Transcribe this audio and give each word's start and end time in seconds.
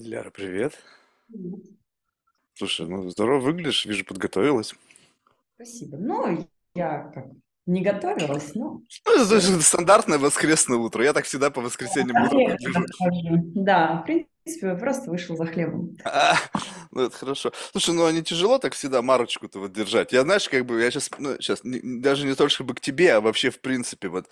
Диляра, 0.00 0.30
привет. 0.30 0.78
Привет. 1.28 1.60
Слушай, 2.54 2.86
ну 2.86 3.06
здорово 3.10 3.40
выглядишь, 3.40 3.84
вижу, 3.84 4.06
подготовилась. 4.06 4.74
Спасибо. 5.56 5.98
Ну, 5.98 6.48
я 6.74 7.10
как 7.14 7.26
не 7.66 7.82
готовилась, 7.82 8.54
но 8.54 8.80
Ну, 9.04 9.22
это 9.22 9.40
же 9.40 9.60
стандартное 9.60 10.18
воскресное 10.18 10.78
утро. 10.78 11.04
Я 11.04 11.12
так 11.12 11.26
всегда 11.26 11.50
по 11.50 11.60
воскресеньям 11.60 12.16
За 12.30 12.34
утром. 12.34 13.52
Да, 13.54 14.00
в 14.00 14.06
принципе, 14.06 14.74
просто 14.74 15.10
вышел 15.10 15.36
за 15.36 15.44
хлебом. 15.44 15.94
А, 16.04 16.34
ну 16.90 17.02
это 17.02 17.16
хорошо. 17.16 17.52
Слушай, 17.72 17.94
ну 17.94 18.06
а 18.06 18.12
не 18.12 18.22
тяжело 18.22 18.56
так 18.58 18.72
всегда 18.72 19.02
марочку-то 19.02 19.58
вот 19.58 19.74
держать? 19.74 20.12
Я, 20.12 20.22
знаешь, 20.22 20.48
как 20.48 20.64
бы, 20.64 20.80
я 20.80 20.90
сейчас, 20.90 21.10
ну, 21.18 21.34
сейчас, 21.34 21.60
даже 21.62 22.26
не 22.26 22.34
только 22.34 22.54
чтобы 22.54 22.74
к 22.74 22.80
тебе, 22.80 23.12
а 23.12 23.20
вообще 23.20 23.50
в 23.50 23.60
принципе, 23.60 24.08
вот, 24.08 24.30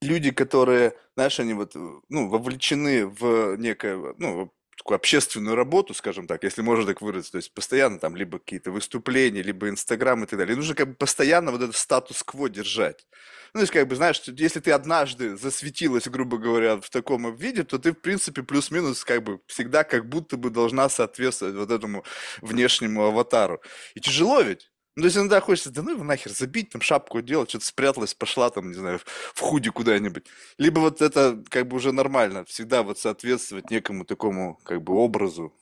люди, 0.00 0.30
которые, 0.30 0.94
знаешь, 1.14 1.38
они 1.40 1.52
вот, 1.52 1.76
э, 1.76 2.00
ну, 2.08 2.30
вовлечены 2.30 3.06
в 3.06 3.56
некое, 3.56 4.14
ну, 4.16 4.50
такую 4.76 4.96
общественную 4.96 5.56
работу, 5.56 5.94
скажем 5.94 6.26
так, 6.26 6.44
если 6.44 6.62
можно 6.62 6.86
так 6.86 7.00
выразиться, 7.00 7.32
то 7.32 7.38
есть 7.38 7.54
постоянно 7.54 7.98
там 7.98 8.16
либо 8.16 8.38
какие-то 8.38 8.70
выступления, 8.70 9.42
либо 9.42 9.68
Инстаграм 9.68 10.22
и 10.22 10.26
так 10.26 10.38
далее. 10.38 10.54
И 10.54 10.56
нужно 10.56 10.74
как 10.74 10.88
бы 10.88 10.94
постоянно 10.94 11.52
вот 11.52 11.62
этот 11.62 11.76
статус-кво 11.76 12.48
держать. 12.48 13.06
Ну, 13.54 13.58
то 13.58 13.62
есть, 13.62 13.72
как 13.72 13.86
бы, 13.86 13.94
знаешь, 13.94 14.20
если 14.26 14.58
ты 14.58 14.72
однажды 14.72 15.36
засветилась, 15.36 16.08
грубо 16.08 16.38
говоря, 16.38 16.80
в 16.80 16.90
таком 16.90 17.34
виде, 17.36 17.62
то 17.62 17.78
ты, 17.78 17.92
в 17.92 18.00
принципе, 18.00 18.42
плюс-минус, 18.42 19.04
как 19.04 19.22
бы, 19.22 19.40
всегда 19.46 19.84
как 19.84 20.08
будто 20.08 20.36
бы 20.36 20.50
должна 20.50 20.88
соответствовать 20.88 21.54
вот 21.54 21.70
этому 21.70 22.04
внешнему 22.40 23.04
аватару. 23.04 23.62
И 23.94 24.00
тяжело 24.00 24.40
ведь? 24.40 24.70
Ну, 24.96 25.02
то 25.02 25.06
есть 25.06 25.16
иногда 25.16 25.40
хочется, 25.40 25.70
да 25.72 25.82
ну 25.82 25.90
его 25.92 26.04
нахер, 26.04 26.30
забить, 26.32 26.70
там 26.70 26.80
шапку 26.80 27.20
делать, 27.20 27.50
что-то 27.50 27.64
спряталась, 27.66 28.14
пошла 28.14 28.50
там, 28.50 28.68
не 28.70 28.74
знаю, 28.76 29.00
в 29.34 29.40
худи 29.40 29.70
куда-нибудь. 29.70 30.24
Либо 30.58 30.78
вот 30.80 31.02
это 31.02 31.42
как 31.50 31.66
бы 31.68 31.76
уже 31.76 31.90
нормально, 31.92 32.44
всегда 32.44 32.82
вот 32.84 32.98
соответствовать 32.98 33.70
некому 33.70 34.04
такому 34.04 34.60
как 34.64 34.82
бы 34.82 34.94
образу, 34.94 35.52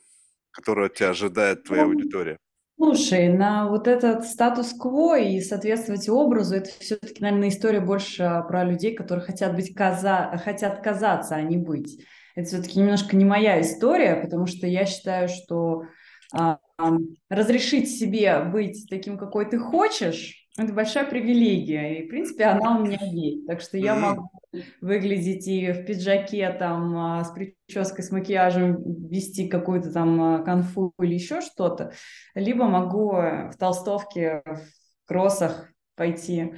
который 0.51 0.87
от 0.87 0.95
тебя 0.95 1.09
ожидает 1.11 1.63
твоя 1.65 1.83
Ну, 1.83 1.85
аудитория. 1.85 2.37
слушай, 2.77 3.29
на 3.29 3.69
вот 3.69 3.87
этот 3.87 4.25
статус-кво 4.25 5.19
и 5.19 5.41
соответствовать 5.41 6.09
образу, 6.09 6.55
это 6.55 6.69
все-таки, 6.79 7.21
наверное, 7.23 7.49
история 7.49 7.81
больше 7.81 8.43
про 8.47 8.63
людей, 8.65 8.95
которые 8.95 9.25
хотят 9.25 9.55
быть 9.55 9.73
каза... 9.75 10.39
хотят 10.43 10.83
казаться, 10.83 11.35
а 11.35 11.41
не 11.41 11.57
быть. 11.57 12.03
Это 12.35 12.47
все-таки 12.49 12.79
немножко 12.79 13.15
не 13.15 13.25
моя 13.25 13.61
история, 13.61 14.15
потому 14.17 14.47
что 14.47 14.67
я 14.67 14.85
считаю, 14.85 15.29
что 15.29 15.83
а, 15.83 15.85
разрешить 17.29 17.89
себе 17.89 18.43
быть 18.43 18.87
таким, 18.89 19.17
какой 19.17 19.49
ты 19.49 19.59
хочешь, 19.59 20.43
это 20.57 20.71
большая 20.71 21.05
привилегия, 21.05 21.97
и, 21.97 22.05
в 22.05 22.09
принципе, 22.09 22.45
она 22.45 22.77
у 22.77 22.85
меня 22.85 22.99
есть. 23.01 23.47
Так 23.47 23.61
что 23.61 23.77
я 23.77 23.95
могу 23.95 24.29
выглядеть 24.81 25.47
и 25.47 25.71
в 25.71 25.83
пиджаке, 25.85 26.51
там, 26.51 26.95
а, 26.95 27.23
с 27.23 27.31
прической, 27.31 28.03
с 28.03 28.11
макияжем, 28.11 28.77
вести 29.09 29.47
какую-то 29.47 29.91
там 29.91 30.21
а, 30.21 30.43
конфу 30.43 30.93
или 30.99 31.15
еще 31.15 31.41
что-то, 31.41 31.93
либо 32.35 32.65
могу 32.65 33.15
э, 33.15 33.49
в 33.49 33.57
толстовке, 33.57 34.43
в 34.45 35.07
кроссах 35.07 35.71
пойти. 35.95 36.53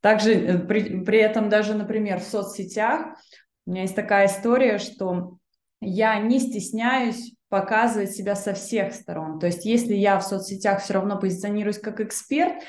Также 0.00 0.34
э, 0.34 0.58
при, 0.58 1.04
при 1.04 1.18
этом 1.18 1.48
даже, 1.48 1.74
например, 1.74 2.18
в 2.18 2.24
соцсетях 2.24 3.16
у 3.66 3.70
меня 3.70 3.82
есть 3.82 3.94
такая 3.94 4.26
история, 4.26 4.78
что 4.78 5.38
я 5.80 6.18
не 6.18 6.40
стесняюсь 6.40 7.34
показывать 7.48 8.12
себя 8.12 8.34
со 8.34 8.52
всех 8.54 8.94
сторон. 8.94 9.38
То 9.38 9.46
есть 9.46 9.64
если 9.64 9.94
я 9.94 10.18
в 10.18 10.24
соцсетях 10.24 10.82
все 10.82 10.94
равно 10.94 11.18
позиционируюсь 11.18 11.78
как 11.78 12.00
эксперт, 12.00 12.62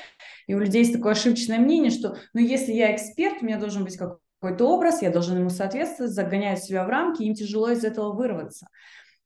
и 0.46 0.54
у 0.54 0.58
людей 0.58 0.80
есть 0.80 0.94
такое 0.94 1.12
ошибочное 1.12 1.58
мнение, 1.58 1.90
что 1.90 2.16
ну 2.32 2.40
если 2.40 2.72
я 2.72 2.94
эксперт, 2.94 3.42
у 3.42 3.44
меня 3.44 3.58
должен 3.58 3.84
быть 3.84 3.96
какой-то 3.96 4.66
образ, 4.68 5.02
я 5.02 5.10
должен 5.10 5.38
ему 5.38 5.50
соответствовать, 5.50 6.12
загоняют 6.12 6.60
себя 6.60 6.84
в 6.84 6.88
рамки, 6.88 7.22
им 7.22 7.34
тяжело 7.34 7.70
из 7.70 7.84
этого 7.84 8.12
вырваться. 8.12 8.68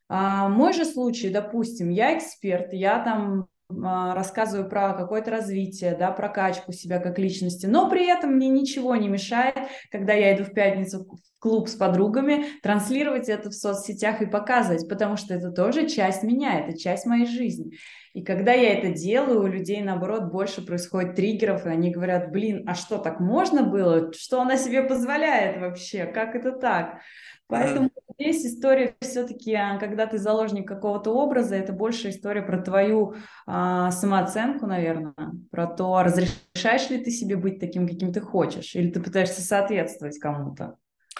А, 0.09 0.49
мой 0.49 0.73
же 0.73 0.85
случай, 0.85 1.31
допустим, 1.31 1.89
я 1.89 2.17
эксперт, 2.19 2.73
я 2.73 3.03
там 3.03 3.47
рассказываю 3.83 4.69
про 4.69 4.95
какое-то 4.95 5.31
развитие, 5.31 5.97
да, 5.97 6.11
прокачку 6.11 6.73
себя 6.73 6.99
как 6.99 7.19
личности, 7.19 7.67
но 7.67 7.89
при 7.89 8.07
этом 8.07 8.35
мне 8.35 8.49
ничего 8.49 8.97
не 8.97 9.09
мешает, 9.09 9.57
когда 9.91 10.13
я 10.13 10.37
иду 10.37 10.45
в 10.45 10.53
пятницу 10.53 11.05
в 11.05 11.41
клуб 11.41 11.69
с 11.69 11.75
подругами, 11.75 12.47
транслировать 12.63 13.29
это 13.29 13.51
в 13.51 13.55
соцсетях 13.55 14.23
и 14.23 14.27
показывать, 14.27 14.89
потому 14.89 15.17
что 15.17 15.35
это 15.35 15.51
тоже 15.51 15.89
часть 15.89 16.23
меня, 16.23 16.61
это 16.61 16.79
часть 16.79 17.07
моей 17.07 17.27
жизни. 17.27 17.73
И 18.15 18.23
когда 18.23 18.53
я 18.53 18.79
это 18.79 18.91
делаю, 18.91 19.43
у 19.43 19.47
людей, 19.49 19.83
наоборот, 19.83 20.31
больше 20.31 20.65
происходит 20.65 21.17
триггеров, 21.17 21.67
и 21.67 21.69
они 21.69 21.91
говорят, 21.91 22.31
блин, 22.31 22.63
а 22.65 22.77
что, 22.77 22.99
так 22.99 23.19
можно 23.19 23.65
было? 23.65 24.13
Что 24.13 24.41
она 24.41 24.57
себе 24.57 24.85
позволяет 24.85 25.61
вообще? 25.61 26.07
Как 26.07 26.37
это 26.37 26.53
так? 26.53 27.01
Поэтому 27.49 27.91
здесь 28.17 28.47
история 28.47 28.95
все-таки, 29.01 29.53
а, 29.55 29.79
когда 29.79 30.07
ты 30.07 30.19
заложник 30.19 30.67
какого-то 30.67 31.11
образа, 31.11 31.57
это 31.57 31.73
больше 31.73 32.11
история 32.11 32.43
про 32.43 32.63
твою 32.63 33.17
а, 33.47 33.91
самооценку, 33.91 34.67
наверное, 34.67 35.15
про 35.51 35.67
то, 35.67 36.01
разрешаешь 36.05 36.89
ли 36.91 37.03
ты 37.03 37.11
себе 37.11 37.35
быть 37.37 37.59
таким, 37.59 37.89
каким 37.89 38.13
ты 38.13 38.21
хочешь, 38.21 38.77
или 38.77 38.91
ты 38.91 39.01
пытаешься 39.01 39.43
соответствовать 39.43 40.21
кому-то. 40.21 40.79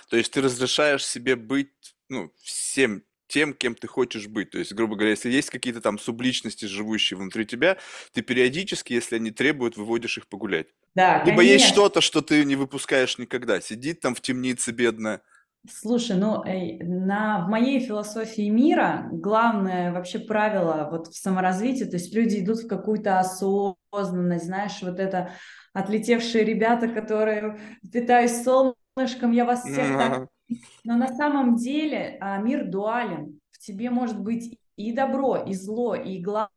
То 0.09 0.17
есть 0.17 0.33
ты 0.33 0.41
разрешаешь 0.41 1.05
себе 1.05 1.35
быть, 1.35 1.73
ну, 2.09 2.31
всем 2.41 3.03
тем, 3.27 3.55
кем 3.55 3.75
ты 3.75 3.87
хочешь 3.87 4.29
быть. 4.29 4.51
То 4.51 4.59
есть, 4.59 4.73
грубо 4.73 4.97
говоря, 4.97 5.11
если 5.11 5.31
есть 5.31 5.51
какие-то 5.51 5.81
там 5.81 5.99
субличности, 5.99 6.67
живущие 6.67 7.19
внутри 7.19 7.47
тебя, 7.47 7.79
ты 8.13 8.23
периодически, 8.23 8.93
если 8.93 9.17
они 9.17 9.31
требуют, 9.31 9.77
выводишь 9.77 10.19
их 10.19 10.27
погулять. 10.29 10.69
Да, 10.95 11.23
Либо 11.25 11.43
есть 11.43 11.65
конечно. 11.65 11.75
что-то, 11.75 12.01
что 12.01 12.21
ты 12.21 12.45
не 12.45 12.57
выпускаешь 12.57 13.19
никогда. 13.19 13.61
Сидит 13.61 14.01
там 14.01 14.15
в 14.15 14.21
темнице 14.21 14.73
бедная. 14.73 15.23
Слушай, 15.69 16.17
ну, 16.17 16.45
на, 16.45 17.47
в 17.47 17.49
моей 17.49 17.81
философии 17.81 18.51
мира 18.51 19.09
главное 19.11 19.93
вообще 19.93 20.19
правило 20.19 20.89
вот 20.91 21.09
в 21.09 21.17
саморазвитии, 21.17 21.85
то 21.85 21.97
есть 21.97 22.15
люди 22.15 22.41
идут 22.41 22.59
в 22.59 22.69
какую-то 22.69 23.19
осознанность, 23.19 24.45
знаешь, 24.45 24.83
вот 24.83 25.01
это 25.01 25.33
отлетевшие 25.73 26.45
ребята, 26.45 26.89
которые 26.89 27.59
питаюсь 27.91 28.43
солнышком, 28.43 29.33
я 29.33 29.47
вас 29.47 29.65
всех 29.65 29.97
так... 29.97 30.29
Но 30.85 30.97
на 30.97 31.09
самом 31.09 31.57
деле 31.57 32.19
а, 32.21 32.39
мир 32.39 32.67
дуален, 32.67 33.41
в 33.51 33.59
тебе 33.59 33.91
может 33.91 34.21
быть 34.21 34.59
и 34.77 34.93
добро, 34.93 35.37
и 35.37 35.55
зло, 35.55 35.95
и 35.95 36.21
главное 36.21 36.51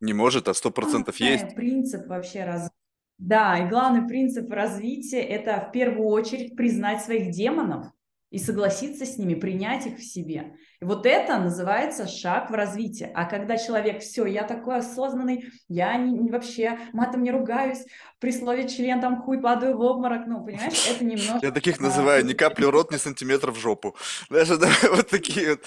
Не 0.00 0.12
может, 0.12 0.48
а 0.48 0.54
сто 0.54 0.70
процентов 0.70 1.16
есть. 1.20 1.54
принцип 1.54 2.06
вообще 2.06 2.44
раз... 2.44 2.70
Да, 3.18 3.58
и 3.58 3.68
главный 3.68 4.06
принцип 4.08 4.50
развития– 4.50 5.22
это 5.22 5.66
в 5.68 5.72
первую 5.72 6.08
очередь 6.08 6.56
признать 6.56 7.02
своих 7.02 7.30
демонов 7.30 7.86
и 8.30 8.38
согласиться 8.38 9.04
с 9.04 9.18
ними, 9.18 9.34
принять 9.34 9.86
их 9.86 9.98
в 9.98 10.02
себе. 10.02 10.56
Вот 10.80 11.04
это 11.04 11.38
называется 11.38 12.08
шаг 12.08 12.50
в 12.50 12.54
развитие. 12.54 13.12
А 13.14 13.26
когда 13.26 13.58
человек, 13.58 14.00
все, 14.00 14.24
я 14.24 14.44
такой 14.44 14.78
осознанный, 14.78 15.50
я 15.68 15.96
не, 15.96 16.10
не 16.12 16.30
вообще 16.30 16.78
матом 16.92 17.22
не 17.22 17.30
ругаюсь, 17.30 17.84
при 18.20 18.32
слове 18.32 18.68
член 18.68 19.00
там 19.00 19.22
хуй 19.22 19.40
падаю 19.40 19.76
в 19.76 19.80
обморок, 19.80 20.26
ну, 20.26 20.44
понимаешь, 20.44 20.86
это 20.88 21.04
Я 21.04 21.10
немножко... 21.10 21.52
таких 21.52 21.80
а, 21.80 21.84
называю 21.84 22.24
ни 22.24 22.34
капли 22.34 22.66
рот, 22.66 22.92
ни 22.92 22.98
сантиметра 22.98 23.50
в 23.50 23.58
жопу. 23.58 23.96
Даже 24.28 24.58
да, 24.58 24.68
вот 24.90 25.08
такие 25.08 25.52
вот. 25.52 25.60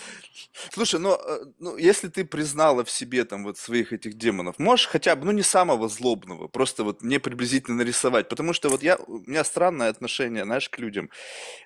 Слушай, 0.71 1.01
э, 1.03 1.45
ну, 1.59 1.77
если 1.77 2.09
ты 2.09 2.25
признала 2.25 2.83
в 2.83 2.91
себе 2.91 3.25
там 3.25 3.43
вот 3.43 3.57
своих 3.57 3.91
этих 3.91 4.13
демонов, 4.13 4.59
можешь 4.59 4.87
хотя 4.87 5.15
бы, 5.15 5.25
ну 5.25 5.31
не 5.31 5.41
самого 5.41 5.89
злобного, 5.89 6.47
просто 6.47 6.83
вот 6.83 7.01
мне 7.01 7.19
приблизительно 7.19 7.77
нарисовать, 7.77 8.29
потому 8.29 8.53
что 8.53 8.69
вот 8.69 8.83
я, 8.83 8.97
у 8.97 9.19
меня 9.27 9.43
странное 9.43 9.89
отношение, 9.89 10.43
знаешь, 10.43 10.69
к 10.69 10.77
людям. 10.77 11.09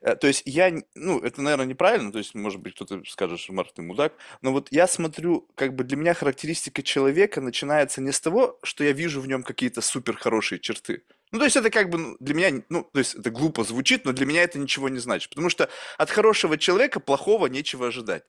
Э, 0.02 0.16
То 0.16 0.28
есть 0.28 0.44
я, 0.46 0.74
ну 0.96 1.20
это, 1.20 1.42
наверное, 1.42 1.66
неправильно, 1.66 2.14
то 2.14 2.18
есть, 2.18 2.34
может 2.34 2.62
быть, 2.62 2.76
кто-то 2.76 3.02
скажет, 3.06 3.37
что 3.38 3.54
Марк, 3.54 3.78
мудак, 3.78 4.14
но 4.42 4.52
вот 4.52 4.70
я 4.72 4.88
смотрю, 4.88 5.48
как 5.56 5.76
бы 5.76 5.84
для 5.84 5.98
меня 5.98 6.14
характеристика 6.14 6.84
человека 6.84 7.42
начинается 7.42 8.02
не 8.02 8.12
с 8.12 8.20
того, 8.20 8.60
что 8.64 8.84
я 8.84 8.92
вижу 8.92 9.22
в 9.22 9.28
нем 9.28 9.44
какие-то 9.44 9.82
супер 9.82 10.18
хорошие 10.18 10.60
черты. 10.60 11.04
Ну, 11.32 11.40
то 11.40 11.46
есть 11.46 11.58
это 11.58 11.70
как 11.70 11.90
бы 11.90 11.98
ну, 11.98 12.18
для 12.20 12.34
меня, 12.34 12.64
ну, 12.70 12.90
то 12.94 13.00
есть 13.00 13.16
это 13.16 13.30
глупо 13.30 13.64
звучит, 13.64 14.06
но 14.06 14.14
для 14.14 14.26
меня 14.26 14.44
это 14.44 14.60
ничего 14.60 14.88
не 14.88 15.00
значит. 15.00 15.30
Потому 15.30 15.50
что 15.50 15.70
от 15.98 16.10
хорошего 16.10 16.58
человека 16.58 17.00
плохого 17.00 17.48
нечего 17.48 17.88
ожидать. 17.88 18.24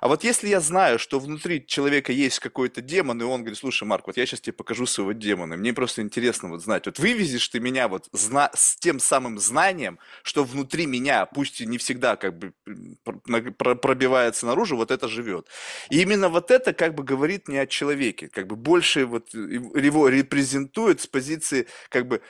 А 0.00 0.06
вот 0.08 0.22
если 0.22 0.48
я 0.48 0.60
знаю, 0.60 0.98
что 1.00 1.18
внутри 1.18 1.66
человека 1.66 2.12
есть 2.12 2.38
какой-то 2.38 2.80
демон, 2.80 3.20
и 3.20 3.24
он 3.24 3.40
говорит, 3.40 3.58
слушай, 3.58 3.84
Марк, 3.84 4.06
вот 4.06 4.16
я 4.16 4.24
сейчас 4.26 4.40
тебе 4.40 4.52
покажу 4.52 4.86
своего 4.86 5.12
демона, 5.12 5.56
мне 5.56 5.72
просто 5.72 6.02
интересно 6.02 6.48
вот 6.48 6.62
знать, 6.62 6.86
вот 6.86 6.98
вывезешь 7.00 7.48
ты 7.48 7.58
меня 7.58 7.88
вот 7.88 8.08
зна- 8.12 8.50
с 8.54 8.76
тем 8.76 9.00
самым 9.00 9.38
знанием, 9.38 9.98
что 10.22 10.44
внутри 10.44 10.86
меня, 10.86 11.26
пусть 11.26 11.60
и 11.60 11.66
не 11.66 11.78
всегда 11.78 12.14
как 12.16 12.38
бы 12.38 12.52
пробивается 13.58 14.46
наружу, 14.46 14.76
вот 14.76 14.90
это 14.90 15.08
живет. 15.08 15.48
И 15.90 16.00
именно 16.00 16.28
вот 16.28 16.50
это 16.50 16.72
как 16.72 16.94
бы 16.94 17.02
говорит 17.02 17.48
не 17.48 17.58
о 17.58 17.66
человеке, 17.66 18.28
как 18.28 18.46
бы 18.46 18.56
больше 18.56 19.06
вот 19.06 19.34
его 19.34 20.08
репрезентует 20.08 21.00
с 21.00 21.06
позиции 21.06 21.66
как 21.88 22.06
бы 22.06 22.20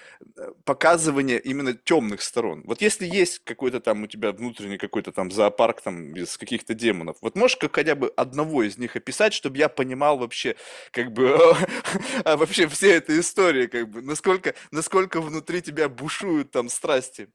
показывание 0.64 1.38
именно 1.38 1.74
темных 1.74 2.22
сторон. 2.22 2.62
Вот 2.64 2.82
если 2.82 3.06
есть 3.06 3.40
какой-то 3.44 3.80
там 3.80 4.02
у 4.02 4.06
тебя 4.06 4.32
внутренний 4.32 4.78
какой-то 4.78 5.12
там 5.12 5.30
зоопарк 5.30 5.80
там 5.80 6.14
из 6.14 6.36
каких-то 6.36 6.74
демонов, 6.74 7.16
вот 7.20 7.36
можешь 7.36 7.56
как 7.56 7.74
хотя 7.74 7.94
бы 7.94 8.12
одного 8.16 8.62
из 8.62 8.78
них 8.78 8.96
описать, 8.96 9.32
чтобы 9.32 9.58
я 9.58 9.68
понимал 9.68 10.18
вообще 10.18 10.56
как 10.90 11.12
бы 11.12 11.38
а 12.24 12.36
вообще 12.36 12.66
все 12.68 12.94
этой 12.94 13.20
истории, 13.20 13.66
как 13.66 13.88
бы 13.88 14.02
насколько 14.02 14.54
насколько 14.70 15.20
внутри 15.20 15.62
тебя 15.62 15.88
бушуют 15.88 16.50
там 16.50 16.68
страсти. 16.68 17.28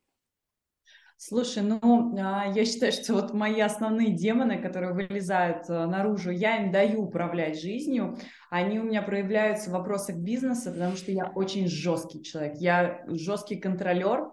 Слушай, 1.22 1.64
ну, 1.64 2.16
а, 2.18 2.46
я 2.48 2.64
считаю, 2.64 2.94
что 2.94 3.12
вот 3.12 3.34
мои 3.34 3.60
основные 3.60 4.12
демоны, 4.12 4.62
которые 4.62 4.94
вылезают 4.94 5.70
э, 5.70 5.86
наружу, 5.86 6.32
я 6.32 6.64
им 6.64 6.72
даю 6.72 7.04
управлять 7.04 7.60
жизнью. 7.60 8.18
Они 8.50 8.80
у 8.80 8.84
меня 8.84 9.02
проявляются 9.02 9.70
в 9.70 9.74
вопросах 9.74 10.16
бизнеса, 10.16 10.72
потому 10.72 10.96
что 10.96 11.12
я 11.12 11.26
очень 11.36 11.68
жесткий 11.68 12.24
человек. 12.24 12.54
Я 12.60 13.04
жесткий 13.08 13.58
контролер, 13.58 14.32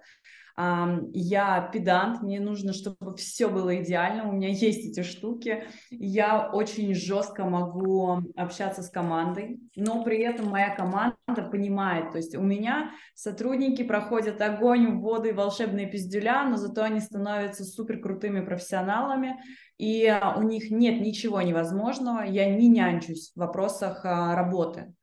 я 0.58 1.70
педант, 1.70 2.22
мне 2.22 2.40
нужно, 2.40 2.72
чтобы 2.72 3.14
все 3.16 3.48
было 3.48 3.82
идеально, 3.82 4.28
у 4.28 4.32
меня 4.32 4.48
есть 4.48 4.86
эти 4.86 5.02
штуки. 5.02 5.64
Я 5.90 6.50
очень 6.50 6.94
жестко 6.94 7.44
могу 7.44 8.22
общаться 8.36 8.82
с 8.82 8.88
командой, 8.88 9.60
но 9.76 10.02
при 10.02 10.18
этом 10.18 10.48
моя 10.48 10.74
команда 10.74 11.16
понимает, 11.50 12.12
то 12.12 12.16
есть 12.16 12.34
у 12.34 12.42
меня 12.42 12.92
сотрудники 13.14 13.82
проходят 13.82 14.40
огонь, 14.40 14.98
воды, 14.98 15.34
волшебные 15.34 15.90
пиздюля, 15.90 16.44
но 16.44 16.56
зато 16.56 16.82
они 16.82 17.00
становятся 17.00 17.64
супер 17.64 18.00
крутыми 18.00 18.40
профессионалами, 18.40 19.36
и 19.76 20.10
у 20.36 20.42
них 20.42 20.70
нет 20.70 21.02
ничего 21.02 21.42
невозможного, 21.42 22.22
я 22.22 22.48
не 22.54 22.68
нянчусь 22.68 23.32
в 23.34 23.40
вопросах 23.40 24.04
а, 24.04 24.34
работы. 24.34 24.94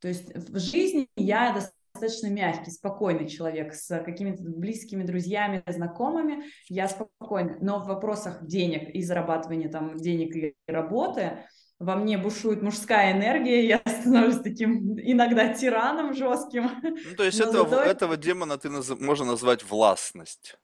То 0.00 0.08
есть 0.08 0.34
в 0.34 0.58
жизни 0.58 1.06
я 1.16 1.52
достаточно 1.52 1.81
мягкий, 2.30 2.70
спокойный 2.70 3.28
человек 3.28 3.74
с 3.74 4.02
какими-то 4.02 4.42
близкими 4.42 5.04
друзьями, 5.04 5.62
знакомыми, 5.66 6.44
я 6.68 6.88
спокойна. 6.88 7.58
Но 7.60 7.78
в 7.80 7.86
вопросах 7.86 8.46
денег 8.46 8.94
и 8.94 9.02
зарабатывания 9.02 9.68
там 9.68 9.96
денег 9.96 10.36
и 10.36 10.54
работы 10.66 11.38
во 11.82 11.96
мне 11.96 12.16
бушует 12.16 12.62
мужская 12.62 13.12
энергия, 13.12 13.66
я 13.66 13.82
становлюсь 14.00 14.40
таким 14.42 14.98
иногда 14.98 15.52
тираном 15.52 16.14
жестким. 16.14 16.70
Ну, 16.82 17.16
то 17.16 17.24
есть 17.24 17.40
этого, 17.40 17.68
зато... 17.68 17.82
этого 17.82 18.16
демона 18.16 18.56
ты 18.56 18.70
наз... 18.70 18.90
можно 19.00 19.26
назвать 19.26 19.64
властность. 19.64 20.56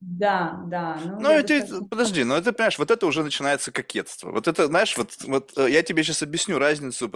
Да, 0.00 0.62
да. 0.66 1.00
Ну, 1.04 1.20
ну 1.20 1.30
это, 1.30 1.54
это, 1.54 1.82
подожди, 1.84 2.22
ну 2.22 2.34
это, 2.34 2.52
понимаешь, 2.52 2.78
вот 2.78 2.90
это 2.90 3.04
уже 3.06 3.24
начинается 3.24 3.72
кокетство. 3.72 4.30
Вот 4.30 4.46
это, 4.46 4.68
знаешь, 4.68 4.96
вот, 4.96 5.16
вот 5.24 5.52
э, 5.56 5.70
я 5.70 5.82
тебе 5.82 6.04
сейчас 6.04 6.22
объясню 6.22 6.58
разницу 6.58 7.08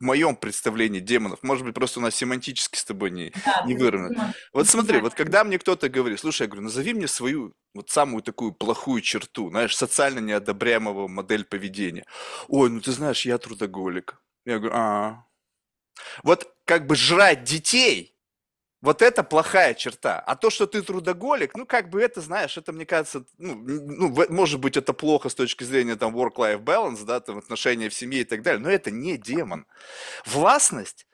в 0.00 0.04
моем 0.04 0.34
представлении 0.34 1.00
демонов. 1.00 1.42
Может 1.42 1.64
быть, 1.64 1.74
просто 1.74 2.00
у 2.00 2.02
нас 2.02 2.16
семантически 2.16 2.78
с 2.78 2.84
тобой 2.84 3.10
не, 3.10 3.32
да, 3.44 3.62
не 3.66 3.74
выровнено. 3.74 4.34
Вот 4.52 4.66
смотри, 4.66 5.00
вот 5.00 5.14
когда 5.14 5.44
мне 5.44 5.58
кто-то 5.58 5.88
говорит, 5.88 6.18
слушай, 6.18 6.42
я 6.42 6.48
говорю, 6.48 6.62
назови 6.62 6.94
мне 6.94 7.06
свою 7.06 7.54
вот 7.74 7.90
самую 7.90 8.22
такую 8.22 8.52
плохую 8.52 9.02
черту, 9.02 9.50
знаешь, 9.50 9.76
социально 9.76 10.18
неодобряемого 10.18 11.06
модель 11.06 11.44
поведения. 11.44 12.06
Ой, 12.48 12.70
ну 12.70 12.80
ты 12.80 12.92
знаешь, 12.92 13.26
я 13.26 13.36
трудоголик. 13.38 14.16
Я 14.46 14.58
говорю, 14.58 14.74
а, 14.74 15.26
вот 16.22 16.52
как 16.64 16.86
бы 16.86 16.96
жрать 16.96 17.44
детей 17.44 18.16
вот 18.82 19.02
это 19.02 19.22
плохая 19.22 19.74
черта. 19.74 20.20
А 20.20 20.36
то, 20.36 20.50
что 20.50 20.66
ты 20.66 20.82
трудоголик, 20.82 21.54
ну, 21.56 21.66
как 21.66 21.90
бы 21.90 22.00
это, 22.00 22.20
знаешь, 22.20 22.56
это, 22.56 22.72
мне 22.72 22.86
кажется, 22.86 23.24
ну, 23.38 23.54
ну 23.54 24.26
может 24.30 24.60
быть, 24.60 24.76
это 24.76 24.92
плохо 24.92 25.28
с 25.28 25.34
точки 25.34 25.64
зрения 25.64 25.96
там 25.96 26.16
work-life 26.16 26.62
balance, 26.62 27.04
да, 27.04 27.20
там 27.20 27.38
отношения 27.38 27.88
в 27.88 27.94
семье 27.94 28.22
и 28.22 28.24
так 28.24 28.42
далее, 28.42 28.60
но 28.60 28.70
это 28.70 28.90
не 28.90 29.16
демон. 29.16 29.66
Властность 30.26 31.06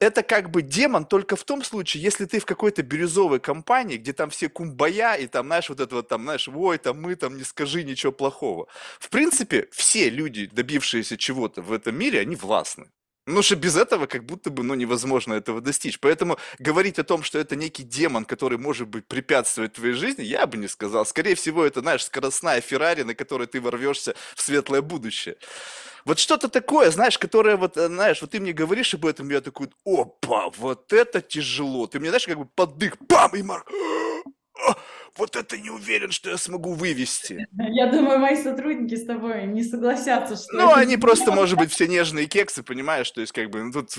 это 0.00 0.22
как 0.22 0.50
бы 0.50 0.62
демон 0.62 1.04
только 1.04 1.36
в 1.36 1.44
том 1.44 1.62
случае, 1.62 2.02
если 2.02 2.24
ты 2.24 2.40
в 2.40 2.46
какой-то 2.46 2.82
бирюзовой 2.82 3.38
компании, 3.38 3.98
где 3.98 4.14
там 4.14 4.30
все 4.30 4.48
кумбая, 4.48 5.14
и 5.16 5.26
там, 5.26 5.46
знаешь, 5.46 5.68
вот 5.68 5.78
это 5.78 5.94
вот 5.94 6.08
там, 6.08 6.22
знаешь, 6.22 6.48
ой, 6.48 6.78
там 6.78 7.00
мы, 7.00 7.14
там 7.16 7.36
не 7.36 7.44
скажи 7.44 7.84
ничего 7.84 8.10
плохого. 8.10 8.66
В 8.98 9.10
принципе, 9.10 9.68
все 9.72 10.08
люди, 10.08 10.46
добившиеся 10.46 11.18
чего-то 11.18 11.60
в 11.60 11.70
этом 11.70 11.96
мире, 11.96 12.20
они 12.20 12.34
властны. 12.34 12.90
Ну, 13.26 13.42
что 13.42 13.54
без 13.54 13.76
этого 13.76 14.06
как 14.06 14.24
будто 14.24 14.50
бы, 14.50 14.62
ну, 14.62 14.74
невозможно 14.74 15.34
этого 15.34 15.60
достичь. 15.60 16.00
Поэтому 16.00 16.38
говорить 16.58 16.98
о 16.98 17.04
том, 17.04 17.22
что 17.22 17.38
это 17.38 17.54
некий 17.54 17.82
демон, 17.82 18.24
который, 18.24 18.58
может 18.58 18.88
быть, 18.88 19.06
препятствует 19.06 19.74
твоей 19.74 19.94
жизни, 19.94 20.22
я 20.22 20.46
бы 20.46 20.56
не 20.56 20.68
сказал. 20.68 21.04
Скорее 21.06 21.34
всего, 21.34 21.64
это, 21.64 21.80
знаешь, 21.80 22.04
скоростная 22.04 22.60
Феррари, 22.60 23.02
на 23.02 23.14
которой 23.14 23.46
ты 23.46 23.60
ворвешься 23.60 24.14
в 24.34 24.42
светлое 24.42 24.80
будущее. 24.82 25.36
Вот 26.06 26.18
что-то 26.18 26.48
такое, 26.48 26.90
знаешь, 26.90 27.18
которое 27.18 27.56
вот, 27.56 27.76
э, 27.76 27.88
знаешь, 27.88 28.22
вот 28.22 28.30
ты 28.30 28.40
мне 28.40 28.52
говоришь 28.52 28.94
об 28.94 29.04
этом, 29.04 29.28
я 29.30 29.40
такой, 29.42 29.68
опа, 29.84 30.50
вот 30.56 30.92
это 30.92 31.20
тяжело. 31.20 31.86
Ты 31.86 32.00
мне, 32.00 32.08
знаешь, 32.08 32.26
как 32.26 32.38
бы 32.38 32.46
поддых, 32.46 32.96
бам, 33.00 33.36
и 33.36 33.42
мар 33.42 33.64
вот 35.16 35.36
это 35.36 35.58
не 35.58 35.70
уверен, 35.70 36.10
что 36.10 36.30
я 36.30 36.36
смогу 36.36 36.74
вывести. 36.74 37.48
Я 37.56 37.86
думаю, 37.90 38.18
мои 38.18 38.36
сотрудники 38.36 38.94
с 38.96 39.04
тобой 39.04 39.46
не 39.46 39.62
согласятся, 39.62 40.36
что... 40.36 40.52
Ну, 40.52 40.74
они 40.74 40.96
просто, 40.96 41.32
может 41.32 41.58
быть, 41.58 41.72
все 41.72 41.86
нежные 41.86 42.26
кексы, 42.26 42.62
понимаешь, 42.62 43.10
то 43.10 43.20
есть 43.20 43.32
как 43.32 43.50
бы 43.50 43.62
ну, 43.62 43.72
тут 43.72 43.90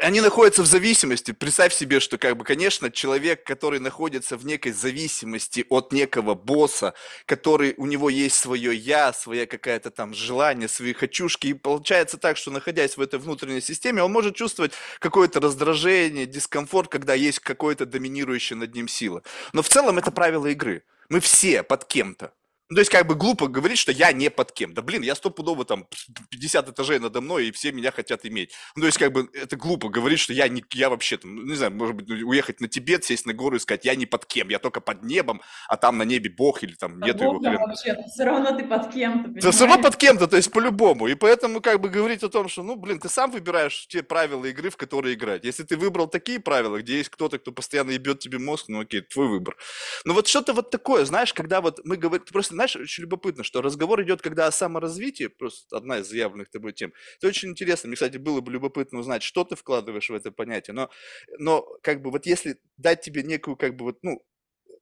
они 0.00 0.20
находятся 0.20 0.62
в 0.62 0.66
зависимости. 0.66 1.32
Представь 1.32 1.72
себе, 1.72 2.00
что, 2.00 2.18
как 2.18 2.36
бы, 2.36 2.44
конечно, 2.44 2.90
человек, 2.90 3.44
который 3.44 3.78
находится 3.78 4.36
в 4.36 4.44
некой 4.44 4.72
зависимости 4.72 5.64
от 5.68 5.92
некого 5.92 6.34
босса, 6.34 6.94
который 7.26 7.74
у 7.76 7.86
него 7.86 8.10
есть 8.10 8.36
свое 8.36 8.74
я, 8.74 9.12
своя 9.12 9.46
какая-то 9.46 9.90
там 9.90 10.12
желание, 10.14 10.68
свои 10.68 10.92
хочушки, 10.92 11.48
и 11.48 11.54
получается 11.54 12.16
так, 12.16 12.36
что 12.36 12.50
находясь 12.50 12.96
в 12.96 13.00
этой 13.00 13.18
внутренней 13.18 13.60
системе, 13.60 14.02
он 14.02 14.12
может 14.12 14.34
чувствовать 14.34 14.72
какое-то 14.98 15.40
раздражение, 15.40 16.26
дискомфорт, 16.26 16.90
когда 16.90 17.14
есть 17.14 17.38
какое-то 17.38 17.86
доминирующее 17.86 18.56
над 18.56 18.74
ним 18.74 18.88
сила. 18.88 19.22
Но 19.52 19.62
в 19.62 19.68
целом 19.68 19.98
это 19.98 20.10
правило 20.10 20.46
игры. 20.46 20.82
Мы 21.08 21.20
все 21.20 21.62
под 21.62 21.84
кем-то. 21.84 22.32
Ну, 22.74 22.78
то 22.78 22.80
есть, 22.80 22.90
как 22.90 23.06
бы 23.06 23.14
глупо 23.14 23.46
говорить, 23.46 23.78
что 23.78 23.92
я 23.92 24.10
не 24.10 24.28
под 24.30 24.50
кем. 24.50 24.74
Да, 24.74 24.82
блин, 24.82 25.02
я 25.02 25.14
стопудово 25.14 25.64
там 25.64 25.86
50 26.30 26.70
этажей 26.70 26.98
надо 26.98 27.20
мной, 27.20 27.46
и 27.46 27.52
все 27.52 27.70
меня 27.70 27.92
хотят 27.92 28.26
иметь. 28.26 28.50
Ну, 28.74 28.80
то 28.80 28.86
есть, 28.86 28.98
как 28.98 29.12
бы, 29.12 29.30
это 29.32 29.54
глупо 29.54 29.88
говорить, 29.88 30.18
что 30.18 30.32
я, 30.32 30.48
не, 30.48 30.64
я 30.72 30.90
вообще 30.90 31.16
там, 31.16 31.36
ну, 31.36 31.42
не 31.44 31.54
знаю, 31.54 31.72
может 31.72 31.94
быть, 31.94 32.10
уехать 32.10 32.60
на 32.60 32.66
Тибет, 32.66 33.04
сесть 33.04 33.26
на 33.26 33.32
гору 33.32 33.54
и 33.54 33.58
сказать, 33.60 33.84
я 33.84 33.94
не 33.94 34.06
под 34.06 34.26
кем, 34.26 34.48
я 34.48 34.58
только 34.58 34.80
под 34.80 35.04
небом, 35.04 35.40
а 35.68 35.76
там 35.76 35.98
на 35.98 36.02
небе 36.02 36.30
Бог 36.30 36.64
или 36.64 36.74
там 36.74 36.98
нет 36.98 37.20
его 37.20 37.38
вообще, 37.38 37.96
все 38.12 38.24
равно 38.24 38.58
ты 38.58 38.64
под 38.64 38.92
кем-то, 38.92 39.40
Ты 39.40 39.52
все 39.52 39.66
равно 39.66 39.80
под 39.80 39.94
кем-то, 39.94 40.26
то 40.26 40.36
есть, 40.36 40.50
по-любому. 40.50 41.06
И 41.06 41.14
поэтому, 41.14 41.60
как 41.60 41.80
бы, 41.80 41.88
говорить 41.88 42.24
о 42.24 42.28
том, 42.28 42.48
что, 42.48 42.64
ну, 42.64 42.74
блин, 42.74 42.98
ты 42.98 43.08
сам 43.08 43.30
выбираешь 43.30 43.86
те 43.86 44.02
правила 44.02 44.46
игры, 44.46 44.70
в 44.70 44.76
которые 44.76 45.14
играть. 45.14 45.44
Если 45.44 45.62
ты 45.62 45.76
выбрал 45.76 46.08
такие 46.08 46.40
правила, 46.40 46.78
где 46.78 46.96
есть 46.96 47.10
кто-то, 47.10 47.38
кто 47.38 47.52
постоянно 47.52 47.92
ебет 47.92 48.18
тебе 48.18 48.40
мозг, 48.40 48.64
ну, 48.66 48.80
окей, 48.80 49.00
твой 49.00 49.28
выбор. 49.28 49.56
Но 50.04 50.12
вот 50.12 50.26
что-то 50.26 50.54
вот 50.54 50.72
такое, 50.72 51.04
знаешь, 51.04 51.32
когда 51.32 51.60
вот 51.60 51.80
мы 51.84 51.96
говорим, 51.96 52.26
просто, 52.32 52.63
знаешь, 52.66 52.76
очень 52.76 53.02
любопытно, 53.02 53.44
что 53.44 53.62
разговор 53.62 54.02
идет, 54.02 54.22
когда 54.22 54.46
о 54.46 54.52
саморазвитии, 54.52 55.26
просто 55.26 55.76
одна 55.76 55.98
из 55.98 56.08
заявленных 56.08 56.50
тобой 56.50 56.72
тем. 56.72 56.92
Это 57.18 57.28
очень 57.28 57.50
интересно. 57.50 57.88
Мне, 57.88 57.94
кстати, 57.96 58.16
было 58.16 58.40
бы 58.40 58.52
любопытно 58.52 58.98
узнать, 58.98 59.22
что 59.22 59.44
ты 59.44 59.56
вкладываешь 59.56 60.10
в 60.10 60.14
это 60.14 60.30
понятие. 60.30 60.74
Но, 60.74 60.90
но 61.38 61.66
как 61.82 62.02
бы 62.02 62.10
вот 62.10 62.26
если 62.26 62.58
дать 62.76 63.00
тебе 63.02 63.22
некую, 63.22 63.56
как 63.56 63.76
бы 63.76 63.84
вот, 63.86 63.98
ну, 64.02 64.22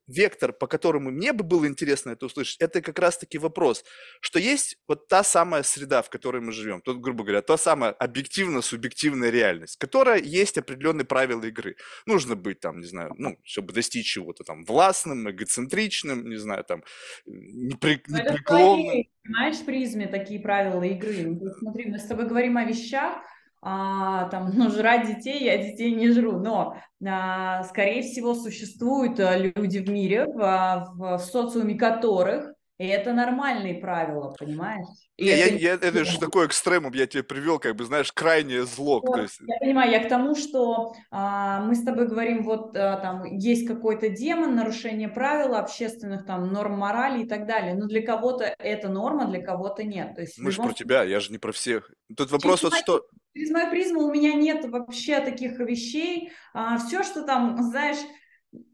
вектор, 0.07 0.53
по 0.53 0.67
которому 0.67 1.11
мне 1.11 1.33
бы 1.33 1.43
было 1.43 1.67
интересно 1.67 2.11
это 2.11 2.25
услышать, 2.25 2.59
это 2.59 2.81
как 2.81 2.99
раз-таки 2.99 3.37
вопрос, 3.37 3.83
что 4.21 4.39
есть 4.39 4.77
вот 4.87 5.07
та 5.07 5.23
самая 5.23 5.63
среда, 5.63 6.01
в 6.01 6.09
которой 6.09 6.41
мы 6.41 6.51
живем, 6.51 6.81
тут, 6.81 6.99
грубо 6.99 7.23
говоря, 7.23 7.41
та 7.41 7.57
самая 7.57 7.91
объективно-субъективная 7.91 9.29
реальность, 9.29 9.77
которая 9.77 10.19
есть 10.19 10.57
определенные 10.57 11.05
правила 11.05 11.43
игры. 11.43 11.75
Нужно 12.05 12.35
быть 12.35 12.59
там, 12.59 12.79
не 12.79 12.87
знаю, 12.87 13.13
ну, 13.17 13.37
чтобы 13.43 13.73
достичь 13.73 14.07
чего-то 14.07 14.43
там 14.43 14.63
властным, 14.65 15.29
эгоцентричным, 15.29 16.29
не 16.29 16.37
знаю, 16.37 16.63
там, 16.63 16.83
непри... 17.25 18.01
непреклонным. 18.07 18.99
Это 18.99 19.09
понимаешь, 19.23 19.65
призме 19.65 20.07
такие 20.07 20.39
правила 20.39 20.83
игры. 20.83 21.25
Ну, 21.25 21.51
смотри, 21.59 21.85
мы 21.85 21.99
с 21.99 22.05
тобой 22.05 22.27
говорим 22.27 22.57
о 22.57 22.65
вещах, 22.65 23.17
а, 23.63 24.27
там, 24.29 24.51
ну, 24.55 24.69
жрать 24.69 25.07
детей, 25.07 25.45
я 25.45 25.57
детей 25.57 25.93
не 25.93 26.11
жру, 26.11 26.33
но, 26.33 26.77
а, 27.05 27.63
скорее 27.63 28.01
всего, 28.03 28.35
существуют 28.35 29.19
а, 29.19 29.37
люди 29.37 29.79
в 29.79 29.89
мире, 29.89 30.25
в, 30.25 30.91
в, 30.95 31.17
в 31.17 31.23
социуме 31.23 31.75
которых 31.75 32.53
и 32.79 32.87
это 32.87 33.13
нормальные 33.13 33.75
правила, 33.75 34.35
понимаешь? 34.37 34.87
И 35.15 35.25
не, 35.25 35.29
это, 35.29 35.53
я, 35.53 35.69
я, 35.69 35.73
это 35.75 36.03
же 36.03 36.19
такой 36.19 36.47
экстремум 36.47 36.91
я 36.93 37.05
тебе 37.05 37.21
привел, 37.21 37.59
как 37.59 37.75
бы, 37.75 37.85
знаешь, 37.85 38.11
крайнее 38.11 38.65
зло. 38.65 38.99
Вот, 39.05 39.21
есть... 39.21 39.39
Я 39.47 39.59
понимаю, 39.59 39.91
я 39.91 40.03
к 40.03 40.09
тому, 40.09 40.35
что 40.35 40.93
а, 41.11 41.61
мы 41.61 41.75
с 41.75 41.83
тобой 41.83 42.07
говорим, 42.07 42.43
вот 42.43 42.75
а, 42.75 42.97
там 42.97 43.23
есть 43.25 43.67
какой-то 43.67 44.09
демон, 44.09 44.55
нарушение 44.55 45.07
правил 45.07 45.53
общественных, 45.55 46.25
там, 46.25 46.51
норм 46.51 46.73
морали 46.73 47.23
и 47.23 47.27
так 47.27 47.45
далее. 47.45 47.75
Но 47.75 47.85
для 47.85 48.03
кого-то 48.03 48.55
это 48.57 48.89
норма, 48.89 49.27
для 49.27 49.41
кого-то 49.41 49.83
нет. 49.83 50.15
То 50.15 50.21
есть, 50.21 50.39
мы 50.39 50.49
же 50.49 50.61
про 50.61 50.73
тебя, 50.73 51.03
я 51.03 51.19
же 51.19 51.31
не 51.31 51.37
про 51.37 51.51
всех. 51.51 51.91
Тут 52.17 52.31
вопрос 52.31 52.61
через 52.61 52.71
вот 52.71 52.79
что... 52.79 53.05
Через 53.33 53.51
мою 53.51 53.69
призму 53.69 54.01
у 54.01 54.11
меня 54.11 54.33
нет 54.33 54.65
вообще 54.65 55.19
таких 55.19 55.59
вещей. 55.59 56.31
А, 56.53 56.77
все, 56.77 57.03
что 57.03 57.23
там, 57.23 57.61
знаешь 57.63 57.97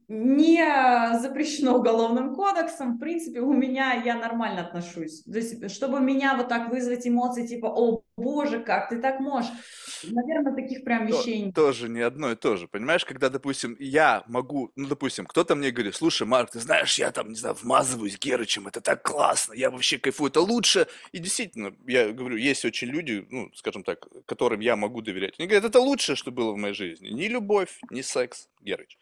не 0.09 0.65
запрещено 1.19 1.77
уголовным 1.77 2.33
кодексом, 2.33 2.95
в 2.95 2.99
принципе, 2.99 3.41
у 3.41 3.53
меня 3.53 3.93
я 3.93 4.15
нормально 4.15 4.61
отношусь. 4.61 5.21
То 5.23 5.37
есть, 5.37 5.69
чтобы 5.69 5.99
меня 5.99 6.35
вот 6.35 6.47
так 6.47 6.71
вызвать 6.71 7.07
эмоции, 7.07 7.45
типа, 7.45 7.67
о 7.67 8.01
боже, 8.19 8.59
как 8.59 8.89
ты 8.89 8.99
так 9.01 9.19
можешь? 9.19 9.51
Наверное, 10.03 10.53
таких 10.53 10.83
прям 10.83 11.07
вещей 11.07 11.41
нет. 11.41 11.55
тоже 11.55 11.89
не 11.89 12.01
одно 12.01 12.31
и 12.31 12.35
то 12.35 12.55
же. 12.55 12.67
Понимаешь, 12.67 13.05
когда, 13.05 13.29
допустим, 13.29 13.75
я 13.79 14.23
могу, 14.27 14.71
ну, 14.75 14.87
допустим, 14.87 15.25
кто-то 15.25 15.55
мне 15.55 15.71
говорит, 15.71 15.95
слушай, 15.95 16.25
Марк, 16.25 16.51
ты 16.51 16.59
знаешь, 16.59 16.97
я 16.97 17.11
там, 17.11 17.29
не 17.29 17.35
знаю, 17.35 17.55
вмазываюсь 17.55 18.17
Герычем, 18.17 18.67
это 18.67 18.81
так 18.81 19.03
классно, 19.03 19.53
я 19.53 19.69
вообще 19.69 19.97
кайфую, 19.97 20.29
это 20.29 20.41
лучше. 20.41 20.87
И 21.11 21.19
действительно, 21.19 21.73
я 21.87 22.09
говорю, 22.11 22.37
есть 22.37 22.65
очень 22.65 22.87
люди, 22.87 23.25
ну, 23.29 23.51
скажем 23.55 23.83
так, 23.83 24.07
которым 24.25 24.59
я 24.59 24.75
могу 24.75 25.01
доверять. 25.01 25.35
Они 25.39 25.47
говорят, 25.47 25.65
это 25.65 25.79
лучшее, 25.79 26.15
что 26.15 26.31
было 26.31 26.53
в 26.53 26.57
моей 26.57 26.73
жизни. 26.73 27.09
Ни 27.09 27.27
любовь, 27.27 27.79
ни 27.89 28.01
секс, 28.01 28.47
Герыч. 28.61 28.97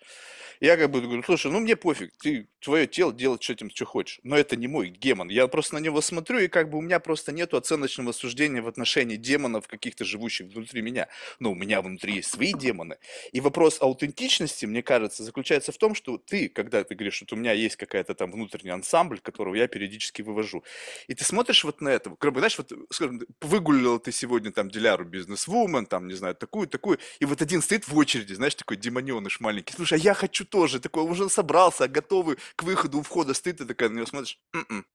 Я 0.60 0.78
как 0.78 0.90
бы 0.90 1.02
говорю, 1.02 1.22
слушай, 1.24 1.52
ну 1.52 1.60
мне 1.60 1.76
пофиг, 1.76 2.12
ты, 2.18 2.48
твое 2.60 2.88
тело 2.88 3.14
делать 3.14 3.44
с 3.44 3.50
этим, 3.50 3.70
что 3.70 3.86
хочешь. 3.86 4.20
Но 4.24 4.36
это 4.36 4.56
не 4.56 4.68
мой 4.68 4.90
демон. 4.90 5.30
Я 5.30 5.48
просто 5.48 5.76
на 5.76 5.80
него 5.80 6.02
смотрю, 6.02 6.40
и 6.40 6.48
как 6.48 6.70
бы 6.70 6.80
у 6.80 6.82
меня 6.82 7.00
просто 7.00 7.32
нету 7.32 7.58
оценочного 7.58 8.12
суждения 8.12 8.62
в 8.62 8.68
отношении 8.68 9.07
демонов, 9.16 9.68
каких-то 9.68 10.04
живущих 10.04 10.48
внутри 10.48 10.82
меня. 10.82 11.08
Но 11.40 11.52
у 11.52 11.56
меня 11.56 11.82
внутри 11.82 12.16
есть 12.16 12.32
свои 12.32 12.54
демоны. 12.54 12.98
И 13.32 13.40
вопрос 13.40 13.78
аутентичности, 13.82 14.66
мне 14.66 14.84
кажется, 14.84 15.24
заключается 15.24 15.72
в 15.72 15.78
том, 15.78 15.96
что 15.96 16.18
ты, 16.18 16.50
когда 16.50 16.84
ты 16.84 16.96
говоришь, 16.96 17.16
что 17.16 17.36
у 17.36 17.38
меня 17.38 17.54
есть 17.54 17.76
какая-то 17.76 18.14
там 18.16 18.32
внутренний 18.32 18.72
ансамбль, 18.72 19.20
которого 19.20 19.56
я 19.56 19.68
периодически 19.68 20.22
вывожу, 20.22 20.64
и 21.08 21.14
ты 21.14 21.24
смотришь 21.24 21.64
вот 21.64 21.82
на 21.82 21.90
это, 21.90 22.16
как 22.16 22.34
бы, 22.34 22.40
знаешь, 22.40 22.58
вот, 22.58 22.72
скажем, 22.92 23.22
выгуляла 23.42 24.00
ты 24.00 24.12
сегодня 24.12 24.52
там 24.52 24.70
Диляру 24.70 25.06
бизнес-вумен, 25.06 25.86
там, 25.86 26.08
не 26.08 26.16
знаю, 26.16 26.36
такую, 26.36 26.68
такую, 26.68 27.00
и 27.20 27.26
вот 27.26 27.42
один 27.42 27.62
стоит 27.62 27.88
в 27.88 27.96
очереди, 27.96 28.34
знаешь, 28.34 28.56
такой 28.56 28.78
демоненыш 28.78 29.40
маленький, 29.40 29.74
слушай, 29.74 29.94
а 29.94 29.98
я 29.98 30.14
хочу 30.14 30.46
тоже, 30.46 30.80
такой, 30.80 31.04
уже 31.04 31.30
собрался, 31.30 31.88
готовый 31.88 32.38
к 32.56 32.64
выходу 32.64 33.00
у 33.00 33.04
входа, 33.04 33.34
стоит, 33.34 33.58
ты 33.58 33.66
такая 33.66 33.90
на 33.90 33.96
него 33.96 34.06
смотришь, 34.06 34.40
«М-м». 34.54 34.86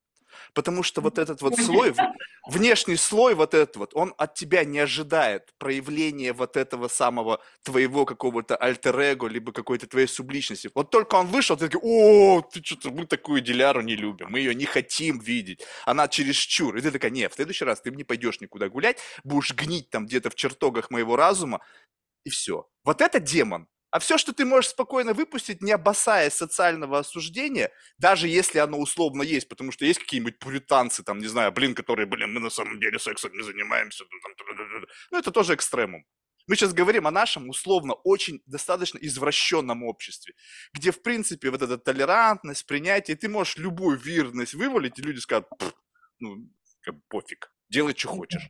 Потому 0.54 0.82
что 0.82 1.00
вот 1.00 1.18
этот 1.18 1.42
вот 1.42 1.56
слой, 1.56 1.94
внешний 2.46 2.96
слой 2.96 3.34
вот 3.34 3.54
этот 3.54 3.76
вот, 3.76 3.94
он 3.94 4.14
от 4.18 4.34
тебя 4.34 4.64
не 4.64 4.78
ожидает 4.78 5.52
проявления 5.58 6.32
вот 6.32 6.56
этого 6.56 6.88
самого 6.88 7.40
твоего 7.62 8.04
какого-то 8.04 8.56
альтер-эго, 8.56 9.26
либо 9.26 9.52
какой-то 9.52 9.86
твоей 9.86 10.08
субличности. 10.08 10.70
Вот 10.74 10.90
только 10.90 11.14
он 11.16 11.26
вышел, 11.26 11.56
ты 11.56 11.68
такой, 11.68 11.80
о, 11.82 12.40
ты 12.42 12.62
что-то, 12.62 12.90
мы 12.90 13.06
такую 13.06 13.40
Диляру 13.40 13.80
не 13.80 13.96
любим, 13.96 14.28
мы 14.30 14.38
ее 14.38 14.54
не 14.54 14.66
хотим 14.66 15.18
видеть, 15.18 15.62
она 15.84 16.08
чересчур. 16.08 16.76
И 16.76 16.80
ты 16.80 16.90
такая, 16.90 17.10
не, 17.10 17.28
в 17.28 17.34
следующий 17.34 17.64
раз 17.64 17.80
ты 17.80 17.90
не 17.90 18.04
пойдешь 18.04 18.40
никуда 18.40 18.68
гулять, 18.68 18.98
будешь 19.24 19.54
гнить 19.54 19.90
там 19.90 20.06
где-то 20.06 20.30
в 20.30 20.34
чертогах 20.34 20.90
моего 20.90 21.16
разума, 21.16 21.60
и 22.24 22.30
все. 22.30 22.68
Вот 22.84 23.00
это 23.00 23.20
демон. 23.20 23.66
А 23.92 23.98
все, 23.98 24.16
что 24.16 24.32
ты 24.32 24.46
можешь 24.46 24.70
спокойно 24.70 25.12
выпустить, 25.12 25.62
не 25.62 25.70
опасаясь 25.70 26.32
социального 26.32 26.98
осуждения, 27.00 27.70
даже 27.98 28.26
если 28.26 28.58
оно 28.58 28.78
условно 28.78 29.22
есть, 29.22 29.48
потому 29.50 29.70
что 29.70 29.84
есть 29.84 30.00
какие-нибудь 30.00 30.38
пуританцы, 30.38 31.04
там, 31.04 31.18
не 31.18 31.28
знаю, 31.28 31.52
блин, 31.52 31.74
которые, 31.74 32.06
блин, 32.06 32.32
мы 32.32 32.40
на 32.40 32.48
самом 32.48 32.80
деле 32.80 32.98
сексом 32.98 33.32
не 33.34 33.42
занимаемся, 33.42 34.04
ну, 35.10 35.18
это 35.18 35.30
тоже 35.30 35.54
экстремум. 35.54 36.06
Мы 36.46 36.56
сейчас 36.56 36.72
говорим 36.72 37.06
о 37.06 37.10
нашем 37.10 37.50
условно 37.50 37.92
очень 37.92 38.40
достаточно 38.46 38.98
извращенном 38.98 39.84
обществе, 39.84 40.34
где, 40.72 40.90
в 40.90 41.02
принципе, 41.02 41.50
вот 41.50 41.60
эта 41.60 41.76
толерантность, 41.76 42.66
принятие, 42.66 43.16
ты 43.18 43.28
можешь 43.28 43.58
любую 43.58 43.98
вирность 43.98 44.54
вывалить, 44.54 44.98
и 44.98 45.02
люди 45.02 45.18
скажут, 45.18 45.48
«Пф, 45.58 45.74
ну, 46.18 46.36
как 46.80 46.94
бы 46.94 47.02
пофиг, 47.10 47.52
делай, 47.68 47.94
что 47.94 48.08
хочешь. 48.08 48.48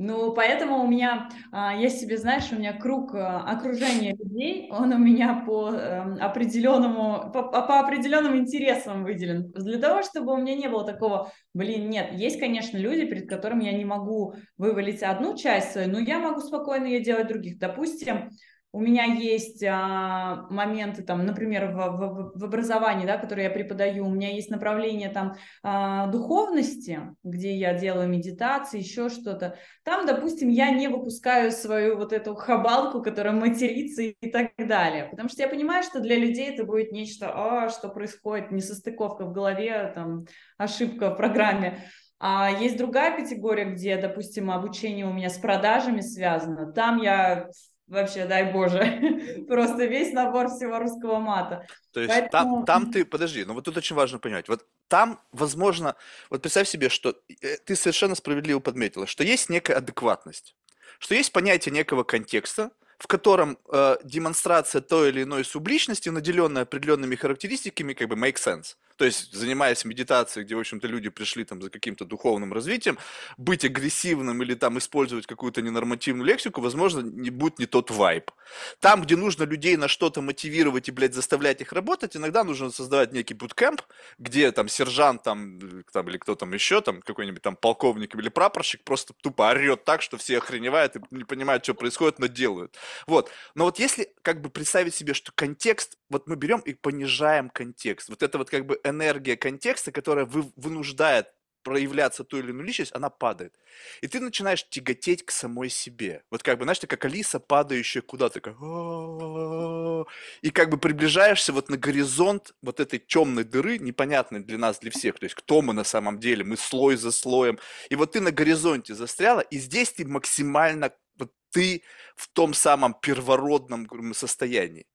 Ну, 0.00 0.32
поэтому 0.32 0.84
у 0.84 0.86
меня 0.86 1.28
а, 1.50 1.74
есть 1.74 1.98
себе, 1.98 2.18
знаешь, 2.18 2.52
у 2.52 2.54
меня 2.54 2.72
круг 2.72 3.16
а, 3.16 3.40
окружения 3.40 4.14
людей, 4.14 4.68
он 4.70 4.92
у 4.92 4.98
меня 4.98 5.42
по 5.44 5.70
эм, 5.72 6.16
определенному, 6.20 7.32
по, 7.32 7.42
по 7.42 7.80
определенным 7.80 8.36
интересам 8.36 9.02
выделен. 9.02 9.50
Для 9.50 9.78
того, 9.78 10.04
чтобы 10.04 10.34
у 10.34 10.36
меня 10.36 10.54
не 10.54 10.68
было 10.68 10.84
такого, 10.84 11.32
блин, 11.52 11.90
нет, 11.90 12.12
есть, 12.12 12.38
конечно, 12.38 12.76
люди, 12.76 13.06
перед 13.06 13.28
которыми 13.28 13.64
я 13.64 13.72
не 13.72 13.84
могу 13.84 14.34
вывалить 14.56 15.02
одну 15.02 15.36
часть 15.36 15.72
свою, 15.72 15.90
но 15.90 15.98
я 15.98 16.20
могу 16.20 16.38
спокойно 16.42 16.86
ее 16.86 17.00
делать 17.00 17.26
других. 17.26 17.58
Допустим, 17.58 18.30
у 18.72 18.80
меня 18.80 19.04
есть 19.04 19.64
а, 19.64 20.46
моменты, 20.50 21.02
там, 21.02 21.24
например, 21.24 21.72
в, 21.72 21.76
в, 21.76 22.32
в 22.38 22.44
образовании, 22.44 23.06
да, 23.06 23.16
которые 23.16 23.44
я 23.44 23.50
преподаю, 23.50 24.06
у 24.06 24.10
меня 24.10 24.30
есть 24.30 24.50
направление 24.50 25.08
там 25.08 25.36
а, 25.62 26.06
духовности, 26.08 27.00
где 27.22 27.56
я 27.56 27.72
делаю 27.72 28.08
медитации, 28.08 28.80
еще 28.80 29.08
что-то. 29.08 29.56
Там, 29.84 30.06
допустим, 30.06 30.50
я 30.50 30.70
не 30.70 30.88
выпускаю 30.88 31.50
свою 31.50 31.96
вот 31.96 32.12
эту 32.12 32.34
хабалку, 32.34 33.02
которая 33.02 33.34
матерится 33.34 34.02
и 34.02 34.30
так 34.30 34.52
далее, 34.58 35.06
потому 35.10 35.30
что 35.30 35.42
я 35.42 35.48
понимаю, 35.48 35.82
что 35.82 36.00
для 36.00 36.16
людей 36.16 36.50
это 36.50 36.64
будет 36.64 36.92
нечто, 36.92 37.32
а, 37.34 37.68
что 37.70 37.88
происходит, 37.88 38.50
несостыковка 38.50 39.24
в 39.24 39.32
голове, 39.32 39.92
там, 39.94 40.26
ошибка 40.58 41.10
в 41.10 41.16
программе. 41.16 41.84
А 42.20 42.50
есть 42.50 42.76
другая 42.76 43.16
категория, 43.16 43.64
где, 43.64 43.96
допустим, 43.96 44.50
обучение 44.50 45.06
у 45.06 45.12
меня 45.12 45.30
с 45.30 45.38
продажами 45.38 46.00
связано. 46.00 46.72
Там 46.72 47.00
я 47.00 47.48
вообще, 47.88 48.26
дай 48.26 48.52
боже, 48.52 49.44
просто 49.48 49.84
весь 49.86 50.12
набор 50.12 50.48
всего 50.48 50.78
русского 50.78 51.18
мата. 51.18 51.66
То 51.92 52.00
есть 52.00 52.14
там, 52.14 52.28
Поэтому- 52.30 52.64
там 52.64 52.92
ты, 52.92 53.04
подожди, 53.04 53.44
ну 53.44 53.54
вот 53.54 53.64
тут 53.64 53.76
очень 53.76 53.96
важно 53.96 54.18
понимать, 54.18 54.48
вот 54.48 54.66
там, 54.88 55.20
возможно, 55.32 55.96
вот 56.30 56.42
представь 56.42 56.68
себе, 56.68 56.88
что 56.88 57.14
э, 57.42 57.56
ты 57.64 57.76
совершенно 57.76 58.14
справедливо 58.14 58.60
подметила, 58.60 59.06
что 59.06 59.24
есть 59.24 59.50
некая 59.50 59.74
адекватность, 59.76 60.54
что 60.98 61.14
есть 61.14 61.32
понятие 61.32 61.72
некого 61.74 62.04
контекста, 62.04 62.70
в 62.98 63.06
котором 63.06 63.58
э, 63.72 63.96
демонстрация 64.04 64.80
той 64.80 65.10
или 65.10 65.22
иной 65.22 65.44
субличности, 65.44 66.08
наделенная 66.08 66.62
определенными 66.62 67.14
характеристиками, 67.16 67.92
как 67.94 68.08
бы 68.08 68.16
make 68.16 68.36
sense. 68.36 68.76
То 68.98 69.04
есть, 69.04 69.32
занимаясь 69.32 69.84
медитацией, 69.84 70.44
где, 70.44 70.56
в 70.56 70.58
общем-то, 70.58 70.88
люди 70.88 71.08
пришли 71.08 71.44
там 71.44 71.62
за 71.62 71.70
каким-то 71.70 72.04
духовным 72.04 72.52
развитием, 72.52 72.98
быть 73.36 73.64
агрессивным 73.64 74.42
или 74.42 74.54
там 74.54 74.76
использовать 74.78 75.24
какую-то 75.24 75.62
ненормативную 75.62 76.26
лексику, 76.26 76.60
возможно, 76.60 77.00
не 77.00 77.30
будет 77.30 77.60
не 77.60 77.66
тот 77.66 77.92
вайб. 77.92 78.32
Там, 78.80 79.02
где 79.02 79.14
нужно 79.14 79.44
людей 79.44 79.76
на 79.76 79.86
что-то 79.86 80.20
мотивировать 80.20 80.88
и, 80.88 80.92
блядь, 80.92 81.14
заставлять 81.14 81.60
их 81.60 81.72
работать, 81.72 82.16
иногда 82.16 82.42
нужно 82.42 82.70
создавать 82.70 83.12
некий 83.12 83.34
буткемп, 83.34 83.82
где 84.18 84.50
там 84.50 84.68
сержант 84.68 85.22
там, 85.22 85.60
там 85.92 86.08
или 86.08 86.18
кто 86.18 86.34
там 86.34 86.52
еще, 86.52 86.80
там 86.80 87.00
какой-нибудь 87.00 87.42
там 87.42 87.54
полковник 87.54 88.16
или 88.16 88.28
прапорщик 88.28 88.82
просто 88.82 89.14
тупо 89.22 89.48
орет 89.48 89.84
так, 89.84 90.02
что 90.02 90.16
все 90.16 90.38
охреневают 90.38 90.96
и 90.96 91.00
не 91.12 91.22
понимают, 91.22 91.62
что 91.62 91.74
происходит, 91.74 92.18
но 92.18 92.26
делают. 92.26 92.76
Вот. 93.06 93.30
Но 93.54 93.64
вот 93.64 93.78
если 93.78 94.12
как 94.22 94.40
бы 94.40 94.50
представить 94.50 94.96
себе, 94.96 95.14
что 95.14 95.30
контекст, 95.32 95.98
вот 96.10 96.26
мы 96.26 96.34
берем 96.34 96.58
и 96.60 96.74
понижаем 96.74 97.48
контекст, 97.48 98.08
вот 98.08 98.24
это 98.24 98.38
вот 98.38 98.50
как 98.50 98.66
бы 98.66 98.80
энергия 98.88 99.36
контекста, 99.36 99.92
которая 99.92 100.24
вы- 100.26 100.52
вынуждает 100.56 101.28
проявляться 101.62 102.24
ту 102.24 102.38
или 102.38 102.50
иную 102.50 102.64
личность, 102.66 102.92
она 102.94 103.10
падает. 103.10 103.54
И 104.00 104.06
ты 104.08 104.20
начинаешь 104.20 104.66
тяготеть 104.68 105.24
к 105.26 105.30
самой 105.30 105.68
себе. 105.68 106.22
Вот 106.30 106.42
как 106.42 106.58
бы, 106.58 106.64
знаешь, 106.64 106.78
ты 106.78 106.86
как 106.86 107.04
Алиса, 107.04 107.40
падающая 107.40 108.00
куда-то, 108.00 108.40
«А-а-а». 108.44 110.04
и 110.42 110.50
как 110.50 110.70
бы 110.70 110.78
приближаешься 110.78 111.52
вот 111.52 111.68
на 111.68 111.76
горизонт 111.76 112.54
вот 112.62 112.80
этой 112.80 112.98
темной 112.98 113.44
дыры, 113.44 113.78
непонятной 113.78 114.40
для 114.40 114.58
нас, 114.58 114.78
для 114.78 114.90
всех, 114.90 115.18
то 115.18 115.24
есть 115.24 115.34
кто 115.34 115.60
мы 115.62 115.72
на 115.74 115.84
самом 115.84 116.18
деле, 116.20 116.44
мы 116.44 116.56
слой 116.56 116.96
за 116.96 117.10
слоем, 117.10 117.58
и 117.90 117.96
вот 117.96 118.12
ты 118.12 118.20
на 118.20 118.30
горизонте 118.30 118.94
застряла, 118.94 119.40
и 119.40 119.58
здесь 119.58 119.92
ты 119.92 120.06
максимально, 120.06 120.92
вот 121.16 121.32
ты 121.50 121.82
в 122.16 122.28
том 122.28 122.54
самом 122.54 122.94
первородном 122.94 123.86
состоянии. 124.14 124.86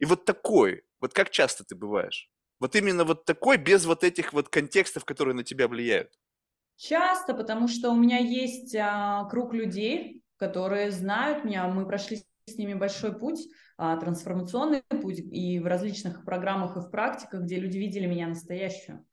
И 0.00 0.06
вот 0.06 0.24
такой, 0.26 0.84
вот 1.00 1.14
как 1.14 1.30
часто 1.30 1.64
ты 1.64 1.74
бываешь? 1.76 2.30
Вот 2.62 2.76
именно 2.76 3.02
вот 3.04 3.24
такой, 3.24 3.56
без 3.56 3.86
вот 3.86 4.04
этих 4.04 4.32
вот 4.32 4.48
контекстов, 4.48 5.04
которые 5.04 5.34
на 5.34 5.42
тебя 5.42 5.66
влияют. 5.66 6.12
Часто, 6.76 7.34
потому 7.34 7.66
что 7.66 7.90
у 7.90 7.96
меня 7.96 8.18
есть 8.18 8.76
а, 8.76 9.24
круг 9.24 9.52
людей, 9.52 10.22
которые 10.36 10.92
знают 10.92 11.44
меня, 11.44 11.66
мы 11.66 11.84
прошли 11.84 12.22
с 12.46 12.56
ними 12.56 12.74
большой 12.74 13.18
путь, 13.18 13.48
а, 13.76 13.96
трансформационный 13.96 14.82
путь, 15.02 15.18
и 15.18 15.58
в 15.58 15.66
различных 15.66 16.24
программах 16.24 16.76
и 16.76 16.80
в 16.80 16.90
практиках, 16.90 17.42
где 17.42 17.56
люди 17.56 17.78
видели 17.78 18.06
меня 18.06 18.28
настоящую. 18.28 19.04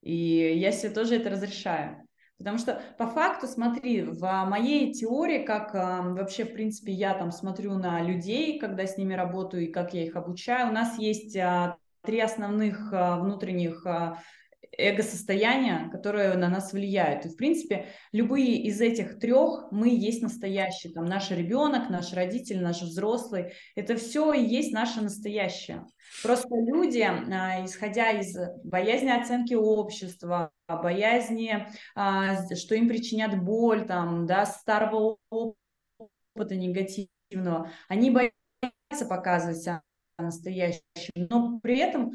И 0.00 0.56
я 0.56 0.72
себе 0.72 0.90
тоже 0.90 1.16
это 1.16 1.28
разрешаю. 1.28 2.02
Потому 2.38 2.56
что 2.56 2.80
по 2.96 3.06
факту, 3.06 3.46
смотри, 3.46 4.04
в 4.04 4.22
моей 4.46 4.94
теории, 4.94 5.44
как 5.44 5.74
а, 5.74 6.00
вообще, 6.00 6.46
в 6.46 6.54
принципе, 6.54 6.92
я 6.92 7.12
там 7.12 7.30
смотрю 7.30 7.74
на 7.74 8.00
людей, 8.00 8.58
когда 8.58 8.86
с 8.86 8.96
ними 8.96 9.12
работаю 9.12 9.64
и 9.64 9.70
как 9.70 9.92
я 9.92 10.02
их 10.02 10.16
обучаю, 10.16 10.70
у 10.70 10.72
нас 10.72 10.98
есть 10.98 11.36
а, 11.36 11.76
три 12.06 12.20
основных 12.20 12.92
а, 12.92 13.18
внутренних 13.18 13.84
а, 13.84 14.18
эго-состояния, 14.78 15.90
которые 15.90 16.34
на 16.34 16.48
нас 16.48 16.72
влияют. 16.72 17.26
И, 17.26 17.28
в 17.28 17.36
принципе, 17.36 17.88
любые 18.12 18.62
из 18.62 18.80
этих 18.80 19.18
трех 19.18 19.70
мы 19.70 19.88
есть 19.88 20.22
настоящие. 20.22 20.92
Там 20.92 21.04
наш 21.04 21.30
ребенок, 21.30 21.90
наш 21.90 22.12
родитель, 22.12 22.62
наш 22.62 22.82
взрослый. 22.82 23.52
Это 23.74 23.96
все 23.96 24.32
и 24.32 24.44
есть 24.44 24.72
наше 24.72 25.00
настоящее. 25.00 25.84
Просто 26.22 26.48
люди, 26.54 27.00
а, 27.00 27.64
исходя 27.64 28.10
из 28.10 28.36
боязни 28.64 29.10
оценки 29.10 29.54
общества, 29.54 30.50
боязни, 30.68 31.66
что 32.54 32.74
им 32.74 32.88
причинят 32.88 33.42
боль, 33.42 33.86
там, 33.86 34.26
да, 34.26 34.46
старого 34.46 35.18
опыта 35.30 36.54
негативного, 36.54 37.70
они 37.88 38.10
боятся 38.10 39.06
показывать 39.08 39.68
настоящим. 40.18 40.82
Но 41.14 41.60
при 41.60 41.78
этом 41.78 42.12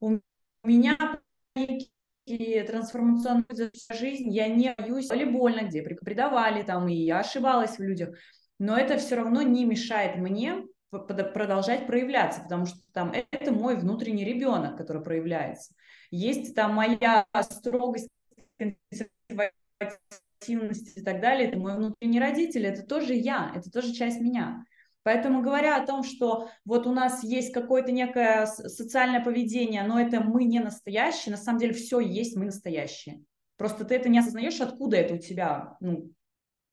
у 0.00 0.18
меня 0.64 1.20
некий 1.54 2.62
трансформационную 2.64 3.70
жизнь, 3.92 4.30
я 4.30 4.48
не 4.48 4.74
боюсь, 4.76 5.10
или 5.10 5.24
больно, 5.24 5.62
где 5.62 5.82
предавали 5.82 6.62
там, 6.62 6.88
и 6.88 6.94
я 6.94 7.20
ошибалась 7.20 7.78
в 7.78 7.82
людях, 7.82 8.16
но 8.58 8.76
это 8.76 8.98
все 8.98 9.16
равно 9.16 9.42
не 9.42 9.64
мешает 9.64 10.16
мне 10.16 10.64
продолжать 10.90 11.86
проявляться, 11.86 12.40
потому 12.40 12.66
что 12.66 12.78
там 12.92 13.12
это 13.12 13.52
мой 13.52 13.76
внутренний 13.76 14.24
ребенок, 14.24 14.76
который 14.76 15.02
проявляется. 15.02 15.74
Есть 16.10 16.54
там 16.54 16.74
моя 16.74 17.26
строгость, 17.42 18.08
консервативность 18.56 20.96
и 20.96 21.02
так 21.02 21.20
далее, 21.20 21.48
это 21.48 21.58
мой 21.58 21.76
внутренний 21.76 22.20
родитель, 22.20 22.66
это 22.66 22.82
тоже 22.82 23.14
я, 23.14 23.52
это 23.54 23.70
тоже 23.70 23.92
часть 23.92 24.20
меня. 24.20 24.64
Поэтому 25.08 25.40
говоря 25.40 25.78
о 25.78 25.86
том, 25.86 26.04
что 26.04 26.50
вот 26.66 26.86
у 26.86 26.92
нас 26.92 27.24
есть 27.24 27.50
какое-то 27.54 27.92
некое 27.92 28.44
социальное 28.44 29.24
поведение, 29.24 29.82
но 29.84 29.98
это 29.98 30.20
мы 30.20 30.44
не 30.44 30.60
настоящие, 30.60 31.30
на 31.30 31.40
самом 31.40 31.58
деле 31.58 31.72
все 31.72 31.98
есть 31.98 32.36
мы 32.36 32.44
настоящие. 32.44 33.22
Просто 33.56 33.86
ты 33.86 33.94
это 33.94 34.10
не 34.10 34.18
осознаешь, 34.18 34.60
откуда 34.60 34.98
это 34.98 35.14
у 35.14 35.16
тебя, 35.16 35.78
ну, 35.80 36.12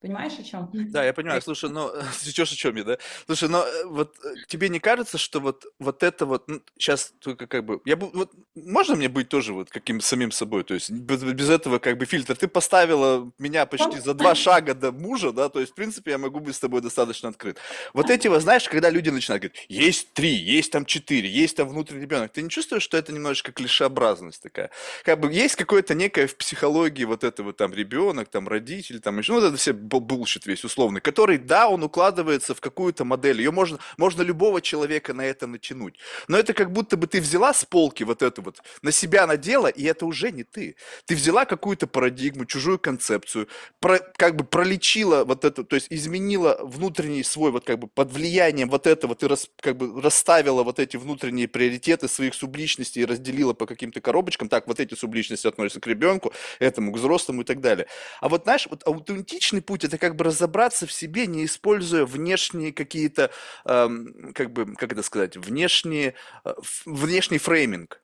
Понимаешь, 0.05 0.33
о 0.37 0.43
чем? 0.43 0.69
Да, 0.71 1.03
я 1.03 1.13
понимаю. 1.13 1.41
Слушай, 1.41 1.71
ну, 1.71 1.91
сейчас 2.19 2.51
о 2.51 2.55
чем 2.55 2.75
я, 2.75 2.83
да? 2.83 2.97
Слушай, 3.25 3.49
но 3.49 3.65
э, 3.65 3.85
вот 3.85 4.15
э, 4.23 4.35
тебе 4.47 4.69
не 4.69 4.79
кажется, 4.79 5.17
что 5.17 5.39
вот, 5.39 5.65
вот 5.79 6.03
это 6.03 6.27
вот, 6.27 6.47
ну, 6.47 6.61
сейчас 6.77 7.11
только 7.19 7.47
как 7.47 7.65
бы, 7.65 7.81
я 7.85 7.95
вот, 7.95 8.31
можно 8.53 8.95
мне 8.95 9.09
быть 9.09 9.29
тоже 9.29 9.53
вот 9.53 9.71
каким 9.71 10.01
самим 10.01 10.31
собой, 10.31 10.63
то 10.63 10.75
есть 10.75 10.91
без, 10.91 11.23
без 11.23 11.49
этого 11.49 11.79
как 11.79 11.97
бы 11.97 12.05
фильтр. 12.05 12.35
Ты 12.35 12.47
поставила 12.47 13.31
меня 13.39 13.65
почти 13.65 13.99
за 13.99 14.13
два 14.13 14.35
шага 14.35 14.75
до 14.75 14.91
мужа, 14.91 15.31
да, 15.31 15.49
то 15.49 15.59
есть, 15.59 15.71
в 15.71 15.75
принципе, 15.75 16.11
я 16.11 16.17
могу 16.19 16.39
быть 16.39 16.55
с 16.55 16.59
тобой 16.59 16.81
достаточно 16.81 17.29
открыт. 17.29 17.57
Вот 17.93 18.11
эти 18.11 18.27
вот, 18.27 18.43
знаешь, 18.43 18.69
когда 18.69 18.91
люди 18.91 19.09
начинают 19.09 19.41
говорить, 19.41 19.65
есть 19.69 20.13
три, 20.13 20.35
есть 20.35 20.71
там 20.71 20.85
четыре, 20.85 21.27
есть 21.27 21.57
там 21.57 21.67
внутренний 21.67 22.03
ребенок, 22.03 22.31
ты 22.31 22.43
не 22.43 22.49
чувствуешь, 22.51 22.83
что 22.83 22.95
это 22.95 23.11
немножечко 23.11 23.51
клишеобразность 23.51 24.43
такая? 24.43 24.69
Как 25.03 25.19
бы 25.19 25.33
есть 25.33 25.55
какое-то 25.55 25.95
некое 25.95 26.27
в 26.27 26.37
психологии 26.37 27.05
вот 27.05 27.23
это 27.23 27.41
вот 27.41 27.57
там 27.57 27.73
ребенок, 27.73 28.29
там 28.29 28.47
родитель, 28.47 28.99
там 28.99 29.17
еще, 29.17 29.31
ну, 29.33 29.39
вот 29.39 29.47
это 29.47 29.57
все 29.57 29.73
bullshit 29.99 30.45
весь 30.45 30.63
условный, 30.63 31.01
который, 31.01 31.37
да, 31.37 31.67
он 31.67 31.83
укладывается 31.83 32.53
в 32.53 32.61
какую-то 32.61 33.05
модель. 33.05 33.39
Ее 33.39 33.51
можно, 33.51 33.79
можно 33.97 34.21
любого 34.21 34.61
человека 34.61 35.13
на 35.13 35.25
это 35.25 35.47
натянуть. 35.47 35.99
Но 36.27 36.37
это 36.37 36.53
как 36.53 36.71
будто 36.71 36.97
бы 36.97 37.07
ты 37.07 37.21
взяла 37.21 37.53
с 37.53 37.65
полки 37.65 38.03
вот 38.03 38.21
эту 38.21 38.41
вот, 38.41 38.61
на 38.81 38.91
себя 38.91 39.27
надела, 39.27 39.67
и 39.67 39.83
это 39.83 40.05
уже 40.05 40.31
не 40.31 40.43
ты. 40.43 40.75
Ты 41.05 41.15
взяла 41.15 41.45
какую-то 41.45 41.87
парадигму, 41.87 42.45
чужую 42.45 42.79
концепцию, 42.79 43.47
про, 43.79 43.99
как 43.99 44.35
бы 44.35 44.43
пролечила 44.43 45.23
вот 45.23 45.45
это, 45.45 45.63
то 45.63 45.75
есть 45.75 45.87
изменила 45.89 46.59
внутренний 46.61 47.23
свой, 47.23 47.51
вот 47.51 47.65
как 47.65 47.79
бы 47.79 47.87
под 47.87 48.11
влиянием 48.11 48.69
вот 48.69 48.87
этого, 48.87 49.15
ты 49.15 49.27
рас, 49.27 49.49
как 49.61 49.77
бы 49.77 50.01
расставила 50.01 50.63
вот 50.63 50.79
эти 50.79 50.97
внутренние 50.97 51.47
приоритеты 51.47 52.07
своих 52.07 52.33
субличностей 52.33 53.01
и 53.01 53.05
разделила 53.05 53.53
по 53.53 53.65
каким-то 53.65 54.01
коробочкам. 54.01 54.49
Так, 54.49 54.67
вот 54.67 54.79
эти 54.79 54.93
субличности 54.95 55.47
относятся 55.47 55.79
к 55.79 55.87
ребенку, 55.87 56.33
этому, 56.59 56.91
к 56.91 56.97
взрослому 56.97 57.41
и 57.41 57.45
так 57.45 57.61
далее. 57.61 57.87
А 58.21 58.29
вот, 58.29 58.43
знаешь, 58.43 58.67
вот 58.69 58.85
аутентичный 58.85 59.61
путь, 59.61 59.84
это 59.85 59.97
как 59.97 60.15
бы 60.15 60.25
разобраться 60.25 60.85
в 60.85 60.91
себе, 60.91 61.27
не 61.27 61.45
используя 61.45 62.05
внешние 62.05 62.73
какие-то, 62.73 63.31
эм, 63.65 64.33
как 64.33 64.51
бы, 64.51 64.75
как 64.75 64.91
это 64.91 65.03
сказать, 65.03 65.37
внешние, 65.37 66.15
э, 66.43 66.53
внешний 66.85 67.37
фрейминг. 67.37 68.01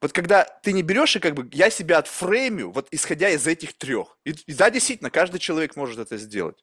Вот 0.00 0.12
когда 0.12 0.44
ты 0.62 0.72
не 0.72 0.82
берешь 0.82 1.16
и 1.16 1.20
как 1.20 1.34
бы 1.34 1.48
я 1.52 1.70
себя 1.70 1.98
отфреймю, 1.98 2.70
вот 2.70 2.88
исходя 2.90 3.30
из 3.30 3.46
этих 3.46 3.76
трех. 3.76 4.18
И, 4.24 4.30
и 4.30 4.54
да, 4.54 4.70
действительно, 4.70 5.10
каждый 5.10 5.38
человек 5.38 5.76
может 5.76 5.98
это 5.98 6.16
сделать. 6.18 6.62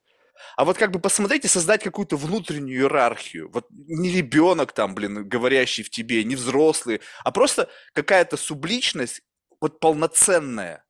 А 0.55 0.65
вот 0.65 0.77
как 0.77 0.91
бы 0.91 0.99
посмотреть 0.99 1.45
и 1.45 1.47
создать 1.47 1.83
какую-то 1.83 2.17
внутреннюю 2.17 2.81
иерархию. 2.81 3.49
Вот 3.51 3.67
не 3.71 4.11
ребенок 4.11 4.73
там, 4.73 4.95
блин, 4.95 5.27
говорящий 5.27 5.83
в 5.83 5.89
тебе, 5.89 6.23
не 6.23 6.35
взрослый, 6.35 7.01
а 7.23 7.31
просто 7.31 7.69
какая-то 7.93 8.37
субличность, 8.37 9.21
вот 9.59 9.79
полноценная. 9.79 10.85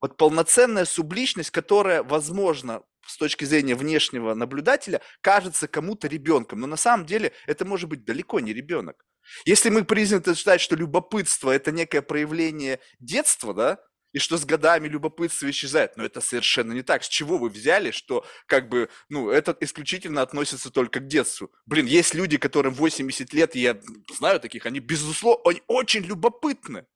Вот 0.00 0.16
полноценная 0.16 0.84
субличность, 0.84 1.50
которая, 1.50 2.02
возможно, 2.02 2.82
с 3.06 3.16
точки 3.16 3.44
зрения 3.44 3.74
внешнего 3.74 4.34
наблюдателя 4.34 5.00
кажется 5.20 5.68
кому-то 5.68 6.08
ребенком, 6.08 6.60
но 6.60 6.66
на 6.66 6.76
самом 6.76 7.06
деле 7.06 7.32
это 7.46 7.64
может 7.64 7.88
быть 7.88 8.04
далеко 8.04 8.40
не 8.40 8.52
ребенок. 8.52 9.04
Если 9.44 9.70
мы 9.70 9.84
признаны 9.84 10.34
считать, 10.34 10.60
что 10.60 10.76
любопытство– 10.76 11.50
это 11.52 11.72
некое 11.72 12.02
проявление 12.02 12.80
детства, 12.98 13.54
да, 13.54 13.78
и 14.12 14.18
что 14.18 14.36
с 14.36 14.44
годами 14.44 14.88
любопытство 14.88 15.50
исчезает. 15.50 15.96
Но 15.96 16.04
это 16.04 16.20
совершенно 16.20 16.72
не 16.72 16.82
так. 16.82 17.02
С 17.02 17.08
чего 17.08 17.38
вы 17.38 17.48
взяли, 17.48 17.90
что 17.90 18.24
как 18.46 18.68
бы, 18.68 18.88
ну, 19.08 19.30
это 19.30 19.56
исключительно 19.60 20.22
относится 20.22 20.70
только 20.70 21.00
к 21.00 21.06
детству? 21.06 21.50
Блин, 21.66 21.86
есть 21.86 22.14
люди, 22.14 22.36
которым 22.36 22.74
80 22.74 23.32
лет, 23.32 23.56
и 23.56 23.60
я 23.60 23.80
знаю 24.16 24.40
таких, 24.40 24.66
они, 24.66 24.80
безусловно, 24.80 25.42
они 25.50 25.62
очень 25.66 26.02
любопытны. 26.02 26.86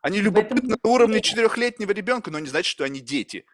Они 0.00 0.20
любопытны 0.20 0.76
на 0.82 0.88
уровне 0.88 1.20
четырехлетнего 1.20 1.90
ребенка, 1.90 2.30
но 2.30 2.38
не 2.38 2.48
значит, 2.48 2.70
что 2.70 2.84
они 2.84 3.00
дети. 3.00 3.46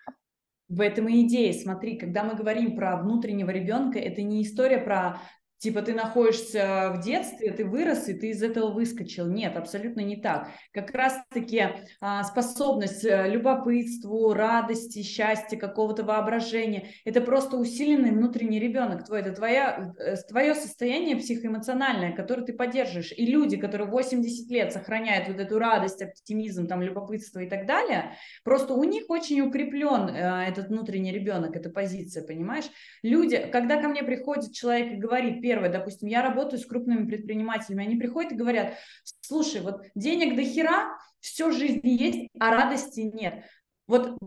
В 0.68 0.80
этом 0.80 1.08
и 1.08 1.26
идея. 1.26 1.52
Смотри, 1.52 1.98
когда 1.98 2.24
мы 2.24 2.34
говорим 2.34 2.74
про 2.74 2.96
внутреннего 2.96 3.50
ребенка, 3.50 3.98
это 3.98 4.22
не 4.22 4.42
история 4.42 4.78
про 4.78 5.20
Типа 5.64 5.80
ты 5.80 5.94
находишься 5.94 6.92
в 6.94 7.02
детстве, 7.02 7.50
ты 7.50 7.64
вырос, 7.64 8.06
и 8.08 8.12
ты 8.12 8.28
из 8.28 8.42
этого 8.42 8.70
выскочил. 8.70 9.26
Нет, 9.26 9.56
абсолютно 9.56 10.00
не 10.00 10.16
так. 10.16 10.48
Как 10.74 10.90
раз-таки 10.90 11.62
а, 12.02 12.22
способность 12.24 13.02
э, 13.02 13.30
любопытству, 13.30 14.34
радости, 14.34 15.00
счастья, 15.00 15.56
какого-то 15.56 16.04
воображения, 16.04 16.88
это 17.06 17.22
просто 17.22 17.56
усиленный 17.56 18.10
внутренний 18.10 18.60
ребенок 18.60 19.06
твой, 19.06 19.20
это 19.20 19.32
твоя, 19.32 19.94
э, 19.98 20.16
твое 20.28 20.54
состояние 20.54 21.16
психоэмоциональное, 21.16 22.12
которое 22.12 22.42
ты 22.42 22.52
поддерживаешь. 22.52 23.14
И 23.16 23.24
люди, 23.24 23.56
которые 23.56 23.88
80 23.88 24.50
лет 24.50 24.70
сохраняют 24.70 25.28
вот 25.28 25.40
эту 25.40 25.58
радость, 25.58 26.02
оптимизм, 26.02 26.66
там, 26.66 26.82
любопытство 26.82 27.40
и 27.40 27.48
так 27.48 27.64
далее, 27.64 28.18
просто 28.44 28.74
у 28.74 28.84
них 28.84 29.04
очень 29.08 29.40
укреплен 29.40 30.10
э, 30.10 30.46
этот 30.46 30.68
внутренний 30.68 31.12
ребенок, 31.12 31.56
эта 31.56 31.70
позиция, 31.70 32.22
понимаешь? 32.22 32.66
Люди, 33.02 33.48
когда 33.50 33.80
ко 33.80 33.88
мне 33.88 34.02
приходит 34.02 34.52
человек 34.52 34.92
и 34.92 34.96
говорит, 34.96 35.40
первое, 35.54 35.70
допустим, 35.70 36.08
я 36.08 36.20
работаю 36.20 36.58
с 36.58 36.66
крупными 36.66 37.06
предпринимателями, 37.06 37.86
они 37.86 37.94
приходят 37.94 38.32
и 38.32 38.36
говорят, 38.36 38.74
слушай, 39.20 39.60
вот 39.60 39.82
денег 39.94 40.34
до 40.34 40.42
хера, 40.42 40.98
все 41.20 41.48
в 41.48 41.52
жизни 41.52 41.90
есть, 41.90 42.28
а 42.40 42.50
радости 42.50 43.00
нет. 43.00 43.44
Вот 43.86 44.18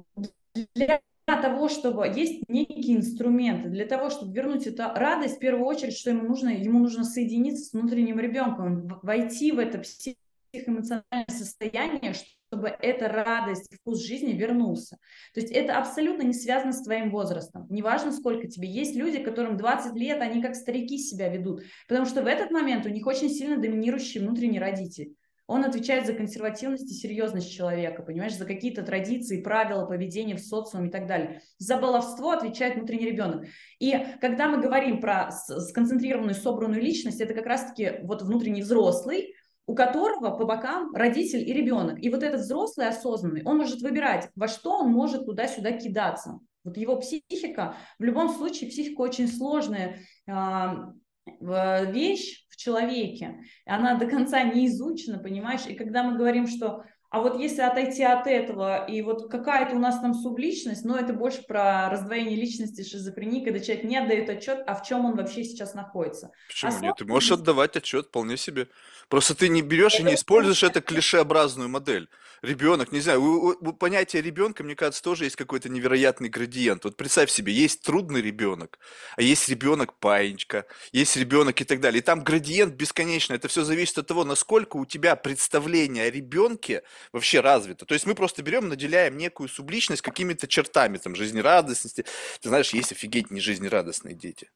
для 0.73 1.01
того, 1.25 1.67
чтобы 1.67 2.07
есть 2.07 2.47
некие 2.47 2.95
инструменты, 2.95 3.67
для 3.67 3.85
того, 3.85 4.09
чтобы 4.09 4.33
вернуть 4.33 4.67
эту 4.67 4.83
радость, 4.83 5.35
в 5.35 5.39
первую 5.39 5.65
очередь, 5.65 5.97
что 5.97 6.11
ему 6.11 6.23
нужно, 6.23 6.47
ему 6.47 6.79
нужно 6.79 7.03
соединиться 7.03 7.65
с 7.65 7.73
внутренним 7.73 8.19
ребенком, 8.19 8.99
войти 9.03 9.51
в 9.51 9.59
это 9.59 9.79
психоэмоциональное 9.79 11.27
состояние, 11.27 12.13
чтобы 12.47 12.69
эта 12.81 13.09
радость, 13.09 13.73
вкус 13.75 14.05
жизни 14.05 14.33
вернулся. 14.33 14.97
То 15.33 15.41
есть 15.41 15.51
это 15.51 15.77
абсолютно 15.77 16.23
не 16.23 16.33
связано 16.33 16.71
с 16.71 16.81
твоим 16.81 17.11
возрастом. 17.11 17.67
Неважно, 17.69 18.11
сколько 18.11 18.47
тебе. 18.47 18.69
Есть 18.69 18.95
люди, 18.95 19.19
которым 19.19 19.57
20 19.57 19.95
лет, 19.95 20.21
они 20.21 20.41
как 20.41 20.55
старики 20.55 20.97
себя 20.97 21.29
ведут, 21.29 21.63
потому 21.87 22.05
что 22.05 22.21
в 22.21 22.27
этот 22.27 22.51
момент 22.51 22.85
у 22.85 22.89
них 22.89 23.05
очень 23.05 23.29
сильно 23.29 23.57
доминирующий 23.57 24.21
внутренний 24.21 24.59
родитель. 24.59 25.13
Он 25.47 25.63
отвечает 25.63 26.05
за 26.05 26.13
консервативность 26.13 26.91
и 26.91 26.93
серьезность 26.93 27.49
человека, 27.53 28.01
понимаешь, 28.01 28.35
за 28.35 28.45
какие-то 28.45 28.83
традиции, 28.83 29.41
правила 29.41 29.85
поведения 29.85 30.35
в 30.35 30.41
социуме 30.41 30.89
и 30.89 30.91
так 30.91 31.07
далее. 31.07 31.41
За 31.57 31.77
баловство 31.77 32.31
отвечает 32.31 32.75
внутренний 32.75 33.05
ребенок. 33.05 33.45
И 33.79 33.97
когда 34.19 34.49
мы 34.49 34.61
говорим 34.61 34.99
про 34.99 35.31
сконцентрированную, 35.31 36.35
собранную 36.35 36.81
личность, 36.81 37.21
это 37.21 37.33
как 37.33 37.45
раз-таки 37.45 37.99
вот 38.03 38.23
внутренний 38.23 38.61
взрослый, 38.61 39.36
у 39.67 39.75
которого 39.75 40.31
по 40.31 40.45
бокам 40.45 40.95
родитель 40.95 41.47
и 41.47 41.53
ребенок. 41.53 42.01
И 42.01 42.09
вот 42.09 42.23
этот 42.23 42.41
взрослый 42.41 42.87
осознанный, 42.87 43.43
он 43.43 43.57
может 43.57 43.81
выбирать, 43.81 44.29
во 44.35 44.47
что 44.47 44.79
он 44.79 44.91
может 44.91 45.25
туда-сюда 45.25 45.73
кидаться. 45.73 46.39
Вот 46.63 46.77
его 46.77 46.95
психика, 46.97 47.75
в 47.99 48.03
любом 48.03 48.29
случае, 48.29 48.69
психика 48.69 49.01
очень 49.01 49.27
сложная 49.27 49.99
э, 50.25 51.91
вещь 51.91 52.45
в 52.49 52.55
человеке, 52.55 53.41
она 53.65 53.95
до 53.95 54.07
конца 54.07 54.41
не 54.43 54.67
изучена, 54.67 55.19
понимаешь? 55.19 55.65
И 55.67 55.75
когда 55.75 56.03
мы 56.03 56.17
говорим, 56.17 56.47
что 56.47 56.83
а 57.09 57.21
вот 57.21 57.39
если 57.39 57.61
отойти 57.61 58.03
от 58.03 58.27
этого, 58.27 58.85
и 58.85 59.01
вот 59.01 59.31
какая-то 59.31 59.75
у 59.75 59.79
нас 59.79 59.99
там 60.01 60.13
субличность, 60.13 60.83
но 60.83 60.97
это 60.97 61.13
больше 61.13 61.41
про 61.43 61.89
раздвоение 61.89 62.35
личности, 62.35 62.83
шизофрении, 62.83 63.45
когда 63.45 63.61
человек 63.61 63.85
не 63.85 63.97
отдает 63.97 64.29
отчет, 64.29 64.61
а 64.67 64.75
в 64.75 64.83
чем 64.83 65.05
он 65.05 65.15
вообще 65.15 65.45
сейчас 65.45 65.73
находится. 65.73 66.31
Почему 66.49 66.71
а 66.75 66.79
нет? 66.81 66.95
Ты 66.97 67.05
можешь 67.05 67.31
отдавать 67.31 67.77
отчет 67.77 68.07
вполне 68.07 68.35
себе. 68.35 68.67
Просто 69.07 69.35
ты 69.35 69.47
не 69.47 69.61
берешь 69.61 69.99
и 69.99 70.03
не 70.03 70.15
используешь 70.15 70.63
это 70.63 70.81
клишеобразную 70.81 71.69
модель. 71.69 72.09
Ребенок, 72.41 72.91
не 72.91 72.99
знаю, 72.99 73.21
у, 73.21 73.49
у, 73.49 73.69
у 73.69 73.73
понятия 73.73 74.21
ребенка, 74.21 74.63
мне 74.63 74.75
кажется, 74.75 75.01
тоже 75.01 75.23
есть 75.23 75.35
какой-то 75.35 75.69
невероятный 75.69 76.29
градиент. 76.29 76.83
Вот 76.83 76.95
представь 76.95 77.31
себе, 77.31 77.51
есть 77.51 77.81
трудный 77.81 78.21
ребенок, 78.21 78.79
а 79.15 79.21
есть 79.21 79.49
ребенок 79.49 79.97
паинчка, 79.99 80.65
есть 80.91 81.15
ребенок 81.17 81.59
и 81.61 81.63
так 81.63 81.79
далее. 81.79 81.99
И 81.99 82.03
там 82.03 82.23
градиент 82.23 82.75
бесконечный. 82.75 83.37
Это 83.37 83.47
все 83.47 83.63
зависит 83.63 83.97
от 83.97 84.07
того, 84.07 84.23
насколько 84.23 84.77
у 84.77 84.85
тебя 84.85 85.15
представление 85.15 86.05
о 86.05 86.11
ребенке 86.11 86.83
вообще 87.11 87.39
развито. 87.39 87.85
То 87.85 87.93
есть 87.93 88.05
мы 88.05 88.13
просто 88.15 88.43
берем, 88.43 88.69
наделяем 88.69 89.17
некую 89.17 89.49
субличность 89.49 90.01
какими-то 90.01 90.47
чертами, 90.47 90.97
там, 90.97 91.15
жизнерадостности. 91.15 92.05
Ты 92.41 92.49
знаешь, 92.49 92.73
есть 92.73 92.91
офигеть 92.91 93.31
не 93.31 93.41
жизнерадостные 93.41 94.13
дети. 94.15 94.49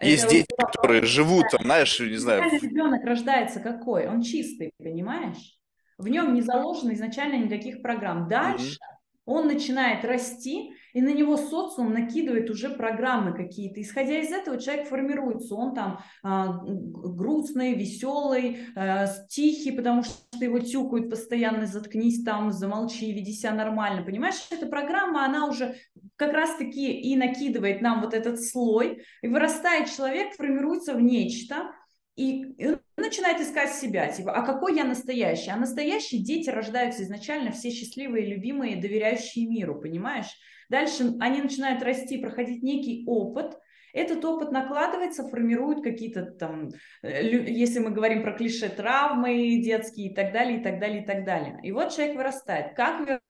Есть 0.00 0.24
это 0.24 0.32
дети, 0.32 0.48
которые 0.58 1.04
живут, 1.04 1.50
там, 1.50 1.62
знаешь, 1.62 2.00
не 2.00 2.16
знаю. 2.16 2.50
Ребенок 2.50 3.04
рождается 3.04 3.60
какой? 3.60 4.08
Он 4.08 4.22
чистый, 4.22 4.72
понимаешь? 4.78 5.58
В 5.98 6.08
нем 6.08 6.34
не 6.34 6.42
заложено 6.42 6.92
изначально 6.92 7.44
никаких 7.44 7.82
программ. 7.82 8.28
Дальше 8.28 8.78
он 9.24 9.46
начинает 9.46 10.04
расти, 10.04 10.72
и 10.92 11.00
на 11.00 11.12
него 11.12 11.36
социум 11.36 11.92
накидывает 11.92 12.50
уже 12.50 12.70
программы 12.70 13.32
какие-то. 13.32 13.80
Исходя 13.80 14.18
из 14.18 14.32
этого, 14.32 14.60
человек 14.60 14.88
формируется. 14.88 15.54
Он 15.54 15.74
там 15.74 16.00
э, 16.24 16.28
грустный, 16.64 17.74
веселый, 17.74 18.58
э, 18.74 19.06
тихий, 19.28 19.72
потому 19.72 20.02
что 20.02 20.16
его 20.40 20.58
тюкают 20.58 21.08
постоянно, 21.08 21.66
заткнись 21.66 22.24
там, 22.24 22.50
замолчи, 22.50 23.12
веди 23.12 23.32
себя 23.32 23.52
нормально. 23.52 24.02
Понимаешь, 24.02 24.44
эта 24.50 24.66
программа, 24.66 25.24
она 25.24 25.46
уже 25.46 25.76
как 26.16 26.32
раз-таки 26.32 26.92
и 26.92 27.16
накидывает 27.16 27.80
нам 27.80 28.02
вот 28.02 28.14
этот 28.14 28.42
слой, 28.42 29.04
и 29.22 29.28
вырастает 29.28 29.88
человек, 29.88 30.34
формируется 30.34 30.94
в 30.94 31.00
нечто, 31.00 31.70
и, 32.16 32.42
и 32.58 32.76
начинает 32.96 33.40
искать 33.40 33.72
себя, 33.72 34.08
типа, 34.08 34.32
а 34.32 34.44
какой 34.44 34.76
я 34.76 34.84
настоящий? 34.84 35.50
А 35.50 35.56
настоящие 35.56 36.22
дети 36.22 36.50
рождаются 36.50 37.02
изначально 37.02 37.52
все 37.52 37.70
счастливые, 37.70 38.26
любимые, 38.26 38.80
доверяющие 38.80 39.46
миру, 39.46 39.80
понимаешь? 39.80 40.28
Дальше 40.68 41.14
они 41.20 41.42
начинают 41.42 41.82
расти, 41.82 42.18
проходить 42.18 42.62
некий 42.62 43.04
опыт, 43.06 43.58
этот 43.92 44.24
опыт 44.24 44.52
накладывается, 44.52 45.28
формирует 45.28 45.82
какие-то 45.82 46.24
там, 46.24 46.70
э, 47.02 47.22
если 47.22 47.78
мы 47.78 47.90
говорим 47.90 48.22
про 48.22 48.32
клише, 48.32 48.70
травмы 48.70 49.60
детские 49.62 50.10
и 50.10 50.14
так 50.14 50.32
далее, 50.32 50.60
и 50.60 50.62
так 50.62 50.80
далее, 50.80 51.02
и 51.02 51.06
так 51.06 51.24
далее. 51.26 51.60
И 51.62 51.72
вот 51.72 51.92
человек 51.92 52.16
вырастает. 52.16 52.74
Как 52.74 53.20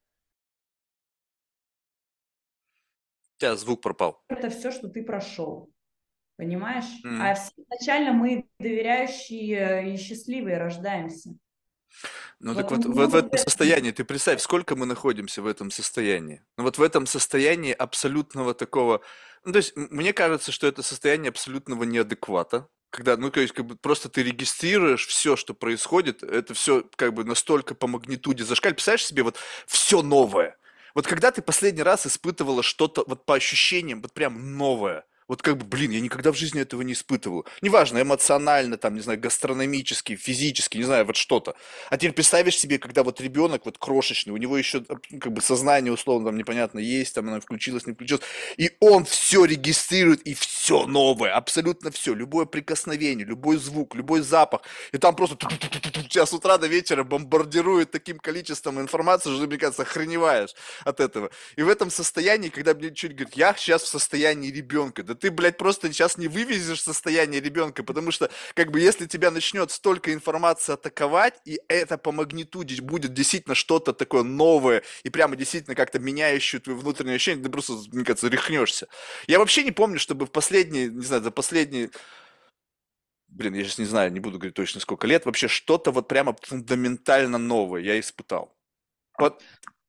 тебя 3.39 3.57
звук 3.57 3.83
пропал. 3.83 4.23
Это 4.29 4.51
все, 4.51 4.71
что 4.71 4.89
ты 4.89 5.03
прошел. 5.03 5.69
Понимаешь? 6.43 6.87
Mm. 7.07 7.21
А 7.21 7.35
изначально 7.35 8.13
мы 8.13 8.47
доверяющие 8.59 9.95
и 9.95 9.97
счастливые 9.97 10.59
рождаемся. 10.59 11.37
Ну 12.41 12.55
вот 12.55 12.57
так 12.57 12.71
вот, 12.73 12.85
вот 12.85 13.13
в 13.13 13.15
этом 13.15 13.39
состоянии, 13.39 13.93
ты 13.93 14.03
представь, 14.03 14.41
сколько 14.43 14.75
мы 14.75 14.85
находимся 14.85 15.41
в 15.41 15.47
этом 15.47 15.71
состоянии. 15.71 16.43
Ну 16.57 16.65
вот 16.65 16.79
в 16.79 16.83
этом 16.83 17.07
состоянии 17.07 17.73
абсолютного 17.73 18.55
такого... 18.55 19.03
Ну 19.45 19.53
то 19.53 19.59
есть 19.59 19.77
мне 19.77 20.13
кажется, 20.13 20.51
что 20.51 20.67
это 20.67 20.83
состояние 20.83 21.29
абсолютного 21.29 21.85
неадеквата, 21.85 22.67
когда, 22.91 23.17
ну, 23.17 23.31
то 23.31 23.41
есть, 23.41 23.55
как 23.55 23.67
бы 23.67 23.77
просто 23.77 24.09
ты 24.09 24.25
регистрируешь 24.25 25.07
все, 25.07 25.37
что 25.37 25.55
происходит, 25.55 26.25
это 26.25 26.55
все 26.55 26.85
как 26.97 27.15
бы 27.15 27.23
настолько 27.23 27.77
по 27.77 27.87
магнитуде 27.87 28.43
зашкаль. 28.43 28.75
Представляешь 28.75 29.07
себе 29.07 29.23
вот 29.23 29.37
все 29.69 30.03
новое. 30.03 30.57
Вот 30.97 31.07
когда 31.07 31.31
ты 31.31 31.41
последний 31.41 31.85
раз 31.85 32.05
испытывала 32.05 32.65
что-то 32.65 33.05
вот 33.07 33.27
по 33.27 33.37
ощущениям, 33.37 34.03
вот 34.03 34.13
прям 34.13 34.57
новое, 34.57 35.05
вот 35.33 35.41
как 35.41 35.57
бы, 35.57 35.65
блин, 35.65 35.93
я 35.93 36.01
никогда 36.01 36.31
в 36.31 36.37
жизни 36.37 36.61
этого 36.61 36.83
не 36.83 36.93
испытывал. 36.93 37.47
Неважно, 37.63 38.03
эмоционально, 38.03 38.77
там, 38.77 38.95
не 38.95 39.01
знаю, 39.01 39.19
гастрономически, 39.19 40.15
физически, 40.15 40.77
не 40.77 40.85
знаю, 40.85 41.07
вот 41.07 41.17
что-то. 41.17 41.55
А 41.89 41.97
теперь 41.97 42.13
представишь 42.13 42.59
себе, 42.59 42.79
когда 42.79 43.03
вот 43.03 43.19
ребенок 43.19 43.65
вот 43.65 43.79
крошечный, 43.79 44.35
у 44.35 44.37
него 44.37 44.59
еще 44.59 44.85
как 44.85 45.33
бы 45.33 45.41
сознание 45.41 45.91
условно 45.91 46.27
там 46.27 46.37
непонятно 46.37 46.81
есть, 46.81 47.15
там 47.15 47.29
оно 47.29 47.41
включилось, 47.41 47.87
не 47.87 47.95
включилось, 47.95 48.23
и 48.59 48.73
он 48.81 49.07
все 49.07 49.47
регистрирует, 49.47 50.21
и 50.27 50.35
все 50.35 50.85
новое, 50.85 51.33
абсолютно 51.33 51.91
все, 51.91 52.13
любое 52.13 52.45
прикосновение, 52.45 53.25
любой 53.25 53.57
звук, 53.57 53.95
любой 53.95 54.21
запах, 54.21 54.61
и 54.93 54.99
там 54.99 55.17
просто 55.17 55.37
тебя 56.11 56.27
с 56.27 56.35
утра 56.35 56.59
до 56.59 56.67
вечера 56.67 57.05
бомбардирует 57.05 57.91
таким 57.91 58.19
количеством 58.19 58.79
информации, 58.79 59.35
что, 59.35 59.47
мне 59.47 59.57
кажется, 59.57 59.81
охреневаешь 59.81 60.55
от 60.85 61.01
этого. 61.01 61.31
И 61.57 61.63
в 61.63 61.71
этом 61.71 61.91
состоянии, 61.91 62.51
когда 62.51 62.75
мне 62.75 62.95
чуть 62.95 63.13
говорит, 63.15 63.33
я 63.35 63.55
сейчас 63.55 63.85
в 63.85 63.89
состоянии 63.89 64.51
ребенка, 64.51 65.03
да 65.03 65.22
ты, 65.23 65.31
блядь, 65.31 65.57
просто 65.57 65.93
сейчас 65.93 66.19
не 66.19 66.27
вывезешь 66.27 66.83
состояние 66.83 67.41
ребенка, 67.41 67.85
потому 67.85 68.11
что, 68.11 68.29
как 68.55 68.73
бы, 68.73 68.81
если 68.81 69.07
тебя 69.07 69.31
начнет 69.31 69.71
столько 69.71 70.13
информации 70.13 70.73
атаковать, 70.73 71.41
и 71.45 71.61
это 71.69 71.97
по 71.97 72.11
магнитуде 72.11 72.83
будет 72.83 73.15
действительно 73.15 73.55
что-то 73.55 73.93
такое 73.93 74.25
новое, 74.25 74.83
и 75.05 75.11
прямо 75.11 75.37
действительно 75.37 75.77
как-то 75.77 76.01
меняющее 76.01 76.61
твои 76.61 76.75
внутренние 76.75 77.15
ощущения, 77.15 77.41
ты 77.45 77.51
просто, 77.51 77.75
мне 77.93 78.05
кажется, 78.05 78.27
рехнешься. 78.27 78.89
Я 79.29 79.39
вообще 79.39 79.63
не 79.63 79.71
помню, 79.71 80.01
чтобы 80.01 80.27
в 80.27 80.33
последние, 80.33 80.89
не 80.89 81.05
знаю, 81.05 81.23
за 81.23 81.31
последние 81.31 81.91
блин, 83.29 83.55
я 83.55 83.63
сейчас 83.63 83.79
не 83.79 83.85
знаю, 83.87 84.13
не 84.13 84.21
буду 84.21 84.39
говорить 84.39 84.57
точно 84.57 84.81
сколько 84.81 85.07
лет, 85.07 85.25
вообще 85.25 85.47
что-то 85.49 85.93
вот 85.93 86.09
прямо 86.09 86.37
фундаментально 86.43 87.39
новое 87.39 87.81
я 87.81 87.99
испытал. 87.99 88.55
Вот 89.19 89.41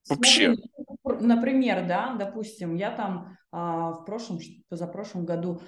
вообще. 0.09 0.55
Смотри, 1.03 1.25
например, 1.25 1.87
да, 1.87 2.15
допустим, 2.17 2.75
я 2.75 2.91
там 2.91 3.37
а, 3.51 3.91
в 3.91 4.05
прошлом, 4.05 4.39
позапрошлом 4.69 5.25
году 5.25 5.61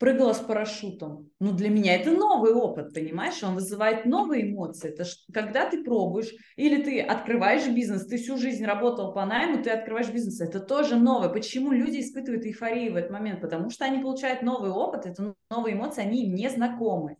прыгала 0.00 0.32
с 0.32 0.38
парашютом. 0.38 1.30
Ну, 1.40 1.52
для 1.52 1.68
меня 1.68 1.94
это 1.94 2.10
новый 2.10 2.54
опыт, 2.54 2.94
понимаешь? 2.94 3.42
Он 3.42 3.54
вызывает 3.54 4.06
новые 4.06 4.50
эмоции. 4.50 4.88
Это 4.88 5.04
ж, 5.04 5.14
когда 5.32 5.68
ты 5.68 5.84
пробуешь, 5.84 6.32
или 6.56 6.82
ты 6.82 7.02
открываешь 7.02 7.68
бизнес, 7.68 8.06
ты 8.06 8.16
всю 8.16 8.38
жизнь 8.38 8.64
работал 8.64 9.12
по 9.12 9.26
найму, 9.26 9.62
ты 9.62 9.68
открываешь 9.68 10.10
бизнес. 10.10 10.40
Это 10.40 10.58
тоже 10.58 10.96
новое. 10.96 11.28
Почему 11.28 11.70
люди 11.70 12.00
испытывают 12.00 12.46
эйфорию 12.46 12.94
в 12.94 12.96
этот 12.96 13.10
момент? 13.10 13.42
Потому 13.42 13.68
что 13.68 13.84
они 13.84 14.02
получают 14.02 14.40
новый 14.40 14.70
опыт, 14.70 15.04
это 15.04 15.34
новые 15.50 15.74
эмоции, 15.74 16.00
они 16.02 16.24
им 16.24 16.34
не 16.34 16.48
знакомы. 16.48 17.18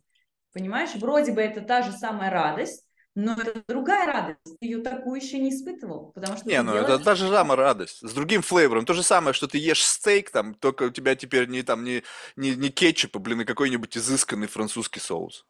Понимаешь? 0.51 0.95
Вроде 0.95 1.33
бы 1.33 1.41
это 1.41 1.61
та 1.61 1.83
же 1.83 1.91
самая 1.91 2.31
радость, 2.31 2.83
но 3.15 3.33
это 3.33 3.61
другая 3.67 4.05
радость. 4.05 4.39
Ты 4.59 4.65
ее 4.65 4.81
такую 4.81 5.19
еще 5.19 5.37
не 5.37 5.49
испытывал, 5.49 6.11
потому 6.13 6.37
что... 6.37 6.47
Не, 6.47 6.61
ну 6.61 6.73
делаешь... 6.73 6.89
это 6.89 7.03
та 7.03 7.15
же 7.15 7.29
самая 7.29 7.57
радость, 7.57 8.07
с 8.07 8.13
другим 8.13 8.41
флейвором. 8.41 8.85
То 8.85 8.93
же 8.93 9.03
самое, 9.03 9.33
что 9.33 9.47
ты 9.47 9.57
ешь 9.57 9.85
стейк, 9.85 10.29
там, 10.29 10.53
только 10.53 10.83
у 10.83 10.89
тебя 10.89 11.15
теперь 11.15 11.47
не, 11.47 11.61
там, 11.63 11.83
не, 11.83 12.03
не, 12.35 12.55
не 12.55 12.69
кетчуп, 12.69 13.17
а, 13.17 13.19
блин, 13.19 13.41
а 13.41 13.45
какой-нибудь 13.45 13.97
изысканный 13.97 14.47
французский 14.47 14.99
соус. 14.99 15.45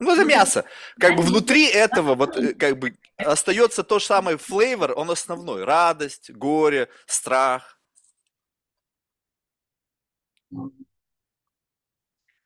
Ну, 0.00 0.12
это 0.12 0.24
мясо. 0.24 0.64
Как 0.98 1.16
бы 1.16 1.22
внутри 1.22 1.66
этого 1.66 2.14
вот 2.14 2.36
э, 2.36 2.54
как 2.54 2.78
бы 2.78 2.96
остается 3.16 3.82
то 3.82 3.98
же 3.98 4.06
самое 4.06 4.36
флейвор, 4.36 4.92
он 4.96 5.10
основной. 5.10 5.64
Радость, 5.64 6.30
горе, 6.30 6.88
страх. 7.06 7.80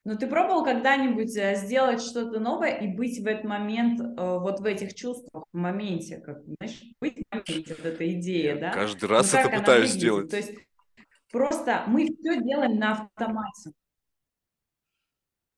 Но 0.04 0.16
ты 0.16 0.26
пробовал 0.26 0.64
когда-нибудь 0.64 1.36
э, 1.36 1.54
сделать 1.54 2.02
что-то 2.02 2.40
новое 2.40 2.76
и 2.76 2.88
быть 2.88 3.20
в 3.20 3.26
этот 3.26 3.44
момент, 3.44 4.00
э, 4.00 4.04
вот 4.16 4.58
в 4.58 4.64
этих 4.64 4.94
чувствах, 4.94 5.44
в 5.52 5.56
моменте, 5.56 6.18
как, 6.18 6.42
знаешь, 6.42 6.82
быть 7.00 7.18
в 7.18 7.22
моменте, 7.30 7.76
вот 7.76 7.86
эта 7.86 8.12
идея, 8.14 8.58
да? 8.58 8.72
Каждый 8.72 9.08
раз 9.08 9.32
ну, 9.32 9.38
это 9.38 9.60
пытаюсь 9.60 9.90
сделать. 9.90 10.28
То 10.30 10.36
есть 10.36 10.54
просто 11.30 11.84
мы 11.86 12.06
все 12.06 12.42
делаем 12.42 12.78
на 12.78 12.92
автомате. 12.92 13.70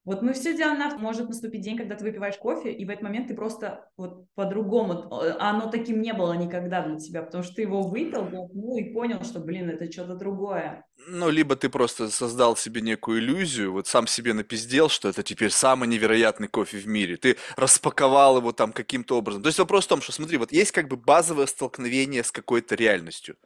Вот 0.04 0.20
мы 0.20 0.34
все 0.34 0.54
делаем 0.54 0.78
на 0.78 0.98
Может 0.98 1.28
наступить 1.28 1.62
день, 1.62 1.78
когда 1.78 1.94
ты 1.94 2.04
выпиваешь 2.04 2.36
кофе, 2.36 2.70
и 2.70 2.84
в 2.84 2.90
этот 2.90 3.02
момент 3.02 3.28
ты 3.28 3.34
просто 3.34 3.88
вот 3.96 4.26
по-другому, 4.34 5.08
э, 5.22 5.36
оно 5.38 5.70
таким 5.70 6.02
не 6.02 6.12
было 6.12 6.34
никогда 6.34 6.86
для 6.86 6.98
тебя, 6.98 7.22
потому 7.22 7.42
что 7.42 7.54
ты 7.54 7.62
его 7.62 7.80
выпил, 7.80 8.28
ну 8.52 8.76
и 8.76 8.92
понял, 8.92 9.22
что, 9.24 9.40
блин, 9.40 9.70
это 9.70 9.90
что-то 9.90 10.16
другое. 10.16 10.84
Ну, 11.06 11.28
либо 11.28 11.54
ты 11.54 11.68
просто 11.68 12.08
создал 12.08 12.56
себе 12.56 12.80
некую 12.80 13.18
иллюзию, 13.18 13.72
вот 13.72 13.86
сам 13.86 14.06
себе 14.06 14.32
напиздел, 14.32 14.88
что 14.88 15.08
это 15.08 15.22
теперь 15.22 15.50
самый 15.50 15.86
невероятный 15.86 16.48
кофе 16.48 16.78
в 16.78 16.86
мире. 16.86 17.16
Ты 17.16 17.36
распаковал 17.56 18.38
его 18.38 18.52
там 18.52 18.72
каким-то 18.72 19.18
образом. 19.18 19.42
То 19.42 19.48
есть 19.48 19.58
вопрос 19.58 19.84
в 19.84 19.88
том, 19.88 20.00
что 20.00 20.12
смотри, 20.12 20.38
вот 20.38 20.50
есть 20.52 20.72
как 20.72 20.88
бы 20.88 20.96
базовое 20.96 21.46
столкновение 21.46 22.24
с 22.24 22.32
какой-то 22.32 22.74
реальностью. 22.74 23.36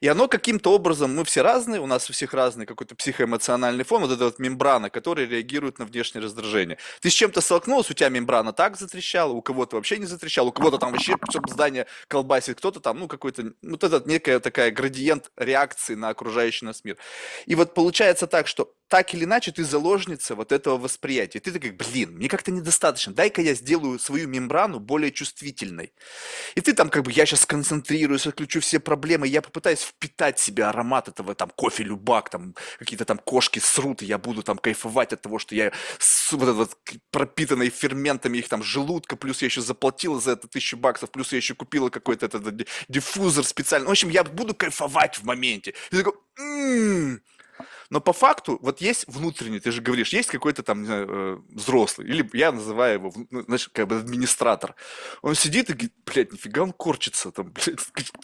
И 0.00 0.06
оно 0.06 0.28
каким-то 0.28 0.72
образом, 0.72 1.14
мы 1.14 1.24
все 1.24 1.42
разные, 1.42 1.80
у 1.80 1.86
нас 1.86 2.08
у 2.08 2.12
всех 2.12 2.34
разный 2.34 2.66
какой-то 2.66 2.94
психоэмоциональный 2.94 3.84
фон, 3.84 4.02
вот 4.02 4.12
эта 4.12 4.24
вот 4.24 4.38
мембрана, 4.38 4.88
которая 4.88 5.26
реагирует 5.26 5.80
на 5.80 5.86
внешнее 5.86 6.22
раздражение. 6.22 6.78
Ты 7.00 7.10
с 7.10 7.14
чем-то 7.14 7.40
столкнулся, 7.40 7.92
у 7.92 7.94
тебя 7.94 8.10
мембрана 8.10 8.52
так 8.52 8.76
затрещала, 8.76 9.32
у 9.32 9.42
кого-то 9.42 9.76
вообще 9.76 9.98
не 9.98 10.06
затрещала, 10.06 10.48
у 10.48 10.52
кого-то 10.52 10.78
там 10.78 10.92
вообще 10.92 11.16
здание 11.48 11.86
колбасит, 12.06 12.58
кто-то 12.58 12.80
там, 12.80 13.00
ну, 13.00 13.08
какой-то, 13.08 13.54
вот 13.62 13.82
это 13.82 14.02
некая 14.06 14.38
такая 14.38 14.70
градиент 14.70 15.32
реакции 15.36 15.96
на 15.96 16.10
окружающий 16.10 16.64
нас 16.64 16.84
мир. 16.84 16.96
И 17.46 17.54
вот 17.54 17.74
получается 17.74 18.26
так, 18.26 18.46
что 18.46 18.72
так 18.88 19.14
или 19.14 19.24
иначе 19.24 19.52
ты 19.52 19.64
заложница 19.64 20.34
вот 20.34 20.50
этого 20.50 20.78
восприятия. 20.78 21.40
Ты 21.40 21.52
такой, 21.52 21.70
блин, 21.70 22.16
мне 22.16 22.28
как-то 22.28 22.50
недостаточно, 22.50 23.12
дай-ка 23.12 23.42
я 23.42 23.54
сделаю 23.54 23.98
свою 23.98 24.28
мембрану 24.28 24.80
более 24.80 25.12
чувствительной. 25.12 25.92
И 26.54 26.60
ты 26.60 26.72
там 26.72 26.88
как 26.88 27.04
бы, 27.04 27.12
я 27.12 27.26
сейчас 27.26 27.42
сконцентрируюсь, 27.42 28.26
отключу 28.26 28.60
все 28.60 28.80
проблемы, 28.80 29.28
я 29.28 29.42
попытаюсь 29.42 29.80
впитать 29.80 30.38
в 30.38 30.42
себя 30.42 30.70
аромат 30.70 31.08
этого 31.08 31.34
там 31.34 31.50
кофе 31.54 31.84
любак, 31.84 32.30
там 32.30 32.54
какие-то 32.78 33.04
там 33.04 33.18
кошки 33.18 33.58
срут, 33.58 34.02
и 34.02 34.06
я 34.06 34.18
буду 34.18 34.42
там 34.42 34.56
кайфовать 34.58 35.12
от 35.12 35.22
того, 35.22 35.38
что 35.38 35.54
я 35.54 35.72
с, 35.98 36.32
вот 36.32 36.48
вот 36.54 36.76
пропитанный 37.10 37.68
ферментами 37.68 38.38
их 38.38 38.48
там 38.48 38.62
желудка, 38.62 39.16
плюс 39.16 39.42
я 39.42 39.46
еще 39.46 39.60
заплатила 39.60 40.20
за 40.20 40.32
это 40.32 40.48
тысячу 40.48 40.78
баксов, 40.78 41.10
плюс 41.10 41.32
я 41.32 41.36
еще 41.36 41.54
купила 41.54 41.90
какой-то 41.90 42.26
этот 42.26 42.66
диффузор 42.88 43.44
специально. 43.44 43.86
В 43.86 43.90
общем, 43.90 44.08
я 44.08 44.24
буду 44.24 44.54
кайфовать 44.54 45.18
в 45.18 45.24
моменте. 45.24 45.74
И 45.90 45.96
ты 45.96 45.98
такой, 45.98 46.14
м-м-м, 46.38 47.20
но 47.90 48.00
по 48.00 48.12
факту, 48.12 48.58
вот 48.60 48.80
есть 48.80 49.06
внутренний, 49.08 49.60
ты 49.60 49.70
же 49.70 49.80
говоришь, 49.80 50.12
есть 50.12 50.28
какой-то 50.28 50.62
там, 50.62 50.80
не 50.80 50.86
знаю, 50.86 51.06
э, 51.08 51.38
взрослый, 51.50 52.06
или 52.06 52.28
я 52.34 52.52
называю 52.52 52.94
его, 52.94 53.12
ну, 53.30 53.42
знаешь, 53.42 53.68
как 53.72 53.88
бы 53.88 53.96
администратор. 53.96 54.74
Он 55.22 55.34
сидит 55.34 55.70
и 55.70 55.72
говорит, 55.72 55.94
блядь, 56.04 56.32
нифига 56.32 56.62
он 56.62 56.72
корчится, 56.72 57.30
там, 57.30 57.50
блядь, 57.52 57.78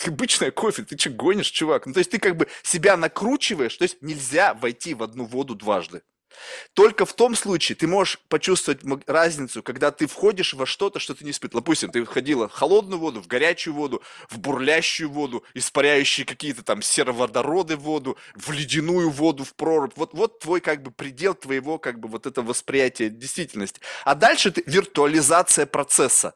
обычное 0.06 0.50
кофе, 0.50 0.82
ты 0.82 0.98
что, 0.98 1.10
гонишь, 1.10 1.50
чувак? 1.50 1.86
Ну, 1.86 1.94
то 1.94 1.98
есть 1.98 2.10
ты 2.10 2.18
как 2.18 2.36
бы 2.36 2.48
себя 2.62 2.96
накручиваешь, 2.96 3.76
то 3.76 3.84
есть 3.84 4.02
нельзя 4.02 4.54
войти 4.54 4.94
в 4.94 5.02
одну 5.02 5.24
воду 5.24 5.54
дважды. 5.54 6.02
Только 6.72 7.06
в 7.06 7.12
том 7.12 7.34
случае 7.34 7.76
ты 7.76 7.86
можешь 7.86 8.18
почувствовать 8.28 8.80
разницу, 9.06 9.62
когда 9.62 9.90
ты 9.90 10.06
входишь 10.06 10.54
во 10.54 10.66
что-то, 10.66 10.98
что 10.98 11.14
ты 11.14 11.24
не 11.24 11.30
испытывал. 11.30 11.62
Допустим, 11.62 11.90
ты 11.90 12.04
входила 12.04 12.48
в 12.48 12.52
холодную 12.52 12.98
воду, 12.98 13.22
в 13.22 13.26
горячую 13.26 13.74
воду, 13.74 14.02
в 14.28 14.38
бурлящую 14.38 15.10
воду, 15.10 15.44
испаряющие 15.54 16.26
какие-то 16.26 16.62
там 16.62 16.82
сероводороды 16.82 17.76
в 17.76 17.80
воду, 17.80 18.16
в 18.34 18.50
ледяную 18.52 19.10
воду, 19.10 19.44
в 19.44 19.54
прорубь. 19.54 19.92
Вот, 19.96 20.14
вот 20.14 20.40
твой 20.40 20.60
как 20.60 20.82
бы 20.82 20.90
предел 20.90 21.34
твоего 21.34 21.78
как 21.78 22.00
бы 22.00 22.08
вот 22.08 22.26
это 22.26 22.42
восприятие 22.42 23.10
действительности. 23.10 23.80
А 24.04 24.14
дальше 24.14 24.50
ты 24.50 24.62
виртуализация 24.66 25.66
процесса. 25.66 26.34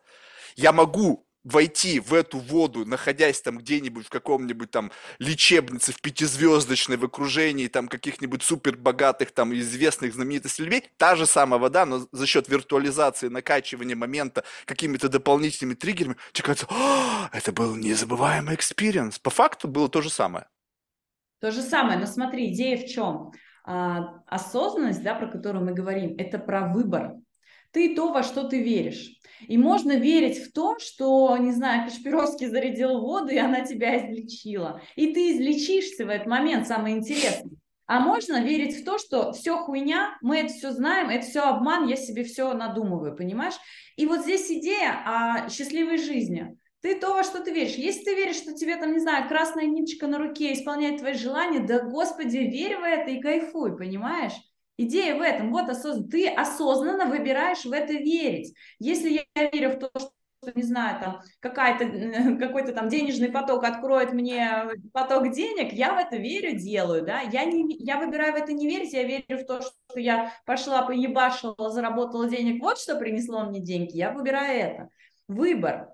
Я 0.57 0.73
могу 0.73 1.28
войти 1.53 2.01
в 2.01 2.15
эту 2.15 2.39
воду, 2.39 2.85
находясь 2.85 3.41
там 3.41 3.59
где-нибудь 3.59 4.07
в 4.07 4.11
каком-нибудь 4.11 4.71
там 4.71 4.91
лечебнице, 5.19 5.93
в 5.93 6.01
пятизвездочной, 6.01 6.97
в 6.97 7.05
окружении 7.05 7.69
там 7.69 7.89
каких-нибудь 7.89 8.43
супер 8.43 8.77
богатых 8.77 9.33
там 9.33 9.55
известных 9.55 10.15
знаменитых 10.15 10.59
людей, 10.59 10.85
та 10.97 11.17
же 11.17 11.27
самая 11.27 11.59
вода, 11.59 11.87
но 11.87 12.07
за 12.13 12.27
счет 12.27 12.49
виртуализации, 12.49 13.29
накачивания 13.29 13.97
момента 13.97 14.45
какими-то 14.65 15.09
дополнительными 15.09 15.75
триггерами, 15.75 16.17
тебе 16.33 16.45
кажется, 16.47 16.69
это 17.33 17.53
был 17.53 17.77
незабываемый 17.77 18.55
experience. 18.55 19.19
По 19.19 19.31
факту 19.31 19.69
было 19.69 19.89
то 19.89 20.03
же 20.03 20.11
самое. 20.11 20.47
То 21.41 21.51
же 21.51 21.63
самое, 21.63 21.99
но 21.99 22.07
смотри, 22.07 22.53
идея 22.53 22.77
в 22.77 22.89
чем? 22.89 23.33
А, 23.65 24.23
осознанность, 24.27 25.03
да, 25.03 25.15
про 25.15 25.29
которую 25.29 25.65
мы 25.65 25.73
говорим, 25.73 26.17
это 26.19 26.39
про 26.39 26.67
выбор. 26.67 27.15
Ты 27.79 27.95
то, 27.95 28.11
во 28.11 28.25
что 28.25 28.43
ты 28.43 28.61
веришь. 28.61 29.21
И 29.47 29.57
можно 29.57 29.93
верить 29.93 30.37
в 30.39 30.53
то, 30.53 30.81
что, 30.81 31.37
не 31.37 31.53
знаю, 31.53 31.85
Кашпировский 31.85 32.49
зарядил 32.49 33.01
воду, 33.01 33.29
и 33.29 33.37
она 33.37 33.61
тебя 33.61 33.97
излечила. 33.99 34.83
И 34.97 35.15
ты 35.15 35.31
излечишься 35.31 36.05
в 36.05 36.09
этот 36.09 36.27
момент, 36.27 36.67
самое 36.67 36.97
интересное. 36.97 37.57
А 37.87 38.01
можно 38.01 38.43
верить 38.43 38.81
в 38.81 38.85
то, 38.85 38.99
что 38.99 39.31
все 39.31 39.59
хуйня, 39.59 40.19
мы 40.23 40.39
это 40.39 40.53
все 40.53 40.73
знаем, 40.73 41.09
это 41.09 41.25
все 41.25 41.43
обман, 41.43 41.87
я 41.87 41.95
себе 41.95 42.25
все 42.25 42.53
надумываю, 42.53 43.15
понимаешь? 43.15 43.55
И 43.95 44.07
вот 44.07 44.23
здесь 44.23 44.51
идея 44.51 45.01
о 45.07 45.49
счастливой 45.49 45.99
жизни. 45.99 46.59
Ты 46.81 46.99
то, 46.99 47.15
во 47.15 47.23
что 47.23 47.45
ты 47.45 47.53
веришь. 47.53 47.77
Если 47.77 48.03
ты 48.03 48.17
веришь, 48.17 48.39
что 48.39 48.55
тебе 48.55 48.75
там, 48.75 48.93
не 48.93 48.99
знаю, 48.99 49.29
красная 49.29 49.67
ниточка 49.67 50.09
на 50.09 50.19
руке 50.19 50.53
исполняет 50.53 50.99
твои 50.99 51.15
желания, 51.15 51.61
да, 51.61 51.79
Господи, 51.79 52.39
верь 52.39 52.77
в 52.77 52.83
это 52.83 53.13
и 53.13 53.21
кайфуй, 53.21 53.77
понимаешь? 53.77 54.33
Идея 54.79 55.17
в 55.17 55.21
этом. 55.21 55.51
Вот 55.51 55.69
осознанно. 55.69 56.09
Ты 56.09 56.29
осознанно 56.29 57.07
выбираешь 57.07 57.65
в 57.65 57.73
это 57.73 57.93
верить. 57.95 58.55
Если 58.79 59.25
я 59.37 59.51
верю 59.51 59.73
в 59.73 59.79
то, 59.81 59.91
что 59.99 60.13
не 60.55 60.63
знаю, 60.63 61.01
там 61.01 61.21
какая-то, 61.41 62.39
какой-то 62.39 62.73
там 62.73 62.89
денежный 62.89 63.29
поток 63.29 63.65
откроет 63.65 64.13
мне 64.13 64.67
поток 64.93 65.33
денег, 65.33 65.73
я 65.73 65.95
в 65.95 65.99
это 65.99 66.17
верю, 66.17 66.57
делаю, 66.57 67.05
да, 67.05 67.21
я, 67.21 67.45
не, 67.45 67.77
я 67.81 67.99
выбираю 67.99 68.35
в 68.35 68.37
это 68.37 68.53
не 68.53 68.69
верить, 68.69 68.93
я 68.93 69.03
верю 69.03 69.43
в 69.43 69.47
то, 69.47 69.61
что 69.61 69.99
я 69.99 70.33
пошла, 70.47 70.83
поебашила, 70.83 71.71
заработала 71.71 72.29
денег, 72.29 72.63
вот 72.63 72.79
что 72.79 72.97
принесло 72.97 73.47
мне 73.47 73.61
деньги, 73.61 73.97
я 73.97 74.13
выбираю 74.13 74.61
это. 74.61 74.89
Выбор. 75.27 75.89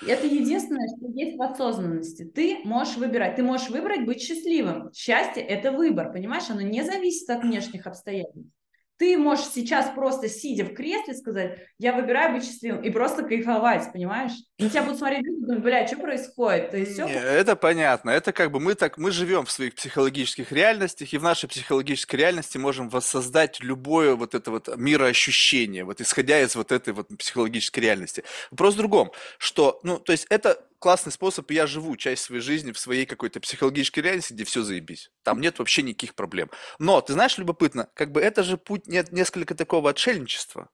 Это 0.00 0.26
единственное, 0.26 0.88
что 0.88 1.06
есть 1.12 1.36
в 1.36 1.42
осознанности. 1.42 2.24
Ты 2.24 2.58
можешь 2.64 2.96
выбирать. 2.96 3.36
Ты 3.36 3.42
можешь 3.42 3.70
выбрать 3.70 4.04
быть 4.04 4.20
счастливым. 4.20 4.92
Счастье– 4.92 5.42
это 5.48 5.72
выбор, 5.72 6.12
понимаешь? 6.12 6.50
Оно 6.50 6.60
не 6.60 6.82
зависит 6.82 7.28
от 7.30 7.42
внешних 7.42 7.86
обстоятельств. 7.86 8.50
Ты 8.98 9.16
можешь 9.16 9.46
сейчас 9.46 9.90
просто 9.94 10.28
сидя 10.28 10.64
в 10.64 10.74
кресле 10.74 11.14
сказать, 11.14 11.58
я 11.78 11.92
выбираю 11.92 12.34
быть 12.34 12.44
счастливым, 12.44 12.82
и 12.82 12.90
просто 12.90 13.22
кайфовать, 13.22 13.92
понимаешь? 13.92 14.32
На 14.58 14.70
тебя 14.70 14.82
будут 14.82 14.98
смотреть 14.98 15.24
люди, 15.24 15.44
думать, 15.44 15.62
бля, 15.62 15.86
что 15.86 15.96
происходит? 15.96 16.70
То 16.70 16.76
есть 16.76 16.92
все... 16.92 17.06
Не, 17.06 17.14
это 17.14 17.56
понятно. 17.56 18.10
Это 18.10 18.32
как 18.32 18.52
бы 18.52 18.60
мы 18.60 18.74
так, 18.74 18.98
мы 18.98 19.10
живем 19.10 19.44
в 19.44 19.50
своих 19.50 19.74
психологических 19.74 20.52
реальностях, 20.52 21.12
и 21.12 21.18
в 21.18 21.22
нашей 21.22 21.48
психологической 21.48 22.20
реальности 22.20 22.58
можем 22.58 22.88
воссоздать 22.88 23.60
любое 23.60 24.14
вот 24.14 24.34
это 24.34 24.50
вот 24.50 24.68
мироощущение, 24.76 25.84
вот 25.84 26.00
исходя 26.00 26.40
из 26.40 26.54
вот 26.54 26.70
этой 26.70 26.92
вот 26.92 27.08
психологической 27.18 27.82
реальности. 27.82 28.22
Вопрос 28.50 28.74
в 28.74 28.78
другом, 28.78 29.10
что, 29.38 29.80
ну, 29.82 29.98
то 29.98 30.12
есть 30.12 30.26
это 30.30 30.64
классный 30.82 31.12
способ, 31.12 31.50
я 31.52 31.66
живу 31.66 31.96
часть 31.96 32.24
своей 32.24 32.42
жизни 32.42 32.72
в 32.72 32.78
своей 32.78 33.06
какой-то 33.06 33.40
психологической 33.40 34.02
реальности, 34.02 34.32
где 34.32 34.44
все 34.44 34.62
заебись. 34.62 35.10
Там 35.22 35.40
нет 35.40 35.58
вообще 35.58 35.82
никаких 35.82 36.14
проблем. 36.14 36.50
Но, 36.78 37.00
ты 37.00 37.12
знаешь, 37.12 37.38
любопытно, 37.38 37.88
как 37.94 38.10
бы 38.10 38.20
это 38.20 38.42
же 38.42 38.58
путь 38.58 38.86
нет 38.88 39.12
несколько 39.12 39.54
такого 39.54 39.90
отшельничества. 39.90 40.68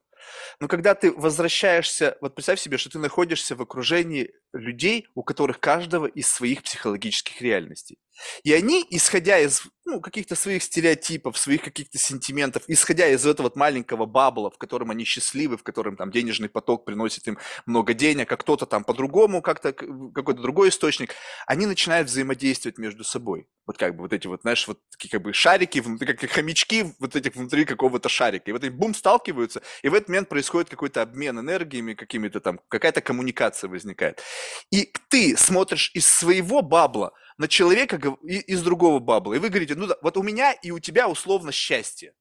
Но 0.61 0.69
когда 0.69 0.95
ты 0.95 1.13
возвращаешься, 1.13 2.17
вот 2.21 2.35
представь 2.35 2.61
себе, 2.61 2.79
что 2.79 2.91
ты 2.91 2.99
находишься 2.99 3.55
в 3.55 3.63
окружении 3.63 4.33
людей, 4.53 5.09
у 5.15 5.23
которых 5.23 5.61
каждого 5.61 6.07
из 6.07 6.29
своих 6.29 6.63
психологических 6.63 7.41
реальностей. 7.43 7.99
И 8.43 8.53
они, 8.53 8.85
исходя 8.91 9.39
из 9.39 9.63
ну, 9.85 10.01
каких-то 10.01 10.35
своих 10.35 10.63
стереотипов, 10.63 11.39
своих 11.39 11.63
каких-то 11.63 11.99
сентиментов, 11.99 12.63
исходя 12.67 13.09
из 13.09 13.25
этого 13.25 13.47
вот 13.47 13.57
маленького 13.57 14.05
бабла, 14.07 14.51
в 14.51 14.59
котором 14.59 14.91
они 14.91 15.05
счастливы, 15.05 15.57
в 15.57 15.63
котором 15.63 15.97
там 15.97 16.11
денежный 16.11 16.49
поток 16.49 16.85
приносит 16.85 17.27
им 17.27 17.39
много 17.65 17.95
денег, 17.95 18.31
а 18.31 18.37
кто-то 18.37 18.67
там 18.67 18.85
по-другому, 18.85 19.41
как-то 19.41 19.73
какой-то 19.73 20.43
другой 20.43 20.69
источник, 20.69 21.15
они 21.47 21.67
начинают 21.67 22.09
взаимодействовать 22.09 22.77
между 22.77 23.03
собой. 23.03 23.49
Вот 23.67 23.79
как 23.79 23.97
бы 23.97 24.03
вот 24.03 24.13
эти 24.13 24.27
вот, 24.27 24.43
знаешь, 24.43 24.67
вот 24.69 24.79
такие 24.91 25.11
как 25.11 25.23
бы 25.23 25.33
шарики, 25.33 25.79
внутри, 25.79 26.15
как 26.15 26.31
хомячки 26.31 26.95
вот 26.99 27.17
этих 27.17 27.35
внутри 27.35 27.65
какого-то 27.65 28.09
шарика. 28.09 28.51
И 28.51 28.53
вот 28.53 28.63
они 28.63 28.71
бум 28.71 28.95
сталкиваются, 28.95 29.63
и 29.83 29.89
в 29.89 29.95
этот 29.95 30.09
момент 30.09 30.29
происходит 30.29 30.69
какой-то 30.69 31.03
обмен 31.03 31.39
энергиями, 31.39 31.95
какими-то 31.95 32.41
там, 32.41 32.61
какая-то 32.69 33.01
коммуникация 33.01 33.69
возникает. 33.69 34.23
И 34.71 34.93
ты 35.09 35.37
смотришь 35.37 35.91
из 35.95 36.07
своего 36.07 36.63
бабла 36.63 37.13
на 37.39 37.49
человека 37.49 37.97
из 38.27 38.63
другого 38.63 38.99
бабла, 38.99 39.35
и 39.35 39.39
вы 39.39 39.49
говорите, 39.49 39.75
ну 39.75 39.87
да, 39.87 39.97
вот 40.03 40.17
у 40.17 40.23
меня 40.23 40.53
и 40.53 40.71
у 40.71 40.79
тебя 40.79 41.09
условно 41.09 41.53
счастье. 41.53 42.13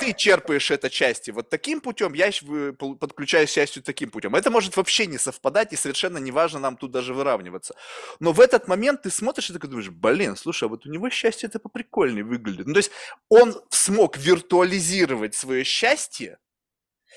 Ты 0.00 0.14
черпаешь 0.14 0.70
это 0.70 0.90
счастье 0.90 1.34
вот 1.34 1.50
таким 1.50 1.80
путем, 1.80 2.14
я 2.14 2.30
подключаю 2.78 3.46
счастью 3.46 3.82
таким 3.82 4.10
путем. 4.10 4.34
Это 4.34 4.50
может 4.50 4.76
вообще 4.76 5.06
не 5.06 5.18
совпадать, 5.18 5.72
и 5.72 5.76
совершенно 5.76 6.18
не 6.18 6.30
важно 6.30 6.60
нам 6.60 6.76
тут 6.76 6.92
даже 6.92 7.12
выравниваться. 7.12 7.74
Но 8.20 8.32
в 8.32 8.40
этот 8.40 8.68
момент 8.68 9.02
ты 9.02 9.10
смотришь 9.10 9.50
и 9.50 9.52
такой 9.52 9.68
думаешь, 9.68 9.90
блин, 9.90 10.36
слушай, 10.36 10.64
а 10.64 10.68
вот 10.68 10.86
у 10.86 10.90
него 10.90 11.10
счастье 11.10 11.48
это 11.48 11.58
поприкольнее 11.58 12.24
выглядит. 12.24 12.66
Ну, 12.66 12.72
то 12.72 12.78
есть 12.78 12.90
он 13.28 13.60
смог 13.70 14.16
виртуализировать 14.16 15.34
свое 15.34 15.64
счастье, 15.64 16.38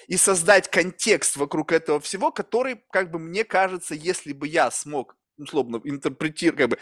и 0.07 0.17
создать 0.17 0.69
контекст 0.69 1.37
вокруг 1.37 1.71
этого 1.71 1.99
всего, 1.99 2.31
который, 2.31 2.83
как 2.91 3.11
бы 3.11 3.19
мне 3.19 3.43
кажется, 3.43 3.95
если 3.95 4.33
бы 4.33 4.47
я 4.47 4.71
смог 4.71 5.15
условно 5.37 5.81
интерпретировать, 5.83 6.59
как 6.59 6.69
бы 6.69 6.77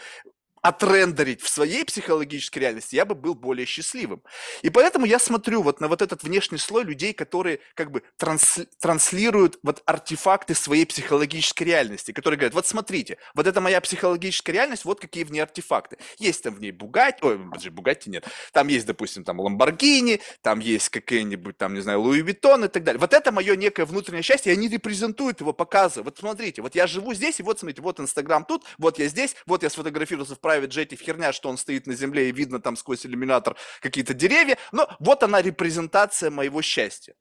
отрендерить 0.64 1.42
в 1.42 1.48
своей 1.50 1.84
психологической 1.84 2.62
реальности, 2.62 2.96
я 2.96 3.04
бы 3.04 3.14
был 3.14 3.34
более 3.34 3.66
счастливым. 3.66 4.22
И 4.62 4.70
поэтому 4.70 5.04
я 5.04 5.18
смотрю 5.18 5.62
вот 5.62 5.78
на 5.78 5.88
вот 5.88 6.00
этот 6.00 6.22
внешний 6.22 6.56
слой 6.56 6.84
людей, 6.84 7.12
которые 7.12 7.60
как 7.74 7.90
бы 7.90 8.02
транс, 8.16 8.60
транслируют 8.80 9.58
вот 9.62 9.82
артефакты 9.84 10.54
своей 10.54 10.86
психологической 10.86 11.66
реальности, 11.66 12.12
которые 12.12 12.38
говорят, 12.38 12.54
вот 12.54 12.66
смотрите, 12.66 13.18
вот 13.34 13.46
это 13.46 13.60
моя 13.60 13.78
психологическая 13.82 14.54
реальность, 14.54 14.86
вот 14.86 15.00
какие 15.00 15.24
в 15.24 15.32
ней 15.32 15.40
артефакты. 15.40 15.98
Есть 16.16 16.44
там 16.44 16.54
в 16.54 16.60
ней 16.60 16.72
Бугатти, 16.72 17.18
ой, 17.22 17.38
подожди, 17.38 17.68
Бугатти 17.68 18.08
нет, 18.08 18.24
там 18.52 18.68
есть, 18.68 18.86
допустим, 18.86 19.22
там 19.22 19.40
Ламборгини, 19.40 20.22
там 20.40 20.60
есть 20.60 20.88
какие-нибудь 20.88 21.58
там, 21.58 21.74
не 21.74 21.82
знаю, 21.82 22.00
Луи 22.00 22.22
Виттон 22.22 22.64
и 22.64 22.68
так 22.68 22.84
далее. 22.84 22.98
Вот 22.98 23.12
это 23.12 23.32
мое 23.32 23.54
некое 23.54 23.84
внутреннее 23.84 24.22
счастье, 24.22 24.50
и 24.50 24.56
они 24.56 24.68
репрезентуют 24.68 25.40
его, 25.40 25.52
показывают. 25.52 26.06
Вот 26.06 26.18
смотрите, 26.18 26.62
вот 26.62 26.74
я 26.74 26.86
живу 26.86 27.12
здесь, 27.12 27.38
и 27.38 27.42
вот 27.42 27.58
смотрите, 27.58 27.82
вот 27.82 28.00
Инстаграм 28.00 28.46
тут, 28.46 28.64
вот 28.78 28.98
я 28.98 29.08
здесь, 29.08 29.36
вот 29.44 29.62
я 29.62 29.68
сфотографировался 29.68 30.36
в 30.36 30.40
private 30.54 30.68
jet, 30.68 30.96
херня, 30.96 31.32
что 31.32 31.48
он 31.48 31.56
стоит 31.56 31.86
на 31.86 31.94
земле 31.94 32.28
и 32.28 32.32
видно 32.32 32.60
там 32.60 32.76
сквозь 32.76 33.06
иллюминатор 33.06 33.56
какие-то 33.80 34.14
деревья, 34.14 34.58
но 34.72 34.88
вот 35.00 35.22
она 35.22 35.42
репрезентация 35.42 36.30
моего 36.30 36.62
счастья. 36.62 37.14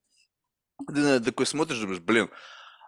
Ты 0.87 1.19
такой 1.19 1.45
смотришь, 1.45 1.79
думаешь, 1.79 1.99
блин, 1.99 2.29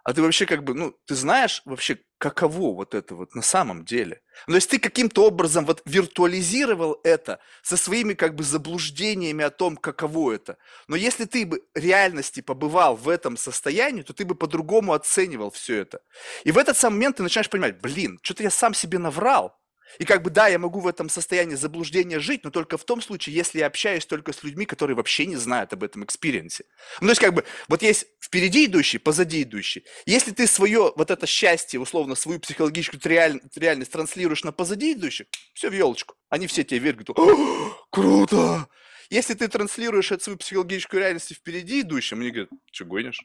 а 0.06 0.12
ты 0.12 0.22
вообще 0.22 0.46
как 0.46 0.62
бы, 0.62 0.72
ну, 0.74 0.96
ты 1.06 1.16
знаешь 1.16 1.62
вообще, 1.64 1.98
каково 2.18 2.74
вот 2.76 2.94
это 2.94 3.16
вот 3.16 3.34
на 3.34 3.42
самом 3.42 3.84
деле? 3.84 4.22
Ну, 4.46 4.52
то 4.52 4.56
есть 4.56 4.70
ты 4.70 4.78
каким-то 4.78 5.26
образом 5.26 5.66
вот 5.66 5.82
виртуализировал 5.84 7.00
это 7.02 7.40
со 7.62 7.76
своими 7.76 8.14
как 8.14 8.36
бы 8.36 8.44
заблуждениями 8.44 9.44
о 9.44 9.50
том, 9.50 9.76
каково 9.76 10.34
это. 10.34 10.58
Но 10.86 10.94
если 10.94 11.24
ты 11.24 11.44
бы 11.44 11.60
реальности 11.74 12.40
побывал 12.40 12.94
в 12.94 13.08
этом 13.08 13.36
состоянии, 13.36 14.02
то 14.02 14.12
ты 14.12 14.24
бы 14.24 14.36
по-другому 14.36 14.92
оценивал 14.92 15.50
все 15.50 15.78
это. 15.80 16.00
И 16.44 16.52
в 16.52 16.58
этот 16.58 16.76
самый 16.76 16.98
момент 16.98 17.16
ты 17.16 17.24
начинаешь 17.24 17.50
понимать, 17.50 17.80
блин, 17.80 18.20
что-то 18.22 18.44
я 18.44 18.50
сам 18.50 18.74
себе 18.74 18.98
наврал. 18.98 19.58
И 19.98 20.04
как 20.04 20.22
бы 20.22 20.30
да, 20.30 20.48
я 20.48 20.58
могу 20.58 20.80
в 20.80 20.86
этом 20.86 21.08
состоянии 21.08 21.54
заблуждения 21.54 22.18
жить, 22.18 22.44
но 22.44 22.50
только 22.50 22.76
в 22.76 22.84
том 22.84 23.00
случае, 23.00 23.36
если 23.36 23.60
я 23.60 23.66
общаюсь 23.66 24.06
только 24.06 24.32
с 24.32 24.42
людьми, 24.42 24.66
которые 24.66 24.96
вообще 24.96 25.26
не 25.26 25.36
знают 25.36 25.72
об 25.72 25.82
этом 25.82 26.04
experience 26.04 26.54
е. 26.54 26.64
Ну, 27.00 27.06
то 27.06 27.12
есть 27.12 27.20
как 27.20 27.34
бы 27.34 27.44
вот 27.68 27.82
есть 27.82 28.06
впереди 28.20 28.66
идущий, 28.66 28.98
позади 28.98 29.42
идущий. 29.42 29.84
Если 30.04 30.32
ты 30.32 30.46
свое 30.46 30.92
вот 30.96 31.10
это 31.10 31.26
счастье, 31.26 31.80
условно, 31.80 32.14
свою 32.14 32.40
психологическую 32.40 33.00
реаль... 33.04 33.40
реальность 33.54 33.92
транслируешь 33.92 34.44
на 34.44 34.52
позади 34.52 34.92
идущих, 34.92 35.26
все 35.54 35.70
в 35.70 35.72
елочку. 35.72 36.14
Они 36.28 36.46
все 36.46 36.64
тебе 36.64 36.80
верят, 36.80 37.04
говорят, 37.04 37.76
круто! 37.90 38.68
Если 39.08 39.34
ты 39.34 39.46
транслируешь 39.48 40.10
эту 40.10 40.24
свою 40.24 40.38
психологическую 40.38 41.00
реальность 41.00 41.32
впереди 41.32 41.82
идущим, 41.82 42.20
они 42.20 42.30
говорят, 42.30 42.50
что 42.72 42.84
гонишь? 42.84 43.22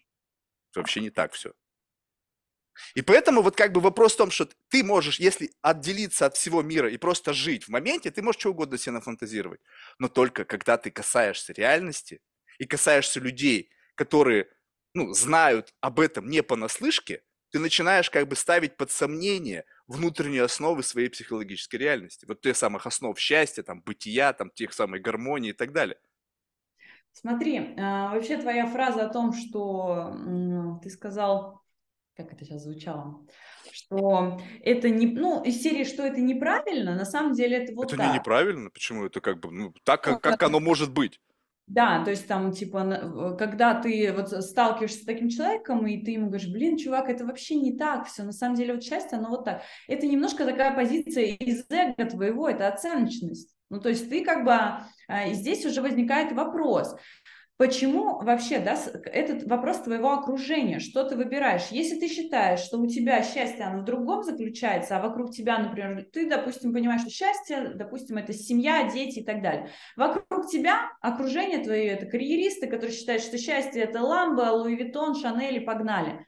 Вообще 0.76 1.02
не 1.02 1.10
так 1.10 1.34
все. 1.34 1.54
И 2.95 3.01
поэтому 3.01 3.41
вот 3.41 3.55
как 3.55 3.71
бы 3.71 3.81
вопрос 3.81 4.13
в 4.13 4.17
том, 4.17 4.31
что 4.31 4.47
ты 4.69 4.84
можешь, 4.84 5.19
если 5.19 5.51
отделиться 5.62 6.25
от 6.25 6.36
всего 6.36 6.62
мира 6.62 6.89
и 6.89 6.97
просто 6.97 7.34
жить 7.34 7.65
в 7.65 7.69
моменте, 7.69 8.12
ты 8.12 8.21
можешь 8.21 8.39
что 8.39 8.51
угодно 8.51 8.77
себе 8.77 8.93
нафантазировать. 8.93 9.62
Но 9.99 10.07
только 10.07 10.45
когда 10.45 10.77
ты 10.77 10.89
касаешься 10.89 11.53
реальности, 11.53 12.21
и 12.62 12.65
касаешься 12.65 13.19
людей, 13.19 13.71
которые, 13.95 14.47
ну, 14.93 15.13
знают 15.13 15.73
об 15.81 15.99
этом 15.99 16.29
не 16.29 16.43
понаслышке, 16.43 17.23
ты 17.49 17.57
начинаешь 17.57 18.12
как 18.12 18.27
бы 18.27 18.36
ставить 18.36 18.77
под 18.77 18.91
сомнение 18.91 19.65
внутренние 19.88 20.43
основы 20.43 20.84
своей 20.84 21.10
психологической 21.10 21.79
реальности. 21.79 22.25
Вот 22.27 22.41
тех 22.41 22.55
самых 22.55 22.86
основ 22.86 23.17
счастья, 23.19 23.63
там, 23.63 23.81
бытия, 23.81 24.31
там, 24.34 24.51
тех 24.51 24.73
самой 24.73 24.99
гармонии 24.99 25.49
и 25.49 25.53
так 25.53 25.73
далее. 25.73 25.97
Смотри, 27.13 27.75
а, 27.79 28.13
вообще 28.13 28.38
твоя 28.38 28.67
фраза 28.67 29.07
о 29.07 29.12
том, 29.12 29.34
что 29.34 30.15
ты 30.84 30.91
сказал, 30.91 31.63
как 32.23 32.34
это 32.34 32.45
сейчас 32.45 32.63
звучало, 32.63 33.25
что 33.71 34.39
это 34.63 34.89
не, 34.89 35.07
ну, 35.07 35.43
из 35.43 35.62
серии, 35.62 35.84
что 35.84 36.03
это 36.03 36.19
неправильно, 36.21 36.95
на 36.95 37.05
самом 37.05 37.34
деле 37.34 37.57
это 37.57 37.73
вот 37.73 37.88
Это 37.88 37.97
так. 37.97 38.07
не 38.07 38.19
неправильно, 38.19 38.69
почему 38.69 39.05
это 39.05 39.21
как 39.21 39.39
бы, 39.39 39.51
ну, 39.51 39.73
так, 39.84 40.03
как, 40.03 40.21
как 40.21 40.43
оно 40.43 40.60
может 40.60 40.93
быть. 40.93 41.19
Да, 41.67 42.03
то 42.03 42.12
есть 42.12 42.27
там, 42.27 42.51
типа, 42.51 43.36
когда 43.39 43.79
ты 43.79 44.12
вот 44.12 44.29
сталкиваешься 44.43 45.03
с 45.03 45.05
таким 45.05 45.29
человеком, 45.29 45.88
и 45.88 46.03
ты 46.03 46.12
ему 46.12 46.27
говоришь, 46.27 46.49
блин, 46.49 46.77
чувак, 46.77 47.10
это 47.10 47.25
вообще 47.25 47.55
не 47.55 47.77
так 47.77 48.07
все, 48.07 48.23
на 48.23 48.34
самом 48.34 48.55
деле 48.55 48.73
вот 48.73 48.84
счастье, 48.84 49.17
оно 49.17 49.29
вот 49.29 49.45
так. 49.45 49.62
Это 49.88 50.05
немножко 50.05 50.43
такая 50.43 50.75
позиция 50.75 51.27
из 51.27 51.63
эго 51.69 52.10
твоего, 52.10 52.49
это 52.49 52.67
оценочность. 52.67 53.55
Ну, 53.69 53.79
то 53.79 53.88
есть 53.88 54.10
ты 54.10 54.25
как 54.25 54.43
бы, 54.43 54.51
а, 54.51 55.27
и 55.27 55.34
здесь 55.34 55.65
уже 55.65 55.81
возникает 55.81 56.34
вопрос, 56.34 56.93
Почему 57.62 58.17
вообще, 58.17 58.58
да, 58.58 58.76
этот 59.06 59.47
вопрос 59.47 59.82
твоего 59.82 60.13
окружения, 60.13 60.80
что 60.80 61.04
ты 61.04 61.15
выбираешь? 61.15 61.67
Если 61.69 62.00
ты 62.00 62.08
считаешь, 62.08 62.62
что 62.62 62.80
у 62.80 62.88
тебя 62.88 63.21
счастье, 63.21 63.65
оно 63.65 63.84
в 63.84 63.86
другом 63.86 64.24
заключается, 64.24 64.97
а 64.97 65.00
вокруг 65.00 65.30
тебя, 65.30 65.60
например, 65.60 66.04
ты, 66.12 66.28
допустим, 66.28 66.74
понимаешь, 66.74 67.02
что 67.02 67.12
счастье, 67.12 67.74
допустим, 67.76 68.17
это 68.17 68.34
семья, 68.34 68.89
дети 68.91 69.19
и 69.19 69.24
так 69.24 69.43
далее. 69.43 69.69
Вокруг 69.95 70.47
тебя 70.47 70.89
окружение 71.02 71.60
твое, 71.60 71.89
это 71.89 72.08
карьеристы, 72.08 72.65
которые 72.65 72.97
считают, 72.97 73.21
что 73.21 73.38
счастье 73.38 73.84
это 73.84 74.02
Ламбо, 74.02 74.41
Луи 74.54 74.76
Виттон, 74.76 75.13
Шанель 75.13 75.58
и 75.58 75.60
погнали. 75.60 76.26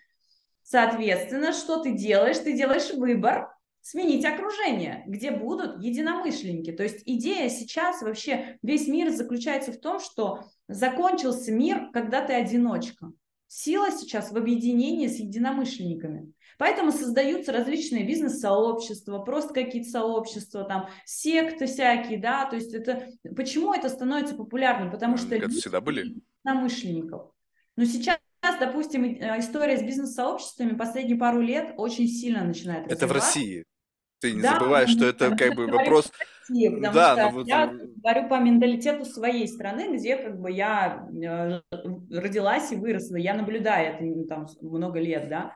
Соответственно, 0.62 1.52
что 1.52 1.82
ты 1.82 1.94
делаешь? 1.94 2.38
Ты 2.38 2.54
делаешь 2.54 2.94
выбор, 2.94 3.50
сменить 3.84 4.24
окружение, 4.24 5.04
где 5.06 5.30
будут 5.32 5.84
единомышленники. 5.84 6.72
То 6.72 6.84
есть 6.84 7.04
идея 7.06 7.50
сейчас 7.50 8.02
вообще, 8.02 8.58
весь 8.64 8.88
мир 8.88 9.12
заключается 9.12 9.74
в 9.74 9.78
том, 9.78 10.00
что 10.00 10.46
закончился 10.70 11.52
мир, 11.52 11.92
когда 11.92 12.26
ты 12.26 12.34
одиночка. 12.34 13.12
Сила 13.48 13.92
сейчас 13.92 14.32
в 14.32 14.38
объединении 14.38 15.08
с 15.08 15.20
единомышленниками. 15.20 16.32
Поэтому 16.58 16.92
создаются 16.92 17.52
различные 17.52 18.06
бизнес-сообщества, 18.06 19.20
просто 19.20 19.54
какие-то 19.54 19.90
сообщества, 19.90 20.64
там, 20.64 20.88
секты 21.04 21.66
всякие, 21.66 22.20
да, 22.20 22.46
то 22.46 22.56
есть 22.56 22.74
это, 22.74 23.10
почему 23.36 23.74
это 23.74 23.90
становится 23.90 24.36
популярным? 24.36 24.92
Потому 24.92 25.18
что 25.18 25.36
это 25.36 25.50
всегда 25.50 25.82
были 25.82 26.24
единомышленников. 26.46 27.32
Но 27.76 27.86
сейчас 27.86 28.18
Сейчас, 28.44 28.60
допустим, 28.60 29.06
э, 29.06 29.40
история 29.40 29.78
с 29.78 29.82
бизнес-сообществами 29.82 30.76
последние 30.76 31.18
пару 31.18 31.40
лет 31.40 31.76
очень 31.78 32.10
сильно 32.10 32.44
начинает 32.44 32.92
Это 32.92 33.08
в 33.08 33.12
России 33.14 33.64
ты 34.24 34.32
не 34.32 34.42
да, 34.42 34.54
забывай, 34.54 34.88
что 34.88 35.06
это 35.06 35.36
как 35.36 35.54
бы 35.54 35.68
вопрос... 35.68 36.10
России, 36.48 36.70
потому 36.70 36.94
да, 36.94 37.16
что 37.16 37.30
вот... 37.36 37.48
я 37.48 37.68
говорю 37.68 38.30
по 38.30 38.40
менталитету 38.40 39.04
своей 39.04 39.48
страны, 39.50 39.98
где 39.98 40.16
как 40.16 40.40
бы 40.40 40.50
я 40.50 41.06
э, 41.12 41.60
родилась 42.10 42.72
и 42.72 42.78
выросла, 42.78 43.18
я 43.18 43.34
наблюдаю 43.34 43.96
это 43.96 44.28
там 44.30 44.48
много 44.62 45.00
лет, 45.02 45.28
да. 45.28 45.54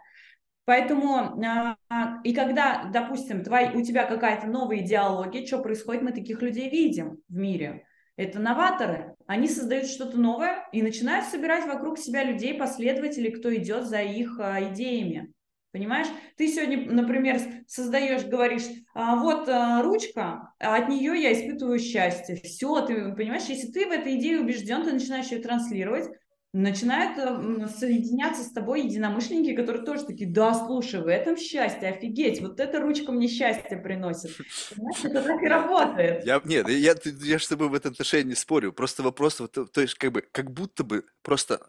Поэтому, 0.66 1.42
а, 1.90 2.20
и 2.26 2.34
когда, 2.34 2.90
допустим, 2.94 3.42
твой, 3.42 3.70
у 3.74 3.82
тебя 3.84 4.06
какая-то 4.06 4.48
новая 4.48 4.80
идеология, 4.80 5.46
что 5.46 5.60
происходит, 5.60 6.02
мы 6.02 6.12
таких 6.12 6.42
людей 6.42 6.70
видим 6.70 7.20
в 7.30 7.36
мире. 7.38 7.86
Это 8.18 8.40
новаторы. 8.40 9.16
Они 9.28 9.48
создают 9.48 9.88
что-то 9.88 10.20
новое 10.20 10.68
и 10.74 10.82
начинают 10.82 11.26
собирать 11.28 11.66
вокруг 11.68 11.98
себя 11.98 12.26
людей, 12.26 12.54
последователей, 12.54 13.32
кто 13.32 13.56
идет 13.56 13.86
за 13.86 14.02
их 14.02 14.38
а, 14.42 14.62
идеями. 14.74 15.32
Понимаешь? 15.78 16.08
Ты 16.38 16.48
сегодня, 16.48 16.92
например, 16.92 17.40
создаешь, 17.68 18.26
говоришь, 18.26 18.64
а, 18.96 19.16
вот 19.16 19.48
а, 19.48 19.84
ручка, 19.84 20.54
а 20.60 20.76
от 20.76 20.90
нее 20.90 21.22
я 21.22 21.32
испытываю 21.32 21.78
счастье. 21.78 22.36
Все, 22.44 22.82
ты 22.82 23.14
понимаешь, 23.14 23.44
если 23.44 23.72
ты 23.72 23.86
в 23.86 23.92
этой 23.92 24.18
идее 24.18 24.40
убежден, 24.40 24.84
ты 24.84 24.92
начинаешь 24.92 25.28
ее 25.28 25.40
транслировать, 25.40 26.10
начинают 26.52 27.20
э, 27.20 27.68
соединяться 27.68 28.44
с 28.44 28.52
тобой 28.52 28.86
единомышленники, 28.86 29.56
которые 29.56 29.86
тоже 29.86 30.06
такие, 30.06 30.28
да, 30.28 30.56
слушай, 30.56 31.00
в 31.00 31.08
этом 31.08 31.38
счастье, 31.38 31.90
офигеть, 31.90 32.42
вот 32.42 32.60
эта 32.60 32.80
ручка 32.80 33.12
мне 33.12 33.28
счастье 33.28 33.78
приносит. 33.78 34.32
Понимаешь, 34.76 35.04
это 35.04 35.22
так 35.22 35.44
и 35.44 35.48
работает. 35.48 36.26
Я, 36.26 36.42
нет, 36.44 36.68
я, 36.70 36.96
я 37.04 37.38
же 37.38 37.46
с 37.46 37.50
тобой 37.50 37.70
в 37.70 37.76
этом 37.76 37.92
отношении 37.92 38.30
не 38.30 38.36
спорю, 38.36 38.74
просто 38.74 39.04
вопрос, 39.04 39.40
вот, 39.40 39.52
то 39.52 39.82
есть 39.82 39.94
как 39.94 40.12
бы, 40.12 40.24
как 40.32 40.52
будто 40.52 40.84
бы, 40.84 41.06
просто, 41.22 41.62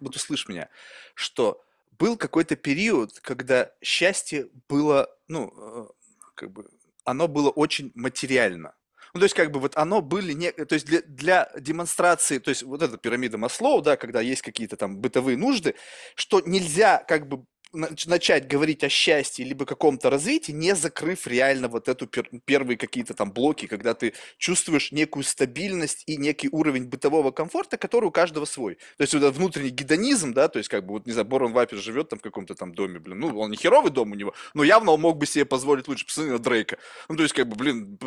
вот 0.00 0.14
услышь 0.14 0.48
меня, 0.48 0.68
что 1.14 1.64
был 1.98 2.16
какой-то 2.16 2.56
период, 2.56 3.20
когда 3.20 3.70
счастье 3.82 4.48
было, 4.68 5.08
ну, 5.28 5.52
э, 5.56 5.86
как 6.34 6.52
бы, 6.52 6.68
оно 7.04 7.28
было 7.28 7.50
очень 7.50 7.92
материально. 7.94 8.74
Ну, 9.12 9.20
то 9.20 9.24
есть, 9.24 9.34
как 9.34 9.52
бы, 9.52 9.60
вот 9.60 9.76
оно 9.76 10.02
были 10.02 10.32
не... 10.32 10.50
То 10.50 10.74
есть, 10.74 10.86
для, 10.86 11.02
для 11.02 11.50
демонстрации, 11.56 12.38
то 12.38 12.48
есть, 12.48 12.64
вот 12.64 12.82
эта 12.82 12.96
пирамида 12.98 13.38
Маслоу, 13.38 13.80
да, 13.80 13.96
когда 13.96 14.20
есть 14.20 14.42
какие-то 14.42 14.76
там 14.76 14.98
бытовые 14.98 15.36
нужды, 15.36 15.76
что 16.16 16.40
нельзя, 16.40 17.04
как 17.06 17.28
бы, 17.28 17.44
начать 17.74 18.48
говорить 18.48 18.84
о 18.84 18.88
счастье 18.88 19.44
либо 19.44 19.66
каком-то 19.66 20.10
развитии, 20.10 20.52
не 20.52 20.74
закрыв 20.74 21.26
реально 21.26 21.68
вот 21.68 21.88
эту 21.88 22.06
пер, 22.06 22.28
первые 22.44 22.76
какие-то 22.76 23.14
там 23.14 23.32
блоки, 23.32 23.66
когда 23.66 23.94
ты 23.94 24.14
чувствуешь 24.38 24.92
некую 24.92 25.24
стабильность 25.24 26.04
и 26.06 26.16
некий 26.16 26.48
уровень 26.50 26.86
бытового 26.86 27.30
комфорта, 27.30 27.76
который 27.76 28.06
у 28.06 28.10
каждого 28.10 28.44
свой. 28.44 28.76
То 28.96 29.02
есть 29.02 29.14
вот 29.14 29.34
внутренний 29.34 29.70
гедонизм, 29.70 30.32
да, 30.32 30.48
то 30.48 30.58
есть 30.58 30.68
как 30.68 30.86
бы 30.86 30.94
вот, 30.94 31.06
не 31.06 31.12
знаю, 31.12 31.26
Борон 31.26 31.52
Вайпер 31.52 31.78
живет 31.78 32.08
там 32.08 32.18
в 32.18 32.22
каком-то 32.22 32.54
там 32.54 32.74
доме, 32.74 32.98
блин, 33.00 33.18
ну, 33.18 33.38
он 33.38 33.50
не 33.50 33.56
херовый 33.56 33.90
дом 33.90 34.12
у 34.12 34.14
него, 34.14 34.34
но 34.54 34.62
явно 34.62 34.92
он 34.92 35.00
мог 35.00 35.18
бы 35.18 35.26
себе 35.26 35.44
позволить 35.44 35.88
лучше, 35.88 36.06
посмотри 36.06 36.32
на 36.32 36.38
Дрейка. 36.38 36.78
Ну, 37.08 37.16
то 37.16 37.22
есть 37.22 37.34
как 37.34 37.48
бы, 37.48 37.56
блин, 37.56 37.98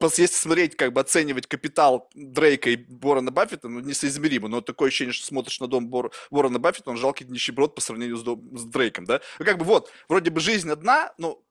если 0.00 0.26
смотреть, 0.26 0.76
как 0.76 0.92
бы 0.92 1.00
оценивать 1.00 1.46
капитал 1.46 2.08
Дрейка 2.14 2.70
и 2.70 2.76
Борона 2.76 3.30
Баффета, 3.30 3.68
ну, 3.68 3.80
несоизмеримо, 3.80 4.48
но 4.48 4.60
такое 4.60 4.88
ощущение, 4.88 5.12
что 5.12 5.26
смотришь 5.26 5.60
на 5.60 5.66
дом 5.66 5.88
Бор, 5.88 6.12
Борона 6.30 6.58
Баффета, 6.58 6.90
он 6.90 6.96
жалкий 6.96 7.26
нищеброд 7.26 7.74
по 7.74 7.80
сравнению 7.80 8.16
с, 8.16 8.22
дом, 8.22 8.56
с 8.56 8.64
Дрейком 8.64 9.04
да? 9.08 9.20
Ну, 9.38 9.44
как 9.44 9.58
бы 9.58 9.64
вот, 9.64 9.90
вроде 10.08 10.30
бы 10.30 10.40
жизнь 10.40 10.70
одна, 10.70 11.12
но 11.18 11.42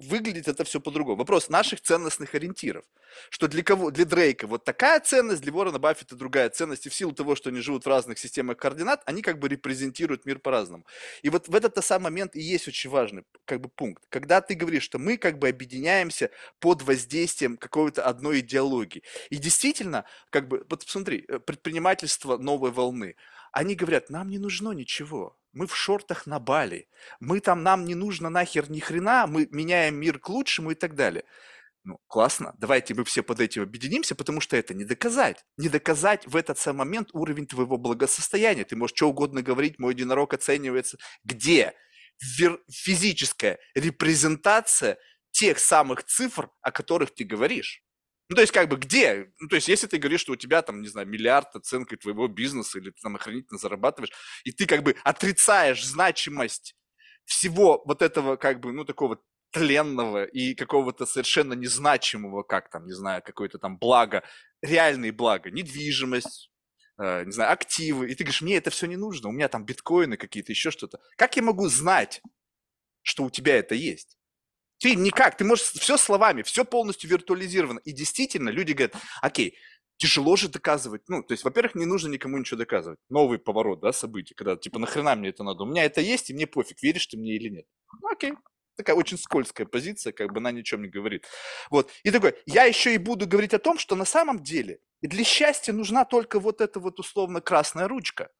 выглядит 0.00 0.48
это 0.48 0.64
все 0.64 0.80
по-другому. 0.80 1.18
Вопрос 1.18 1.48
наших 1.48 1.80
ценностных 1.80 2.34
ориентиров. 2.34 2.84
Что 3.28 3.48
для 3.48 3.62
кого, 3.62 3.90
для 3.90 4.04
Дрейка 4.04 4.46
вот 4.46 4.64
такая 4.64 5.00
ценность, 5.00 5.42
для 5.42 5.52
Ворона 5.52 5.78
Баффета 5.78 6.16
другая 6.16 6.48
ценность. 6.48 6.86
И 6.86 6.88
в 6.88 6.94
силу 6.94 7.12
того, 7.12 7.36
что 7.36 7.50
они 7.50 7.60
живут 7.60 7.84
в 7.84 7.88
разных 7.88 8.18
системах 8.18 8.56
координат, 8.56 9.02
они 9.04 9.20
как 9.22 9.38
бы 9.38 9.48
репрезентируют 9.48 10.24
мир 10.24 10.38
по-разному. 10.38 10.86
И 11.22 11.28
вот 11.28 11.48
в 11.48 11.54
этот 11.54 11.84
сам 11.84 12.02
момент 12.02 12.34
и 12.34 12.40
есть 12.40 12.68
очень 12.68 12.90
важный 12.90 13.24
как 13.44 13.60
бы 13.60 13.68
пункт. 13.68 14.02
Когда 14.08 14.40
ты 14.40 14.54
говоришь, 14.54 14.84
что 14.84 14.98
мы 14.98 15.16
как 15.16 15.38
бы 15.38 15.48
объединяемся 15.48 16.30
под 16.60 16.82
воздействием 16.82 17.56
какой-то 17.56 18.04
одной 18.04 18.40
идеологии. 18.40 19.02
И 19.28 19.36
действительно, 19.36 20.04
как 20.30 20.48
бы, 20.48 20.64
вот 20.68 20.84
посмотри, 20.84 21.24
э, 21.28 21.38
предпринимательство 21.40 22.38
новой 22.38 22.70
волны. 22.70 23.16
Они 23.52 23.74
говорят, 23.74 24.10
нам 24.10 24.28
не 24.28 24.38
нужно 24.38 24.72
ничего 24.72 25.36
мы 25.52 25.66
в 25.66 25.76
шортах 25.76 26.26
на 26.26 26.38
Бали, 26.38 26.88
мы 27.18 27.40
там, 27.40 27.62
нам 27.62 27.84
не 27.84 27.94
нужно 27.94 28.30
нахер 28.30 28.70
ни 28.70 28.80
хрена, 28.80 29.26
мы 29.26 29.48
меняем 29.50 29.96
мир 29.96 30.18
к 30.18 30.28
лучшему 30.28 30.72
и 30.72 30.74
так 30.74 30.94
далее. 30.94 31.24
Ну, 31.82 31.98
классно, 32.08 32.54
давайте 32.58 32.94
мы 32.94 33.04
все 33.04 33.22
под 33.22 33.40
этим 33.40 33.62
объединимся, 33.62 34.14
потому 34.14 34.40
что 34.40 34.56
это 34.56 34.74
не 34.74 34.84
доказать. 34.84 35.44
Не 35.56 35.70
доказать 35.70 36.26
в 36.26 36.36
этот 36.36 36.58
самый 36.58 36.80
момент 36.80 37.08
уровень 37.14 37.46
твоего 37.46 37.78
благосостояния. 37.78 38.64
Ты 38.64 38.76
можешь 38.76 38.94
что 38.94 39.08
угодно 39.08 39.40
говорить, 39.40 39.78
мой 39.78 39.94
единорог 39.94 40.34
оценивается. 40.34 40.98
Где? 41.24 41.72
Физическая 42.18 43.58
репрезентация 43.74 44.98
тех 45.30 45.58
самых 45.58 46.04
цифр, 46.04 46.50
о 46.60 46.70
которых 46.70 47.14
ты 47.14 47.24
говоришь. 47.24 47.82
Ну, 48.30 48.36
то 48.36 48.42
есть, 48.42 48.52
как 48.52 48.68
бы, 48.68 48.76
где? 48.76 49.32
Ну, 49.40 49.48
то 49.48 49.56
есть, 49.56 49.66
если 49.66 49.88
ты 49.88 49.98
говоришь, 49.98 50.20
что 50.20 50.32
у 50.34 50.36
тебя, 50.36 50.62
там, 50.62 50.82
не 50.82 50.88
знаю, 50.88 51.08
миллиард 51.08 51.56
оценкой 51.56 51.98
твоего 51.98 52.28
бизнеса, 52.28 52.78
или 52.78 52.90
ты 52.90 53.00
там 53.02 53.16
охранительно 53.16 53.58
зарабатываешь, 53.58 54.12
и 54.44 54.52
ты, 54.52 54.66
как 54.66 54.84
бы, 54.84 54.94
отрицаешь 55.02 55.84
значимость 55.84 56.76
всего 57.24 57.82
вот 57.84 58.02
этого, 58.02 58.36
как 58.36 58.60
бы, 58.60 58.72
ну, 58.72 58.84
такого 58.84 59.20
тленного 59.50 60.22
и 60.24 60.54
какого-то 60.54 61.06
совершенно 61.06 61.54
незначимого, 61.54 62.44
как 62.44 62.70
там, 62.70 62.86
не 62.86 62.92
знаю, 62.92 63.20
какое-то 63.24 63.58
там 63.58 63.78
благо, 63.78 64.22
реальные 64.62 65.10
блага, 65.10 65.50
недвижимость, 65.50 66.52
э, 67.00 67.24
не 67.24 67.32
знаю, 67.32 67.52
активы, 67.52 68.08
и 68.10 68.14
ты 68.14 68.22
говоришь, 68.22 68.42
мне 68.42 68.56
это 68.58 68.70
все 68.70 68.86
не 68.86 68.96
нужно, 68.96 69.28
у 69.28 69.32
меня 69.32 69.48
там 69.48 69.64
биткоины 69.64 70.16
какие-то, 70.16 70.52
еще 70.52 70.70
что-то. 70.70 71.00
Как 71.16 71.34
я 71.34 71.42
могу 71.42 71.66
знать, 71.68 72.22
что 73.02 73.24
у 73.24 73.30
тебя 73.30 73.56
это 73.56 73.74
есть? 73.74 74.19
Ты 74.80 74.94
никак, 74.94 75.36
ты 75.36 75.44
можешь 75.44 75.66
все 75.66 75.96
словами, 75.98 76.42
все 76.42 76.64
полностью 76.64 77.10
виртуализировано. 77.10 77.80
И 77.80 77.92
действительно, 77.92 78.48
люди 78.48 78.72
говорят, 78.72 78.96
окей, 79.20 79.58
тяжело 79.98 80.36
же 80.36 80.48
доказывать. 80.48 81.02
Ну, 81.08 81.22
то 81.22 81.32
есть, 81.32 81.44
во-первых, 81.44 81.74
не 81.74 81.84
нужно 81.84 82.08
никому 82.08 82.38
ничего 82.38 82.58
доказывать. 82.58 82.98
Новый 83.10 83.38
поворот, 83.38 83.80
да, 83.80 83.92
событий, 83.92 84.34
когда, 84.34 84.56
типа, 84.56 84.78
нахрена 84.78 85.14
мне 85.16 85.28
это 85.28 85.44
надо? 85.44 85.64
У 85.64 85.66
меня 85.66 85.84
это 85.84 86.00
есть, 86.00 86.30
и 86.30 86.34
мне 86.34 86.46
пофиг, 86.46 86.82
веришь 86.82 87.06
ты 87.06 87.18
мне 87.18 87.36
или 87.36 87.50
нет. 87.50 87.66
Ну, 88.00 88.08
окей, 88.08 88.32
такая 88.76 88.96
очень 88.96 89.18
скользкая 89.18 89.66
позиция, 89.66 90.14
как 90.14 90.32
бы 90.32 90.38
она 90.38 90.50
ни 90.50 90.60
о 90.60 90.64
чем 90.64 90.82
не 90.82 90.88
говорит. 90.88 91.26
Вот. 91.70 91.90
И 92.02 92.10
такой, 92.10 92.34
я 92.46 92.64
еще 92.64 92.94
и 92.94 92.98
буду 92.98 93.26
говорить 93.26 93.52
о 93.52 93.58
том, 93.58 93.78
что 93.78 93.96
на 93.96 94.06
самом 94.06 94.42
деле 94.42 94.80
для 95.02 95.24
счастья 95.24 95.74
нужна 95.74 96.06
только 96.06 96.40
вот 96.40 96.62
эта 96.62 96.80
вот 96.80 96.98
условно 96.98 97.42
красная 97.42 97.86
ручка. 97.86 98.30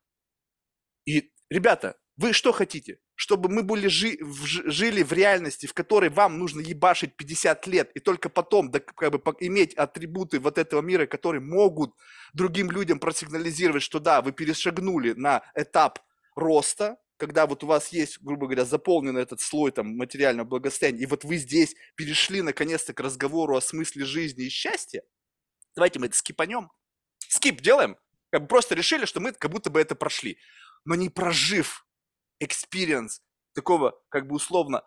И, 1.04 1.30
ребята, 1.50 1.98
вы 2.16 2.32
что 2.32 2.52
хотите? 2.52 2.98
Чтобы 3.20 3.50
мы 3.50 3.62
были 3.62 3.86
жи, 3.86 4.16
в, 4.22 4.46
жили 4.46 5.02
в 5.02 5.12
реальности, 5.12 5.66
в 5.66 5.74
которой 5.74 6.08
вам 6.08 6.38
нужно 6.38 6.60
ебашить 6.60 7.16
50 7.16 7.66
лет, 7.66 7.90
и 7.94 8.00
только 8.00 8.30
потом 8.30 8.70
да, 8.70 8.80
как 8.80 9.12
бы, 9.12 9.20
иметь 9.40 9.74
атрибуты 9.74 10.38
вот 10.38 10.56
этого 10.56 10.80
мира, 10.80 11.04
которые 11.04 11.42
могут 11.42 11.94
другим 12.32 12.70
людям 12.70 12.98
просигнализировать, 12.98 13.82
что 13.82 14.00
да, 14.00 14.22
вы 14.22 14.32
перешагнули 14.32 15.12
на 15.12 15.42
этап 15.54 15.98
роста, 16.34 16.96
когда 17.18 17.46
вот 17.46 17.62
у 17.62 17.66
вас 17.66 17.92
есть, 17.92 18.22
грубо 18.22 18.46
говоря, 18.46 18.64
заполнен 18.64 19.18
этот 19.18 19.42
слой 19.42 19.70
там 19.70 19.98
материального 19.98 20.46
благосостояния, 20.48 21.02
и 21.02 21.06
вот 21.06 21.22
вы 21.24 21.36
здесь 21.36 21.76
перешли 21.96 22.40
наконец-то 22.40 22.94
к 22.94 23.00
разговору 23.00 23.54
о 23.54 23.60
смысле 23.60 24.06
жизни 24.06 24.46
и 24.46 24.48
счастья, 24.48 25.02
давайте 25.74 25.98
мы 25.98 26.06
это 26.06 26.16
скипанем. 26.16 26.70
Skip 27.28 27.60
делаем. 27.60 27.98
Как 28.30 28.40
бы 28.40 28.48
просто 28.48 28.74
решили, 28.74 29.04
что 29.04 29.20
мы 29.20 29.32
как 29.32 29.50
будто 29.50 29.68
бы 29.68 29.78
это 29.78 29.94
прошли. 29.94 30.38
Но 30.86 30.94
не 30.94 31.10
прожив 31.10 31.84
experience 32.40 33.22
такого, 33.54 34.00
как 34.08 34.26
бы 34.26 34.36
условно, 34.36 34.82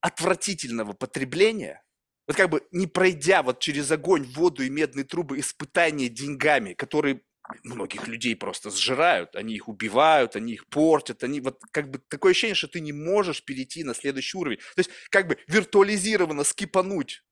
отвратительного 0.00 0.92
потребления, 0.92 1.82
вот 2.26 2.36
как 2.36 2.50
бы 2.50 2.66
не 2.70 2.86
пройдя 2.86 3.42
вот 3.42 3.60
через 3.60 3.90
огонь, 3.90 4.24
воду 4.24 4.62
и 4.62 4.70
медные 4.70 5.04
трубы 5.04 5.40
испытания 5.40 6.08
деньгами, 6.08 6.74
которые 6.74 7.22
многих 7.64 8.06
людей 8.06 8.36
просто 8.36 8.70
сжирают, 8.70 9.34
они 9.34 9.54
их 9.54 9.68
убивают, 9.68 10.36
они 10.36 10.54
их 10.54 10.68
портят, 10.68 11.24
они 11.24 11.40
вот 11.40 11.60
как 11.72 11.90
бы 11.90 11.98
такое 12.08 12.30
ощущение, 12.30 12.54
что 12.54 12.68
ты 12.68 12.80
не 12.80 12.92
можешь 12.92 13.44
перейти 13.44 13.84
на 13.84 13.94
следующий 13.94 14.38
уровень. 14.38 14.58
То 14.58 14.78
есть 14.78 14.90
как 15.10 15.26
бы 15.26 15.38
виртуализированно 15.48 16.44
скипануть 16.44 17.24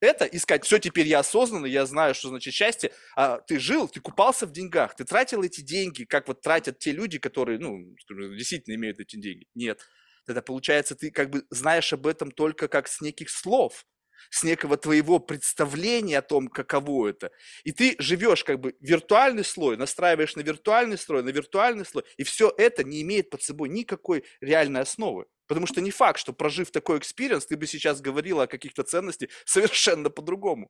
это, 0.00 0.24
искать, 0.24 0.64
все, 0.64 0.78
теперь 0.78 1.06
я 1.06 1.20
осознанный, 1.20 1.70
я 1.70 1.86
знаю, 1.86 2.14
что 2.14 2.28
значит 2.28 2.54
счастье, 2.54 2.92
а 3.16 3.38
ты 3.38 3.58
жил, 3.58 3.88
ты 3.88 4.00
купался 4.00 4.46
в 4.46 4.52
деньгах, 4.52 4.94
ты 4.96 5.04
тратил 5.04 5.42
эти 5.42 5.60
деньги, 5.60 6.04
как 6.04 6.28
вот 6.28 6.40
тратят 6.40 6.78
те 6.78 6.92
люди, 6.92 7.18
которые, 7.18 7.58
ну, 7.58 7.94
действительно 8.36 8.74
имеют 8.74 9.00
эти 9.00 9.16
деньги. 9.16 9.46
Нет. 9.54 9.80
Тогда 10.26 10.42
получается, 10.42 10.94
ты 10.94 11.10
как 11.10 11.30
бы 11.30 11.44
знаешь 11.50 11.92
об 11.92 12.06
этом 12.06 12.30
только 12.30 12.68
как 12.68 12.86
с 12.86 13.00
неких 13.00 13.30
слов, 13.30 13.86
с 14.30 14.44
некого 14.44 14.76
твоего 14.76 15.18
представления 15.18 16.18
о 16.18 16.22
том, 16.22 16.48
каково 16.48 17.08
это. 17.08 17.30
И 17.64 17.72
ты 17.72 17.96
живешь 17.98 18.44
как 18.44 18.60
бы 18.60 18.74
виртуальный 18.80 19.44
слой, 19.44 19.76
настраиваешь 19.76 20.36
на 20.36 20.40
виртуальный 20.40 20.98
слой, 20.98 21.22
на 21.22 21.30
виртуальный 21.30 21.86
слой, 21.86 22.04
и 22.16 22.24
все 22.24 22.52
это 22.56 22.84
не 22.84 23.02
имеет 23.02 23.30
под 23.30 23.42
собой 23.42 23.68
никакой 23.68 24.24
реальной 24.40 24.82
основы. 24.82 25.26
Потому 25.48 25.66
что 25.66 25.80
не 25.80 25.90
факт, 25.90 26.20
что 26.20 26.32
прожив 26.32 26.70
такой 26.70 26.98
experience, 26.98 27.46
ты 27.46 27.56
бы 27.56 27.66
сейчас 27.66 28.00
говорила 28.00 28.44
о 28.44 28.46
каких-то 28.46 28.84
ценностях 28.84 29.30
совершенно 29.44 30.10
по-другому. 30.10 30.68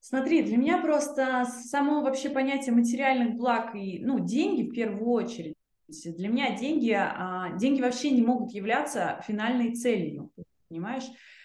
Смотри, 0.00 0.42
для 0.42 0.56
меня 0.56 0.78
просто 0.82 1.46
само 1.46 2.02
вообще 2.02 2.28
понятие 2.28 2.74
материальных 2.74 3.36
благ 3.36 3.76
и, 3.76 4.00
ну, 4.00 4.18
деньги 4.18 4.68
в 4.68 4.74
первую 4.74 5.08
очередь. 5.08 5.54
Для 5.86 6.28
меня 6.28 6.56
деньги, 6.56 6.90
а, 6.90 7.56
деньги 7.56 7.80
вообще 7.80 8.10
не 8.10 8.22
могут 8.22 8.52
являться 8.52 9.22
финальной 9.26 9.74
целью, 9.74 10.32
понимаешь? 10.68 11.04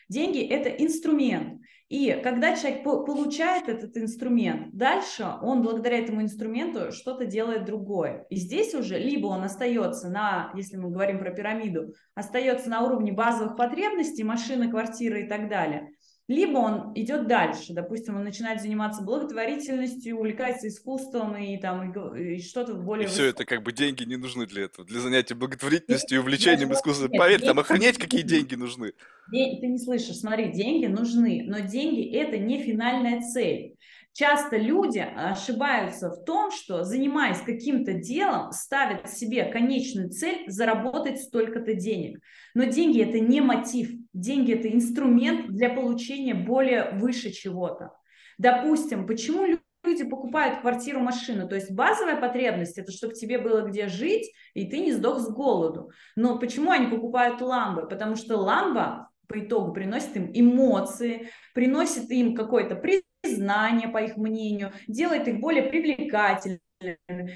Деньги– 0.09 0.41
это 0.49 0.69
инструмент. 0.69 1.61
И 1.89 2.19
когда 2.21 2.55
человек 2.55 2.83
получает 2.83 3.69
этот 3.69 3.95
инструмент, 3.97 4.73
дальше 4.73 5.25
он 5.41 5.61
благодаря 5.61 5.99
этому 5.99 6.21
инструменту 6.21 6.91
что-то 6.91 7.25
делает 7.25 7.63
другое. 7.63 8.25
И 8.29 8.35
здесь 8.35 8.73
уже 8.73 8.99
либо 8.99 9.27
он 9.27 9.43
остается 9.43 10.09
на, 10.09 10.51
если 10.53 10.75
мы 10.75 10.89
говорим 10.89 11.19
про 11.19 11.31
пирамиду, 11.31 11.93
остается 12.13 12.69
на 12.69 12.85
уровне 12.85 13.13
базовых 13.13 13.55
потребностей, 13.55 14.25
машины, 14.25 14.69
квартиры 14.69 15.23
и 15.23 15.27
так 15.29 15.49
далее, 15.49 15.93
либо 16.27 16.57
он 16.57 16.91
идет 16.95 17.27
дальше, 17.27 17.73
допустим, 17.73 18.17
он 18.17 18.23
начинает 18.25 18.61
заниматься 18.61 19.01
благотворительностью, 19.01 20.17
увлекается 20.17 20.67
искусством 20.67 21.37
и 21.37 21.57
там 21.57 21.91
и, 21.91 22.35
и 22.35 22.41
что-то 22.41 22.73
более. 22.73 23.05
И 23.05 23.09
все 23.09 23.27
это 23.27 23.45
как 23.45 23.63
бы 23.63 23.71
деньги 23.71 24.03
не 24.03 24.17
нужны 24.17 24.45
для 24.45 24.63
этого, 24.63 24.85
для 24.85 24.99
занятия 24.99 25.35
благотворительностью 25.35 26.17
и 26.17 26.21
увлечением 26.21 26.73
искусством. 26.73 27.11
Поверь, 27.11 27.41
там 27.41 27.59
охренеть, 27.59 27.97
какие 27.97 28.23
деньги 28.23 28.55
нужны. 28.55 28.93
Ты 29.31 29.67
не 29.67 29.77
слышишь, 29.77 30.17
смотри, 30.17 30.51
деньги 30.51 30.85
нужны, 30.87 31.45
но 31.47 31.59
деньги 31.59 32.13
это 32.13 32.37
не 32.37 32.61
финальная 32.61 33.21
цель. 33.21 33.77
Часто 34.17 34.57
люди 34.57 34.97
ошибаются 34.97 36.09
в 36.09 36.23
том, 36.23 36.49
что 36.49 36.83
занимаясь 36.83 37.37
каким-то 37.37 37.93
делом, 37.93 38.51
ставят 38.51 39.11
себе 39.11 39.45
конечную 39.45 40.09
цель 40.09 40.49
заработать 40.49 41.21
столько-то 41.21 41.75
денег. 41.75 42.19
Но 42.55 42.63
деньги 42.63 42.99
это 42.99 43.19
не 43.19 43.41
мотив, 43.41 43.91
деньги 44.13 44.53
это 44.53 44.73
инструмент 44.73 45.49
для 45.49 45.69
получения 45.69 46.33
более 46.33 46.93
выше 46.93 47.29
чего-то. 47.29 47.91
Допустим, 48.39 49.05
почему 49.05 49.59
люди 49.83 50.03
покупают 50.03 50.61
квартиру, 50.61 50.99
машину. 50.99 51.47
То 51.47 51.53
есть 51.53 51.69
базовая 51.69 52.19
потребность 52.19 52.79
это 52.79 52.91
чтобы 52.91 53.13
тебе 53.13 53.37
было 53.37 53.61
где 53.67 53.87
жить, 53.87 54.33
и 54.55 54.65
ты 54.65 54.79
не 54.79 54.93
сдох 54.93 55.19
с 55.19 55.29
голоду. 55.29 55.91
Но 56.15 56.39
почему 56.39 56.71
они 56.71 56.87
покупают 56.87 57.39
ламбы? 57.39 57.87
Потому 57.87 58.15
что 58.15 58.37
ламба 58.37 59.11
по 59.27 59.39
итогу 59.39 59.73
приносит 59.73 60.15
им 60.15 60.31
эмоции, 60.33 61.29
приносит 61.53 62.09
им 62.09 62.33
какое-то 62.33 62.75
признание, 63.21 63.87
по 63.87 63.99
их 63.99 64.17
мнению, 64.17 64.71
делает 64.87 65.27
их 65.27 65.39
более 65.39 65.63
привлекательными. 65.63 66.61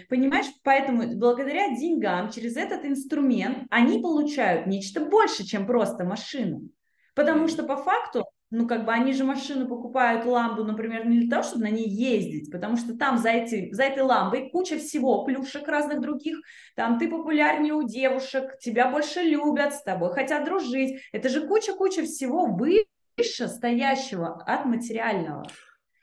Понимаешь, 0.10 0.48
поэтому 0.64 1.18
благодаря 1.18 1.76
деньгам 1.76 2.30
через 2.30 2.56
этот 2.56 2.86
инструмент 2.86 3.66
они 3.70 4.00
получают 4.00 4.68
нечто 4.68 5.02
больше, 5.02 5.44
чем 5.44 5.66
просто 5.66 6.04
машину. 6.04 6.70
Потому 7.16 7.48
что 7.48 7.64
по 7.64 7.78
факту 7.78 8.26
ну, 8.52 8.68
как 8.68 8.86
бы 8.86 8.92
они 8.92 9.14
же 9.14 9.24
машину 9.24 9.66
покупают, 9.66 10.26
ламбу, 10.26 10.66
например, 10.66 11.08
не 11.08 11.22
для 11.22 11.30
того, 11.30 11.44
чтобы 11.44 11.64
на 11.64 11.70
ней 11.70 11.88
ездить, 11.88 12.52
потому 12.52 12.76
что 12.76 12.98
там 12.98 13.18
за, 13.18 13.30
эти, 13.30 13.74
за 13.74 13.84
этой 13.84 14.04
ламбой 14.04 14.50
куча 14.52 14.78
всего, 14.78 15.24
плюшек 15.24 15.68
разных 15.70 16.02
других, 16.02 16.38
там 16.76 17.00
ты 17.00 17.10
популярнее 17.10 17.74
у 17.74 17.88
девушек, 17.88 18.60
тебя 18.60 18.92
больше 18.92 19.22
любят, 19.22 19.74
с 19.74 19.84
тобой 19.84 20.14
хотят 20.14 20.44
дружить, 20.44 21.02
это 21.14 21.30
же 21.30 21.48
куча-куча 21.48 22.04
всего 22.04 22.46
выше 22.46 23.48
стоящего 23.48 24.44
от 24.46 24.66
материального. 24.66 25.48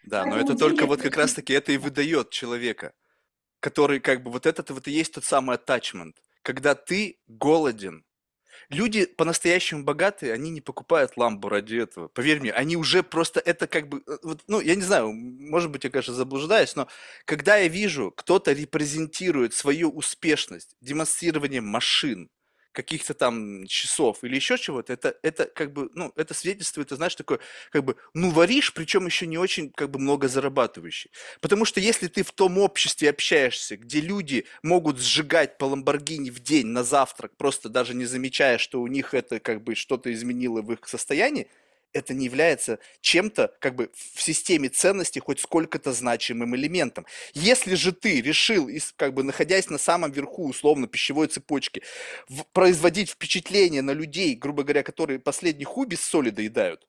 Да, 0.08 0.24
но 0.24 0.38
это 0.38 0.56
только 0.56 0.86
вот 0.86 1.02
как 1.02 1.16
раз-таки 1.16 1.52
это 1.52 1.72
и 1.72 1.76
выдает 1.76 2.30
человека, 2.30 2.94
который 3.60 4.00
как 4.00 4.22
бы 4.22 4.30
вот 4.30 4.46
этот 4.46 4.70
вот 4.70 4.88
и 4.88 4.92
есть 4.92 5.14
тот 5.14 5.24
самый 5.24 5.56
attachment, 5.56 6.14
когда 6.42 6.74
ты 6.74 7.18
голоден, 7.26 8.04
Люди 8.70 9.06
по-настоящему 9.06 9.84
богатые, 9.84 10.32
они 10.32 10.50
не 10.50 10.60
покупают 10.60 11.16
ламбу 11.16 11.48
ради 11.48 11.76
этого. 11.76 12.08
Поверь 12.08 12.40
мне, 12.40 12.52
они 12.52 12.76
уже 12.76 13.02
просто 13.02 13.40
это 13.40 13.66
как 13.66 13.88
бы, 13.88 14.02
э, 14.06 14.18
вот, 14.22 14.42
ну, 14.48 14.60
я 14.60 14.74
не 14.74 14.82
знаю, 14.82 15.12
может 15.12 15.70
быть, 15.70 15.84
я, 15.84 15.90
конечно, 15.90 16.14
заблуждаюсь, 16.14 16.76
но 16.76 16.88
когда 17.24 17.56
я 17.56 17.68
вижу, 17.68 18.12
кто-то 18.16 18.52
репрезентирует 18.52 19.54
свою 19.54 19.90
успешность 19.90 20.76
демонстрированием 20.82 21.64
машин, 21.66 22.30
каких-то 22.72 23.14
там 23.14 23.66
часов 23.66 24.22
или 24.22 24.36
еще 24.36 24.56
чего-то, 24.58 24.92
это, 24.92 25.16
это 25.22 25.46
как 25.46 25.72
бы, 25.72 25.90
ну, 25.94 26.12
это 26.16 26.34
свидетельствует, 26.34 26.88
ты 26.88 26.96
знаешь, 26.96 27.14
такое, 27.14 27.40
как 27.70 27.84
бы, 27.84 27.96
ну, 28.14 28.30
варишь, 28.30 28.72
причем 28.72 29.06
еще 29.06 29.26
не 29.26 29.38
очень, 29.38 29.70
как 29.70 29.90
бы, 29.90 29.98
много 29.98 30.28
зарабатывающий. 30.28 31.10
Потому 31.40 31.64
что 31.64 31.80
если 31.80 32.06
ты 32.08 32.22
в 32.22 32.32
том 32.32 32.58
обществе 32.58 33.10
общаешься, 33.10 33.76
где 33.76 34.00
люди 34.00 34.46
могут 34.62 34.98
сжигать 35.00 35.58
по 35.58 35.64
Ламборгини 35.64 36.30
в 36.30 36.40
день 36.40 36.66
на 36.68 36.84
завтрак, 36.84 37.36
просто 37.36 37.68
даже 37.68 37.94
не 37.94 38.04
замечая, 38.04 38.58
что 38.58 38.80
у 38.80 38.86
них 38.86 39.14
это, 39.14 39.40
как 39.40 39.62
бы, 39.62 39.74
что-то 39.74 40.12
изменило 40.12 40.62
в 40.62 40.72
их 40.72 40.86
состоянии, 40.86 41.48
это 41.92 42.14
не 42.14 42.26
является 42.26 42.78
чем-то 43.00 43.54
как 43.60 43.74
бы 43.74 43.90
в 43.94 44.22
системе 44.22 44.68
ценностей 44.68 45.20
хоть 45.20 45.40
сколько-то 45.40 45.92
значимым 45.92 46.54
элементом. 46.56 47.06
Если 47.34 47.74
же 47.74 47.92
ты 47.92 48.20
решил, 48.20 48.68
как 48.96 49.14
бы 49.14 49.22
находясь 49.22 49.68
на 49.70 49.78
самом 49.78 50.12
верху 50.12 50.48
условно 50.48 50.86
пищевой 50.86 51.28
цепочки, 51.28 51.82
производить 52.52 53.10
впечатление 53.10 53.82
на 53.82 53.92
людей, 53.92 54.34
грубо 54.34 54.62
говоря, 54.62 54.82
которые 54.82 55.18
последний 55.18 55.64
хуй 55.64 55.86
без 55.86 56.00
соли 56.00 56.30
доедают, 56.30 56.86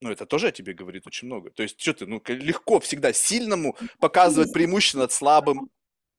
ну, 0.00 0.10
это 0.10 0.26
тоже 0.26 0.48
о 0.48 0.52
тебе 0.52 0.74
говорит 0.74 1.06
очень 1.06 1.26
много. 1.26 1.50
То 1.50 1.62
есть, 1.62 1.80
что 1.80 1.94
ты, 1.94 2.06
ну, 2.06 2.20
легко 2.26 2.80
всегда 2.80 3.12
сильному 3.12 3.76
показывать 4.00 4.52
преимущество 4.52 4.98
над 4.98 5.12
слабым. 5.12 5.70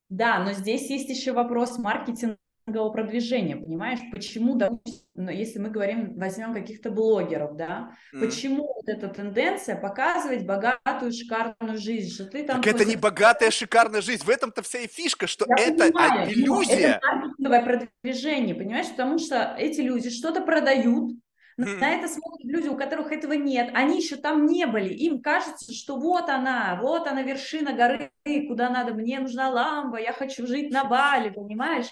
Да, 0.08 0.42
но 0.42 0.54
здесь 0.54 0.88
есть 0.88 1.10
еще 1.10 1.32
вопрос 1.32 1.76
маркетинга 1.76 2.38
продвижения, 2.66 3.56
понимаешь? 3.56 4.00
Почему, 4.12 4.54
допустим, 4.54 5.02
ну, 5.14 5.30
если 5.30 5.58
мы 5.58 5.70
говорим, 5.70 6.14
возьмем 6.18 6.54
каких-то 6.54 6.90
блогеров, 6.90 7.56
да, 7.56 7.96
mm. 8.14 8.20
почему 8.20 8.66
вот 8.74 8.88
эта 8.88 9.08
тенденция 9.08 9.76
показывать 9.76 10.46
богатую, 10.46 11.12
шикарную 11.12 11.78
жизнь, 11.78 12.12
что 12.12 12.24
ты 12.24 12.42
там... 12.44 12.62
Так 12.62 12.74
это 12.74 12.84
не 12.84 12.96
богатая, 12.96 13.50
шикарная 13.50 14.00
жизнь, 14.00 14.24
в 14.24 14.30
этом-то 14.30 14.62
вся 14.62 14.80
и 14.80 14.88
фишка, 14.88 15.26
что 15.26 15.46
Я 15.48 15.66
это 15.66 15.84
понимаю, 15.84 16.32
иллюзия. 16.32 17.00
Это 17.02 17.06
маркетинговое 17.06 17.88
продвижение, 18.02 18.54
понимаешь? 18.54 18.88
Потому 18.88 19.18
что 19.18 19.54
эти 19.58 19.80
люди 19.80 20.10
что-то 20.10 20.40
продают, 20.40 21.12
на 21.56 21.90
это 21.90 22.08
смотрят 22.08 22.44
люди, 22.44 22.68
у 22.68 22.76
которых 22.76 23.12
этого 23.12 23.34
нет. 23.34 23.70
Они 23.74 23.98
еще 23.98 24.16
там 24.16 24.46
не 24.46 24.66
были. 24.66 24.92
Им 24.92 25.22
кажется, 25.22 25.72
что 25.72 25.96
вот 25.96 26.28
она, 26.28 26.78
вот 26.82 27.06
она 27.06 27.22
вершина 27.22 27.72
горы, 27.72 28.10
куда 28.48 28.70
надо. 28.70 28.94
Мне 28.94 29.20
нужна 29.20 29.50
ламба, 29.50 30.00
я 30.00 30.12
хочу 30.12 30.46
жить 30.46 30.72
на 30.72 30.84
Бали, 30.84 31.30
понимаешь? 31.30 31.86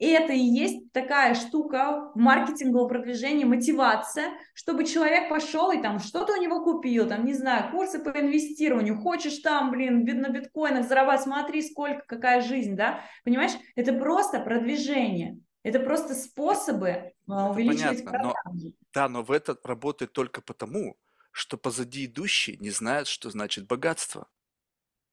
И 0.00 0.08
это 0.08 0.32
и 0.32 0.40
есть 0.40 0.92
такая 0.92 1.34
штука 1.34 2.10
в 2.14 2.18
маркетинговом 2.18 2.88
продвижении, 2.88 3.44
мотивация, 3.44 4.30
чтобы 4.54 4.86
человек 4.86 5.28
пошел 5.28 5.70
и 5.72 5.82
там 5.82 5.98
что-то 5.98 6.32
у 6.32 6.40
него 6.40 6.64
купил, 6.64 7.06
там, 7.06 7.26
не 7.26 7.34
знаю, 7.34 7.70
курсы 7.70 7.98
по 7.98 8.08
инвестированию, 8.08 8.98
хочешь 8.98 9.38
там, 9.40 9.70
блин, 9.70 10.04
на 10.04 10.30
биткоинах 10.30 10.88
зарабатывать, 10.88 11.24
смотри, 11.24 11.62
сколько, 11.62 12.02
какая 12.06 12.40
жизнь, 12.40 12.76
да, 12.76 13.04
понимаешь, 13.24 13.52
это 13.76 13.92
просто 13.92 14.40
продвижение, 14.40 15.38
это 15.62 15.80
просто 15.80 16.14
способы 16.14 17.12
а, 17.28 17.50
увеличивать 17.50 18.02
понятно, 18.02 18.34
но, 18.54 18.70
да, 18.94 19.08
но 19.10 19.22
в 19.22 19.30
это 19.30 19.58
работает 19.62 20.14
только 20.14 20.40
потому, 20.40 20.96
что 21.30 21.58
позади 21.58 22.06
идущий 22.06 22.56
не 22.58 22.70
знает, 22.70 23.06
что 23.06 23.28
значит 23.28 23.66
богатство 23.66 24.28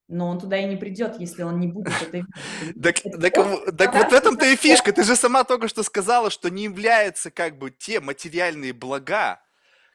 но 0.08 0.30
он 0.30 0.40
туда 0.40 0.58
и 0.58 0.66
не 0.66 0.78
придет, 0.78 1.20
если 1.20 1.44
он 1.44 1.60
не 1.60 1.68
будет 1.68 1.94
это 2.02 2.26
Так, 2.82 3.02
так, 3.02 3.34
так 3.78 3.94
вот 3.94 4.12
в 4.12 4.14
этом-то 4.14 4.46
и 4.46 4.56
фишка. 4.56 4.94
Ты 4.94 5.04
же 5.04 5.16
сама 5.16 5.44
только 5.44 5.68
что 5.68 5.84
сказала, 5.84 6.30
что 6.30 6.50
не 6.50 6.64
являются 6.64 7.32
как 7.32 7.58
бы 7.58 7.72
те 7.72 8.00
материальные 8.00 8.74
блага, 8.74 9.42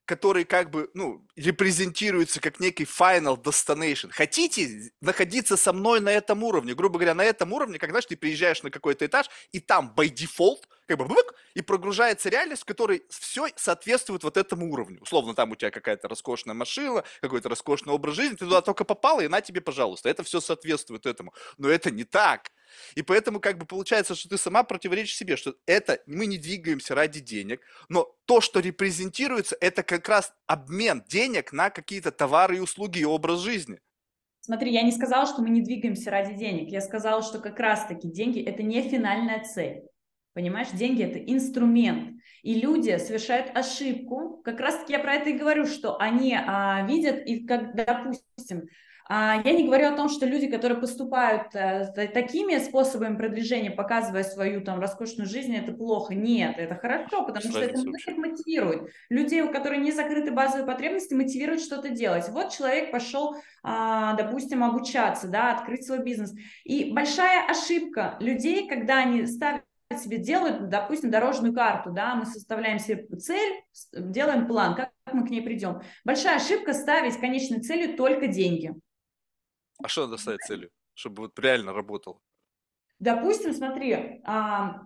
которые 0.04 0.44
как 0.44 0.70
бы, 0.70 0.90
ну, 0.94 1.26
репрезентируются 1.36 2.40
как 2.40 2.60
некий 2.60 2.84
final 2.84 3.40
destination. 3.40 4.10
Хотите 4.10 4.92
находиться 5.00 5.56
со 5.56 5.72
мной 5.72 6.00
на 6.00 6.10
этом 6.10 6.42
уровне? 6.42 6.74
Грубо 6.74 6.98
говоря, 6.98 7.14
на 7.14 7.24
этом 7.24 7.52
уровне, 7.52 7.78
когда 7.78 8.00
ты 8.00 8.16
приезжаешь 8.16 8.62
на 8.62 8.70
какой-то 8.70 9.06
этаж, 9.06 9.30
и 9.52 9.60
там 9.60 9.94
by 9.96 10.12
default, 10.12 10.62
как 10.86 10.98
бы, 10.98 11.06
и 11.54 11.62
прогружается 11.62 12.28
реальность, 12.28 12.62
в 12.62 12.66
которой 12.66 13.04
все 13.08 13.48
соответствует 13.56 14.24
вот 14.24 14.36
этому 14.36 14.70
уровню. 14.70 15.00
Условно, 15.00 15.34
там 15.34 15.52
у 15.52 15.56
тебя 15.56 15.70
какая-то 15.70 16.08
роскошная 16.08 16.54
машина, 16.54 17.04
какой-то 17.20 17.48
роскошный 17.48 17.92
образ 17.92 18.16
жизни, 18.16 18.34
ты 18.34 18.44
туда 18.44 18.60
только 18.60 18.84
попала, 18.84 19.20
и 19.20 19.28
на 19.28 19.40
тебе, 19.40 19.60
пожалуйста. 19.60 20.08
Это 20.08 20.22
все 20.24 20.40
соответствует 20.40 21.06
этому. 21.06 21.32
Но 21.58 21.68
это 21.68 21.90
не 21.90 22.04
так. 22.04 22.50
И 22.94 23.02
поэтому 23.02 23.40
как 23.40 23.58
бы 23.58 23.66
получается, 23.66 24.14
что 24.14 24.28
ты 24.28 24.38
сама 24.38 24.62
противоречишь 24.62 25.16
себе, 25.16 25.36
что 25.36 25.54
это 25.66 26.00
мы 26.06 26.26
не 26.26 26.38
двигаемся 26.38 26.94
ради 26.94 27.20
денег, 27.20 27.60
но 27.88 28.14
то, 28.26 28.40
что 28.40 28.60
репрезентируется, 28.60 29.56
это 29.60 29.82
как 29.82 30.08
раз 30.08 30.32
обмен 30.46 31.02
денег 31.08 31.52
на 31.52 31.70
какие-то 31.70 32.12
товары 32.12 32.56
и 32.56 32.60
услуги 32.60 33.00
и 33.00 33.04
образ 33.04 33.40
жизни. 33.40 33.80
Смотри, 34.40 34.72
я 34.72 34.82
не 34.82 34.90
сказала, 34.90 35.26
что 35.26 35.40
мы 35.40 35.50
не 35.50 35.62
двигаемся 35.62 36.10
ради 36.10 36.34
денег. 36.34 36.68
Я 36.68 36.80
сказала, 36.80 37.22
что 37.22 37.38
как 37.38 37.60
раз-таки 37.60 38.08
деньги– 38.08 38.42
это 38.44 38.62
не 38.62 38.82
финальная 38.82 39.44
цель. 39.44 39.84
Понимаешь, 40.34 40.68
деньги– 40.72 41.02
это 41.04 41.18
инструмент. 41.18 42.20
И 42.42 42.54
люди 42.54 42.96
совершают 42.98 43.56
ошибку. 43.56 44.40
Как 44.44 44.60
раз-таки 44.60 44.92
я 44.92 44.98
про 44.98 45.14
это 45.14 45.30
и 45.30 45.38
говорю, 45.38 45.66
что 45.66 45.98
они 45.98 46.34
а, 46.34 46.86
видят, 46.86 47.26
и 47.26 47.46
как, 47.46 47.74
допустим, 47.74 48.68
а, 49.08 49.42
я 49.44 49.52
не 49.52 49.66
говорю 49.66 49.88
о 49.88 49.96
том, 49.96 50.08
что 50.08 50.24
люди, 50.26 50.46
которые 50.46 50.80
поступают 50.80 51.54
э, 51.54 52.08
такими 52.14 52.56
способами 52.58 53.16
продвижения, 53.16 53.70
показывая 53.70 54.24
свою 54.24 54.62
там 54.62 54.80
роскошную 54.80 55.28
жизнь, 55.28 55.54
это 55.54 55.72
плохо. 55.72 56.14
Нет, 56.14 56.54
это 56.56 56.76
хорошо, 56.76 57.24
потому 57.24 57.44
что 57.44 57.60
это 57.60 57.78
их 57.78 58.16
мотивирует. 58.16 58.90
Людей, 59.10 59.42
у 59.42 59.52
которых 59.52 59.80
не 59.80 59.92
закрыты 59.92 60.30
базовые 60.30 60.66
потребности, 60.66 61.14
мотивирует 61.14 61.60
что-то 61.60 61.90
делать. 61.90 62.28
Вот 62.30 62.52
человек 62.52 62.90
пошел, 62.90 63.36
а, 63.62 64.14
допустим, 64.14 64.64
обучаться, 64.64 65.28
да, 65.28 65.52
открыть 65.52 65.84
свой 65.84 66.02
бизнес. 66.02 66.32
И 66.64 66.92
большая 66.92 67.46
ошибка 67.46 68.16
людей, 68.18 68.66
когда 68.66 68.98
они 68.98 69.26
ставят 69.26 69.62
себе 70.00 70.18
делают, 70.18 70.68
допустим, 70.68 71.10
дорожную 71.10 71.54
карту, 71.54 71.90
да, 71.90 72.14
мы 72.14 72.26
составляем 72.26 72.78
себе 72.78 73.06
цель, 73.16 73.62
делаем 73.92 74.46
план, 74.46 74.74
как 74.74 74.92
мы 75.12 75.26
к 75.26 75.30
ней 75.30 75.42
придем. 75.42 75.82
Большая 76.04 76.36
ошибка 76.36 76.72
ставить 76.72 77.18
конечной 77.18 77.60
целью 77.60 77.96
только 77.96 78.28
деньги. 78.28 78.74
А 79.82 79.88
что 79.88 80.06
надо 80.06 80.16
ставить 80.16 80.42
целью, 80.42 80.70
чтобы 80.94 81.22
вот 81.22 81.38
реально 81.38 81.72
работал? 81.72 82.20
Допустим, 82.98 83.52
смотри, 83.52 84.22
а, 84.24 84.82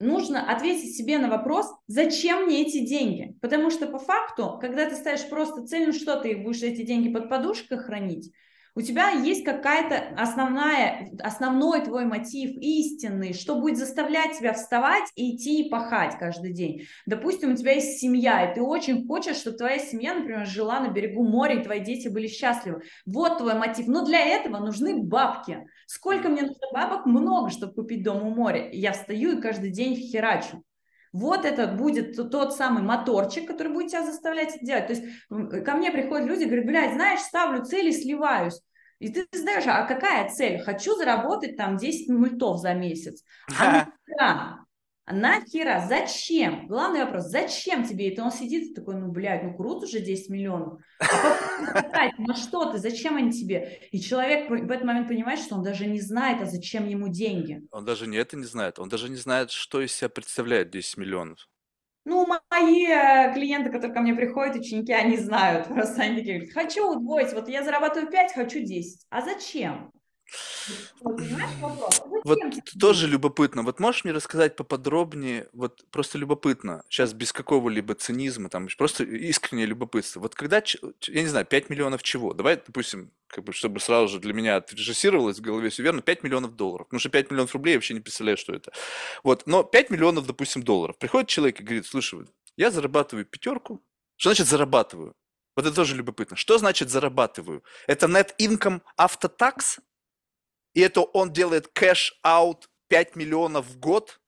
нужно 0.00 0.50
ответить 0.50 0.96
себе 0.96 1.18
на 1.18 1.28
вопрос, 1.28 1.66
зачем 1.86 2.44
мне 2.44 2.62
эти 2.62 2.84
деньги? 2.84 3.36
Потому 3.40 3.70
что 3.70 3.86
по 3.86 3.98
факту, 3.98 4.58
когда 4.60 4.88
ты 4.88 4.96
ставишь 4.96 5.28
просто 5.28 5.66
цель, 5.66 5.86
ну 5.86 5.92
что 5.92 6.20
ты 6.20 6.36
будешь 6.36 6.62
эти 6.62 6.82
деньги 6.82 7.12
под 7.12 7.28
подушкой 7.28 7.78
хранить, 7.78 8.32
у 8.74 8.80
тебя 8.80 9.10
есть 9.10 9.44
какая-то 9.44 10.14
основная, 10.16 11.10
основной 11.20 11.84
твой 11.84 12.06
мотив 12.06 12.56
истинный, 12.58 13.34
что 13.34 13.60
будет 13.60 13.76
заставлять 13.76 14.38
тебя 14.38 14.54
вставать 14.54 15.04
и 15.14 15.36
идти 15.36 15.62
и 15.62 15.70
пахать 15.70 16.16
каждый 16.18 16.52
день. 16.52 16.86
Допустим, 17.06 17.52
у 17.52 17.56
тебя 17.56 17.72
есть 17.72 17.98
семья, 17.98 18.50
и 18.50 18.54
ты 18.54 18.62
очень 18.62 19.06
хочешь, 19.06 19.36
чтобы 19.36 19.58
твоя 19.58 19.78
семья, 19.78 20.14
например, 20.14 20.46
жила 20.46 20.80
на 20.80 20.88
берегу 20.88 21.22
моря, 21.22 21.60
и 21.60 21.64
твои 21.64 21.80
дети 21.80 22.08
были 22.08 22.26
счастливы. 22.26 22.82
Вот 23.04 23.38
твой 23.38 23.54
мотив. 23.54 23.86
Но 23.88 24.04
для 24.04 24.20
этого 24.20 24.58
нужны 24.58 25.02
бабки. 25.02 25.66
Сколько 25.86 26.28
мне 26.28 26.42
нужно 26.42 26.66
бабок? 26.72 27.06
Много, 27.06 27.50
чтобы 27.50 27.74
купить 27.74 28.02
дом 28.02 28.26
у 28.26 28.30
моря. 28.30 28.70
я 28.72 28.92
встаю 28.92 29.38
и 29.38 29.40
каждый 29.40 29.70
день 29.70 29.96
херачу. 29.96 30.62
Вот 31.12 31.44
это 31.44 31.66
будет 31.66 32.16
тот 32.30 32.56
самый 32.56 32.82
моторчик, 32.82 33.46
который 33.46 33.72
будет 33.72 33.90
тебя 33.90 34.04
заставлять 34.04 34.56
это 34.56 34.64
делать. 34.64 34.86
То 34.86 34.92
есть 34.94 35.64
ко 35.64 35.74
мне 35.74 35.90
приходят 35.90 36.26
люди, 36.26 36.44
говорят, 36.44 36.66
блядь, 36.66 36.94
знаешь, 36.94 37.20
ставлю 37.20 37.64
цель 37.64 37.88
и 37.88 37.92
сливаюсь. 37.92 38.60
И 38.98 39.08
ты 39.08 39.26
знаешь, 39.32 39.64
а 39.66 39.84
какая 39.84 40.30
цель? 40.30 40.60
Хочу 40.60 40.96
заработать 40.96 41.56
там 41.56 41.76
10 41.76 42.08
мультов 42.08 42.60
за 42.60 42.72
месяц. 42.72 43.24
А 43.58 43.86
нахера? 44.08 44.58
Нахера? 45.06 45.84
Зачем? 45.88 46.68
Главный 46.68 47.04
вопрос, 47.04 47.26
зачем 47.26 47.84
тебе 47.84 48.12
это? 48.12 48.22
Он 48.22 48.30
сидит 48.30 48.70
и 48.70 48.74
такой, 48.74 48.94
ну, 48.96 49.10
блядь, 49.10 49.42
ну, 49.42 49.56
круто 49.56 49.86
уже 49.86 50.00
10 50.00 50.30
миллионов. 50.30 50.80
А 51.00 51.82
потом, 51.82 52.24
на 52.26 52.34
что 52.34 52.70
ты? 52.70 52.78
Зачем 52.78 53.16
они 53.16 53.32
тебе? 53.32 53.80
И 53.90 54.00
человек 54.00 54.48
в 54.48 54.70
этот 54.70 54.84
момент 54.84 55.08
понимает, 55.08 55.40
что 55.40 55.56
он 55.56 55.62
даже 55.62 55.86
не 55.86 56.00
знает, 56.00 56.40
а 56.40 56.46
зачем 56.46 56.86
ему 56.86 57.08
деньги. 57.08 57.62
Он 57.70 57.84
даже 57.84 58.06
не 58.06 58.16
это 58.16 58.36
не 58.36 58.44
знает. 58.44 58.78
Он 58.78 58.88
даже 58.88 59.08
не 59.08 59.16
знает, 59.16 59.50
что 59.50 59.80
из 59.80 59.92
себя 59.92 60.08
представляет 60.08 60.70
10 60.70 60.96
миллионов. 60.98 61.48
Ну, 62.04 62.26
мои 62.26 62.86
э, 62.86 63.32
клиенты, 63.32 63.70
которые 63.70 63.94
ко 63.94 64.00
мне 64.00 64.14
приходят, 64.14 64.56
ученики, 64.56 64.92
они 64.92 65.16
знают. 65.16 65.66
Просто 65.68 66.02
они 66.02 66.16
такие 66.16 66.38
говорят, 66.38 66.54
хочу 66.54 66.90
удвоить, 66.90 67.32
вот 67.32 67.48
я 67.48 67.62
зарабатываю 67.62 68.10
5, 68.10 68.34
хочу 68.34 68.60
10. 68.60 69.06
А 69.10 69.22
зачем? 69.22 69.92
Вот, 71.00 72.00
вот 72.24 72.40
тоже 72.80 73.06
любопытно. 73.06 73.62
Вот 73.62 73.80
можешь 73.80 74.04
мне 74.04 74.12
рассказать 74.12 74.56
поподробнее, 74.56 75.48
вот 75.52 75.84
просто 75.90 76.18
любопытно, 76.18 76.84
сейчас 76.88 77.12
без 77.12 77.32
какого-либо 77.32 77.94
цинизма, 77.94 78.48
там 78.48 78.68
просто 78.78 79.04
искреннее 79.04 79.66
любопытство. 79.66 80.20
Вот 80.20 80.34
когда, 80.34 80.62
я 81.08 81.22
не 81.22 81.28
знаю, 81.28 81.46
5 81.46 81.70
миллионов 81.70 82.02
чего? 82.02 82.32
Давай, 82.32 82.56
допустим, 82.56 83.10
как 83.26 83.44
бы, 83.44 83.52
чтобы 83.52 83.80
сразу 83.80 84.08
же 84.08 84.20
для 84.20 84.32
меня 84.32 84.56
отрежиссировалось 84.56 85.38
в 85.38 85.42
голове 85.42 85.70
все 85.70 85.82
верно, 85.82 86.02
5 86.02 86.22
миллионов 86.22 86.56
долларов. 86.56 86.86
Потому 86.86 87.00
что 87.00 87.08
5 87.08 87.30
миллионов 87.30 87.52
рублей 87.54 87.72
я 87.72 87.78
вообще 87.78 87.94
не 87.94 88.00
представляю, 88.00 88.36
что 88.36 88.54
это. 88.54 88.72
Вот, 89.22 89.46
но 89.46 89.62
5 89.62 89.90
миллионов, 89.90 90.26
допустим, 90.26 90.62
долларов. 90.62 90.96
Приходит 90.98 91.28
человек 91.28 91.60
и 91.60 91.64
говорит, 91.64 91.86
слушай, 91.86 92.20
я 92.56 92.70
зарабатываю 92.70 93.24
пятерку. 93.24 93.82
Что 94.16 94.30
значит 94.30 94.46
зарабатываю? 94.46 95.14
Вот 95.56 95.66
это 95.66 95.74
тоже 95.74 95.96
любопытно. 95.96 96.36
Что 96.36 96.58
значит 96.58 96.90
зарабатываю? 96.90 97.62
Это 97.86 98.06
net 98.06 98.34
income 98.38 98.80
after 98.98 99.30
tax? 99.36 99.80
И 100.74 100.80
это 100.80 101.02
он 101.02 101.32
делает 101.32 101.68
cash 101.68 102.25
out 102.25 102.68
5 102.88 103.16
миллионов 103.16 103.66
в 103.66 103.78
год, 103.78 104.20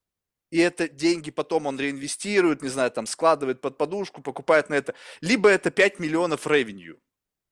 и 0.51 0.59
это 0.59 0.89
деньги 0.89 1.31
потом 1.31 1.67
он 1.67 1.79
реинвестирует, 1.79 2.63
не 2.63 2.69
знаю, 2.69 2.91
там 2.91 3.07
складывает 3.07 3.61
под 3.61 3.77
подушку, 3.77 4.23
покупает 4.23 4.69
на 4.71 4.75
это, 4.75 4.95
либо 5.21 5.49
это 5.49 5.71
5 5.71 5.99
миллионов 5.99 6.47
revenue. 6.47 7.01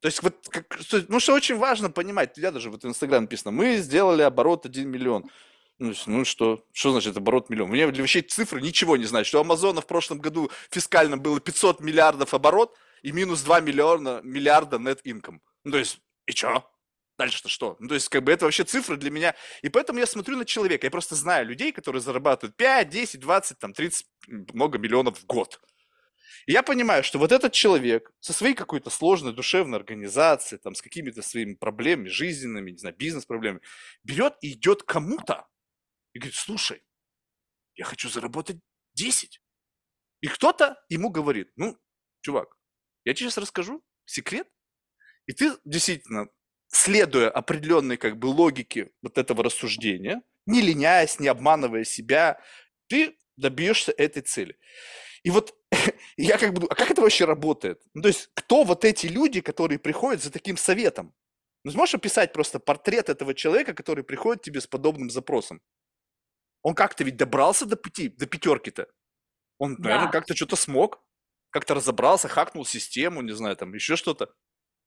То 0.00 0.06
есть 0.06 0.22
вот, 0.22 0.48
как, 0.48 0.78
ну 1.08 1.20
что 1.20 1.34
очень 1.34 1.56
важно 1.56 1.90
понимать, 1.90 2.36
я 2.36 2.50
даже 2.50 2.70
вот 2.70 2.82
в 2.82 2.86
Инстаграм 2.86 3.22
написано, 3.22 3.52
мы 3.52 3.76
сделали 3.76 4.22
оборот 4.22 4.66
1 4.66 4.88
миллион. 4.88 5.30
Ну, 5.78 5.92
ну 6.06 6.24
что, 6.24 6.64
что 6.72 6.92
значит 6.92 7.16
оборот 7.16 7.50
миллион? 7.50 7.70
Мне 7.70 7.86
вообще 7.86 8.22
цифры 8.22 8.60
ничего 8.60 8.96
не 8.96 9.04
значит. 9.04 9.28
Что 9.28 9.38
у 9.38 9.40
Амазона 9.40 9.80
в 9.80 9.86
прошлом 9.86 10.18
году 10.18 10.50
фискально 10.70 11.16
было 11.16 11.40
500 11.40 11.80
миллиардов 11.80 12.34
оборот 12.34 12.76
и 13.02 13.10
минус 13.10 13.42
2 13.42 13.60
миллиона, 13.60 14.20
миллиарда 14.22 14.76
net 14.76 15.00
income. 15.04 15.40
Ну, 15.64 15.72
то 15.72 15.78
есть, 15.78 15.98
и 16.26 16.32
что? 16.32 16.71
Дальше-то 17.18 17.48
что? 17.48 17.76
Ну, 17.78 17.88
то 17.88 17.94
есть, 17.94 18.08
как 18.08 18.24
бы 18.24 18.32
это 18.32 18.46
вообще 18.46 18.64
цифры 18.64 18.96
для 18.96 19.10
меня. 19.10 19.34
И 19.60 19.68
поэтому 19.68 19.98
я 19.98 20.06
смотрю 20.06 20.36
на 20.36 20.44
человека. 20.44 20.86
Я 20.86 20.90
просто 20.90 21.14
знаю 21.14 21.46
людей, 21.46 21.72
которые 21.72 22.00
зарабатывают 22.00 22.56
5, 22.56 22.88
10, 22.88 23.20
20, 23.20 23.58
там, 23.58 23.72
30, 23.72 24.06
много 24.28 24.78
миллионов 24.78 25.18
в 25.18 25.26
год. 25.26 25.60
И 26.46 26.52
я 26.52 26.62
понимаю, 26.62 27.04
что 27.04 27.18
вот 27.18 27.30
этот 27.30 27.52
человек 27.52 28.10
со 28.20 28.32
своей 28.32 28.54
какой-то 28.54 28.90
сложной 28.90 29.32
душевной 29.32 29.78
организацией, 29.78 30.60
там, 30.60 30.74
с 30.74 30.82
какими-то 30.82 31.22
своими 31.22 31.54
проблемами 31.54 32.08
жизненными, 32.08 32.72
не 32.72 32.78
знаю, 32.78 32.96
бизнес-проблемами, 32.96 33.60
берет 34.02 34.34
и 34.40 34.52
идет 34.52 34.82
кому-то 34.82 35.46
и 36.14 36.18
говорит, 36.18 36.34
слушай, 36.34 36.82
я 37.74 37.84
хочу 37.84 38.08
заработать 38.08 38.58
10. 38.94 39.40
И 40.20 40.26
кто-то 40.28 40.82
ему 40.88 41.10
говорит, 41.10 41.50
ну, 41.56 41.78
чувак, 42.22 42.56
я 43.04 43.14
тебе 43.14 43.26
сейчас 43.26 43.38
расскажу 43.38 43.84
секрет, 44.04 44.48
и 45.26 45.32
ты 45.32 45.56
действительно 45.64 46.28
следуя 46.72 47.30
определенной 47.30 47.96
как 47.96 48.18
бы 48.18 48.26
логике 48.26 48.90
вот 49.02 49.18
этого 49.18 49.44
рассуждения, 49.44 50.22
не 50.46 50.60
леняясь, 50.62 51.20
не 51.20 51.28
обманывая 51.28 51.84
себя, 51.84 52.40
ты 52.88 53.16
добьешься 53.36 53.92
этой 53.92 54.22
цели. 54.22 54.58
И 55.22 55.30
вот 55.30 55.54
я 56.16 56.38
как 56.38 56.54
бы, 56.54 56.66
а 56.68 56.74
как 56.74 56.90
это 56.90 57.02
вообще 57.02 57.26
работает? 57.26 57.80
Ну, 57.94 58.02
то 58.02 58.08
есть, 58.08 58.30
кто 58.34 58.64
вот 58.64 58.84
эти 58.84 59.06
люди, 59.06 59.40
которые 59.40 59.78
приходят 59.78 60.22
за 60.22 60.32
таким 60.32 60.56
советом? 60.56 61.14
Ну, 61.64 61.70
сможешь 61.70 61.94
описать 61.94 62.32
просто 62.32 62.58
портрет 62.58 63.08
этого 63.08 63.34
человека, 63.34 63.74
который 63.74 64.02
приходит 64.02 64.42
к 64.42 64.44
тебе 64.46 64.60
с 64.60 64.66
подобным 64.66 65.10
запросом? 65.10 65.60
Он 66.62 66.74
как-то 66.74 67.04
ведь 67.04 67.16
добрался 67.16 67.66
до 67.66 67.76
пяти, 67.76 68.08
до 68.08 68.26
пятерки-то. 68.26 68.88
Он, 69.58 69.76
наверное, 69.78 70.06
Да, 70.06 70.12
как-то 70.12 70.34
что-то 70.34 70.56
смог, 70.56 71.04
как-то 71.50 71.74
разобрался, 71.74 72.28
хакнул 72.28 72.64
систему, 72.64 73.22
не 73.22 73.32
знаю, 73.32 73.56
там 73.56 73.74
еще 73.74 73.96
что-то. 73.96 74.34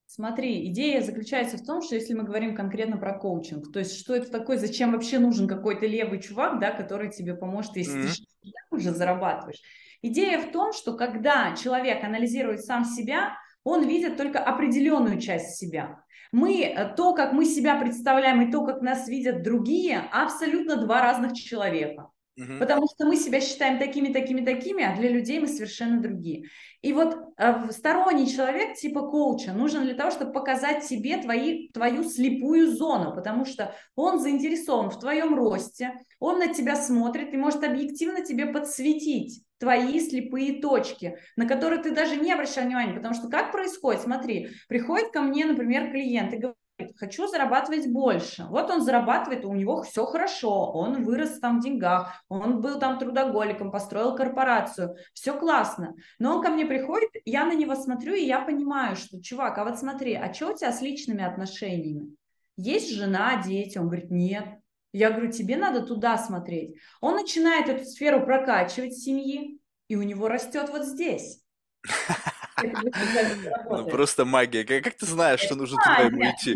Смотри, 0.08 0.68
идея 0.72 1.02
заключается 1.02 1.58
в 1.58 1.66
том, 1.66 1.82
что 1.82 1.96
если 1.96 2.14
мы 2.14 2.24
говорим 2.24 2.56
конкретно 2.56 2.98
про 2.98 3.18
коучинг, 3.18 3.72
то 3.74 3.80
есть 3.80 4.00
что 4.00 4.16
это 4.16 4.32
такое, 4.32 4.58
зачем 4.58 4.92
вообще 4.92 5.20
нужен 5.20 5.48
какой-то 5.48 5.88
левый 5.88 6.22
чувак, 6.22 6.60
да, 6.60 6.72
который 6.72 7.12
тебе 7.12 7.36
поможет, 7.36 7.76
если 7.76 7.92
ты 7.94 8.08
Мгм. 8.08 8.14
же 8.14 8.24
уже 8.72 8.92
зарабатываешь. 8.92 9.62
Идея 10.02 10.40
в 10.40 10.52
том, 10.52 10.74
что 10.74 10.96
когда 10.96 11.56
человек 11.56 12.04
анализирует 12.04 12.64
сам 12.64 12.86
себя, 12.86 13.36
он 13.64 13.88
видит 13.88 14.16
только 14.16 14.40
определенную 14.40 15.20
часть 15.20 15.58
себя. 15.58 16.04
Мы, 16.32 16.62
э, 16.62 16.94
то, 16.96 17.14
как 17.14 17.34
мы 17.34 17.46
себя 17.46 17.80
представляем 17.80 18.42
и 18.48 18.52
то, 18.52 18.64
как 18.64 18.82
нас 18.82 19.08
видят 19.08 19.42
другие, 19.42 20.00
абсолютно 20.12 20.78
два 20.78 21.02
разных 21.02 21.34
человека. 21.34 22.10
Мгм. 22.38 22.60
Потому 22.60 22.86
что 22.88 23.06
мы 23.06 23.16
себя 23.16 23.40
считаем 23.40 23.80
такими, 23.80 24.12
такими, 24.12 24.44
такими, 24.44 24.84
а 24.84 24.96
для 24.96 25.10
людей 25.10 25.40
мы 25.40 25.48
совершенно 25.48 26.02
другие. 26.02 26.50
И 26.82 26.92
вот 26.92 27.18
э, 27.38 27.72
сторонний 27.72 28.28
человек 28.28 28.76
типа 28.76 29.02
коуча 29.10 29.54
нужен 29.54 29.84
для 29.84 29.94
того, 29.94 30.12
чтобы 30.12 30.34
показать 30.34 30.84
себе 30.84 31.18
твои, 31.18 31.70
твою 31.70 32.04
слепую 32.04 32.76
зону, 32.76 33.16
потому 33.16 33.46
что 33.46 33.74
он 33.96 34.20
заинтересован 34.20 34.90
в 34.90 35.00
твоем 35.00 35.34
росте, 35.34 35.94
он 36.20 36.40
на 36.40 36.54
тебя 36.54 36.76
смотрит 36.76 37.34
и 37.34 37.38
может 37.38 37.64
объективно 37.64 38.22
тебе 38.22 38.48
подсветить 38.48 39.44
твои 39.58 40.00
слепые 40.02 40.62
точки, 40.62 41.18
на 41.38 41.48
которые 41.48 41.82
ты 41.82 41.92
даже 41.92 42.18
не 42.18 42.34
обращал 42.34 42.66
внимания, 42.66 42.94
потому 42.94 43.14
что 43.14 43.30
как 43.30 43.54
происходит, 43.54 44.02
смотри, 44.02 44.50
приходит 44.68 45.12
ко 45.12 45.22
мне, 45.22 45.46
например, 45.46 45.92
клиент 45.92 46.34
и 46.34 46.38
говорит, 46.38 46.58
хочу 46.98 47.28
зарабатывать 47.28 47.88
больше. 47.88 48.46
Вот 48.50 48.70
он 48.70 48.82
зарабатывает, 48.82 49.46
у 49.46 49.54
него 49.54 49.84
все 49.84 50.06
хорошо, 50.06 50.72
он 50.72 51.04
вырос 51.04 51.40
там 51.40 51.60
в 51.60 51.64
деньгах, 51.64 52.24
он 52.30 52.62
был 52.62 52.80
там 52.80 53.00
трудоголиком, 53.00 53.72
построил 53.72 54.16
корпорацию, 54.16 54.96
все 55.14 55.38
классно. 55.38 55.96
Но 56.20 56.36
он 56.36 56.44
ко 56.44 56.50
мне 56.50 56.66
приходит, 56.66 57.10
я 57.26 57.46
на 57.46 57.54
него 57.54 57.76
смотрю, 57.76 58.14
и 58.14 58.26
я 58.26 58.42
понимаю, 58.42 58.96
что, 58.96 59.22
чувак, 59.22 59.58
а 59.58 59.66
вот 59.66 59.80
смотри, 59.80 60.16
а 60.16 60.34
что 60.34 60.52
у 60.52 60.58
тебя 60.58 60.72
с 60.72 60.82
личными 60.82 61.24
отношениями? 61.24 62.16
Есть 62.58 62.94
жена, 62.94 63.42
дети? 63.44 63.78
Он 63.78 63.88
говорит, 63.88 64.12
нет. 64.12 64.46
Я 64.94 65.12
говорю, 65.12 65.30
тебе 65.30 65.58
надо 65.58 65.82
туда 65.86 66.18
смотреть. 66.18 66.76
Он 67.02 67.16
начинает 67.16 67.68
эту 67.68 67.84
сферу 67.84 68.24
прокачивать 68.24 68.98
семьи, 68.98 69.60
и 69.90 69.96
у 69.98 70.04
него 70.04 70.30
растет 70.30 70.70
вот 70.70 70.86
здесь. 70.86 71.42
Ну, 72.64 73.88
просто 73.90 74.26
магия. 74.26 74.64
Как, 74.64 74.96
ты 74.96 75.06
знаешь, 75.06 75.42
что 75.42 75.56
нужно 75.56 75.78
туда 75.78 76.04
ему 76.04 76.24
идти? 76.24 76.56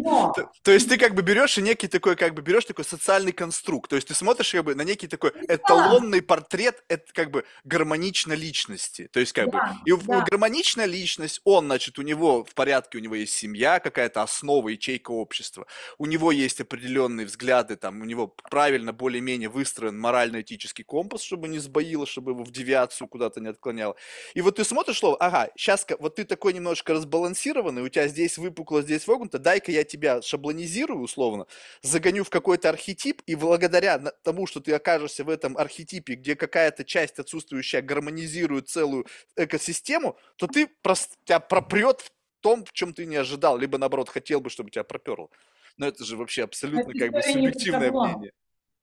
То, 0.64 0.72
есть 0.72 0.88
ты 0.88 0.98
как 0.98 1.14
бы 1.14 1.22
берешь 1.22 1.58
и 1.58 1.62
некий 1.62 1.88
такой, 1.88 2.16
как 2.16 2.34
бы 2.34 2.42
берешь 2.42 2.66
такой 2.66 2.86
социальный 2.86 3.32
конструкт. 3.32 3.90
То 3.90 3.96
есть 3.96 4.08
ты 4.08 4.14
смотришь 4.14 4.52
как 4.52 4.64
бы 4.64 4.76
на 4.76 4.84
некий 4.84 5.08
такой 5.08 5.32
эталонный 5.48 6.22
портрет, 6.22 6.84
это 6.88 7.12
как 7.14 7.32
бы 7.32 7.44
гармоничной 7.64 8.36
личности. 8.36 9.10
То 9.12 9.20
есть 9.20 9.34
как 9.34 9.50
бы 9.50 9.60
и 9.86 9.92
гармоничная 9.92 10.86
личность, 10.86 11.42
он, 11.44 11.66
значит, 11.66 12.00
у 12.00 12.02
него 12.02 12.44
в 12.46 12.54
порядке, 12.54 12.98
у 12.98 13.02
него 13.02 13.16
есть 13.16 13.34
семья, 13.34 13.80
какая-то 13.80 14.22
основа, 14.22 14.70
ячейка 14.70 15.12
общества. 15.12 15.66
У 15.98 16.06
него 16.06 16.32
есть 16.32 16.62
определенные 16.62 17.26
взгляды, 17.26 17.76
там, 17.76 18.02
у 18.02 18.06
него 18.06 18.28
правильно, 18.28 18.94
более-менее 18.94 19.50
выстроен 19.50 20.00
морально-этический 20.00 20.84
компас, 20.84 21.22
чтобы 21.22 21.48
не 21.48 21.60
сбоило, 21.60 22.06
чтобы 22.06 22.32
его 22.32 22.44
в 22.44 22.52
девиацию 22.52 23.08
куда-то 23.08 23.42
не 23.42 23.50
отклоняло. 23.50 23.96
И 24.34 24.42
вот 24.42 24.56
ты 24.56 24.64
смотришь 24.64 25.00
слово, 25.00 25.18
ага, 25.18 25.50
сейчас 25.58 25.86
вот 26.00 26.16
ты 26.16 26.26
такой 26.26 26.54
немножко 26.54 26.94
разбалансированный, 26.94 27.82
у 27.82 27.90
тебя 27.90 28.08
здесь 28.08 28.38
выпукло, 28.38 28.82
здесь 28.82 29.08
вогнуто, 29.08 29.40
дай-ка 29.40 29.72
я 29.72 29.84
тебя 29.84 30.22
шаблонизирую 30.22 31.02
условно, 31.02 31.48
загоню 31.82 32.24
в 32.24 32.30
какой-то 32.30 32.70
архетип, 32.70 33.22
и 33.26 33.36
благодаря 33.36 33.98
тому, 34.24 34.48
что 34.48 34.60
ты 34.60 34.74
окажешься 34.74 35.24
в 35.24 35.30
этом 35.30 35.58
архетипе, 35.58 36.16
где 36.16 36.36
какая-то 36.36 36.84
часть 36.84 37.20
отсутствующая 37.20 37.82
гармонизирует 37.82 38.70
целую 38.70 39.06
экосистему, 39.36 40.18
то 40.36 40.48
ты 40.48 40.70
прос- 40.84 41.10
тебя 41.24 41.40
пропрет 41.40 42.02
в 42.02 42.12
том, 42.42 42.66
в 42.66 42.72
чем 42.72 42.94
ты 42.94 43.06
не 43.06 43.16
ожидал, 43.16 43.58
либо 43.58 43.78
наоборот 43.78 44.10
хотел 44.10 44.42
бы, 44.42 44.50
чтобы 44.50 44.70
тебя 44.70 44.84
проперло. 44.84 45.30
Но 45.78 45.88
это 45.88 46.04
же 46.04 46.18
вообще 46.18 46.44
абсолютно 46.44 46.92
эта 46.92 47.00
как 47.00 47.12
бы 47.14 47.22
субъективное 47.22 47.92
мнение. 47.92 48.32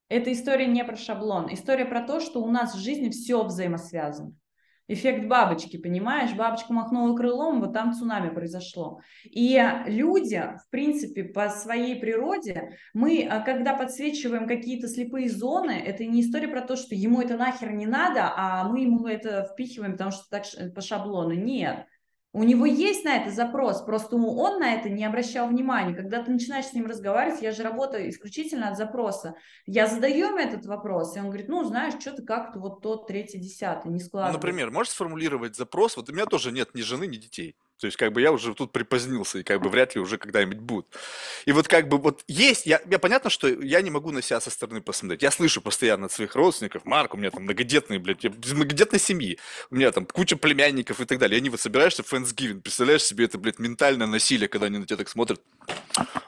Эта 0.09 0.33
история 0.33 0.67
не 0.67 0.85
про 0.85 0.97
шаблон. 0.97 1.53
История 1.53 1.85
про 1.85 2.01
то, 2.01 2.21
что 2.21 2.41
у 2.41 2.51
нас 2.51 2.75
в 2.75 2.79
жизни 2.79 3.11
все 3.11 3.43
взаимосвязано. 3.43 4.37
Эффект 4.89 5.27
бабочки, 5.27 5.77
понимаешь? 5.77 6.33
Бабочка 6.35 6.73
махнула 6.73 7.17
крылом, 7.17 7.61
вот 7.61 7.73
там 7.73 7.93
цунами 7.93 8.29
произошло. 8.33 9.01
И 9.25 9.61
люди, 9.87 10.37
в 10.65 10.71
принципе, 10.71 11.25
по 11.25 11.49
своей 11.49 11.97
природе, 11.97 12.79
мы, 12.95 13.27
а, 13.29 13.41
когда 13.41 13.75
подсвечиваем 13.75 14.47
какие-то 14.47 14.87
слепые 14.87 15.29
зоны, 15.29 15.73
это 15.73 16.05
не 16.05 16.21
история 16.21 16.47
про 16.47 16.61
то, 16.61 16.77
что 16.77 16.95
ему 16.95 17.21
это 17.21 17.37
нахер 17.37 17.73
не 17.73 17.87
надо, 17.87 18.33
а 18.37 18.69
мы 18.69 18.83
ему 18.83 19.07
это 19.09 19.49
впихиваем, 19.53 19.93
потому 19.93 20.13
что 20.13 20.23
так 20.31 20.45
по 20.75 20.81
шаблону. 20.81 21.33
Нет. 21.33 21.87
У 22.37 22.43
него 22.43 22.67
есть 22.67 23.03
на 23.03 23.17
это 23.17 23.31
запрос, 23.31 23.81
просто 23.81 24.17
он 24.17 24.61
на 24.61 24.75
это 24.75 24.91
не 24.91 25.07
обращал 25.07 25.49
внимания. 25.49 25.95
Когда 25.95 26.23
ты 26.23 26.31
начинаешь 26.31 26.67
с 26.67 26.75
ним 26.75 26.85
разговаривать, 26.85 27.41
я 27.41 27.51
же 27.51 27.63
работаю 27.63 28.11
исключительно 28.11 28.69
от 28.69 28.77
запроса. 28.77 29.37
Я 29.65 29.87
задаю 29.87 30.27
ему 30.27 30.37
этот 30.37 30.67
вопрос, 30.67 31.17
и 31.17 31.19
он 31.19 31.29
говорит, 31.29 31.49
ну, 31.49 31.65
знаешь, 31.65 31.95
что-то 31.99 32.23
как-то 32.25 32.59
вот 32.59 32.83
тот, 32.83 33.07
третий, 33.07 33.39
десятый, 33.39 33.91
не 33.91 34.01
складывается. 34.01 34.37
например, 34.37 34.71
можешь 34.71 34.93
сформулировать 34.93 35.57
запрос? 35.57 35.97
Вот 35.97 36.11
у 36.11 36.13
меня 36.13 36.27
тоже 36.27 36.53
нет 36.53 36.75
ни 36.75 36.83
жены, 36.83 37.07
ни 37.07 37.17
детей. 37.17 37.57
То 37.79 37.87
есть, 37.87 37.97
как 37.97 38.13
бы 38.13 38.23
я 38.23 38.33
уже 38.33 38.55
тут 38.55 38.73
припозднился, 38.73 39.39
и 39.39 39.43
как 39.43 39.61
бы 39.61 39.69
вряд 39.69 39.95
ли 39.95 40.01
уже 40.01 40.17
когда-нибудь 40.17 40.59
будет. 40.59 40.87
И 41.45 41.53
вот 41.53 41.69
как 41.69 41.89
бы 41.89 41.99
вот 41.99 42.25
есть, 42.27 42.65
я, 42.65 42.81
я 42.91 42.99
понятно, 42.99 43.29
что 43.29 43.49
я 43.49 43.83
не 43.83 43.91
могу 43.91 44.11
на 44.13 44.23
себя 44.23 44.41
со 44.41 44.51
стороны 44.51 44.81
посмотреть. 44.81 45.23
Я 45.23 45.31
слышу 45.31 45.61
постоянно 45.61 46.07
от 46.07 46.13
своих 46.13 46.35
родственников, 46.35 46.85
Марк, 46.87 47.15
у 47.15 47.19
меня 47.19 47.31
там 47.31 47.43
многодетные, 47.43 47.99
блядь, 47.99 48.25
я 48.25 48.31
из 48.31 48.53
многодетной 48.53 48.99
семьи, 48.99 49.39
у 49.71 49.77
меня 49.77 49.93
там 49.93 50.07
куча 50.07 50.37
племянников 50.37 51.01
и 51.01 51.05
так 51.05 51.19
далее. 51.19 51.37
Они 51.39 51.51
вот 51.51 51.61
собираешься 51.61 52.03
в 52.03 52.13
Friendsgiving, 52.13 52.61
представляешь 52.61 53.05
себе 53.05 53.27
это, 53.27 53.39
блядь, 53.39 53.59
ментальное 53.59 54.07
насилие, 54.07 54.49
когда 54.49 54.67
они 54.67 54.79
на 54.79 54.87
тебя 54.87 54.97
так 54.97 55.09
смотрят. 55.09 55.43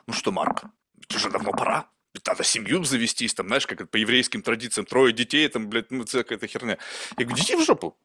Ну 0.07 0.13
что, 0.13 0.33
Марк, 0.33 0.65
ведь 0.97 1.15
уже 1.17 1.31
давно 1.31 1.53
пора. 1.53 1.89
Ведь 2.15 2.27
надо 2.27 2.43
семью 2.43 2.83
завестись, 2.85 3.35
там, 3.35 3.47
знаешь, 3.49 3.67
как 3.67 3.89
по 3.91 3.97
еврейским 3.97 4.43
традициям, 4.43 4.87
трое 4.87 5.13
детей, 5.13 5.47
там, 5.49 5.69
блядь, 5.69 5.91
ну, 5.91 6.03
это 6.03 6.25
какая-то 6.25 6.47
херня. 6.47 6.79
Я 7.17 7.25
говорю, 7.25 7.41
детей 7.41 7.57
в 7.57 7.65
жопу. 7.65 7.97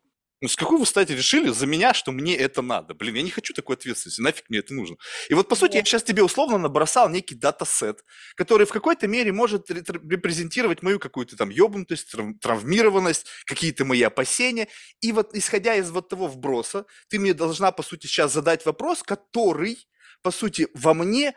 Ну, 0.44 0.50
с 0.50 0.58
какой 0.58 0.78
вы 0.78 0.86
стати 0.86 1.14
решили 1.14 1.52
за 1.52 1.66
меня, 1.66 1.94
что 1.94 2.12
мне 2.12 2.36
это 2.36 2.62
надо? 2.62 2.94
Блин, 2.94 3.16
я 3.16 3.22
не 3.22 3.30
хочу 3.30 3.54
такой 3.54 3.78
ответственности, 3.78 4.20
нафиг 4.20 4.50
мне 4.50 4.60
это 4.60 4.74
нужно? 4.74 4.98
И 5.30 5.34
вот, 5.36 5.48
по 5.48 5.56
сути, 5.56 5.78
я 5.78 5.86
сейчас 5.86 6.04
тебе 6.04 6.22
условно 6.22 6.58
набросал 6.58 7.08
некий 7.08 7.34
датасет, 7.34 8.04
который 8.36 8.66
в 8.66 8.74
какой-то 8.74 9.08
мере 9.08 9.32
может 9.32 9.72
репрезентировать 9.72 10.84
мою 10.84 11.00
какую-то 11.00 11.38
там 11.38 11.50
ёбнутость, 11.50 12.14
трав- 12.14 12.38
травмированность, 12.41 13.26
какие-то 13.46 13.86
мои 13.86 14.02
опасения. 14.02 14.68
И 15.00 15.14
вот, 15.14 15.34
исходя 15.34 15.76
из 15.76 15.89
вот 15.91 16.10
того 16.10 16.28
вброса, 16.28 16.88
ты 17.08 17.20
мне 17.20 17.34
должна, 17.34 17.72
по 17.72 17.82
сути, 17.82 18.08
сейчас 18.08 18.34
задать 18.34 18.66
вопрос, 18.66 19.02
который, 19.02 19.88
по 20.24 20.32
сути, 20.32 20.68
во 20.74 20.94
мне 20.94 21.36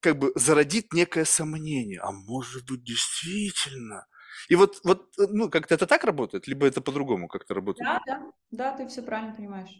как 0.00 0.18
бы 0.18 0.32
зародит 0.36 0.94
некое 0.94 1.26
сомнение. 1.26 2.00
А 2.00 2.12
может 2.12 2.64
быть, 2.64 2.82
действительно? 2.82 4.06
И 4.48 4.56
вот, 4.56 4.80
вот, 4.84 5.08
э, 5.18 5.26
ну, 5.28 5.50
как-то 5.50 5.74
это 5.74 5.86
так 5.86 6.04
работает, 6.04 6.46
либо 6.46 6.66
это 6.66 6.80
по-другому 6.80 7.28
как-то 7.28 7.54
работает? 7.54 7.86
Да, 7.86 8.00
да, 8.06 8.32
да, 8.50 8.76
ты 8.76 8.86
все 8.88 9.02
правильно 9.02 9.34
понимаешь. 9.34 9.70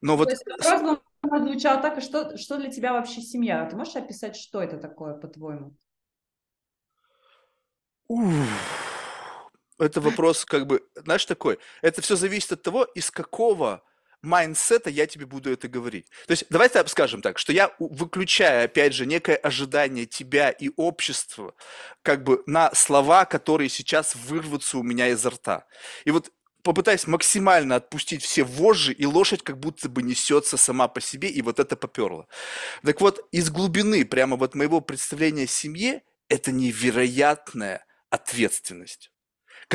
Но 0.00 0.12
То 0.12 0.18
вот 0.18 0.30
есть 0.30 0.44
вопрос 0.46 0.98
звучал 1.22 1.80
так, 1.80 1.98
а 1.98 2.00
что, 2.00 2.36
что 2.36 2.58
для 2.58 2.70
тебя 2.70 2.92
вообще 2.92 3.20
семья? 3.20 3.66
Ты 3.66 3.76
можешь 3.76 3.96
описать, 3.96 4.36
что 4.36 4.62
это 4.62 4.78
такое, 4.78 5.14
по-твоему? 5.14 5.76
Это 9.78 10.00
вопрос, 10.00 10.44
как 10.44 10.66
бы, 10.66 10.86
знаешь, 10.94 11.24
такой. 11.24 11.58
Это 11.82 12.00
все 12.02 12.14
зависит 12.16 12.52
от 12.52 12.62
того, 12.62 12.84
из 12.84 13.10
какого 13.10 13.82
mindset'а 14.24 14.90
я 14.90 15.06
тебе 15.06 15.26
буду 15.26 15.52
это 15.52 15.68
говорить. 15.68 16.06
То 16.26 16.32
есть, 16.32 16.44
давай 16.50 16.68
так 16.68 16.88
скажем 16.88 17.22
так, 17.22 17.38
что 17.38 17.52
я 17.52 17.74
выключаю, 17.78 18.64
опять 18.64 18.94
же, 18.94 19.06
некое 19.06 19.36
ожидание 19.36 20.06
тебя 20.06 20.50
и 20.50 20.70
общества, 20.76 21.54
как 22.02 22.24
бы 22.24 22.42
на 22.46 22.74
слова, 22.74 23.24
которые 23.24 23.68
сейчас 23.68 24.14
вырвутся 24.14 24.78
у 24.78 24.82
меня 24.82 25.08
изо 25.08 25.30
рта. 25.30 25.66
И 26.04 26.10
вот 26.10 26.30
попытаюсь 26.62 27.06
максимально 27.06 27.76
отпустить 27.76 28.22
все 28.22 28.42
вожжи, 28.42 28.92
и 28.92 29.06
лошадь 29.06 29.42
как 29.42 29.60
будто 29.60 29.88
бы 29.88 30.02
несется 30.02 30.56
сама 30.56 30.88
по 30.88 31.00
себе, 31.00 31.28
и 31.28 31.42
вот 31.42 31.60
это 31.60 31.76
поперло. 31.76 32.26
Так 32.82 33.00
вот, 33.00 33.26
из 33.30 33.50
глубины 33.50 34.04
прямо 34.04 34.36
вот 34.36 34.54
моего 34.54 34.80
представления 34.80 35.44
о 35.44 35.46
семье, 35.46 36.02
это 36.28 36.50
невероятная 36.52 37.84
ответственность 38.10 39.10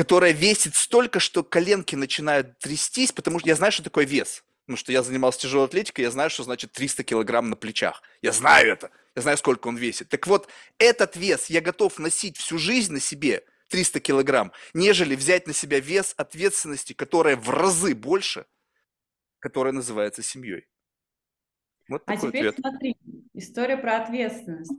которая 0.00 0.32
весит 0.32 0.76
столько, 0.76 1.20
что 1.20 1.44
коленки 1.44 1.94
начинают 1.94 2.58
трястись, 2.58 3.12
потому 3.12 3.38
что 3.38 3.50
я 3.50 3.54
знаю, 3.54 3.70
что 3.70 3.82
такое 3.82 4.06
вес. 4.06 4.42
Потому 4.64 4.78
что 4.78 4.92
я 4.92 5.02
занимался 5.02 5.40
тяжелой 5.40 5.66
атлетикой, 5.66 6.04
я 6.04 6.10
знаю, 6.10 6.30
что 6.30 6.42
значит 6.42 6.72
300 6.72 7.04
килограмм 7.04 7.50
на 7.50 7.56
плечах. 7.56 8.02
Я 8.22 8.32
знаю 8.32 8.72
это. 8.72 8.90
Я 9.14 9.20
знаю, 9.20 9.36
сколько 9.36 9.68
он 9.68 9.76
весит. 9.76 10.08
Так 10.08 10.26
вот, 10.26 10.48
этот 10.78 11.16
вес 11.16 11.50
я 11.50 11.60
готов 11.60 11.98
носить 11.98 12.38
всю 12.38 12.56
жизнь 12.56 12.94
на 12.94 12.98
себе, 12.98 13.44
300 13.68 14.00
килограмм, 14.00 14.52
нежели 14.72 15.14
взять 15.14 15.46
на 15.46 15.52
себя 15.52 15.80
вес 15.80 16.14
ответственности, 16.16 16.94
которая 16.94 17.36
в 17.36 17.50
разы 17.50 17.94
больше, 17.94 18.46
которая 19.38 19.74
называется 19.74 20.22
семьей. 20.22 20.66
Вот 21.88 22.04
А 22.06 22.16
теперь 22.16 22.48
ответ. 22.48 22.56
смотри, 22.58 22.96
история 23.34 23.76
про 23.76 23.98
ответственность. 23.98 24.72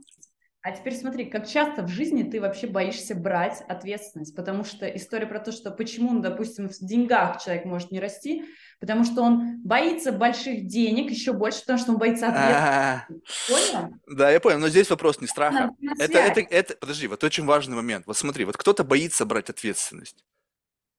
А 0.64 0.70
теперь 0.70 0.94
смотри, 0.94 1.24
как 1.24 1.48
часто 1.48 1.82
в 1.82 1.88
жизни 1.88 2.22
ты 2.22 2.40
вообще 2.40 2.68
боишься 2.68 3.16
брать 3.16 3.64
ответственность, 3.68 4.36
потому 4.36 4.62
что 4.62 4.86
история 4.86 5.26
про 5.26 5.40
то, 5.40 5.50
что 5.50 5.72
почему, 5.72 6.12
ну, 6.12 6.20
допустим, 6.20 6.68
в 6.68 6.78
деньгах 6.78 7.42
человек 7.42 7.64
может 7.64 7.90
не 7.90 7.98
расти, 7.98 8.44
потому 8.78 9.04
что 9.04 9.22
он 9.22 9.60
боится 9.64 10.12
больших 10.12 10.68
денег 10.68 11.10
еще 11.10 11.32
больше, 11.32 11.62
потому 11.62 11.80
что 11.80 11.90
он 11.92 11.98
боится 11.98 12.28
А, 12.28 13.06
ответственности. 13.08 13.32
Понял? 13.72 13.94
Да, 14.06 14.30
я 14.30 14.38
понял, 14.38 14.60
но 14.60 14.68
здесь 14.68 14.88
вопрос 14.88 15.20
не 15.20 15.26
страха. 15.26 15.70
Это, 15.98 16.18
это, 16.18 16.40
это, 16.40 16.76
подожди, 16.76 17.08
вот 17.08 17.24
очень 17.24 17.44
важный 17.44 17.74
момент. 17.74 18.06
Вот 18.06 18.16
смотри, 18.16 18.44
вот 18.44 18.56
кто-то 18.56 18.84
боится 18.84 19.26
брать 19.26 19.50
ответственность. 19.50 20.24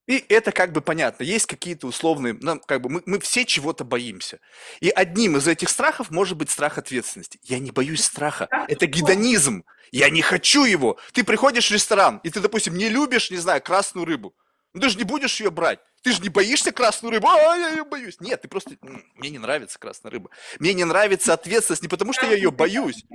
И 0.06 0.24
это 0.30 0.52
как 0.52 0.74
бы 0.74 0.82
понятно. 0.82 1.24
Есть 1.24 1.46
какие-то 1.46 1.88
условные, 1.88 2.38
ну, 2.42 2.60
как 2.60 2.82
бы 2.82 2.90
мы, 2.90 3.04
мы 3.06 3.20
все 3.20 3.46
чего-то 3.46 3.86
боимся. 3.86 4.40
И 4.82 4.90
одним 4.90 5.38
из 5.38 5.48
этих 5.48 5.70
страхов 5.70 6.12
может 6.12 6.38
быть 6.38 6.50
страх 6.50 6.78
ответственности. 6.78 7.40
Я 7.44 7.60
не 7.60 7.72
боюсь 7.72 8.04
страха. 8.04 8.46
Страх 8.46 8.70
Это 8.70 8.86
гедонизм. 8.86 9.64
Я 9.92 10.10
не 10.10 10.22
хочу 10.22 10.66
его. 10.66 10.98
Ты 11.14 11.24
приходишь 11.24 11.70
в 11.70 11.74
ресторан, 11.74 12.20
и 12.24 12.30
ты, 12.30 12.42
допустим, 12.42 12.76
не 12.76 12.90
любишь, 12.90 13.32
не 13.32 13.38
знаю, 13.38 13.62
красную 13.62 14.06
рыбу. 14.06 14.36
Ну 14.74 14.82
ты 14.82 14.90
же 14.90 14.98
не 14.98 15.04
будешь 15.04 15.40
ее 15.40 15.52
брать. 15.52 15.80
Ты 16.02 16.12
же 16.12 16.22
не 16.22 16.30
боишься 16.30 16.74
красную 16.74 17.14
рыбу. 17.14 17.28
А, 17.30 17.56
я 17.56 17.70
ее 17.70 17.86
боюсь. 17.86 18.20
Нет, 18.20 18.42
ты 18.42 18.50
просто... 18.50 18.76
«М, 18.82 19.06
Мне 19.16 19.30
не 19.30 19.40
нравится 19.40 19.80
красная 19.80 20.12
рыба. 20.12 20.30
Мне 20.60 20.74
не 20.74 20.84
нравится 20.84 21.34
ответственность 21.34 21.82
не 21.82 21.88
потому, 21.88 22.12
что 22.12 22.26
я 22.26 22.34
ее 22.34 22.52
боюсь. 22.52 23.06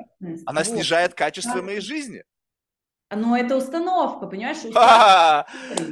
Она 0.47 0.65
снижает 0.65 1.13
качество 1.13 1.61
моей 1.61 1.81
жизни. 1.81 2.25
Но 3.11 3.37
это 3.37 3.57
установка, 3.57 4.27
понимаешь? 4.27 4.59
Установка. 4.59 5.47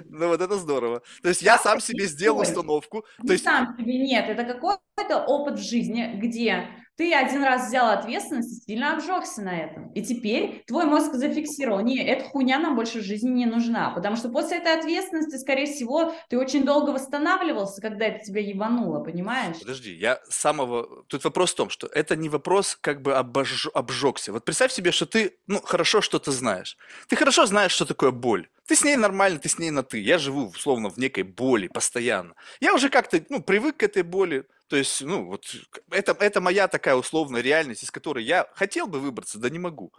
Ну 0.09 0.29
вот 0.29 0.41
это 0.41 0.57
здорово. 0.57 1.03
То 1.23 1.29
есть 1.29 1.43
я 1.43 1.59
сам 1.59 1.81
себе 1.81 2.07
сделал 2.07 2.41
установку. 2.41 3.05
То 3.27 3.33
есть 3.33 3.45
сам 3.45 3.77
себе 3.79 3.99
нет, 3.99 4.29
это 4.29 4.45
какой-то 4.45 5.25
опыт 5.27 5.59
в 5.59 5.63
жизни, 5.63 6.13
где 6.17 6.69
ты 6.97 7.15
один 7.15 7.45
раз 7.45 7.69
взял 7.69 7.91
ответственность 7.91 8.63
и 8.63 8.73
сильно 8.73 8.95
обжегся 8.95 9.43
на 9.43 9.57
этом. 9.57 9.93
И 9.93 10.03
теперь 10.03 10.65
твой 10.67 10.87
мозг 10.87 11.13
зафиксировал, 11.13 11.81
не, 11.81 12.03
эта 12.03 12.25
хуйня 12.25 12.59
нам 12.59 12.75
больше 12.75 13.01
в 13.01 13.05
жизни 13.05 13.31
не 13.31 13.47
нужна, 13.47 13.91
потому 13.91 14.17
что 14.17 14.29
после 14.29 14.59
этой 14.59 14.79
ответственности, 14.79 15.37
скорее 15.37 15.67
всего, 15.67 16.15
ты 16.29 16.39
очень 16.39 16.65
долго 16.65 16.91
восстанавливался, 16.91 17.81
когда 17.81 18.07
это 18.07 18.25
тебя 18.25 18.41
ебануло, 18.41 19.01
понимаешь? 19.01 19.57
Подожди, 19.61 19.93
я 19.93 20.21
самого... 20.29 21.05
Тут 21.09 21.25
вопрос 21.25 21.53
в 21.53 21.57
том, 21.57 21.71
что 21.71 21.87
это 21.87 22.17
не 22.17 22.29
вопрос 22.29 22.79
как 22.81 23.03
бы 23.03 23.15
обож... 23.15 23.69
обжегся. 23.75 24.33
Вот 24.33 24.45
представь 24.45 24.73
себе, 24.73 24.91
что 24.93 25.07
ты, 25.07 25.37
ну, 25.47 25.61
хорошо 25.61 26.01
что-то 26.01 26.33
знаешь. 26.33 26.77
Ты 27.09 27.17
хорошо 27.17 27.47
знаешь, 27.47 27.73
что 27.73 27.85
такое 27.85 28.11
боль. 28.11 28.49
Ты 28.67 28.75
с 28.75 28.83
ней 28.83 28.97
нормально, 28.97 29.39
ты 29.39 29.49
с 29.49 29.59
ней 29.59 29.71
на 29.71 29.83
ты. 29.83 30.01
Я 30.01 30.19
живу, 30.19 30.49
условно, 30.49 30.91
в 30.91 30.97
некой 30.97 31.23
боли 31.23 31.69
постоянно. 31.69 32.35
Я 32.61 32.75
уже 32.75 32.89
как-то, 32.89 33.23
ну, 33.29 33.41
привык 33.43 33.77
к 33.77 33.83
этой 33.85 34.03
боли. 34.03 34.45
То 34.69 34.77
есть, 34.77 35.03
ну, 35.03 35.27
вот, 35.27 35.45
это, 35.91 36.17
это 36.19 36.41
моя 36.41 36.69
такая 36.69 36.97
условная 36.97 37.41
реальность, 37.41 37.85
из 37.85 37.91
которой 37.91 38.25
я 38.25 38.49
хотел 38.55 38.87
бы 38.87 39.01
выбраться, 39.01 39.39
да 39.39 39.49
не 39.49 39.59
могу. 39.59 39.93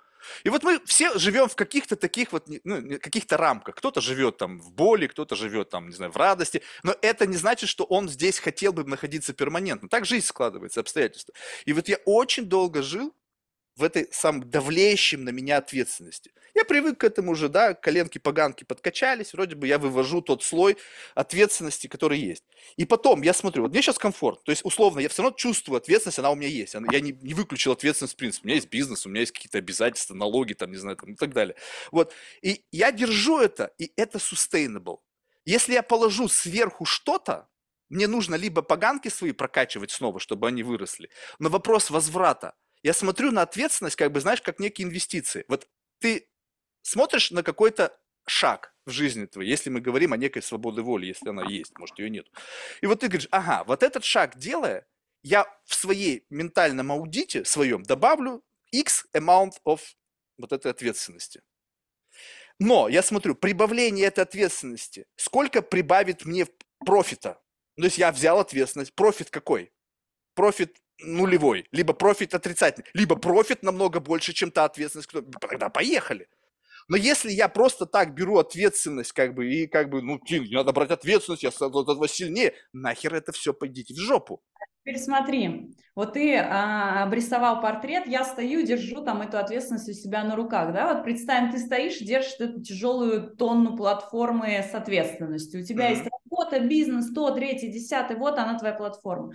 И 0.43 0.49
вот 0.49 0.63
мы 0.63 0.81
все 0.85 1.17
живем 1.17 1.47
в 1.47 1.55
каких-то 1.55 1.95
таких 1.95 2.33
вот, 2.33 2.47
ну, 2.63 2.99
каких-то 2.99 3.37
рамках. 3.37 3.75
Кто-то 3.75 4.01
живет 4.01 4.37
там 4.37 4.59
в 4.59 4.71
боли, 4.71 5.07
кто-то 5.07 5.35
живет 5.35 5.69
там, 5.69 5.87
не 5.87 5.95
знаю, 5.95 6.11
в 6.11 6.17
радости. 6.17 6.61
Но 6.83 6.95
это 7.01 7.25
не 7.25 7.37
значит, 7.37 7.69
что 7.69 7.83
он 7.85 8.09
здесь 8.09 8.39
хотел 8.39 8.73
бы 8.73 8.83
находиться 8.83 9.33
перманентно. 9.33 9.89
Так 9.89 10.05
жизнь 10.05 10.25
складывается, 10.25 10.81
обстоятельства. 10.81 11.33
И 11.65 11.73
вот 11.73 11.87
я 11.87 11.97
очень 12.05 12.45
долго 12.45 12.81
жил 12.81 13.13
в 13.77 13.83
этой 13.83 14.09
самом 14.11 14.49
давлеющем 14.49 15.23
на 15.23 15.29
меня 15.29 15.57
ответственности. 15.57 16.31
Я 16.55 16.65
привык 16.65 16.97
к 16.97 17.03
этому 17.03 17.33
уже, 17.33 17.49
да, 17.49 17.75
коленки-поганки 17.75 18.63
подкачались, 18.63 19.33
вроде 19.33 19.55
бы 19.55 19.67
я 19.67 19.77
вывожу 19.77 20.21
тот 20.21 20.43
слой 20.43 20.75
ответственности, 21.13 21.85
который 21.85 22.17
есть. 22.17 22.43
И 22.77 22.85
потом 22.85 23.21
я 23.21 23.33
смотрю, 23.33 23.61
вот 23.61 23.71
мне 23.71 23.83
сейчас 23.83 23.99
комфорт, 23.99 24.43
то 24.43 24.51
есть 24.51 24.65
условно 24.65 24.99
я 24.99 25.09
все 25.09 25.21
равно 25.21 25.37
чувствую 25.37 25.77
ответственность, 25.77 26.17
она 26.17 26.31
у 26.31 26.35
меня 26.35 26.49
есть. 26.49 26.73
Я 26.73 26.99
не, 26.99 27.11
не 27.11 27.35
выключил 27.35 27.73
ответственность 27.73 28.15
в 28.15 28.17
принципе. 28.17 28.45
У 28.45 28.47
меня 28.47 28.55
есть 28.55 28.69
бизнес, 28.69 29.05
у 29.05 29.09
меня 29.09 29.19
есть 29.19 29.33
какие-то 29.33 29.59
обязательства, 29.59 30.15
налоги, 30.15 30.53
там, 30.53 30.71
не 30.71 30.77
знаю, 30.77 30.97
там, 30.97 31.13
и 31.13 31.15
так 31.15 31.33
далее. 31.33 31.55
Вот. 31.91 32.11
И 32.41 32.65
я 32.71 32.91
держу 32.91 33.39
это, 33.39 33.71
и 33.77 33.91
это 33.95 34.17
sustainable. 34.17 34.97
Если 35.45 35.73
я 35.73 35.83
положу 35.83 36.27
сверху 36.27 36.85
что-то, 36.85 37.47
мне 37.89 38.07
нужно 38.07 38.33
либо 38.33 38.63
поганки 38.63 39.09
свои 39.09 39.31
прокачивать 39.31 39.91
снова, 39.91 40.19
чтобы 40.19 40.47
они 40.47 40.63
выросли, 40.63 41.09
но 41.37 41.49
вопрос 41.49 41.89
возврата. 41.89 42.55
Я 42.83 42.93
смотрю 42.93 43.31
на 43.31 43.41
ответственность, 43.41 43.95
как 43.95 44.11
бы, 44.11 44.19
знаешь, 44.19 44.41
как 44.41 44.59
некие 44.59 44.87
инвестиции. 44.87 45.45
Вот 45.47 45.67
ты 45.99 46.29
смотришь 46.81 47.31
на 47.31 47.43
какой-то 47.43 47.97
шаг 48.27 48.73
в 48.85 48.91
жизни 48.91 49.25
твоей, 49.25 49.49
если 49.49 49.69
мы 49.69 49.81
говорим 49.81 50.13
о 50.13 50.17
некой 50.17 50.41
свободе 50.41 50.81
воли, 50.81 51.07
если 51.07 51.29
она 51.29 51.43
есть, 51.49 51.77
может, 51.77 51.97
ее 51.99 52.09
нет. 52.09 52.27
И 52.81 52.85
вот 52.85 52.99
ты 52.99 53.07
говоришь, 53.07 53.27
ага, 53.31 53.63
вот 53.65 53.83
этот 53.83 54.03
шаг 54.03 54.37
делая, 54.37 54.85
я 55.23 55.45
в 55.65 55.75
своей 55.75 56.25
ментальном 56.29 56.91
аудите 56.91 57.43
своем 57.43 57.83
добавлю 57.83 58.43
X 58.71 59.05
amount 59.13 59.53
of 59.65 59.81
вот 60.37 60.51
этой 60.51 60.71
ответственности. 60.71 61.41
Но 62.59 62.87
я 62.89 63.03
смотрю, 63.03 63.35
прибавление 63.35 64.07
этой 64.07 64.23
ответственности, 64.23 65.05
сколько 65.15 65.61
прибавит 65.61 66.25
мне 66.25 66.47
профита? 66.79 67.41
Ну, 67.75 67.83
То 67.83 67.85
есть 67.85 67.97
я 67.97 68.11
взял 68.11 68.39
ответственность, 68.39 68.93
профит 68.95 69.29
какой? 69.29 69.71
Профит 70.33 70.77
нулевой, 70.99 71.67
либо 71.71 71.93
профит 71.93 72.33
отрицательный, 72.33 72.89
либо 72.93 73.15
профит 73.15 73.63
намного 73.63 73.99
больше, 73.99 74.33
чем 74.33 74.51
та 74.51 74.65
ответственность, 74.65 75.07
кто... 75.07 75.21
тогда 75.21 75.69
поехали. 75.69 76.27
Но 76.87 76.95
если 76.95 77.31
я 77.31 77.49
просто 77.49 77.85
так 77.85 78.13
беру 78.13 78.37
ответственность, 78.37 79.11
как 79.11 79.33
бы, 79.33 79.51
и 79.51 79.67
как 79.67 79.89
бы, 79.89 80.01
ну, 80.01 80.19
Тин, 80.19 80.47
надо 80.51 80.71
брать 80.71 80.91
ответственность, 80.91 81.43
я 81.43 81.49
от 81.49 81.89
этого 81.89 82.07
сильнее, 82.07 82.53
нахер 82.71 83.13
это 83.13 83.31
все, 83.31 83.53
пойдите 83.53 83.93
в 83.93 83.97
жопу. 83.97 84.41
Теперь 84.83 85.01
смотри, 85.01 85.75
вот 85.95 86.13
ты 86.13 86.37
а, 86.37 87.03
обрисовал 87.03 87.59
портрет, 87.59 88.07
я 88.07 88.23
стою, 88.23 88.65
держу 88.65 89.03
там 89.03 89.21
эту 89.21 89.37
ответственность 89.37 89.89
у 89.89 89.91
себя 89.91 90.23
на 90.23 90.37
руках, 90.37 90.71
да, 90.73 90.93
вот 90.93 91.03
представим, 91.03 91.51
ты 91.51 91.59
стоишь, 91.59 91.97
держишь 91.99 92.39
эту 92.39 92.61
тяжелую 92.61 93.35
тонну 93.35 93.75
платформы 93.75 94.47
с 94.47 94.73
ответственностью, 94.73 95.61
у 95.61 95.65
тебя 95.65 95.89
Мгм. 95.89 95.93
есть 95.93 96.09
работа, 96.09 96.61
бизнес, 96.61 97.13
то, 97.13 97.31
третий, 97.31 97.67
десятый, 97.67 98.15
вот 98.15 98.37
она 98.37 98.57
твоя 98.57 98.73
платформа. 98.73 99.33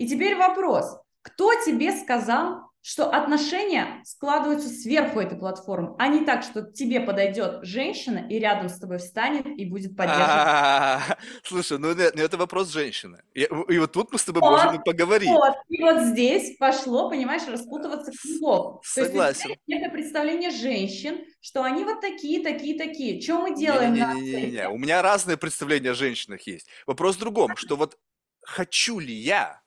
И 0.00 0.08
теперь 0.08 0.34
вопрос, 0.34 0.96
кто 1.20 1.52
тебе 1.62 1.92
сказал, 1.92 2.70
что 2.80 3.10
отношения 3.10 4.02
складываются 4.06 4.70
сверху 4.70 5.20
этой 5.20 5.38
платформы, 5.38 5.94
а 5.98 6.08
не 6.08 6.24
так, 6.24 6.42
что 6.42 6.62
тебе 6.62 7.00
подойдет 7.00 7.58
женщина 7.64 8.26
и 8.30 8.38
рядом 8.38 8.70
с 8.70 8.78
тобой 8.78 8.96
встанет 8.96 9.44
и 9.44 9.66
будет 9.66 9.98
поддерживать 9.98 11.18
Слушай, 11.44 11.78
ну 11.78 11.88
это 11.88 12.12
ну 12.16 12.22
это 12.22 12.38
вопрос 12.38 12.72
женщины. 12.72 13.22
И 13.34 13.42
и 13.42 13.78
вот 13.78 13.92
тут 13.92 14.10
мы 14.10 14.18
с 14.18 14.24
тобой 14.24 14.40
Вот, 14.40 14.64
можем 14.64 14.82
поговорить. 14.82 15.28
Вот, 15.28 15.56
и 15.68 15.82
вот 15.82 16.04
здесь 16.04 16.56
пошло, 16.56 17.10
понимаешь, 17.10 17.46
распутываться 17.46 18.10
клубок. 18.22 18.82
То 18.94 19.00
есть 19.02 19.12
Согласен. 19.12 19.50
некое 19.66 19.90
представление 19.90 20.50
женщин, 20.50 21.26
что 21.42 21.62
они 21.62 21.84
вот 21.84 22.00
такие, 22.00 22.42
такие, 22.42 22.78
такие. 22.78 23.20
Что 23.20 23.40
мы 23.40 23.54
делаем 23.54 23.94
сайте? 23.94 24.68
У 24.68 24.78
меня 24.78 25.02
разные 25.02 25.36
представления 25.36 25.90
о 25.90 25.94
женщинах 25.94 26.40
есть. 26.46 26.68
Вопрос 26.86 27.16
в 27.16 27.18
другом, 27.18 27.54
что 27.58 27.76
вот 27.76 27.98
хочу 28.42 28.98
ли 28.98 29.12
я 29.12 29.60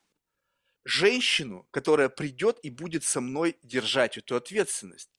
женщину, 0.84 1.66
которая 1.70 2.08
придет 2.08 2.58
и 2.62 2.70
будет 2.70 3.04
со 3.04 3.20
мной 3.20 3.56
держать 3.62 4.18
эту 4.18 4.36
ответственность? 4.36 5.10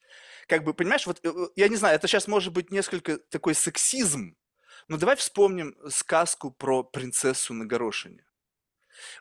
Как 0.48 0.64
бы, 0.64 0.74
понимаешь, 0.74 1.08
вот 1.08 1.20
э, 1.24 1.30
э, 1.30 1.48
я 1.56 1.68
не 1.68 1.76
знаю, 1.76 1.96
это 1.96 2.08
сейчас 2.08 2.28
может 2.28 2.54
быть 2.54 2.72
несколько 2.72 3.18
такой 3.18 3.56
сексизм, 3.56 4.36
но 4.88 4.98
давай 4.98 5.16
вспомним 5.16 5.76
сказку 5.90 6.52
про 6.52 6.84
принцессу 6.84 7.54
на 7.54 7.66
горошине. 7.66 8.26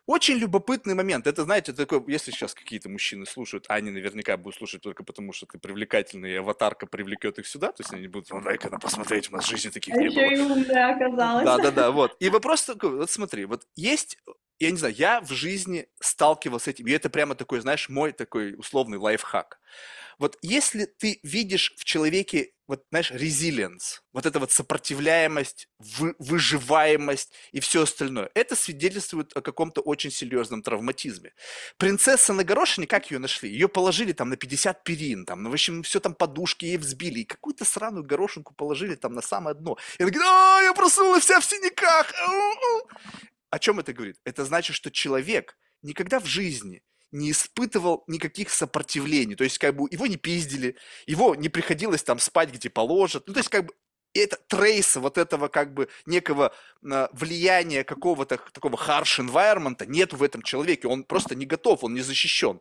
Очень 0.07 0.37
любопытный 0.37 0.95
момент. 0.95 1.27
Это, 1.27 1.45
знаете, 1.45 1.73
такой, 1.73 2.03
если 2.09 2.31
сейчас 2.31 2.55
какие-то 2.55 2.89
мужчины 2.89 3.27
слушают, 3.27 3.67
а 3.69 3.75
они 3.75 3.91
наверняка 3.91 4.37
будут 4.37 4.59
слушать 4.59 4.83
только 4.83 5.05
потому, 5.05 5.33
что 5.33 5.47
ты 5.47 5.59
привлекательный, 5.59 6.33
и 6.33 6.37
аватарка 6.37 6.87
привлекет 6.87 7.39
их 7.39 7.47
сюда, 7.47 7.69
то 7.69 7.83
есть 7.83 7.93
они 7.93 8.09
будут, 8.09 8.31
ну, 8.31 8.41
дай-ка 8.41 8.71
на 8.71 8.79
посмотреть, 8.79 9.31
у 9.31 9.35
нас 9.35 9.45
в 9.45 9.51
жизни 9.51 9.71
таких 9.71 9.95
А 9.95 9.99
не 9.99 10.07
еще 10.07 10.15
было. 10.15 10.31
и 10.31 10.41
умная 10.41 10.95
оказалась. 10.95 11.45
Да, 11.45 11.59
да, 11.59 11.71
да, 11.71 11.91
вот. 11.93 12.17
И 12.21 12.29
вопрос 12.29 12.65
такой, 12.65 12.91
вот 12.91 13.11
смотри, 13.11 13.45
вот 13.45 13.67
есть, 13.77 14.19
я 14.59 14.71
не 14.71 14.77
знаю, 14.77 14.95
я 14.97 15.21
в 15.21 15.33
жизни 15.33 15.89
сталкивался 16.01 16.65
с 16.65 16.69
этим, 16.69 16.87
и 16.87 16.93
это 16.93 17.11
прямо 17.11 17.35
такой, 17.35 17.61
знаешь, 17.61 17.89
мой 17.89 18.13
такой 18.13 18.55
условный 18.55 18.99
лайфхак. 18.99 19.59
Вот 20.19 20.39
если 20.43 20.87
ты 20.87 21.21
видишь 21.23 21.75
в 21.77 21.85
человеке, 21.85 22.53
вот 22.67 22.85
знаешь, 22.91 23.11
resilience, 23.11 24.01
вот 24.13 24.27
эта 24.27 24.39
вот 24.39 24.53
сопротивляемость, 24.53 25.69
вы- 25.79 26.15
выживаемость 26.19 27.33
и 27.53 27.61
все 27.61 27.83
остальное, 27.83 28.31
это 28.35 28.57
свидетельствует 28.57 29.37
о 29.37 29.43
каком-то 29.43 29.81
очень 29.81 30.11
серьезном 30.11 30.63
травматизме. 30.63 31.33
Принцесса 31.77 32.33
на 32.33 32.45
горошине, 32.45 32.87
как 32.87 33.11
ее 33.11 33.19
нашли? 33.19 33.51
Ее 33.51 33.69
положили 33.69 34.13
там 34.13 34.31
на 34.31 34.37
50 34.37 34.85
перин, 34.85 35.27
там, 35.27 35.43
ну, 35.43 35.51
в 35.51 35.53
общем, 35.53 35.83
все 35.83 36.01
там 36.01 36.15
подушки 36.15 36.65
ей 36.65 36.79
взбили, 36.79 37.21
и 37.21 37.25
какую-то 37.25 37.65
сраную 37.65 38.05
горошинку 38.05 38.55
положили 38.55 38.95
там 38.95 39.13
на 39.13 39.23
самое 39.23 39.55
дно. 39.55 39.77
И 39.99 40.03
она 40.03 40.11
говорит, 40.11 40.29
а, 40.29 40.63
я 40.63 40.73
проснулась 40.75 41.25
вся 41.25 41.41
в 41.41 41.45
синяках. 41.45 42.13
ау-ау». 42.15 42.89
О 43.51 43.59
чем 43.59 43.79
это 43.79 43.93
говорит? 43.93 44.17
Это 44.25 44.45
значит, 44.45 44.75
что 44.75 44.91
человек 44.91 45.57
никогда 45.83 46.19
в 46.19 46.27
жизни 46.27 46.83
не 47.15 47.31
испытывал 47.31 48.05
никаких 48.09 48.51
сопротивлений. 48.51 49.37
То 49.37 49.45
есть, 49.45 49.59
как 49.59 49.77
бы, 49.77 49.89
его 49.91 50.07
не 50.07 50.17
пиздили, 50.17 50.77
его 51.07 51.35
не 51.35 51.49
приходилось 51.49 52.03
там 52.03 52.19
спать, 52.19 52.53
где 52.53 52.69
положат. 52.69 53.25
Ну, 53.27 53.35
то 53.35 53.41
есть, 53.41 53.49
как 53.51 53.67
бы, 53.67 53.75
это 54.21 54.37
трейса 54.49 55.01
вот 55.01 55.19
этого 55.19 55.49
как 55.49 55.75
бы 55.75 55.89
некого 56.07 56.55
э, 56.83 57.09
влияния 57.13 57.85
какого-то 57.85 58.39
такого 58.53 58.77
harsh 58.77 59.19
environment 59.19 59.85
нет 59.87 60.13
в 60.13 60.23
этом 60.23 60.43
человеке, 60.43 60.89
он 60.89 61.05
просто 61.05 61.35
не 61.35 61.47
готов, 61.47 61.83
он 61.85 61.95
не 61.95 62.01
защищен. 62.01 62.61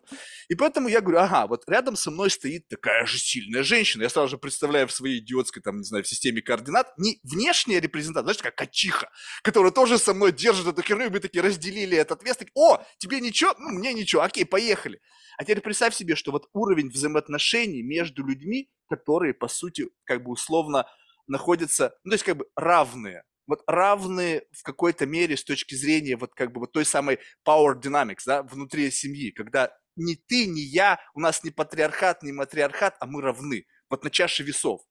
И 0.50 0.56
поэтому 0.56 0.88
я 0.88 1.02
говорю, 1.02 1.20
ага, 1.20 1.48
вот 1.48 1.64
рядом 1.68 1.96
со 1.96 2.12
мной 2.12 2.30
стоит 2.30 2.68
такая 2.68 3.06
же 3.06 3.20
сильная 3.20 3.64
женщина, 3.64 4.04
я 4.04 4.10
сразу 4.10 4.30
же 4.30 4.38
представляю 4.38 4.88
в 4.88 4.92
своей 4.92 5.20
идиотской, 5.20 5.62
там, 5.62 5.78
не 5.78 5.84
знаю, 5.84 6.04
в 6.04 6.08
системе 6.08 6.42
координат, 6.42 6.92
не 6.98 7.20
внешняя 7.24 7.80
репрезентация, 7.80 8.24
знаешь, 8.24 8.42
как 8.42 8.56
качиха, 8.56 9.10
которая 9.44 9.72
тоже 9.72 9.98
со 9.98 10.14
мной 10.14 10.32
держит 10.32 10.68
эту 10.68 10.82
херню, 10.82 11.06
и 11.06 11.10
мы 11.10 11.20
такие 11.20 11.44
разделили 11.44 11.98
этот 11.98 12.24
вес, 12.24 12.38
такие, 12.38 12.54
о, 12.56 12.84
тебе 12.98 13.20
ничего, 13.20 13.54
ну, 13.60 13.70
мне 13.70 13.94
ничего, 13.94 14.24
окей, 14.24 14.46
поехали. 14.46 15.00
А 15.38 15.44
теперь 15.44 15.62
представь 15.62 15.96
себе, 15.96 16.16
что 16.16 16.32
вот 16.32 16.50
уровень 16.54 16.90
взаимоотношений 16.90 17.82
между 17.82 18.26
людьми, 18.26 18.70
которые, 18.88 19.34
по 19.34 19.48
сути, 19.48 19.90
как 20.04 20.24
бы 20.24 20.32
условно 20.32 20.86
находятся, 21.28 21.96
ну, 22.04 22.12
то 22.12 22.16
есть 22.16 22.24
как 22.24 22.38
бы 22.38 22.46
равные. 22.56 23.24
Вот 23.46 23.62
равные 23.68 24.46
в 24.52 24.64
какой-то 24.64 25.06
мере 25.06 25.36
с 25.36 25.44
точки 25.44 25.76
зрения 25.76 26.16
вот 26.16 26.34
как 26.34 26.54
бы 26.54 26.62
вот 26.62 26.72
той 26.72 26.86
самой 26.86 27.20
power 27.46 27.80
dynamics, 27.80 28.24
да, 28.26 28.44
внутри 28.44 28.90
семьи, 28.90 29.32
когда 29.32 29.72
ни 29.96 30.16
ты, 30.16 30.48
ни 30.48 30.62
я, 30.62 31.00
у 31.14 31.20
нас 31.20 31.44
не 31.44 31.52
патриархат, 31.52 32.24
не 32.24 32.32
матриархат, 32.32 32.96
а 33.00 33.06
мы 33.06 33.22
равны. 33.22 33.66
Вот 33.90 34.04
на 34.04 34.10
чаше 34.10 34.44
весов. 34.44 34.82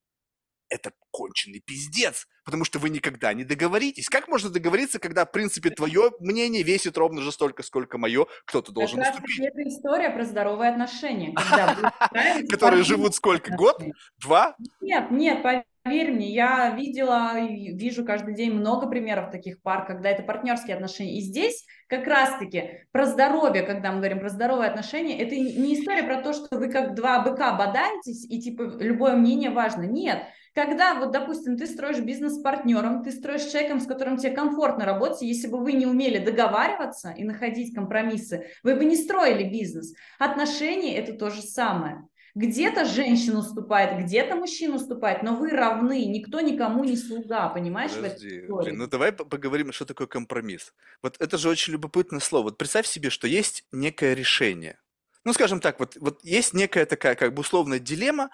Это 0.72 0.92
конченый 1.10 1.60
пиздец, 1.60 2.26
потому 2.46 2.64
что 2.64 2.78
вы 2.78 2.88
никогда 2.88 3.34
не 3.34 3.44
договоритесь. 3.44 4.08
Как 4.08 4.26
можно 4.26 4.48
договориться, 4.48 4.98
когда, 4.98 5.26
в 5.26 5.30
принципе, 5.30 5.68
твое 5.68 6.12
мнение 6.18 6.62
весит 6.62 6.96
ровно 6.96 7.20
же 7.20 7.30
столько, 7.30 7.62
сколько 7.62 7.98
мое, 7.98 8.26
кто-то 8.46 8.72
должен 8.72 8.98
как 8.98 9.16
уступить. 9.16 9.40
Это 9.40 9.68
история 9.68 10.08
про 10.08 10.24
здоровые 10.24 10.70
отношения. 10.70 11.34
Которые 12.48 12.84
живут 12.84 13.14
сколько? 13.14 13.54
Год? 13.54 13.82
Два? 14.16 14.56
Нет, 14.80 15.10
нет, 15.10 15.42
Поверь 15.84 16.12
мне, 16.12 16.32
я 16.32 16.70
видела 16.70 17.36
и 17.40 17.72
вижу 17.72 18.04
каждый 18.04 18.34
день 18.34 18.52
много 18.52 18.86
примеров 18.86 19.32
таких 19.32 19.60
пар, 19.62 19.84
когда 19.84 20.10
это 20.10 20.22
партнерские 20.22 20.76
отношения. 20.76 21.18
И 21.18 21.20
здесь 21.20 21.66
как 21.88 22.06
раз-таки 22.06 22.86
про 22.92 23.04
здоровье, 23.04 23.64
когда 23.64 23.90
мы 23.90 23.98
говорим 23.98 24.20
про 24.20 24.28
здоровые 24.28 24.70
отношения, 24.70 25.20
это 25.20 25.34
не 25.34 25.74
история 25.74 26.04
про 26.04 26.22
то, 26.22 26.34
что 26.34 26.56
вы 26.56 26.70
как 26.70 26.94
два 26.94 27.24
быка 27.24 27.52
бодаетесь, 27.54 28.24
и 28.30 28.40
типа 28.40 28.62
любое 28.78 29.16
мнение 29.16 29.50
важно. 29.50 29.82
Нет, 29.82 30.22
когда 30.54 30.94
вот, 30.94 31.12
допустим, 31.12 31.56
ты 31.56 31.66
строишь 31.66 32.00
бизнес 32.00 32.34
с 32.34 32.42
партнером, 32.42 33.02
ты 33.02 33.10
строишь 33.10 33.44
человеком, 33.44 33.80
с 33.80 33.86
которым 33.86 34.16
тебе 34.16 34.32
комфортно 34.32 34.84
работать, 34.84 35.22
если 35.22 35.48
бы 35.48 35.58
вы 35.58 35.72
не 35.72 35.86
умели 35.86 36.18
договариваться 36.18 37.10
и 37.10 37.24
находить 37.24 37.74
компромиссы, 37.74 38.46
вы 38.62 38.76
бы 38.76 38.84
не 38.84 38.96
строили 38.96 39.48
бизнес. 39.48 39.94
Отношения– 40.18 40.96
это 40.98 41.14
то 41.14 41.30
же 41.30 41.42
самое. 41.42 42.06
Где-то 42.34 42.86
женщина 42.86 43.40
уступает, 43.40 44.04
где-то 44.04 44.36
мужчина 44.36 44.76
уступает, 44.76 45.22
но 45.22 45.36
вы 45.36 45.50
равны, 45.50 46.06
никто 46.06 46.40
никому 46.40 46.82
не 46.82 46.96
слуга, 46.96 47.50
понимаешь? 47.50 47.92
Подожди, 47.92 48.46
блин, 48.48 48.78
ну 48.78 48.86
давай 48.86 49.12
поговорим, 49.12 49.70
что 49.72 49.84
такое 49.84 50.06
компромисс. 50.06 50.72
Вот 51.02 51.16
это 51.20 51.36
же 51.36 51.50
очень 51.50 51.74
любопытное 51.74 52.20
слово. 52.20 52.44
Вот 52.44 52.56
представь 52.56 52.86
себе, 52.86 53.10
что 53.10 53.28
есть 53.28 53.66
некое 53.70 54.14
решение. 54.14 54.78
Ну, 55.24 55.34
скажем 55.34 55.60
так, 55.60 55.78
вот, 55.78 55.96
вот 56.00 56.24
есть 56.24 56.54
некая 56.54 56.86
такая 56.86 57.16
как 57.16 57.34
бы 57.34 57.40
условная 57.40 57.78
дилемма, 57.78 58.30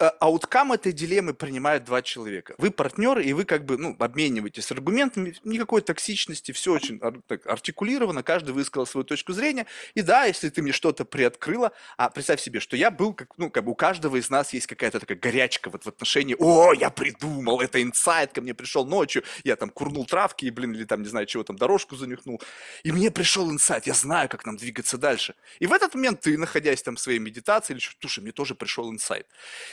ауткам 0.00 0.72
этой 0.72 0.92
дилеммы 0.92 1.34
принимают 1.34 1.84
два 1.84 2.00
человека. 2.02 2.54
Вы 2.58 2.70
партнеры, 2.70 3.22
и 3.24 3.32
вы 3.32 3.44
как 3.44 3.64
бы 3.64 3.76
ну, 3.76 3.94
обмениваетесь 3.98 4.70
аргументами, 4.72 5.34
никакой 5.44 5.82
токсичности, 5.82 6.52
все 6.52 6.72
очень 6.72 6.98
ар- 7.02 7.20
так, 7.26 7.46
артикулировано, 7.46 8.22
каждый 8.22 8.52
высказал 8.52 8.86
свою 8.86 9.04
точку 9.04 9.32
зрения. 9.32 9.66
И 9.94 10.02
да, 10.02 10.24
если 10.24 10.48
ты 10.48 10.62
мне 10.62 10.72
что-то 10.72 11.04
приоткрыла, 11.04 11.72
а 11.98 12.08
представь 12.08 12.40
себе, 12.40 12.60
что 12.60 12.76
я 12.76 12.90
был, 12.90 13.12
как, 13.12 13.36
ну, 13.36 13.50
как 13.50 13.64
бы 13.64 13.72
у 13.72 13.74
каждого 13.74 14.16
из 14.16 14.30
нас 14.30 14.54
есть 14.54 14.66
какая-то 14.66 15.00
такая 15.00 15.18
горячка 15.18 15.68
вот 15.68 15.84
в 15.84 15.88
отношении, 15.88 16.34
о, 16.38 16.72
я 16.72 16.88
придумал, 16.88 17.60
это 17.60 17.82
инсайт, 17.82 18.32
ко 18.32 18.40
мне 18.40 18.54
пришел 18.54 18.86
ночью, 18.86 19.22
я 19.44 19.56
там 19.56 19.68
курнул 19.68 20.06
травки, 20.06 20.46
и, 20.46 20.50
блин, 20.50 20.72
или 20.72 20.84
там, 20.84 21.02
не 21.02 21.08
знаю, 21.08 21.26
чего 21.26 21.44
там, 21.44 21.56
дорожку 21.56 21.96
занюхнул, 21.96 22.40
и 22.84 22.92
мне 22.92 23.10
пришел 23.10 23.50
инсайт, 23.50 23.86
я 23.86 23.94
знаю, 23.94 24.28
как 24.30 24.46
нам 24.46 24.56
двигаться 24.56 24.96
дальше. 24.96 25.34
И 25.58 25.66
в 25.66 25.72
этот 25.72 25.94
момент 25.94 26.20
ты, 26.20 26.38
находясь 26.38 26.82
там 26.82 26.96
в 26.96 27.00
своей 27.00 27.18
медитации, 27.18 27.74
или 27.74 27.80
что, 27.80 27.94
слушай, 28.00 28.20
мне 28.20 28.32
тоже 28.32 28.54
пришел 28.54 28.90
инсайт. 28.90 29.26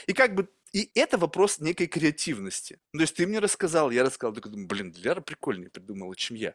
И 0.06 0.12
как 0.18 0.34
бы 0.34 0.48
и 0.72 0.90
это 0.96 1.16
вопрос 1.16 1.60
некой 1.60 1.86
креативности. 1.86 2.80
Ну, 2.92 2.98
то 2.98 3.02
есть 3.04 3.14
ты 3.14 3.26
мне 3.26 3.38
рассказал, 3.38 3.90
я 3.90 4.02
рассказал, 4.02 4.34
такой 4.34 4.50
думаю, 4.50 4.66
блин, 4.66 4.94
Ляра 4.98 5.20
прикольнее 5.20 5.70
придумала, 5.70 6.14
чем 6.16 6.36
я. 6.36 6.54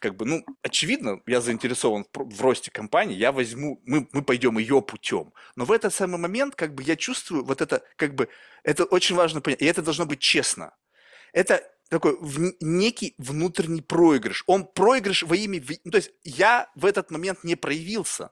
Как 0.00 0.16
бы, 0.16 0.24
ну, 0.24 0.44
очевидно, 0.62 1.20
я 1.26 1.40
заинтересован 1.40 2.06
в 2.14 2.40
росте 2.40 2.70
компании, 2.70 3.14
я 3.14 3.32
возьму, 3.32 3.82
мы, 3.84 4.08
мы 4.12 4.22
пойдем 4.22 4.58
ее 4.58 4.80
путем. 4.80 5.32
Но 5.56 5.66
в 5.66 5.72
этот 5.72 5.94
самый 5.94 6.18
момент, 6.18 6.56
как 6.56 6.74
бы, 6.74 6.82
я 6.82 6.96
чувствую 6.96 7.44
вот 7.44 7.60
это, 7.60 7.84
как 7.96 8.14
бы, 8.14 8.28
это 8.64 8.84
очень 8.84 9.14
важно 9.14 9.40
понять, 9.42 9.62
и 9.62 9.66
это 9.66 9.82
должно 9.82 10.06
быть 10.06 10.20
честно. 10.20 10.74
Это 11.32 11.62
такой 11.90 12.16
в, 12.18 12.54
некий 12.60 13.14
внутренний 13.18 13.82
проигрыш. 13.82 14.42
Он 14.46 14.66
проигрыш 14.66 15.22
во 15.22 15.36
имя... 15.36 15.62
Ну, 15.84 15.90
то 15.90 15.98
есть 15.98 16.10
я 16.24 16.68
в 16.74 16.86
этот 16.86 17.10
момент 17.10 17.44
не 17.44 17.56
проявился. 17.56 18.30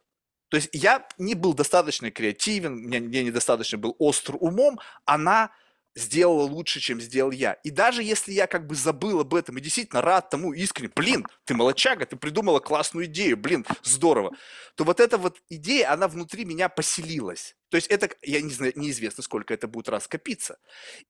То 0.55 0.59
есть 0.59 0.69
я 0.73 1.05
не 1.19 1.35
был 1.35 1.53
достаточно 1.53 2.13
креативен, 2.13 2.77
мне, 2.77 3.01
мне 3.01 3.25
недостаточно 3.25 3.77
был 3.77 3.97
остр 3.99 4.37
умом, 4.39 4.79
она 5.05 5.51
сделала 5.97 6.45
лучше, 6.45 6.79
чем 6.79 7.01
сделал 7.01 7.33
я. 7.33 7.55
И 7.65 7.71
даже 7.71 8.05
если 8.05 8.31
я 8.31 8.47
как 8.47 8.69
бы 8.69 8.77
забыл 8.77 9.19
об 9.19 9.35
этом 9.35 9.59
и 9.59 9.61
действительно 9.61 10.01
рад 10.01 10.31
тому 10.31 10.53
искренне, 10.53 10.93
блин, 10.95 11.27
ты 11.43 11.55
молочага, 11.55 12.07
ты 12.07 12.15
придумала 12.15 12.61
классную 12.61 13.07
идею, 13.07 13.37
блин, 13.37 13.67
здорово, 13.83 14.31
то 14.77 14.85
вот 14.85 15.01
эта 15.01 15.19
вот 15.19 15.43
идея, 15.51 15.93
она 15.93 16.07
внутри 16.07 16.45
меня 16.45 16.69
поселилась. 16.69 17.57
То 17.69 17.77
есть 17.77 17.89
это, 17.89 18.09
я 18.23 18.41
не 18.41 18.53
знаю, 18.53 18.75
неизвестно, 18.77 19.25
сколько 19.25 19.53
это 19.53 19.67
будет 19.67 19.89
раз 19.89 20.07
копиться. 20.07 20.59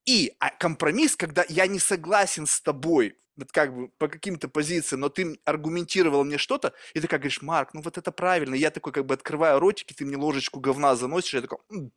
И 0.07 0.33
а 0.39 0.49
компромисс, 0.53 1.17
когда 1.17 1.45
я 1.51 1.67
не 1.67 1.81
согласен 1.81 2.47
с 2.47 2.63
тобой 2.63 3.19
как 3.51 3.74
бы 3.74 3.89
по 3.89 4.09
каким-то 4.09 4.49
позициям, 4.49 5.01
но 5.01 5.09
ты 5.09 5.39
аргументировал 5.45 6.24
мне 6.24 6.39
что-то, 6.39 6.72
и 6.95 7.01
ты 7.01 7.09
как 7.09 7.20
говоришь, 7.20 7.43
Марк, 7.43 7.74
ну 7.74 7.82
вот 7.82 7.99
это 7.99 8.12
правильно, 8.12 8.55
я 8.55 8.70
такой 8.70 8.93
как 8.93 9.07
бы 9.07 9.14
открываю 9.14 9.59
ротик, 9.59 9.91
и 9.91 9.95
ты 9.95 10.05
мне 10.05 10.16
ложечку 10.16 10.61
говна 10.61 10.95
заносишь, 10.97 11.35
я 11.35 11.41
такой, 11.41 11.59
ну 11.68 11.91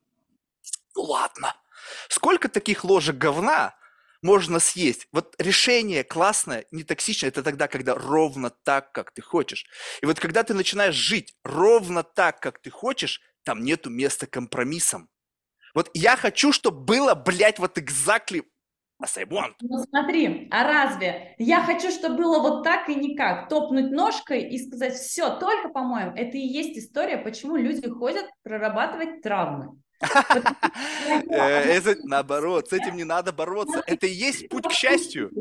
ладно. 0.95 1.55
Сколько 2.09 2.49
таких 2.49 2.83
ложек 2.83 3.17
говна 3.17 3.75
можно 4.21 4.59
съесть? 4.59 5.07
Вот 5.11 5.35
решение 5.38 6.03
классное, 6.03 6.65
не 6.71 6.83
токсичное, 6.83 7.29
это 7.29 7.43
тогда, 7.43 7.67
когда 7.67 7.95
ровно 7.95 8.49
так, 8.49 8.91
как 8.91 9.11
ты 9.11 9.21
хочешь. 9.21 9.65
И 10.01 10.05
вот 10.05 10.19
когда 10.19 10.43
ты 10.43 10.53
начинаешь 10.53 10.95
жить 10.95 11.35
ровно 11.43 12.03
так, 12.03 12.39
как 12.39 12.59
ты 12.59 12.69
хочешь, 12.69 13.21
там 13.43 13.63
нету 13.63 13.89
места 13.89 14.27
компромиссам. 14.27 15.09
Вот 15.73 15.91
я 15.93 16.17
хочу, 16.17 16.51
чтобы 16.51 16.79
было, 16.81 17.13
блядь, 17.13 17.59
вот 17.59 17.77
exactly 17.77 18.43
As 19.00 19.16
I 19.16 19.26
want. 19.26 19.54
Ну 19.62 19.84
смотри, 19.84 20.48
а 20.50 20.64
разве 20.64 21.36
я 21.38 21.62
хочу, 21.62 21.91
чтобы 21.91 22.18
было 22.18 22.39
вот 22.39 22.64
так 22.64 22.89
и 22.89 22.95
никак? 22.95 23.48
Топнуть 23.48 23.91
ножкой 23.91 24.50
и 24.50 24.58
сказать, 24.58 24.95
все, 24.95 25.38
только 25.38 25.70
по-моему, 25.70 26.14
это 26.16 26.36
и 26.38 26.48
есть 26.48 26.78
история, 26.80 27.18
почему 27.18 27.58
люди 27.58 27.88
ходят 27.88 28.26
прорабатывать 28.43 29.22
травмы. 29.22 29.80
Э, 31.30 31.38
это 31.38 31.95
наоборот, 32.04 32.70
с 32.70 32.74
этим 32.74 32.98
не 32.98 33.04
надо 33.04 33.32
бороться. 33.32 33.84
Это 33.86 34.08
и 34.08 34.12
есть 34.12 34.50
путь 34.50 34.68
к 34.68 34.72
счастью. 34.72 35.32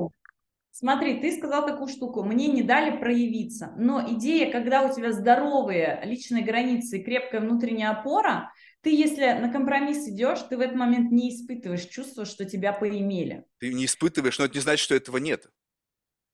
Смотри, 0.70 1.20
ты 1.20 1.34
сказал 1.34 1.66
такую 1.66 1.88
штуку, 1.88 2.22
мне 2.22 2.48
не 2.48 2.62
дали 2.62 2.98
проявиться, 2.98 3.72
но 3.78 4.12
идея, 4.12 4.52
когда 4.52 4.82
у 4.82 4.94
тебя 4.94 5.10
здоровые 5.10 6.02
личные 6.04 6.44
границы 6.44 6.98
и 6.98 7.02
крепкая 7.02 7.40
внутренняя 7.40 7.92
опора, 7.92 8.52
ты, 8.86 8.94
если 8.94 9.32
на 9.32 9.50
компромисс 9.50 10.06
идешь, 10.06 10.38
ты 10.48 10.56
в 10.56 10.60
этот 10.60 10.76
момент 10.76 11.10
не 11.10 11.34
испытываешь 11.34 11.86
чувство, 11.86 12.24
что 12.24 12.44
тебя 12.44 12.72
поимели. 12.72 13.44
Ты 13.58 13.74
не 13.74 13.86
испытываешь, 13.86 14.38
но 14.38 14.44
это 14.44 14.54
не 14.54 14.60
значит, 14.60 14.84
что 14.84 14.94
этого 14.94 15.16
нет 15.16 15.50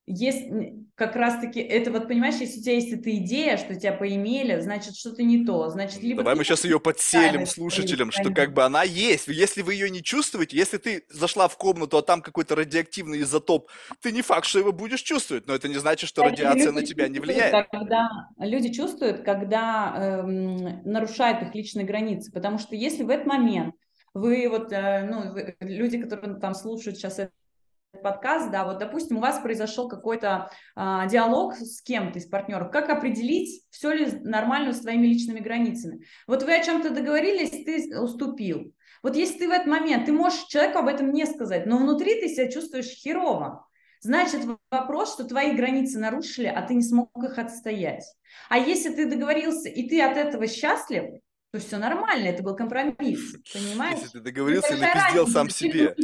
есть 0.06 0.48
как 0.94 1.16
раз-таки 1.16 1.60
это 1.60 1.90
вот 1.90 2.08
понимаешь, 2.08 2.34
если 2.36 2.58
у 2.58 2.62
тебя 2.62 2.74
есть 2.74 2.92
эта 2.92 3.16
идея, 3.18 3.56
что 3.56 3.74
тебя 3.74 3.92
поимели, 3.92 4.60
значит 4.60 4.96
что-то 4.96 5.22
не 5.22 5.44
то, 5.44 5.68
значит 5.70 6.02
либо 6.02 6.22
давай 6.22 6.36
мы 6.36 6.44
сейчас 6.44 6.64
ее 6.64 6.80
подселим 6.80 7.46
слушателям, 7.46 8.10
что 8.10 8.32
как 8.32 8.52
бы 8.52 8.64
она 8.64 8.82
есть, 8.82 9.28
если 9.28 9.62
вы 9.62 9.74
ее 9.74 9.90
не 9.90 10.02
чувствуете, 10.02 10.56
если 10.56 10.78
ты 10.78 11.04
зашла 11.08 11.48
в 11.48 11.56
комнату, 11.56 11.96
а 11.98 12.02
там 12.02 12.20
какой-то 12.20 12.56
радиоактивный 12.56 13.22
изотоп, 13.22 13.70
ты 14.00 14.12
не 14.12 14.22
факт, 14.22 14.46
что 14.46 14.58
его 14.58 14.72
будешь 14.72 15.02
чувствовать, 15.02 15.46
но 15.46 15.54
это 15.54 15.68
не 15.68 15.78
значит, 15.78 16.08
что 16.08 16.22
радиация 16.22 16.72
на 16.72 16.84
тебя 16.84 17.08
не 17.08 17.20
влияет. 17.20 17.68
Когда 17.70 18.08
люди 18.38 18.72
чувствуют, 18.72 19.22
когда 19.22 20.22
эм, 20.24 20.82
нарушают 20.84 21.42
их 21.42 21.54
личные 21.54 21.86
границы, 21.86 22.32
потому 22.32 22.58
что 22.58 22.74
если 22.74 23.02
в 23.02 23.10
этот 23.10 23.26
момент 23.26 23.74
вы 24.14 24.48
вот, 24.48 24.72
э, 24.72 25.04
ну, 25.04 25.34
люди, 25.60 26.00
которые 26.00 26.38
там 26.38 26.54
слушают 26.54 26.98
сейчас 26.98 27.18
это 27.18 27.32
подкаст, 28.00 28.50
да, 28.50 28.64
вот, 28.64 28.78
допустим, 28.78 29.18
у 29.18 29.20
вас 29.20 29.38
произошел 29.40 29.88
какой-то 29.88 30.50
а, 30.74 31.06
диалог 31.06 31.54
с 31.54 31.82
кем-то 31.82 32.18
из 32.18 32.26
партнеров, 32.26 32.70
как 32.70 32.88
определить, 32.88 33.64
все 33.70 33.92
ли 33.92 34.06
нормально 34.22 34.72
с 34.72 34.80
твоими 34.80 35.06
личными 35.06 35.40
границами. 35.40 36.04
Вот 36.26 36.42
вы 36.42 36.54
о 36.54 36.64
чем-то 36.64 36.90
договорились, 36.90 37.50
ты 37.50 37.98
уступил. 38.00 38.74
Вот 39.02 39.16
если 39.16 39.38
ты 39.38 39.48
в 39.48 39.52
этот 39.52 39.66
момент, 39.66 40.06
ты 40.06 40.12
можешь 40.12 40.44
человеку 40.44 40.78
об 40.78 40.88
этом 40.88 41.12
не 41.12 41.26
сказать, 41.26 41.66
но 41.66 41.76
внутри 41.76 42.20
ты 42.20 42.28
себя 42.28 42.50
чувствуешь 42.50 42.86
херово, 42.86 43.66
значит 44.00 44.40
вопрос, 44.70 45.14
что 45.14 45.24
твои 45.24 45.54
границы 45.54 45.98
нарушили, 45.98 46.46
а 46.46 46.62
ты 46.62 46.74
не 46.74 46.82
смог 46.82 47.10
их 47.22 47.36
отстоять. 47.38 48.04
А 48.48 48.58
если 48.58 48.94
ты 48.94 49.06
договорился, 49.06 49.68
и 49.68 49.88
ты 49.88 50.00
от 50.00 50.16
этого 50.16 50.46
счастлив, 50.46 51.20
то 51.52 51.58
все 51.58 51.76
нормально, 51.76 52.28
это 52.28 52.42
был 52.42 52.56
компромисс, 52.56 53.36
понимаешь? 53.52 53.98
Если 54.00 54.18
ты 54.18 54.24
договорился 54.24 54.74
и 54.74 54.80
напиздел 54.80 55.28
сам 55.28 55.50
себе. 55.50 55.94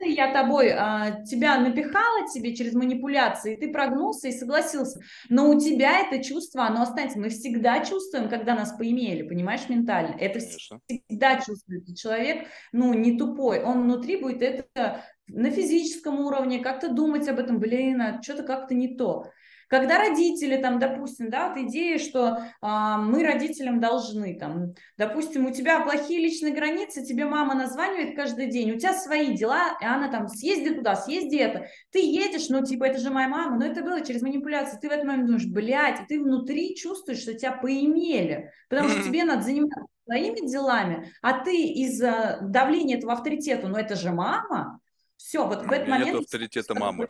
Я 0.00 0.32
тобой, 0.32 0.70
а, 0.70 1.22
тебя 1.24 1.58
напихала 1.58 2.28
тебе 2.32 2.54
через 2.54 2.74
манипуляции, 2.74 3.54
и 3.54 3.60
ты 3.60 3.72
прогнулся 3.72 4.28
и 4.28 4.32
согласился. 4.32 5.00
Но 5.28 5.50
у 5.50 5.60
тебя 5.60 6.00
это 6.00 6.22
чувство, 6.22 6.64
оно 6.64 6.82
останется. 6.82 7.18
Мы 7.18 7.28
всегда 7.28 7.84
чувствуем, 7.84 8.28
когда 8.28 8.54
нас 8.54 8.72
поимели, 8.76 9.22
понимаешь, 9.22 9.68
ментально. 9.68 10.14
Это 10.18 10.38
Конечно. 10.38 10.80
всегда 10.86 11.36
чувствует. 11.40 11.96
человек, 11.96 12.46
ну, 12.72 12.94
не 12.94 13.18
тупой. 13.18 13.62
Он 13.62 13.82
внутри 13.82 14.16
будет 14.16 14.42
это 14.42 15.04
на 15.28 15.50
физическом 15.50 16.20
уровне, 16.20 16.60
как-то 16.60 16.88
думать 16.88 17.28
об 17.28 17.38
этом, 17.38 17.58
блин, 17.58 18.00
а 18.00 18.22
что-то 18.22 18.44
как-то 18.44 18.74
не 18.74 18.96
то. 18.96 19.30
Когда 19.68 19.98
родители, 19.98 20.56
там, 20.56 20.78
допустим, 20.78 21.28
да, 21.28 21.48
вот 21.48 21.58
идея, 21.58 21.98
что 21.98 22.38
а, 22.60 22.98
мы 22.98 23.24
родителям 23.24 23.80
должны, 23.80 24.38
там, 24.38 24.74
допустим, 24.96 25.46
у 25.46 25.50
тебя 25.50 25.80
плохие 25.80 26.20
личные 26.20 26.54
границы, 26.54 27.04
тебе 27.04 27.24
мама 27.24 27.54
названивает 27.54 28.14
каждый 28.14 28.46
день, 28.46 28.72
у 28.72 28.78
тебя 28.78 28.94
свои 28.94 29.34
дела, 29.34 29.76
и 29.80 29.84
она 29.84 30.08
там, 30.08 30.28
съезди 30.28 30.74
туда, 30.74 30.94
съезди 30.94 31.36
это. 31.36 31.66
Ты 31.90 31.98
едешь, 31.98 32.48
ну, 32.48 32.64
типа, 32.64 32.84
это 32.84 32.98
же 32.98 33.10
моя 33.10 33.28
мама, 33.28 33.58
но 33.58 33.66
это 33.66 33.82
было 33.82 34.04
через 34.04 34.22
манипуляцию. 34.22 34.80
Ты 34.80 34.88
в 34.88 34.92
этот 34.92 35.04
момент 35.04 35.26
думаешь, 35.26 35.46
блядь, 35.46 36.00
и 36.00 36.06
ты 36.06 36.22
внутри 36.22 36.76
чувствуешь, 36.76 37.20
что 37.20 37.34
тебя 37.34 37.52
поимели, 37.52 38.52
потому 38.68 38.88
что 38.88 39.02
тебе 39.02 39.24
надо 39.24 39.42
заниматься 39.42 39.86
своими 40.04 40.46
делами, 40.48 41.12
а 41.20 41.44
ты 41.44 41.64
из-за 41.64 42.38
давления 42.40 42.98
этого 42.98 43.12
авторитета, 43.12 43.66
ну, 43.66 43.76
это 43.76 43.96
же 43.96 44.12
мама, 44.12 44.80
все, 45.16 45.46
вот 45.46 45.66
в 45.66 45.72
этот 45.72 45.88
момент... 45.88 46.12
Нет 46.12 46.22
авторитета 46.22 46.74
мамы. 46.74 47.08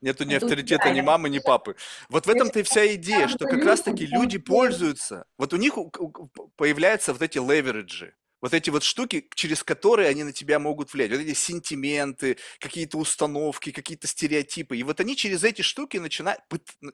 Нету 0.00 0.24
ни 0.24 0.34
авторитета, 0.34 0.90
ни 0.90 1.00
мамы, 1.00 1.28
ни 1.28 1.40
папы. 1.40 1.74
Вот 2.08 2.26
в 2.26 2.30
этом-то 2.30 2.60
и 2.60 2.62
вся 2.62 2.94
идея, 2.94 3.26
что 3.26 3.46
как 3.46 3.64
раз-таки 3.64 4.06
люди 4.06 4.38
пользуются. 4.38 5.24
Вот 5.36 5.52
у 5.52 5.56
них 5.56 5.74
появляются 6.56 7.12
вот 7.12 7.22
эти 7.22 7.38
левериджи. 7.38 8.14
Вот 8.40 8.54
эти 8.54 8.70
вот 8.70 8.84
штуки, 8.84 9.28
через 9.34 9.64
которые 9.64 10.08
они 10.08 10.22
на 10.22 10.32
тебя 10.32 10.60
могут 10.60 10.92
влиять. 10.92 11.10
Вот 11.10 11.20
эти 11.20 11.34
сентименты, 11.34 12.36
какие-то 12.60 12.98
установки, 12.98 13.72
какие-то 13.72 14.06
стереотипы. 14.06 14.76
И 14.76 14.84
вот 14.84 15.00
они 15.00 15.16
через 15.16 15.42
эти 15.42 15.62
штуки 15.62 15.96
начинают, 15.96 16.40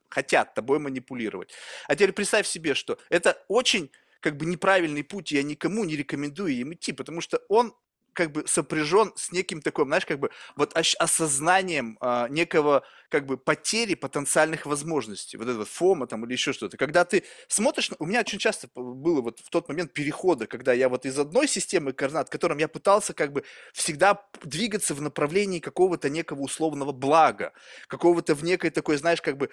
хотят 0.09 0.55
тобой 0.55 0.79
манипулировать. 0.79 1.53
А 1.87 1.95
теперь 1.95 2.13
представь 2.13 2.47
себе, 2.47 2.75
что 2.75 2.99
это 3.11 3.39
очень 3.49 3.91
как 4.21 4.39
бы 4.39 4.47
неправильный 4.47 5.05
путь, 5.05 5.33
я 5.33 5.43
никому 5.43 5.85
не 5.85 5.97
рекомендую 5.97 6.55
им 6.55 6.73
идти, 6.73 6.93
потому 6.93 7.21
что 7.21 7.43
он 7.51 7.75
как 8.15 8.33
бы 8.33 8.45
сопряжен 8.47 9.13
с 9.17 9.33
неким 9.33 9.61
таким, 9.61 9.87
знаешь, 9.87 10.07
как 10.07 10.19
бы 10.19 10.31
вот 10.57 10.73
осознанием 10.75 11.99
а, 12.01 12.29
некого 12.29 12.85
как 13.15 13.27
бы 13.27 13.37
потери 13.37 13.95
потенциальных 13.95 14.67
возможностей, 14.67 15.37
вот 15.37 15.47
это 15.47 15.59
вот 15.59 15.69
фома 15.69 16.09
там 16.09 16.25
или 16.25 16.33
еще 16.33 16.53
что-то. 16.53 16.77
Когда 16.77 17.05
ты 17.05 17.23
смотришь, 17.47 17.93
у 18.01 18.07
меня 18.07 18.21
очень 18.21 18.41
часто 18.41 18.69
было 18.75 19.21
вот 19.21 19.39
в 19.39 19.51
тот 19.51 19.69
момент 19.69 19.93
перехода, 19.93 20.49
когда 20.49 20.73
я 20.73 20.89
вот 20.89 21.07
из 21.07 21.17
одной 21.17 21.47
системы 21.47 21.93
координат, 21.93 22.29
которым 22.29 22.59
я 22.59 22.67
пытался 22.67 23.15
как 23.15 23.33
бы 23.33 23.45
всегда 23.73 24.21
двигаться 24.43 24.95
в 24.95 25.01
направлении 25.01 25.61
какого-то 25.61 26.11
некого 26.11 26.41
условного 26.41 26.91
блага, 26.91 27.53
какого-то 27.87 28.35
в 28.35 28.43
некой 28.43 28.71
такой, 28.71 28.97
знаешь, 28.97 29.23
как 29.23 29.37
бы 29.37 29.49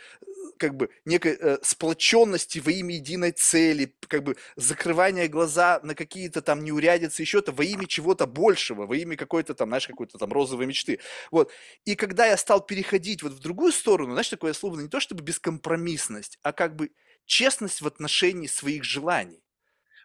как 0.58 0.76
бы 0.76 0.90
некой 1.06 1.38
э, 1.40 1.58
сплоченности 1.62 2.60
во 2.60 2.72
имя 2.72 2.96
единой 2.96 3.32
цели, 3.32 3.96
как 4.08 4.24
бы 4.24 4.38
закрывания 4.56 5.28
глаза 5.28 5.80
на 5.84 5.96
какие-то 5.96 6.42
там 6.42 6.64
неурядицы, 6.64 7.22
еще-то 7.22 7.52
во 7.52 7.64
имя 7.64 7.86
чего-то 7.88 8.26
большего, 8.26 8.86
во 8.86 8.96
имя 8.96 9.16
какой-то 9.16 9.54
там, 9.54 9.70
знаешь, 9.70 9.88
какой-то 9.88 10.18
там 10.18 10.32
розовой 10.32 10.66
мечты. 10.66 11.00
Вот. 11.32 11.52
И 11.86 11.96
когда 11.96 12.26
я 12.28 12.38
стал 12.38 12.62
переходить 12.62 13.24
вот 13.24 13.34
в 13.34 13.40
другую 13.40 13.51
сторону, 13.72 14.14
знаешь, 14.14 14.30
такое 14.30 14.54
слово 14.54 14.80
не 14.80 14.90
то 14.90 15.00
чтобы 15.00 15.24
бескомпромиссность, 15.24 16.38
а 16.44 16.54
как 16.54 16.76
бы 16.76 16.92
честность 17.26 17.82
в 17.82 17.88
отношении 17.88 18.48
своих 18.48 18.84
желаний. 18.84 19.44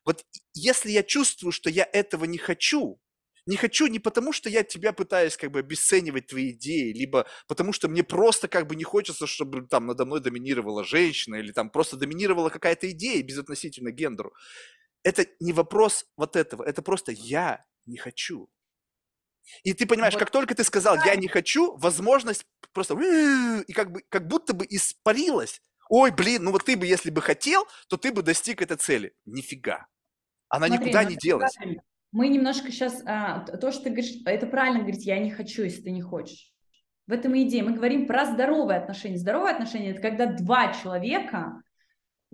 Вот 0.05 0.25
если 0.55 0.91
я 0.91 1.03
чувствую, 1.03 1.53
что 1.53 1.71
я 1.71 1.89
этого 1.93 2.25
не 2.25 2.39
хочу, 2.39 3.01
не 3.47 3.57
хочу 3.57 3.87
не 3.87 3.99
потому, 4.01 4.33
что 4.33 4.49
я 4.49 4.65
тебя 4.65 4.93
пытаюсь 4.93 5.37
как 5.37 5.53
бы 5.53 5.61
обесценивать 5.61 6.27
твои 6.27 6.51
идеи, 6.53 6.93
либо 6.93 7.27
потому, 7.47 7.73
что 7.73 7.89
мне 7.89 8.03
просто 8.03 8.49
как 8.49 8.67
бы 8.67 8.77
не 8.77 8.85
хочется, 8.85 9.27
чтобы 9.27 9.67
там 9.67 9.87
надо 9.87 10.05
мной 10.05 10.21
доминировала 10.21 10.85
женщина, 10.85 11.37
или 11.37 11.53
там 11.53 11.71
просто 11.71 11.97
доминировала 11.97 12.51
какая-то 12.51 12.91
идея 12.91 13.23
безотносительно 13.23 13.91
гендеру. 13.93 14.33
Это 15.05 15.27
не 15.41 15.53
вопрос 15.53 16.07
вот 16.17 16.37
этого, 16.37 16.65
это 16.65 16.83
просто 16.83 17.13
я 17.13 17.65
не 17.87 17.97
хочу. 17.97 18.49
И 19.63 19.73
ты 19.73 19.87
понимаешь, 19.87 20.15
вот. 20.15 20.21
как 20.21 20.31
только 20.31 20.55
ты 20.55 20.65
сказал 20.65 20.97
«я 21.05 21.17
не 21.17 21.29
хочу», 21.29 21.77
возможность 21.77 22.47
просто 22.73 22.95
и 23.67 23.73
как, 23.73 23.93
бы, 23.93 24.03
как 24.09 24.27
будто 24.27 24.53
бы 24.53 24.67
испарилась. 24.69 25.61
Ой, 25.89 26.11
блин, 26.11 26.45
ну 26.45 26.53
вот 26.53 26.65
ты 26.65 26.77
бы, 26.77 26.87
если 26.87 27.11
бы 27.11 27.23
хотел, 27.23 27.67
то 27.89 27.97
ты 27.97 28.13
бы 28.13 28.23
достиг 28.23 28.61
этой 28.61 28.77
цели. 28.77 29.15
Нифига. 29.25 29.87
Она 30.49 30.67
Смотри, 30.67 30.87
никуда 30.87 31.03
ну 31.03 31.11
не 31.11 31.17
делась. 31.17 31.57
Мы 32.13 32.29
немножко 32.29 32.71
сейчас, 32.71 33.03
а, 33.05 33.41
то, 33.41 33.73
что 33.73 33.85
ты 33.85 33.91
говоришь, 33.91 34.15
это 34.25 34.47
правильно 34.47 34.81
говорить 34.81 35.05
«я 35.05 35.19
не 35.19 35.31
хочу», 35.31 35.63
если 35.63 35.83
ты 35.83 35.91
не 35.91 36.03
хочешь. 36.03 36.53
В 37.07 37.13
этом 37.13 37.35
и 37.35 37.43
идея. 37.45 37.63
Мы 37.63 37.73
говорим 37.73 38.07
про 38.07 38.25
здоровые 38.25 38.81
отношения. 38.81 39.17
Здоровые 39.17 39.53
отношения– 39.53 39.91
это 39.93 40.03
когда 40.03 40.27
два 40.27 40.73
человека 40.73 41.63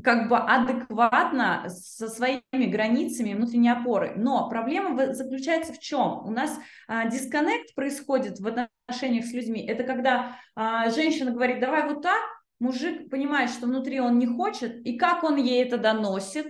как 0.02 0.28
бы 0.28 0.36
адекватно 0.36 1.68
со 1.68 2.08
своими 2.08 2.66
границами 2.66 3.34
внутренней 3.34 3.70
опоры. 3.70 4.14
Но 4.16 4.48
проблема 4.48 5.14
заключается 5.14 5.72
в 5.72 5.78
чем? 5.78 6.24
У 6.24 6.30
нас 6.30 6.58
а, 6.88 7.08
дисконнект 7.08 7.74
происходит 7.74 8.40
в 8.40 8.46
отношениях 8.46 9.24
с 9.24 9.32
людьми. 9.32 9.64
Это 9.66 9.84
когда 9.84 10.36
а, 10.54 10.90
женщина 10.90 11.30
говорит, 11.30 11.60
давай 11.60 11.86
вот 11.86 12.02
так, 12.02 12.20
мужик 12.58 13.10
понимает, 13.10 13.50
что 13.50 13.66
внутри 13.66 14.00
он 14.00 14.18
не 14.18 14.26
хочет, 14.26 14.84
и 14.86 14.96
как 14.96 15.24
он 15.24 15.36
ей 15.36 15.64
это 15.64 15.78
доносит? 15.78 16.46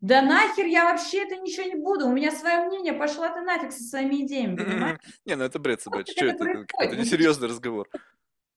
Да 0.00 0.20
нахер 0.20 0.66
я 0.66 0.84
вообще 0.84 1.24
это 1.24 1.36
ничего 1.36 1.66
не 1.66 1.76
буду, 1.76 2.06
у 2.06 2.12
меня 2.12 2.30
свое 2.30 2.66
мнение, 2.66 2.92
пошла 2.92 3.30
ты 3.30 3.40
нафиг 3.40 3.72
со 3.72 3.82
своими 3.82 4.26
идеями, 4.26 4.56
понимаешь? 4.56 4.98
Не, 5.24 5.36
ну 5.36 5.44
это 5.44 5.58
бред 5.58 5.80
собачий, 5.80 6.12
что 6.12 6.26
это? 6.26 6.66
Это 6.78 6.96
несерьезный 6.96 7.48
разговор. 7.48 7.88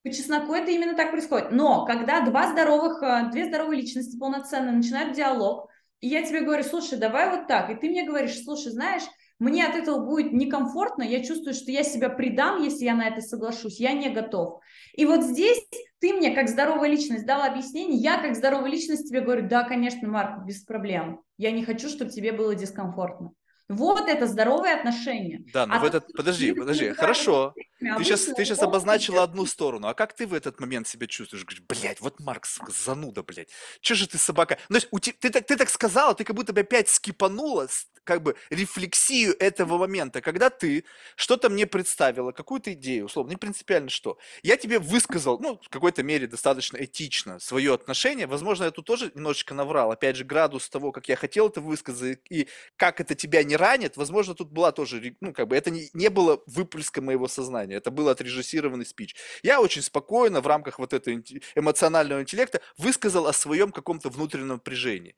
По 0.04 0.12
чесноку 0.12 0.54
это 0.54 0.72
именно 0.72 0.96
так 0.96 1.12
происходит. 1.12 1.52
Но 1.52 1.86
когда 1.86 2.22
два 2.22 2.52
здоровых, 2.52 3.04
э, 3.04 3.30
две 3.32 3.46
здоровые 3.46 3.82
личности 3.82 4.18
полноценно 4.18 4.72
начинают 4.72 5.16
диалог, 5.16 5.70
и 6.00 6.08
я 6.08 6.24
тебе 6.24 6.42
говорю, 6.42 6.64
слушай, 6.64 6.98
давай 6.98 7.30
вот 7.30 7.48
так, 7.48 7.70
и 7.70 7.76
ты 7.76 7.90
мне 7.90 8.06
говоришь, 8.06 8.44
слушай, 8.44 8.72
знаешь, 8.72 9.04
мне 9.40 9.66
от 9.66 9.76
этого 9.76 10.06
будет 10.06 10.34
некомфортно, 10.34 11.04
я 11.04 11.24
чувствую, 11.24 11.54
что 11.54 11.72
я 11.72 11.84
себя 11.84 12.10
предам, 12.10 12.62
если 12.62 12.86
я 12.86 12.96
на 12.96 13.08
это 13.08 13.22
соглашусь, 13.22 13.80
я 13.80 13.94
не 13.94 14.10
готов. 14.10 14.60
И 14.94 15.06
вот 15.06 15.24
здесь 15.24 15.66
ты 16.00 16.14
мне, 16.14 16.32
как 16.34 16.50
здоровая 16.50 16.90
личность, 16.90 17.26
дала 17.26 17.46
объяснение, 17.46 18.00
я, 18.00 18.22
как 18.22 18.36
здоровая 18.36 18.70
личность, 18.70 19.08
тебе 19.08 19.22
говорю, 19.22 19.48
да, 19.48 19.64
конечно, 19.64 20.08
Марк, 20.08 20.46
без 20.46 20.64
проблем. 20.64 21.22
Я 21.38 21.52
не 21.52 21.64
хочу, 21.64 21.90
чтобы 21.90 22.12
тебе 22.12 22.32
было 22.32 22.56
дискомфортно. 22.56 23.32
Вот 23.70 24.10
это 24.10 24.26
здоровые 24.26 24.74
отношения. 24.74 25.44
Да, 25.54 25.68
но 25.68 25.76
а 25.76 25.80
в 25.80 25.84
этот... 25.86 26.12
Подожди, 26.14 26.54
подожди, 26.54 26.90
хорошо. 26.90 27.54
Ты 27.80 28.04
сейчас, 28.04 28.24
ты 28.26 28.44
сейчас 28.44 28.64
обозначила 28.64 29.22
одну 29.22 29.46
сторону, 29.46 29.88
а 29.88 29.94
как 29.94 30.14
ты 30.14 30.26
в 30.26 30.34
этот 30.34 30.60
момент 30.60 30.88
себя 30.88 31.06
чувствуешь? 31.06 31.46
Говоришь, 31.46 31.64
блядь, 31.70 32.02
вот 32.02 32.20
Марк, 32.20 32.48
сука, 32.48 32.72
зануда, 32.72 33.22
блядь. 33.22 33.50
Че 33.82 33.94
же 33.94 34.08
ты 34.08 34.18
собака? 34.18 34.58
Ну, 34.70 34.80
то 34.80 34.88
есть, 34.98 35.20
ты, 35.20 35.30
ты, 35.30 35.42
ты 35.42 35.56
так 35.56 35.70
сказала, 35.70 36.16
ты 36.16 36.24
как 36.24 36.36
будто 36.36 36.52
бы 36.52 36.62
опять 36.62 36.90
скипанула 36.90 37.68
как 38.10 38.24
бы 38.24 38.36
рефлексию 38.50 39.36
этого 39.40 39.78
момента, 39.78 40.20
когда 40.20 40.50
ты 40.50 40.84
что-то 41.16 41.48
мне 41.48 41.68
представила, 41.68 42.32
какую-то 42.32 42.74
идею, 42.74 43.06
условно, 43.06 43.30
не 43.30 43.36
принципиально 43.36 43.92
что. 43.92 44.18
Я 44.42 44.58
тебе 44.58 44.80
высказал, 44.80 45.38
ну, 45.38 45.60
в 45.64 45.70
какой-то 45.70 46.02
мере 46.02 46.26
достаточно 46.26 46.78
этично 46.78 47.38
свое 47.38 47.72
отношение. 47.72 48.26
Возможно, 48.26 48.64
я 48.64 48.72
тут 48.72 48.88
тоже 48.88 49.12
немножечко 49.14 49.54
наврал. 49.54 49.92
Опять 49.92 50.16
же, 50.16 50.24
градус 50.24 50.68
того, 50.70 50.92
как 50.92 51.08
я 51.08 51.16
хотел 51.16 51.50
это 51.50 51.62
высказать 51.62 52.22
и 52.32 52.48
как 52.78 53.00
это 53.00 53.14
тебя 53.14 53.44
не 53.44 53.56
ранит, 53.56 53.96
возможно, 53.96 54.34
тут 54.34 54.50
была 54.50 54.72
тоже, 54.72 55.16
ну, 55.22 55.32
как 55.32 55.48
бы 55.48 55.56
это 55.56 55.70
не, 55.70 55.92
не 55.94 56.10
было 56.10 56.42
выплеска 56.48 57.04
моего 57.04 57.28
сознания, 57.28 57.76
это 57.76 57.92
был 57.92 58.10
отрежиссированный 58.10 58.88
спич. 58.88 59.16
Я 59.44 59.62
очень 59.62 59.84
спокойно 59.84 60.42
в 60.42 60.48
рамках 60.48 60.80
вот 60.80 60.94
этого 60.94 61.22
эмоционального 61.54 62.22
интеллекта 62.22 62.60
высказал 62.76 63.28
о 63.28 63.34
своем 63.34 63.72
каком-то 63.72 64.10
внутреннем 64.10 64.48
напряжении 64.48 65.16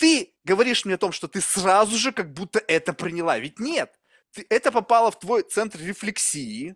ты 0.00 0.32
говоришь 0.44 0.86
мне 0.86 0.94
о 0.94 0.98
том, 0.98 1.12
что 1.12 1.28
ты 1.28 1.42
сразу 1.42 1.96
же 1.98 2.10
как 2.10 2.32
будто 2.32 2.58
это 2.58 2.94
приняла. 2.94 3.38
Ведь 3.38 3.60
нет, 3.60 3.92
ты, 4.32 4.46
это 4.48 4.72
попало 4.72 5.10
в 5.10 5.18
твой 5.18 5.42
центр 5.42 5.78
рефлексии, 5.78 6.74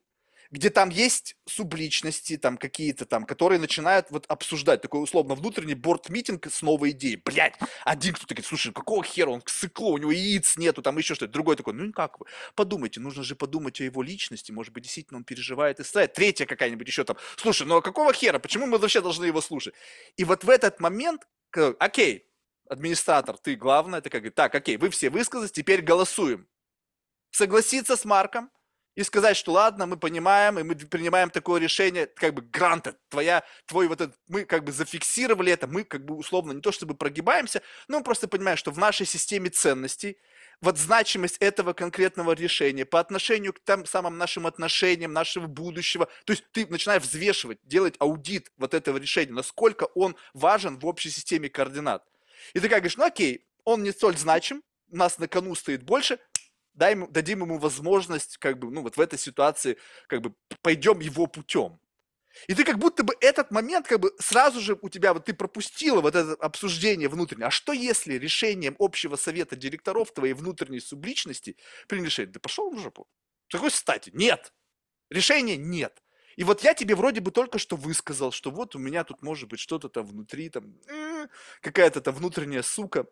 где 0.50 0.68
там 0.68 0.90
есть 0.90 1.34
субличности, 1.46 2.36
там 2.36 2.58
какие-то 2.58 3.06
там, 3.06 3.24
которые 3.24 3.58
начинают 3.58 4.10
вот 4.10 4.26
обсуждать 4.28 4.82
такой 4.82 5.02
условно 5.02 5.34
внутренний 5.34 5.74
борт-митинг 5.74 6.46
с 6.52 6.60
новой 6.60 6.90
идеей. 6.90 7.16
Блять, 7.16 7.54
один 7.86 8.12
кто-то 8.12 8.34
говорит, 8.34 8.46
слушай, 8.46 8.74
какого 8.74 9.02
хера, 9.02 9.30
он 9.30 9.42
сыкло, 9.46 9.86
у 9.86 9.98
него 9.98 10.12
яиц 10.12 10.58
нету, 10.58 10.82
там 10.82 10.98
еще 10.98 11.14
что-то. 11.14 11.32
Другой 11.32 11.56
такой, 11.56 11.72
ну 11.72 11.90
как 11.94 12.20
вы, 12.20 12.26
подумайте, 12.54 13.00
нужно 13.00 13.22
же 13.22 13.36
подумать 13.36 13.80
о 13.80 13.84
его 13.84 14.02
личности, 14.02 14.52
может 14.52 14.74
быть, 14.74 14.82
действительно 14.82 15.16
он 15.16 15.24
переживает 15.24 15.80
и 15.80 15.82
страдает. 15.82 16.12
Третья 16.12 16.44
какая-нибудь 16.44 16.86
еще 16.86 17.04
там, 17.04 17.16
слушай, 17.36 17.66
ну 17.66 17.76
а 17.76 17.82
какого 17.82 18.12
хера, 18.12 18.38
почему 18.38 18.66
мы 18.66 18.76
вообще 18.76 19.00
должны 19.00 19.24
его 19.24 19.40
слушать? 19.40 19.72
И 20.18 20.24
вот 20.24 20.44
в 20.44 20.50
этот 20.50 20.78
момент, 20.78 21.26
окей, 21.78 22.26
администратор, 22.68 23.36
ты 23.38 23.56
главное, 23.56 24.00
это 24.00 24.10
как, 24.10 24.32
так, 24.34 24.54
окей, 24.54 24.76
вы 24.76 24.90
все 24.90 25.10
высказались, 25.10 25.52
теперь 25.52 25.82
голосуем. 25.82 26.48
Согласиться 27.30 27.96
с 27.96 28.04
Марком 28.04 28.50
и 28.94 29.02
сказать, 29.02 29.36
что 29.36 29.52
ладно, 29.52 29.86
мы 29.86 29.96
понимаем, 29.96 30.58
и 30.58 30.62
мы 30.62 30.74
принимаем 30.76 31.30
такое 31.30 31.60
решение, 31.60 32.06
как 32.06 32.34
бы 32.34 32.42
гранта, 32.42 32.96
твоя, 33.08 33.42
твой 33.66 33.88
вот 33.88 34.00
этот, 34.00 34.16
мы 34.28 34.44
как 34.44 34.64
бы 34.64 34.72
зафиксировали 34.72 35.52
это, 35.52 35.66
мы 35.66 35.84
как 35.84 36.04
бы 36.04 36.14
условно 36.14 36.52
не 36.52 36.60
то 36.60 36.70
чтобы 36.70 36.94
прогибаемся, 36.94 37.62
но 37.88 37.98
мы 37.98 38.04
просто 38.04 38.28
понимаем, 38.28 38.56
что 38.56 38.70
в 38.70 38.78
нашей 38.78 39.06
системе 39.06 39.50
ценностей 39.50 40.16
вот 40.60 40.78
значимость 40.78 41.38
этого 41.38 41.72
конкретного 41.72 42.32
решения 42.32 42.84
по 42.84 43.00
отношению 43.00 43.52
к 43.52 43.60
тем 43.64 43.84
самым 43.84 44.16
нашим 44.16 44.46
отношениям, 44.46 45.12
нашего 45.12 45.48
будущего, 45.48 46.08
то 46.24 46.32
есть 46.32 46.44
ты 46.52 46.66
начинаешь 46.68 47.02
взвешивать, 47.02 47.58
делать 47.64 47.96
аудит 47.98 48.52
вот 48.56 48.74
этого 48.74 48.98
решения, 48.98 49.32
насколько 49.32 49.84
он 49.94 50.16
важен 50.32 50.78
в 50.78 50.86
общей 50.86 51.10
системе 51.10 51.48
координат. 51.48 52.04
И 52.52 52.60
ты 52.60 52.68
как 52.68 52.78
говоришь, 52.78 52.96
ну 52.96 53.04
окей, 53.04 53.46
он 53.64 53.82
не 53.82 53.92
столь 53.92 54.16
значим, 54.16 54.62
у 54.90 54.96
нас 54.96 55.18
на 55.18 55.28
кону 55.28 55.54
стоит 55.54 55.82
больше, 55.82 56.18
дай 56.74 56.92
ему, 56.92 57.08
дадим 57.08 57.42
ему 57.42 57.58
возможность, 57.58 58.36
как 58.38 58.58
бы, 58.58 58.70
ну, 58.70 58.82
вот 58.82 58.96
в 58.96 59.00
этой 59.00 59.18
ситуации, 59.18 59.78
как 60.08 60.20
бы, 60.20 60.34
пойдем 60.62 61.00
его 61.00 61.26
путем. 61.26 61.80
И 62.48 62.54
ты 62.54 62.64
как 62.64 62.78
будто 62.78 63.04
бы 63.04 63.14
этот 63.20 63.50
момент, 63.50 63.86
как 63.86 64.00
бы, 64.00 64.12
сразу 64.18 64.60
же 64.60 64.76
у 64.82 64.88
тебя, 64.88 65.14
вот 65.14 65.24
ты 65.24 65.34
пропустила 65.34 66.00
вот 66.00 66.16
это 66.16 66.34
обсуждение 66.34 67.08
внутреннее. 67.08 67.46
А 67.46 67.50
что 67.50 67.72
если 67.72 68.14
решением 68.14 68.74
общего 68.78 69.16
совета 69.16 69.56
директоров 69.56 70.12
твоей 70.12 70.34
внутренней 70.34 70.80
субличности 70.80 71.56
приняли 71.86 72.06
решение? 72.06 72.32
Да 72.32 72.40
пошел 72.40 72.70
в 72.70 72.78
жопу. 72.80 73.06
Какой 73.48 73.70
стати? 73.70 74.10
Нет. 74.12 74.52
Решения 75.10 75.56
нет. 75.56 76.02
И 76.36 76.44
вот 76.44 76.62
я 76.62 76.74
тебе 76.74 76.94
вроде 76.94 77.20
бы 77.20 77.30
только 77.30 77.58
что 77.58 77.76
высказал, 77.76 78.32
что 78.32 78.50
вот 78.50 78.74
у 78.74 78.78
меня 78.78 79.04
тут 79.04 79.22
может 79.22 79.48
быть 79.48 79.60
что-то 79.60 79.88
там 79.88 80.06
внутри, 80.06 80.48
там, 80.48 80.74
э, 80.88 81.28
какая-то 81.60 82.00
там 82.00 82.14
внутренняя 82.14 82.62
сука, 82.62 83.06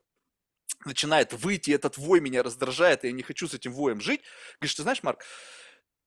начинает 0.85 1.33
выйти, 1.33 1.70
этот 1.70 1.97
вой 1.99 2.20
меня 2.20 2.43
раздражает, 2.43 3.05
и 3.05 3.09
я 3.09 3.12
не 3.12 3.23
хочу 3.23 3.47
с 3.49 3.55
этим 3.55 3.73
воем 3.73 4.01
жить. 4.01 4.23
Говоришь, 4.59 4.75
ты 4.75 4.83
знаешь, 4.83 5.03
Марк, 5.03 5.25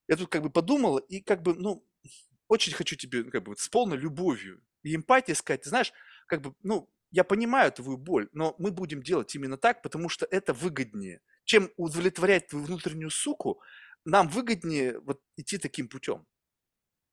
я 0.07 0.15
тут 0.15 0.29
как 0.29 0.41
бы 0.41 0.49
подумал, 0.49 0.97
и 0.97 1.21
как 1.21 1.41
бы, 1.41 1.53
ну, 1.55 1.85
очень 2.47 2.73
хочу 2.73 2.95
тебе 2.95 3.23
ну, 3.23 3.31
как 3.31 3.43
бы 3.43 3.55
с 3.55 3.67
полной 3.69 3.97
любовью 3.97 4.61
и 4.83 4.95
эмпатией 4.95 5.35
сказать, 5.35 5.61
ты 5.61 5.69
знаешь, 5.69 5.93
как 6.27 6.41
бы, 6.41 6.53
ну, 6.63 6.89
я 7.11 7.23
понимаю 7.23 7.71
твою 7.71 7.97
боль, 7.97 8.29
но 8.33 8.55
мы 8.59 8.71
будем 8.71 9.01
делать 9.01 9.33
именно 9.35 9.57
так, 9.57 9.81
потому 9.81 10.09
что 10.09 10.27
это 10.29 10.53
выгоднее. 10.53 11.21
Чем 11.45 11.71
удовлетворять 11.77 12.47
твою 12.47 12.65
внутреннюю 12.65 13.09
суку, 13.09 13.61
нам 14.03 14.27
выгоднее 14.27 14.99
вот 14.99 15.21
идти 15.37 15.57
таким 15.57 15.87
путем. 15.87 16.25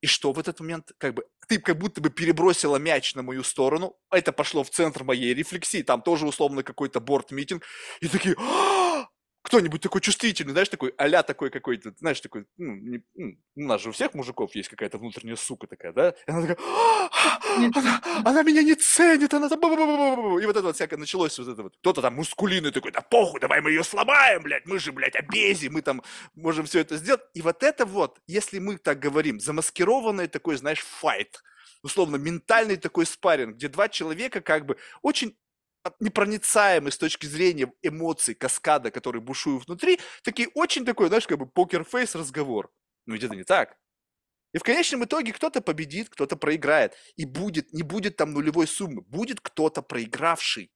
И 0.03 0.07
что 0.09 0.33
в 0.33 0.39
этот 0.39 0.61
момент, 0.61 0.93
как 0.99 1.15
бы, 1.15 1.25
ты 1.49 1.59
как 1.59 1.79
будто 1.79 2.01
бы 2.01 2.11
перебросила 2.11 2.77
мяч 2.77 3.15
на 3.15 3.23
мою 3.23 3.45
сторону, 3.45 3.97
это 4.11 4.33
пошло 4.33 4.65
в 4.65 4.71
центр 4.71 5.05
моей 5.05 5.33
рефлексии, 5.33 5.83
там 5.83 6.03
тоже 6.03 6.27
условно 6.27 6.65
какой-то 6.65 7.01
борт-митинг, 7.01 7.63
и 8.01 8.09
такие, 8.09 8.35
«А, 8.37 8.92
кто-нибудь 9.43 9.81
такой 9.81 10.01
чувствительный, 10.01 10.53
знаешь, 10.53 10.69
такой, 10.69 10.95
а 10.97 11.23
такой 11.23 11.51
какой-то, 11.51 11.93
знаешь, 11.99 12.21
такой, 12.21 12.47
ну, 12.57 12.75
не, 12.75 13.03
ну, 13.15 13.37
у 13.57 13.63
нас 13.63 13.83
же 13.83 13.89
у 13.89 13.93
всех 13.93 14.15
мужиков 14.15 14.55
есть 14.55 14.69
какая-то 14.69 14.99
внутренняя 14.99 15.37
сука 15.37 15.67
такая, 15.67 15.93
да? 15.93 16.11
И 16.27 16.31
она 16.31 16.47
такая, 16.47 16.59
она, 17.75 18.03
она 18.25 18.43
меня 18.43 18.63
не 18.63 18.75
ценит, 18.77 19.35
она 19.35 19.49
там... 19.49 19.61
И 19.61 20.47
вот 20.47 20.57
это 20.57 20.63
вот 20.63 20.77
всякое 20.77 20.97
началось, 20.97 21.39
вот 21.39 21.49
это 21.49 21.63
вот. 21.65 21.77
Кто-то 21.79 22.03
там 22.03 22.15
мускулиный 22.15 22.71
такой, 22.71 22.93
да 22.93 23.01
похуй, 23.01 23.41
давай 23.41 23.61
мы 23.61 23.71
ее 23.71 23.83
сломаем, 23.83 24.43
блядь, 24.43 24.67
мы 24.67 24.79
же, 24.79 24.93
блядь, 24.93 25.17
обези, 25.17 25.69
мы 25.69 25.83
там 25.83 26.03
можем 26.35 26.67
все 26.67 26.81
это 26.81 26.97
сделать. 26.97 27.23
И 27.35 27.43
вот 27.43 27.63
это 27.63 27.85
вот, 27.85 28.21
если 28.29 28.61
мы 28.61 28.79
так 28.79 29.01
говорим, 29.01 29.41
замаскированный 29.41 30.29
такой, 30.29 30.57
знаешь, 30.57 30.81
файт, 30.81 31.43
условно, 31.83 32.17
ментальный 32.17 32.77
такой 32.77 33.07
спарринг, 33.07 33.57
где 33.57 33.69
два 33.69 33.89
человека 33.89 34.41
как 34.41 34.67
бы 34.67 34.77
очень 35.03 35.37
непроницаемый 36.01 36.93
с 36.93 36.99
точки 36.99 37.27
зрения 37.27 37.73
эмоций, 37.83 38.35
каскада, 38.35 38.91
который 38.91 39.21
бушуют 39.21 39.67
внутри, 39.67 40.01
такие 40.23 40.49
очень 40.55 40.85
такой, 40.85 41.09
знаешь, 41.09 41.27
как 41.27 41.39
бы 41.39 41.47
покер-фейс 41.47 42.15
разговор. 42.15 42.73
Ну 43.07 43.15
ведь 43.15 43.25
это 43.25 43.35
не 43.35 43.45
так. 43.45 43.77
И 44.53 44.59
в 44.59 44.63
конечном 44.63 45.05
итоге 45.05 45.33
кто-то 45.33 45.61
победит, 45.61 46.11
кто-то 46.11 46.37
проиграет. 46.37 46.95
И 47.17 47.25
будет, 47.25 47.73
не 47.73 47.83
будет 47.83 48.17
там 48.17 48.33
нулевой 48.33 48.67
суммы, 48.67 49.03
будет 49.03 49.41
кто-то 49.41 49.83
проигравший. 49.83 50.71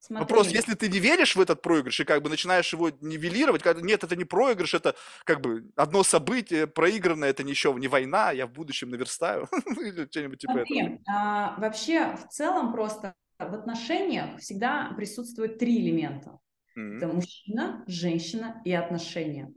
Смотри. 0.00 0.22
Вопрос, 0.22 0.48
если 0.48 0.74
ты 0.74 0.88
не 0.88 0.98
веришь 0.98 1.36
в 1.36 1.40
этот 1.40 1.60
проигрыш 1.60 2.00
и 2.00 2.04
как 2.04 2.22
бы 2.22 2.30
начинаешь 2.30 2.72
его 2.72 2.90
нивелировать, 3.02 3.62
когда 3.62 3.82
нет, 3.82 4.02
это 4.02 4.16
не 4.16 4.24
проигрыш, 4.24 4.72
это 4.72 4.96
как 5.24 5.42
бы 5.42 5.70
одно 5.76 6.02
событие, 6.02 6.66
проигранное, 6.66 7.28
это 7.28 7.44
ничего, 7.44 7.78
не 7.78 7.86
война, 7.86 8.32
я 8.32 8.46
в 8.46 8.52
будущем 8.52 8.88
наверстаю, 8.88 9.46
или 9.66 10.06
что-нибудь 10.06 10.40
типа 10.40 10.60
этого. 10.60 10.98
А, 11.06 11.54
вообще, 11.58 12.16
в 12.16 12.28
целом 12.32 12.72
просто 12.72 13.14
в 13.48 13.54
отношениях 13.54 14.38
всегда 14.38 14.92
присутствует 14.96 15.58
три 15.58 15.78
элемента. 15.80 16.38
Mm-hmm. 16.76 16.96
Это 16.96 17.08
мужчина, 17.08 17.84
женщина 17.86 18.60
и 18.64 18.72
отношения. 18.72 19.52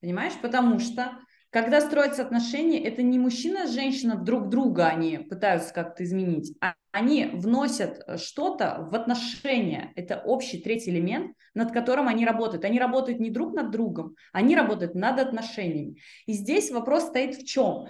Понимаешь? 0.00 0.34
Потому 0.40 0.78
что 0.78 1.18
когда 1.50 1.80
строятся 1.80 2.22
отношения, 2.22 2.80
это 2.84 3.02
не 3.02 3.18
мужчина 3.18 3.66
с 3.66 3.72
женщиной 3.72 4.24
друг 4.24 4.48
друга 4.48 4.86
они 4.86 5.18
пытаются 5.18 5.74
как-то 5.74 6.04
изменить, 6.04 6.56
а 6.60 6.74
они 6.92 7.24
вносят 7.24 8.04
что-то 8.20 8.86
в 8.88 8.94
отношения. 8.94 9.92
Это 9.96 10.22
общий 10.24 10.58
третий 10.60 10.90
элемент, 10.90 11.36
над 11.54 11.72
которым 11.72 12.06
они 12.06 12.24
работают. 12.24 12.64
Они 12.64 12.78
работают 12.78 13.18
не 13.18 13.30
друг 13.30 13.52
над 13.52 13.72
другом, 13.72 14.14
они 14.32 14.54
работают 14.54 14.94
над 14.94 15.18
отношениями. 15.18 15.96
И 16.26 16.34
здесь 16.34 16.70
вопрос 16.70 17.08
стоит 17.08 17.34
в 17.34 17.44
чем? 17.44 17.88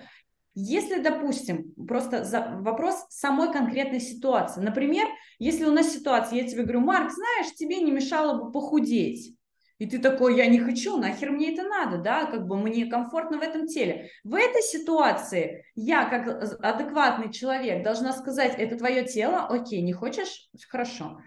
Если, 0.55 1.01
допустим, 1.01 1.73
просто 1.87 2.25
за 2.25 2.59
вопрос 2.61 3.07
самой 3.09 3.53
конкретной 3.53 4.01
ситуации. 4.01 4.61
Например, 4.61 5.07
если 5.39 5.65
у 5.65 5.73
нас 5.73 5.93
ситуация, 5.93 6.43
я 6.43 6.49
тебе 6.49 6.65
говорю, 6.65 6.81
Марк, 6.81 7.13
знаешь, 7.13 7.55
тебе 7.55 7.77
не 7.77 7.93
мешало 7.93 8.43
бы 8.43 8.53
похудеть. 8.53 9.37
И 9.79 9.87
ты 9.87 9.99
такой, 9.99 10.37
я 10.37 10.47
не 10.47 10.59
хочу, 10.59 10.99
нахер 10.99 11.31
мне 11.31 11.55
это 11.55 11.63
надо, 11.63 11.97
да, 11.97 12.27
как 12.27 12.47
бы 12.47 12.59
мне 12.59 12.85
комфортно 12.85 13.39
в 13.39 13.43
этом 13.43 13.67
теле. 13.67 14.11
В 14.25 14.35
этой 14.35 14.61
ситуации 14.61 15.65
я, 15.75 16.05
как 16.05 16.29
адекватный 16.63 17.33
человек, 17.33 17.83
должна 17.83 18.13
сказать, 18.13 18.55
это 18.59 18.77
твое 18.77 19.07
тело, 19.07 19.47
окей, 19.47 19.81
не 19.81 19.95
хочешь, 19.95 20.51
хорошо. 20.69 21.21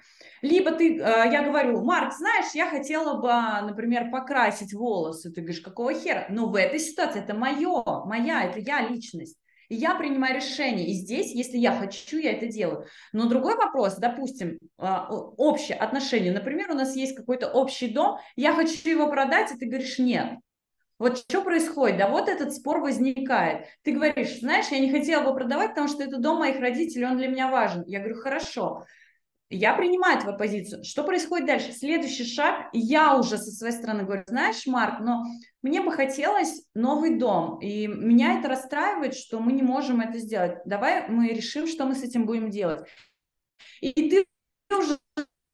Либо 0.44 0.74
ты, 0.74 1.00
э, 1.00 1.00
я 1.00 1.41
говорю, 1.41 1.82
Марк, 1.86 2.14
знаешь, 2.14 2.54
я 2.54 2.70
хотела 2.70 3.14
бы, 3.14 3.66
например, 3.66 4.12
покрасить 4.12 4.74
волосы. 4.74 5.32
Ты 5.32 5.39
говоришь, 5.39 5.62
какого 5.62 5.94
хера? 5.94 6.26
Но 6.30 6.48
в 6.48 6.56
этой 6.56 6.80
ситуации 6.80 7.24
это 7.24 7.34
мое, 7.34 7.82
моя, 8.04 8.44
это 8.44 8.60
я 8.60 8.86
личность. 8.86 9.38
И 9.70 9.76
я 9.76 9.96
принимаю 9.96 10.36
решение. 10.36 10.88
И 10.88 10.96
здесь, 10.96 11.34
если 11.34 11.58
я 11.58 11.72
хочу, 11.72 12.18
я 12.18 12.34
это 12.34 12.48
делаю. 12.48 12.86
Но 13.14 13.30
другой 13.30 13.56
вопрос, 13.56 13.96
допустим, 13.96 14.60
э, 14.80 14.86
общее 15.08 15.78
отношение. 15.78 16.34
Например, 16.34 16.72
у 16.72 16.76
нас 16.76 16.94
есть 16.94 17.16
какой-то 17.16 17.48
общий 17.48 17.88
дом, 17.88 18.18
я 18.36 18.54
хочу 18.54 18.89
его 18.89 19.08
продать, 19.10 19.50
и 19.54 19.58
ты 19.58 19.66
говоришь, 19.66 19.98
нет. 19.98 20.39
Вот 21.00 21.20
что 21.20 21.41
происходит? 21.41 21.98
Да 21.98 22.10
вот 22.10 22.28
этот 22.28 22.54
спор 22.54 22.82
возникает. 22.82 23.68
Ты 23.84 23.94
говоришь, 23.94 24.39
знаешь, 24.41 24.68
я 24.72 24.80
не 24.80 24.91
хотела 24.91 25.24
бы 25.24 25.34
продавать, 25.34 25.70
потому 25.70 25.88
что 25.88 26.04
это 26.04 26.18
дом 26.18 26.39
моих 26.39 26.60
родителей, 26.60 27.06
он 27.06 27.18
для 27.18 27.30
меня 27.30 27.50
важен. 27.50 27.86
Я 27.88 28.00
говорю, 28.00 28.16
хорошо. 28.16 28.84
Я 29.54 29.74
принимаю 29.74 30.20
твою 30.20 30.38
позицию. 30.38 30.84
Что 30.84 31.04
происходит 31.04 31.47
дальше? 31.47 31.72
Следующий 31.72 32.26
шаг, 32.26 32.70
я 32.74 33.18
уже 33.18 33.38
со 33.38 33.51
своей 33.51 33.74
стороны 33.74 34.04
говорю, 34.04 34.24
знаешь, 34.28 34.66
Марк, 34.66 34.99
но 34.99 35.24
мне 35.62 35.82
бы 35.82 35.91
хотелось 35.91 36.66
новый 36.74 37.18
дом, 37.18 37.60
и 37.60 37.88
меня 37.88 38.39
это 38.39 38.49
расстраивает, 38.49 39.16
что 39.16 39.39
мы 39.39 39.54
не 39.54 39.62
можем 39.62 40.01
это 40.01 40.18
сделать. 40.18 40.58
Давай 40.66 41.08
мы 41.08 41.30
решим, 41.30 41.68
что 41.68 41.86
мы 41.86 41.95
с 41.95 42.04
этим 42.04 42.26
будем 42.26 42.49
делать. 42.49 42.88
И 43.80 43.91
ты 44.10 44.26
уже 44.76 44.97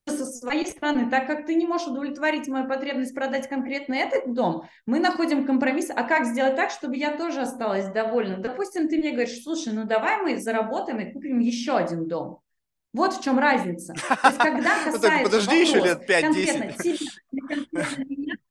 со 0.08 0.26
своей 0.26 0.66
стороны, 0.66 1.10
так 1.10 1.28
как 1.28 1.46
ты 1.46 1.56
не 1.56 1.68
можешь 1.68 1.88
удовлетворить 1.88 2.48
мою 2.48 2.68
потребность 2.68 3.14
продать 3.14 3.48
конкретно 3.48 3.94
этот 3.94 4.34
дом, 4.34 4.64
мы 4.86 5.00
находим 5.00 5.46
компромисс, 5.46 5.90
а 5.90 6.04
как 6.04 6.26
сделать 6.26 6.56
так, 6.56 6.72
чтобы 6.72 6.96
я 6.96 7.16
тоже 7.16 7.42
осталась 7.42 7.92
довольна? 7.92 8.38
Допустим, 8.38 8.88
ты 8.88 8.98
мне 8.98 9.12
говоришь, 9.12 9.44
слушай, 9.44 9.74
ну 9.74 9.86
давай 9.86 10.22
мы 10.22 10.38
заработаем 10.38 11.00
и 11.00 11.12
купим 11.12 11.40
еще 11.40 11.78
один 11.78 12.08
дом. 12.08 12.40
Вот 12.94 13.14
в 13.14 13.24
чем 13.24 13.38
разница. 13.38 13.94
То 13.94 14.28
есть, 14.28 14.38
когда 14.40 14.78
ну 14.86 14.92
касается 14.94 15.24
Подожди 15.24 15.62
еще 15.62 15.80
лет 15.80 16.10
5-10. 16.10 17.00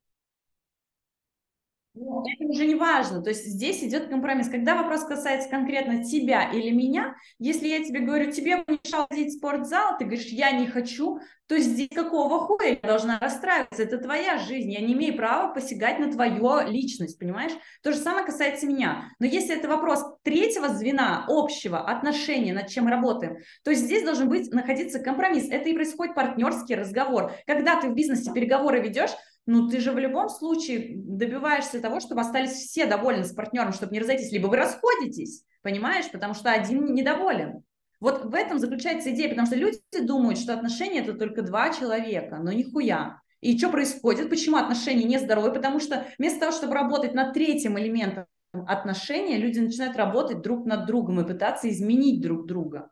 Ну, 2.01 2.23
это 2.23 2.45
уже 2.45 2.67
не 2.67 2.75
важно. 2.75 3.23
То 3.23 3.31
есть 3.31 3.45
здесь 3.47 3.83
идет 3.83 4.09
компромисс. 4.09 4.49
Когда 4.49 4.77
вопрос 4.77 5.05
касается 5.05 5.49
конкретно 5.49 6.05
тебя 6.05 6.51
или 6.51 6.71
меня, 6.71 7.17
если 7.39 7.67
я 7.67 7.85
тебе 7.85 8.01
говорю, 8.01 8.31
тебе 8.31 8.65
мешал 8.67 9.07
ходить 9.09 9.35
в 9.35 9.39
спортзал, 9.39 9.99
ты 9.99 10.05
говоришь, 10.05 10.27
я 10.27 10.53
не 10.53 10.67
хочу, 10.67 11.19
то 11.49 11.59
здесь 11.59 11.89
какого 11.89 12.41
хуя 12.41 12.79
я 12.81 12.89
должна 12.89 13.19
расстраиваться? 13.19 13.83
Это 13.83 13.99
твоя 13.99 14.39
жизнь. 14.39 14.71
Я 14.71 14.81
не 14.81 14.93
имею 14.93 15.17
права 15.17 15.53
посягать 15.53 15.99
на 15.99 16.13
твою 16.13 16.69
личность, 16.69 17.19
понимаешь? 17.19 17.53
То 17.83 17.93
же 17.93 17.99
самое 17.99 18.25
касается 18.25 18.67
меня. 18.67 19.11
Но 19.19 19.27
если 19.27 19.57
это 19.57 19.67
вопрос 19.67 20.05
третьего 20.23 20.69
звена, 20.69 21.25
общего 21.27 21.81
отношения, 21.81 22.53
над 22.53 22.69
чем 22.69 22.87
работаем, 22.87 23.39
то 23.65 23.73
здесь 23.73 24.05
должен 24.05 24.29
быть 24.29 24.53
находиться 24.53 25.01
компромисс. 25.01 25.49
Это 25.51 25.71
и 25.71 25.75
происходит 25.75 26.15
партнерский 26.15 26.75
разговор. 26.75 27.33
Когда 27.47 27.81
ты 27.81 27.89
в 27.89 27.95
бизнесе 27.95 28.31
переговоры 28.33 28.81
ведешь, 28.81 29.11
ну 29.49 29.67
ты 29.67 29.81
же 29.81 29.93
в 29.93 29.99
любом 29.99 30.29
случае 30.29 30.93
добиваешься 30.95 31.81
того, 31.81 32.01
чтобы 32.01 32.21
остались 32.21 32.51
все 32.51 32.85
довольны 32.85 33.25
с 33.25 33.33
партнером, 33.33 33.73
чтобы 33.73 33.95
не 33.95 34.01
разойтись, 34.01 34.31
либо 34.31 34.47
вы 34.49 34.57
расходитесь, 34.57 35.43
понимаешь, 35.63 36.11
потому 36.13 36.35
что 36.35 36.53
один 36.53 36.93
недоволен. 36.93 37.63
Вот 37.99 38.27
в 38.27 38.35
этом 38.35 38.59
заключается 38.59 39.11
идея, 39.11 39.31
потому 39.31 39.47
что 39.47 39.57
люди 39.57 39.81
думают, 40.03 40.39
что 40.39 40.53
отношения 40.53 41.01
это 41.01 41.15
только 41.15 41.41
два 41.41 41.73
человека, 41.73 42.37
но 42.43 42.53
нихуя. 42.53 43.23
И 43.41 43.57
что 43.57 43.71
происходит? 43.71 44.29
Почему 44.29 44.59
отношения 44.59 45.05
нездоровые? 45.05 45.55
Потому 45.55 45.81
что 45.81 46.07
вместо 46.19 46.41
того, 46.41 46.53
чтобы 46.53 46.75
работать 46.75 47.15
над 47.15 47.33
третьим 47.33 47.79
элементом 47.79 48.27
отношения, 48.53 49.39
люди 49.39 49.61
начинают 49.61 49.97
работать 49.97 50.43
друг 50.43 50.67
над 50.67 50.85
другом 50.85 51.21
и 51.21 51.27
пытаться 51.27 51.71
изменить 51.71 52.21
друг 52.21 52.47
друга. 52.47 52.91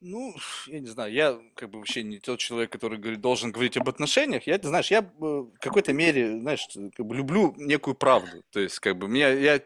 Ну, 0.00 0.32
я 0.68 0.78
не 0.78 0.86
знаю, 0.86 1.12
я 1.12 1.38
как 1.56 1.70
бы 1.70 1.78
вообще 1.78 2.04
не 2.04 2.20
тот 2.20 2.38
человек, 2.38 2.70
который 2.70 2.98
говорит, 2.98 3.20
должен 3.20 3.50
говорить 3.50 3.76
об 3.76 3.88
отношениях. 3.88 4.46
Я, 4.46 4.58
знаешь, 4.62 4.92
я 4.92 5.02
в 5.18 5.50
какой-то 5.60 5.92
мере, 5.92 6.38
знаешь, 6.38 6.68
как 6.94 7.04
бы 7.04 7.16
люблю 7.16 7.52
некую 7.56 7.96
правду. 7.96 8.44
То 8.52 8.60
есть, 8.60 8.78
как 8.78 8.96
бы, 8.96 9.08
меня, 9.08 9.30
я, 9.30 9.58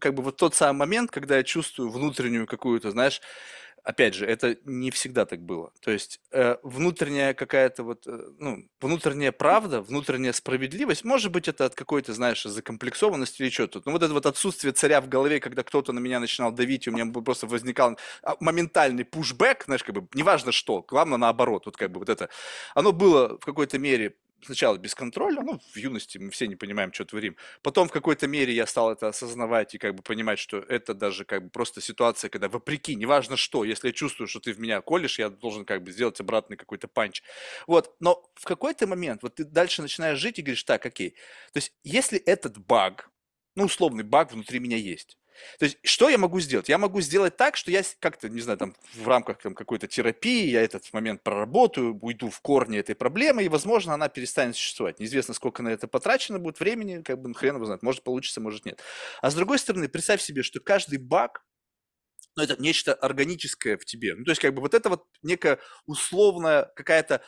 как 0.00 0.14
бы 0.14 0.22
вот 0.22 0.38
тот 0.38 0.54
самый 0.54 0.78
момент, 0.78 1.10
когда 1.10 1.36
я 1.36 1.42
чувствую 1.42 1.90
внутреннюю 1.90 2.46
какую-то, 2.46 2.92
знаешь, 2.92 3.20
опять 3.84 4.14
же, 4.14 4.26
это 4.26 4.56
не 4.64 4.90
всегда 4.90 5.26
так 5.26 5.40
было. 5.40 5.70
То 5.80 5.90
есть 5.90 6.20
э, 6.32 6.56
внутренняя 6.62 7.34
какая-то 7.34 7.84
вот, 7.84 8.06
э, 8.06 8.18
ну, 8.38 8.66
внутренняя 8.80 9.30
правда, 9.30 9.82
внутренняя 9.82 10.32
справедливость, 10.32 11.04
может 11.04 11.30
быть, 11.30 11.48
это 11.48 11.66
от 11.66 11.74
какой-то, 11.74 12.14
знаешь, 12.14 12.42
закомплексованности 12.42 13.42
или 13.42 13.50
что-то. 13.50 13.82
Но 13.84 13.92
вот 13.92 14.02
это 14.02 14.12
вот 14.14 14.26
отсутствие 14.26 14.72
царя 14.72 15.00
в 15.00 15.08
голове, 15.08 15.38
когда 15.38 15.62
кто-то 15.62 15.92
на 15.92 16.00
меня 16.00 16.18
начинал 16.18 16.50
давить, 16.50 16.86
и 16.86 16.90
у 16.90 16.94
меня 16.94 17.06
просто 17.22 17.46
возникал 17.46 17.98
а, 18.22 18.36
моментальный 18.40 19.04
пушбэк, 19.04 19.64
знаешь, 19.66 19.84
как 19.84 19.94
бы, 19.94 20.08
неважно 20.14 20.50
что, 20.50 20.82
главное 20.82 21.18
наоборот, 21.18 21.66
вот 21.66 21.76
как 21.76 21.92
бы 21.92 21.98
вот 21.98 22.08
это, 22.08 22.30
оно 22.74 22.92
было 22.92 23.38
в 23.38 23.44
какой-то 23.44 23.78
мере 23.78 24.14
сначала 24.44 24.76
бесконтрольно, 24.76 25.42
ну, 25.42 25.60
в 25.72 25.76
юности 25.76 26.18
мы 26.18 26.30
все 26.30 26.46
не 26.46 26.56
понимаем, 26.56 26.92
что 26.92 27.04
творим. 27.04 27.36
Потом 27.62 27.88
в 27.88 27.92
какой-то 27.92 28.26
мере 28.26 28.52
я 28.52 28.66
стал 28.66 28.92
это 28.92 29.08
осознавать 29.08 29.74
и 29.74 29.78
как 29.78 29.94
бы 29.94 30.02
понимать, 30.02 30.38
что 30.38 30.58
это 30.58 30.94
даже 30.94 31.24
как 31.24 31.44
бы 31.44 31.50
просто 31.50 31.80
ситуация, 31.80 32.28
когда 32.28 32.48
вопреки, 32.48 32.94
неважно 32.94 33.36
что, 33.36 33.64
если 33.64 33.88
я 33.88 33.92
чувствую, 33.92 34.28
что 34.28 34.40
ты 34.40 34.52
в 34.52 34.60
меня 34.60 34.80
колешь, 34.80 35.18
я 35.18 35.28
должен 35.30 35.64
как 35.64 35.82
бы 35.82 35.92
сделать 35.92 36.20
обратный 36.20 36.56
какой-то 36.56 36.88
панч. 36.88 37.22
Вот, 37.66 37.94
но 38.00 38.22
в 38.34 38.44
какой-то 38.44 38.86
момент 38.86 39.22
вот 39.22 39.36
ты 39.36 39.44
дальше 39.44 39.82
начинаешь 39.82 40.18
жить 40.18 40.38
и 40.38 40.42
говоришь, 40.42 40.64
так, 40.64 40.86
окей, 40.86 41.10
то 41.52 41.58
есть 41.58 41.72
если 41.82 42.18
этот 42.18 42.58
баг, 42.58 43.10
ну, 43.56 43.64
условный 43.64 44.04
баг 44.04 44.32
внутри 44.32 44.58
меня 44.58 44.76
есть, 44.76 45.18
то 45.58 45.64
есть, 45.64 45.78
что 45.82 46.08
я 46.08 46.18
могу 46.18 46.40
сделать? 46.40 46.68
Я 46.68 46.78
могу 46.78 47.00
сделать 47.00 47.36
так, 47.36 47.56
что 47.56 47.70
я 47.70 47.82
как-то, 48.00 48.28
не 48.28 48.40
знаю, 48.40 48.58
там, 48.58 48.74
в 48.94 49.06
рамках 49.08 49.38
там, 49.38 49.54
какой-то 49.54 49.86
терапии, 49.86 50.46
я 50.46 50.62
этот 50.62 50.92
момент 50.92 51.22
проработаю, 51.22 51.98
уйду 52.00 52.30
в 52.30 52.40
корни 52.40 52.78
этой 52.78 52.94
проблемы, 52.94 53.44
и, 53.44 53.48
возможно, 53.48 53.94
она 53.94 54.08
перестанет 54.08 54.56
существовать. 54.56 55.00
Неизвестно, 55.00 55.34
сколько 55.34 55.62
на 55.62 55.68
это 55.68 55.88
потрачено 55.88 56.38
будет 56.38 56.60
времени, 56.60 57.02
как 57.02 57.20
бы, 57.20 57.28
ну, 57.28 57.34
хрен 57.34 57.56
его 57.56 57.64
знает, 57.64 57.82
может 57.82 58.02
получится, 58.02 58.40
может 58.40 58.64
нет. 58.64 58.80
А 59.22 59.30
с 59.30 59.34
другой 59.34 59.58
стороны, 59.58 59.88
представь 59.88 60.20
себе, 60.20 60.42
что 60.42 60.60
каждый 60.60 60.98
баг, 60.98 61.44
ну, 62.36 62.42
это 62.42 62.60
нечто 62.60 62.94
органическое 62.94 63.76
в 63.76 63.84
тебе. 63.84 64.14
Ну, 64.14 64.24
то 64.24 64.30
есть, 64.30 64.40
как 64.40 64.54
бы, 64.54 64.60
вот 64.60 64.74
это 64.74 64.88
вот 64.88 65.06
некая 65.22 65.58
условная 65.86 66.64
какая-то 66.76 67.22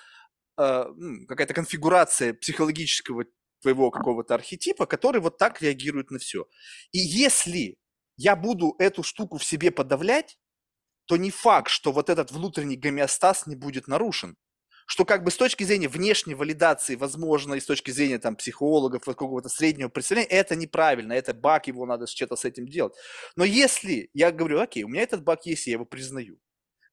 э, 0.58 0.84
какая-то 1.28 1.54
конфигурация 1.54 2.34
психологического 2.34 3.24
твоего 3.62 3.90
какого-то 3.90 4.34
архетипа, 4.34 4.86
который 4.86 5.20
вот 5.20 5.38
так 5.38 5.62
реагирует 5.62 6.10
на 6.10 6.18
все. 6.18 6.46
И 6.92 6.98
если 6.98 7.78
я 8.16 8.36
буду 8.36 8.74
эту 8.78 9.02
штуку 9.02 9.38
в 9.38 9.44
себе 9.44 9.70
подавлять, 9.70 10.38
то 11.06 11.16
не 11.16 11.30
факт, 11.30 11.70
что 11.70 11.92
вот 11.92 12.10
этот 12.10 12.32
внутренний 12.32 12.76
гомеостаз 12.76 13.46
не 13.46 13.56
будет 13.56 13.88
нарушен. 13.88 14.36
Что 14.88 15.04
как 15.04 15.24
бы 15.24 15.32
с 15.32 15.36
точки 15.36 15.64
зрения 15.64 15.88
внешней 15.88 16.34
валидации, 16.34 16.94
возможно, 16.94 17.54
и 17.54 17.60
с 17.60 17.66
точки 17.66 17.90
зрения 17.90 18.18
там 18.18 18.36
психологов, 18.36 19.04
какого-то 19.04 19.48
среднего 19.48 19.88
представления, 19.88 20.28
это 20.28 20.54
неправильно, 20.54 21.12
это 21.12 21.34
баг, 21.34 21.66
его 21.66 21.86
надо 21.86 22.06
что-то 22.06 22.36
с 22.36 22.44
этим 22.44 22.68
делать. 22.68 22.94
Но 23.34 23.44
если 23.44 24.10
я 24.14 24.30
говорю, 24.30 24.60
окей, 24.60 24.84
у 24.84 24.88
меня 24.88 25.02
этот 25.02 25.24
баг 25.24 25.44
есть, 25.44 25.66
я 25.66 25.72
его 25.72 25.84
признаю, 25.84 26.38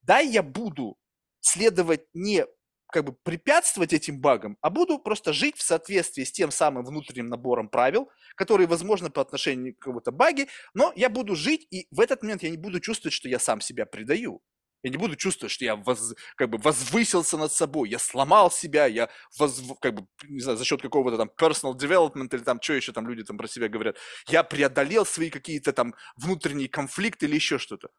да, 0.02 0.20
я 0.20 0.42
буду 0.42 0.98
следовать 1.40 2.06
не 2.14 2.46
как 2.94 3.06
бы 3.06 3.14
препятствовать 3.24 3.92
этим 3.92 4.22
багам, 4.22 4.56
а 4.62 4.70
буду 4.70 5.00
просто 5.00 5.34
жить 5.34 5.58
в 5.58 5.64
соответствии 5.64 6.24
с 6.24 6.32
тем 6.32 6.52
самым 6.52 6.86
внутренним 6.86 7.28
набором 7.28 7.68
правил, 7.68 8.10
которые, 8.36 8.68
возможно, 8.68 9.10
по 9.10 9.22
отношению 9.22 9.74
к 9.74 9.80
какому-то 9.80 10.12
баге, 10.12 10.48
но 10.76 10.94
я 10.96 11.10
буду 11.10 11.36
жить, 11.36 11.68
и 11.72 11.88
в 11.90 12.00
этот 12.00 12.22
момент 12.22 12.44
я 12.44 12.52
не 12.52 12.58
буду 12.58 12.80
чувствовать, 12.80 13.14
что 13.14 13.28
я 13.28 13.40
сам 13.40 13.62
себя 13.62 13.88
предаю. 13.88 14.42
Я 14.84 14.92
не 14.92 14.98
буду 14.98 15.16
чувствовать, 15.16 15.52
что 15.52 15.66
я 15.66 15.76
воз, 15.76 16.14
как 16.36 16.50
бы 16.50 16.58
возвысился 16.58 17.38
над 17.38 17.52
собой, 17.52 17.90
я 17.90 17.98
сломал 17.98 18.52
себя, 18.52 18.86
я 18.86 19.10
воз, 19.40 19.62
как 19.82 19.96
бы, 19.96 20.08
не 20.28 20.42
знаю, 20.42 20.58
за 20.58 20.66
счет 20.66 20.82
какого-то 20.82 21.18
там 21.18 21.32
personal 21.40 21.74
development 21.74 22.36
или 22.36 22.44
там, 22.44 22.62
что 22.62 22.74
еще 22.74 22.92
там 22.92 23.08
люди 23.08 23.24
там 23.24 23.38
про 23.38 23.48
себя 23.48 23.70
говорят, 23.70 23.98
я 24.28 24.44
преодолел 24.44 25.06
свои 25.06 25.30
какие-то 25.30 25.74
там 25.74 25.96
внутренние 26.16 26.70
конфликты 26.70 27.26
или 27.26 27.36
еще 27.36 27.58
что-то. 27.58 27.90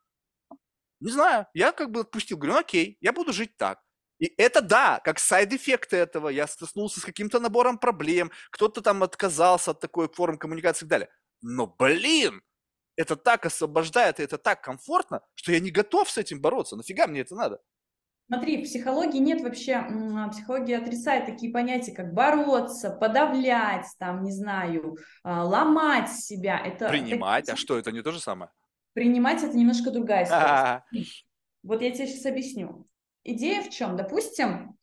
Не 1.01 1.11
знаю, 1.11 1.47
я 1.55 1.73
как 1.73 1.91
бы 1.91 2.01
отпустил, 2.01 2.37
говорю, 2.37 2.55
ну, 2.55 2.61
окей, 2.61 2.97
я 3.01 3.13
буду 3.13 3.33
жить 3.33 3.57
так. 3.57 3.84
И 4.25 4.33
это 4.39 4.63
да, 4.63 5.03
как 5.05 5.19
сайд-эффекты 5.19 5.99
этого, 5.99 6.31
я 6.31 6.47
столкнулся 6.47 6.99
с 6.99 7.05
каким-то 7.05 7.41
набором 7.41 7.77
проблем, 7.77 8.31
кто-то 8.51 8.81
там 8.81 9.03
отказался 9.03 9.73
от 9.73 9.81
такой 9.81 10.09
формы 10.09 10.39
коммуникации 10.39 10.87
и 10.87 10.89
так 10.89 10.89
далее. 10.89 11.09
Но, 11.43 11.67
блин, 11.67 12.41
это 12.97 13.17
так 13.17 13.45
освобождает, 13.45 14.21
и 14.21 14.23
это 14.23 14.39
так 14.39 14.65
комфортно, 14.65 15.21
что 15.35 15.53
я 15.53 15.61
не 15.61 15.71
готов 15.71 16.09
с 16.09 16.17
этим 16.17 16.41
бороться. 16.41 16.75
Нафига 16.75 17.07
мне 17.07 17.21
это 17.21 17.35
надо? 17.35 17.61
Смотри, 18.29 18.63
в 18.63 18.65
психологии 18.65 19.19
нет 19.19 19.43
вообще, 19.43 19.75
а, 19.75 20.31
психология 20.31 20.79
отрицает 20.79 21.27
такие 21.27 21.53
понятия, 21.53 21.93
как 21.93 22.15
бороться, 22.15 22.89
подавлять, 22.89 23.89
там, 23.99 24.25
не 24.25 24.33
знаю, 24.33 24.97
а, 25.23 25.45
ломать 25.45 26.11
себя. 26.11 26.59
Это 26.65 26.89
Принимать, 26.89 27.45
такие... 27.45 27.53
а 27.53 27.57
что, 27.59 27.77
это 27.77 27.93
не 27.93 28.01
то 28.01 28.11
же 28.11 28.21
самое? 28.21 28.51
Принимать 28.95 29.43
это 29.43 29.55
немножко 29.55 29.91
другая 29.91 30.25
история. 30.25 30.83
Вот 31.63 31.83
я 31.83 31.91
тебе 31.91 32.07
сейчас 32.07 32.25
объясню 32.25 32.87
идея 33.25 33.63
в 33.63 33.71
чем? 33.71 33.97
Допустим, 33.97 34.77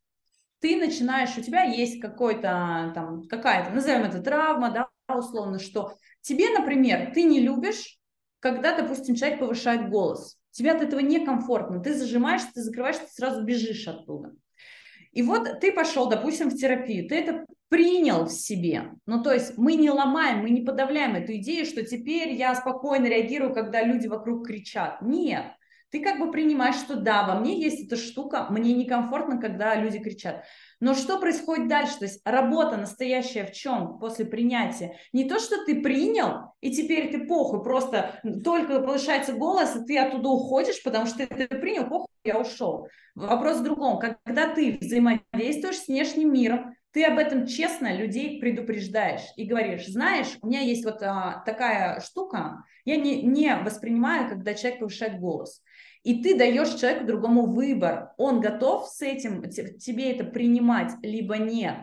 ты 0.59 0.75
начинаешь, 0.75 1.37
у 1.37 1.41
тебя 1.41 1.63
есть 1.63 1.99
какой-то 1.99 2.91
там, 2.93 3.23
какая-то, 3.27 3.71
назовем 3.71 4.03
это 4.03 4.21
травма, 4.21 4.71
да, 4.71 4.89
условно, 5.15 5.59
что 5.59 5.95
тебе, 6.21 6.49
например, 6.49 7.11
ты 7.13 7.23
не 7.23 7.39
любишь, 7.39 7.97
когда, 8.39 8.75
допустим, 8.75 9.15
человек 9.15 9.39
повышает 9.39 9.89
голос. 9.89 10.37
Тебе 10.51 10.71
от 10.71 10.81
этого 10.81 10.99
некомфортно, 10.99 11.81
ты 11.81 11.93
зажимаешь, 11.93 12.41
ты 12.53 12.61
закрываешь, 12.61 12.97
ты 12.97 13.07
сразу 13.07 13.43
бежишь 13.43 13.87
оттуда. 13.87 14.33
И 15.11 15.23
вот 15.23 15.59
ты 15.59 15.71
пошел, 15.71 16.09
допустим, 16.09 16.49
в 16.49 16.55
терапию, 16.55 17.07
ты 17.07 17.15
это 17.15 17.45
принял 17.69 18.25
в 18.25 18.31
себе. 18.31 18.91
Ну, 19.05 19.23
то 19.23 19.33
есть 19.33 19.57
мы 19.57 19.75
не 19.75 19.89
ломаем, 19.89 20.39
мы 20.39 20.49
не 20.49 20.61
подавляем 20.61 21.15
эту 21.15 21.35
идею, 21.37 21.65
что 21.65 21.83
теперь 21.85 22.33
я 22.33 22.53
спокойно 22.55 23.05
реагирую, 23.07 23.53
когда 23.53 23.81
люди 23.81 24.07
вокруг 24.07 24.47
кричат. 24.47 25.01
Нет 25.01 25.45
ты 25.91 26.01
как 26.01 26.19
бы 26.19 26.31
принимаешь, 26.31 26.75
что 26.75 26.95
да, 26.95 27.27
во 27.27 27.35
мне 27.35 27.59
есть 27.59 27.85
эта 27.85 27.97
штука, 27.97 28.47
мне 28.49 28.73
некомфортно, 28.73 29.39
когда 29.39 29.75
люди 29.75 29.99
кричат. 29.99 30.45
Но 30.79 30.95
что 30.95 31.19
происходит 31.19 31.67
дальше? 31.67 31.99
То 31.99 32.05
есть 32.05 32.21
работа 32.25 32.77
настоящая 32.77 33.45
в 33.45 33.51
чем 33.51 33.99
после 33.99 34.25
принятия? 34.25 34.97
Не 35.13 35.25
то, 35.25 35.37
что 35.37 35.63
ты 35.65 35.81
принял, 35.81 36.53
и 36.61 36.71
теперь 36.71 37.11
ты 37.11 37.27
похуй, 37.27 37.61
просто 37.61 38.19
только 38.43 38.79
повышается 38.79 39.33
голос, 39.33 39.75
и 39.75 39.85
ты 39.85 39.99
оттуда 39.99 40.29
уходишь, 40.29 40.81
потому 40.81 41.05
что 41.05 41.27
ты, 41.27 41.47
принял, 41.47 41.87
похуй, 41.87 42.07
я 42.23 42.39
ушел. 42.39 42.87
Вопрос 43.13 43.57
в 43.57 43.63
другом. 43.63 43.99
Когда 43.99 44.47
ты 44.47 44.77
взаимодействуешь 44.79 45.77
с 45.77 45.87
внешним 45.87 46.33
миром, 46.33 46.73
ты 46.93 47.05
об 47.05 47.17
этом 47.17 47.47
честно 47.47 47.95
людей 47.95 48.39
предупреждаешь 48.39 49.21
и 49.37 49.45
говоришь, 49.45 49.87
знаешь, 49.87 50.37
у 50.41 50.47
меня 50.47 50.61
есть 50.61 50.83
вот 50.83 51.01
а, 51.01 51.41
такая 51.45 51.99
штука, 52.01 52.63
я 52.85 52.97
не, 52.97 53.21
не 53.21 53.55
воспринимаю, 53.55 54.27
когда 54.27 54.53
человек 54.53 54.79
повышает 54.79 55.19
голос. 55.19 55.61
И 56.03 56.23
ты 56.23 56.37
даешь 56.37 56.79
человеку 56.79 57.05
другому 57.05 57.45
выбор, 57.45 58.11
он 58.17 58.41
готов 58.41 58.87
с 58.87 59.01
этим, 59.01 59.43
тебе 59.49 60.11
это 60.11 60.23
принимать, 60.23 60.93
либо 61.03 61.37
нет. 61.37 61.77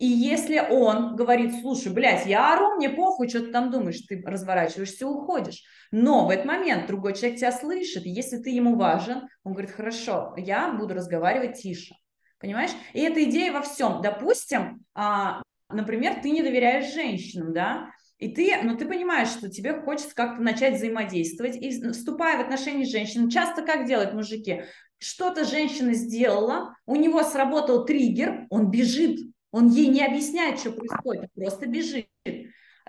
И 0.00 0.06
если 0.06 0.58
он 0.58 1.14
говорит, 1.14 1.60
слушай, 1.60 1.92
блядь, 1.92 2.24
я 2.24 2.54
ору, 2.54 2.76
мне 2.76 2.88
похуй, 2.88 3.28
что 3.28 3.40
ты 3.40 3.52
там 3.52 3.70
думаешь, 3.70 4.00
ты 4.00 4.22
разворачиваешься, 4.24 5.06
уходишь. 5.06 5.62
Но 5.90 6.26
в 6.26 6.30
этот 6.30 6.46
момент 6.46 6.86
другой 6.86 7.14
человек 7.14 7.38
тебя 7.38 7.52
слышит, 7.52 8.06
и 8.06 8.10
если 8.10 8.38
ты 8.38 8.48
ему 8.48 8.76
важен, 8.76 9.28
он 9.44 9.52
говорит, 9.52 9.72
хорошо, 9.72 10.34
я 10.38 10.72
буду 10.72 10.94
разговаривать 10.94 11.60
тише. 11.60 11.94
Понимаешь? 12.38 12.70
И 12.94 13.00
эта 13.00 13.22
идея 13.24 13.52
во 13.52 13.60
всем. 13.60 14.00
Допустим, 14.00 14.82
а, 14.94 15.42
например, 15.68 16.20
ты 16.22 16.30
не 16.30 16.42
доверяешь 16.42 16.94
женщинам, 16.94 17.52
да, 17.52 17.90
и 18.20 18.28
ты, 18.28 18.54
ну, 18.62 18.76
ты 18.76 18.86
понимаешь, 18.86 19.28
что 19.28 19.48
тебе 19.48 19.80
хочется 19.80 20.14
как-то 20.14 20.42
начать 20.42 20.76
взаимодействовать, 20.76 21.56
и 21.56 21.70
вступая 21.92 22.36
в 22.36 22.42
отношения 22.42 22.84
с 22.84 22.90
женщиной, 22.90 23.30
часто 23.30 23.62
как 23.62 23.86
делают 23.86 24.12
мужики? 24.12 24.64
Что-то 24.98 25.46
женщина 25.46 25.94
сделала, 25.94 26.76
у 26.84 26.96
него 26.96 27.22
сработал 27.22 27.86
триггер, 27.86 28.46
он 28.50 28.70
бежит, 28.70 29.18
он 29.50 29.70
ей 29.70 29.86
не 29.86 30.04
объясняет, 30.04 30.58
что 30.58 30.72
происходит, 30.72 31.32
просто 31.34 31.66
бежит. 31.66 32.08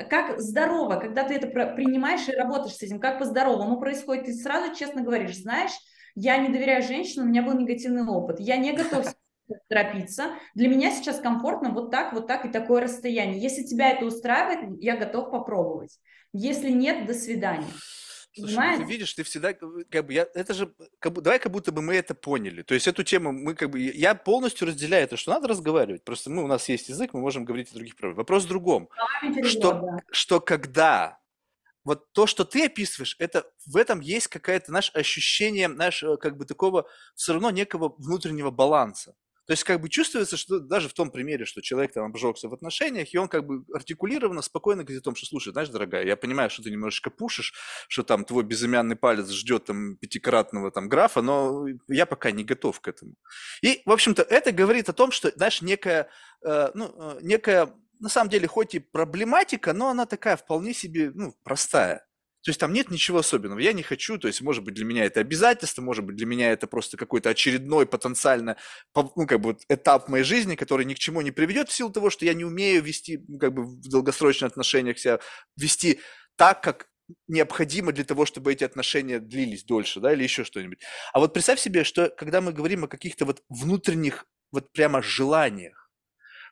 Как 0.09 0.37
здорово, 0.41 0.99
когда 0.99 1.23
ты 1.23 1.35
это 1.35 1.47
принимаешь 1.47 2.27
и 2.27 2.35
работаешь 2.35 2.75
с 2.75 2.81
этим, 2.81 2.99
как 2.99 3.17
по-здоровому 3.17 3.79
происходит, 3.79 4.25
ты 4.25 4.33
сразу 4.33 4.75
честно 4.75 5.01
говоришь, 5.01 5.37
знаешь, 5.37 5.71
я 6.13 6.37
не 6.37 6.49
доверяю 6.49 6.83
женщинам, 6.83 7.27
у 7.27 7.29
меня 7.29 7.41
был 7.41 7.57
негативный 7.57 8.05
опыт, 8.05 8.41
я 8.41 8.57
не 8.57 8.73
готов 8.73 9.15
торопиться. 9.68 10.34
Для 10.56 10.68
меня 10.68 10.91
сейчас 10.91 11.19
комфортно 11.19 11.69
вот 11.69 11.91
так, 11.91 12.14
вот 12.14 12.28
так 12.28 12.45
и 12.45 12.49
такое 12.49 12.82
расстояние. 12.82 13.41
Если 13.41 13.64
тебя 13.64 13.91
это 13.91 14.06
устраивает, 14.06 14.82
я 14.82 14.98
готов 14.98 15.32
попробовать. 15.32 15.99
Если 16.34 16.69
нет, 16.69 17.06
до 17.06 17.14
свидания. 17.14 17.68
Слушай, 18.34 18.78
ну 18.78 18.86
ты 18.86 18.90
видишь, 18.90 19.14
ты 19.14 19.23
всегда, 19.23 19.53
как 19.53 20.06
бы, 20.06 20.14
я, 20.14 20.26
это 20.34 20.53
же, 20.53 20.73
как 20.99 21.11
бы, 21.11 21.22
давай 21.22 21.38
как 21.38 21.52
будто 21.52 21.73
бы 21.73 21.82
мы 21.82 21.95
это 21.95 22.15
поняли. 22.15 22.61
То 22.61 22.73
есть 22.73 22.88
эту 22.88 23.03
тему 23.03 23.34
мы 23.34 23.56
как 23.56 23.72
бы, 23.72 23.80
я 23.80 24.15
полностью 24.15 24.68
разделяю 24.68 25.03
это, 25.03 25.18
что 25.18 25.32
надо 25.32 25.49
разговаривать. 25.49 26.06
Просто 26.06 26.30
мы, 26.30 26.44
у 26.44 26.48
нас 26.48 26.69
есть 26.69 26.88
язык, 26.88 27.14
мы 27.14 27.19
можем 27.19 27.44
говорить 27.44 27.72
о 27.72 27.76
других 27.76 27.98
проблемах. 27.98 28.19
Вопрос 28.19 28.45
в 28.45 28.48
другом. 28.48 28.88
Перевод, 29.22 29.45
Что, 29.45 29.72
да. 29.73 29.98
что 30.11 30.40
когда 30.40 31.19
вот 31.84 32.11
то, 32.14 32.26
что 32.26 32.45
ты 32.45 32.65
описываешь, 32.65 33.15
это 33.19 33.45
в 33.65 33.76
этом 33.76 33.99
есть 33.99 34.28
какое-то 34.28 34.72
наше 34.72 34.91
ощущение, 34.94 35.68
наш 35.68 36.03
э, 36.03 36.15
как 36.18 36.38
бы 36.38 36.45
такого 36.45 36.88
все 37.15 37.34
равно 37.34 37.49
некого 37.49 37.94
внутреннего 37.98 38.52
баланса. 38.52 39.15
То 39.52 39.53
есть 39.53 39.65
как 39.65 39.82
бы 39.82 39.90
чувствуется, 39.90 40.38
что 40.38 40.61
даже 40.61 40.88
в 40.88 40.94
том 40.94 41.11
примере, 41.11 41.44
что 41.44 41.61
человек 41.61 41.91
там 41.91 42.06
обжегся 42.06 42.48
в 42.48 42.53
отношениях, 42.53 43.14
и 43.14 43.18
он 43.18 43.28
как 43.28 43.45
бы 43.45 43.65
артикулированно, 43.76 44.41
спокойно 44.41 44.86
говорит 44.86 45.02
о 45.02 45.03
том, 45.03 45.14
что, 45.14 45.26
слушай, 45.26 45.52
знаешь, 45.52 45.68
дорогая, 45.68 46.06
я 46.06 46.15
понимаю, 46.15 46.49
что 46.49 46.64
ты 46.64 46.72
немножечко 46.72 47.10
пушишь, 47.10 47.53
что 47.90 48.03
там 48.03 48.23
твой 48.23 48.45
безымянный 48.45 48.95
палец 48.95 49.30
ждет 49.30 49.65
там 49.65 49.98
пятикратного 49.98 50.72
там 50.72 50.88
графа, 50.88 51.22
но 51.22 51.65
я 51.90 52.06
пока 52.06 52.32
не 52.32 52.45
готов 52.45 52.80
к 52.80 52.88
этому. 52.88 53.15
И, 53.61 53.82
в 53.86 53.91
общем-то, 53.91 54.22
это 54.22 54.53
говорит 54.53 54.88
о 54.88 54.94
том, 54.94 55.11
что, 55.11 55.30
знаешь, 55.36 55.61
некая, 55.61 56.07
э, 56.45 56.72
ну, 56.73 56.95
э, 56.98 57.19
некая 57.22 57.73
на 57.99 58.07
самом 58.07 58.30
деле, 58.30 58.48
хоть 58.48 58.73
и 58.73 58.80
проблематика, 58.80 59.73
но 59.73 59.90
она 59.90 60.06
такая 60.06 60.38
вполне 60.38 60.73
себе, 60.73 61.11
ну, 61.14 61.36
простая. 61.44 62.07
То 62.43 62.49
есть 62.49 62.59
там 62.59 62.73
нет 62.73 62.89
ничего 62.89 63.19
особенного. 63.19 63.59
Я 63.59 63.73
не 63.73 63.84
хочу, 63.84 64.18
то 64.18 64.27
есть, 64.27 64.41
может 64.41 64.63
быть, 64.63 64.73
для 64.73 64.85
меня 64.85 65.05
это 65.05 65.19
обязательство, 65.19 65.81
может 65.81 66.03
быть, 66.03 66.15
для 66.15 66.26
меня 66.26 66.51
это 66.51 66.68
просто 66.68 66.97
какой-то 66.97 67.30
очередной 67.30 67.85
потенциально, 67.85 68.57
ну, 68.95 69.27
как 69.27 69.39
бы 69.41 69.57
этап 69.69 70.09
моей 70.09 70.23
жизни, 70.23 70.55
который 70.55 70.85
ни 70.85 70.93
к 70.93 70.99
чему 70.99 71.22
не 71.22 71.31
приведет 71.31 71.69
в 71.69 71.73
силу 71.73 71.91
того, 71.91 72.09
что 72.09 72.26
я 72.26 72.34
не 72.34 72.43
умею 72.43 72.81
вести, 72.84 73.23
ну, 73.27 73.38
как 73.38 73.53
бы 73.53 73.63
в 73.63 73.88
долгосрочных 73.89 74.51
отношениях 74.51 74.97
себя, 74.97 75.19
вести 75.55 75.99
так, 76.35 76.63
как 76.63 76.88
необходимо 77.27 77.91
для 77.91 78.03
того, 78.03 78.26
чтобы 78.26 78.53
эти 78.53 78.63
отношения 78.63 79.19
длились 79.19 79.63
дольше, 79.63 79.99
да, 79.99 80.13
или 80.13 80.23
еще 80.23 80.43
что-нибудь. 80.43 80.80
А 81.13 81.19
вот 81.19 81.34
представь 81.34 81.59
себе, 81.59 81.84
что 81.84 82.09
когда 82.09 82.41
мы 82.41 82.53
говорим 82.53 82.85
о 82.85 82.88
каких-то 82.88 83.26
вот 83.26 83.43
внутренних, 83.49 84.26
вот 84.51 84.72
прямо 84.72 85.01
желаниях, 85.01 85.80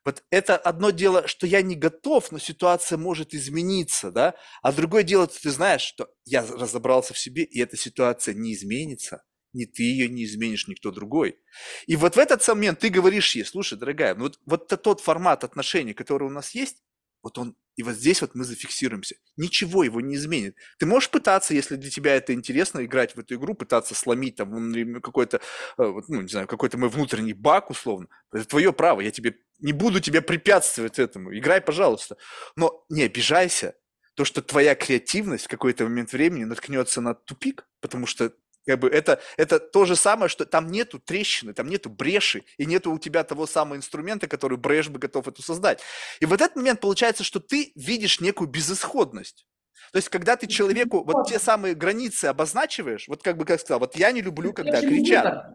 вот 0.05 0.23
это 0.29 0.57
одно 0.57 0.91
дело, 0.91 1.27
что 1.27 1.45
я 1.45 1.61
не 1.61 1.75
готов, 1.75 2.31
но 2.31 2.39
ситуация 2.39 2.97
может 2.97 3.33
измениться, 3.33 4.11
да? 4.11 4.35
А 4.61 4.71
другое 4.71 5.03
дело, 5.03 5.27
ты 5.27 5.49
знаешь, 5.49 5.81
что 5.81 6.09
я 6.25 6.45
разобрался 6.45 7.13
в 7.13 7.19
себе, 7.19 7.43
и 7.43 7.59
эта 7.59 7.77
ситуация 7.77 8.33
не 8.33 8.53
изменится. 8.53 9.23
Ни 9.53 9.65
ты 9.65 9.83
ее 9.83 10.07
не 10.09 10.25
изменишь, 10.25 10.67
никто 10.67 10.91
другой. 10.91 11.39
И 11.87 11.95
вот 11.95 12.15
в 12.15 12.19
этот 12.19 12.47
момент 12.47 12.79
ты 12.79 12.89
говоришь 12.89 13.35
ей, 13.35 13.43
слушай, 13.43 13.77
дорогая, 13.77 14.13
ну 14.15 14.23
вот, 14.23 14.39
вот 14.45 14.67
тот 14.67 15.01
формат 15.01 15.43
отношений, 15.43 15.93
который 15.93 16.27
у 16.27 16.31
нас 16.31 16.53
есть, 16.53 16.83
вот 17.21 17.37
он, 17.37 17.55
и 17.75 17.83
вот 17.83 17.95
здесь 17.95 18.21
вот 18.21 18.35
мы 18.35 18.43
зафиксируемся. 18.43 19.15
Ничего 19.35 19.83
его 19.83 19.99
не 20.01 20.15
изменит. 20.15 20.55
Ты 20.77 20.85
можешь 20.85 21.09
пытаться, 21.09 21.53
если 21.53 21.75
для 21.75 21.89
тебя 21.89 22.15
это 22.15 22.33
интересно, 22.33 22.85
играть 22.85 23.15
в 23.15 23.19
эту 23.19 23.35
игру, 23.35 23.55
пытаться 23.55 23.95
сломить 23.95 24.35
там 24.35 25.01
какой-то, 25.01 25.37
э, 25.77 25.83
ну, 26.07 26.21
не 26.21 26.29
знаю, 26.29 26.47
какой-то 26.47 26.77
мой 26.77 26.89
внутренний 26.89 27.33
баг, 27.33 27.69
условно. 27.69 28.07
Это 28.31 28.45
твое 28.45 28.71
право, 28.71 29.01
я 29.01 29.11
тебе 29.11 29.35
не 29.59 29.73
буду 29.73 29.99
тебе 29.99 30.21
препятствовать 30.21 30.99
этому. 30.99 31.37
Играй, 31.37 31.61
пожалуйста. 31.61 32.17
Но 32.55 32.85
не 32.89 33.03
обижайся, 33.03 33.75
то, 34.15 34.25
что 34.25 34.41
твоя 34.41 34.75
креативность 34.75 35.45
в 35.45 35.49
какой-то 35.49 35.85
момент 35.85 36.11
времени 36.11 36.43
наткнется 36.43 36.99
на 36.99 37.13
тупик, 37.13 37.65
потому 37.79 38.05
что 38.05 38.33
как 38.65 38.79
бы 38.79 38.89
это, 38.89 39.21
это 39.37 39.59
то 39.59 39.85
же 39.85 39.95
самое, 39.95 40.29
что 40.29 40.45
там 40.45 40.67
нету 40.67 40.99
трещины, 40.99 41.53
там 41.53 41.69
нету 41.69 41.89
бреши, 41.89 42.43
и 42.57 42.65
нету 42.65 42.91
у 42.91 42.99
тебя 42.99 43.23
того 43.23 43.47
самого 43.47 43.77
инструмента, 43.77 44.27
который 44.27 44.57
брешь 44.57 44.89
бы 44.89 44.99
готов 44.99 45.27
эту 45.27 45.41
создать. 45.41 45.81
И 46.19 46.25
в 46.25 46.33
этот 46.33 46.55
момент 46.55 46.81
получается, 46.81 47.23
что 47.23 47.39
ты 47.39 47.71
видишь 47.75 48.19
некую 48.19 48.49
безысходность. 48.49 49.47
То 49.91 49.97
есть, 49.97 50.09
когда 50.09 50.35
ты 50.35 50.47
человеку 50.47 51.03
вот 51.03 51.27
те 51.27 51.39
самые 51.39 51.73
границы 51.73 52.25
обозначиваешь, 52.25 53.07
вот 53.07 53.23
как 53.23 53.37
бы 53.37 53.45
как 53.45 53.59
сказал, 53.59 53.79
вот 53.79 53.95
я 53.95 54.11
не 54.11 54.21
люблю, 54.21 54.53
когда 54.53 54.81
кричат. 54.81 55.53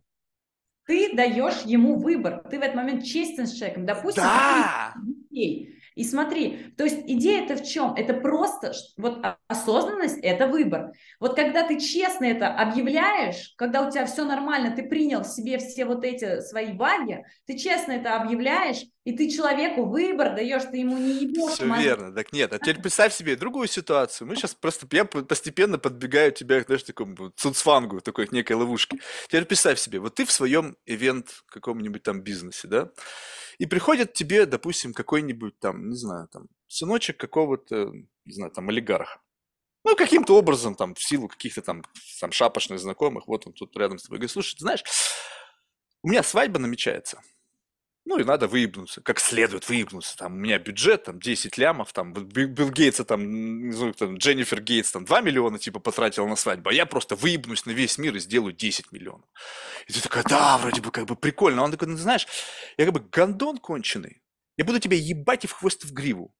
Ты 0.86 1.14
даешь 1.14 1.62
ему 1.64 1.96
выбор. 1.96 2.42
Ты 2.50 2.58
в 2.58 2.62
этот 2.62 2.76
момент 2.76 3.04
честен 3.04 3.46
с 3.46 3.54
человеком. 3.54 3.86
Допустим, 3.86 4.22
да! 4.22 4.94
детей. 5.02 5.78
И 5.94 6.04
смотри, 6.04 6.72
то 6.76 6.84
есть 6.84 6.98
идея 7.06 7.44
это 7.44 7.56
в 7.56 7.66
чем? 7.66 7.94
Это 7.94 8.14
просто, 8.14 8.72
вот 8.96 9.24
осознанность– 9.46 10.18
это 10.22 10.48
выбор. 10.48 10.92
Вот 11.20 11.36
когда 11.36 11.66
ты 11.66 11.78
честно 11.78 12.24
это 12.24 12.48
объявляешь, 12.48 13.54
когда 13.56 13.86
у 13.86 13.90
тебя 13.90 14.06
все 14.06 14.24
нормально, 14.24 14.74
ты 14.74 14.82
принял 14.82 15.24
себе 15.24 15.58
все 15.58 15.84
вот 15.84 16.04
эти 16.04 16.40
свои 16.40 16.72
баги, 16.72 17.24
ты 17.46 17.56
честно 17.56 17.92
это 17.92 18.16
объявляешь, 18.16 18.84
и 19.04 19.12
ты 19.12 19.30
человеку 19.30 19.84
выбор 19.84 20.34
даешь, 20.34 20.62
ты 20.64 20.78
ему 20.78 20.96
не 20.96 21.24
ебешь. 21.24 21.52
Все 21.52 21.66
верно, 21.66 22.12
так 22.12 22.32
нет. 22.32 22.52
А 22.52 22.58
теперь 22.58 22.78
представь 22.82 23.14
себе 23.14 23.36
другую 23.36 23.68
ситуацию. 23.68 24.26
Мы 24.26 24.34
сейчас 24.34 24.54
просто, 24.54 24.86
я 24.92 25.04
постепенно 25.04 25.78
подбегаю 25.78 26.32
тебя, 26.32 26.60
знаешь, 26.62 26.82
такому 26.82 27.30
цуцфангу, 27.36 28.00
такой 28.00 28.26
некой 28.30 28.56
ловушке. 28.56 28.98
Теперь 29.26 29.44
представь 29.44 29.78
себе, 29.78 30.00
вот 30.00 30.14
ты 30.14 30.24
в 30.24 30.32
своем 30.32 30.76
ивент 30.86 31.44
каком-нибудь 31.46 32.02
там 32.02 32.22
бизнесе, 32.22 32.66
да, 32.66 32.90
и 33.58 33.66
приходит 33.66 34.12
тебе, 34.14 34.46
допустим, 34.46 34.92
какой-нибудь 34.92 35.58
там, 35.58 35.88
не 35.88 35.96
знаю, 35.96 36.28
там, 36.28 36.48
сыночек 36.68 37.16
какого-то, 37.16 37.92
не 38.24 38.32
знаю, 38.32 38.52
там, 38.52 38.68
олигарха. 38.68 39.20
Ну, 39.84 39.96
каким-то 39.96 40.36
образом, 40.36 40.74
там, 40.74 40.94
в 40.94 41.02
силу 41.02 41.28
каких-то 41.28 41.62
там, 41.62 41.84
там 42.20 42.32
шапошных 42.32 42.80
знакомых, 42.80 43.28
вот 43.28 43.46
он 43.46 43.52
тут 43.52 43.76
рядом 43.76 43.98
с 43.98 44.04
тобой 44.04 44.18
говорит, 44.18 44.30
слушай, 44.30 44.54
ты 44.54 44.60
знаешь, 44.60 44.82
у 46.02 46.08
меня 46.08 46.22
свадьба 46.22 46.58
намечается– 46.58 47.20
ну 48.06 48.18
и 48.18 48.24
надо 48.24 48.48
выебнуться, 48.48 49.00
как 49.00 49.18
следует 49.18 49.68
выебнуться. 49.68 50.16
Там 50.16 50.34
у 50.34 50.36
меня 50.36 50.58
бюджет, 50.58 51.04
там 51.04 51.18
10 51.18 51.56
лямов, 51.56 51.92
там 51.92 52.12
Билл 52.12 52.70
Гейтса, 52.70 53.04
там, 53.04 53.70
ну, 53.70 53.92
там 53.94 54.16
Дженнифер 54.16 54.60
Гейтс, 54.60 54.92
там 54.92 55.04
2 55.04 55.20
миллиона 55.22 55.58
типа 55.58 55.80
потратила 55.80 56.26
на 56.26 56.36
свадьбу, 56.36 56.68
а 56.68 56.72
я 56.74 56.84
просто 56.84 57.16
выебнусь 57.16 57.64
на 57.64 57.70
весь 57.70 57.96
мир 57.96 58.14
и 58.14 58.20
сделаю 58.20 58.52
10 58.52 58.92
миллионов. 58.92 59.26
И 59.86 59.92
ты 59.92 60.00
такая, 60.02 60.22
да, 60.24 60.58
вроде 60.58 60.82
бы 60.82 60.90
как 60.90 61.06
бы 61.06 61.16
прикольно. 61.16 61.62
Он 61.62 61.70
такой, 61.70 61.88
ну 61.88 61.96
знаешь, 61.96 62.26
я 62.76 62.84
как 62.84 62.94
бы 62.94 63.00
гандон 63.00 63.58
конченый, 63.58 64.22
я 64.56 64.64
буду 64.64 64.80
тебя 64.80 64.96
ебать 64.96 65.44
и 65.44 65.46
в 65.46 65.52
хвост 65.52 65.84
и 65.84 65.86
в 65.86 65.92
гриву. 65.92 66.34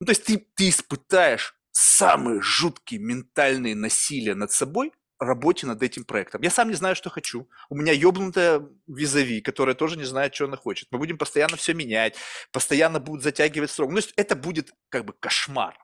Ну 0.00 0.06
то 0.06 0.12
есть 0.12 0.24
ты, 0.24 0.38
ты 0.54 0.70
испытаешь 0.70 1.54
самые 1.72 2.40
жуткие 2.40 3.00
ментальные 3.00 3.74
насилия 3.74 4.34
над 4.34 4.50
собой, 4.50 4.92
работе 5.24 5.66
над 5.66 5.82
этим 5.82 6.04
проектом. 6.04 6.42
Я 6.42 6.50
сам 6.50 6.68
не 6.68 6.74
знаю, 6.74 6.96
что 6.96 7.10
хочу. 7.10 7.48
У 7.68 7.76
меня 7.76 7.92
ёбнутая 7.92 8.62
визави, 8.86 9.40
которая 9.40 9.74
тоже 9.74 9.96
не 9.96 10.04
знает, 10.04 10.34
что 10.34 10.46
она 10.46 10.56
хочет. 10.56 10.88
Мы 10.90 10.98
будем 10.98 11.18
постоянно 11.18 11.56
все 11.56 11.74
менять, 11.74 12.16
постоянно 12.52 13.00
будут 13.00 13.22
затягивать 13.22 13.70
срок. 13.70 13.90
Ну, 13.90 13.96
то 13.96 14.02
есть 14.02 14.14
это 14.16 14.36
будет 14.36 14.72
как 14.88 15.04
бы 15.04 15.12
кошмар. 15.12 15.78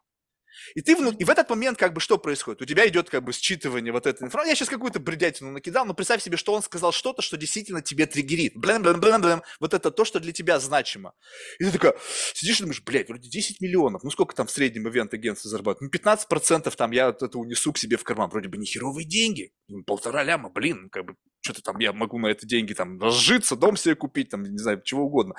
И 0.74 0.80
ты 0.80 0.96
внут... 0.96 1.20
и 1.20 1.24
в 1.24 1.30
этот 1.30 1.48
момент 1.50 1.78
как 1.78 1.92
бы 1.92 2.00
что 2.00 2.18
происходит? 2.18 2.62
У 2.62 2.64
тебя 2.64 2.86
идет 2.88 3.10
как 3.10 3.24
бы 3.24 3.32
считывание 3.32 3.92
вот 3.92 4.06
этой 4.06 4.24
информации. 4.24 4.50
Я 4.50 4.56
сейчас 4.56 4.68
какую-то 4.68 5.00
бредятину 5.00 5.50
накидал, 5.50 5.84
но 5.84 5.94
представь 5.94 6.22
себе, 6.22 6.36
что 6.36 6.52
он 6.52 6.62
сказал 6.62 6.92
что-то, 6.92 7.22
что 7.22 7.36
действительно 7.36 7.82
тебе 7.82 8.06
триггерит. 8.06 8.52
Блин, 8.56 8.82
блин, 8.82 9.00
блин, 9.00 9.20
блин. 9.20 9.42
Вот 9.60 9.74
это 9.74 9.90
то, 9.90 10.04
что 10.04 10.20
для 10.20 10.32
тебя 10.32 10.58
значимо. 10.60 11.14
И 11.58 11.64
ты 11.64 11.72
такая 11.72 11.94
сидишь 12.34 12.58
и 12.58 12.62
думаешь, 12.62 12.82
блядь, 12.82 13.08
вроде 13.08 13.28
10 13.28 13.60
миллионов. 13.60 14.02
Ну 14.02 14.10
сколько 14.10 14.34
там 14.34 14.46
в 14.46 14.50
среднем 14.50 14.88
ивент-агентство 14.88 15.50
зарабатывает? 15.50 15.92
Ну 15.92 15.98
15% 15.98 16.74
там 16.76 16.90
я 16.92 17.06
вот 17.06 17.22
это 17.22 17.38
унесу 17.38 17.72
к 17.72 17.78
себе 17.78 17.96
в 17.96 18.04
карман. 18.04 18.30
Вроде 18.30 18.48
бы 18.48 18.58
не 18.58 18.66
херовые 18.66 19.06
деньги. 19.06 19.52
Полтора 19.86 20.22
ляма, 20.22 20.50
блин, 20.50 20.88
как 20.90 21.04
бы 21.04 21.14
что-то 21.40 21.62
там 21.62 21.78
я 21.78 21.92
могу 21.92 22.18
на 22.18 22.26
эти 22.26 22.44
деньги 22.44 22.74
там 22.74 23.00
разжиться, 23.00 23.56
дом 23.56 23.76
себе 23.76 23.94
купить, 23.94 24.30
там, 24.30 24.42
не 24.42 24.58
знаю, 24.58 24.82
чего 24.82 25.04
угодно. 25.04 25.34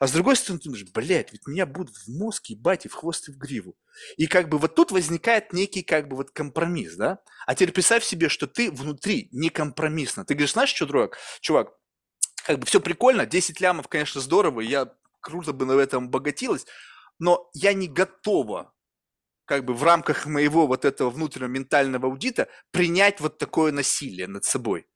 А 0.00 0.06
с 0.06 0.12
другой 0.12 0.36
стороны, 0.36 0.60
ты 0.60 0.64
думаешь, 0.64 0.84
блядь, 0.92 1.32
ведь 1.32 1.46
меня 1.46 1.66
будут 1.66 1.96
в 1.96 2.08
мозг 2.08 2.46
ебать 2.46 2.86
и 2.86 2.88
в 2.88 2.94
хвост 2.94 3.28
и 3.28 3.32
в 3.32 3.38
гриву. 3.38 3.76
И 4.16 4.26
как 4.26 4.48
бы 4.48 4.58
вот 4.58 4.74
тут 4.74 4.90
возникает 4.90 5.52
некий 5.52 5.82
как 5.82 6.08
бы 6.08 6.16
вот 6.16 6.30
компромисс, 6.30 6.96
да? 6.96 7.18
А 7.46 7.54
теперь 7.54 7.72
представь 7.72 8.04
себе, 8.04 8.28
что 8.28 8.46
ты 8.46 8.70
внутри 8.70 9.28
не 9.32 9.48
компромиссно. 9.48 10.24
Ты 10.24 10.34
говоришь, 10.34 10.52
знаешь 10.52 10.70
что, 10.70 10.86
чувак, 10.86 11.18
чувак, 11.40 11.74
как 12.44 12.58
бы 12.58 12.66
все 12.66 12.80
прикольно, 12.80 13.26
10 13.26 13.60
лямов, 13.60 13.88
конечно, 13.88 14.20
здорово, 14.20 14.60
я 14.60 14.92
круто 15.20 15.52
бы 15.52 15.64
на 15.64 15.72
этом 15.72 16.04
обогатилась, 16.04 16.66
но 17.18 17.48
я 17.54 17.72
не 17.72 17.88
готова 17.88 18.72
как 19.46 19.64
бы 19.64 19.74
в 19.74 19.82
рамках 19.82 20.26
моего 20.26 20.66
вот 20.66 20.84
этого 20.84 21.10
внутреннего 21.10 21.48
ментального 21.48 22.08
аудита 22.08 22.48
принять 22.70 23.20
вот 23.20 23.38
такое 23.38 23.72
насилие 23.72 24.26
над 24.26 24.44
собой. 24.44 24.86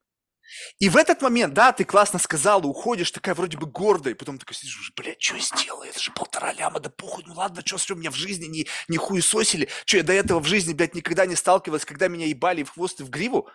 И 0.78 0.88
в 0.88 0.96
этот 0.96 1.22
момент, 1.22 1.54
да, 1.54 1.72
ты 1.72 1.84
классно 1.84 2.18
сказала, 2.18 2.62
уходишь, 2.62 3.10
такая 3.10 3.34
вроде 3.34 3.58
бы 3.58 3.66
гордая, 3.66 4.14
и 4.14 4.16
потом 4.16 4.38
такая 4.38 4.54
сидишь, 4.54 4.92
блядь, 4.96 5.20
что 5.20 5.36
я 5.36 5.42
сделал? 5.42 5.82
Это 5.82 5.98
же 5.98 6.12
полтора 6.12 6.52
ляма, 6.52 6.80
да 6.80 6.90
похуй, 6.90 7.24
ну 7.26 7.34
ладно, 7.34 7.62
что, 7.64 7.78
что 7.78 7.94
меня 7.94 8.10
в 8.10 8.14
жизни 8.14 8.46
не, 8.46 8.66
не 8.88 8.96
хуесосили? 8.96 9.68
Что, 9.84 9.98
я 9.98 10.02
до 10.02 10.12
этого 10.12 10.40
в 10.40 10.46
жизни, 10.46 10.72
блядь, 10.72 10.94
никогда 10.94 11.26
не 11.26 11.36
сталкивалась, 11.36 11.84
когда 11.84 12.08
меня 12.08 12.26
ебали 12.26 12.62
в 12.62 12.70
хвост 12.70 13.00
и 13.00 13.04
в 13.04 13.10
гриву? 13.10 13.48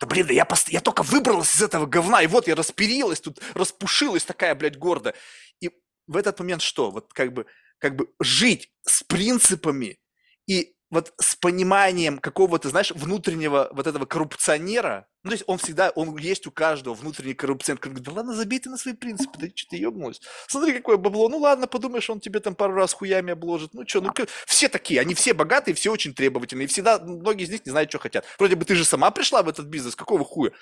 Да 0.00 0.06
блин, 0.06 0.26
да 0.26 0.32
я, 0.32 0.44
пост... 0.44 0.68
я 0.70 0.80
только 0.80 1.02
выбралась 1.02 1.54
из 1.54 1.62
этого 1.62 1.86
говна, 1.86 2.22
и 2.22 2.26
вот 2.26 2.48
я 2.48 2.54
распирилась, 2.54 3.20
тут 3.20 3.40
распушилась 3.54 4.24
такая, 4.24 4.54
блядь, 4.54 4.78
гордо. 4.78 5.14
И 5.60 5.70
в 6.06 6.16
этот 6.16 6.38
момент 6.40 6.62
что? 6.62 6.90
Вот 6.90 7.12
как 7.12 7.32
бы, 7.32 7.46
как 7.78 7.96
бы 7.96 8.08
жить 8.18 8.72
с 8.82 9.02
принципами 9.02 9.98
и 10.46 10.74
вот 10.90 11.12
с 11.20 11.36
пониманием 11.36 12.18
какого-то, 12.18 12.70
знаешь, 12.70 12.90
внутреннего 12.90 13.68
вот 13.72 13.86
этого 13.86 14.06
коррупционера– 14.06 15.06
Ну, 15.22 15.30
то 15.30 15.34
есть 15.34 15.44
он 15.46 15.58
всегда, 15.58 15.90
он 15.90 16.16
есть 16.16 16.46
у 16.46 16.50
каждого 16.50 16.94
внутренний 16.94 17.34
коррупционер, 17.34 17.78
говорит, 17.78 18.02
да 18.02 18.12
ладно, 18.12 18.34
забей 18.34 18.58
ты 18.58 18.70
на 18.70 18.78
свои 18.78 18.94
принципы, 18.94 19.38
да 19.38 19.48
что 19.54 19.68
ты 19.68 19.76
ебнулась. 19.76 20.20
Смотри, 20.48 20.72
какое 20.72 20.96
бабло, 20.96 21.28
ну 21.28 21.36
ладно, 21.36 21.66
подумаешь, 21.66 22.08
он 22.08 22.20
тебе 22.20 22.40
там 22.40 22.54
пару 22.54 22.72
раз 22.72 22.94
хуями 22.94 23.32
обложит, 23.32 23.74
ну 23.74 23.86
что, 23.86 24.00
ну 24.00 24.12
все 24.46 24.68
такие, 24.70 24.98
они 24.98 25.14
все 25.14 25.34
богатые, 25.34 25.74
все 25.74 25.92
очень 25.92 26.14
требовательные, 26.14 26.64
и 26.64 26.68
всегда, 26.68 26.98
многие 26.98 27.44
из 27.44 27.50
них 27.50 27.66
не 27.66 27.70
знают, 27.70 27.90
что 27.90 27.98
хотят. 27.98 28.24
Вроде 28.38 28.56
бы 28.56 28.64
ты 28.64 28.74
же 28.74 28.84
сама 28.86 29.10
пришла 29.10 29.42
в 29.42 29.48
этот 29.48 29.66
бизнес, 29.66 29.94
какого 29.94 30.24
хуя? 30.24 30.52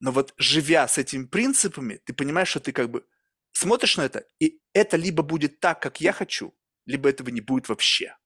Но 0.00 0.10
вот 0.10 0.32
живя 0.38 0.88
с 0.88 0.96
этими 0.96 1.26
принципами, 1.26 2.00
ты 2.04 2.14
понимаешь, 2.14 2.48
что 2.48 2.60
ты 2.60 2.72
как 2.72 2.90
бы 2.90 3.04
смотришь 3.52 3.98
на 3.98 4.02
это, 4.02 4.24
и 4.40 4.58
это 4.72 4.96
либо 4.96 5.22
будет 5.22 5.60
так, 5.60 5.82
как 5.82 6.00
я 6.00 6.12
хочу, 6.12 6.54
либо 6.86 7.10
этого 7.10 7.28
не 7.28 7.42
будет 7.42 7.68
вообще. 7.68 8.16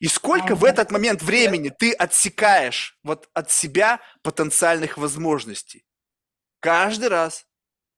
И 0.00 0.06
сколько 0.06 0.54
в 0.54 0.64
этот 0.64 0.90
момент 0.90 1.22
времени 1.22 1.70
ты 1.76 1.92
отсекаешь 1.92 2.98
вот 3.02 3.28
от 3.34 3.50
себя 3.50 4.00
потенциальных 4.22 4.98
возможностей? 4.98 5.84
Каждый 6.60 7.08
раз. 7.08 7.44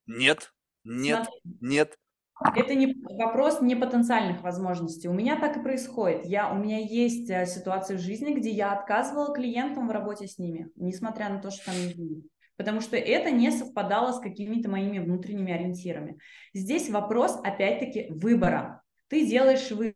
Нет, 0.07 0.53
нет, 0.85 1.29
нет. 1.61 1.99
Это 2.57 2.75
не 2.75 2.95
вопрос 3.19 3.61
не 3.61 3.77
потенциальных 3.77 4.43
возможностей. 4.43 5.09
У 5.09 5.13
меня 5.13 5.39
так 5.39 5.57
и 5.57 5.63
происходит. 5.63 6.27
Я, 6.27 6.51
у 6.51 6.57
меня 6.57 6.79
есть 6.79 7.31
э, 7.31 7.47
ситуации 7.47 7.97
в 7.97 8.01
жизни, 8.01 8.35
где 8.35 8.51
я 8.51 8.73
отказывала 8.73 9.33
клиентам 9.33 9.87
в 9.87 9.93
работе 9.93 10.27
с 10.27 10.39
ними, 10.39 10.69
несмотря 10.75 11.29
на 11.29 11.41
то, 11.41 11.51
что 11.51 11.67
там 11.67 11.75
деньги 11.77 12.29
потому 12.57 12.81
что 12.81 12.97
это 12.97 13.31
не 13.31 13.51
совпадало 13.51 14.13
с 14.13 14.21
какими-то 14.21 14.71
моими 14.71 14.99
внутренними 14.99 15.53
ориентирами. 15.53 16.19
Здесь 16.53 16.89
вопрос, 16.89 17.39
опять-таки, 17.43 18.07
выбора. 18.11 18.83
Ты 19.09 19.27
делаешь 19.27 19.71
выбор. 19.71 19.95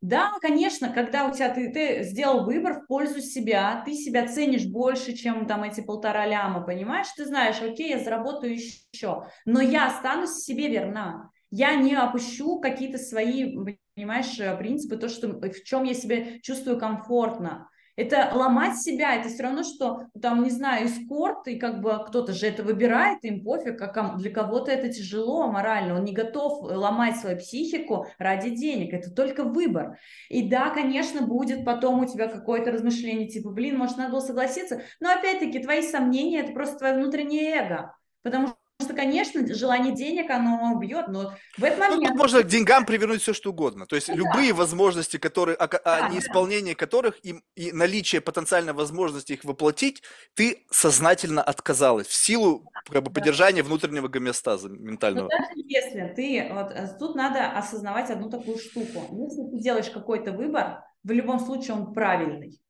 Да, 0.00 0.32
конечно, 0.40 0.90
когда 0.90 1.26
у 1.26 1.32
тебя 1.32 1.50
ты, 1.50 1.72
ты 1.72 2.02
сделал 2.02 2.44
выбор 2.44 2.80
в 2.80 2.86
пользу 2.86 3.20
себя, 3.20 3.82
ты 3.84 3.94
себя 3.94 4.26
ценишь 4.26 4.66
больше, 4.66 5.12
чем 5.14 5.46
там 5.46 5.62
эти 5.64 5.80
полтора 5.80 6.26
ляма, 6.26 6.62
понимаешь? 6.62 7.08
Ты 7.16 7.24
знаешь, 7.26 7.60
окей, 7.62 7.90
я 7.90 7.98
заработаю 7.98 8.54
еще, 8.54 9.26
но 9.44 9.60
я 9.60 9.86
останусь 9.86 10.42
себе 10.42 10.68
верна. 10.68 11.30
Я 11.50 11.74
не 11.76 11.94
опущу 11.94 12.58
какие-то 12.60 12.98
свои, 12.98 13.56
понимаешь, 13.94 14.36
принципы, 14.58 14.96
то, 14.96 15.08
что, 15.08 15.28
в 15.28 15.64
чем 15.64 15.84
я 15.84 15.94
себя 15.94 16.40
чувствую 16.42 16.78
комфортно. 16.78 17.68
Это 17.96 18.30
ломать 18.32 18.76
себя, 18.76 19.14
это 19.14 19.28
все 19.28 19.44
равно, 19.44 19.62
что 19.62 20.06
там, 20.20 20.42
не 20.42 20.50
знаю, 20.50 20.86
эскорт, 20.86 21.46
и 21.46 21.56
как 21.56 21.80
бы 21.80 22.04
кто-то 22.06 22.32
же 22.32 22.46
это 22.46 22.62
выбирает, 22.64 23.24
им 23.24 23.44
пофиг, 23.44 23.80
а 23.80 24.16
для 24.16 24.30
кого-то 24.30 24.72
это 24.72 24.92
тяжело 24.92 25.46
морально, 25.46 25.94
он 25.96 26.04
не 26.04 26.12
готов 26.12 26.62
ломать 26.62 27.16
свою 27.16 27.38
психику 27.38 28.06
ради 28.18 28.50
денег, 28.50 28.92
это 28.92 29.12
только 29.12 29.44
выбор. 29.44 29.98
И 30.28 30.48
да, 30.48 30.70
конечно, 30.70 31.22
будет 31.22 31.64
потом 31.64 32.00
у 32.00 32.06
тебя 32.06 32.26
какое-то 32.26 32.72
размышление, 32.72 33.28
типа, 33.28 33.50
блин, 33.50 33.78
может, 33.78 33.96
надо 33.96 34.12
было 34.12 34.20
согласиться, 34.20 34.82
но 35.00 35.12
опять-таки 35.12 35.60
твои 35.60 35.82
сомнения, 35.82 36.40
это 36.40 36.52
просто 36.52 36.78
твое 36.78 36.94
внутреннее 36.94 37.56
эго, 37.60 37.96
потому 38.22 38.48
что 38.48 38.56
что, 38.84 38.94
конечно, 38.94 39.46
желание 39.54 39.94
денег, 39.94 40.30
оно 40.30 40.78
бьет, 40.78 41.08
но 41.08 41.34
в 41.58 41.64
этот 41.64 41.78
момент... 41.78 42.02
Ну, 42.02 42.08
тут 42.08 42.16
можно 42.16 42.42
к 42.42 42.46
деньгам 42.46 42.86
привернуть 42.86 43.22
все, 43.22 43.32
что 43.32 43.50
угодно. 43.50 43.86
То 43.86 43.96
есть 43.96 44.08
ну, 44.08 44.16
любые 44.16 44.50
да. 44.50 44.58
возможности, 44.58 45.16
которые, 45.16 45.56
а, 45.56 45.64
а 45.64 45.68
да, 45.68 46.08
неисполнение 46.08 46.74
да. 46.74 46.78
которых 46.78 47.18
и, 47.24 47.42
и 47.56 47.72
наличие 47.72 48.20
потенциальной 48.20 48.72
возможности 48.72 49.32
их 49.32 49.44
воплотить, 49.44 50.02
ты 50.34 50.64
сознательно 50.70 51.42
отказалась 51.42 52.06
в 52.06 52.14
силу 52.14 52.70
как 52.90 53.02
бы, 53.02 53.10
да. 53.10 53.20
поддержания 53.20 53.62
внутреннего 53.62 54.08
гомеостаза 54.08 54.68
ментального. 54.68 55.28
Но 55.30 55.38
даже 55.38 55.66
если 55.66 56.12
ты... 56.14 56.52
Вот, 56.52 56.70
э, 56.70 56.96
тут 56.98 57.16
надо 57.16 57.50
осознавать 57.50 58.10
одну 58.10 58.30
такую 58.30 58.58
штуку. 58.58 59.08
Если 59.12 59.50
ты 59.50 59.62
делаешь 59.62 59.90
какой-то 59.90 60.32
выбор, 60.32 60.84
в 61.02 61.10
любом 61.10 61.40
случае 61.40 61.74
он 61.74 61.92
правильный. 61.92 62.60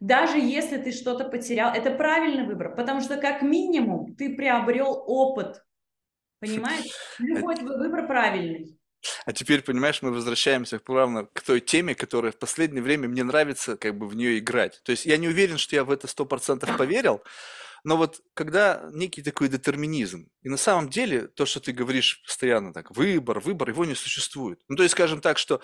Даже 0.00 0.38
если 0.38 0.76
ты 0.78 0.92
что-то 0.92 1.24
потерял, 1.24 1.72
это 1.74 1.90
правильный 1.90 2.46
выбор, 2.46 2.74
потому 2.74 3.00
что 3.00 3.16
как 3.16 3.42
минимум 3.42 4.14
ты 4.14 4.34
приобрел 4.34 5.02
опыт. 5.06 5.62
Понимаешь? 6.40 6.86
Любой 7.18 7.56
твой 7.56 7.78
выбор 7.78 8.06
правильный. 8.06 8.78
А 9.24 9.32
теперь, 9.32 9.62
понимаешь, 9.62 10.02
мы 10.02 10.10
возвращаемся 10.10 10.78
плавно 10.78 11.26
к 11.32 11.40
той 11.40 11.60
теме, 11.60 11.94
которая 11.94 12.32
в 12.32 12.38
последнее 12.38 12.82
время 12.82 13.08
мне 13.08 13.24
нравится 13.24 13.76
как 13.76 13.96
бы 13.96 14.08
в 14.08 14.16
нее 14.16 14.38
играть. 14.38 14.80
То 14.84 14.90
есть 14.90 15.06
я 15.06 15.16
не 15.16 15.28
уверен, 15.28 15.58
что 15.58 15.76
я 15.76 15.84
в 15.84 15.90
это 15.90 16.08
сто 16.08 16.24
процентов 16.26 16.76
поверил, 16.76 17.22
но 17.84 17.96
вот 17.96 18.20
когда 18.34 18.88
некий 18.92 19.22
такой 19.22 19.48
детерминизм, 19.48 20.28
и 20.42 20.48
на 20.48 20.56
самом 20.56 20.88
деле 20.88 21.28
то, 21.28 21.46
что 21.46 21.60
ты 21.60 21.72
говоришь 21.72 22.22
постоянно 22.24 22.72
так, 22.72 22.90
выбор, 22.90 23.40
выбор, 23.40 23.68
его 23.68 23.84
не 23.84 23.94
существует. 23.94 24.60
Ну, 24.68 24.76
то 24.76 24.82
есть, 24.82 24.92
скажем 24.92 25.20
так, 25.20 25.38
что 25.38 25.60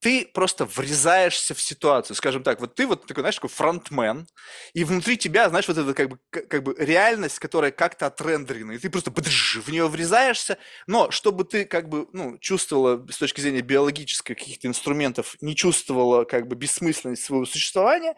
ты 0.00 0.26
просто 0.32 0.64
врезаешься 0.66 1.54
в 1.54 1.60
ситуацию, 1.60 2.16
скажем 2.16 2.42
так, 2.42 2.60
вот 2.60 2.74
ты 2.74 2.86
вот 2.86 3.06
такой, 3.06 3.22
знаешь, 3.22 3.36
такой 3.36 3.50
фронтмен, 3.50 4.26
и 4.74 4.84
внутри 4.84 5.16
тебя, 5.16 5.48
знаешь, 5.48 5.68
вот 5.68 5.78
эта 5.78 5.94
как 5.94 6.08
бы, 6.10 6.18
как 6.30 6.62
бы 6.62 6.74
реальность, 6.78 7.38
которая 7.38 7.70
как-то 7.70 8.06
отрендерена, 8.06 8.72
и 8.72 8.78
ты 8.78 8.90
просто 8.90 9.10
в 9.10 9.68
нее 9.68 9.88
врезаешься, 9.88 10.58
но 10.86 11.10
чтобы 11.10 11.44
ты 11.44 11.64
как 11.64 11.88
бы, 11.88 12.08
ну, 12.12 12.38
чувствовала 12.38 13.06
с 13.10 13.18
точки 13.18 13.40
зрения 13.40 13.62
биологической 13.62 14.34
каких-то 14.34 14.68
инструментов, 14.68 15.36
не 15.40 15.56
чувствовала 15.56 16.24
как 16.24 16.46
бы 16.46 16.56
бессмысленность 16.56 17.24
своего 17.24 17.46
существования, 17.46 18.14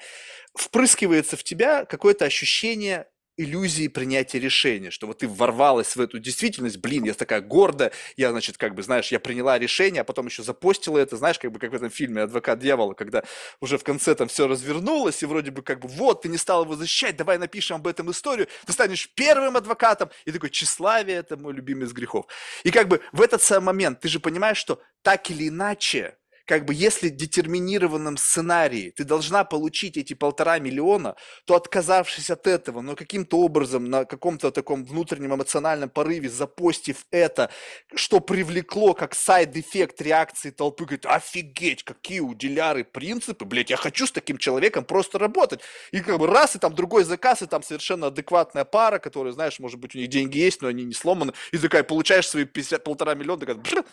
впрыскивается 0.54 1.36
в 1.36 1.44
тебя 1.44 1.84
какое-то 1.84 2.24
ощущение 2.24 3.06
иллюзии 3.38 3.88
принятия 3.88 4.38
решения, 4.38 4.90
что 4.90 5.06
вот 5.06 5.18
ты 5.18 5.28
ворвалась 5.28 5.96
в 5.96 6.00
эту 6.00 6.18
действительность, 6.18 6.76
блин, 6.78 7.04
я 7.04 7.14
такая 7.14 7.40
гордая, 7.40 7.92
я, 8.16 8.30
значит, 8.30 8.58
как 8.58 8.74
бы, 8.74 8.82
знаешь, 8.82 9.08
я 9.12 9.20
приняла 9.20 9.58
решение, 9.58 10.02
а 10.02 10.04
потом 10.04 10.26
еще 10.26 10.42
запостила 10.42 10.98
это, 10.98 11.16
знаешь, 11.16 11.38
как 11.38 11.52
бы, 11.52 11.58
как 11.58 11.70
в 11.70 11.74
этом 11.74 11.88
фильме 11.88 12.22
«Адвокат 12.22 12.58
дьявола», 12.58 12.94
когда 12.94 13.22
уже 13.60 13.78
в 13.78 13.84
конце 13.84 14.14
там 14.14 14.28
все 14.28 14.46
развернулось, 14.46 15.22
и 15.22 15.26
вроде 15.26 15.50
бы 15.50 15.62
как 15.62 15.80
бы, 15.80 15.88
вот, 15.88 16.22
ты 16.22 16.28
не 16.28 16.36
стал 16.36 16.64
его 16.64 16.76
защищать, 16.76 17.16
давай 17.16 17.38
напишем 17.38 17.76
об 17.76 17.86
этом 17.86 18.10
историю, 18.10 18.48
ты 18.66 18.72
станешь 18.72 19.08
первым 19.14 19.56
адвокатом, 19.56 20.10
и 20.26 20.32
такой, 20.32 20.50
тщеславие– 20.50 21.16
это 21.18 21.36
мой 21.36 21.54
любимый 21.54 21.84
из 21.84 21.92
грехов. 21.92 22.26
И 22.64 22.70
как 22.70 22.88
бы 22.88 23.00
в 23.12 23.22
этот 23.22 23.42
самый 23.42 23.66
момент 23.66 24.00
ты 24.00 24.08
же 24.08 24.20
понимаешь, 24.20 24.58
что 24.58 24.82
так 25.02 25.30
или 25.30 25.48
иначе, 25.48 26.17
как 26.48 26.64
бы 26.64 26.72
если 26.72 27.10
в 27.10 27.16
детерминированном 27.16 28.16
сценарии 28.16 28.90
ты 28.96 29.04
должна 29.04 29.44
получить 29.44 29.98
эти 29.98 30.14
полтора 30.14 30.58
миллиона, 30.58 31.14
то 31.44 31.54
отказавшись 31.54 32.30
от 32.30 32.46
этого, 32.46 32.80
но 32.80 32.96
каким-то 32.96 33.38
образом 33.38 33.84
на 33.84 34.06
каком-то 34.06 34.50
таком 34.50 34.86
внутреннем 34.86 35.34
эмоциональном 35.34 35.90
порыве 35.90 36.30
запостив 36.30 37.04
это, 37.10 37.50
что 37.94 38.20
привлекло 38.20 38.94
как 38.94 39.14
side 39.14 39.49
effect 39.49 40.00
реакции 40.00 40.48
толпы, 40.48 40.86
говорит, 40.86 41.04
офигеть, 41.04 41.82
какие 41.82 42.20
у 42.20 42.34
Диляры 42.34 42.82
принципы, 42.82 43.44
блядь, 43.44 43.68
я 43.68 43.76
хочу 43.76 44.06
с 44.06 44.12
таким 44.12 44.38
человеком 44.38 44.86
просто 44.86 45.18
работать. 45.18 45.60
И 45.92 46.00
как 46.00 46.18
бы 46.18 46.26
раз, 46.26 46.56
и 46.56 46.58
там 46.58 46.74
другой 46.74 47.04
заказ, 47.04 47.42
и 47.42 47.46
там 47.46 47.62
совершенно 47.62 48.06
адекватная 48.06 48.64
пара, 48.64 48.98
которая, 48.98 49.34
знаешь, 49.34 49.58
может 49.58 49.78
быть, 49.78 49.94
у 49.94 49.98
них 49.98 50.08
деньги 50.08 50.38
есть, 50.38 50.62
но 50.62 50.68
они 50.68 50.84
не 50.84 50.94
сломаны, 50.94 51.34
и 51.52 51.58
такая, 51.58 51.82
получаешь 51.82 52.26
свои 52.26 52.46
50, 52.46 52.82
полтора 52.82 53.14
миллиона, 53.14 53.40
такая, 53.40 53.84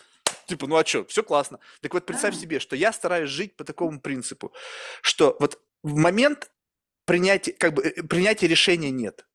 типа, 0.46 0.66
ну 0.66 0.76
а 0.76 0.84
что, 0.84 1.04
все 1.06 1.22
классно. 1.22 1.58
Так 1.80 1.94
вот, 1.94 2.06
представь 2.06 2.36
себе, 2.36 2.60
что 2.60 2.76
я 2.76 2.92
стараюсь 2.92 3.30
жить 3.30 3.56
по 3.56 3.64
такому 3.64 4.00
принципу, 4.00 4.52
что 5.02 5.36
вот 5.40 5.60
в 5.82 5.94
момент 5.96 6.50
принятия, 7.04 7.52
как 7.52 7.74
бы, 7.74 7.82
э, 7.82 8.02
принятия 8.02 8.46
решения 8.46 8.90
нет. 8.90 9.26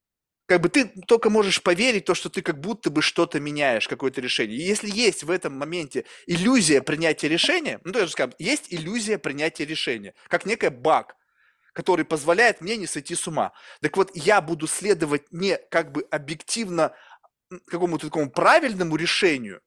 Как 0.48 0.60
бы 0.60 0.68
ты 0.68 0.86
только 1.08 1.30
можешь 1.30 1.64
поверить 1.64 2.06
то, 2.06 2.14
что 2.14 2.30
ты 2.30 2.42
как 2.42 2.60
будто 2.60 2.90
бы 2.90 3.02
что-то 3.02 3.40
меняешь, 3.40 3.88
какое-то 3.88 4.20
решение. 4.20 4.58
И 4.58 4.64
если 4.64 4.90
есть 4.90 5.24
в 5.24 5.32
этом 5.32 5.58
моменте 5.58 6.06
иллюзия 6.28 6.82
принятия 6.82 7.30
решения, 7.30 7.80
ну, 7.86 7.94
то 7.94 8.00
есть, 8.00 8.12
скажем, 8.12 8.34
есть 8.38 8.66
иллюзия 8.70 9.18
принятия 9.18 9.66
решения, 9.66 10.14
как 10.28 10.46
некая 10.46 10.70
баг, 10.70 11.16
который 11.74 12.04
позволяет 12.04 12.60
мне 12.60 12.76
не 12.76 12.86
сойти 12.86 13.16
с 13.16 13.28
ума. 13.28 13.54
Так 13.82 13.96
вот, 13.96 14.12
я 14.14 14.42
буду 14.42 14.68
следовать 14.68 15.32
не 15.32 15.58
как 15.70 15.94
бы 15.94 16.06
объективно 16.12 16.94
какому-то 17.68 18.08
такому 18.08 18.30
правильному 18.30 18.98
решению, 18.98 19.62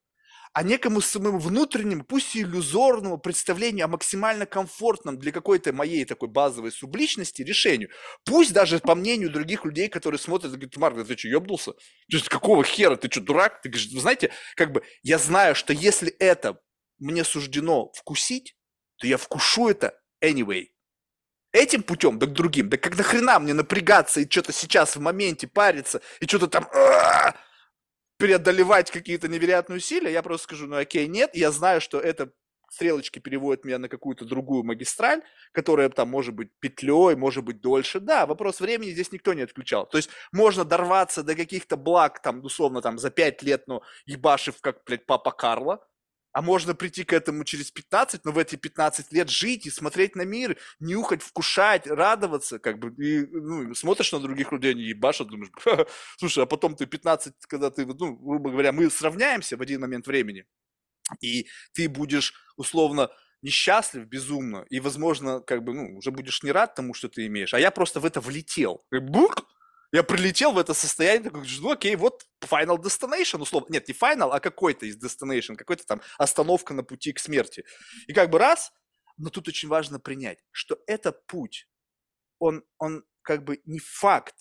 а 0.55 0.63
некому 0.63 1.01
своему 1.01 1.39
внутреннему, 1.39 2.05
пусть 2.05 2.37
и 2.37 2.43
иллюзорному 2.43 3.19
представлению 3.19 3.87
о 3.87 3.89
максимально 3.89 4.47
комфортном 4.47 5.19
для 5.19 5.33
какой-то 5.33 5.73
моей 5.73 6.05
такой 6.05 6.29
базовой 6.29 6.71
субличности 6.71 7.43
решению. 7.43 7.91
Пусть 8.25 8.53
даже 8.53 8.79
по 8.79 8.95
мнению 8.95 9.31
других 9.31 9.65
людей, 9.65 9.89
которые 9.89 10.21
смотрят, 10.21 10.53
говорят, 10.53 10.77
Марк, 10.77 11.07
ты 11.09 11.19
что, 11.19 11.27
ебнулся? 11.27 11.73
Ты 12.09 12.19
что, 12.19 12.31
какого 12.31 12.63
хера? 12.63 12.95
Ты 12.95 13.11
что, 13.11 13.21
дурак? 13.21 13.63
Ты 13.63 13.69
говоришь, 13.69 13.91
знаете, 13.91 14.31
как 14.55 14.71
бы 14.71 14.85
я 15.03 15.19
знаю, 15.19 15.57
что 15.57 15.73
если 15.73 16.11
это 16.21 16.61
мне 17.01 17.25
суждено 17.25 17.91
вкусить, 17.93 18.57
то 18.99 19.09
я 19.09 19.17
вкушу 19.17 19.69
это 19.69 19.99
anyway. 20.23 20.69
Этим 21.51 21.83
путем, 21.83 22.21
да 22.21 22.27
к 22.27 22.33
другим. 22.33 22.69
Да 22.69 22.77
как 22.77 22.97
нахрена 22.97 23.41
мне 23.41 23.55
напрягаться 23.55 24.21
и 24.21 24.31
что-то 24.31 24.53
сейчас 24.53 24.95
в 24.95 25.01
моменте 25.01 25.49
париться, 25.49 26.01
и 26.21 26.27
что-то 26.27 26.47
там 26.47 26.69
преодолевать 28.17 28.91
какие-то 28.91 29.29
невероятные 29.29 29.79
усилия, 29.79 30.13
я 30.13 30.23
просто 30.23 30.45
скажу, 30.45 30.67
ну 30.67 30.77
окей, 30.77 31.07
нет, 31.09 31.31
я 31.35 31.51
знаю, 31.51 31.81
что 31.81 31.99
это 32.01 32.33
стрелочки 32.71 33.19
переводят 33.19 33.65
меня 33.65 33.79
на 33.79 33.89
какую-то 33.89 34.25
другую 34.25 34.65
магистраль, 34.65 35.23
которая 35.53 35.89
там 35.89 36.09
может 36.09 36.35
быть 36.35 36.51
петлей, 36.59 37.15
может 37.15 37.45
быть 37.45 37.61
дольше. 37.61 38.01
Да, 38.01 38.27
вопрос 38.27 38.61
времени 38.61 38.91
здесь 38.91 39.13
никто 39.13 39.33
не 39.33 39.43
отключал. 39.43 39.87
То 39.87 39.99
есть 39.99 40.11
можно 40.33 40.65
дорваться 40.65 41.23
до 41.23 41.35
каких-то 41.35 41.77
благ, 41.77 42.21
там, 42.21 42.45
условно, 42.45 42.83
там, 42.83 42.99
за 42.99 43.11
пять 43.11 43.43
лет, 43.43 43.67
но 43.67 43.83
ебашив, 44.07 44.61
как, 44.61 44.83
блядь, 44.85 45.07
папа 45.07 45.31
Карло, 45.31 45.87
а 46.35 46.43
можно 46.43 46.75
прийти 46.75 47.05
к 47.05 47.13
этому 47.13 47.45
через 47.45 47.71
15, 47.71 48.25
но 48.25 48.33
в 48.33 48.39
эти 48.39 48.57
15 48.57 49.13
лет 49.13 49.31
жить 49.31 49.67
и 49.67 49.71
смотреть 49.71 50.17
на 50.17 50.23
мир, 50.23 50.59
нюхать, 50.81 51.23
вкушать, 51.23 51.87
радоваться, 51.87 52.59
как 52.59 52.81
бы, 52.81 52.93
и, 53.03 53.25
ну, 53.25 53.73
смотришь 53.75 54.11
на 54.13 54.19
других 54.19 54.51
людей, 54.51 54.73
они 54.73 54.83
ебашат, 54.83 55.29
думаешь, 55.29 55.53
слушай, 56.19 56.43
а 56.43 56.47
потом 56.47 56.75
ты 56.75 56.87
15, 56.87 57.35
когда 57.47 57.71
ты, 57.71 57.87
ну, 57.87 58.17
грубо 58.17 58.51
говоря, 58.51 58.73
мы 58.73 58.91
сравняемся 58.91 59.57
в 59.57 59.63
один 59.63 59.81
момент 59.81 60.09
времени, 60.09 60.45
и 61.21 61.47
ты 61.73 61.89
будешь, 61.89 62.35
условно, 62.57 63.11
несчастлив 63.41 64.05
безумно, 64.05 64.67
и, 64.71 64.81
возможно, 64.81 65.41
как 65.41 65.63
бы, 65.63 65.73
ну, 65.73 65.99
уже 65.99 66.11
будешь 66.11 66.43
не 66.43 66.51
рад 66.51 66.75
тому, 66.75 66.95
что 66.95 67.09
ты 67.09 67.27
имеешь, 67.27 67.55
а 67.55 67.61
я 67.61 67.71
просто 67.71 68.01
в 68.01 68.05
это 68.05 68.21
влетел. 68.21 68.85
Бук! 68.91 69.47
Я 69.93 70.03
прилетел 70.03 70.51
в 70.51 70.59
это 70.59 70.75
состояние, 70.75 71.31
такой, 71.31 71.47
ну 71.61 71.71
окей, 71.71 71.95
вот 71.95 72.25
final 72.45 72.77
destination, 72.79 73.41
условно. 73.41 73.73
Нет, 73.73 73.89
не 73.89 73.95
final, 73.95 74.31
а 74.31 74.41
какой-то 74.41 74.87
из 74.87 74.97
destination, 74.97 75.57
какой-то 75.57 75.85
там 75.87 76.01
остановка 76.19 76.75
на 76.75 76.83
пути 76.83 77.13
к 77.13 77.19
смерти. 77.19 77.65
И 78.07 78.13
как 78.13 78.31
бы 78.31 78.39
раз, 78.39 78.73
но 79.17 79.31
тут 79.31 79.49
очень 79.49 79.69
важно 79.69 80.01
принять, 80.01 80.45
что 80.51 80.79
этот 80.87 81.27
путь, 81.27 81.69
он, 82.39 82.65
он 82.79 83.05
как 83.23 83.45
бы 83.45 83.61
не 83.65 83.79
факт, 83.79 84.35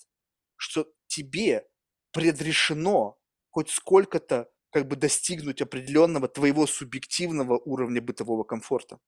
что 0.56 0.86
тебе 1.06 1.66
предрешено 2.12 3.18
хоть 3.50 3.70
сколько-то 3.70 4.50
как 4.70 4.88
бы 4.88 4.96
достигнуть 4.96 5.62
определенного 5.62 6.28
твоего 6.28 6.66
субъективного 6.66 7.58
уровня 7.58 8.02
бытового 8.02 8.42
комфорта. 8.42 8.98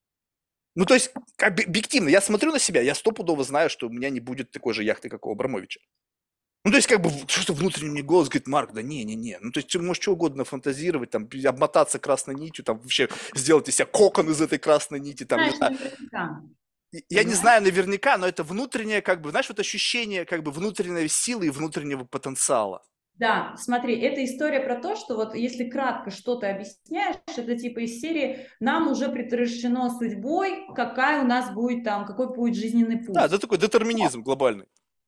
Ну, 0.77 0.85
то 0.85 0.95
есть, 0.95 1.11
объективно, 1.39 2.09
я 2.09 2.21
смотрю 2.21 2.53
на 2.53 2.59
себя, 2.59 2.83
я 2.83 2.95
стопудово 2.95 3.43
знаю, 3.45 3.71
что 3.71 3.89
у 3.89 3.91
меня 3.91 4.11
не 4.11 4.21
будет 4.21 4.51
такой 4.51 4.75
же 4.75 4.85
яхты, 4.85 5.09
как 5.09 5.27
у 5.27 5.33
Абрамовича. 5.33 5.81
Ну, 6.67 6.73
то 6.73 6.79
есть, 6.79 6.89
как 6.89 7.01
бы, 7.01 7.11
что-то 7.29 7.53
внутренний 7.53 7.91
мне 7.91 8.03
голос 8.03 8.29
говорит, 8.29 8.49
Марк, 8.49 8.73
да 8.73 8.83
не-не-не. 8.83 9.39
Ну, 9.41 9.53
то 9.53 9.59
есть, 9.59 9.69
ты 9.69 9.79
можешь 9.79 10.03
что 10.03 10.15
угодно 10.15 10.45
фантазировать, 10.45 11.11
там, 11.11 11.29
обмотаться 11.47 12.01
красной 12.01 12.35
нитью, 12.35 12.65
там, 12.65 12.81
вообще 12.81 13.09
сделать 13.37 13.69
из 13.69 13.77
себя 13.77 13.87
кокон 13.87 14.29
из 14.31 14.41
этой 14.41 14.59
красной 14.59 14.99
нити, 14.99 15.25
там, 15.25 15.39
Знаешь, 15.39 15.61
наверняка. 15.61 16.43
Я 17.09 17.23
не 17.23 17.35
знаю 17.35 17.63
наверняка, 17.63 18.19
но 18.19 18.27
это 18.27 18.43
внутреннее, 18.43 19.01
как 19.01 19.23
бы, 19.23 19.31
знаешь, 19.31 19.49
вот 19.49 19.61
ощущение, 19.61 20.25
как 20.25 20.43
бы, 20.43 20.51
внутренней 20.51 21.07
силы 21.07 21.47
и 21.47 21.51
внутреннего 21.51 22.03
потенциала. 22.03 22.83
Да, 23.15 23.55
смотри, 23.57 24.01
это 24.01 24.25
история 24.25 24.59
про 24.59 24.75
то, 24.75 24.97
что 24.97 25.15
вот 25.15 25.37
если 25.37 25.71
кратко 25.71 26.11
что-то 26.11 26.51
объясняешь, 26.51 27.17
это 27.37 27.57
типа 27.57 27.79
из 27.85 28.01
серии 28.01 28.49
«нам 28.59 28.89
уже 28.89 29.09
предрешено 29.09 29.89
судьбой, 29.89 30.67
какая 30.75 31.23
у 31.23 31.27
нас 31.29 31.55
будет 31.55 31.85
там, 31.85 32.07
какой 32.07 32.35
будет 32.35 32.57
жизненный 32.57 32.99
путь». 32.99 33.15
Да, 33.15 33.27
это 33.27 33.39
такой 33.39 33.59
детерминизм 33.59 34.23
глобальный. 34.23 34.67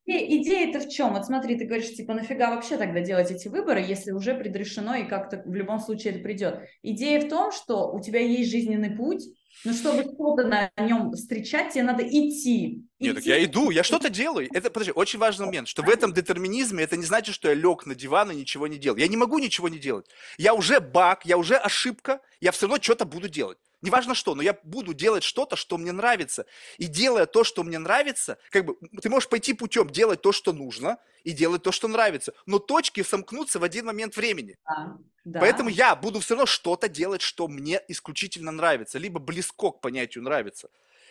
И 0.08 0.40
идея-то 0.40 0.80
в 0.80 0.88
чем? 0.88 1.12
Вот 1.12 1.26
смотри, 1.26 1.58
ты 1.58 1.66
говоришь, 1.66 1.94
типа, 1.94 2.14
нафига 2.14 2.54
вообще 2.54 2.78
тогда 2.78 3.00
делать 3.00 3.30
эти 3.30 3.48
выборы, 3.48 3.80
если 3.80 4.12
уже 4.12 4.32
предрешено 4.32 4.94
и 4.94 5.04
как-то 5.04 5.42
в 5.44 5.54
любом 5.54 5.80
случае 5.80 6.14
это 6.14 6.22
придет? 6.22 6.60
Идея 6.82 7.20
в 7.20 7.28
том, 7.28 7.52
что 7.52 7.92
у 7.92 8.00
тебя 8.00 8.18
есть 8.18 8.50
жизненный 8.50 8.88
путь, 8.88 9.22
но 9.66 9.74
чтобы 9.74 10.04
что-то 10.04 10.46
на 10.46 10.70
нем 10.78 11.12
встречать, 11.12 11.74
тебе 11.74 11.82
надо 11.82 12.04
идти. 12.04 12.86
Нет, 12.98 13.16
так 13.16 13.22
Идти. 13.22 13.28
я 13.28 13.44
иду, 13.44 13.68
я 13.68 13.82
что-то 13.82 14.08
делаю. 14.08 14.48
Это, 14.50 14.70
подожди, 14.70 14.92
очень 14.92 15.18
важный 15.18 15.44
момент, 15.44 15.68
что 15.68 15.82
в 15.82 15.90
этом 15.90 16.14
детерминизме 16.14 16.84
это 16.84 16.96
не 16.96 17.04
значит, 17.04 17.34
что 17.34 17.48
я 17.48 17.54
лег 17.54 17.84
на 17.84 17.94
диван 17.94 18.30
и 18.30 18.36
ничего 18.36 18.66
не 18.66 18.78
делал. 18.78 18.96
Я 18.96 19.08
не 19.08 19.16
могу 19.18 19.38
ничего 19.38 19.68
не 19.68 19.78
делать. 19.78 20.06
Я 20.38 20.54
уже 20.54 20.80
баг, 20.80 21.26
я 21.26 21.36
уже 21.36 21.56
ошибка, 21.56 22.22
я 22.40 22.52
все 22.52 22.66
равно 22.66 22.82
что-то 22.82 23.04
буду 23.04 23.28
делать. 23.28 23.58
Неважно 23.80 24.14
что, 24.14 24.34
но 24.34 24.42
я 24.42 24.58
буду 24.64 24.92
делать 24.92 25.22
что-то, 25.22 25.54
что 25.54 25.78
мне 25.78 25.92
нравится. 25.92 26.46
И 26.78 26.86
делая 26.86 27.26
то, 27.26 27.44
что 27.44 27.62
мне 27.62 27.78
нравится, 27.78 28.38
как 28.50 28.64
бы 28.64 28.76
ты 29.00 29.08
можешь 29.08 29.28
пойти 29.28 29.52
путем 29.52 29.88
делать 29.88 30.20
то, 30.20 30.32
что 30.32 30.52
нужно, 30.52 30.98
и 31.22 31.32
делать 31.32 31.62
то, 31.62 31.70
что 31.72 31.86
нравится. 31.88 32.32
Но 32.46 32.58
точки 32.58 33.02
сомкнутся 33.02 33.58
в 33.58 33.62
один 33.62 33.86
момент 33.86 34.16
времени. 34.16 34.56
Да, 34.64 34.98
да. 35.24 35.40
Поэтому 35.40 35.68
я 35.68 35.94
буду 35.94 36.20
все 36.20 36.34
равно 36.34 36.46
что-то 36.46 36.88
делать, 36.88 37.20
что 37.20 37.46
мне 37.46 37.80
исключительно 37.88 38.50
нравится, 38.50 38.98
либо 38.98 39.20
близко 39.20 39.70
к 39.70 39.80
понятию 39.80 40.24
нравится, 40.24 40.70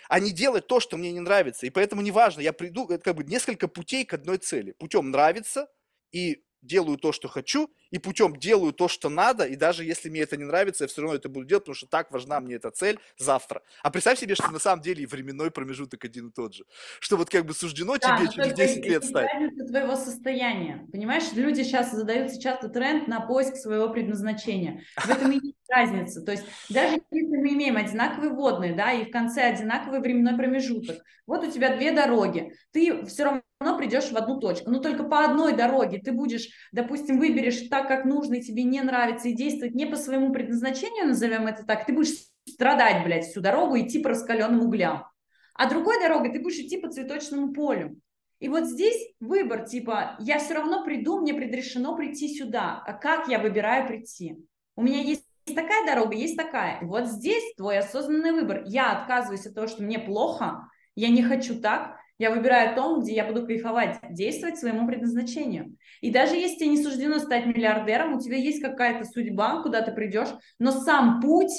а 0.09 0.19
не 0.19 0.31
делать 0.31 0.67
то, 0.67 0.79
что 0.79 0.97
мне 0.97 1.11
не 1.11 1.19
нравится. 1.19 1.65
И 1.65 1.69
поэтому 1.69 2.01
неважно, 2.01 2.41
я 2.41 2.51
приду, 2.51 2.87
это 2.87 3.03
как 3.03 3.15
бы 3.15 3.23
несколько 3.23 3.67
путей 3.67 4.05
к 4.05 4.13
одной 4.13 4.37
цели. 4.39 4.71
Путем 4.71 5.11
нравится 5.11 5.69
и 6.11 6.43
делаю 6.61 6.97
то, 6.97 7.11
что 7.11 7.27
хочу, 7.27 7.71
и 7.91 7.99
путем 7.99 8.35
делаю 8.35 8.73
то, 8.73 8.87
что 8.87 9.09
надо, 9.09 9.45
и 9.45 9.55
даже 9.55 9.83
если 9.83 10.09
мне 10.09 10.21
это 10.21 10.37
не 10.37 10.43
нравится, 10.43 10.83
я 10.83 10.87
все 10.87 11.01
равно 11.01 11.15
это 11.15 11.29
буду 11.29 11.45
делать, 11.45 11.63
потому 11.63 11.75
что 11.75 11.87
так 11.87 12.11
важна 12.11 12.39
мне 12.39 12.55
эта 12.55 12.71
цель 12.71 12.99
завтра. 13.17 13.61
А 13.83 13.91
представь 13.91 14.19
себе, 14.19 14.35
что 14.35 14.49
на 14.51 14.59
самом 14.59 14.81
деле 14.81 15.03
и 15.03 15.05
временной 15.05 15.51
промежуток 15.51 16.03
один 16.05 16.29
и 16.29 16.31
тот 16.31 16.53
же. 16.53 16.65
Что 16.99 17.17
вот 17.17 17.29
как 17.29 17.45
бы 17.45 17.53
суждено 17.53 17.97
Да, 17.97 18.17
тебе 18.17 18.25
но 18.25 18.31
через 18.31 18.47
только 18.49 18.55
10 18.55 18.85
лет 18.85 19.03
стать. 19.05 19.29
разница 19.33 19.65
твоего 19.65 19.95
состояния. 19.95 20.87
Понимаешь, 20.91 21.31
люди 21.33 21.61
сейчас 21.61 21.91
задаются 21.91 22.39
часто 22.41 22.69
тренд 22.69 23.07
на 23.07 23.21
поиск 23.21 23.55
своего 23.55 23.89
предназначения. 23.89 24.83
В 24.97 25.09
этом 25.09 25.31
и 25.31 25.35
есть 25.35 25.57
разница. 25.69 26.21
То 26.21 26.31
есть 26.31 26.43
даже 26.69 27.01
если 27.11 27.37
мы 27.37 27.49
имеем 27.49 27.77
одинаковые 27.77 28.31
водные, 28.31 28.75
да, 28.75 28.91
и 28.91 29.05
в 29.05 29.11
конце 29.11 29.43
одинаковый 29.43 29.99
временной 29.99 30.35
промежуток, 30.35 31.03
вот 31.25 31.43
у 31.43 31.51
тебя 31.51 31.75
две 31.75 31.91
дороги, 31.91 32.53
ты 32.71 33.05
все 33.05 33.23
равно 33.25 33.41
придешь 33.77 34.11
в 34.11 34.17
одну 34.17 34.39
точку, 34.39 34.69
но 34.69 34.79
только 34.79 35.03
по 35.03 35.23
одной 35.23 35.55
дороге 35.55 35.99
ты 35.99 36.11
будешь, 36.11 36.49
допустим, 36.71 37.19
выберешь 37.19 37.67
так, 37.69 37.87
как 37.87 38.05
нужно, 38.05 38.35
и 38.35 38.41
тебе 38.41 38.63
не 38.63 38.81
нравится, 38.81 39.29
и 39.29 39.33
действовать 39.33 39.75
не 39.75 39.85
по 39.85 39.95
своему 39.95 40.33
предназначению, 40.33 41.07
назовем 41.07 41.47
это 41.47 41.65
так, 41.65 41.85
ты 41.85 41.93
будешь 41.93 42.15
страдать, 42.47 43.03
блядь, 43.05 43.25
всю 43.25 43.41
дорогу, 43.41 43.79
идти 43.79 43.99
по 43.99 44.09
раскаленным 44.09 44.61
углям. 44.61 45.05
А 45.53 45.69
другой 45.69 45.99
дорогой 45.99 46.31
ты 46.31 46.41
будешь 46.41 46.59
идти 46.59 46.77
по 46.77 46.89
цветочному 46.89 47.53
полю. 47.53 47.99
И 48.39 48.49
вот 48.49 48.65
здесь 48.65 49.13
выбор, 49.19 49.65
типа, 49.65 50.15
я 50.19 50.37
все 50.37 50.53
равно 50.53 50.83
приду, 50.83 51.19
мне 51.19 51.33
предрешено 51.33 51.95
прийти 51.95 52.37
сюда. 52.37 52.83
А 52.85 52.93
как 52.93 53.27
я 53.27 53.39
выбираю 53.39 53.87
прийти? 53.87 54.37
У 54.75 54.83
меня 54.83 55.01
есть 55.01 55.23
такая 55.47 55.87
дорога, 55.87 56.15
есть 56.15 56.37
такая. 56.37 56.79
Вот 56.83 57.07
здесь 57.07 57.55
твой 57.55 57.79
осознанный 57.79 58.33
выбор. 58.33 58.61
Я 58.67 58.91
отказываюсь 58.91 59.47
от 59.47 59.55
того, 59.55 59.65
что 59.65 59.81
мне 59.81 59.97
плохо, 59.97 60.69
я 60.93 61.09
не 61.09 61.23
хочу 61.23 61.59
так, 61.59 61.96
я 62.17 62.31
выбираю 62.31 62.75
то, 62.75 62.99
где 62.99 63.13
я 63.15 63.25
буду 63.25 63.45
кайфовать, 63.45 63.99
действовать 64.11 64.57
своему 64.59 64.87
предназначению. 64.87 65.77
И 66.01 66.11
даже 66.11 66.35
если 66.35 66.57
тебе 66.57 66.69
не 66.69 66.83
суждено 66.83 67.19
стать 67.19 67.45
миллиардером, 67.45 68.15
у 68.15 68.19
тебя 68.21 68.37
есть 68.37 68.61
какая-то 68.61 69.05
судьба, 69.05 69.61
куда 69.63 69.81
ты 69.81 69.91
придешь, 69.91 70.29
но 70.59 70.71
сам 70.71 71.21
путь 71.21 71.51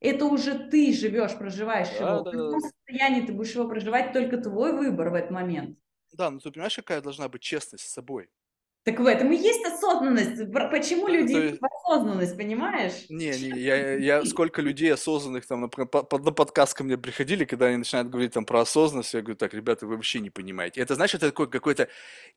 это 0.00 0.26
уже 0.26 0.68
ты 0.70 0.92
живешь, 0.92 1.36
проживаешь 1.36 1.88
Да, 1.88 2.20
его. 2.20 2.20
да, 2.20 2.32
В 2.32 2.36
каком 2.36 2.60
да. 2.60 2.60
состоянии 2.60 3.26
ты 3.26 3.32
будешь 3.32 3.54
его 3.54 3.68
проживать, 3.68 4.12
только 4.12 4.36
твой 4.38 4.72
выбор 4.72 5.10
в 5.10 5.14
этот 5.14 5.30
момент. 5.30 5.78
Да, 6.12 6.30
но 6.30 6.40
ты 6.40 6.50
понимаешь, 6.50 6.74
какая 6.76 7.00
должна 7.00 7.28
быть 7.28 7.42
честность 7.42 7.84
с 7.84 7.92
собой? 7.92 8.28
Так 8.86 9.00
в 9.00 9.06
этом 9.06 9.32
и 9.32 9.36
есть 9.36 9.64
осознанность. 9.66 10.52
Почему 10.52 11.08
Да, 11.08 11.12
люди 11.12 11.32
есть- 11.32 11.60
в 11.60 11.64
осознанность, 11.66 12.36
понимаешь? 12.36 12.92
Не, 13.08 13.30
не, 13.30 13.60
я, 13.60 13.94
я 13.94 14.24
сколько 14.24 14.62
людей 14.62 14.94
осознанных 14.94 15.44
там 15.44 15.62
на, 15.62 15.68
по- 15.68 15.84
по- 16.04 16.18
на 16.18 16.30
подкаст 16.30 16.74
ко 16.74 16.84
мне 16.84 16.96
приходили, 16.96 17.44
когда 17.44 17.66
они 17.66 17.78
начинают 17.78 18.08
говорить 18.08 18.32
там 18.32 18.44
про 18.44 18.60
осознанность, 18.60 19.12
я 19.12 19.22
говорю, 19.22 19.36
так, 19.36 19.52
ребята, 19.54 19.86
вы 19.86 19.96
вообще 19.96 20.20
не 20.20 20.30
понимаете. 20.30 20.80
Это 20.80 20.94
значит, 20.94 21.16
это 21.16 21.30
такой 21.32 21.50
какой-то 21.50 21.88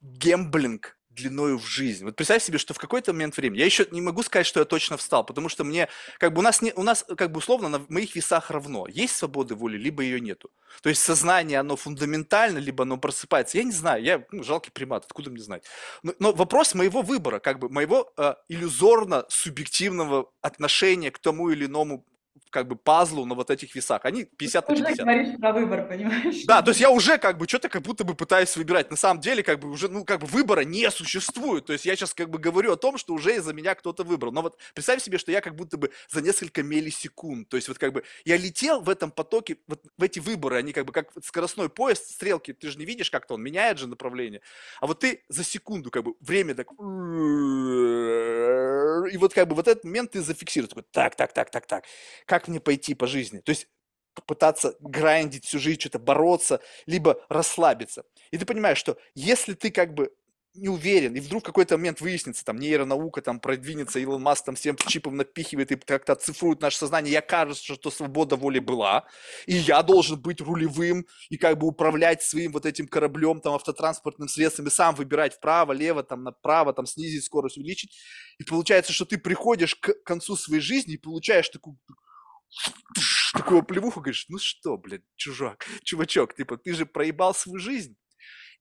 гемблинг 0.01 0.97
длиною 1.19 1.57
в 1.59 1.65
жизнь. 1.65 2.05
Вот 2.05 2.15
представь 2.15 2.43
себе, 2.43 2.57
что 2.57 2.73
в 2.73 2.77
какой-то 2.77 3.13
момент 3.13 3.37
времени, 3.37 3.59
я 3.59 3.65
еще 3.65 3.87
не 3.91 4.01
могу 4.01 4.23
сказать, 4.23 4.47
что 4.47 4.59
я 4.59 4.65
точно 4.65 4.97
встал, 4.97 5.23
потому 5.25 5.49
что 5.49 5.63
мне, 5.63 5.87
как 6.17 6.33
бы 6.33 6.39
у 6.39 6.41
нас, 6.41 6.61
не, 6.61 6.73
у 6.73 6.83
нас 6.83 7.05
как 7.17 7.31
бы 7.31 7.39
условно 7.39 7.69
на 7.69 7.85
моих 7.89 8.15
весах 8.15 8.51
равно. 8.51 8.87
Есть 8.87 9.15
свободы 9.15 9.55
воли, 9.55 9.77
либо 9.77 10.03
ее 10.03 10.19
нету. 10.19 10.49
То 10.81 10.89
есть 10.89 11.01
сознание, 11.01 11.59
оно 11.59 11.75
фундаментально, 11.75 12.59
либо 12.59 12.83
оно 12.83 12.97
просыпается. 12.97 13.57
Я 13.57 13.63
не 13.63 13.71
знаю, 13.71 14.03
я 14.03 14.25
ну, 14.31 14.43
жалкий 14.43 14.71
примат, 14.71 15.05
откуда 15.05 15.29
мне 15.29 15.41
знать. 15.41 15.63
Но, 16.03 16.13
но 16.19 16.31
вопрос 16.31 16.73
моего 16.73 17.01
выбора, 17.01 17.39
как 17.39 17.59
бы 17.59 17.69
моего 17.69 18.11
э, 18.17 18.35
иллюзорно-субъективного 18.47 20.25
отношения 20.41 21.11
к 21.11 21.19
тому 21.19 21.49
или 21.49 21.65
иному 21.65 22.05
как 22.49 22.67
бы 22.67 22.75
пазлу 22.75 23.25
на 23.25 23.35
вот 23.35 23.49
этих 23.51 23.75
весах. 23.75 24.05
Они 24.05 24.23
50 24.25 24.65
Ты 24.65 24.73
на 24.73 24.75
уже 24.75 24.83
50. 24.85 25.05
говоришь 25.05 25.39
про 25.39 25.53
выбор, 25.53 25.87
понимаешь? 25.87 26.45
Да, 26.45 26.61
то 26.61 26.69
есть 26.69 26.81
я 26.81 26.89
уже 26.89 27.17
как 27.17 27.37
бы 27.37 27.47
что-то 27.47 27.69
как 27.69 27.81
будто 27.81 28.03
бы 28.03 28.15
пытаюсь 28.15 28.55
выбирать. 28.57 28.89
На 28.89 28.97
самом 28.97 29.21
деле 29.21 29.43
как 29.43 29.59
бы 29.59 29.69
уже, 29.69 29.87
ну, 29.87 30.03
как 30.03 30.21
бы 30.21 30.27
выбора 30.27 30.61
не 30.61 30.89
существует. 30.89 31.65
То 31.65 31.73
есть 31.73 31.85
я 31.85 31.95
сейчас 31.95 32.13
как 32.13 32.29
бы 32.29 32.39
говорю 32.39 32.71
о 32.73 32.77
том, 32.77 32.97
что 32.97 33.13
уже 33.13 33.35
из-за 33.35 33.53
меня 33.53 33.75
кто-то 33.75 34.03
выбрал. 34.03 34.31
Но 34.31 34.41
вот 34.41 34.57
представь 34.73 35.01
себе, 35.03 35.17
что 35.17 35.31
я 35.31 35.41
как 35.41 35.55
будто 35.55 35.77
бы 35.77 35.91
за 36.09 36.21
несколько 36.21 36.63
миллисекунд, 36.63 37.49
то 37.49 37.57
есть 37.57 37.67
вот 37.67 37.77
как 37.77 37.93
бы 37.93 38.03
я 38.25 38.37
летел 38.37 38.81
в 38.81 38.89
этом 38.89 39.11
потоке, 39.11 39.57
вот 39.67 39.83
в 39.97 40.03
эти 40.03 40.19
выборы, 40.19 40.57
они 40.57 40.73
как 40.73 40.85
бы 40.85 40.93
как 40.93 41.11
скоростной 41.23 41.69
поезд, 41.69 42.09
стрелки, 42.09 42.53
ты 42.53 42.69
же 42.69 42.77
не 42.77 42.85
видишь, 42.85 43.11
как-то 43.11 43.35
он 43.35 43.43
меняет 43.43 43.77
же 43.77 43.87
направление. 43.87 44.41
А 44.81 44.87
вот 44.87 44.99
ты 44.99 45.23
за 45.29 45.43
секунду 45.43 45.91
как 45.91 46.03
бы 46.03 46.15
время 46.19 46.55
так... 46.55 46.67
И 49.11 49.17
вот 49.17 49.33
как 49.33 49.47
бы 49.47 49.55
вот 49.55 49.67
этот 49.67 49.83
момент 49.83 50.11
ты 50.11 50.21
зафиксируешь. 50.21 50.69
Такой, 50.69 50.83
так, 50.91 51.15
так, 51.15 51.33
так, 51.33 51.49
так, 51.49 51.65
так. 51.65 51.83
Как 52.29 52.47
мне 52.47 52.59
пойти 52.59 52.93
по 52.93 53.07
жизни? 53.07 53.39
То 53.39 53.49
есть 53.49 53.67
пытаться 54.27 54.75
грандить 54.81 55.45
всю 55.45 55.57
жизнь, 55.57 55.79
что-то 55.79 55.97
бороться, 55.97 56.61
либо 56.85 57.25
расслабиться. 57.27 58.03
И 58.29 58.37
ты 58.37 58.45
понимаешь, 58.45 58.77
что 58.77 58.99
если 59.15 59.55
ты 59.55 59.71
как 59.71 59.95
бы 59.95 60.11
не 60.53 60.69
уверен, 60.69 61.15
и 61.15 61.19
вдруг 61.21 61.41
в 61.41 61.45
какой-то 61.47 61.77
момент 61.77 62.01
выяснится, 62.01 62.45
там, 62.45 62.59
нейронаука 62.59 63.23
там 63.23 63.39
продвинется, 63.39 63.97
Илон 63.97 64.21
Маск 64.21 64.45
там 64.45 64.53
всем 64.55 64.75
чипом 64.75 65.15
напихивает 65.17 65.71
и 65.71 65.75
как-то 65.75 66.13
оцифрует 66.13 66.61
наше 66.61 66.77
сознание, 66.77 67.13
я 67.13 67.21
кажется, 67.21 67.73
что 67.73 67.89
свобода 67.89 68.35
воли 68.35 68.59
была, 68.59 69.07
и 69.47 69.55
я 69.55 69.81
должен 69.81 70.21
быть 70.21 70.39
рулевым 70.39 71.07
и 71.29 71.37
как 71.37 71.57
бы 71.57 71.65
управлять 71.65 72.21
своим 72.21 72.51
вот 72.51 72.67
этим 72.67 72.87
кораблем, 72.87 73.41
там, 73.41 73.55
автотранспортным 73.55 74.27
средством, 74.27 74.67
и 74.67 74.69
сам 74.69 74.93
выбирать 74.93 75.33
вправо, 75.33 75.71
лево, 75.71 76.03
там, 76.03 76.23
направо, 76.23 76.73
там, 76.73 76.85
снизить 76.85 77.23
скорость, 77.23 77.57
увеличить. 77.57 77.97
И 78.37 78.43
получается, 78.43 78.93
что 78.93 79.05
ты 79.05 79.17
приходишь 79.17 79.75
к 79.75 79.93
концу 80.03 80.35
своей 80.35 80.61
жизни 80.61 80.93
и 80.93 80.97
получаешь 80.97 81.49
такую 81.49 81.77
такую 83.33 83.63
плевуху, 83.63 84.01
говоришь, 84.01 84.25
ну 84.29 84.37
что, 84.39 84.77
блядь, 84.77 85.03
чужак, 85.15 85.65
чувачок, 85.83 86.35
типа, 86.35 86.57
ты 86.57 86.73
же 86.73 86.85
проебал 86.85 87.33
свою 87.33 87.59
жизнь. 87.59 87.95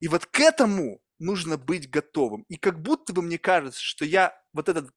И 0.01 0.09
вот 0.09 0.27
к 0.27 0.41
этому 0.41 1.01
нужно 1.19 1.57
быть 1.57 1.91
готовым. 1.91 2.43
И 2.49 2.57
как 2.57 2.81
будто 2.81 3.13
бы 3.13 3.23
мне 3.23 3.39
кажется, 3.39 3.83
что 3.83 4.05
я 4.05 4.41
вот 4.53 4.69
этот, 4.69 4.91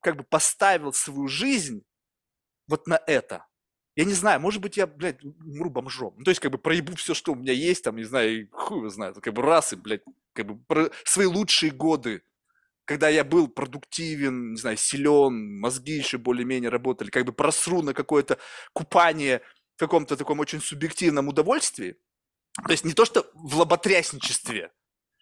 как 0.00 0.16
бы 0.16 0.24
поставил 0.24 0.92
свою 0.92 1.28
жизнь 1.28 1.82
вот 2.68 2.86
на 2.86 3.00
это. 3.06 3.46
Я 3.96 4.04
не 4.04 4.12
знаю, 4.12 4.40
может 4.40 4.60
быть, 4.60 4.76
я, 4.76 4.86
блядь, 4.86 5.22
умру 5.22 5.70
бомжом. 5.70 6.14
Ну, 6.18 6.24
то 6.24 6.30
есть, 6.30 6.40
как 6.40 6.50
бы, 6.50 6.58
проебу 6.58 6.96
все, 6.96 7.14
что 7.14 7.32
у 7.32 7.36
меня 7.36 7.52
есть, 7.52 7.84
там, 7.84 7.96
не 7.96 8.02
знаю, 8.02 8.42
и 8.42 8.48
хуй 8.50 8.78
его 8.78 8.88
знает, 8.88 9.20
как 9.20 9.32
бы, 9.32 9.42
раз 9.42 9.72
и, 9.72 9.76
блядь, 9.76 10.02
как 10.32 10.46
бы, 10.46 10.58
про 10.64 10.90
свои 11.04 11.26
лучшие 11.26 11.70
годы, 11.70 12.22
когда 12.84 13.08
я 13.08 13.24
был 13.24 13.48
продуктивен, 13.48 14.52
не 14.52 14.56
знаю, 14.58 14.76
силен, 14.76 15.58
мозги 15.60 15.92
еще 15.92 16.18
более-менее 16.18 16.70
работали, 16.70 17.10
как 17.10 17.24
бы 17.24 17.32
просру 17.32 17.82
на 17.82 17.94
какое-то 17.94 18.38
купание 18.72 19.42
в 19.76 19.80
каком-то 19.80 20.16
таком 20.16 20.40
очень 20.40 20.60
субъективном 20.60 21.28
удовольствии. 21.28 21.96
То 22.64 22.70
есть 22.70 22.84
не 22.84 22.92
то, 22.92 23.04
что 23.04 23.28
в 23.34 23.56
лоботрясничестве, 23.56 24.70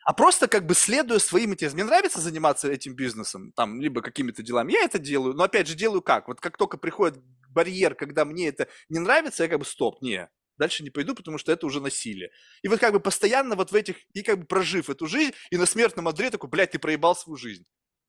а 0.04 0.12
просто 0.12 0.48
как 0.48 0.66
бы 0.66 0.74
следуя 0.74 1.18
своим 1.18 1.52
этим. 1.52 1.70
Мне 1.72 1.84
нравится 1.84 2.20
заниматься 2.20 2.70
этим 2.70 2.94
бизнесом, 2.94 3.52
там, 3.52 3.80
либо 3.80 4.02
какими-то 4.02 4.42
делами. 4.42 4.72
Я 4.72 4.84
это 4.84 4.98
делаю, 4.98 5.34
но 5.34 5.44
опять 5.44 5.68
же 5.68 5.74
делаю 5.74 6.02
как? 6.02 6.28
Вот 6.28 6.40
как 6.40 6.56
только 6.58 6.76
приходит 6.76 7.22
барьер, 7.48 7.94
когда 7.94 8.24
мне 8.24 8.48
это 8.48 8.68
не 8.88 8.98
нравится, 8.98 9.44
я 9.44 9.48
как 9.48 9.60
бы 9.60 9.64
стоп, 9.64 10.02
не, 10.02 10.28
дальше 10.58 10.82
не 10.82 10.90
пойду, 10.90 11.14
потому 11.14 11.38
что 11.38 11.52
это 11.52 11.66
уже 11.66 11.80
насилие. 11.80 12.30
И 12.62 12.68
вот 12.68 12.80
как 12.80 12.92
бы 12.92 13.00
постоянно 13.00 13.56
вот 13.56 13.72
в 13.72 13.74
этих, 13.74 13.96
и 14.12 14.22
как 14.22 14.38
бы 14.38 14.44
прожив 14.46 14.90
эту 14.90 15.06
жизнь, 15.06 15.32
и 15.50 15.56
на 15.56 15.66
смертном 15.66 16.08
одре 16.08 16.30
такой, 16.30 16.50
блядь, 16.50 16.72
ты 16.72 16.78
проебал 16.78 17.16
свою 17.16 17.36
жизнь. 17.36 17.64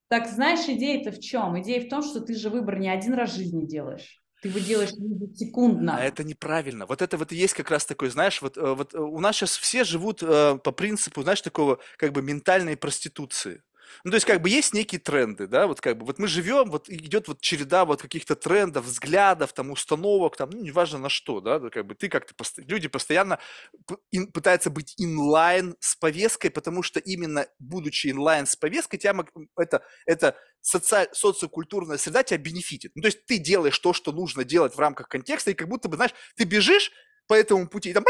Так 0.10 0.28
знаешь, 0.28 0.68
идея-то 0.68 1.12
в 1.12 1.20
чем? 1.20 1.60
Идея 1.62 1.82
в 1.86 1.90
том, 1.90 2.04
что 2.04 2.22
ты 2.22 2.36
же 2.36 2.50
выбор 2.50 2.80
не 2.80 2.90
один 2.90 3.14
раз 3.14 3.32
в 3.32 3.36
жизни 3.36 3.66
делаешь. 3.66 4.22
Ты 4.44 4.50
его 4.50 4.60
делаешь 4.60 4.92
секундно. 5.36 5.96
А 5.98 6.04
это 6.04 6.26
неправильно. 6.26 6.86
Вот 6.86 7.02
это 7.02 7.18
вот 7.18 7.32
и 7.32 7.36
есть 7.36 7.54
как 7.54 7.72
раз 7.72 7.86
такой, 7.86 8.10
знаешь, 8.10 8.42
вот, 8.42 8.58
э, 8.58 8.74
вот 8.74 8.94
э, 8.94 9.00
у 9.00 9.20
нас 9.22 9.38
сейчас 9.38 9.58
все 9.58 9.86
живут 9.86 10.22
э, 10.22 10.58
по 10.62 10.74
принципу, 10.74 11.24
знаешь, 11.24 11.42
такого 11.42 11.80
как 11.98 12.12
бы 12.12 12.22
ментальной 12.22 12.76
проституции. 12.76 13.64
Ну, 14.04 14.12
то 14.12 14.16
есть, 14.16 14.26
как 14.26 14.42
бы 14.42 14.50
есть 14.50 14.74
некие 14.74 15.00
тренды, 15.00 15.48
да, 15.48 15.68
вот 15.68 15.82
как 15.82 15.98
бы, 15.98 16.06
вот 16.06 16.20
мы 16.20 16.28
живем, 16.28 16.70
вот 16.70 16.90
идет 16.90 17.28
вот 17.28 17.42
череда 17.42 17.86
вот 17.86 18.02
каких-то 18.02 18.36
трендов, 18.36 18.86
взглядов, 18.86 19.54
там, 19.54 19.72
установок, 19.72 20.36
там, 20.38 20.50
ну, 20.52 20.62
неважно 20.62 21.00
на 21.00 21.10
что, 21.10 21.42
да, 21.42 21.60
как 21.70 21.86
бы 21.86 21.96
ты 21.96 22.10
как-то, 22.10 22.34
люди 22.58 22.88
постоянно 22.88 23.40
пытаются 24.34 24.70
быть 24.70 24.94
инлайн 24.98 25.76
с 25.80 25.96
повесткой, 25.96 26.50
потому 26.50 26.84
что 26.84 27.00
именно 27.00 27.48
будучи 27.60 28.08
инлайн 28.08 28.46
с 28.46 28.56
повесткой, 28.56 28.98
тебя, 28.98 29.16
это, 29.58 29.84
это 30.06 30.36
соци... 30.62 31.08
социокультурная 31.12 31.98
среда 31.98 32.24
тебя 32.24 32.38
бенефитит. 32.38 32.92
Ну, 32.96 33.02
то 33.02 33.08
есть 33.08 33.26
ты 33.26 33.38
делаешь 33.38 33.78
то, 33.80 33.94
что 33.94 34.12
нужно 34.12 34.44
делать 34.44 34.76
в 34.76 34.80
рамках 34.80 35.08
контекста, 35.08 35.52
и 35.52 35.54
как 35.54 35.68
будто 35.70 35.90
бы, 35.90 35.96
знаешь, 35.96 36.14
ты 36.36 36.46
бежишь 36.46 36.92
по 37.28 37.34
этому 37.34 37.68
пути, 37.68 37.90
и 37.90 37.94
там 37.94 38.04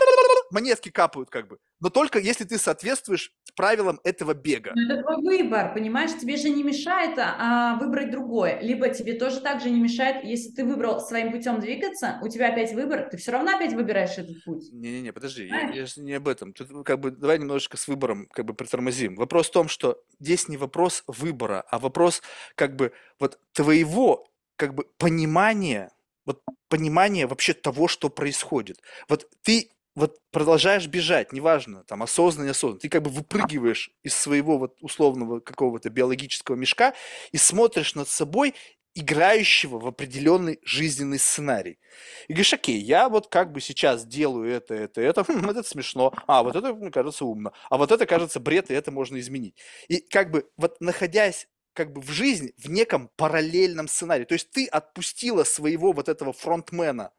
монетки 0.52 0.90
капают 0.90 1.30
как 1.30 1.48
бы. 1.48 1.57
Но 1.80 1.90
только 1.90 2.19
если 2.19 2.45
ты 2.45 2.57
соответствуешь 2.57 3.31
правилам 3.56 3.99
этого 4.03 4.34
бега. 4.34 4.72
Но 4.76 4.94
это 4.94 5.03
твой 5.03 5.18
выбор, 5.18 5.73
понимаешь? 5.73 6.11
Тебе 6.19 6.38
же 6.38 6.49
не 6.49 6.64
мешает 6.64 7.18
а, 7.18 7.77
выбрать 7.80 8.11
другое. 8.11 8.60
Либо 8.61 8.90
тебе 8.90 9.14
тоже 9.14 9.41
так 9.41 9.61
же 9.61 9.69
не 9.69 9.80
мешает, 9.80 10.23
если 10.23 10.49
ты 10.49 10.65
выбрал 10.65 10.99
своим 10.99 11.31
путем 11.31 11.60
двигаться, 11.60 12.19
у 12.22 12.30
тебя 12.30 12.49
опять 12.49 12.73
выбор, 12.73 13.10
ты 13.10 13.18
все 13.18 13.31
равно 13.31 13.56
опять 13.56 13.73
выбираешь 13.73 14.18
этот 14.18 14.44
путь. 14.44 14.72
Не-не-не, 14.72 15.11
подожди, 15.14 15.48
я, 15.48 15.69
я 15.69 15.85
же 15.85 16.02
не 16.02 16.14
об 16.14 16.27
этом. 16.27 16.53
Тут 16.53 16.85
как 16.85 16.99
бы 16.99 17.11
давай 17.11 17.38
немножечко 17.38 17.77
с 17.77 17.88
выбором 17.88 18.27
как 18.31 18.45
бы 18.45 18.53
притормозим. 18.53 19.15
Вопрос 19.15 19.49
в 19.49 19.52
том, 19.52 19.68
что 19.68 20.02
здесь 20.19 20.48
не 20.48 20.57
вопрос 20.57 21.03
выбора, 21.07 21.64
а 21.69 21.80
вопрос 21.80 22.22
как 22.56 22.76
бы 22.76 22.91
вот 23.19 23.40
твоего 23.52 24.27
как 24.56 24.73
бы 24.73 24.85
понимания 24.98 25.91
вот 26.26 26.41
понимание 26.70 27.28
вообще 27.28 27.54
того, 27.54 27.88
что 27.88 28.10
происходит. 28.10 28.80
Вот 29.10 29.28
ты 29.44 29.70
вот 29.95 30.18
продолжаешь 30.32 30.88
бежать, 30.88 31.34
неважно, 31.34 31.84
там, 31.84 32.02
осознанно, 32.02 32.48
неосознанно, 32.48 32.80
ты 32.80 32.90
как 32.90 33.04
бы 33.04 33.12
выпрыгиваешь 33.12 33.91
из 34.02 34.16
своего 34.16 34.58
вот 34.58 34.78
условного 34.82 35.40
какого-то 35.40 35.90
биологического 35.90 36.56
мешка 36.56 36.94
и 37.32 37.38
смотришь 37.38 37.94
над 37.95 38.10
собой, 38.10 38.56
играющего 38.95 39.80
в 39.80 39.88
определенный 39.88 40.60
жизненный 40.64 41.18
сценарий. 41.18 41.80
И 42.28 42.34
говоришь, 42.34 42.54
окей, 42.54 42.80
я 42.80 43.10
вот 43.10 43.28
как 43.28 43.52
бы 43.52 43.60
сейчас 43.60 44.06
делаю 44.06 44.52
это, 44.52 44.76
это, 44.76 45.02
это, 45.02 45.24
хм, 45.28 45.50
это 45.50 45.64
смешно, 45.64 46.14
а 46.28 46.44
вот 46.44 46.56
это, 46.56 46.74
мне 46.74 46.91
кажется, 46.91 47.26
умно, 47.26 47.54
а 47.70 47.78
вот 47.78 47.91
это, 47.91 48.06
кажется, 48.06 48.40
бред, 48.40 48.70
и 48.70 48.74
это 48.74 48.91
можно 48.91 49.20
изменить. 49.20 49.56
И 49.88 49.98
как 50.00 50.32
бы 50.32 50.48
вот 50.58 50.80
находясь 50.80 51.48
как 51.74 51.91
бы 51.91 52.02
в 52.02 52.10
жизнь 52.12 52.54
в 52.58 52.70
неком 52.70 53.10
параллельном 53.16 53.88
сценарии. 53.88 54.26
То 54.26 54.34
есть 54.34 54.52
ты 54.52 54.66
отпустила 54.68 55.44
своего 55.44 55.91
вот 55.91 56.10
этого 56.10 56.34
фронтмена 56.34 57.12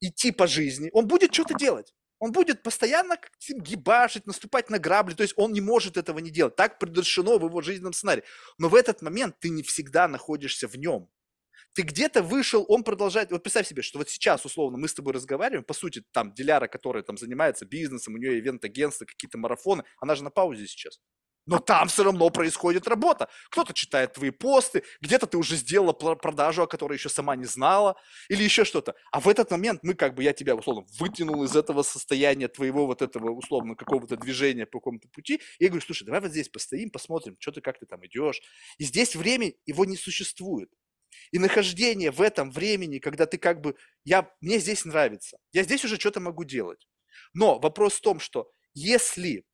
идти 0.00 0.30
по 0.30 0.46
жизни, 0.46 0.90
он 0.92 1.06
будет 1.06 1.32
что-то 1.32 1.54
делать. 1.54 1.94
Он 2.18 2.32
будет 2.32 2.62
постоянно 2.62 3.18
гибашить, 3.46 4.26
наступать 4.26 4.70
на 4.70 4.78
грабли, 4.78 5.14
то 5.14 5.22
есть 5.22 5.34
он 5.36 5.52
не 5.52 5.60
может 5.60 5.98
этого 5.98 6.18
не 6.18 6.30
делать. 6.30 6.56
Так 6.56 6.78
предрешено 6.78 7.38
в 7.38 7.44
его 7.44 7.60
жизненном 7.60 7.92
сценарии. 7.92 8.24
Но 8.56 8.70
в 8.70 8.74
этот 8.74 9.02
момент 9.02 9.38
ты 9.38 9.50
не 9.50 9.62
всегда 9.62 10.08
находишься 10.08 10.66
в 10.66 10.76
нем. 10.76 11.10
Ты 11.74 11.82
где-то 11.82 12.22
вышел, 12.22 12.64
он 12.68 12.84
продолжает. 12.84 13.30
Вот 13.30 13.42
представь 13.42 13.68
себе, 13.68 13.82
что 13.82 13.98
вот 13.98 14.08
сейчас, 14.08 14.46
условно, 14.46 14.78
мы 14.78 14.88
с 14.88 14.94
тобой 14.94 15.12
разговариваем, 15.12 15.62
по 15.62 15.74
сути, 15.74 16.02
там, 16.10 16.32
Диляра, 16.32 16.68
которая 16.68 17.02
там 17.02 17.18
занимается 17.18 17.66
бизнесом, 17.66 18.14
у 18.14 18.16
нее 18.16 18.38
ивент-агентство, 18.38 19.04
какие-то 19.04 19.36
марафоны, 19.36 19.84
она 20.00 20.14
же 20.14 20.24
на 20.24 20.30
паузе 20.30 20.66
сейчас. 20.66 20.98
Но 21.46 21.60
там 21.60 21.88
все 21.88 22.02
равно 22.02 22.28
происходит 22.30 22.88
работа. 22.88 23.28
Кто-то 23.50 23.72
читает 23.72 24.14
твои 24.14 24.30
посты, 24.30 24.82
где-то 25.00 25.26
ты 25.26 25.38
уже 25.38 25.56
сделала 25.56 25.92
продажу, 25.92 26.62
о 26.62 26.66
которой 26.66 26.94
еще 26.94 27.08
сама 27.08 27.36
не 27.36 27.44
знала, 27.44 27.96
или 28.28 28.42
еще 28.42 28.64
что-то. 28.64 28.96
А 29.12 29.20
в 29.20 29.28
этот 29.28 29.50
момент 29.52 29.80
мы 29.82 29.94
как 29.94 30.14
бы, 30.14 30.24
я 30.24 30.32
тебя 30.32 30.56
условно 30.56 30.84
вытянул 30.98 31.44
из 31.44 31.54
этого 31.54 31.82
состояния 31.82 32.48
твоего 32.48 32.86
вот 32.86 33.00
этого 33.00 33.30
условно 33.30 33.76
какого-то 33.76 34.16
движения 34.16 34.66
по 34.66 34.80
какому-то 34.80 35.08
пути, 35.08 35.40
и 35.58 35.68
говорю, 35.68 35.84
слушай, 35.84 36.04
давай 36.04 36.20
вот 36.20 36.30
здесь 36.30 36.48
постоим, 36.48 36.90
посмотрим, 36.90 37.36
что 37.38 37.52
ты, 37.52 37.60
как 37.60 37.78
ты 37.78 37.86
там 37.86 38.04
идешь. 38.06 38.40
И 38.78 38.84
здесь 38.84 39.14
время, 39.14 39.52
его 39.66 39.84
не 39.84 39.96
существует. 39.96 40.70
И 41.30 41.38
нахождение 41.38 42.10
в 42.10 42.20
этом 42.20 42.50
времени, 42.50 42.98
когда 42.98 43.26
ты 43.26 43.38
как 43.38 43.60
бы, 43.60 43.76
я, 44.04 44.30
мне 44.40 44.58
здесь 44.58 44.84
нравится, 44.84 45.38
я 45.52 45.62
здесь 45.62 45.84
уже 45.84 45.96
что-то 45.96 46.20
могу 46.20 46.44
делать. 46.44 46.86
Но 47.34 47.58
вопрос 47.58 47.94
в 47.94 48.00
том, 48.00 48.20
что 48.20 48.50
если 48.74 49.44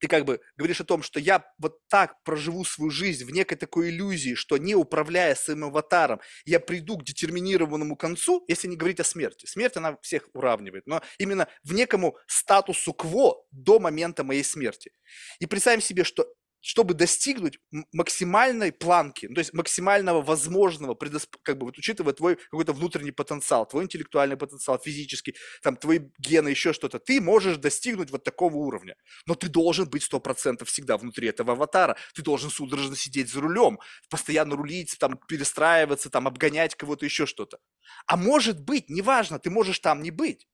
ты 0.00 0.08
как 0.08 0.24
бы 0.24 0.40
говоришь 0.56 0.80
о 0.80 0.84
том, 0.84 1.02
что 1.02 1.20
я 1.20 1.44
вот 1.58 1.78
так 1.88 2.22
проживу 2.24 2.64
свою 2.64 2.90
жизнь 2.90 3.24
в 3.24 3.30
некой 3.30 3.56
такой 3.56 3.90
иллюзии, 3.90 4.34
что 4.34 4.56
не 4.56 4.74
управляя 4.74 5.34
своим 5.34 5.64
аватаром, 5.64 6.20
я 6.44 6.60
приду 6.60 6.98
к 6.98 7.04
детерминированному 7.04 7.96
концу, 7.96 8.44
если 8.48 8.68
не 8.68 8.76
говорить 8.76 9.00
о 9.00 9.04
смерти. 9.04 9.46
Смерть, 9.46 9.76
она 9.76 9.96
всех 10.02 10.28
уравнивает, 10.32 10.86
но 10.86 11.02
именно 11.18 11.48
в 11.64 11.72
некому 11.74 12.16
статусу 12.26 12.92
кво 12.92 13.44
до 13.50 13.78
момента 13.78 14.24
моей 14.24 14.44
смерти. 14.44 14.92
И 15.40 15.46
представим 15.46 15.80
себе, 15.80 16.04
что 16.04 16.26
чтобы 16.60 16.94
достигнуть 16.94 17.58
максимальной 17.92 18.72
планки, 18.72 19.26
ну, 19.26 19.34
то 19.34 19.40
есть 19.40 19.52
максимального 19.52 20.22
возможного, 20.22 20.94
предосп... 20.94 21.36
как 21.42 21.58
бы 21.58 21.66
вот 21.66 21.78
учитывая 21.78 22.12
твой 22.12 22.36
какой-то 22.36 22.72
внутренний 22.72 23.12
потенциал, 23.12 23.66
твой 23.66 23.84
интеллектуальный 23.84 24.36
потенциал, 24.36 24.78
физический, 24.78 25.36
там 25.62 25.76
твои 25.76 26.00
гены, 26.18 26.48
еще 26.48 26.72
что-то, 26.72 26.98
ты 26.98 27.20
можешь 27.20 27.56
достигнуть 27.56 28.10
вот 28.10 28.24
такого 28.24 28.56
уровня. 28.56 28.96
Но 29.26 29.34
ты 29.34 29.48
должен 29.48 29.88
быть 29.88 30.02
сто 30.02 30.20
процентов 30.20 30.68
всегда 30.68 30.96
внутри 30.96 31.28
этого 31.28 31.52
аватара. 31.52 31.96
Ты 32.14 32.22
должен 32.22 32.50
судорожно 32.50 32.96
сидеть 32.96 33.30
за 33.30 33.40
рулем, 33.40 33.78
постоянно 34.10 34.56
рулить, 34.56 34.96
там 34.98 35.18
перестраиваться, 35.28 36.10
там 36.10 36.26
обгонять 36.26 36.74
кого-то, 36.74 37.04
еще 37.04 37.26
что-то. 37.26 37.58
А 38.06 38.16
может 38.16 38.60
быть, 38.60 38.90
неважно, 38.90 39.38
ты 39.38 39.50
можешь 39.50 39.78
там 39.78 40.02
не 40.02 40.10
быть. 40.10 40.46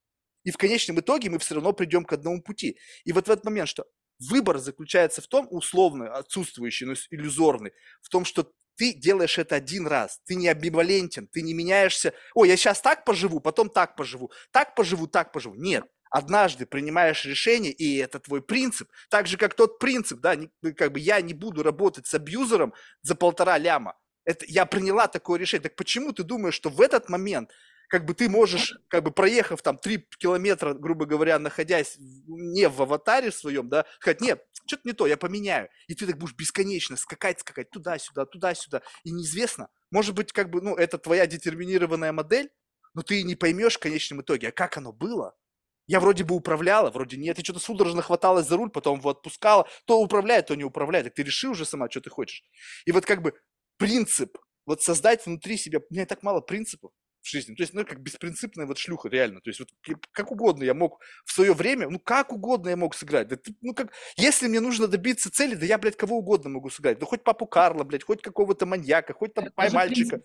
И 0.44 0.51
в 0.51 0.59
конечном 0.59 1.01
итоге 1.01 1.31
мы 1.31 1.39
все 1.39 1.55
равно 1.55 1.72
придем 1.72 2.05
к 2.05 2.12
одному 2.12 2.43
пути. 2.43 2.78
И 3.05 3.12
вот 3.12 3.26
в 3.26 3.31
этот 3.31 3.44
момент, 3.44 3.68
что 3.68 3.86
Выбор 4.31 4.59
заключается 4.59 5.23
в 5.23 5.27
том, 5.27 5.47
условный, 5.51 6.09
отсутствующий, 6.09 6.87
но 6.87 6.95
иллюзорный, 7.11 7.73
в 8.03 8.09
том, 8.09 8.25
что 8.25 8.53
ты 8.77 8.93
делаешь 8.93 9.39
это 9.39 9.55
один 9.57 9.87
раз, 9.87 10.21
ты 10.25 10.35
не 10.35 10.49
амбивалентен, 10.49 11.29
ты 11.29 11.43
не 11.43 11.55
меняешься, 11.55 12.13
ой, 12.35 12.49
я 12.49 12.57
сейчас 12.57 12.81
так 12.81 13.05
поживу, 13.05 13.41
потом 13.41 13.71
так 13.71 13.97
поживу, 13.97 14.33
так 14.51 14.75
поживу, 14.75 15.07
так 15.07 15.33
поживу. 15.33 15.55
Нет, 15.55 15.85
однажды 16.11 16.67
принимаешь 16.67 17.25
решение, 17.25 17.73
и 17.73 17.97
это 17.97 18.19
твой 18.21 18.43
принцип, 18.43 18.89
так 19.11 19.27
же, 19.27 19.37
как 19.37 19.55
тот 19.55 19.79
принцип, 19.79 20.21
да, 20.21 20.37
не, 20.37 20.51
как 20.77 20.93
бы 20.93 21.01
я 21.01 21.21
не 21.21 21.35
буду 21.35 21.63
работать 21.63 22.07
с 22.07 22.15
абьюзером 22.15 22.75
за 23.03 23.15
полтора 23.15 23.59
ляма. 23.59 23.97
Это, 24.25 24.45
я 24.49 24.65
приняла 24.65 25.07
такое 25.07 25.39
решение. 25.39 25.65
Так 25.65 25.77
почему 25.77 26.13
ты 26.13 26.23
думаешь, 26.23 26.55
что 26.55 26.71
в 26.71 26.81
этот 26.81 27.09
момент 27.09 27.51
как 27.95 28.07
бы 28.07 28.15
ты 28.15 28.29
можешь, 28.29 28.77
как 28.89 29.05
бы 29.05 29.12
проехав 29.12 29.62
там 29.62 29.79
3 29.79 30.09
километра, 30.19 30.75
грубо 30.75 31.07
говоря, 31.07 31.39
находясь 31.39 31.95
не 32.27 32.69
в 32.69 32.83
аватаре 32.83 33.31
своем, 33.31 33.69
да, 33.69 33.87
сказать, 34.01 34.21
нет, 34.21 34.45
что-то 34.66 34.83
не 34.83 34.95
то, 34.95 35.07
я 35.07 35.16
поменяю. 35.16 35.69
И 35.87 35.95
ты 35.95 36.05
так 36.05 36.19
будешь 36.19 36.35
бесконечно 36.35 36.97
скакать, 36.97 37.39
скакать 37.39 37.71
туда-сюда, 37.71 38.27
туда-сюда. 38.27 38.83
И 39.05 39.12
неизвестно, 39.12 39.69
может 39.93 40.16
быть, 40.16 40.33
как 40.33 40.51
бы, 40.51 40.61
ну, 40.61 40.75
это 40.75 40.99
твоя 40.99 41.29
детерминированная 41.29 42.11
модель, 42.11 42.51
но 42.95 43.03
ты 43.03 43.23
не 43.23 43.37
поймешь 43.37 43.77
в 43.77 43.79
конечном 43.79 44.23
итоге, 44.23 44.49
а 44.49 44.51
как 44.51 44.77
оно 44.77 44.93
было. 44.93 45.37
Я 45.87 46.01
вроде 46.01 46.25
бы 46.25 46.35
управляла, 46.35 46.91
вроде 46.91 47.16
нет, 47.16 47.39
и 47.39 47.45
что-то 47.45 47.61
судорожно 47.61 48.03
хваталась 48.03 48.49
за 48.49 48.57
руль, 48.57 48.71
потом 48.71 48.99
его 48.99 49.11
отпускала, 49.11 49.69
то 49.85 50.01
управляет, 50.01 50.47
то 50.47 50.57
не 50.57 50.65
управляет. 50.65 51.07
Так 51.07 51.15
ты 51.15 51.23
реши 51.23 51.49
уже 51.49 51.65
сама, 51.65 51.89
что 51.89 52.01
ты 52.01 52.11
хочешь. 52.11 52.43
И 52.87 52.91
вот 52.91 53.07
как 53.07 53.23
бы 53.23 53.35
принцип, 53.77 54.37
вот 54.66 54.83
создать 54.83 55.25
внутри 55.27 55.57
себя, 55.57 55.79
у 55.79 55.95
меня 55.95 56.07
так 56.07 56.25
мало 56.25 56.41
принципов, 56.41 56.91
в 57.25 57.29
жизни. 57.29 57.55
То 57.55 57.63
есть, 57.63 57.75
ну, 57.75 57.85
как 57.85 58.01
беспринципная 58.01 58.67
вот 58.67 58.79
шлюха, 58.79 59.09
реально. 59.09 59.41
То 59.41 59.51
есть, 59.51 59.61
вот 59.61 59.71
как 60.13 60.31
угодно 60.31 60.65
я 60.65 60.75
мог 60.75 61.01
в 61.25 61.33
свое 61.33 61.55
время, 61.55 61.89
ну, 61.89 61.99
как 61.99 62.33
угодно 62.33 62.69
я 62.69 62.77
мог 62.77 62.95
сыграть. 62.95 63.29
Да, 63.29 63.37
ты, 63.37 63.55
ну, 63.63 63.75
как, 63.75 63.93
если 64.17 64.47
мне 64.47 64.61
нужно 64.61 64.87
добиться 64.87 65.31
цели, 65.31 65.55
да 65.55 65.67
я, 65.67 65.79
блядь, 65.79 65.97
кого 65.97 66.19
угодно 66.19 66.51
могу 66.51 66.71
сыграть. 66.71 66.99
Да 66.99 67.07
хоть 67.07 67.25
папу 67.25 67.47
Карла, 67.47 67.85
блядь, 67.85 68.05
хоть 68.05 68.23
какого-то 68.23 68.67
маньяка, 68.67 69.15
хоть 69.15 69.35
там 69.35 69.47
это 69.47 69.75
мальчика. 69.75 70.21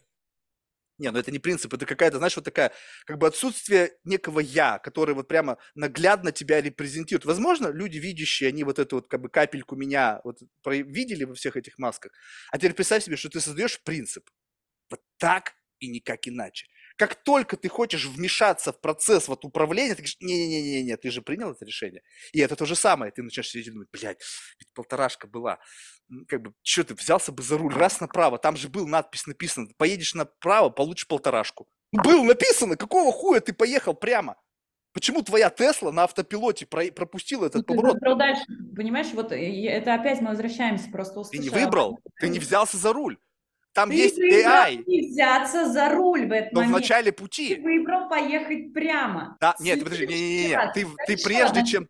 Не, 0.97 1.11
ну 1.11 1.19
это 1.19 1.31
не 1.31 1.39
принцип, 1.39 1.73
это 1.73 1.85
какая-то, 1.85 2.17
знаешь, 2.17 2.35
вот 2.35 2.43
такая, 2.43 2.73
как 3.05 3.17
бы 3.17 3.27
отсутствие 3.27 3.93
некого 4.03 4.41
я, 4.41 4.79
который 4.79 5.15
вот 5.15 5.29
прямо 5.29 5.57
наглядно 5.73 6.33
тебя 6.33 6.61
репрезентирует. 6.61 7.23
Возможно, 7.23 7.69
люди 7.69 7.97
видящие, 7.97 8.49
они 8.49 8.65
вот 8.65 8.79
эту 8.79 8.97
вот 8.97 9.07
как 9.07 9.21
бы 9.21 9.29
капельку 9.29 9.77
меня 9.77 10.19
вот 10.25 10.39
видели 10.65 11.23
во 11.23 11.35
всех 11.35 11.55
этих 11.55 11.77
масках. 11.77 12.11
А 12.51 12.57
теперь 12.57 12.73
представь 12.73 13.05
себе, 13.05 13.15
что 13.15 13.29
ты 13.29 13.39
создаешь 13.39 13.81
принцип. 13.81 14.29
Вот 14.89 14.99
так 15.17 15.53
и 15.79 15.87
никак 15.87 16.27
иначе. 16.27 16.67
Как 16.99 17.15
только 17.15 17.55
ты 17.55 17.69
хочешь 17.69 18.05
вмешаться 18.07 18.73
в 18.73 18.81
процесс 18.81 19.29
вот 19.29 19.45
управления, 19.45 19.95
ты 19.95 20.01
говоришь, 20.01 20.17
не-не-не, 20.19 20.97
ты 20.97 21.11
же 21.11 21.21
принял 21.21 21.51
это 21.51 21.63
решение. 21.63 22.03
И 22.33 22.41
это 22.41 22.57
то 22.57 22.65
же 22.65 22.75
самое. 22.75 23.13
Ты 23.13 23.23
начинаешь 23.23 23.47
сидеть 23.47 23.67
и 23.67 23.71
думать, 23.71 23.87
блядь, 23.89 24.19
ведь 24.59 24.73
полторашка 24.73 25.25
была. 25.25 25.59
Как 26.27 26.41
бы, 26.41 26.53
что 26.61 26.83
ты 26.83 26.95
взялся 26.95 27.31
бы 27.31 27.41
за 27.41 27.57
руль, 27.57 27.73
раз 27.73 28.01
направо, 28.01 28.37
там 28.37 28.57
же 28.57 28.67
был 28.67 28.85
надпись 28.85 29.27
написана, 29.27 29.69
поедешь 29.77 30.13
направо, 30.13 30.71
получишь 30.71 31.07
полторашку. 31.07 31.69
Был 31.93 32.25
написано, 32.25 32.75
какого 32.75 33.13
хуя 33.13 33.39
ты 33.39 33.53
поехал 33.53 33.93
прямо? 33.93 34.35
Почему 34.91 35.21
твоя 35.21 35.49
Тесла 35.49 35.93
на 35.93 36.03
автопилоте 36.03 36.65
про- 36.65 36.91
пропустила 36.91 37.45
этот 37.45 37.65
ну, 37.65 37.75
поворот? 37.75 37.97
Ты 38.01 38.15
дальше, 38.15 38.43
понимаешь, 38.75 39.07
вот 39.13 39.31
это 39.31 39.93
опять 39.93 40.19
мы 40.19 40.31
возвращаемся 40.31 40.89
просто 40.91 41.21
Ты 41.31 41.37
не 41.37 41.47
выбрал, 41.47 41.97
ты 42.19 42.27
не 42.27 42.39
взялся 42.39 42.75
за 42.75 42.91
руль. 42.91 43.17
Там 43.73 43.89
ты 43.89 43.95
есть 43.95 44.19
AI. 44.19 44.83
Не 44.85 45.09
взяться 45.09 45.71
за 45.71 45.89
руль 45.89 46.27
в 46.27 46.31
этот 46.31 46.53
но 46.53 46.61
момент. 46.61 46.77
в 46.77 46.79
начале 46.81 47.11
пути. 47.11 47.55
Ты 47.55 47.61
выбрал 47.61 48.09
поехать 48.09 48.73
прямо. 48.73 49.37
Да, 49.39 49.55
нет, 49.59 49.83
подожди, 49.83 50.07
не, 50.07 50.13
не, 50.13 50.47
не, 50.47 50.71
ты, 50.73 50.87
ты 51.07 51.17
прежде 51.23 51.65
чем, 51.65 51.87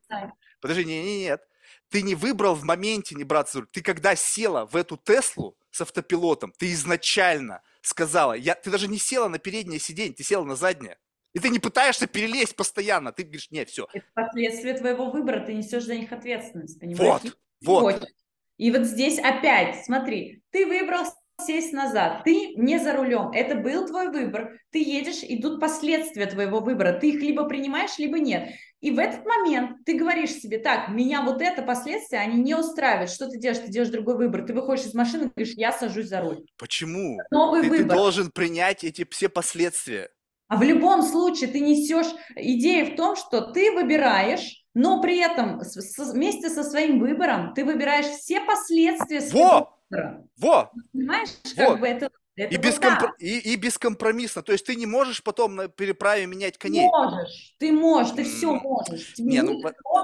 подожди, 0.62 0.86
не, 0.86 1.04
не, 1.04 1.20
нет, 1.20 1.42
ты 1.90 2.02
не 2.02 2.16
выбрал 2.16 2.56
в 2.56 2.64
моменте 2.64 3.16
не 3.16 3.24
браться 3.24 3.54
за 3.54 3.60
руль. 3.62 3.70
Ты 3.72 3.82
когда 3.82 4.16
села 4.16 4.66
в 4.66 4.76
эту 4.76 4.98
Теслу 4.98 5.58
с 5.72 5.82
автопилотом, 5.82 6.54
ты 6.58 6.72
изначально 6.74 7.62
сказала, 7.82 8.34
я, 8.34 8.56
ты 8.56 8.70
даже 8.70 8.88
не 8.88 8.98
села 8.98 9.28
на 9.28 9.40
переднее 9.40 9.80
сиденье, 9.80 10.14
ты 10.14 10.24
села 10.24 10.44
на 10.44 10.56
заднее. 10.56 10.98
И 11.34 11.40
ты 11.40 11.50
не 11.50 11.60
пытаешься 11.60 12.08
перелезть 12.08 12.56
постоянно, 12.56 13.12
ты 13.12 13.24
говоришь, 13.24 13.52
нет, 13.52 13.70
все. 13.70 13.88
Это 13.94 14.06
последствия 14.14 14.74
твоего 14.74 15.12
выбора, 15.12 15.46
ты 15.46 15.54
несешь 15.54 15.84
за 15.84 15.96
них 15.96 16.12
ответственность, 16.12 16.80
понимаешь? 16.80 17.22
Вот, 17.62 17.84
вот. 17.84 18.10
И 18.58 18.72
вот 18.72 18.82
здесь 18.82 19.20
опять, 19.20 19.86
смотри, 19.86 20.44
ты 20.50 20.66
выбрал 20.66 21.06
сесть 21.42 21.74
назад. 21.74 22.24
Ты 22.24 22.54
не 22.56 22.80
за 22.80 22.94
рулем. 22.94 23.32
Это 23.32 23.56
был 23.56 23.86
твой 23.88 24.10
выбор. 24.10 24.60
Ты 24.72 24.80
едешь, 24.80 25.24
идут 25.24 25.60
последствия 25.60 26.26
твоего 26.26 26.60
выбора. 26.60 26.94
Ты 27.00 27.10
их 27.10 27.22
либо 27.22 27.46
принимаешь, 27.46 27.98
либо 27.98 28.20
нет. 28.20 28.50
И 28.82 28.92
в 28.92 29.00
этот 29.00 29.26
момент 29.26 29.84
ты 29.86 29.98
говоришь 29.98 30.32
себе, 30.32 30.58
так, 30.58 30.90
меня 30.90 31.22
вот 31.22 31.42
это 31.42 31.62
последствия, 31.62 32.20
они 32.20 32.42
не 32.42 32.56
устраивают. 32.56 33.10
Что 33.10 33.28
ты 33.30 33.38
делаешь? 33.38 33.60
Ты 33.60 33.72
делаешь 33.72 33.92
другой 33.92 34.18
выбор. 34.18 34.46
Ты 34.46 34.54
выходишь 34.54 34.86
из 34.86 34.94
машины 34.94 35.26
и 35.26 35.30
говоришь, 35.36 35.56
я 35.58 35.72
сажусь 35.72 36.08
за 36.08 36.22
руль. 36.22 36.46
Почему? 36.58 37.20
Новый 37.32 37.62
ты, 37.64 37.70
выбор. 37.70 37.88
Ты 37.88 37.94
должен 37.94 38.32
принять 38.32 38.84
эти 38.84 39.06
все 39.10 39.28
последствия. 39.28 40.10
А 40.48 40.58
в 40.58 40.64
любом 40.64 41.04
случае 41.04 41.50
ты 41.50 41.60
несешь 41.60 42.12
идею 42.36 42.88
в 42.88 42.96
том, 42.96 43.16
что 43.16 43.42
ты 43.52 43.72
выбираешь, 43.72 44.66
но 44.74 45.02
при 45.02 45.20
этом 45.20 45.60
вместе 45.60 46.50
со 46.50 46.64
своим 46.64 47.00
выбором 47.00 47.54
ты 47.54 47.64
выбираешь 47.66 48.08
все 48.08 48.42
последствия 48.42 49.22
своего 49.22 49.79
Во! 49.90 50.24
Во! 50.38 50.72
Понимаешь, 50.94 51.30
как 51.56 51.80
бы 51.80 51.88
это 51.88 52.12
и, 52.48 52.58
бескомпр... 52.58 53.16
и, 53.20 53.40
и 53.40 53.56
бескомпромиссно. 53.56 54.44
То 54.44 54.52
есть 54.52 54.66
ты 54.66 54.76
не 54.76 54.86
можешь 54.86 55.22
потом 55.22 55.56
на 55.56 55.68
переправе 55.68 56.26
менять 56.26 56.58
коней. 56.58 56.88
Можешь, 56.88 57.54
ты 57.58 57.72
можешь, 57.72 58.14
ты 58.16 58.24
все 58.24 58.54
можешь. 58.54 59.14
Тебе 59.14 59.28
не, 59.28 59.42
ну, 59.42 59.62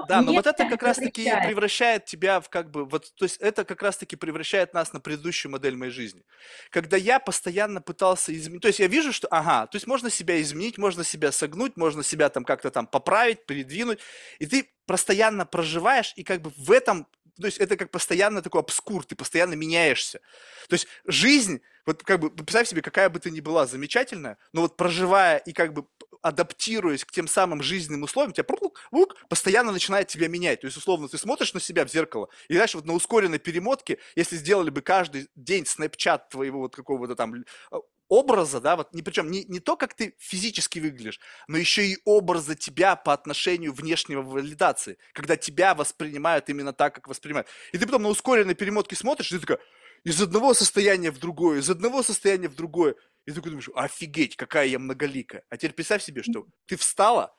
да, 0.08 0.22
но 0.22 0.32
вот 0.32 0.46
это 0.46 0.68
как 0.68 0.82
раз-таки 0.82 1.24
превращает 1.44 2.04
тебя 2.04 2.40
в 2.40 2.48
как 2.48 2.70
бы, 2.70 2.84
вот, 2.84 3.12
то 3.14 3.24
есть 3.24 3.38
это 3.38 3.64
как 3.64 3.82
раз-таки 3.82 4.16
превращает 4.16 4.74
нас 4.74 4.92
на 4.92 5.00
предыдущую 5.00 5.52
модель 5.52 5.76
моей 5.76 5.92
жизни. 5.92 6.22
Когда 6.70 6.96
я 6.96 7.18
постоянно 7.18 7.80
пытался 7.80 8.34
изменить, 8.34 8.62
то 8.62 8.68
есть 8.68 8.80
я 8.80 8.86
вижу, 8.86 9.12
что, 9.12 9.28
ага, 9.30 9.66
то 9.66 9.76
есть 9.76 9.86
можно 9.86 10.10
себя 10.10 10.40
изменить, 10.40 10.78
можно 10.78 11.04
себя 11.04 11.32
согнуть, 11.32 11.76
можно 11.76 12.02
себя 12.02 12.28
там 12.28 12.44
как-то 12.44 12.70
там 12.70 12.86
поправить, 12.86 13.46
передвинуть, 13.46 14.00
и 14.38 14.46
ты 14.46 14.68
постоянно 14.86 15.46
проживаешь, 15.46 16.12
и 16.16 16.22
как 16.22 16.42
бы 16.42 16.52
в 16.56 16.70
этом 16.70 17.06
то 17.40 17.46
есть 17.46 17.58
это 17.58 17.76
как 17.76 17.90
постоянно 17.90 18.42
такой 18.42 18.60
обскур, 18.60 19.04
ты 19.04 19.14
постоянно 19.14 19.54
меняешься. 19.54 20.20
То 20.68 20.74
есть 20.74 20.86
жизнь, 21.06 21.60
вот 21.86 22.02
как 22.02 22.20
бы, 22.20 22.30
представь 22.30 22.68
себе, 22.68 22.82
какая 22.82 23.08
бы 23.08 23.18
ты 23.20 23.30
ни 23.30 23.40
была 23.40 23.66
замечательная, 23.66 24.38
но 24.52 24.62
вот 24.62 24.76
проживая 24.76 25.38
и 25.38 25.52
как 25.52 25.72
бы 25.72 25.86
адаптируясь 26.22 27.04
к 27.04 27.12
тем 27.12 27.28
самым 27.28 27.62
жизненным 27.62 28.02
условиям, 28.02 28.32
тебя 28.32 28.44
лук, 28.90 29.14
постоянно 29.28 29.70
начинает 29.70 30.08
тебя 30.08 30.28
менять. 30.28 30.62
То 30.62 30.66
есть, 30.66 30.76
условно, 30.76 31.08
ты 31.08 31.18
смотришь 31.18 31.54
на 31.54 31.60
себя 31.60 31.84
в 31.84 31.90
зеркало, 31.90 32.28
и 32.48 32.54
знаешь, 32.54 32.74
вот 32.74 32.84
на 32.84 32.94
ускоренной 32.94 33.38
перемотке, 33.38 33.98
если 34.16 34.36
сделали 34.36 34.70
бы 34.70 34.82
каждый 34.82 35.28
день 35.36 35.66
снэпчат 35.66 36.28
твоего 36.28 36.60
вот 36.60 36.74
какого-то 36.74 37.14
там 37.14 37.44
а, 37.70 37.78
образа, 38.08 38.60
да, 38.60 38.76
вот, 38.76 38.92
не, 38.94 39.02
причем 39.02 39.30
не, 39.30 39.44
не 39.44 39.60
то, 39.60 39.76
как 39.76 39.94
ты 39.94 40.14
физически 40.18 40.78
выглядишь, 40.78 41.20
но 41.48 41.58
еще 41.58 41.86
и 41.86 41.98
образа 42.04 42.54
тебя 42.54 42.96
по 42.96 43.12
отношению 43.12 43.72
внешнего 43.72 44.22
валидации, 44.22 44.98
когда 45.12 45.36
тебя 45.36 45.74
воспринимают 45.74 46.48
именно 46.48 46.72
так, 46.72 46.94
как 46.94 47.08
воспринимают. 47.08 47.48
И 47.72 47.78
ты 47.78 47.86
потом 47.86 48.02
на 48.02 48.08
ускоренной 48.08 48.54
перемотке 48.54 48.96
смотришь, 48.96 49.32
и 49.32 49.36
ты 49.36 49.40
такая, 49.40 49.58
из 50.06 50.22
одного 50.22 50.54
состояния 50.54 51.10
в 51.10 51.18
другое, 51.18 51.58
из 51.58 51.68
одного 51.68 52.00
состояния 52.00 52.48
в 52.48 52.54
другое. 52.54 52.94
И 53.24 53.30
ты 53.30 53.34
такой 53.34 53.50
думаешь, 53.50 53.68
офигеть, 53.74 54.36
какая 54.36 54.68
я 54.68 54.78
многоликая. 54.78 55.42
А 55.50 55.56
теперь 55.56 55.72
представь 55.72 56.00
себе, 56.00 56.22
что 56.22 56.46
ты 56.66 56.76
встала, 56.76 57.36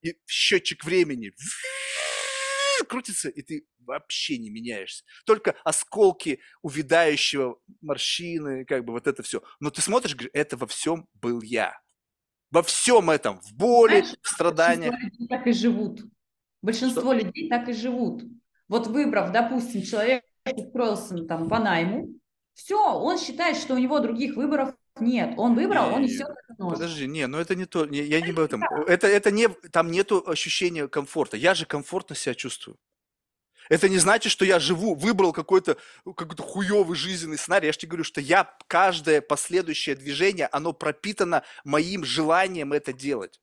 и 0.00 0.16
счетчик 0.24 0.84
времени 0.84 1.32
крутится, 2.88 3.28
и 3.30 3.42
ты 3.42 3.66
вообще 3.80 4.38
не 4.38 4.48
меняешься. 4.50 5.02
Только 5.26 5.56
осколки 5.64 6.38
увядающего 6.62 7.58
морщины, 7.80 8.64
как 8.64 8.84
бы 8.84 8.92
вот 8.92 9.08
это 9.08 9.24
все. 9.24 9.42
Но 9.58 9.70
ты 9.70 9.82
смотришь, 9.82 10.14
говоришь, 10.14 10.30
это 10.34 10.56
во 10.56 10.68
всем 10.68 11.08
был 11.14 11.42
я. 11.42 11.76
Во 12.52 12.62
всем 12.62 13.10
этом, 13.10 13.40
в 13.40 13.52
боли, 13.54 14.02
Знаешь, 14.02 14.16
в 14.22 14.28
страданиях. 14.28 14.94
Большинство 14.94 15.18
людей 15.18 15.28
так 15.28 15.46
и 15.48 15.52
живут. 15.52 16.00
Большинство 16.62 17.12
что? 17.12 17.12
людей 17.12 17.48
так 17.48 17.68
и 17.68 17.72
живут. 17.72 18.22
Вот 18.68 18.86
выбрав, 18.86 19.32
допустим, 19.32 19.82
человек 19.82 20.23
устроился 20.52 21.16
там 21.24 21.48
по 21.48 21.58
найму, 21.58 22.08
все, 22.54 22.78
он 22.78 23.18
считает, 23.18 23.56
что 23.56 23.74
у 23.74 23.78
него 23.78 23.98
других 23.98 24.36
выборов 24.36 24.74
нет. 25.00 25.34
Он 25.36 25.54
выбрал, 25.54 25.88
не, 25.88 25.96
он 25.96 26.02
несет 26.02 26.28
это 26.28 26.54
нож. 26.62 26.74
Подожди, 26.74 27.06
не, 27.06 27.26
ну 27.26 27.38
это 27.38 27.54
не 27.54 27.66
то, 27.66 27.84
не, 27.84 27.98
я 28.00 28.20
не 28.20 28.30
об 28.30 28.38
этом. 28.38 28.62
Это, 28.86 29.06
это 29.08 29.30
не, 29.30 29.48
там 29.48 29.90
нету 29.90 30.22
ощущения 30.26 30.86
комфорта. 30.86 31.36
Я 31.36 31.54
же 31.54 31.66
комфортно 31.66 32.14
себя 32.14 32.34
чувствую. 32.34 32.78
Это 33.70 33.88
не 33.88 33.98
значит, 33.98 34.30
что 34.30 34.44
я 34.44 34.58
живу, 34.60 34.94
выбрал 34.94 35.32
какой-то 35.32 35.78
какой 36.04 36.36
хуевый 36.36 36.96
жизненный 36.96 37.38
сценарий. 37.38 37.66
Я 37.66 37.72
же 37.72 37.78
тебе 37.78 37.90
говорю, 37.90 38.04
что 38.04 38.20
я, 38.20 38.54
каждое 38.66 39.22
последующее 39.22 39.96
движение, 39.96 40.48
оно 40.52 40.74
пропитано 40.74 41.42
моим 41.64 42.04
желанием 42.04 42.72
это 42.72 42.92
делать. 42.92 43.40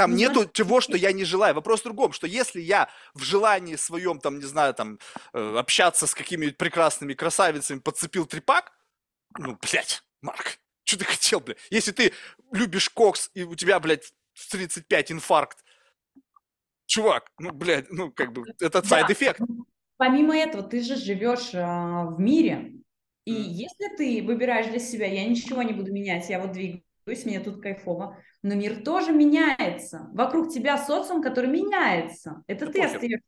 Там 0.00 0.12
ну, 0.12 0.16
нету 0.16 0.46
того, 0.46 0.80
что 0.80 0.96
я 0.96 1.12
не 1.12 1.24
желаю. 1.24 1.54
Вопрос 1.54 1.80
в 1.80 1.84
другом, 1.84 2.12
что 2.12 2.26
если 2.26 2.58
я 2.58 2.88
в 3.12 3.22
желании 3.22 3.76
своем, 3.76 4.18
там, 4.18 4.38
не 4.38 4.46
знаю, 4.46 4.72
там, 4.72 4.98
э, 5.34 5.56
общаться 5.58 6.06
с 6.06 6.14
какими-нибудь 6.14 6.56
прекрасными 6.56 7.12
красавицами 7.12 7.80
подцепил 7.80 8.24
трепак, 8.24 8.72
ну, 9.36 9.58
блядь, 9.60 10.02
Марк, 10.22 10.58
что 10.84 11.00
ты 11.00 11.04
хотел, 11.04 11.40
блядь? 11.40 11.58
Если 11.68 11.92
ты 11.92 12.14
любишь 12.50 12.88
кокс, 12.88 13.30
и 13.34 13.42
у 13.42 13.54
тебя, 13.54 13.78
блядь, 13.78 14.14
в 14.32 14.50
35 14.50 15.12
инфаркт, 15.12 15.58
чувак, 16.86 17.30
ну, 17.38 17.52
блядь, 17.52 17.90
ну, 17.90 18.10
как 18.10 18.32
бы, 18.32 18.44
это 18.58 18.82
side 18.82 19.03
effect. 19.03 19.40
Да. 19.40 19.64
Помимо 19.98 20.34
этого, 20.34 20.62
ты 20.62 20.80
же 20.80 20.96
живешь 20.96 21.50
а, 21.52 22.06
в 22.06 22.18
мире, 22.18 22.72
и 23.26 23.34
mm. 23.34 23.42
если 23.42 23.96
ты 23.98 24.22
выбираешь 24.22 24.68
для 24.68 24.78
себя, 24.78 25.04
я 25.04 25.28
ничего 25.28 25.62
не 25.62 25.74
буду 25.74 25.92
менять, 25.92 26.30
я 26.30 26.40
вот 26.40 26.52
двигаюсь, 26.52 26.84
мне 27.06 27.40
тут 27.40 27.62
кайфово, 27.62 28.18
но 28.42 28.54
мир 28.54 28.82
тоже 28.82 29.12
меняется. 29.12 30.08
Вокруг 30.12 30.52
тебя 30.52 30.78
социум, 30.78 31.22
который 31.22 31.50
меняется. 31.50 32.42
Это 32.46 32.66
ты 32.66 32.82
остаешься, 32.82 33.20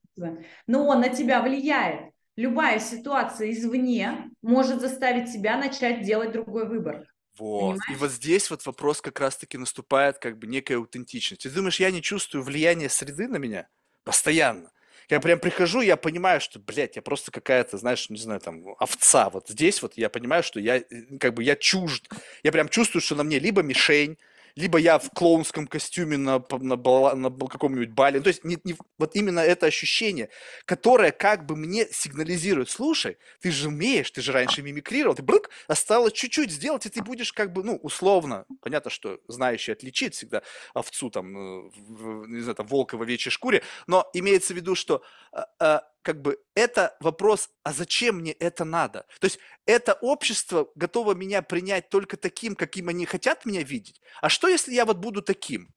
но 0.66 0.86
он 0.86 1.01
на 1.01 1.09
тебя 1.09 1.43
влияет. 1.43 2.12
Любая 2.36 2.78
ситуация 2.78 3.51
извне 3.51 4.31
может 4.40 4.81
заставить 4.81 5.32
тебя 5.32 5.59
начать 5.59 6.03
делать 6.03 6.32
другой 6.32 6.66
выбор. 6.66 7.07
Вот. 7.39 7.61
Понимаешь? 7.61 7.90
И 7.90 7.94
вот 7.94 8.11
здесь 8.11 8.51
вот 8.51 8.65
вопрос 8.65 9.01
как 9.01 9.20
раз-таки 9.20 9.59
наступает 9.59 10.19
как 10.19 10.39
бы 10.39 10.47
некая 10.47 10.77
аутентичность. 10.77 11.43
Ты 11.43 11.51
думаешь, 11.51 11.81
я 11.81 11.90
не 11.90 12.01
чувствую 12.01 12.43
влияния 12.43 12.89
среды 12.89 13.28
на 13.28 13.36
меня? 13.36 13.69
Постоянно. 14.05 14.70
Я 15.10 15.20
прям 15.20 15.38
прихожу, 15.38 15.80
я 15.80 15.96
понимаю, 15.96 16.40
что, 16.40 16.58
блядь, 16.58 16.96
я 16.96 17.02
просто 17.02 17.30
какая-то, 17.30 17.78
знаешь, 17.78 18.08
не 18.10 18.18
знаю, 18.18 18.40
там, 18.40 18.64
овца. 18.78 19.30
Вот 19.30 19.48
здесь 19.48 19.82
вот 19.82 19.94
я 19.96 20.08
понимаю, 20.08 20.42
что 20.42 20.60
я, 20.60 20.78
э, 20.78 20.84
как 21.20 21.34
бы, 21.34 21.42
я 21.42 21.56
чужд. 21.56 22.08
Я 22.42 22.52
прям 22.52 22.68
чувствую, 22.68 23.02
что 23.02 23.14
на 23.14 23.24
мне 23.24 23.38
либо 23.38 23.62
мишень, 23.62 24.18
либо 24.56 24.78
я 24.78 24.98
в 24.98 25.10
клоунском 25.10 25.66
костюме 25.66 26.16
на, 26.16 26.44
на, 26.50 26.76
на 27.14 27.30
бал- 27.30 27.48
каком-нибудь 27.48 27.90
бале. 27.90 28.20
То 28.20 28.28
есть 28.28 28.44
не, 28.44 28.58
не- 28.64 28.76
вот 28.98 29.14
именно 29.16 29.40
это 29.40 29.66
ощущение, 29.66 30.28
которое 30.64 31.12
как 31.12 31.46
бы 31.46 31.56
мне 31.56 31.86
сигнализирует, 31.90 32.70
слушай, 32.70 33.18
ты 33.40 33.50
же 33.50 33.68
умеешь, 33.68 34.10
ты 34.10 34.20
же 34.20 34.32
раньше 34.32 34.62
мимикрировал, 34.62 35.14
ты 35.14 35.22
брык, 35.22 35.50
осталось 35.68 36.12
чуть-чуть 36.12 36.50
сделать, 36.50 36.86
и 36.86 36.90
ты 36.90 37.02
будешь 37.02 37.32
как 37.32 37.52
бы, 37.52 37.62
ну, 37.64 37.76
условно, 37.76 38.46
понятно, 38.60 38.90
что 38.90 39.20
знающий 39.28 39.72
отличит 39.72 40.14
всегда 40.14 40.42
овцу 40.74 41.10
там, 41.10 41.36
э, 41.36 41.70
в- 41.74 42.26
не 42.28 42.40
знаю, 42.40 42.56
там, 42.56 42.66
волка 42.66 42.96
в 42.96 43.02
овечьей 43.02 43.32
шкуре, 43.32 43.62
но 43.86 44.08
имеется 44.12 44.54
в 44.54 44.56
виду, 44.56 44.74
что 44.74 45.02
а, 45.32 45.46
а, 45.58 45.91
как 46.02 46.20
бы 46.20 46.38
это 46.54 46.96
вопрос, 47.00 47.50
а 47.62 47.72
зачем 47.72 48.18
мне 48.18 48.32
это 48.32 48.64
надо? 48.64 49.06
То 49.20 49.26
есть 49.26 49.38
это 49.66 49.94
общество 49.94 50.68
готово 50.74 51.14
меня 51.14 51.42
принять 51.42 51.88
только 51.88 52.16
таким, 52.16 52.54
каким 52.56 52.88
они 52.88 53.06
хотят 53.06 53.46
меня 53.46 53.62
видеть. 53.62 54.00
А 54.20 54.28
что, 54.28 54.48
если 54.48 54.74
я 54.74 54.84
вот 54.84 54.98
буду 54.98 55.22
таким? 55.22 55.68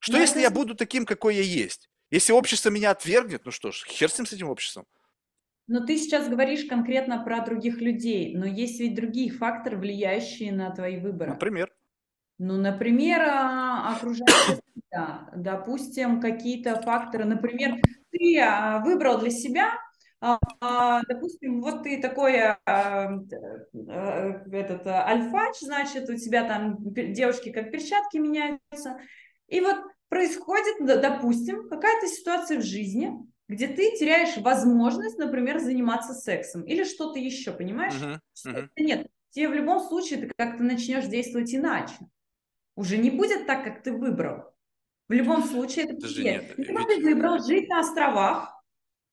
Что, 0.00 0.14
Ну, 0.14 0.20
если 0.20 0.42
это 0.42 0.50
я 0.50 0.50
буду 0.50 0.74
таким, 0.74 1.04
какой 1.06 1.36
я 1.36 1.42
есть? 1.42 1.88
Если 2.10 2.32
общество 2.32 2.70
меня 2.70 2.90
отвергнет, 2.90 3.44
ну 3.44 3.50
что 3.50 3.72
ж, 3.72 3.84
хер 3.86 4.10
с 4.10 4.18
ним, 4.18 4.26
с 4.26 4.32
этим 4.32 4.48
обществом. 4.48 4.86
Но 5.68 5.84
ты 5.84 5.96
сейчас 5.96 6.28
говоришь 6.28 6.64
конкретно 6.64 7.22
про 7.24 7.40
других 7.44 7.80
людей, 7.80 8.36
но 8.36 8.46
есть 8.46 8.78
ведь 8.78 8.94
другие 8.94 9.32
факторы, 9.32 9.76
влияющие 9.76 10.52
на 10.52 10.70
твои 10.70 10.98
выборы. 10.98 11.32
Например. 11.32 11.72
Ну, 12.38 12.56
например, 12.56 13.22
а, 13.22 13.96
окружающая 13.96 14.60
среда, 14.72 15.30
допустим, 15.34 16.20
какие-то 16.20 16.80
факторы, 16.82 17.24
например, 17.24 17.80
ты 18.10 18.38
а, 18.40 18.80
выбрал 18.80 19.18
для 19.18 19.30
себя, 19.30 19.72
а, 20.20 20.38
а, 20.60 21.02
допустим, 21.08 21.60
вот 21.60 21.82
ты 21.82 22.00
такой 22.00 22.40
а, 22.40 22.58
а, 22.64 23.10
этот 24.52 24.86
альфач, 24.86 25.60
значит, 25.60 26.08
у 26.08 26.16
тебя 26.16 26.44
там 26.44 26.78
девушки 26.80 27.52
как 27.52 27.70
перчатки 27.70 28.16
меняются, 28.16 28.98
и 29.48 29.60
вот 29.60 29.76
происходит, 30.08 30.84
допустим, 30.84 31.68
какая-то 31.68 32.06
ситуация 32.06 32.58
в 32.58 32.64
жизни, 32.64 33.12
где 33.48 33.68
ты 33.68 33.96
теряешь 33.96 34.36
возможность, 34.38 35.18
например, 35.18 35.58
заниматься 35.58 36.14
сексом 36.14 36.62
или 36.62 36.84
что-то 36.84 37.18
еще, 37.18 37.52
понимаешь? 37.52 37.94
Мгм. 37.94 38.20
это 38.52 38.68
Нет, 38.78 39.06
тебе 39.30 39.48
в 39.48 39.54
любом 39.54 39.80
случае 39.80 40.20
ты 40.20 40.32
как-то 40.36 40.62
начнешь 40.62 41.06
действовать 41.06 41.54
иначе. 41.54 41.94
Уже 42.74 42.96
не 42.98 43.10
будет 43.10 43.46
так, 43.46 43.64
как 43.64 43.82
ты 43.82 43.92
выбрал. 43.92 44.55
В 45.08 45.12
любом 45.12 45.44
случае 45.44 45.84
это 45.86 45.94
потеря. 45.94 46.22
нет, 46.22 46.54
Либо 46.58 46.80
ведь- 46.80 46.88
ты 46.88 47.02
выбрал 47.14 47.42
жить 47.44 47.68
на 47.68 47.80
островах. 47.80 48.52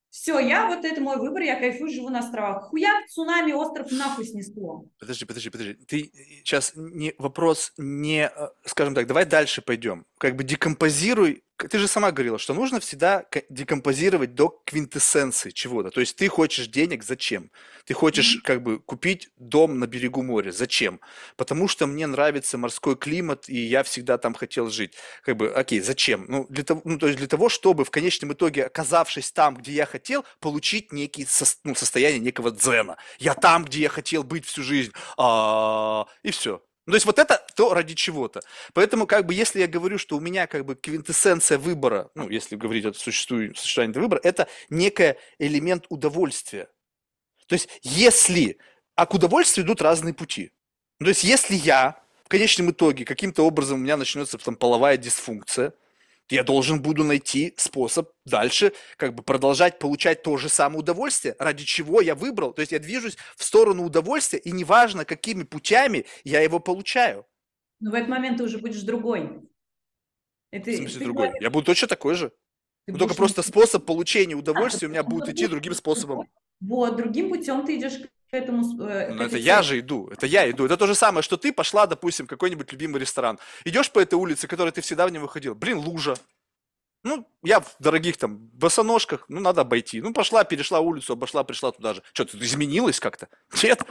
Все, 0.09 0.37
я 0.37 0.67
вот 0.67 0.85
это 0.85 1.01
мой 1.01 1.17
выбор, 1.17 1.41
я 1.41 1.55
кайфую, 1.59 1.89
живу 1.89 2.09
на 2.09 2.19
островах. 2.19 2.65
Хуяк, 2.69 3.07
цунами, 3.09 3.51
остров 3.51 3.91
нахуй 3.91 4.25
снесло. 4.25 4.85
Подожди, 4.99 5.25
подожди, 5.25 5.49
подожди. 5.49 5.73
Ты 5.85 6.11
сейчас 6.43 6.73
не 6.75 7.15
вопрос 7.17 7.73
не, 7.77 8.27
э, 8.27 8.47
скажем 8.63 8.93
так, 8.93 9.07
давай 9.07 9.25
дальше 9.25 9.63
пойдем. 9.63 10.05
Как 10.23 10.37
бы 10.37 10.45
декомпозируй. 10.45 11.43
Ты 11.57 11.79
же 11.79 11.89
сама 11.89 12.13
говорила, 12.13 12.39
что 12.39 12.53
нужно 12.53 12.79
всегда 12.79 13.25
декомпозировать 13.49 14.35
до 14.35 14.61
квинтэссенции 14.65 15.49
чего-то. 15.49 15.89
То 15.89 15.99
есть 15.99 16.15
ты 16.15 16.29
хочешь 16.29 16.67
денег, 16.67 17.03
зачем? 17.03 17.51
Ты 17.83 17.93
хочешь 17.93 18.39
как 18.41 18.63
бы 18.63 18.79
купить 18.79 19.27
дом 19.35 19.79
на 19.79 19.85
берегу 19.85 20.23
моря, 20.23 20.53
зачем? 20.53 21.01
Потому 21.35 21.67
что 21.67 21.87
мне 21.87 22.07
нравится 22.07 22.57
морской 22.57 22.95
климат 22.95 23.49
и 23.49 23.57
я 23.57 23.83
всегда 23.83 24.17
там 24.17 24.33
хотел 24.33 24.69
жить. 24.69 24.93
Как 25.23 25.35
бы, 25.35 25.51
окей, 25.51 25.81
зачем? 25.81 26.23
Ну 26.29 26.45
для 26.49 26.63
того, 26.63 26.79
ну 26.85 26.97
то 26.97 27.07
есть 27.07 27.19
для 27.19 27.27
того, 27.27 27.49
чтобы 27.49 27.83
в 27.83 27.91
конечном 27.91 28.31
итоге, 28.31 28.67
оказавшись 28.67 29.33
там, 29.33 29.57
где 29.57 29.73
я 29.73 29.85
хотел, 29.85 30.23
получить 30.39 30.93
некий 30.93 31.25
сос- 31.25 31.57
ну, 31.65 31.75
состояние 31.75 32.21
некого 32.21 32.51
дзена. 32.51 32.95
Я 33.19 33.33
там, 33.33 33.65
где 33.65 33.81
я 33.81 33.89
хотел 33.89 34.23
быть 34.23 34.45
всю 34.45 34.63
жизнь, 34.63 34.93
а, 35.17 36.05
и 36.23 36.31
все. 36.31 36.61
Ну, 36.85 36.91
то 36.91 36.95
есть 36.95 37.05
вот 37.05 37.17
это 37.17 37.41
то 37.55 37.73
ради 37.73 37.95
чего-то. 37.95 38.41
Поэтому, 38.73 39.07
как 39.07 39.25
бы, 39.25 39.33
если 39.33 39.61
я 39.61 39.67
говорю, 39.67 39.97
что 39.97 40.17
у 40.17 40.19
меня 40.19 40.47
как 40.47 40.65
бы 40.65 40.75
квинтэссенция 40.75 41.57
выбора, 41.57 42.09
ну, 42.13 42.29
если 42.29 42.57
говорить 42.57 42.85
о 42.85 42.93
существовании 42.93 43.97
выбора, 43.97 44.19
это 44.23 44.47
некий 44.69 45.15
элемент 45.39 45.85
удовольствия. 45.89 46.67
То 47.47 47.53
есть 47.53 47.69
если, 47.83 48.57
а 48.95 49.05
к 49.05 49.13
удовольствию 49.13 49.65
идут 49.65 49.81
разные 49.81 50.13
пути. 50.13 50.51
Ну, 50.99 51.05
то 51.05 51.09
есть 51.09 51.23
если 51.23 51.55
я 51.55 52.01
в 52.25 52.29
конечном 52.29 52.71
итоге 52.71 53.05
каким-то 53.05 53.43
образом 53.43 53.79
у 53.79 53.83
меня 53.83 53.95
начнется 53.95 54.37
там 54.37 54.55
половая 54.55 54.97
дисфункция, 54.97 55.73
я 56.29 56.43
должен 56.43 56.81
буду 56.81 57.03
найти 57.03 57.53
способ 57.57 58.09
дальше 58.25 58.73
как 58.97 59.13
бы 59.13 59.23
продолжать 59.23 59.79
получать 59.79 60.23
то 60.23 60.37
же 60.37 60.49
самое 60.49 60.79
удовольствие, 60.79 61.35
ради 61.39 61.63
чего 61.63 62.01
я 62.01 62.15
выбрал. 62.15 62.53
То 62.53 62.61
есть 62.61 62.71
я 62.71 62.79
движусь 62.79 63.17
в 63.35 63.43
сторону 63.43 63.83
удовольствия, 63.83 64.39
и 64.39 64.51
неважно, 64.51 65.05
какими 65.05 65.43
путями 65.43 66.05
я 66.23 66.41
его 66.41 66.59
получаю. 66.59 67.25
Но 67.79 67.91
в 67.91 67.93
этот 67.95 68.09
момент 68.09 68.37
ты 68.37 68.43
уже 68.43 68.57
будешь 68.57 68.81
другой. 68.81 69.41
Это, 70.51 70.71
В 70.71 70.75
смысле 70.75 70.99
ты 70.99 71.03
другой. 71.05 71.27
говоришь, 71.27 71.43
Я 71.43 71.49
буду 71.49 71.65
точно 71.65 71.87
такой 71.87 72.15
же. 72.15 72.31
ты 72.85 72.93
только 72.93 73.05
будешь 73.05 73.17
просто 73.17 73.41
способ 73.41 73.85
получения 73.85 74.35
удовольствия 74.35 74.87
у 74.87 74.91
меня 74.91 75.03
будет 75.03 75.29
идти 75.29 75.47
другим 75.47 75.73
способом. 75.73 76.29
Вот, 76.67 76.95
другим 76.95 77.29
путем 77.29 77.65
ты 77.65 77.77
идешь 77.77 77.99
к 77.99 78.33
этому. 78.33 78.63
э, 78.83 79.15
к 79.15 79.21
это 79.21 79.37
я 79.37 79.61
же 79.61 79.79
иду, 79.79 80.07
это 80.11 80.25
я 80.25 80.49
иду. 80.49 80.65
Это 80.65 80.77
то 80.77 80.87
же 80.87 80.95
самое, 80.95 81.23
что 81.23 81.37
ты 81.37 81.51
пошла, 81.51 81.85
допустим, 81.87 82.25
в 82.25 82.29
какой-нибудь 82.29 82.71
любимый 82.71 82.99
ресторан. 82.99 83.37
Идешь 83.65 83.91
по 83.91 83.99
этой 83.99 84.15
улице, 84.15 84.47
которой 84.47 84.71
ты 84.71 84.81
всегда 84.81 85.05
в 85.05 85.11
ней 85.11 85.19
выходил. 85.19 85.55
Блин, 85.55 85.77
лужа. 85.77 86.15
Ну, 87.03 87.27
я 87.43 87.59
в 87.59 87.75
дорогих 87.79 88.15
там 88.15 88.37
босоножках, 88.37 89.25
ну, 89.27 89.41
надо 89.41 89.61
обойти. 89.61 90.01
Ну, 90.01 90.13
пошла, 90.13 90.45
перешла 90.45 90.79
улицу, 90.79 91.13
обошла, 91.13 91.43
пришла 91.43 91.71
туда 91.71 91.95
же. 91.95 92.03
Что, 92.13 92.23
ты 92.23 92.37
изменилась 92.37 92.99
как-то? 92.99 93.27
Нет. 93.61 93.81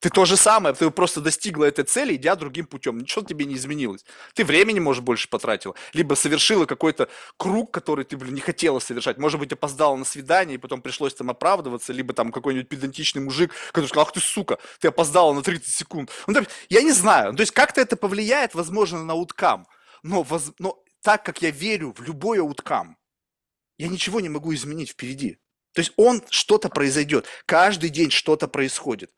Ты 0.00 0.08
то 0.08 0.24
же 0.24 0.38
самое, 0.38 0.74
ты 0.74 0.90
просто 0.90 1.20
достигла 1.20 1.66
этой 1.66 1.84
цели, 1.84 2.16
идя 2.16 2.34
другим 2.34 2.66
путем. 2.66 2.98
Ничего 2.98 3.22
тебе 3.22 3.44
не 3.44 3.54
изменилось. 3.54 4.04
Ты 4.34 4.46
времени, 4.46 4.80
может, 4.80 5.04
больше 5.04 5.28
потратила. 5.28 5.74
Либо 5.92 6.14
совершила 6.14 6.64
какой-то 6.64 7.08
круг, 7.36 7.70
который 7.70 8.06
ты, 8.06 8.16
блин, 8.16 8.34
не 8.34 8.40
хотела 8.40 8.78
совершать. 8.78 9.18
Может 9.18 9.38
быть, 9.38 9.52
опоздала 9.52 9.96
на 9.96 10.06
свидание, 10.06 10.54
и 10.54 10.58
потом 10.58 10.80
пришлось 10.80 11.14
там 11.14 11.28
оправдываться. 11.28 11.92
Либо 11.92 12.14
там 12.14 12.32
какой-нибудь 12.32 12.68
педантичный 12.68 13.20
мужик, 13.22 13.52
который 13.72 13.86
сказал, 13.86 14.06
ах 14.06 14.12
ты, 14.12 14.20
сука, 14.20 14.58
ты 14.80 14.88
опоздала 14.88 15.34
на 15.34 15.42
30 15.42 15.68
секунд. 15.72 16.10
Ну, 16.26 16.32
есть, 16.32 16.50
я 16.70 16.80
не 16.80 16.92
знаю. 16.92 17.34
То 17.34 17.42
есть, 17.42 17.52
как-то 17.52 17.82
это 17.82 17.96
повлияет, 17.96 18.54
возможно, 18.54 19.04
на 19.04 19.14
уткам. 19.14 19.66
Но, 20.02 20.22
воз- 20.22 20.54
но 20.58 20.82
так 21.02 21.24
как 21.26 21.42
я 21.42 21.50
верю 21.50 21.92
в 21.92 22.00
любой 22.02 22.40
ауткам, 22.40 22.96
я 23.76 23.88
ничего 23.88 24.20
не 24.20 24.30
могу 24.30 24.54
изменить 24.54 24.90
впереди. 24.90 25.38
То 25.72 25.80
есть 25.80 25.92
он 25.96 26.22
что-то 26.30 26.68
произойдет. 26.68 27.26
Каждый 27.46 27.90
день 27.90 28.10
что-то 28.10 28.48
происходит. 28.48 29.10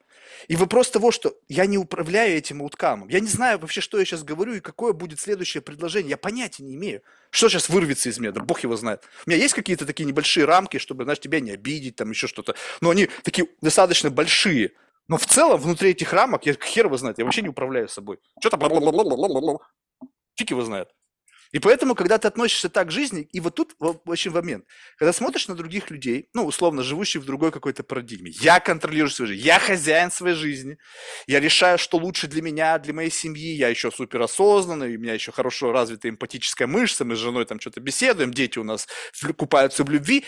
И 0.49 0.57
вопрос 0.57 0.91
того, 0.91 1.11
что 1.11 1.37
я 1.49 1.67
не 1.67 1.79
управляю 1.79 2.37
этим 2.37 2.63
ауткамом. 2.63 3.09
Я 3.09 3.21
не 3.21 3.29
знаю 3.29 3.59
вообще, 3.59 3.81
что 3.81 3.99
я 3.99 4.05
сейчас 4.05 4.25
говорю 4.25 4.55
и 4.55 4.61
какое 4.61 4.93
будет 4.93 5.21
следующее 5.21 5.63
предложение. 5.63 6.11
Я 6.11 6.17
понятия 6.17 6.63
не 6.65 6.75
имею. 6.75 7.03
Что 7.31 7.49
сейчас 7.49 7.69
вырвется 7.69 8.09
из 8.09 8.19
меня, 8.19 8.33
да 8.33 8.41
бог 8.41 8.61
его 8.61 8.77
знает. 8.77 9.03
У 9.27 9.31
меня 9.31 9.41
есть 9.41 9.55
какие-то 9.55 9.87
такие 9.87 10.05
небольшие 10.05 10.45
рамки, 10.45 10.79
чтобы, 10.79 11.05
знаешь, 11.05 11.21
тебя 11.21 11.41
не 11.41 11.53
обидеть, 11.53 11.97
там 11.97 12.11
еще 12.11 12.27
что-то. 12.27 12.55
Но 12.81 12.91
они 12.91 13.09
такие 13.23 13.49
достаточно 13.61 14.11
большие. 14.11 14.73
Но 15.09 15.17
в 15.17 15.27
целом, 15.27 15.61
внутри 15.61 15.91
этих 15.91 16.13
рамок, 16.13 16.47
я 16.47 16.55
хер 16.55 16.87
его 16.87 16.97
знает, 16.97 17.19
я 17.19 17.25
вообще 17.25 17.43
не 17.43 17.49
управляю 17.49 17.89
собой. 17.89 18.19
Что-то 18.41 18.57
фиг 20.37 20.51
его 20.51 20.63
знает. 20.63 20.89
И 21.53 21.59
поэтому, 21.59 21.95
когда 21.95 22.17
ты 22.17 22.29
относишься 22.29 22.71
так 22.71 22.89
к 22.89 22.91
жизни, 22.91 23.29
и 23.31 23.41
вот 23.41 23.55
тут 23.55 23.75
очень 24.07 24.31
момент, 24.31 24.65
когда 24.97 25.13
смотришь 25.13 25.49
на 25.49 25.55
других 25.55 25.91
людей, 25.91 26.29
ну, 26.33 26.47
условно, 26.47 26.83
живущих 26.83 27.23
в 27.23 27.27
другой 27.27 27.53
какой-то 27.53 27.83
парадигме, 27.85 28.31
я 28.41 28.59
контролирую 28.59 29.11
свою 29.11 29.29
жизнь, 29.29 29.47
я 29.47 29.59
хозяин 29.59 30.11
своей 30.11 30.35
жизни, 30.35 30.79
я 31.27 31.41
решаю, 31.41 31.77
что 31.79 31.99
лучше 31.99 32.27
для 32.27 32.41
меня, 32.41 32.79
для 32.79 32.95
моей 32.95 33.11
семьи, 33.11 33.55
я 33.55 33.69
еще 33.69 33.91
суперосознанный, 33.91 34.97
у 34.97 34.99
меня 34.99 35.13
еще 35.13 35.31
хорошо 35.31 35.73
развитая 35.73 36.13
эмпатическая 36.13 36.67
мышца, 36.67 37.05
мы 37.05 37.17
с 37.17 37.19
женой 37.19 37.45
там 37.45 37.61
что-то 37.61 37.81
беседуем, 37.81 38.33
дети 38.33 38.59
у 38.59 38.65
нас 38.65 38.89
купаются 39.37 39.85
в 39.85 39.91
любви, 39.91 40.25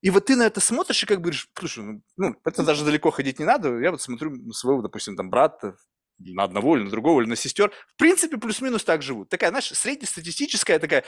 и 0.00 0.10
вот 0.10 0.26
ты 0.26 0.36
на 0.36 0.42
это 0.42 0.60
смотришь 0.60 1.02
и 1.02 1.06
как 1.06 1.18
бы 1.18 1.22
говоришь, 1.24 1.48
слушай, 1.58 1.82
ну, 1.84 2.02
ну, 2.16 2.36
это 2.44 2.62
даже 2.62 2.84
далеко 2.84 3.10
ходить 3.10 3.40
не 3.40 3.44
надо, 3.44 3.78
я 3.80 3.90
вот 3.90 4.00
смотрю 4.00 4.30
на 4.30 4.52
своего, 4.52 4.80
допустим, 4.82 5.16
там, 5.16 5.28
брата, 5.28 5.76
на 6.18 6.44
одного 6.44 6.76
или 6.76 6.84
на 6.84 6.90
другого, 6.90 7.20
или 7.20 7.28
на 7.28 7.36
сестер, 7.36 7.72
в 7.88 7.96
принципе, 7.96 8.36
плюс-минус 8.36 8.84
так 8.84 9.02
живут. 9.02 9.28
Такая, 9.28 9.50
знаешь, 9.50 9.72
среднестатистическая 9.72 10.78
такая, 10.78 11.04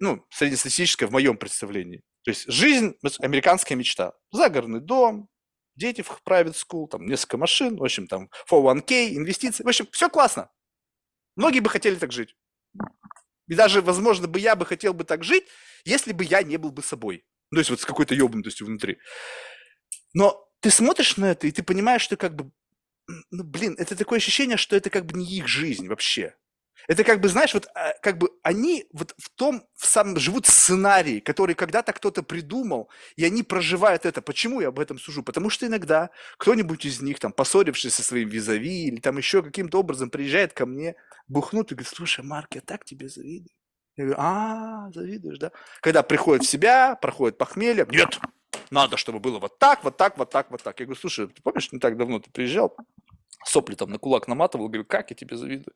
ну, 0.00 0.26
среднестатистическая 0.30 1.06
в 1.06 1.12
моем 1.12 1.36
представлении. 1.36 2.02
То 2.24 2.30
есть 2.30 2.50
жизнь, 2.50 2.94
американская 3.20 3.76
мечта. 3.76 4.12
Загородный 4.32 4.80
дом, 4.80 5.28
дети 5.76 6.02
в 6.02 6.20
private 6.26 6.54
school, 6.54 6.88
там 6.88 7.06
несколько 7.06 7.38
машин, 7.38 7.76
в 7.76 7.84
общем, 7.84 8.06
там 8.06 8.30
401k, 8.50 9.16
инвестиции. 9.16 9.62
В 9.62 9.68
общем, 9.68 9.88
все 9.92 10.08
классно. 10.08 10.50
Многие 11.36 11.60
бы 11.60 11.70
хотели 11.70 11.94
так 11.94 12.12
жить. 12.12 12.34
И 13.46 13.54
даже, 13.54 13.80
возможно, 13.80 14.28
бы 14.28 14.38
я 14.38 14.56
бы 14.56 14.66
хотел 14.66 14.92
бы 14.92 15.04
так 15.04 15.24
жить, 15.24 15.44
если 15.84 16.12
бы 16.12 16.24
я 16.24 16.42
не 16.42 16.56
был 16.58 16.70
бы 16.70 16.82
собой. 16.82 17.24
Ну, 17.50 17.56
То 17.56 17.60
есть 17.60 17.70
вот 17.70 17.80
с 17.80 17.86
какой-то 17.86 18.14
ебнутостью 18.14 18.66
внутри. 18.66 18.98
Но 20.12 20.46
ты 20.60 20.70
смотришь 20.70 21.16
на 21.16 21.26
это, 21.30 21.46
и 21.46 21.52
ты 21.52 21.62
понимаешь, 21.62 22.02
что 22.02 22.16
как 22.16 22.34
бы, 22.34 22.50
ну, 23.30 23.44
блин, 23.44 23.74
это 23.78 23.96
такое 23.96 24.18
ощущение, 24.18 24.56
что 24.56 24.76
это 24.76 24.90
как 24.90 25.06
бы 25.06 25.18
не 25.18 25.24
их 25.24 25.48
жизнь 25.48 25.88
вообще. 25.88 26.34
Это 26.86 27.04
как 27.04 27.20
бы, 27.20 27.28
знаешь, 27.28 27.52
вот 27.52 27.68
а, 27.74 27.92
как 28.00 28.16
бы 28.18 28.30
они 28.42 28.86
вот 28.92 29.14
в 29.18 29.28
том, 29.30 29.66
в 29.74 29.86
самом 29.86 30.18
живут 30.18 30.46
сценарии, 30.46 31.20
который 31.20 31.54
когда-то 31.54 31.92
кто-то 31.92 32.22
придумал, 32.22 32.88
и 33.16 33.24
они 33.24 33.42
проживают 33.42 34.06
это. 34.06 34.22
Почему 34.22 34.60
я 34.60 34.68
об 34.68 34.78
этом 34.78 34.98
сужу? 34.98 35.22
Потому 35.22 35.50
что 35.50 35.66
иногда 35.66 36.10
кто-нибудь 36.38 36.86
из 36.86 37.02
них, 37.02 37.18
там, 37.18 37.32
поссорившись 37.32 37.94
со 37.94 38.02
своим 38.02 38.28
визави 38.28 38.86
или 38.86 39.00
там 39.00 39.18
еще 39.18 39.42
каким-то 39.42 39.80
образом 39.80 40.08
приезжает 40.08 40.54
ко 40.54 40.64
мне, 40.64 40.94
бухнут 41.26 41.72
и 41.72 41.74
говорит, 41.74 41.92
слушай, 41.94 42.24
Марк, 42.24 42.54
я 42.54 42.60
так 42.62 42.84
тебе 42.84 43.08
завидую. 43.08 43.50
Я 43.96 44.04
говорю, 44.04 44.20
а, 44.20 44.90
завидуешь, 44.92 45.38
да? 45.38 45.50
Когда 45.80 46.02
приходит 46.02 46.44
в 46.44 46.48
себя, 46.48 46.94
проходит 46.94 47.36
похмелье, 47.36 47.84
нет, 47.90 48.18
надо, 48.70 48.96
чтобы 48.96 49.20
было 49.20 49.38
вот 49.38 49.58
так, 49.58 49.84
вот 49.84 49.96
так, 49.96 50.18
вот 50.18 50.30
так, 50.30 50.50
вот 50.50 50.62
так. 50.62 50.78
Я 50.80 50.86
говорю, 50.86 51.00
слушай, 51.00 51.28
ты 51.28 51.42
помнишь, 51.42 51.72
не 51.72 51.78
так 51.78 51.96
давно 51.96 52.18
ты 52.18 52.30
приезжал, 52.30 52.76
сопли 53.44 53.74
там 53.74 53.90
на 53.90 53.98
кулак 53.98 54.28
наматывал, 54.28 54.68
говорю, 54.68 54.84
как 54.84 55.10
я 55.10 55.16
тебе 55.16 55.36
завидую. 55.36 55.74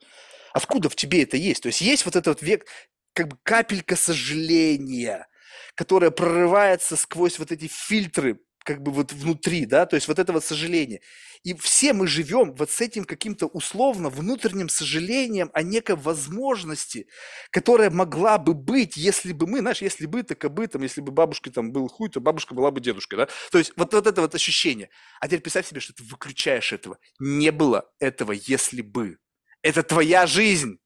Откуда 0.53 0.89
в 0.89 0.97
тебе 0.97 1.23
это 1.23 1.37
есть? 1.37 1.63
То 1.63 1.69
есть 1.69 1.81
есть 1.81 2.05
вот 2.05 2.17
этот 2.17 2.43
век, 2.43 2.67
как 3.15 3.29
бы 3.29 3.39
капелька 3.43 3.97
сожаления, 3.97 5.27
которая 5.75 6.11
прорывается 6.11 6.97
сквозь 6.97 7.39
вот 7.39 7.53
эти 7.53 7.69
фильтры 7.69 8.41
как 8.65 8.83
бы 8.83 8.93
вот 8.93 9.13
внутри, 9.13 9.67
да, 9.67 9.87
то 9.87 9.97
есть 9.97 10.09
вот 10.09 10.19
это 10.19 10.33
вот 10.33 10.45
сожаление. 10.45 11.01
И 11.43 11.55
все 11.55 11.93
мы 11.93 12.07
живем 12.07 12.55
вот 12.55 12.71
с 12.71 12.81
этим 12.81 13.05
каким-то 13.05 13.47
условно 13.47 14.09
внутренним 14.09 14.69
сожалением 14.69 15.51
о 15.53 15.63
некой 15.63 15.97
возможности, 15.97 17.09
которая 17.51 17.91
могла 17.91 18.39
бы 18.39 18.55
быть, 18.55 18.97
если 18.97 19.33
бы 19.33 19.47
мы, 19.47 19.61
знаешь, 19.61 19.83
если 19.83 20.07
бы 20.07 20.23
так 20.23 20.53
бы 20.53 20.67
там, 20.67 20.83
если 20.83 21.01
бы 21.01 21.11
бабушка 21.11 21.51
там 21.51 21.73
был 21.73 21.89
хуй, 21.89 22.09
то 22.09 22.21
бабушка 22.21 22.55
была 22.55 22.71
бы 22.71 22.81
дедушкой, 22.81 23.19
да. 23.19 23.29
То 23.51 23.59
есть 23.59 23.73
вот, 23.77 23.93
вот 23.93 24.07
это 24.07 24.21
вот 24.21 24.35
ощущение. 24.35 24.89
А 25.21 25.27
теперь 25.27 25.41
представь 25.41 25.67
себе, 25.67 25.81
что 25.81 25.93
ты 25.93 26.05
выключаешь 26.05 26.73
этого. 26.73 26.99
Не 27.19 27.51
было 27.51 27.91
этого, 27.99 28.33
если 28.33 28.83
бы. 28.83 29.19
Это 29.63 29.83
твоя 29.83 30.27
жизнь. 30.27 30.79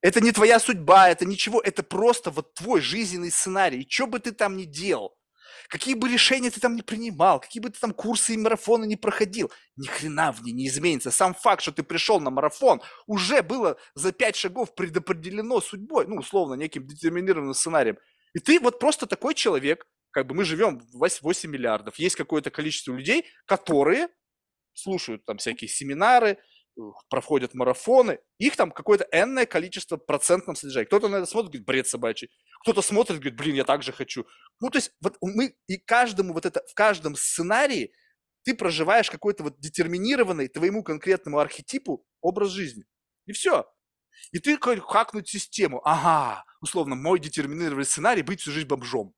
Это 0.00 0.20
не 0.20 0.32
твоя 0.32 0.60
судьба, 0.60 1.08
это 1.08 1.24
ничего, 1.24 1.62
это 1.62 1.82
просто 1.82 2.30
вот 2.30 2.52
твой 2.52 2.82
жизненный 2.82 3.30
сценарий. 3.30 3.80
И 3.80 3.90
что 3.90 4.06
бы 4.06 4.20
ты 4.20 4.32
там 4.32 4.54
ни 4.54 4.64
делал, 4.64 5.16
какие 5.68 5.94
бы 5.94 6.08
решения 6.08 6.50
ты 6.50 6.60
там 6.60 6.76
не 6.76 6.82
принимал, 6.82 7.40
какие 7.40 7.62
бы 7.62 7.70
ты 7.70 7.78
там 7.78 7.92
курсы 7.92 8.34
и 8.34 8.36
марафоны 8.36 8.86
не 8.86 8.96
проходил, 8.96 9.50
ни 9.76 9.86
хрена 9.86 10.32
в 10.32 10.42
ней 10.42 10.52
не 10.52 10.68
изменится. 10.68 11.10
Сам 11.10 11.34
факт, 11.34 11.62
что 11.62 11.72
ты 11.72 11.82
пришел 11.82 12.20
на 12.20 12.30
марафон, 12.30 12.80
уже 13.06 13.42
было 13.42 13.76
за 13.94 14.12
пять 14.12 14.36
шагов 14.36 14.74
предопределено 14.74 15.60
судьбой, 15.60 16.06
ну, 16.06 16.16
условно, 16.16 16.54
неким 16.54 16.86
детерминированным 16.86 17.54
сценарием. 17.54 17.98
И 18.34 18.38
ты 18.38 18.60
вот 18.60 18.78
просто 18.78 19.06
такой 19.06 19.34
человек, 19.34 19.86
как 20.10 20.26
бы 20.26 20.34
мы 20.34 20.44
живем 20.44 20.80
8 20.92 21.50
миллиардов, 21.50 21.98
есть 21.98 22.16
какое-то 22.16 22.50
количество 22.50 22.92
людей, 22.92 23.26
которые 23.46 24.08
слушают 24.74 25.24
там 25.24 25.38
всякие 25.38 25.68
семинары, 25.68 26.38
проходят 27.08 27.54
марафоны, 27.54 28.18
их 28.38 28.56
там 28.56 28.70
какое-то 28.70 29.06
энное 29.12 29.46
количество 29.46 29.96
процентном 29.96 30.56
содержании. 30.56 30.86
Кто-то 30.86 31.08
на 31.08 31.16
это 31.16 31.26
смотрит, 31.26 31.50
говорит, 31.50 31.66
бред 31.66 31.88
собачий. 31.88 32.30
Кто-то 32.62 32.82
смотрит, 32.82 33.18
говорит, 33.18 33.36
блин, 33.36 33.54
я 33.54 33.64
так 33.64 33.82
же 33.82 33.92
хочу. 33.92 34.26
Ну, 34.60 34.70
то 34.70 34.78
есть 34.78 34.92
вот 35.00 35.16
мы 35.20 35.54
и 35.66 35.78
каждому 35.78 36.32
вот 36.32 36.46
это, 36.46 36.62
в 36.68 36.74
каждом 36.74 37.16
сценарии 37.16 37.92
ты 38.44 38.54
проживаешь 38.54 39.10
какой-то 39.10 39.44
вот 39.44 39.58
детерминированный 39.58 40.48
твоему 40.48 40.82
конкретному 40.82 41.38
архетипу 41.38 42.04
образ 42.20 42.50
жизни. 42.50 42.84
И 43.26 43.32
все. 43.32 43.66
И 44.32 44.38
ты 44.38 44.58
хакнуть 44.58 45.28
систему. 45.28 45.80
Ага, 45.84 46.44
условно, 46.60 46.94
мой 46.94 47.18
детерминированный 47.18 47.84
сценарий 47.84 48.22
быть 48.22 48.40
всю 48.40 48.50
жизнь 48.50 48.68
бомжом 48.68 49.14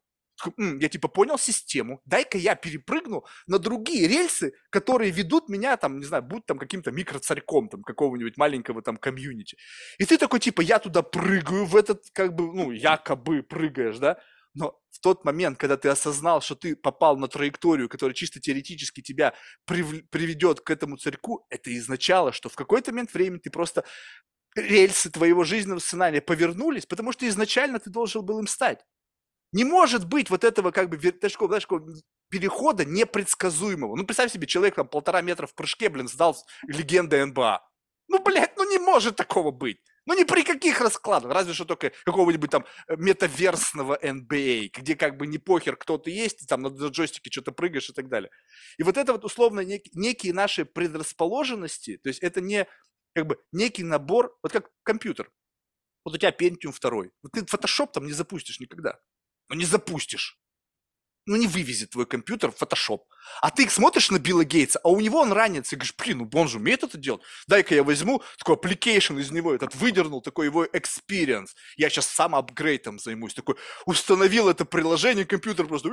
я 0.56 0.88
типа 0.88 1.08
понял 1.08 1.38
систему, 1.38 2.00
дай-ка 2.04 2.38
я 2.38 2.54
перепрыгну 2.54 3.24
на 3.46 3.58
другие 3.58 4.08
рельсы, 4.08 4.52
которые 4.70 5.10
ведут 5.10 5.48
меня 5.48 5.76
там, 5.76 5.98
не 5.98 6.04
знаю, 6.04 6.22
будь 6.22 6.46
там 6.46 6.58
каким-то 6.58 6.90
микроцарьком 6.90 7.68
там 7.68 7.82
какого-нибудь 7.82 8.36
маленького 8.36 8.82
там 8.82 8.96
комьюнити. 8.96 9.56
И 9.98 10.04
ты 10.04 10.18
такой 10.18 10.40
типа, 10.40 10.60
я 10.60 10.78
туда 10.78 11.02
прыгаю 11.02 11.64
в 11.64 11.76
этот, 11.76 12.04
как 12.12 12.34
бы, 12.34 12.52
ну, 12.52 12.70
якобы 12.70 13.42
прыгаешь, 13.42 13.98
да, 13.98 14.18
но 14.56 14.80
в 14.90 15.00
тот 15.00 15.24
момент, 15.24 15.58
когда 15.58 15.76
ты 15.76 15.90
осознал, 15.90 16.40
что 16.40 16.54
ты 16.54 16.74
попал 16.74 17.18
на 17.18 17.28
траекторию, 17.28 17.90
которая 17.90 18.14
чисто 18.14 18.40
теоретически 18.40 19.02
тебя 19.02 19.34
прив... 19.66 20.08
приведет 20.08 20.60
к 20.60 20.70
этому 20.70 20.96
царьку, 20.96 21.46
это 21.50 21.76
изначало, 21.76 22.32
что 22.32 22.48
в 22.48 22.54
какой-то 22.54 22.90
момент 22.90 23.12
времени 23.12 23.38
ты 23.38 23.50
просто 23.50 23.84
рельсы 24.54 25.10
твоего 25.10 25.44
жизненного 25.44 25.80
сценария 25.80 26.22
повернулись, 26.22 26.86
потому 26.86 27.12
что 27.12 27.28
изначально 27.28 27.78
ты 27.78 27.90
должен 27.90 28.24
был 28.24 28.38
им 28.38 28.46
стать. 28.46 28.80
Не 29.56 29.64
может 29.64 30.06
быть 30.06 30.28
вот 30.28 30.44
этого 30.44 30.70
как 30.70 30.90
бы 30.90 30.98
такого, 30.98 31.58
знаешь, 31.58 31.66
перехода 32.28 32.84
непредсказуемого. 32.84 33.96
Ну, 33.96 34.04
представь 34.04 34.30
себе, 34.30 34.46
человек 34.46 34.74
там 34.74 34.86
полтора 34.86 35.22
метра 35.22 35.46
в 35.46 35.54
прыжке, 35.54 35.88
блин, 35.88 36.08
сдал 36.08 36.36
легенда 36.66 37.24
НБА. 37.24 37.66
Ну, 38.08 38.22
блядь, 38.22 38.54
ну 38.58 38.70
не 38.70 38.76
может 38.76 39.16
такого 39.16 39.52
быть. 39.52 39.78
Ну, 40.04 40.12
ни 40.12 40.24
при 40.24 40.42
каких 40.42 40.82
раскладах, 40.82 41.32
разве 41.32 41.54
что 41.54 41.64
только 41.64 41.92
какого-нибудь 42.04 42.50
там 42.50 42.66
э, 42.86 42.96
метаверсного 42.98 43.98
NBA, 43.98 44.66
а, 44.66 44.78
где 44.78 44.94
как 44.94 45.16
бы 45.16 45.26
не 45.26 45.38
похер, 45.38 45.76
кто 45.76 45.96
ты 45.96 46.10
есть, 46.10 46.46
там 46.46 46.60
на 46.60 46.68
джойстике 46.68 47.30
что-то 47.30 47.50
прыгаешь 47.50 47.88
и 47.88 47.94
так 47.94 48.10
далее. 48.10 48.28
И 48.76 48.82
вот 48.82 48.98
это 48.98 49.14
вот 49.14 49.24
условно 49.24 49.60
нек- 49.60 49.88
некие 49.94 50.34
наши 50.34 50.66
предрасположенности, 50.66 51.96
то 51.96 52.10
есть 52.10 52.22
это 52.22 52.42
не 52.42 52.66
как 53.14 53.26
бы 53.26 53.38
некий 53.52 53.84
набор, 53.84 54.36
вот 54.42 54.52
как 54.52 54.68
компьютер. 54.82 55.30
Вот 56.04 56.14
у 56.14 56.18
тебя 56.18 56.30
Pentium 56.30 56.78
2. 56.78 56.90
Вот 57.22 57.32
ты 57.32 57.40
Photoshop 57.40 57.92
там 57.94 58.04
не 58.04 58.12
запустишь 58.12 58.60
никогда 58.60 58.98
но 59.48 59.56
не 59.56 59.64
запустишь. 59.64 60.38
Ну, 61.28 61.34
не 61.34 61.48
вывезет 61.48 61.90
твой 61.90 62.06
компьютер 62.06 62.52
в 62.52 62.62
Photoshop. 62.62 63.00
А 63.42 63.50
ты 63.50 63.68
смотришь 63.68 64.10
на 64.10 64.20
Билла 64.20 64.44
Гейтса, 64.44 64.78
а 64.84 64.88
у 64.88 65.00
него 65.00 65.20
он 65.20 65.32
ранится, 65.32 65.74
и 65.74 65.78
говоришь, 65.78 65.96
блин, 65.96 66.18
ну 66.18 66.30
он 66.38 66.46
же 66.46 66.58
умеет 66.58 66.84
это 66.84 66.96
делать. 66.96 67.20
Дай-ка 67.48 67.74
я 67.74 67.82
возьму 67.82 68.22
такой 68.38 68.54
application 68.54 69.20
из 69.20 69.32
него, 69.32 69.52
этот 69.52 69.74
выдернул, 69.74 70.22
такой 70.22 70.46
его 70.46 70.64
experience. 70.66 71.48
Я 71.76 71.90
сейчас 71.90 72.06
сам 72.06 72.36
апгрейдом 72.36 73.00
займусь. 73.00 73.34
Такой, 73.34 73.56
установил 73.86 74.48
это 74.48 74.64
приложение, 74.64 75.24
компьютер 75.24 75.66
просто... 75.66 75.90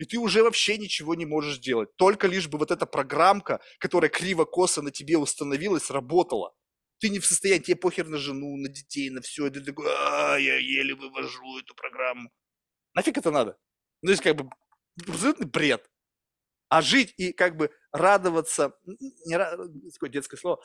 И 0.00 0.04
ты 0.04 0.18
уже 0.18 0.42
вообще 0.42 0.78
ничего 0.78 1.14
не 1.14 1.26
можешь 1.26 1.58
делать. 1.58 1.94
Только 1.96 2.26
лишь 2.26 2.48
бы 2.48 2.58
вот 2.58 2.72
эта 2.72 2.86
программка, 2.86 3.60
которая 3.78 4.10
криво-косо 4.10 4.82
на 4.82 4.90
тебе 4.90 5.18
установилась, 5.18 5.90
работала 5.90 6.54
ты 7.00 7.08
не 7.08 7.18
в 7.18 7.26
состоянии, 7.26 7.62
тебе 7.62 7.76
похер 7.76 8.06
на 8.06 8.18
жену, 8.18 8.56
на 8.56 8.68
детей, 8.68 9.10
на 9.10 9.20
все, 9.20 9.46
и 9.46 9.50
ты 9.50 9.60
такой, 9.60 9.86
а, 9.88 10.36
я 10.36 10.56
еле 10.56 10.94
вывожу 10.94 11.58
эту 11.58 11.74
программу. 11.74 12.30
Нафиг 12.94 13.18
это 13.18 13.30
надо? 13.30 13.58
Ну, 14.02 14.08
то 14.08 14.10
есть, 14.12 14.22
как 14.22 14.36
бы, 14.36 14.50
абсолютный 15.08 15.46
бред. 15.46 15.90
А 16.68 16.82
жить 16.82 17.14
и 17.16 17.32
как 17.32 17.56
бы 17.56 17.70
радоваться, 17.90 18.78
не, 18.86 19.38
такое 19.90 20.10
детское 20.10 20.36
слово, 20.36 20.62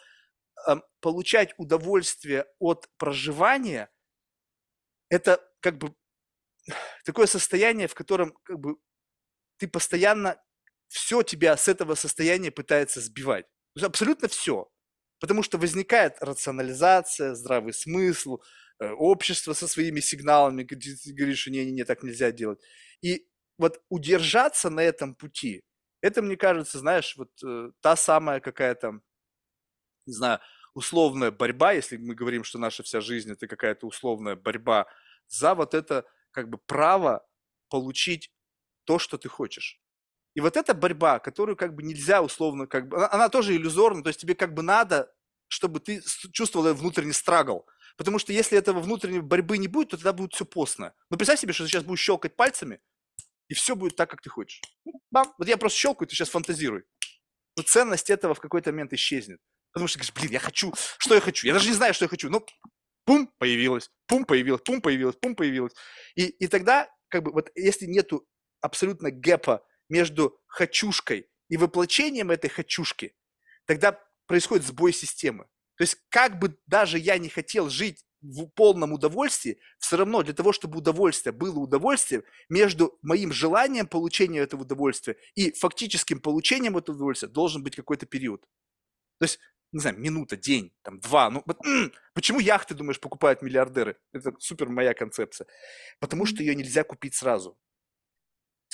получать 1.00 1.54
удовольствие 1.58 2.46
от 2.60 2.88
проживания, 2.98 3.90
это 5.10 5.42
как 5.62 5.78
бы 5.78 5.96
такое 7.06 7.26
состояние, 7.26 7.88
в 7.88 7.96
котором 7.96 8.34
как 8.44 8.60
бы 8.60 8.78
ты 9.58 9.68
постоянно 9.68 10.42
все 10.88 11.24
тебя 11.24 11.58
с 11.58 11.68
этого 11.68 11.96
состояния 11.96 12.52
пытается 12.52 13.02
сбивать. 13.02 13.46
Абсолютно 13.82 14.28
все. 14.28 14.70
Потому 15.20 15.44
что 15.44 15.58
возникает 15.58 16.18
рационализация, 16.22 17.36
здравый 17.36 17.74
смысл, 17.74 18.40
э, 18.80 18.90
общество 18.92 19.54
со 19.54 19.68
своими 19.68 20.00
сигналами, 20.02 20.64
где 20.64 20.96
ты 20.96 21.14
говоришь, 21.14 21.48
не-не-не, 21.48 21.86
так 21.86 22.04
нельзя 22.04 22.32
делать. 22.32 22.60
И 23.02 23.28
вот 23.58 23.82
удержаться 23.90 24.70
на 24.70 24.82
этом 24.82 25.16
пути, 25.16 25.64
это, 26.02 26.22
мне 26.22 26.38
кажется, 26.38 26.80
знаешь, 26.80 27.16
вот 27.18 27.32
э, 27.44 27.72
та 27.82 27.96
самая 27.96 28.40
какая-то, 28.40 29.00
не 30.06 30.14
знаю, 30.14 30.40
условная 30.74 31.32
борьба, 31.32 31.72
если 31.72 31.98
мы 31.98 32.14
говорим, 32.14 32.44
что 32.44 32.60
наша 32.60 32.84
вся 32.84 33.02
жизнь 33.02 33.32
это 33.32 33.48
какая-то 33.48 33.88
условная 33.88 34.36
борьба 34.36 34.88
за 35.28 35.56
вот 35.56 35.74
это 35.74 36.06
как 36.32 36.50
бы 36.50 36.58
право 36.58 37.26
получить 37.70 38.32
то, 38.84 39.00
что 39.00 39.18
ты 39.18 39.30
хочешь. 39.30 39.80
И 40.36 40.42
вот 40.42 40.58
эта 40.58 40.74
борьба, 40.74 41.20
которую 41.20 41.56
как 41.56 41.74
бы 41.74 41.82
нельзя 41.82 42.22
условно, 42.22 42.68
как 42.68 42.90
бы, 42.90 42.98
она, 42.98 43.12
она 43.12 43.30
тоже 43.30 43.56
иллюзорна, 43.56 44.04
то 44.04 44.10
есть 44.10 44.20
тебе 44.20 44.36
как 44.36 44.54
бы 44.54 44.62
надо, 44.62 45.12
чтобы 45.48 45.80
ты 45.80 46.02
чувствовал 46.34 46.74
внутренний 46.74 47.14
страгл. 47.14 47.66
Потому 47.98 48.20
что 48.20 48.34
если 48.34 48.58
этого 48.58 48.82
внутренней 48.82 49.22
борьбы 49.22 49.58
не 49.58 49.70
будет, 49.70 49.90
то 49.90 49.98
тогда 49.98 50.12
будет 50.12 50.34
все 50.34 50.46
постно. 50.46 50.94
Но 51.10 51.16
представь 51.16 51.40
себе, 51.40 51.54
что 51.54 51.64
ты 51.64 51.70
сейчас 51.70 51.84
будешь 51.84 52.02
щелкать 52.02 52.36
пальцами, 52.36 52.82
и 53.48 53.54
все 53.54 53.76
будет 53.76 53.96
так, 53.96 54.10
как 54.10 54.22
ты 54.22 54.30
хочешь. 54.30 54.62
Ну, 54.84 55.02
бам, 55.12 55.34
вот 55.38 55.48
я 55.48 55.56
просто 55.56 55.80
щелкаю, 55.80 56.08
ты 56.08 56.16
сейчас 56.16 56.30
фантазируй. 56.30 56.84
Но 57.56 57.64
ценность 57.64 58.10
этого 58.10 58.34
в 58.34 58.42
какой-то 58.42 58.72
момент 58.72 58.92
исчезнет. 58.92 59.40
Потому 59.72 59.88
что 59.88 60.00
ты 60.00 60.06
говоришь, 60.06 60.22
блин, 60.22 60.32
я 60.34 60.40
хочу, 60.40 60.74
что 60.98 61.16
я 61.16 61.22
хочу? 61.22 61.48
Я 61.48 61.54
даже 61.54 61.70
не 61.70 61.76
знаю, 61.76 61.94
что 61.94 62.06
я 62.06 62.10
хочу. 62.10 62.30
Ну, 62.30 62.46
пум, 63.06 63.32
появилось, 63.38 63.90
пум, 64.08 64.26
появилось, 64.26 64.62
пум, 64.62 64.82
появилось, 64.82 65.16
пум, 65.16 65.36
появилось. 65.36 65.74
И, 66.16 66.26
и 66.26 66.48
тогда, 66.48 66.90
как 67.08 67.24
бы, 67.24 67.32
вот 67.32 67.52
если 67.56 67.86
нету 67.86 68.28
абсолютно 68.62 69.12
гэпа 69.12 69.64
между 69.90 70.40
хочушкой 70.48 71.30
и 71.50 71.58
воплощением 71.58 72.32
этой 72.32 72.50
хочушки, 72.50 73.16
тогда 73.66 74.00
происходит 74.28 74.66
сбой 74.66 74.94
системы. 74.94 75.46
То 75.78 75.84
есть 75.84 75.98
как 76.10 76.40
бы 76.40 76.58
даже 76.66 76.98
я 76.98 77.18
не 77.18 77.30
хотел 77.30 77.70
жить 77.70 78.06
в 78.22 78.48
полном 78.48 78.94
удовольствии, 78.94 79.60
все 79.78 79.98
равно 79.98 80.24
для 80.24 80.34
того, 80.34 80.52
чтобы 80.52 80.80
удовольствие 80.80 81.34
было 81.34 81.60
удовольствием, 81.60 82.24
между 82.50 82.98
моим 83.02 83.32
желанием 83.32 83.88
получения 83.88 84.40
этого 84.40 84.62
удовольствия 84.62 85.18
и 85.36 85.52
фактическим 85.52 86.20
получением 86.20 86.78
этого 86.78 86.96
удовольствия 86.96 87.28
должен 87.28 87.64
быть 87.64 87.76
какой-то 87.76 88.06
период. 88.06 88.42
То 89.20 89.26
есть 89.26 89.40
не 89.72 89.82
знаю, 89.82 90.00
минута, 90.00 90.38
день, 90.38 90.74
там, 90.84 91.02
два. 91.02 91.30
Ну, 91.30 91.44
почему 92.14 92.40
яхты, 92.40 92.74
думаешь, 92.76 93.00
покупают 93.00 93.42
миллиардеры? 93.42 93.98
Это 94.14 94.34
супер 94.40 94.70
моя 94.70 94.94
концепция. 94.94 95.48
Потому 96.00 96.26
что 96.26 96.42
ее 96.42 96.56
нельзя 96.56 96.86
купить 96.86 97.14
сразу. 97.14 97.58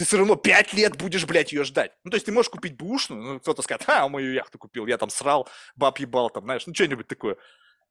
Ты 0.02 0.08
все 0.08 0.18
равно 0.18 0.36
пять 0.36 0.74
лет 0.74 0.98
будешь, 0.98 1.28
блядь, 1.28 1.54
ее 1.54 1.64
ждать. 1.64 1.92
Ну, 2.04 2.10
то 2.10 2.16
есть 2.16 2.26
ты 2.26 2.32
можешь 2.32 2.50
купить 2.50 2.76
бушную, 2.76 3.22
ну, 3.22 3.40
кто-то 3.40 3.62
скажет, 3.62 3.88
а, 3.88 4.10
мою 4.10 4.34
яхту 4.34 4.58
купил, 4.58 4.88
я 4.88 4.98
там 4.98 5.12
срал, 5.12 5.48
баб 5.76 6.00
ебал, 6.00 6.32
там, 6.32 6.46
знаешь, 6.46 6.66
ну, 6.66 6.74
что-нибудь 6.74 7.08
такое. 7.08 7.38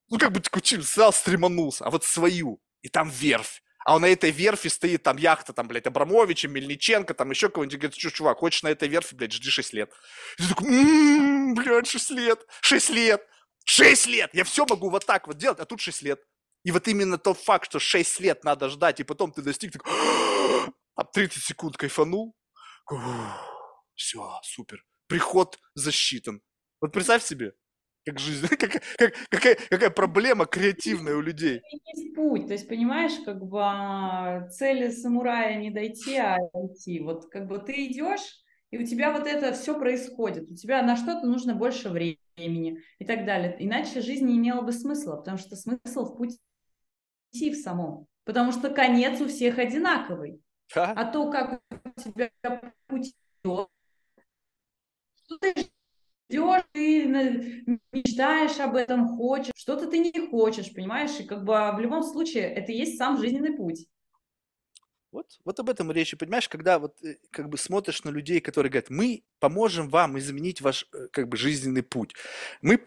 Ну, 0.09 0.19
как 0.19 0.33
бы 0.33 0.43
кучил, 0.51 0.83
срал, 0.83 1.13
стреманулся. 1.13 1.85
А 1.85 1.91
вот 1.91 2.03
свою, 2.03 2.61
и 2.83 2.89
там 2.89 3.09
верфь. 3.11 3.63
А 3.87 3.97
на 4.01 4.07
этой 4.07 4.33
верфи 4.33 4.69
стоит 4.69 5.05
там 5.05 5.19
яхта, 5.19 5.53
там, 5.53 5.69
блядь, 5.69 5.87
Абрамовича, 5.87 6.49
Мельниченко, 6.49 7.15
там 7.15 7.31
еще 7.31 7.49
кого-нибудь. 7.49 7.79
Говорит, 7.79 7.97
что, 7.97 8.11
чувак, 8.11 8.39
хочешь 8.39 8.65
на 8.65 8.71
этой 8.71 8.89
верфи, 8.89 9.15
блядь, 9.15 9.33
жди 9.33 9.49
6 9.49 9.73
лет. 9.73 9.93
И 10.37 10.43
ты 10.43 10.49
такой, 10.49 10.67
м-м, 10.67 11.55
блядь, 11.55 11.87
6 11.87 12.11
лет, 12.11 12.45
6 12.61 12.91
лет, 12.91 13.25
6 13.67 14.07
лет. 14.09 14.31
Я 14.33 14.43
все 14.43 14.67
могу 14.67 14.91
вот 14.91 15.07
так 15.07 15.29
вот 15.29 15.39
делать, 15.39 15.61
а 15.61 15.65
тут 15.65 15.81
6 15.81 16.03
лет. 16.03 16.21
И 16.65 16.73
вот 16.73 16.89
именно 16.89 17.19
тот 17.19 17.39
факт, 17.39 17.67
что 17.67 17.79
6 17.79 18.19
лет 18.19 18.43
надо 18.43 18.69
ждать, 18.69 18.99
и 18.99 19.05
потом 19.05 19.31
ты 19.31 19.43
достиг, 19.43 19.75
так, 19.75 19.87
а 21.01 21.05
30 21.05 21.43
секунд 21.43 21.79
кайфанул, 21.79 22.35
все, 23.95 24.39
супер. 24.43 24.85
Приход 25.07 25.59
засчитан. 25.75 26.43
Вот 26.79 26.93
представь 26.93 27.23
себе, 27.23 27.55
как 28.05 28.19
жизнь, 28.19 28.47
как, 28.59 28.83
как, 28.99 29.15
какая, 29.31 29.57
какая 29.71 29.89
проблема 29.89 30.45
креативная 30.45 31.17
у 31.17 31.23
людей. 31.23 31.63
Есть 31.95 32.15
путь, 32.15 32.49
то 32.49 32.53
есть, 32.53 32.69
понимаешь, 32.69 33.15
как 33.25 33.43
бы 33.43 33.61
а, 33.63 34.47
цели 34.51 34.91
самурая 34.91 35.57
не 35.57 35.71
дойти, 35.71 36.17
а 36.17 36.37
идти. 36.67 37.01
Вот 37.01 37.31
как 37.31 37.47
бы 37.47 37.59
ты 37.61 37.87
идешь, 37.87 38.45
и 38.71 38.77
у 38.77 38.85
тебя 38.85 39.11
вот 39.11 39.27
это 39.27 39.55
все 39.55 39.79
происходит, 39.79 40.51
у 40.51 40.55
тебя 40.55 40.83
на 40.83 40.97
что-то 40.97 41.27
нужно 41.27 41.55
больше 41.55 41.89
времени 41.89 42.83
и 42.99 43.07
так 43.07 43.25
далее. 43.25 43.57
Иначе 43.59 44.03
жизнь 44.03 44.27
не 44.27 44.37
имела 44.37 44.61
бы 44.61 44.73
смысла, 44.73 45.17
потому 45.17 45.39
что 45.39 45.57
смысл 45.57 46.05
в 46.05 46.19
пути 46.19 46.39
в 47.33 47.55
самом. 47.55 48.07
Потому 48.25 48.53
что 48.53 48.69
конец 48.69 49.19
у 49.23 49.29
всех 49.29 49.59
одинаковый. 49.59 50.43
Да? 50.75 50.93
А 50.97 51.05
то, 51.05 51.31
как 51.31 51.61
у 51.71 52.01
тебя 52.01 52.31
путь 52.87 53.15
идет, 53.43 53.69
что 55.25 55.39
ты 55.39 55.55
идешь, 56.29 56.65
ты 56.73 57.79
мечтаешь 57.93 58.59
об 58.61 58.77
этом, 58.77 59.17
хочешь, 59.17 59.53
что-то 59.57 59.87
ты 59.89 59.99
не 59.99 60.29
хочешь, 60.29 60.73
понимаешь? 60.73 61.19
И 61.19 61.25
как 61.25 61.45
бы 61.45 61.57
а, 61.57 61.73
в 61.73 61.81
любом 61.81 62.03
случае 62.03 62.45
это 62.45 62.73
есть 62.73 62.99
сам 62.99 63.19
жизненный 63.19 63.57
путь. 63.57 63.87
Вот, 65.13 65.27
вот 65.45 65.59
об 65.59 65.69
этом 65.69 65.91
речь. 65.91 66.13
И 66.13 66.17
понимаешь, 66.17 66.49
когда 66.49 66.79
вот 66.79 67.03
э, 67.03 67.17
как 67.33 67.49
бы 67.49 67.59
смотришь 67.59 68.05
на 68.05 68.11
людей, 68.11 68.41
которые 68.41 68.71
говорят, 68.71 68.91
мы 68.91 69.25
поможем 69.41 69.89
вам 69.89 70.17
изменить 70.21 70.61
ваш 70.61 70.87
э, 70.93 71.09
как 71.11 71.29
бы 71.29 71.37
жизненный 71.37 71.83
путь. 71.83 72.15
Мы 72.63 72.87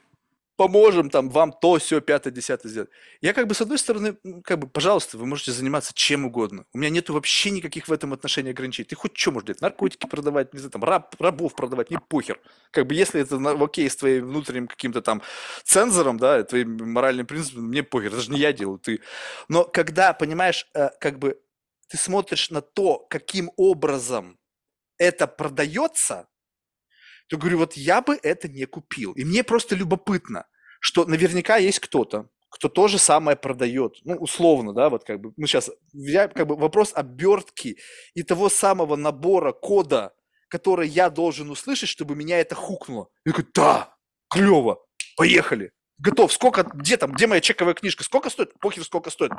поможем 0.56 1.10
там 1.10 1.30
вам 1.30 1.52
то, 1.52 1.78
все, 1.78 2.02
пятое, 2.02 2.32
десятое 2.32 2.70
сделать. 2.72 2.90
Я 3.22 3.34
как 3.34 3.48
бы 3.48 3.56
с 3.56 3.62
одной 3.62 3.78
стороны, 3.78 4.18
как 4.44 4.60
бы, 4.60 4.68
пожалуйста, 4.68 5.18
вы 5.18 5.26
можете 5.26 5.52
заниматься 5.52 5.94
чем 5.94 6.26
угодно. 6.26 6.66
У 6.74 6.78
меня 6.78 6.90
нету 6.90 7.14
вообще 7.14 7.50
никаких 7.50 7.88
в 7.88 7.94
этом 7.94 8.14
отношении 8.14 8.52
ограничений. 8.52 8.88
Ты 8.88 8.96
хоть 8.96 9.18
что 9.18 9.32
можешь 9.32 9.48
делать? 9.48 9.62
Наркотики 9.62 10.08
продавать, 10.08 10.54
не 10.54 10.60
знаю, 10.60 10.72
там, 10.72 10.84
раб, 10.84 11.16
рабов 11.20 11.56
продавать, 11.56 11.90
не 11.90 11.98
похер. 11.98 12.40
Как 12.72 12.88
бы 12.88 12.96
если 12.96 13.22
это 13.22 13.38
окей 13.64 13.90
с 13.90 13.96
твоим 13.96 14.28
внутренним 14.28 14.68
каким-то 14.68 15.02
там 15.02 15.22
цензором, 15.64 16.18
да, 16.18 16.44
твоим 16.44 16.92
моральным 16.92 17.26
принципом, 17.26 17.66
мне 17.66 17.84
похер, 17.84 18.14
это 18.14 18.22
же 18.22 18.32
не 18.32 18.40
я 18.40 18.54
делаю, 18.54 18.80
ты. 18.80 19.02
Но 19.50 19.64
когда, 19.64 20.14
понимаешь, 20.14 20.68
э, 20.74 20.90
как 21.00 21.20
бы 21.20 21.40
ты 21.88 21.98
смотришь 21.98 22.50
на 22.50 22.62
то, 22.62 23.06
каким 23.10 23.52
образом 23.56 24.40
это 24.98 25.28
продается, 25.28 26.28
то 27.34 27.39
говорю, 27.39 27.57
вот 27.57 27.73
я 27.73 27.99
бы 28.01 28.19
это 28.22 28.47
не 28.47 28.65
купил. 28.65 29.14
И 29.14 29.26
мне 29.26 29.43
просто 29.43 29.73
любопытно, 29.73 30.45
что 30.80 31.05
наверняка 31.05 31.57
есть 31.57 31.80
кто-то, 31.80 32.30
кто 32.51 32.69
то 32.69 32.88
же 32.88 32.99
самое 32.99 33.35
продает. 33.35 33.95
Ну, 34.03 34.18
условно, 34.18 34.72
да, 34.72 34.91
вот 34.91 35.03
как 35.03 35.19
бы 35.19 35.34
мы 35.35 35.47
сейчас, 35.47 35.72
как 36.35 36.45
бы 36.45 36.55
вопрос 36.55 36.91
обертки 36.93 37.80
и 38.14 38.22
того 38.22 38.49
самого 38.49 38.95
набора 38.95 39.51
кода, 39.51 40.14
который 40.47 40.88
я 40.88 41.10
должен 41.10 41.49
услышать, 41.49 41.89
чтобы 41.89 42.15
меня 42.15 42.39
это 42.39 42.53
хукнуло. 42.53 43.10
Я 43.26 43.31
говорю, 43.31 43.49
да, 43.55 43.95
клево, 44.30 44.85
поехали. 45.18 45.72
Готов. 45.97 46.31
Сколько, 46.31 46.61
где 46.61 46.97
там, 46.97 47.14
где 47.14 47.26
моя 47.26 47.41
чековая 47.41 47.73
книжка? 47.73 48.03
Сколько 48.03 48.30
стоит? 48.30 48.53
Похер, 48.60 48.84
сколько 48.84 49.10
стоит. 49.10 49.31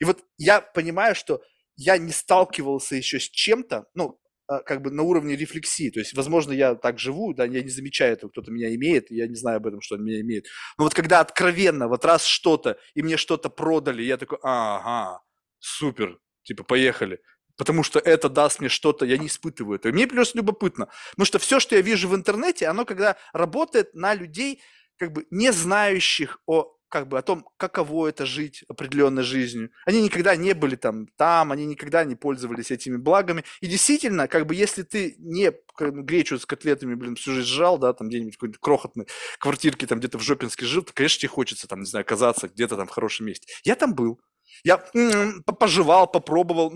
И 0.00 0.06
вот 0.06 0.24
я 0.38 0.62
понимаю, 0.62 1.14
что 1.14 1.42
я 1.76 1.98
не 1.98 2.12
сталкивался 2.12 2.96
еще 2.96 3.20
с 3.20 3.28
чем-то, 3.28 3.84
ну, 3.92 4.18
как 4.46 4.82
бы 4.82 4.90
на 4.90 5.02
уровне 5.02 5.36
рефлексии. 5.36 5.90
То 5.90 6.00
есть, 6.00 6.14
возможно, 6.14 6.52
я 6.52 6.74
так 6.74 6.98
живу, 6.98 7.34
да, 7.34 7.44
я 7.44 7.62
не 7.62 7.68
замечаю 7.68 8.12
этого, 8.12 8.30
кто-то 8.30 8.50
меня 8.50 8.74
имеет, 8.74 9.10
я 9.10 9.26
не 9.26 9.34
знаю 9.34 9.58
об 9.58 9.66
этом, 9.66 9.80
что 9.80 9.96
он 9.96 10.04
меня 10.04 10.20
имеет. 10.20 10.46
Но 10.78 10.84
вот 10.84 10.94
когда 10.94 11.20
откровенно, 11.20 11.88
вот 11.88 12.04
раз 12.04 12.24
что-то, 12.24 12.78
и 12.94 13.02
мне 13.02 13.16
что-то 13.16 13.48
продали, 13.48 14.02
я 14.02 14.16
такой, 14.16 14.38
ага, 14.42 15.20
супер, 15.58 16.18
типа, 16.44 16.64
поехали. 16.64 17.20
Потому 17.56 17.82
что 17.82 17.98
это 17.98 18.28
даст 18.28 18.60
мне 18.60 18.68
что-то, 18.68 19.06
я 19.06 19.16
не 19.16 19.28
испытываю 19.28 19.76
это. 19.78 19.88
И 19.88 19.92
мне 19.92 20.06
плюс 20.06 20.34
любопытно. 20.34 20.88
Потому 21.12 21.26
что 21.26 21.38
все, 21.38 21.58
что 21.58 21.74
я 21.74 21.80
вижу 21.80 22.08
в 22.08 22.14
интернете, 22.14 22.66
оно 22.66 22.84
когда 22.84 23.16
работает 23.32 23.94
на 23.94 24.14
людей, 24.14 24.60
как 24.98 25.12
бы 25.12 25.26
не 25.30 25.52
знающих 25.52 26.38
о 26.46 26.75
как 26.88 27.08
бы 27.08 27.18
о 27.18 27.22
том, 27.22 27.46
каково 27.56 28.08
это 28.08 28.26
жить 28.26 28.64
определенной 28.68 29.22
жизнью. 29.22 29.70
Они 29.84 30.02
никогда 30.02 30.36
не 30.36 30.54
были 30.54 30.76
там, 30.76 31.08
там, 31.16 31.52
они 31.52 31.66
никогда 31.66 32.04
не 32.04 32.14
пользовались 32.14 32.70
этими 32.70 32.96
благами. 32.96 33.44
И 33.60 33.66
действительно, 33.66 34.28
как 34.28 34.46
бы 34.46 34.54
если 34.54 34.82
ты 34.82 35.16
не 35.18 35.52
гречу 35.78 36.38
с 36.38 36.46
котлетами, 36.46 36.94
блин, 36.94 37.16
всю 37.16 37.32
жизнь 37.32 37.48
жрал, 37.48 37.78
да, 37.78 37.92
там 37.92 38.08
где-нибудь 38.08 38.36
какой-нибудь 38.36 38.60
крохотной 38.60 39.06
квартирке, 39.38 39.86
там 39.86 39.98
где-то 39.98 40.18
в 40.18 40.22
Жопинске 40.22 40.66
жил, 40.66 40.82
то, 40.82 40.92
конечно, 40.92 41.20
тебе 41.20 41.28
хочется 41.28 41.66
там, 41.66 41.80
не 41.80 41.86
знаю, 41.86 42.02
оказаться 42.02 42.48
где-то 42.48 42.76
там 42.76 42.86
в 42.86 42.90
хорошем 42.90 43.26
месте. 43.26 43.46
Я 43.64 43.74
там 43.74 43.94
был. 43.94 44.20
Я 44.64 44.78
пожевал, 44.78 46.10
попробовал, 46.10 46.72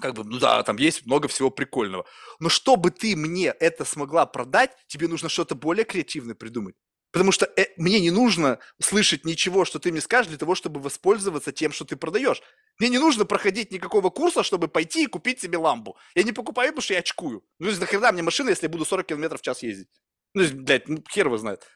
как 0.00 0.14
бы, 0.14 0.24
ну 0.24 0.38
да, 0.38 0.62
там 0.62 0.76
есть 0.76 1.06
много 1.06 1.28
всего 1.28 1.50
прикольного. 1.50 2.04
Но 2.40 2.48
чтобы 2.48 2.90
ты 2.90 3.16
мне 3.16 3.46
это 3.46 3.84
смогла 3.84 4.26
продать, 4.26 4.72
тебе 4.86 5.08
нужно 5.08 5.28
что-то 5.28 5.54
более 5.54 5.84
креативное 5.84 6.34
придумать. 6.34 6.74
Потому 7.18 7.32
что 7.32 7.50
э, 7.56 7.66
мне 7.76 7.98
не 7.98 8.12
нужно 8.12 8.60
слышать 8.80 9.24
ничего, 9.24 9.64
что 9.64 9.80
ты 9.80 9.90
мне 9.90 10.00
скажешь, 10.00 10.28
для 10.28 10.38
того, 10.38 10.54
чтобы 10.54 10.78
воспользоваться 10.78 11.50
тем, 11.50 11.72
что 11.72 11.84
ты 11.84 11.96
продаешь. 11.96 12.40
Мне 12.78 12.90
не 12.90 12.98
нужно 12.98 13.24
проходить 13.24 13.72
никакого 13.72 14.10
курса, 14.10 14.44
чтобы 14.44 14.68
пойти 14.68 15.02
и 15.02 15.06
купить 15.06 15.40
себе 15.40 15.58
ламбу. 15.58 15.96
Я 16.14 16.22
не 16.22 16.30
покупаю, 16.30 16.68
потому 16.68 16.82
что 16.82 16.94
я 16.94 17.00
очкую. 17.00 17.42
Ну, 17.58 17.64
то 17.64 17.70
есть, 17.70 17.80
нахрена 17.80 18.12
мне 18.12 18.22
машина, 18.22 18.50
если 18.50 18.66
я 18.66 18.68
буду 18.70 18.84
40 18.84 19.04
километров 19.04 19.40
в 19.40 19.42
час 19.42 19.64
ездить? 19.64 19.88
Ну, 20.32 20.44
блядь, 20.62 20.86
ну, 20.86 21.02
хер 21.10 21.26
его 21.26 21.38
знает. 21.38 21.66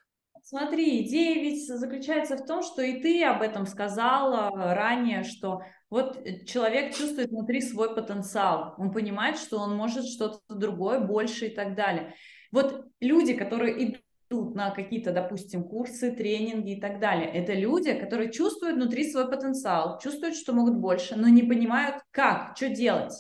Смотри, 0.45 1.05
идея 1.09 1.43
ведь 1.43 1.67
заключается 1.67 2.37
в 2.37 2.47
том, 2.47 2.63
что 2.63 2.81
и 2.81 3.03
ты 3.03 3.25
об 3.25 3.43
этом 3.43 3.67
сказала 3.67 4.75
ранее, 4.77 5.25
что 5.25 5.63
вот 5.91 6.25
э, 6.25 6.45
человек 6.45 6.95
чувствует 6.95 7.31
внутри 7.31 7.61
свой 7.63 7.97
потенциал, 7.97 8.77
он 8.79 8.93
понимает, 8.93 9.39
что 9.39 9.59
он 9.59 9.77
может 9.77 10.07
что-то 10.07 10.41
другое, 10.55 11.01
больше 11.01 11.47
и 11.47 11.51
так 11.53 11.75
далее. 11.75 12.15
Вот 12.53 12.87
люди, 13.01 13.35
которые 13.35 13.85
идут 13.85 14.03
идут 14.33 14.55
на 14.55 14.71
какие-то, 14.71 15.13
допустим, 15.13 15.65
курсы, 15.65 16.11
тренинги 16.11 16.73
и 16.73 16.81
так 16.81 16.99
далее. 17.01 17.31
Это 17.31 17.53
люди, 17.53 17.93
которые 17.93 18.33
чувствуют 18.33 18.77
внутри 18.77 19.11
свой 19.11 19.29
потенциал, 19.29 19.99
чувствуют, 20.01 20.37
что 20.37 20.53
могут 20.53 20.77
больше, 20.77 21.17
но 21.17 21.29
не 21.29 21.43
понимают, 21.43 21.97
как, 22.11 22.57
что 22.57 22.69
делать, 22.69 23.13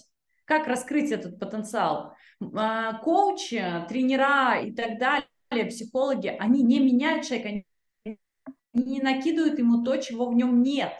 как 0.44 0.66
раскрыть 0.66 1.10
этот 1.12 1.38
потенциал. 1.38 2.14
А, 2.54 2.98
коучи, 2.98 3.62
тренера 3.88 4.60
и 4.62 4.72
так 4.72 4.98
далее, 4.98 5.70
психологи, 5.70 6.34
они 6.38 6.62
не 6.62 6.80
меняют 6.80 7.26
человека, 7.26 7.48
они 8.04 8.18
не 8.72 9.00
накидывают 9.02 9.58
ему 9.58 9.84
то, 9.84 9.96
чего 9.98 10.28
в 10.28 10.34
нем 10.34 10.62
нет. 10.62 10.92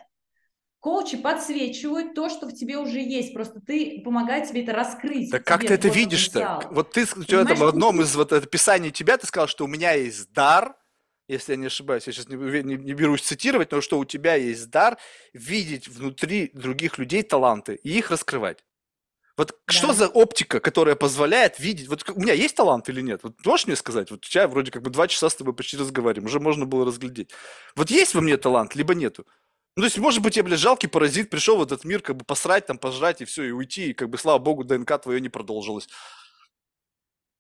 Коучи 0.83 1.17
подсвечивают 1.17 2.13
то, 2.13 2.29
что 2.29 2.49
в 2.49 2.53
тебе 2.53 2.77
уже 2.77 2.99
есть, 2.99 3.33
просто 3.33 3.61
ты 3.61 4.03
помогает 4.05 4.49
тебе 4.49 4.65
это 4.65 4.73
раскрыть. 4.73 5.31
Да 5.31 5.39
как 5.39 5.61
ты 5.61 5.75
это 5.75 5.87
видишь-то? 5.87 6.69
Вот 6.73 6.91
ты 6.91 7.07
Понимаешь, 7.07 7.57
в 7.57 7.65
одном 7.65 8.01
из 8.01 8.17
вот 8.17 8.33
описаний 8.33 8.91
тебя 8.91 9.17
ты 9.17 9.29
сказал, 9.29 9.47
что 9.47 9.65
у 9.65 9.69
меня 9.69 9.93
есть 9.93 10.33
дар, 10.33 10.75
если 11.29 11.53
я 11.53 11.57
не 11.57 11.67
ошибаюсь, 11.67 12.09
я 12.09 12.13
сейчас 12.13 12.29
не, 12.29 12.35
не, 12.35 12.75
не 12.75 12.95
берусь 12.95 13.23
цитировать, 13.23 13.71
но 13.71 13.81
что 13.81 13.97
у 14.01 14.05
тебя 14.05 14.35
есть 14.35 14.71
дар 14.71 14.99
видеть 15.33 15.87
внутри 15.87 16.51
других 16.53 16.99
людей 16.99 17.23
таланты 17.23 17.77
и 17.77 17.97
их 17.97 18.11
раскрывать. 18.11 18.65
Вот 19.37 19.51
да. 19.51 19.73
что 19.73 19.93
за 19.93 20.09
оптика, 20.09 20.59
которая 20.59 20.97
позволяет 20.97 21.61
видеть? 21.61 21.87
Вот 21.87 22.05
у 22.11 22.19
меня 22.19 22.33
есть 22.33 22.57
талант 22.57 22.89
или 22.89 23.03
нет? 23.03 23.21
Вот 23.23 23.35
можешь 23.47 23.69
мне 23.69 23.77
сказать? 23.77 24.11
Вот 24.11 24.27
у 24.27 24.49
вроде 24.49 24.73
как 24.73 24.83
бы 24.83 24.91
два 24.91 25.07
часа 25.07 25.31
с 25.31 25.37
тобой 25.37 25.55
почти 25.55 25.77
разговариваем, 25.77 26.27
уже 26.27 26.41
можно 26.41 26.67
было 26.67 26.85
разглядеть. 26.85 27.31
Вот 27.77 27.89
есть 27.89 28.15
во 28.15 28.21
мне 28.21 28.37
талант, 28.37 28.75
либо 28.75 28.97
нету? 28.97 29.29
Ну, 29.77 29.83
то 29.83 29.87
есть, 29.87 29.99
может 29.99 30.23
быть, 30.23 30.37
я, 30.37 30.43
блядь, 30.43 30.59
жалкий 30.59 30.89
паразит, 30.89 31.31
пришел 31.31 31.57
в 31.57 31.63
этот 31.63 31.85
мир, 31.85 32.03
как 32.03 32.17
бы 32.17 32.25
посрать, 32.25 32.67
там, 32.67 32.79
пожрать 32.79 33.23
и 33.23 33.25
все, 33.25 33.45
и 33.45 33.51
уйти, 33.53 33.91
и, 33.91 33.95
как 33.95 34.11
бы, 34.11 34.19
слава 34.19 34.39
богу, 34.39 34.65
ДНК 34.65 35.01
твое 35.01 35.21
не 35.21 35.31
продолжилось. 35.31 35.89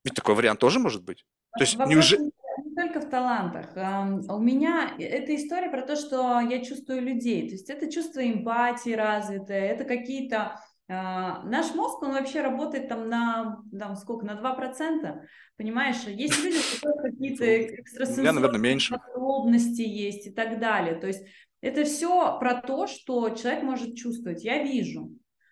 Ведь 0.04 0.14
такой 0.14 0.34
вариант 0.34 0.58
тоже 0.58 0.78
может 0.78 1.04
быть. 1.04 1.24
То 1.58 1.64
есть, 1.64 1.78
неужели... 1.78 2.22
Не 2.64 2.74
только 2.74 3.00
в 3.00 3.10
талантах. 3.10 3.70
У 3.74 4.38
меня 4.38 4.94
эта 4.98 5.34
история 5.36 5.70
про 5.70 5.82
то, 5.82 5.96
что 5.96 6.40
я 6.40 6.64
чувствую 6.64 7.02
людей. 7.02 7.48
То 7.48 7.54
есть 7.54 7.70
это 7.70 7.90
чувство 7.90 8.20
эмпатии 8.20 8.94
развитое, 8.94 9.70
это 9.72 9.84
какие-то 9.84 10.58
А, 10.88 11.42
наш 11.44 11.74
мозг, 11.74 12.02
он 12.02 12.12
вообще 12.12 12.42
работает 12.42 12.88
там 12.88 13.08
на, 13.08 13.62
там, 13.78 13.96
сколько, 13.96 14.26
на 14.26 14.32
2%, 14.32 15.20
понимаешь? 15.56 16.02
Есть 16.06 16.42
люди, 16.44 16.56
у 16.56 16.74
которых 16.74 17.12
какие-то 17.12 18.58
меньше. 18.58 18.94
способности 18.96 19.82
есть 19.82 20.26
и 20.26 20.30
так 20.30 20.60
далее. 20.60 20.96
То 20.96 21.06
есть 21.06 21.24
это 21.62 21.84
все 21.84 22.38
про 22.38 22.60
то, 22.60 22.86
что 22.86 23.30
человек 23.30 23.62
может 23.62 23.96
чувствовать. 23.96 24.44
Я 24.44 24.62
вижу. 24.62 25.10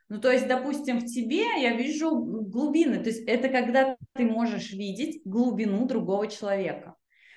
Ну, 0.09 0.21
то 0.21 0.31
есть, 0.31 0.49
допустим, 0.49 0.99
в 0.99 1.07
тебе 1.07 1.45
я 1.63 1.75
вижу 1.77 2.11
глубины. 2.11 2.99
То 2.99 3.11
есть 3.11 3.23
это 3.29 3.49
когда 3.49 3.97
ты 4.15 4.25
можешь 4.25 4.73
видеть 4.73 5.23
глубину 5.25 5.87
другого 5.87 6.27
человека. 6.27 6.97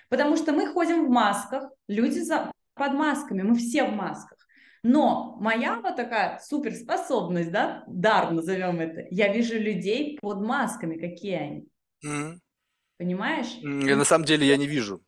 Потому 0.09 0.35
что 0.37 0.53
мы 0.53 0.67
ходим 0.67 1.05
в 1.05 1.09
масках, 1.09 1.71
люди 1.87 2.19
за, 2.19 2.51
под 2.73 2.93
масками, 2.93 3.43
мы 3.43 3.55
все 3.55 3.85
в 3.85 3.93
масках. 3.93 4.39
Но 4.81 5.37
моя 5.39 5.79
вот 5.79 5.95
такая 5.95 6.39
суперспособность, 6.39 7.51
да, 7.51 7.83
дар 7.87 8.31
назовем 8.31 8.79
это, 8.81 9.05
я 9.11 9.31
вижу 9.31 9.57
людей 9.57 10.17
под 10.19 10.41
масками, 10.41 10.97
какие 10.97 11.35
они. 11.35 11.67
Mm-hmm. 12.05 12.37
Понимаешь? 12.97 13.53
Я, 13.61 13.95
на 13.95 14.03
самом 14.03 14.25
деле 14.25 14.47
я 14.47 14.57
не 14.57 14.67
вижу. 14.67 15.01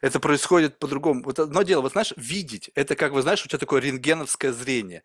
Это 0.00 0.20
происходит 0.20 0.78
по-другому. 0.78 1.22
Вот 1.24 1.38
одно 1.38 1.62
дело, 1.62 1.82
вот 1.82 1.92
знаешь, 1.92 2.12
видеть, 2.16 2.70
это 2.74 2.94
как 2.96 3.12
вы 3.12 3.22
знаешь, 3.22 3.44
у 3.44 3.48
тебя 3.48 3.58
такое 3.58 3.80
рентгеновское 3.80 4.52
зрение. 4.52 5.02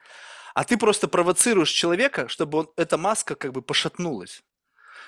А 0.54 0.64
ты 0.64 0.78
просто 0.78 1.08
провоцируешь 1.08 1.72
человека, 1.72 2.28
чтобы 2.28 2.60
он, 2.60 2.70
эта 2.78 2.98
маска 2.98 3.36
как 3.36 3.54
бы 3.54 3.62
пошатнулась. 3.62 4.44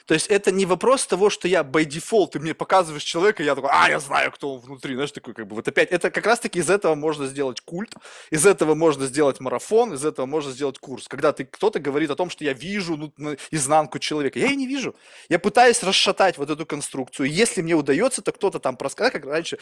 То 0.05 0.13
есть 0.13 0.27
это 0.27 0.51
не 0.51 0.65
вопрос 0.65 1.07
того, 1.07 1.29
что 1.29 1.47
я 1.47 1.61
by 1.61 1.85
default, 1.85 2.31
ты 2.31 2.39
мне 2.39 2.53
показываешь 2.53 3.03
человека, 3.03 3.41
и 3.41 3.45
я 3.45 3.55
такой, 3.55 3.71
а, 3.73 3.89
я 3.89 3.99
знаю, 3.99 4.31
кто 4.31 4.53
он 4.53 4.59
внутри, 4.59 4.93
знаешь, 4.93 5.11
такой 5.11 5.33
как 5.33 5.47
бы 5.47 5.55
вот 5.55 5.67
опять, 5.67 5.89
это 5.91 6.11
как 6.11 6.25
раз-таки 6.25 6.59
из 6.59 6.69
этого 6.69 6.93
можно 6.95 7.25
сделать 7.25 7.61
культ, 7.61 7.95
из 8.29 8.45
этого 8.45 8.75
можно 8.75 9.07
сделать 9.07 9.39
марафон, 9.39 9.93
из 9.93 10.05
этого 10.05 10.27
можно 10.27 10.51
сделать 10.51 10.77
курс. 10.77 11.07
Когда 11.07 11.33
ты, 11.33 11.45
кто-то 11.45 11.79
говорит 11.79 12.11
о 12.11 12.15
том, 12.15 12.29
что 12.29 12.43
я 12.43 12.53
вижу 12.53 13.11
ну, 13.17 13.35
изнанку 13.49 13.97
человека, 13.97 14.37
я 14.37 14.45
ее 14.47 14.55
не 14.55 14.67
вижу. 14.67 14.95
Я 15.29 15.39
пытаюсь 15.39 15.81
расшатать 15.81 16.37
вот 16.37 16.49
эту 16.51 16.65
конструкцию. 16.65 17.29
Если 17.29 17.61
мне 17.61 17.73
удается, 17.73 18.21
то 18.21 18.31
кто-то 18.31 18.59
там 18.59 18.77
проскал, 18.77 19.09
как 19.09 19.25
раньше, 19.25 19.57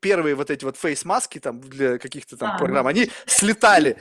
первые 0.00 0.34
вот 0.34 0.50
эти 0.50 0.64
вот 0.64 0.76
фейс-маски 0.78 1.38
там 1.38 1.60
для 1.60 1.98
каких-то 1.98 2.36
там 2.36 2.54
а, 2.54 2.58
программ, 2.58 2.84
ну, 2.84 2.90
они 2.90 3.10
слетали. 3.26 3.98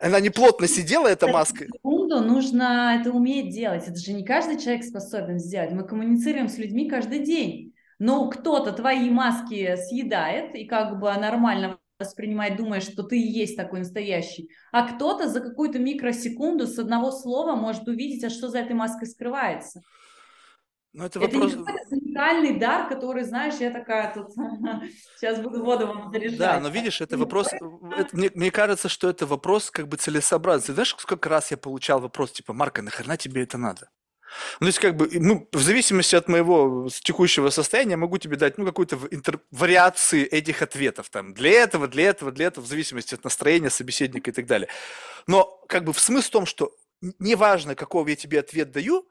Она 0.00 0.20
не 0.20 0.30
плотно 0.30 0.66
сидела, 0.66 1.06
эта 1.08 1.28
маска. 1.28 1.66
Секунду, 1.66 2.20
нужно 2.20 2.98
это 2.98 3.12
уметь 3.12 3.52
делать. 3.54 3.86
Это 3.86 3.96
же 3.96 4.12
не 4.12 4.24
каждый 4.24 4.58
человек 4.58 4.84
способен 4.84 5.38
сделать. 5.38 5.72
Мы 5.72 5.84
коммуницируем 5.84 6.48
с 6.48 6.58
людьми 6.58 6.88
каждый 6.88 7.20
день. 7.20 7.74
Но 7.98 8.30
кто-то 8.30 8.72
твои 8.72 9.10
маски 9.10 9.76
съедает 9.76 10.54
и 10.54 10.64
как 10.64 10.98
бы 10.98 11.12
нормально 11.12 11.78
воспринимает, 11.98 12.56
думая, 12.56 12.80
что 12.80 13.02
ты 13.02 13.18
и 13.18 13.30
есть 13.30 13.56
такой 13.56 13.80
настоящий. 13.80 14.48
А 14.72 14.88
кто-то 14.88 15.28
за 15.28 15.40
какую-то 15.40 15.78
микросекунду 15.78 16.66
с 16.66 16.78
одного 16.78 17.10
слова 17.10 17.54
может 17.54 17.86
увидеть, 17.86 18.24
а 18.24 18.30
что 18.30 18.48
за 18.48 18.60
этой 18.60 18.72
маской 18.72 19.06
скрывается. 19.06 19.82
Ну, 20.92 21.04
это, 21.04 21.20
это 21.20 21.38
вопрос... 21.38 21.54
не 21.54 22.00
уникальный 22.20 22.58
дар, 22.58 22.88
который, 22.88 23.24
знаешь, 23.24 23.54
я 23.60 23.70
такая 23.70 24.12
тут 24.12 24.32
сейчас 25.16 25.40
буду 25.40 25.62
воду 25.64 25.86
вам 25.86 26.12
заряжать. 26.12 26.38
Да, 26.38 26.60
но 26.60 26.68
видишь, 26.68 27.00
это 27.00 27.16
вопрос, 27.16 27.48
это, 27.52 28.16
мне, 28.16 28.30
мне 28.34 28.50
кажется, 28.50 28.88
что 28.88 29.08
это 29.08 29.26
вопрос 29.26 29.70
как 29.70 29.88
бы 29.88 29.96
целесообразный. 29.96 30.74
Знаешь, 30.74 30.94
сколько 30.98 31.28
раз 31.28 31.50
я 31.50 31.56
получал 31.56 32.00
вопрос, 32.00 32.32
типа, 32.32 32.52
Марка, 32.52 32.82
нахрена 32.82 33.16
тебе 33.16 33.42
это 33.42 33.58
надо? 33.58 33.90
Ну, 34.60 34.64
то 34.64 34.66
есть, 34.66 34.78
как 34.78 34.96
бы, 34.96 35.08
ну, 35.12 35.48
в 35.52 35.60
зависимости 35.60 36.14
от 36.14 36.28
моего 36.28 36.88
текущего 36.88 37.50
состояния, 37.50 37.96
могу 37.96 38.18
тебе 38.18 38.36
дать, 38.36 38.58
ну, 38.58 38.64
какую-то 38.64 38.96
интер... 39.10 39.40
вариации 39.50 40.24
этих 40.24 40.62
ответов, 40.62 41.10
там, 41.10 41.34
для 41.34 41.50
этого, 41.50 41.88
для 41.88 42.10
этого, 42.10 42.30
для 42.30 42.46
этого, 42.46 42.64
в 42.64 42.68
зависимости 42.68 43.14
от 43.14 43.24
настроения 43.24 43.70
собеседника 43.70 44.30
и 44.30 44.34
так 44.34 44.46
далее. 44.46 44.68
Но, 45.26 45.60
как 45.68 45.84
бы, 45.84 45.92
в 45.92 45.98
смысл 45.98 46.28
в 46.28 46.30
том, 46.30 46.46
что 46.46 46.72
неважно, 47.18 47.74
какого 47.74 48.06
я 48.08 48.16
тебе 48.16 48.38
ответ 48.38 48.70
даю, 48.70 49.08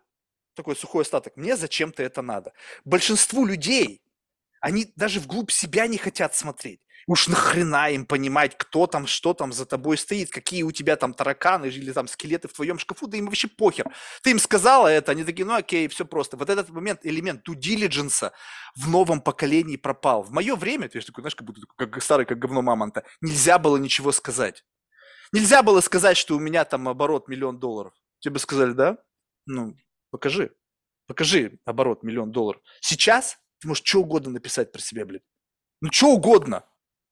такой 0.55 0.75
сухой 0.75 1.03
остаток, 1.03 1.35
мне 1.37 1.55
зачем-то 1.55 2.03
это 2.03 2.21
надо. 2.21 2.53
Большинству 2.85 3.45
людей, 3.45 4.01
они 4.61 4.91
даже 4.95 5.19
вглубь 5.19 5.51
себя 5.51 5.87
не 5.87 5.97
хотят 5.97 6.35
смотреть. 6.35 6.81
Уж 7.07 7.27
нахрена 7.27 7.89
им 7.89 8.05
понимать, 8.05 8.55
кто 8.55 8.85
там, 8.85 9.07
что 9.07 9.33
там 9.33 9.51
за 9.51 9.65
тобой 9.65 9.97
стоит, 9.97 10.29
какие 10.29 10.61
у 10.61 10.71
тебя 10.71 10.95
там 10.95 11.15
тараканы 11.15 11.65
или 11.65 11.91
там 11.91 12.07
скелеты 12.07 12.47
в 12.47 12.53
твоем 12.53 12.77
шкафу, 12.77 13.07
да 13.07 13.17
им 13.17 13.25
вообще 13.25 13.47
похер. 13.47 13.87
Ты 14.21 14.29
им 14.31 14.37
сказала 14.37 14.87
это, 14.87 15.13
они 15.13 15.23
такие, 15.23 15.43
ну 15.43 15.55
окей, 15.55 15.87
все 15.87 16.05
просто. 16.05 16.37
Вот 16.37 16.51
этот 16.51 16.69
момент, 16.69 16.99
элемент 17.03 17.47
due 17.47 17.55
diligence 17.55 18.31
в 18.75 18.89
новом 18.89 19.21
поколении 19.21 19.75
пропал. 19.75 20.21
В 20.21 20.31
мое 20.31 20.55
время, 20.55 20.87
ты 20.87 20.99
же 20.99 21.07
такой, 21.07 21.23
знаешь, 21.23 21.35
как 21.35 21.47
будто 21.47 21.61
как 21.75 22.03
старый, 22.03 22.27
как 22.27 22.37
говно 22.37 22.61
мамонта, 22.61 23.03
нельзя 23.21 23.57
было 23.57 23.77
ничего 23.77 24.11
сказать. 24.11 24.63
Нельзя 25.31 25.63
было 25.63 25.81
сказать, 25.81 26.15
что 26.17 26.35
у 26.35 26.39
меня 26.39 26.63
там 26.65 26.87
оборот 26.87 27.27
миллион 27.27 27.59
долларов. 27.59 27.93
Тебе 28.19 28.33
бы 28.33 28.39
сказали, 28.39 28.73
да? 28.73 28.97
Ну, 29.47 29.75
Покажи. 30.11 30.55
Покажи 31.07 31.59
оборот 31.65 32.03
миллион 32.03 32.31
долларов. 32.31 32.61
Сейчас 32.81 33.37
ты 33.59 33.67
можешь 33.67 33.83
что 33.85 34.01
угодно 34.01 34.31
написать 34.31 34.71
про 34.71 34.81
себя, 34.81 35.05
блин. 35.05 35.21
Ну, 35.81 35.89
что 35.91 36.07
угодно. 36.13 36.65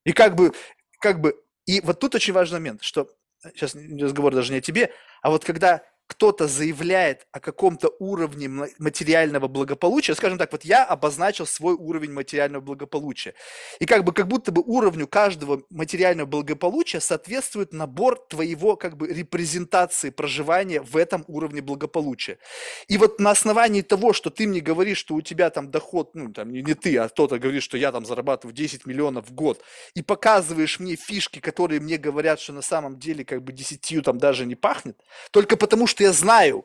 И 0.05 0.13
как 0.13 0.35
бы, 0.35 0.53
как 0.99 1.21
бы, 1.21 1.43
и 1.65 1.81
вот 1.81 1.99
тут 1.99 2.15
очень 2.15 2.33
важный 2.33 2.59
момент, 2.59 2.83
что 2.83 3.09
сейчас 3.53 3.75
разговор 3.75 4.33
даже 4.33 4.51
не 4.51 4.59
о 4.59 4.61
тебе, 4.61 4.93
а 5.21 5.29
вот 5.29 5.43
когда 5.43 5.83
кто-то 6.07 6.47
заявляет 6.47 7.27
о 7.31 7.39
каком-то 7.39 7.91
уровне 7.99 8.47
материального 8.79 9.47
благополучия, 9.47 10.15
скажем 10.15 10.37
так, 10.37 10.51
вот 10.51 10.63
я 10.63 10.85
обозначил 10.85 11.45
свой 11.45 11.75
уровень 11.75 12.13
материального 12.13 12.61
благополучия. 12.61 13.33
И 13.79 13.85
как 13.85 14.03
бы 14.03 14.13
как 14.13 14.27
будто 14.27 14.51
бы 14.51 14.61
уровню 14.65 15.05
каждого 15.07 15.63
материального 15.69 16.25
благополучия 16.27 17.01
соответствует 17.01 17.73
набор 17.73 18.19
твоего 18.29 18.77
как 18.77 18.95
бы 18.95 19.07
репрезентации 19.07 20.09
проживания 20.09 20.81
в 20.81 20.95
этом 20.95 21.25
уровне 21.27 21.61
благополучия. 21.61 22.39
И 22.87 22.97
вот 22.97 23.19
на 23.19 23.31
основании 23.31 23.81
того, 23.81 24.13
что 24.13 24.29
ты 24.29 24.47
мне 24.47 24.61
говоришь, 24.61 24.97
что 24.97 25.13
у 25.15 25.21
тебя 25.21 25.49
там 25.49 25.69
доход, 25.69 26.15
ну 26.15 26.31
там 26.31 26.51
не, 26.51 26.61
не 26.61 26.73
ты, 26.73 26.97
а 26.97 27.09
кто-то 27.09 27.37
говорит, 27.37 27.63
что 27.63 27.77
я 27.77 27.91
там 27.91 28.05
зарабатываю 28.05 28.55
10 28.55 28.85
миллионов 28.85 29.29
в 29.29 29.33
год, 29.33 29.61
и 29.93 30.01
показываешь 30.01 30.79
мне 30.79 30.95
фишки, 30.95 31.39
которые 31.39 31.81
мне 31.81 31.97
говорят, 31.97 32.39
что 32.39 32.53
на 32.53 32.61
самом 32.61 32.97
деле 32.97 33.25
как 33.25 33.43
бы 33.43 33.51
десятью 33.51 34.01
там 34.01 34.17
даже 34.17 34.45
не 34.45 34.55
пахнет, 34.55 34.97
только 35.31 35.57
потому 35.57 35.85
что 35.85 35.96
что 35.97 36.03
я 36.03 36.13
знаю, 36.13 36.63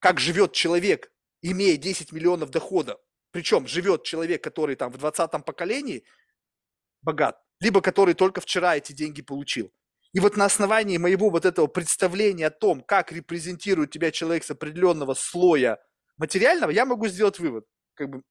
как 0.00 0.18
живет 0.18 0.52
человек, 0.52 1.12
имея 1.40 1.76
10 1.76 2.10
миллионов 2.10 2.50
дохода. 2.50 2.98
Причем 3.30 3.68
живет 3.68 4.02
человек, 4.02 4.42
который 4.42 4.74
там 4.74 4.90
в 4.90 4.96
20-м 4.96 5.44
поколении 5.44 6.02
богат, 7.00 7.40
либо 7.60 7.80
который 7.80 8.14
только 8.14 8.40
вчера 8.40 8.76
эти 8.76 8.92
деньги 8.92 9.22
получил. 9.22 9.72
И 10.12 10.18
вот 10.18 10.36
на 10.36 10.46
основании 10.46 10.98
моего 10.98 11.30
вот 11.30 11.44
этого 11.44 11.68
представления 11.68 12.48
о 12.48 12.50
том, 12.50 12.80
как 12.80 13.12
репрезентирует 13.12 13.92
тебя 13.92 14.10
человек 14.10 14.42
с 14.42 14.50
определенного 14.50 15.14
слоя 15.14 15.78
материального, 16.16 16.72
я 16.72 16.86
могу 16.86 17.06
сделать 17.06 17.38
вывод. 17.38 17.66
Как 17.94 18.10
бы 18.10 18.22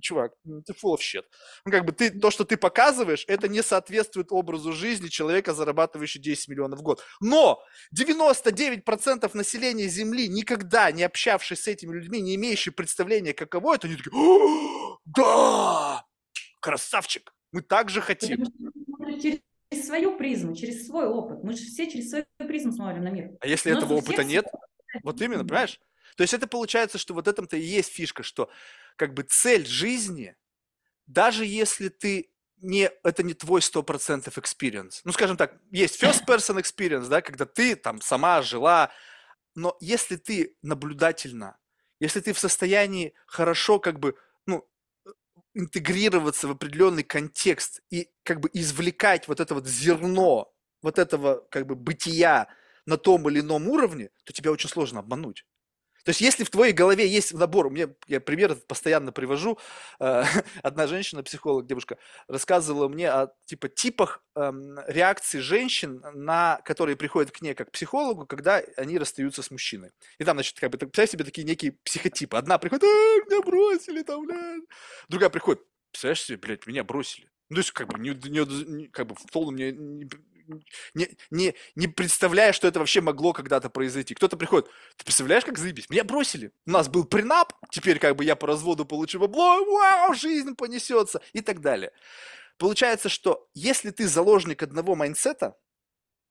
чувак, 0.00 0.32
ты 0.44 0.72
full 0.72 0.94
of 0.94 0.98
shit. 0.98 1.24
Ну, 1.64 1.72
как 1.72 1.84
бы 1.84 1.92
ты, 1.92 2.10
то, 2.10 2.30
что 2.30 2.44
ты 2.44 2.56
показываешь, 2.56 3.24
это 3.28 3.48
не 3.48 3.62
соответствует 3.62 4.32
образу 4.32 4.72
жизни 4.72 5.08
человека, 5.08 5.54
зарабатывающего 5.54 6.22
10 6.22 6.48
миллионов 6.48 6.80
в 6.80 6.82
год. 6.82 7.02
Но 7.20 7.62
99% 7.98 9.30
населения 9.34 9.88
Земли, 9.88 10.28
никогда 10.28 10.90
не 10.92 11.02
общавшись 11.02 11.62
с 11.62 11.68
этими 11.68 11.94
людьми, 11.94 12.20
не 12.20 12.34
имеющие 12.36 12.72
представления, 12.72 13.32
каково 13.32 13.74
это, 13.74 13.86
они 13.86 13.96
такие, 13.96 14.12
да, 15.04 16.04
красавчик, 16.60 17.32
мы 17.52 17.62
так 17.62 17.90
же 17.90 18.00
хотим. 18.00 18.44
Через 19.20 19.86
свою 19.86 20.16
призму, 20.16 20.54
через 20.54 20.86
свой 20.86 21.06
опыт. 21.06 21.42
Мы 21.42 21.52
же 21.52 21.64
все 21.64 21.90
через 21.90 22.10
свою 22.10 22.24
призму 22.38 22.72
смотрим 22.72 23.02
на 23.02 23.08
мир. 23.08 23.30
А 23.40 23.48
если 23.48 23.76
этого 23.76 23.94
опыта 23.94 24.22
нет? 24.22 24.46
Вот 25.02 25.20
именно, 25.20 25.44
понимаешь? 25.44 25.80
То 26.16 26.22
есть 26.22 26.34
это 26.34 26.46
получается, 26.46 26.98
что 26.98 27.14
вот 27.14 27.28
этом-то 27.28 27.56
и 27.56 27.60
есть 27.60 27.92
фишка, 27.92 28.22
что 28.22 28.48
как 28.96 29.14
бы 29.14 29.22
цель 29.22 29.66
жизни, 29.66 30.36
даже 31.06 31.44
если 31.44 31.88
ты 31.88 32.30
не, 32.58 32.90
это 33.04 33.22
не 33.22 33.34
твой 33.34 33.60
100% 33.60 34.32
experience. 34.34 35.00
Ну, 35.04 35.12
скажем 35.12 35.36
так, 35.36 35.58
есть 35.70 36.02
first 36.02 36.26
person 36.26 36.58
experience, 36.58 37.08
да, 37.08 37.20
когда 37.20 37.44
ты 37.44 37.76
там 37.76 38.00
сама 38.00 38.42
жила, 38.42 38.90
но 39.54 39.76
если 39.80 40.16
ты 40.16 40.56
наблюдательно, 40.62 41.58
если 42.00 42.20
ты 42.20 42.32
в 42.32 42.38
состоянии 42.38 43.14
хорошо 43.26 43.78
как 43.78 44.00
бы, 44.00 44.16
ну, 44.46 44.68
интегрироваться 45.54 46.48
в 46.48 46.52
определенный 46.52 47.02
контекст 47.02 47.82
и 47.90 48.10
как 48.22 48.40
бы 48.40 48.50
извлекать 48.52 49.28
вот 49.28 49.40
это 49.40 49.54
вот 49.54 49.66
зерно 49.66 50.52
вот 50.82 50.98
этого 50.98 51.46
как 51.50 51.66
бы 51.66 51.74
бытия 51.74 52.48
на 52.84 52.96
том 52.98 53.28
или 53.28 53.40
ином 53.40 53.68
уровне, 53.68 54.10
то 54.24 54.32
тебя 54.32 54.52
очень 54.52 54.68
сложно 54.68 55.00
обмануть. 55.00 55.44
То 56.06 56.10
есть, 56.10 56.20
если 56.20 56.44
в 56.44 56.50
твоей 56.50 56.72
голове 56.72 57.04
есть 57.04 57.34
набор, 57.34 57.68
мне, 57.68 57.88
я 58.06 58.20
пример 58.20 58.54
постоянно 58.54 59.10
привожу, 59.10 59.58
э, 59.98 60.22
одна 60.62 60.86
женщина, 60.86 61.24
психолог, 61.24 61.66
девушка, 61.66 61.98
рассказывала 62.28 62.86
мне 62.86 63.10
о 63.10 63.32
типа 63.46 63.68
типах 63.68 64.22
э, 64.36 64.52
реакции 64.86 65.40
женщин, 65.40 66.00
на, 66.14 66.60
которые 66.64 66.94
приходят 66.94 67.32
к 67.32 67.40
ней 67.42 67.54
как 67.54 67.72
психологу, 67.72 68.24
когда 68.24 68.62
они 68.76 68.98
расстаются 68.98 69.42
с 69.42 69.50
мужчиной. 69.50 69.90
И 70.18 70.24
там, 70.24 70.36
значит, 70.36 70.60
как 70.60 70.70
бы, 70.70 70.78
представь 70.78 71.10
себе 71.10 71.24
такие 71.24 71.42
некие 71.42 71.72
психотипы. 71.82 72.36
Одна 72.36 72.58
приходит, 72.58 72.84
а, 72.84 72.86
меня 72.86 73.42
бросили 73.42 74.02
там, 74.04 74.24
блядь. 74.26 74.62
Другая 75.08 75.28
приходит, 75.28 75.62
представляешь 75.90 76.22
себе, 76.22 76.38
блядь, 76.38 76.68
меня 76.68 76.84
бросили. 76.84 77.28
Ну, 77.48 77.56
то 77.56 77.60
есть, 77.62 77.72
как 77.72 77.88
бы, 77.88 77.98
не, 77.98 78.10
не, 78.10 78.86
как 78.86 79.08
бы 79.08 79.16
в 79.16 79.26
полном 79.32 79.56
не, 79.56 79.72
не, 79.72 80.08
не, 80.94 81.08
не, 81.30 81.54
не 81.74 81.88
представляя, 81.88 82.52
что 82.52 82.68
это 82.68 82.78
вообще 82.78 83.00
могло 83.00 83.32
когда-то 83.32 83.70
произойти. 83.70 84.14
Кто-то 84.14 84.36
приходит, 84.36 84.68
ты 84.96 85.04
представляешь, 85.04 85.44
как 85.44 85.58
заебись? 85.58 85.90
Меня 85.90 86.04
бросили. 86.04 86.52
У 86.66 86.70
нас 86.70 86.88
был 86.88 87.04
принап, 87.04 87.52
теперь 87.70 87.98
как 87.98 88.16
бы 88.16 88.24
я 88.24 88.36
по 88.36 88.46
разводу 88.46 88.84
получу 88.84 89.18
бабло, 89.18 89.64
вау, 89.64 90.14
жизнь 90.14 90.54
понесется 90.54 91.20
и 91.32 91.40
так 91.40 91.60
далее. 91.60 91.92
Получается, 92.58 93.08
что 93.08 93.48
если 93.54 93.90
ты 93.90 94.08
заложник 94.08 94.62
одного 94.62 94.94
майнсета, 94.94 95.56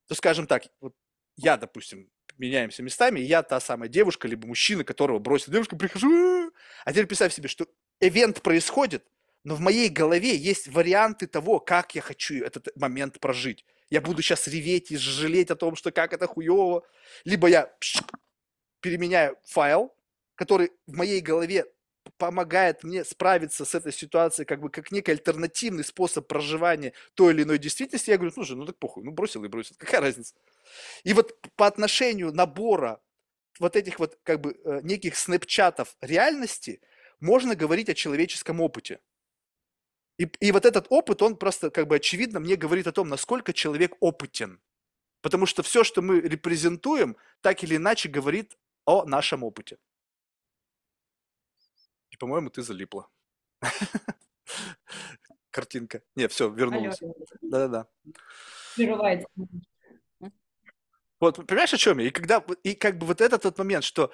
то, 0.08 0.16
скажем 0.16 0.48
так, 0.48 0.64
вот 0.80 0.96
я, 1.36 1.58
допустим, 1.58 2.10
меняемся 2.38 2.84
местами, 2.84 3.20
я 3.20 3.44
та 3.44 3.60
самая 3.60 3.90
девушка, 3.90 4.28
либо 4.28 4.48
мужчина, 4.48 4.84
которого 4.84 5.20
бросил 5.20 5.52
девушку, 5.52 5.78
прихожу, 5.78 6.52
а 6.84 6.92
теперь 6.92 7.08
представь 7.08 7.34
себе, 7.34 7.48
что 7.48 7.68
эвент 8.00 8.42
происходит, 8.42 9.06
но 9.44 9.56
в 9.56 9.60
моей 9.60 9.90
голове 9.90 10.36
есть 10.36 10.68
варианты 10.68 11.28
того, 11.28 11.60
как 11.60 11.96
я 11.96 12.02
хочу 12.02 12.44
этот 12.44 12.76
момент 12.76 13.20
прожить. 13.20 13.66
Я 13.90 14.02
буду 14.02 14.22
сейчас 14.22 14.48
реветь 14.48 14.92
и 14.92 14.98
жалеть 14.98 15.52
о 15.52 15.56
том, 15.56 15.76
что 15.76 15.92
как 15.92 16.14
это 16.14 16.28
хуево. 16.28 16.84
Либо 17.24 17.48
я 17.48 17.74
переменяю 18.82 19.38
файл, 19.44 19.96
который 20.36 20.72
в 20.88 20.96
моей 20.96 21.22
голове 21.22 21.66
помогает 22.18 22.84
мне 22.84 23.04
справиться 23.04 23.66
с 23.66 23.76
этой 23.76 23.92
ситуацией, 23.92 24.46
как 24.46 24.62
бы 24.62 24.70
как 24.70 24.92
некий 24.92 25.12
альтернативный 25.12 25.84
способ 25.84 26.28
проживания 26.28 26.94
той 27.14 27.34
или 27.34 27.44
иной 27.44 27.58
действительности, 27.58 28.12
я 28.12 28.18
говорю, 28.18 28.32
слушай, 28.32 28.56
ну 28.56 28.66
так 28.66 28.78
похуй, 28.78 29.04
ну 29.04 29.12
бросил 29.12 29.44
и 29.44 29.48
бросил, 29.48 29.76
какая 29.80 30.02
разница? 30.02 30.36
И 31.04 31.14
вот 31.14 31.36
по 31.56 31.68
отношению 31.68 32.32
набора 32.32 33.02
вот 33.60 33.76
этих 33.76 34.00
вот 34.00 34.18
как 34.24 34.42
бы 34.42 34.58
э, 34.64 34.82
неких 34.84 35.16
снэпчатов 35.16 35.96
реальности 36.02 36.82
можно 37.20 37.56
говорить 37.56 37.90
о 37.90 37.94
человеческом 37.94 38.62
опыте. 38.62 39.00
И, 40.18 40.24
и 40.40 40.52
вот 40.52 40.66
этот 40.66 40.88
опыт, 40.90 41.22
он 41.22 41.36
просто 41.36 41.70
как 41.70 41.88
бы 41.88 41.96
очевидно 41.96 42.40
мне 42.40 42.56
говорит 42.56 42.88
о 42.88 42.92
том, 42.92 43.10
насколько 43.10 43.54
человек 43.54 43.96
опытен. 44.00 44.62
Потому 45.22 45.46
что 45.46 45.64
все, 45.64 45.84
что 45.84 46.02
мы 46.02 46.22
репрезентуем, 46.22 47.18
так 47.42 47.64
или 47.64 47.76
иначе 47.76 48.10
говорит 48.10 48.58
о 48.86 49.06
нашем 49.06 49.44
опыте. 49.44 49.78
И, 52.12 52.18
по-моему, 52.18 52.50
ты 52.50 52.62
залипла. 52.62 53.10
Картинка. 55.52 56.02
Не, 56.16 56.28
все, 56.28 56.50
вернулась. 56.50 57.00
Да-да-да. 57.42 57.88
Вот, 61.20 61.48
понимаешь, 61.48 61.74
о 61.74 61.78
чем 61.78 62.00
я? 62.00 62.08
И 62.08 62.12
когда, 62.12 62.44
и 62.64 62.76
как 62.76 62.98
бы 62.98 63.08
вот 63.08 63.22
этот 63.22 63.44
тот 63.44 63.58
момент, 63.58 63.84
что 63.84 64.12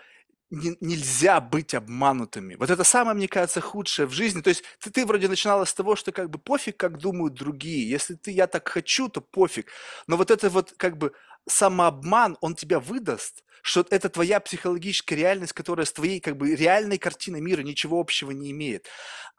не, 0.52 0.78
нельзя 0.82 1.40
быть 1.40 1.74
обманутыми. 1.74 2.56
Вот 2.56 2.70
это 2.70 2.84
самое, 2.84 3.16
мне 3.16 3.28
кажется, 3.28 3.62
худшее 3.62 4.06
в 4.06 4.12
жизни. 4.12 4.42
То 4.42 4.50
есть 4.50 4.64
ты, 4.80 4.92
ты 4.92 5.06
вроде 5.06 5.28
начинала 5.30 5.64
с 5.66 5.74
того, 5.74 5.96
что 5.96 6.12
как 6.12 6.30
бы 6.30 6.38
пофиг, 6.38 6.78
как 6.78 6.98
думают 7.00 7.34
другие. 7.34 7.90
Если 7.90 8.16
ты 8.16 8.32
я 8.32 8.48
так 8.48 8.68
хочу, 8.68 9.08
то 9.08 9.22
пофиг. 9.22 9.72
Но 10.08 10.18
вот 10.18 10.30
это 10.30 10.50
вот 10.50 10.74
как 10.78 10.98
бы 10.98 11.14
самообман, 11.48 12.38
он 12.42 12.56
тебя 12.56 12.80
выдаст, 12.80 13.44
что 13.64 13.86
это 13.90 14.10
твоя 14.10 14.40
психологическая 14.42 15.18
реальность, 15.18 15.54
которая 15.54 15.86
с 15.86 15.94
твоей 15.94 16.20
как 16.20 16.36
бы 16.36 16.54
реальной 16.54 16.98
картиной 16.98 17.42
мира 17.42 17.62
ничего 17.62 18.00
общего 18.00 18.32
не 18.32 18.52
имеет. 18.52 18.88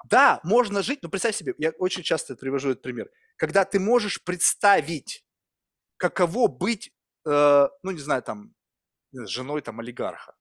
Да, 0.09 0.40
можно 0.44 0.82
жить, 0.82 1.01
но 1.02 1.10
представь 1.10 1.36
себе, 1.36 1.55
я 1.59 1.70
очень 1.78 2.02
часто 2.02 2.36
привожу 2.36 2.70
этот 2.70 2.82
пример, 2.82 3.10
когда 3.36 3.64
ты 3.64 3.78
можешь 3.78 4.22
представить, 4.22 5.24
каково 5.98 6.48
быть, 6.48 6.90
э, 7.26 7.68
ну 7.82 7.90
не 7.90 8.01
знаю, 8.01 8.22
там, 8.22 8.55
женой 9.12 9.60
там 9.60 9.78
олигарха. 9.78 10.34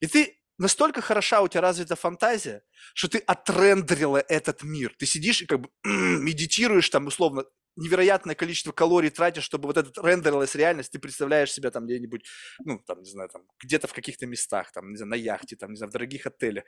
И 0.00 0.06
ты 0.06 0.38
настолько 0.58 1.00
хороша 1.00 1.42
у 1.42 1.48
тебя 1.48 1.60
развита 1.60 1.96
фантазия, 1.96 2.62
что 2.94 3.08
ты 3.08 3.18
отрендерила 3.18 4.18
этот 4.18 4.62
мир. 4.62 4.94
Ты 4.98 5.06
сидишь 5.06 5.42
и 5.42 5.46
как 5.46 5.60
бы 5.60 5.70
медитируешь 5.84 6.88
там 6.88 7.06
условно 7.06 7.44
невероятное 7.76 8.34
количество 8.34 8.72
калорий 8.72 9.10
тратишь, 9.10 9.44
чтобы 9.44 9.66
вот 9.66 9.76
этот 9.76 9.98
рендерилась 9.98 10.54
реальность, 10.54 10.92
ты 10.92 10.98
представляешь 10.98 11.52
себя 11.52 11.70
там 11.70 11.86
где-нибудь, 11.86 12.24
ну, 12.64 12.78
там, 12.86 13.02
не 13.02 13.10
знаю, 13.10 13.28
там, 13.28 13.42
где-то 13.62 13.86
в 13.86 13.92
каких-то 13.92 14.26
местах, 14.26 14.72
там, 14.72 14.90
не 14.90 14.96
знаю, 14.96 15.10
на 15.10 15.14
яхте, 15.14 15.56
там, 15.56 15.70
не 15.70 15.76
знаю, 15.76 15.90
в 15.90 15.92
дорогих 15.92 16.26
отелях. 16.26 16.64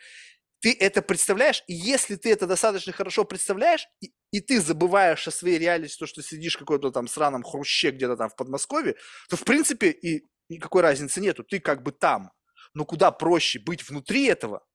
Ты 0.60 0.76
это 0.78 1.02
представляешь, 1.02 1.62
и 1.66 1.72
если 1.72 2.16
ты 2.16 2.32
это 2.32 2.47
достаточно 2.47 2.93
хорошо 2.93 3.24
представляешь, 3.24 3.86
и, 4.01 4.12
и 4.32 4.40
ты 4.40 4.60
забываешь 4.60 5.26
о 5.26 5.30
своей 5.30 5.59
реальности, 5.59 5.98
то, 5.98 6.06
что 6.06 6.22
сидишь 6.22 6.56
в 6.56 6.59
какой-то 6.59 6.90
там 6.90 7.06
сраном 7.06 7.43
хруще 7.43 7.90
где-то 7.90 8.16
там 8.16 8.28
в 8.28 8.36
Подмосковье, 8.36 8.97
то, 9.28 9.36
в 9.36 9.44
принципе, 9.44 9.90
и 9.90 10.24
никакой 10.48 10.82
разницы 10.82 11.20
нету, 11.20 11.44
ты 11.44 11.60
как 11.60 11.82
бы 11.82 11.93
там. 11.93 12.32
Но 12.74 12.84
куда 12.84 13.10
проще 13.10 13.58
быть 13.58 13.88
внутри 13.88 14.26
этого, 14.26 14.66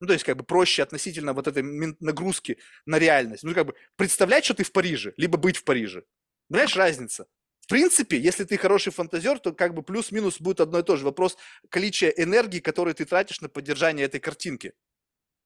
ну, 0.00 0.06
то 0.06 0.12
есть, 0.12 0.24
как 0.24 0.36
бы 0.36 0.44
проще 0.44 0.82
относительно 0.82 1.32
вот 1.32 1.48
этой 1.48 1.62
нагрузки 2.00 2.58
на 2.86 2.98
реальность. 2.98 3.42
Ну, 3.42 3.52
как 3.52 3.66
бы 3.66 3.74
представлять, 3.96 4.44
что 4.44 4.54
ты 4.54 4.62
в 4.62 4.72
Париже, 4.72 5.12
либо 5.16 5.38
быть 5.38 5.56
в 5.56 5.64
Париже. 5.64 6.04
Понимаешь, 6.48 6.76
разница? 6.76 7.26
В 7.60 7.66
принципе, 7.68 8.18
если 8.18 8.44
ты 8.44 8.56
хороший 8.56 8.92
фантазер, 8.92 9.38
то 9.40 9.52
как 9.52 9.74
бы 9.74 9.82
плюс-минус 9.82 10.40
будет 10.40 10.60
одно 10.60 10.78
и 10.78 10.82
то 10.82 10.96
же. 10.96 11.04
Вопрос 11.04 11.36
количества 11.68 12.22
энергии, 12.22 12.60
которую 12.60 12.94
ты 12.94 13.04
тратишь 13.04 13.40
на 13.40 13.48
поддержание 13.48 14.06
этой 14.06 14.20
картинки. 14.20 14.72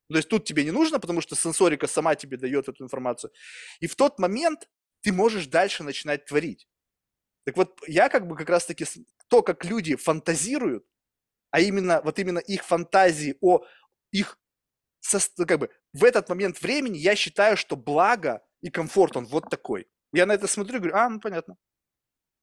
То 0.08 0.16
есть 0.18 0.28
тут 0.28 0.44
тебе 0.44 0.64
не 0.64 0.70
нужно, 0.70 1.00
потому 1.00 1.20
что 1.22 1.34
сенсорика 1.34 1.86
сама 1.86 2.14
тебе 2.14 2.36
дает 2.36 2.68
эту 2.68 2.84
информацию. 2.84 3.32
И 3.80 3.86
в 3.86 3.96
тот 3.96 4.18
момент 4.18 4.68
ты 5.00 5.12
можешь 5.12 5.46
дальше 5.46 5.82
начинать 5.82 6.26
творить. 6.26 6.68
Так 7.44 7.56
вот, 7.56 7.80
я 7.88 8.08
как 8.08 8.28
бы 8.28 8.36
как 8.36 8.48
раз-таки 8.50 8.84
то, 9.28 9.42
как 9.42 9.64
люди 9.64 9.96
фантазируют, 9.96 10.84
а 11.52 11.60
именно 11.60 12.00
вот 12.02 12.18
именно 12.18 12.40
их 12.40 12.64
фантазии 12.64 13.36
о 13.40 13.64
их 14.10 14.38
ну, 15.38 15.46
как 15.46 15.58
бы, 15.60 15.70
в 15.92 16.04
этот 16.04 16.28
момент 16.28 16.60
времени 16.62 16.98
я 16.98 17.16
считаю, 17.16 17.56
что 17.56 17.76
благо 17.76 18.42
и 18.60 18.70
комфорт, 18.70 19.16
он 19.16 19.26
вот 19.26 19.50
такой. 19.50 19.86
Я 20.12 20.26
на 20.26 20.32
это 20.32 20.46
смотрю 20.46 20.76
и 20.76 20.78
говорю, 20.78 20.96
а, 20.96 21.08
ну 21.08 21.20
понятно. 21.20 21.56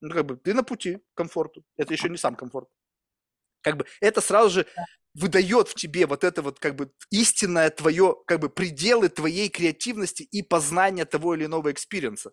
Ну, 0.01 0.13
как 0.13 0.25
бы, 0.25 0.37
ты 0.37 0.53
на 0.53 0.63
пути 0.63 0.97
к 0.97 1.17
комфорту. 1.17 1.63
Это 1.77 1.93
еще 1.93 2.09
не 2.09 2.17
сам 2.17 2.35
комфорт. 2.35 2.69
Как 3.61 3.77
бы, 3.77 3.85
это 4.01 4.21
сразу 4.21 4.49
же 4.49 4.65
выдает 5.13 5.67
в 5.69 5.75
тебе 5.75 6.05
вот 6.05 6.23
это 6.23 6.41
вот, 6.41 6.59
как 6.59 6.75
бы, 6.75 6.91
истинное 7.11 7.69
твое, 7.69 8.15
как 8.27 8.39
бы, 8.39 8.49
пределы 8.49 9.09
твоей 9.09 9.49
креативности 9.49 10.23
и 10.23 10.41
познания 10.41 11.05
того 11.05 11.35
или 11.35 11.45
иного 11.45 11.71
experience'а. 11.71 12.31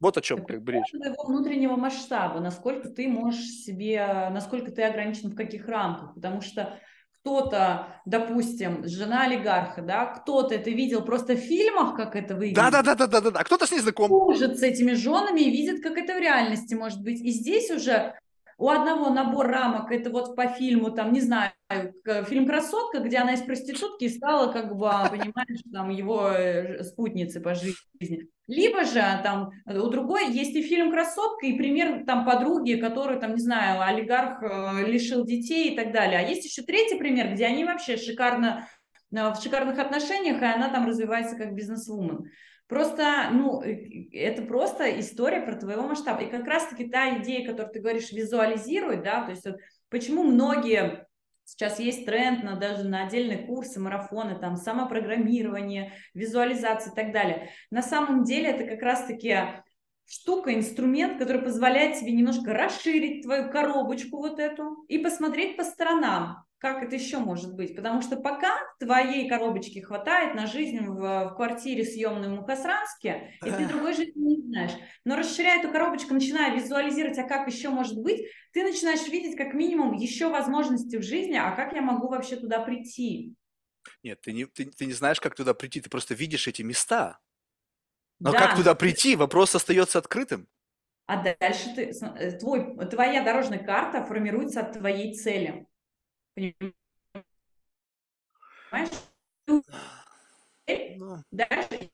Вот 0.00 0.16
о 0.16 0.20
чем 0.20 0.44
как 0.44 0.62
бы 0.62 0.72
речь. 0.72 0.90
Твоего 0.90 1.24
внутреннего 1.24 1.76
масштаба, 1.76 2.40
насколько 2.40 2.88
ты 2.88 3.08
можешь 3.08 3.46
себе, 3.46 4.28
насколько 4.30 4.70
ты 4.70 4.82
ограничен 4.82 5.30
в 5.30 5.34
каких 5.34 5.66
рамках, 5.66 6.14
потому 6.14 6.40
что 6.40 6.78
кто-то, 7.20 7.88
допустим, 8.06 8.86
жена 8.86 9.24
олигарха, 9.24 9.82
да, 9.82 10.06
кто-то 10.06 10.54
это 10.54 10.70
видел 10.70 11.02
просто 11.04 11.34
в 11.34 11.40
фильмах, 11.40 11.96
как 11.96 12.14
это 12.14 12.34
выглядит. 12.34 12.56
Да, 12.56 12.70
да, 12.70 12.82
да, 12.82 12.94
да, 12.94 13.06
да, 13.06 13.20
да, 13.20 13.30
да. 13.30 13.44
Кто-то 13.44 13.66
с 13.66 13.72
ней 13.72 13.80
знаком. 13.80 14.08
Дружит 14.08 14.58
с 14.58 14.62
этими 14.62 14.92
женами 14.92 15.40
и 15.40 15.50
видит, 15.50 15.82
как 15.82 15.98
это 15.98 16.14
в 16.14 16.18
реальности 16.18 16.74
может 16.74 17.02
быть. 17.02 17.20
И 17.20 17.30
здесь 17.30 17.70
уже 17.70 18.14
у 18.56 18.68
одного 18.70 19.10
набор 19.10 19.46
рамок, 19.46 19.92
это 19.92 20.10
вот 20.10 20.36
по 20.36 20.48
фильму, 20.48 20.90
там, 20.90 21.12
не 21.12 21.20
знаю, 21.20 21.52
фильм 22.26 22.46
«Красотка», 22.46 23.00
где 23.00 23.18
она 23.18 23.34
из 23.34 23.42
проститутки 23.42 24.08
стала, 24.08 24.52
как 24.52 24.76
бы, 24.76 24.90
понимаешь, 25.10 25.60
там, 25.72 25.90
его 25.90 26.28
э, 26.30 26.82
спутницей 26.82 27.40
по 27.40 27.54
жизни. 27.54 28.28
Либо 28.48 28.84
же 28.84 29.02
там 29.22 29.50
у 29.66 29.88
другой 29.88 30.32
есть 30.32 30.56
и 30.56 30.62
фильм 30.62 30.90
«Красотка», 30.90 31.46
и 31.46 31.56
пример 31.56 32.04
там 32.06 32.24
подруги, 32.24 32.80
которую, 32.80 33.20
там, 33.20 33.34
не 33.34 33.42
знаю, 33.42 33.82
олигарх 33.82 34.42
э, 34.42 34.86
лишил 34.86 35.26
детей 35.26 35.72
и 35.72 35.76
так 35.76 35.92
далее. 35.92 36.18
А 36.18 36.22
есть 36.22 36.46
еще 36.46 36.62
третий 36.62 36.96
пример, 36.96 37.34
где 37.34 37.44
они 37.44 37.66
вообще 37.66 37.98
шикарно 37.98 38.66
э, 39.14 39.16
в 39.16 39.36
шикарных 39.36 39.78
отношениях, 39.78 40.40
и 40.40 40.46
она 40.46 40.70
там 40.70 40.86
развивается 40.86 41.36
как 41.36 41.52
бизнес-вумен. 41.52 42.24
Просто, 42.68 43.28
ну, 43.32 43.60
э, 43.60 44.08
это 44.12 44.40
просто 44.40 44.98
история 44.98 45.42
про 45.42 45.56
твоего 45.56 45.82
масштаба. 45.82 46.22
И 46.22 46.30
как 46.30 46.46
раз-таки 46.46 46.88
та 46.88 47.18
идея, 47.18 47.46
которую 47.46 47.70
ты 47.70 47.80
говоришь, 47.80 48.12
визуализировать, 48.12 49.02
да, 49.02 49.24
то 49.24 49.30
есть 49.32 49.44
вот 49.44 49.56
почему 49.90 50.22
многие 50.22 51.06
Сейчас 51.48 51.80
есть 51.80 52.04
тренд 52.04 52.44
на 52.44 52.56
даже 52.56 52.84
на 52.84 53.06
отдельные 53.06 53.38
курсы, 53.38 53.80
марафоны, 53.80 54.38
там, 54.38 54.56
самопрограммирование, 54.56 55.94
визуализация 56.12 56.92
и 56.92 56.94
так 56.94 57.10
далее. 57.10 57.48
На 57.70 57.80
самом 57.80 58.24
деле 58.24 58.50
это 58.50 58.64
как 58.66 58.82
раз-таки 58.82 59.34
штука, 60.08 60.54
инструмент, 60.54 61.18
который 61.18 61.42
позволяет 61.42 61.98
тебе 61.98 62.12
немножко 62.12 62.52
расширить 62.52 63.22
твою 63.22 63.50
коробочку 63.50 64.16
вот 64.16 64.40
эту 64.40 64.84
и 64.88 64.98
посмотреть 64.98 65.56
по 65.56 65.64
сторонам 65.64 66.48
как 66.58 66.82
это 66.82 66.96
еще 66.96 67.18
может 67.18 67.54
быть? 67.54 67.76
Потому 67.76 68.02
что 68.02 68.16
пока 68.16 68.56
твоей 68.80 69.28
коробочки 69.28 69.78
хватает 69.78 70.34
на 70.34 70.46
жизнь 70.46 70.80
в, 70.80 70.96
в 70.96 71.34
квартире 71.36 71.84
съемной 71.84 72.28
в 72.28 72.32
Мухасранске, 72.32 73.32
и 73.44 73.50
ты 73.50 73.66
другой 73.66 73.94
жизни 73.94 74.20
не 74.20 74.42
знаешь. 74.42 74.72
Но 75.04 75.16
расширяя 75.16 75.60
эту 75.60 75.70
коробочку, 75.70 76.14
начиная 76.14 76.54
визуализировать, 76.54 77.18
а 77.18 77.22
как 77.22 77.46
еще 77.48 77.68
может 77.70 77.96
быть, 77.96 78.26
ты 78.52 78.64
начинаешь 78.64 79.06
видеть 79.08 79.36
как 79.36 79.54
минимум 79.54 79.92
еще 79.92 80.28
возможности 80.30 80.96
в 80.96 81.02
жизни, 81.02 81.36
а 81.36 81.52
как 81.52 81.72
я 81.74 81.80
могу 81.80 82.08
вообще 82.08 82.36
туда 82.36 82.58
прийти? 82.58 83.34
Нет, 84.02 84.20
ты 84.20 84.32
не, 84.32 84.44
ты, 84.46 84.66
ты 84.66 84.86
не 84.86 84.92
знаешь, 84.92 85.20
как 85.20 85.36
туда 85.36 85.54
прийти, 85.54 85.80
ты 85.80 85.88
просто 85.88 86.14
видишь 86.14 86.48
эти 86.48 86.62
места. 86.62 87.20
Но 88.20 88.32
да. 88.32 88.38
как 88.38 88.56
туда 88.56 88.74
прийти, 88.74 89.16
вопрос 89.16 89.54
остается 89.54 89.98
открытым. 89.98 90.48
А 91.06 91.22
дальше 91.22 91.74
ты, 91.74 91.90
э, 91.90 92.38
твой, 92.38 92.76
твоя 92.88 93.22
дорожная 93.22 93.64
карта 93.64 94.04
формируется 94.04 94.60
от 94.60 94.72
твоей 94.72 95.14
цели. 95.14 95.66
Понимаешь? 96.34 96.74
Ну. 99.46 99.64
Дальше 101.30 101.90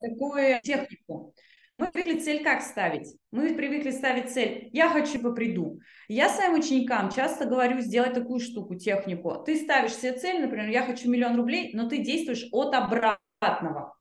такую 0.00 0.60
технику. 0.62 1.34
Мы 1.78 1.92
привыкли 1.92 2.18
цель 2.18 2.42
как 2.42 2.62
ставить? 2.62 3.16
Мы 3.30 3.54
привыкли 3.54 3.92
ставить 3.92 4.32
цель 4.32 4.68
«я 4.72 4.88
хочу 4.88 5.20
по 5.20 5.30
приду». 5.30 5.80
Я 6.08 6.28
своим 6.28 6.54
ученикам 6.54 7.10
часто 7.10 7.46
говорю 7.46 7.78
сделать 7.80 8.14
такую 8.14 8.40
штуку, 8.40 8.74
технику. 8.74 9.44
Ты 9.44 9.56
ставишь 9.56 9.94
себе 9.94 10.18
цель, 10.18 10.40
например, 10.40 10.68
«я 10.70 10.82
хочу 10.82 11.08
миллион 11.08 11.36
рублей», 11.36 11.70
но 11.74 11.88
ты 11.88 11.98
действуешь 11.98 12.48
от 12.50 12.74
обратного. 12.74 13.96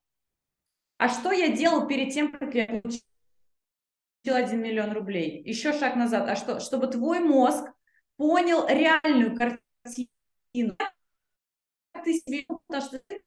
А 0.98 1.08
что 1.08 1.32
я 1.32 1.56
делал 1.56 1.88
перед 1.88 2.12
тем, 2.12 2.32
как 2.32 2.56
я 2.56 2.66
получил 2.66 3.04
1 4.26 4.60
миллион 4.60 4.94
рублей? 4.94 5.44
Еще 5.44 5.72
шаг 5.72 5.96
назад. 5.96 6.28
А 6.28 6.36
что? 6.36 6.60
Чтобы 6.60 6.88
твой 6.88 7.20
мозг 7.20 7.64
понял 8.18 8.68
реальную 8.68 9.38
картину. 9.38 10.76
Ты 12.04 12.14
себе, 12.14 12.46
потому 12.68 12.84
что 12.84 13.00
ты 13.00 13.24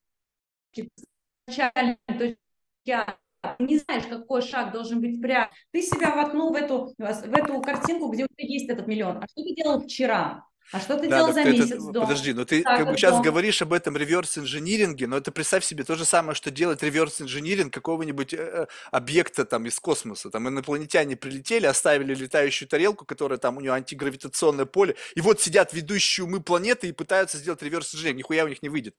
не 3.59 3.79
знаешь, 3.79 4.05
какой 4.07 4.43
шаг 4.43 4.73
должен 4.73 5.01
быть 5.01 5.21
прям. 5.21 5.49
Ты 5.73 5.83
себя 5.83 6.15
воткнул 6.15 6.53
в 6.53 6.57
эту, 6.57 6.95
в 6.99 7.03
эту 7.03 7.61
картинку, 7.61 8.09
где 8.09 8.25
у 8.25 8.29
тебя 8.29 8.49
есть 8.49 8.69
этот 8.69 8.87
миллион. 8.87 9.19
А 9.19 9.27
что 9.27 9.43
ты 9.43 9.55
делал 9.55 9.81
вчера? 9.81 10.45
А 10.73 10.79
что 10.79 10.97
ты 10.97 11.09
да, 11.09 11.19
делал 11.19 11.33
за 11.33 11.45
месяц 11.45 11.73
это, 11.73 11.91
до? 11.91 12.01
Подожди, 12.03 12.33
но 12.33 12.45
ты 12.45 12.63
как 12.63 12.87
бы 12.87 12.97
сейчас 12.97 13.13
дома. 13.13 13.25
говоришь 13.25 13.61
об 13.61 13.73
этом 13.73 13.97
реверс-инжиниринге, 13.97 15.09
но 15.09 15.17
это 15.17 15.33
представь 15.33 15.65
себе 15.65 15.83
то 15.83 15.97
же 15.97 16.05
самое, 16.05 16.37
что 16.37 16.53
делать 16.53 16.83
реверс-инжиниринг 16.83 17.73
какого-нибудь 17.73 18.35
э, 18.35 18.37
э, 18.37 18.67
объекта 18.93 19.45
там 19.45 19.67
из 19.67 19.81
космоса. 19.81 20.31
Там 20.31 20.49
инопланетяне 20.49 21.17
прилетели, 21.17 21.67
оставили 21.67 22.15
летающую 22.15 22.69
тарелку, 22.69 23.05
которая 23.05 23.39
там 23.39 23.57
у 23.57 23.61
нее 23.61 23.73
антигравитационное 23.73 24.67
поле, 24.67 24.95
и 25.17 25.21
вот 25.21 25.41
сидят 25.41 25.73
ведущие 25.73 26.25
умы 26.25 26.41
планеты 26.41 26.89
и 26.89 26.93
пытаются 26.93 27.39
сделать 27.39 27.63
реверс-инжиниринг. 27.63 28.19
Нихуя 28.19 28.45
у 28.45 28.49
них 28.49 28.63
не 28.63 28.69
выйдет. 28.69 28.95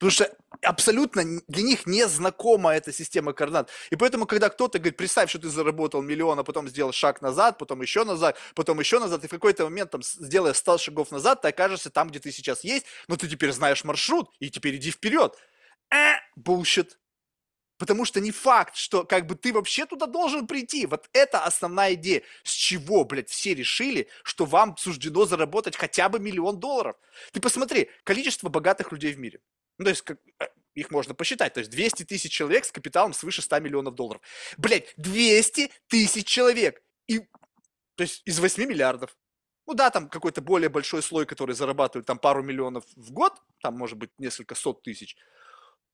Потому 0.00 0.12
что 0.12 0.34
абсолютно 0.62 1.22
для 1.46 1.62
них 1.62 1.86
не 1.86 2.08
знакома 2.08 2.72
эта 2.72 2.90
система 2.90 3.34
координат. 3.34 3.68
И 3.90 3.96
поэтому, 3.96 4.24
когда 4.24 4.48
кто-то 4.48 4.78
говорит, 4.78 4.96
представь, 4.96 5.28
что 5.28 5.38
ты 5.38 5.50
заработал 5.50 6.00
миллион, 6.00 6.38
а 6.38 6.42
потом 6.42 6.66
сделал 6.68 6.92
шаг 6.92 7.20
назад, 7.20 7.58
потом 7.58 7.82
еще 7.82 8.04
назад, 8.04 8.38
потом 8.54 8.80
еще 8.80 8.98
назад, 8.98 9.24
и 9.24 9.26
в 9.26 9.30
какой-то 9.30 9.64
момент, 9.64 9.90
там, 9.90 10.02
сделая 10.02 10.54
100 10.54 10.78
шагов 10.78 11.10
назад, 11.10 11.42
ты 11.42 11.48
окажешься 11.48 11.90
там, 11.90 12.08
где 12.08 12.18
ты 12.18 12.32
сейчас 12.32 12.64
есть, 12.64 12.86
но 13.08 13.16
ты 13.16 13.28
теперь 13.28 13.52
знаешь 13.52 13.84
маршрут, 13.84 14.30
и 14.38 14.48
теперь 14.48 14.76
иди 14.76 14.90
вперед. 14.90 15.36
Э, 15.92 16.14
bullshit. 16.34 16.92
Потому 17.76 18.06
что 18.06 18.22
не 18.22 18.30
факт, 18.30 18.76
что 18.76 19.04
как 19.04 19.26
бы 19.26 19.34
ты 19.34 19.52
вообще 19.52 19.84
туда 19.84 20.06
должен 20.06 20.46
прийти. 20.46 20.86
Вот 20.86 21.10
это 21.12 21.44
основная 21.44 21.92
идея. 21.92 22.22
С 22.42 22.52
чего, 22.52 23.04
блядь, 23.04 23.28
все 23.28 23.54
решили, 23.54 24.08
что 24.22 24.46
вам 24.46 24.78
суждено 24.78 25.26
заработать 25.26 25.76
хотя 25.76 26.08
бы 26.08 26.18
миллион 26.20 26.58
долларов? 26.58 26.96
Ты 27.32 27.40
посмотри, 27.40 27.90
количество 28.04 28.48
богатых 28.48 28.92
людей 28.92 29.12
в 29.12 29.18
мире. 29.18 29.40
Ну, 29.80 29.84
то 29.84 29.90
есть, 29.90 30.02
как, 30.02 30.18
э, 30.40 30.48
их 30.74 30.90
можно 30.90 31.14
посчитать. 31.14 31.54
То 31.54 31.60
есть 31.60 31.70
200 31.70 32.04
тысяч 32.04 32.30
человек 32.30 32.66
с 32.66 32.70
капиталом 32.70 33.14
свыше 33.14 33.40
100 33.40 33.60
миллионов 33.60 33.94
долларов. 33.94 34.20
Блять, 34.58 34.92
200 34.98 35.70
тысяч 35.88 36.26
человек. 36.26 36.82
И, 37.06 37.20
то 37.94 38.02
есть 38.02 38.20
из 38.26 38.38
8 38.40 38.62
миллиардов. 38.66 39.16
Ну 39.66 39.72
да, 39.72 39.88
там 39.88 40.10
какой-то 40.10 40.42
более 40.42 40.68
большой 40.68 41.02
слой, 41.02 41.24
который 41.24 41.54
зарабатывает 41.54 42.06
там 42.06 42.18
пару 42.18 42.42
миллионов 42.42 42.84
в 42.94 43.10
год, 43.10 43.32
там 43.62 43.78
может 43.78 43.96
быть 43.96 44.10
несколько 44.18 44.54
сот 44.54 44.82
тысяч, 44.82 45.16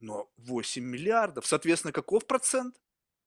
но 0.01 0.29
8 0.39 0.83
миллиардов, 0.83 1.47
соответственно, 1.47 1.93
каков 1.93 2.27
процент? 2.27 2.75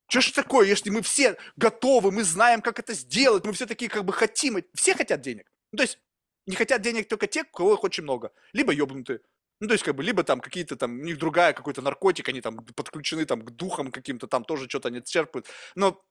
Что 0.10 0.20
ж 0.20 0.32
такое, 0.32 0.68
если 0.68 0.90
мы 0.90 1.04
все 1.04 1.38
готовы, 1.56 2.12
мы 2.12 2.26
знаем, 2.26 2.62
как 2.62 2.80
это 2.80 2.94
сделать, 2.94 3.46
мы 3.46 3.54
все 3.54 3.66
такие 3.66 3.90
как 3.90 4.04
бы 4.04 4.12
хотим, 4.12 4.62
все 4.74 4.94
хотят 4.94 5.22
денег. 5.22 5.50
Ну, 5.72 5.78
то 5.78 5.84
есть 5.84 6.00
не 6.48 6.58
хотят 6.58 6.82
денег 6.82 7.08
только 7.08 7.28
те, 7.28 7.44
у 7.44 7.56
кого 7.56 7.76
их 7.76 7.84
очень 7.86 8.04
много, 8.04 8.34
либо 8.52 8.74
ебнутые, 8.74 9.22
ну, 9.60 9.68
то 9.68 9.74
есть, 9.74 9.84
как 9.84 9.96
бы, 9.96 10.04
либо 10.04 10.24
там 10.24 10.40
какие-то 10.40 10.76
там, 10.76 11.00
у 11.00 11.04
них 11.04 11.18
другая 11.18 11.54
какой-то 11.54 11.82
наркотик, 11.82 12.30
они 12.30 12.42
там 12.42 12.58
подключены 12.76 13.26
там 13.26 13.42
к 13.42 13.52
духам 13.52 13.92
каким-то, 13.92 14.28
там 14.28 14.44
тоже 14.46 14.70
что-то 14.70 14.90
они 14.90 15.04
черпают. 15.04 15.48
Но, 15.76 16.02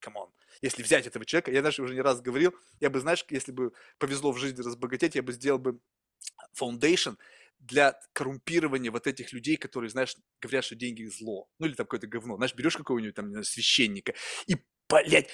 come 0.00 0.17
on, 0.17 0.30
если 0.60 0.82
взять 0.82 1.06
этого 1.06 1.24
человека, 1.24 1.50
я 1.50 1.62
даже 1.62 1.82
уже 1.82 1.94
не 1.94 2.00
раз 2.02 2.20
говорил, 2.20 2.54
я 2.80 2.90
бы, 2.90 3.00
знаешь, 3.00 3.24
если 3.30 3.52
бы 3.52 3.72
повезло 3.98 4.32
в 4.32 4.38
жизни 4.38 4.62
разбогатеть, 4.62 5.14
я 5.16 5.22
бы 5.22 5.32
сделал 5.32 5.58
бы 5.58 5.78
foundation 6.60 7.16
для 7.58 7.98
коррумпирования 8.12 8.90
вот 8.90 9.06
этих 9.06 9.32
людей, 9.32 9.56
которые, 9.56 9.90
знаешь, 9.90 10.16
говорят, 10.40 10.64
что 10.64 10.74
деньги 10.74 11.04
зло. 11.04 11.48
Ну, 11.58 11.66
или 11.66 11.74
там 11.74 11.86
какое-то 11.86 12.06
говно. 12.08 12.36
Знаешь, 12.36 12.54
берешь 12.54 12.76
какого-нибудь 12.76 13.14
там 13.14 13.42
священника 13.44 14.14
и, 14.46 14.56
блядь, 14.88 15.30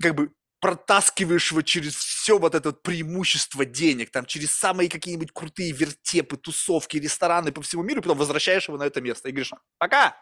как 0.00 0.14
бы 0.14 0.32
протаскиваешь 0.62 1.50
его 1.50 1.60
через 1.62 1.96
все 1.96 2.38
вот 2.38 2.54
это 2.54 2.70
преимущество 2.72 3.64
денег, 3.64 4.10
там, 4.12 4.24
через 4.24 4.52
самые 4.52 4.88
какие-нибудь 4.88 5.32
крутые 5.32 5.72
вертепы, 5.72 6.36
тусовки, 6.36 6.98
рестораны 6.98 7.50
по 7.50 7.62
всему 7.62 7.82
миру, 7.82 7.98
и 7.98 8.02
потом 8.02 8.18
возвращаешь 8.18 8.68
его 8.68 8.78
на 8.78 8.84
это 8.84 9.00
место 9.00 9.28
и 9.28 9.32
говоришь, 9.32 9.52
пока! 9.78 10.16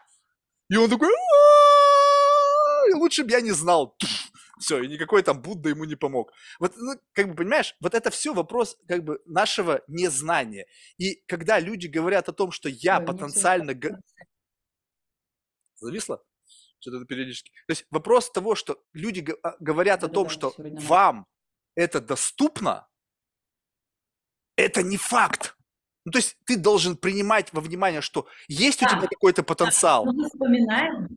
И 0.67 0.75
он 0.75 0.89
такой, 0.89 1.09
лучше 2.95 3.23
бы 3.23 3.29
я 3.29 3.41
не 3.41 3.51
знал. 3.51 3.95
Все, 4.59 4.81
и 4.81 4.87
никакой 4.87 5.21
там 5.21 5.43
Будда 5.43 5.69
ему 5.69 5.85
не 5.85 5.95
помог. 5.95 6.31
Вот, 6.59 6.73
ну, 6.75 6.93
как 7.13 7.29
бы, 7.29 7.35
понимаешь, 7.35 7.75
вот 7.79 7.95
это 7.95 8.11
все 8.11 8.31
вопрос, 8.31 8.77
как 8.87 9.03
бы, 9.03 9.19
нашего 9.25 9.81
незнания. 9.87 10.67
И 10.97 11.23
когда 11.27 11.59
люди 11.59 11.87
говорят 11.87 12.29
о 12.29 12.33
том, 12.33 12.51
что 12.51 12.69
я 12.69 12.99
Ой, 12.99 13.05
потенциально... 13.05 13.73
Зависло? 15.75 16.23
Что-то 16.81 17.05
периодически. 17.05 17.51
То 17.67 17.71
есть 17.71 17.85
вопрос 17.91 18.31
того, 18.31 18.55
что 18.55 18.83
люди 18.93 19.25
а, 19.43 19.55
говорят 19.59 20.03
о 20.03 20.09
том, 20.09 20.29
что 20.29 20.53
вам 20.57 21.25
это 21.75 22.01
доступно, 22.01 22.87
это 24.55 24.83
не 24.83 24.97
факт. 24.97 25.55
Ну, 26.03 26.11
то 26.11 26.17
есть 26.17 26.37
ты 26.45 26.57
должен 26.57 26.97
принимать 26.97 27.53
во 27.53 27.61
внимание, 27.61 28.01
что 28.01 28.27
есть 28.47 28.81
да. 28.81 28.87
у 28.87 28.89
тебя 28.89 29.07
какой-то 29.07 29.43
потенциал. 29.43 30.05
мы 30.05 30.27
вспоминаем, 30.27 31.15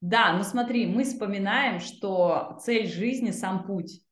да, 0.00 0.36
но 0.36 0.44
смотри, 0.44 0.86
мы 0.86 1.04
вспоминаем, 1.04 1.80
что 1.80 2.58
цель 2.62 2.86
жизни– 2.86 3.30
сам 3.32 3.66
путь. 3.66 4.02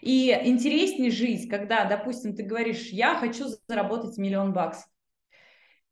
И 0.00 0.30
интереснее 0.30 1.10
жить, 1.10 1.48
когда, 1.48 1.84
допустим, 1.84 2.34
ты 2.34 2.42
говоришь, 2.42 2.88
я 2.88 3.16
хочу 3.16 3.46
заработать 3.68 4.18
миллион 4.18 4.52
баксов, 4.52 4.90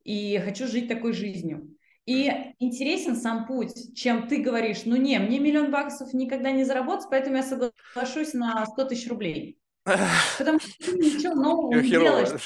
и 0.03 0.37
хочу 0.39 0.67
жить 0.67 0.87
такой 0.87 1.13
жизнью. 1.13 1.72
И 2.05 2.29
интересен 2.59 3.15
сам 3.15 3.45
путь, 3.45 3.95
чем 3.95 4.27
ты 4.27 4.37
говоришь, 4.37 4.81
ну 4.85 4.97
не, 4.97 5.19
мне 5.19 5.39
миллион 5.39 5.71
баксов 5.71 6.13
никогда 6.13 6.51
не 6.51 6.65
заработать, 6.65 7.07
поэтому 7.09 7.37
я 7.37 7.43
соглашусь 7.43 8.33
на 8.33 8.65
100 8.65 8.85
тысяч 8.85 9.09
рублей. 9.09 9.57
Потому 10.37 10.59
что 10.59 10.71
ты 10.79 10.97
ничего 10.97 11.33
нового 11.35 11.73
не 11.75 11.89
делаешь, 11.89 12.45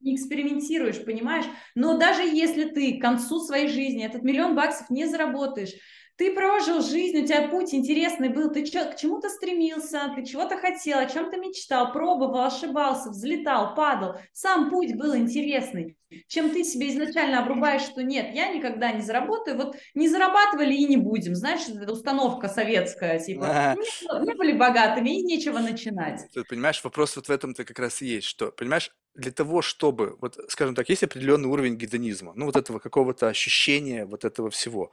не 0.00 0.14
экспериментируешь, 0.14 1.04
понимаешь? 1.04 1.46
Но 1.74 1.98
даже 1.98 2.22
если 2.22 2.64
ты 2.64 2.98
к 2.98 3.02
концу 3.02 3.40
своей 3.40 3.68
жизни 3.68 4.04
этот 4.04 4.22
миллион 4.22 4.54
баксов 4.54 4.88
не 4.88 5.06
заработаешь, 5.06 5.72
ты 6.16 6.34
прожил 6.34 6.80
жизнь, 6.82 7.18
у 7.22 7.26
тебя 7.26 7.48
путь 7.48 7.74
интересный 7.74 8.30
был, 8.30 8.50
ты 8.50 8.64
чё, 8.64 8.90
к 8.90 8.96
чему-то 8.96 9.28
стремился, 9.28 10.12
ты 10.14 10.24
чего-то 10.24 10.56
хотел, 10.56 10.98
о 10.98 11.06
чем-то 11.06 11.36
мечтал, 11.38 11.92
пробовал, 11.92 12.44
ошибался, 12.44 13.10
взлетал, 13.10 13.74
падал. 13.74 14.16
Сам 14.32 14.70
путь 14.70 14.96
был 14.96 15.14
интересный. 15.14 15.96
Чем 16.28 16.50
ты 16.50 16.62
себе 16.62 16.90
изначально 16.90 17.40
обрубаешь, 17.40 17.82
что 17.82 18.02
нет, 18.02 18.34
я 18.34 18.48
никогда 18.52 18.92
не 18.92 19.02
заработаю, 19.02 19.56
вот 19.56 19.76
не 19.94 20.08
зарабатывали 20.08 20.72
и 20.72 20.86
не 20.86 20.96
будем. 20.96 21.34
Знаешь, 21.34 21.68
это 21.68 21.92
установка 21.92 22.48
советская, 22.48 23.18
типа, 23.18 23.74
не, 23.76 24.24
не 24.26 24.34
были 24.34 24.52
богатыми 24.52 25.10
и 25.10 25.22
нечего 25.22 25.58
начинать. 25.58 26.22
Ты 26.32 26.44
понимаешь, 26.44 26.82
вопрос 26.84 27.16
вот 27.16 27.26
в 27.26 27.30
этом-то 27.30 27.64
как 27.64 27.78
раз 27.78 28.02
и 28.02 28.06
есть, 28.06 28.26
что, 28.28 28.52
понимаешь, 28.52 28.92
для 29.14 29.32
того, 29.32 29.62
чтобы, 29.62 30.16
вот, 30.20 30.38
скажем 30.48 30.74
так, 30.74 30.88
есть 30.88 31.02
определенный 31.02 31.48
уровень 31.48 31.76
гедонизма, 31.76 32.32
ну, 32.36 32.46
вот 32.46 32.56
этого 32.56 32.78
какого-то 32.78 33.28
ощущения 33.28 34.04
вот 34.06 34.24
этого 34.24 34.50
всего 34.50 34.92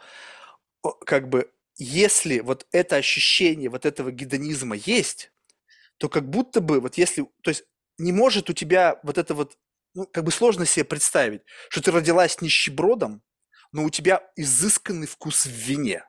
как 0.92 1.30
бы, 1.30 1.52
если 1.78 2.40
вот 2.40 2.68
это 2.72 2.98
ощущение 2.98 3.70
вот 3.70 3.86
этого 3.86 4.12
гедонизма 4.12 4.76
есть, 4.76 5.32
то 5.98 6.10
как 6.10 6.30
будто 6.30 6.62
бы, 6.62 6.80
вот 6.80 6.98
если, 6.98 7.24
то 7.42 7.50
есть 7.50 7.64
не 7.98 8.12
может 8.12 8.50
у 8.50 8.54
тебя 8.54 9.00
вот 9.04 9.18
это 9.18 9.34
вот, 9.34 9.58
ну, 9.94 10.06
как 10.06 10.24
бы 10.24 10.32
сложно 10.32 10.66
себе 10.66 10.86
представить, 10.86 11.42
что 11.70 11.82
ты 11.82 11.92
родилась 11.92 12.42
нищебродом, 12.42 13.22
но 13.72 13.84
у 13.84 13.90
тебя 13.90 14.22
изысканный 14.36 15.08
вкус 15.08 15.46
в 15.46 15.50
вине. 15.50 16.04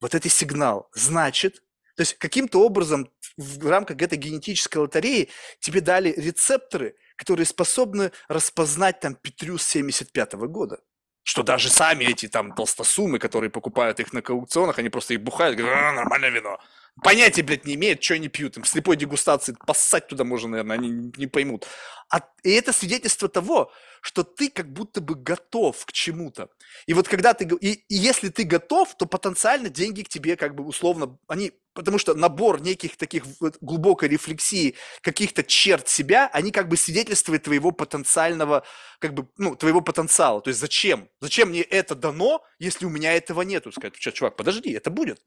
Вот 0.00 0.14
это 0.14 0.28
сигнал. 0.28 0.88
Значит, 0.94 1.62
то 1.96 2.02
есть 2.02 2.14
каким-то 2.14 2.64
образом 2.64 3.10
в 3.36 3.68
рамках 3.68 4.00
этой 4.00 4.16
генетической 4.16 4.78
лотереи 4.78 5.28
тебе 5.58 5.80
дали 5.80 6.12
рецепторы, 6.12 6.96
которые 7.16 7.44
способны 7.44 8.12
распознать 8.28 9.00
там 9.00 9.14
Петрюс 9.14 9.62
75 9.66 10.34
-го 10.34 10.46
года 10.46 10.80
что 11.22 11.42
даже 11.42 11.68
сами 11.68 12.04
эти 12.04 12.28
там 12.28 12.54
толстосумы, 12.54 13.18
которые 13.18 13.50
покупают 13.50 14.00
их 14.00 14.12
на 14.12 14.20
аукционах, 14.20 14.78
они 14.78 14.88
просто 14.88 15.14
их 15.14 15.22
бухают, 15.22 15.56
говорят, 15.56 15.78
а, 15.78 15.92
нормальное 15.92 16.30
вино. 16.30 16.58
понятия, 17.02 17.42
блядь, 17.42 17.64
не 17.64 17.74
имеют, 17.74 18.02
что 18.02 18.14
они 18.14 18.28
пьют. 18.28 18.56
Им 18.56 18.64
слепой 18.64 18.96
дегустации 18.96 19.56
поссать 19.66 20.08
туда 20.08 20.24
можно, 20.24 20.48
наверное, 20.50 20.76
они 20.76 21.12
не 21.16 21.26
поймут. 21.26 21.66
А, 22.10 22.22
и 22.42 22.50
это 22.50 22.72
свидетельство 22.72 23.28
того, 23.28 23.72
что 24.00 24.24
ты 24.24 24.50
как 24.50 24.72
будто 24.72 25.00
бы 25.00 25.14
готов 25.14 25.84
к 25.86 25.92
чему-то. 25.92 26.48
И 26.86 26.94
вот 26.94 27.06
когда 27.06 27.34
ты... 27.34 27.44
И, 27.60 27.84
и 27.88 27.94
если 27.94 28.28
ты 28.30 28.44
готов, 28.44 28.96
то 28.96 29.06
потенциально 29.06 29.68
деньги 29.68 30.02
к 30.02 30.08
тебе 30.08 30.36
как 30.36 30.54
бы 30.54 30.64
условно... 30.64 31.18
Они, 31.28 31.52
потому 31.74 31.98
что 31.98 32.14
набор 32.14 32.60
неких 32.60 32.96
таких 32.96 33.24
вот 33.40 33.58
глубокой 33.60 34.08
рефлексии, 34.08 34.74
каких-то 35.02 35.42
черт 35.42 35.88
себя, 35.88 36.28
они 36.32 36.50
как 36.50 36.68
бы 36.68 36.76
свидетельствуют 36.76 37.44
твоего 37.44 37.70
потенциального, 37.70 38.64
как 38.98 39.14
бы, 39.14 39.28
ну, 39.38 39.54
твоего 39.56 39.80
потенциала. 39.80 40.40
То 40.40 40.48
есть 40.48 40.60
зачем? 40.60 41.08
Зачем 41.20 41.50
мне 41.50 41.62
это 41.62 41.94
дано, 41.94 42.42
если 42.58 42.86
у 42.86 42.90
меня 42.90 43.12
этого 43.12 43.42
нету? 43.42 43.72
Сказать, 43.72 43.94
чувак, 43.96 44.36
подожди, 44.36 44.72
это 44.72 44.90
будет. 44.90 45.20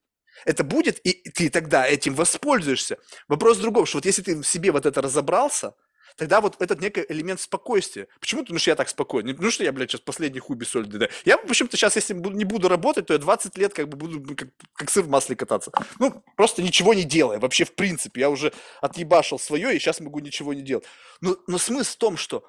Это 0.46 0.64
будет, 0.64 1.00
и 1.00 1.30
ты 1.30 1.50
тогда 1.50 1.88
этим 1.88 2.16
воспользуешься. 2.16 2.98
Вопрос 3.28 3.58
в 3.58 3.62
другом, 3.62 3.86
что 3.86 3.98
вот 3.98 4.06
если 4.06 4.22
ты 4.24 4.36
в 4.36 4.44
себе 4.44 4.72
вот 4.72 4.86
это 4.86 5.02
разобрался, 5.02 5.76
тогда 6.18 6.42
вот 6.42 6.62
этот 6.62 6.82
некий 6.82 7.06
элемент 7.10 7.42
спокойствия. 7.42 8.08
Почему? 8.20 8.42
Потому 8.42 8.60
что 8.60 8.72
я 8.72 8.76
так 8.76 8.90
спокойный. 8.90 9.28
Не 9.28 9.34
потому 9.34 9.52
что 9.52 9.64
я, 9.64 9.72
блядь, 9.72 9.92
сейчас 9.92 10.02
последний 10.02 10.40
хуй 10.40 10.56
без 10.56 10.70
соли 10.70 10.86
да. 10.86 11.08
Я 11.26 11.38
почему-то 11.38 11.78
сейчас, 11.78 11.96
если 11.96 12.14
не 12.14 12.46
буду 12.46 12.68
работать, 12.70 13.08
то 13.08 13.14
я 13.14 13.20
20 13.20 13.58
лет 13.58 13.74
как 13.74 13.90
бы 13.90 13.98
буду 13.98 14.36
как, 14.36 14.50
как 14.74 14.90
сыр 14.90 15.04
в 15.04 15.10
масле 15.10 15.36
кататься. 15.36 15.72
Ну, 16.00 16.24
просто 16.36 16.62
ничего 16.62 16.94
не 16.94 17.04
делая. 17.04 17.40
Вообще, 17.40 17.66
в 17.66 17.74
принципе, 17.76 18.22
я 18.22 18.30
уже 18.30 18.54
отъебашил 18.82 19.40
свое, 19.40 19.76
и 19.76 19.80
сейчас 19.80 20.00
могу 20.00 20.20
ничего 20.20 20.54
не 20.54 20.62
делать. 20.62 20.86
Но, 21.22 21.38
но 21.48 21.58
смысл 21.58 21.94
в 21.94 21.98
том, 21.98 22.18
что 22.18 22.46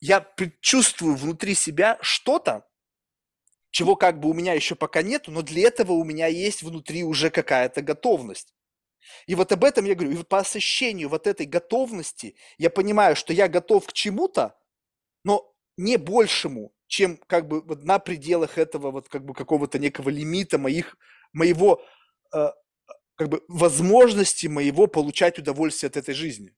я 0.00 0.20
предчувствую 0.20 1.14
внутри 1.14 1.54
себя 1.54 1.98
что-то, 2.00 2.66
чего 3.70 3.96
как 3.96 4.20
бы 4.20 4.28
у 4.28 4.34
меня 4.34 4.52
еще 4.52 4.74
пока 4.74 5.02
нету, 5.02 5.30
но 5.30 5.42
для 5.42 5.68
этого 5.68 5.92
у 5.92 6.04
меня 6.04 6.26
есть 6.26 6.62
внутри 6.62 7.04
уже 7.04 7.30
какая-то 7.30 7.82
готовность. 7.82 8.52
И 9.26 9.34
вот 9.34 9.52
об 9.52 9.64
этом 9.64 9.84
я 9.84 9.94
говорю. 9.94 10.12
И 10.12 10.16
вот 10.16 10.28
по 10.28 10.38
ощущению 10.38 11.08
вот 11.08 11.26
этой 11.26 11.46
готовности 11.46 12.36
я 12.58 12.70
понимаю, 12.70 13.16
что 13.16 13.32
я 13.32 13.48
готов 13.48 13.86
к 13.86 13.92
чему-то, 13.92 14.58
но 15.24 15.54
не 15.76 15.96
большему, 15.96 16.72
чем 16.86 17.18
как 17.26 17.48
бы 17.48 17.62
вот 17.62 17.84
на 17.84 17.98
пределах 17.98 18.58
этого 18.58 18.90
вот 18.90 19.08
как 19.08 19.24
бы 19.24 19.34
какого-то 19.34 19.78
некого 19.78 20.10
лимита 20.10 20.58
моих, 20.58 20.96
моего 21.32 21.82
э, 22.34 22.50
как 23.14 23.28
бы 23.28 23.42
возможности 23.48 24.46
моего 24.46 24.86
получать 24.86 25.38
удовольствие 25.38 25.88
от 25.88 25.96
этой 25.96 26.14
жизни. 26.14 26.54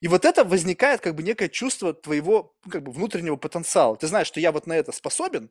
И 0.00 0.08
вот 0.08 0.24
это 0.24 0.44
возникает 0.44 1.00
как 1.00 1.14
бы 1.14 1.22
некое 1.22 1.48
чувство 1.48 1.94
твоего 1.94 2.54
ну, 2.64 2.70
как 2.70 2.82
бы 2.82 2.92
внутреннего 2.92 3.36
потенциала. 3.36 3.96
Ты 3.96 4.06
знаешь, 4.06 4.26
что 4.26 4.40
я 4.40 4.52
вот 4.52 4.66
на 4.66 4.74
это 4.74 4.92
способен, 4.92 5.50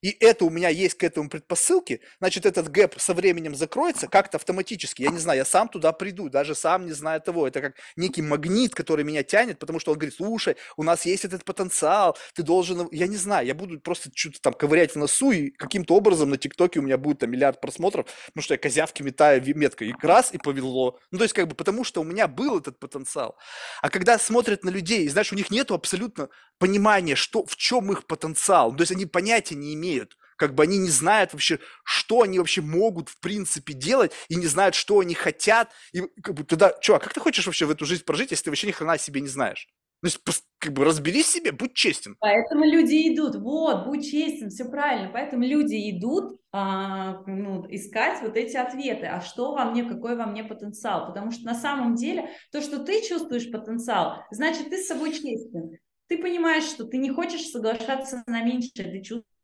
и 0.00 0.16
это 0.20 0.44
у 0.44 0.50
меня 0.50 0.68
есть 0.68 0.94
к 0.94 1.02
этому 1.02 1.28
предпосылки, 1.28 2.00
значит, 2.20 2.46
этот 2.46 2.70
гэп 2.70 2.94
со 2.98 3.14
временем 3.14 3.54
закроется 3.54 4.06
как-то 4.06 4.36
автоматически. 4.36 5.02
Я 5.02 5.10
не 5.10 5.18
знаю, 5.18 5.38
я 5.38 5.44
сам 5.44 5.68
туда 5.68 5.92
приду, 5.92 6.28
даже 6.28 6.54
сам 6.54 6.86
не 6.86 6.92
знаю 6.92 7.20
того. 7.20 7.48
Это 7.48 7.60
как 7.60 7.74
некий 7.96 8.22
магнит, 8.22 8.74
который 8.74 9.04
меня 9.04 9.22
тянет, 9.24 9.58
потому 9.58 9.80
что 9.80 9.92
он 9.92 9.98
говорит, 9.98 10.14
слушай, 10.14 10.56
у 10.76 10.84
нас 10.84 11.04
есть 11.04 11.24
этот 11.24 11.44
потенциал, 11.44 12.16
ты 12.34 12.42
должен... 12.42 12.88
Я 12.92 13.08
не 13.08 13.16
знаю, 13.16 13.46
я 13.46 13.54
буду 13.54 13.80
просто 13.80 14.10
что-то 14.14 14.40
там 14.40 14.54
ковырять 14.54 14.92
в 14.92 14.96
носу, 14.96 15.32
и 15.32 15.50
каким-то 15.50 15.94
образом 15.94 16.30
на 16.30 16.38
ТикТоке 16.38 16.78
у 16.78 16.82
меня 16.82 16.96
будет 16.96 17.18
там 17.18 17.30
миллиард 17.30 17.60
просмотров, 17.60 18.06
потому 18.26 18.42
что 18.42 18.54
я 18.54 18.58
козявки 18.58 19.02
метаю 19.02 19.42
меткой. 19.56 19.88
И 19.88 19.94
раз, 20.02 20.32
и 20.32 20.38
повело. 20.38 20.98
Ну, 21.10 21.18
то 21.18 21.24
есть, 21.24 21.34
как 21.34 21.48
бы, 21.48 21.54
потому 21.54 21.84
что 21.84 22.00
у 22.00 22.04
меня 22.04 22.28
был 22.28 22.58
этот 22.58 22.78
потенциал. 22.78 23.36
А 23.82 23.90
когда 23.90 24.18
смотрят 24.18 24.64
на 24.64 24.70
людей, 24.70 25.08
знаешь, 25.08 25.32
у 25.32 25.36
них 25.36 25.50
нету 25.50 25.74
абсолютно 25.74 26.28
понимания, 26.58 27.14
что, 27.14 27.44
в 27.44 27.56
чем 27.56 27.90
их 27.92 28.06
потенциал. 28.06 28.74
То 28.74 28.82
есть, 28.82 28.92
они 28.92 29.06
понятия 29.06 29.54
не 29.54 29.74
имеют 29.74 29.87
имеют. 29.88 30.16
Как 30.36 30.54
бы 30.54 30.62
они 30.62 30.78
не 30.78 30.90
знают 30.90 31.32
вообще, 31.32 31.58
что 31.84 32.22
они 32.22 32.38
вообще 32.38 32.60
могут 32.60 33.08
в 33.08 33.18
принципе 33.20 33.72
делать, 33.72 34.12
и 34.28 34.36
не 34.36 34.46
знают, 34.46 34.74
что 34.74 35.00
они 35.00 35.14
хотят. 35.14 35.70
И 35.92 36.02
как 36.22 36.34
бы 36.34 36.44
туда, 36.44 36.74
чувак, 36.80 37.02
как 37.02 37.14
ты 37.14 37.20
хочешь 37.20 37.46
вообще 37.46 37.66
в 37.66 37.70
эту 37.70 37.84
жизнь 37.84 38.04
прожить, 38.04 38.30
если 38.30 38.44
ты 38.44 38.50
вообще 38.50 38.68
ни 38.68 38.72
хрена 38.72 38.92
о 38.92 38.98
себе 38.98 39.20
не 39.20 39.28
знаешь? 39.28 39.68
То 40.00 40.06
есть, 40.06 40.44
как 40.58 40.72
бы 40.74 40.84
разберись 40.84 41.28
себе, 41.28 41.50
будь 41.50 41.74
честен. 41.74 42.16
Поэтому 42.20 42.64
люди 42.64 43.12
идут, 43.12 43.34
вот, 43.34 43.84
будь 43.84 44.08
честен, 44.08 44.48
все 44.48 44.64
правильно. 44.66 45.10
Поэтому 45.12 45.42
люди 45.44 45.90
идут 45.90 46.40
а, 46.52 47.22
ну, 47.26 47.66
искать 47.68 48.22
вот 48.22 48.36
эти 48.36 48.56
ответы. 48.56 49.06
А 49.06 49.20
что 49.20 49.54
во 49.54 49.64
мне, 49.64 49.82
какой 49.82 50.16
во 50.16 50.26
мне 50.26 50.44
потенциал? 50.44 51.08
Потому 51.08 51.32
что 51.32 51.44
на 51.44 51.54
самом 51.54 51.96
деле 51.96 52.30
то, 52.52 52.60
что 52.60 52.78
ты 52.78 53.02
чувствуешь 53.02 53.50
потенциал, 53.50 54.22
значит, 54.30 54.70
ты 54.70 54.76
с 54.78 54.86
собой 54.86 55.12
честен. 55.12 55.78
Ты 56.06 56.18
понимаешь, 56.18 56.64
что 56.64 56.84
ты 56.84 56.96
не 56.96 57.10
хочешь 57.10 57.48
соглашаться 57.48 58.22
на 58.26 58.42
меньшее, 58.42 58.92
ты 58.92 59.02
чувствуешь 59.02 59.37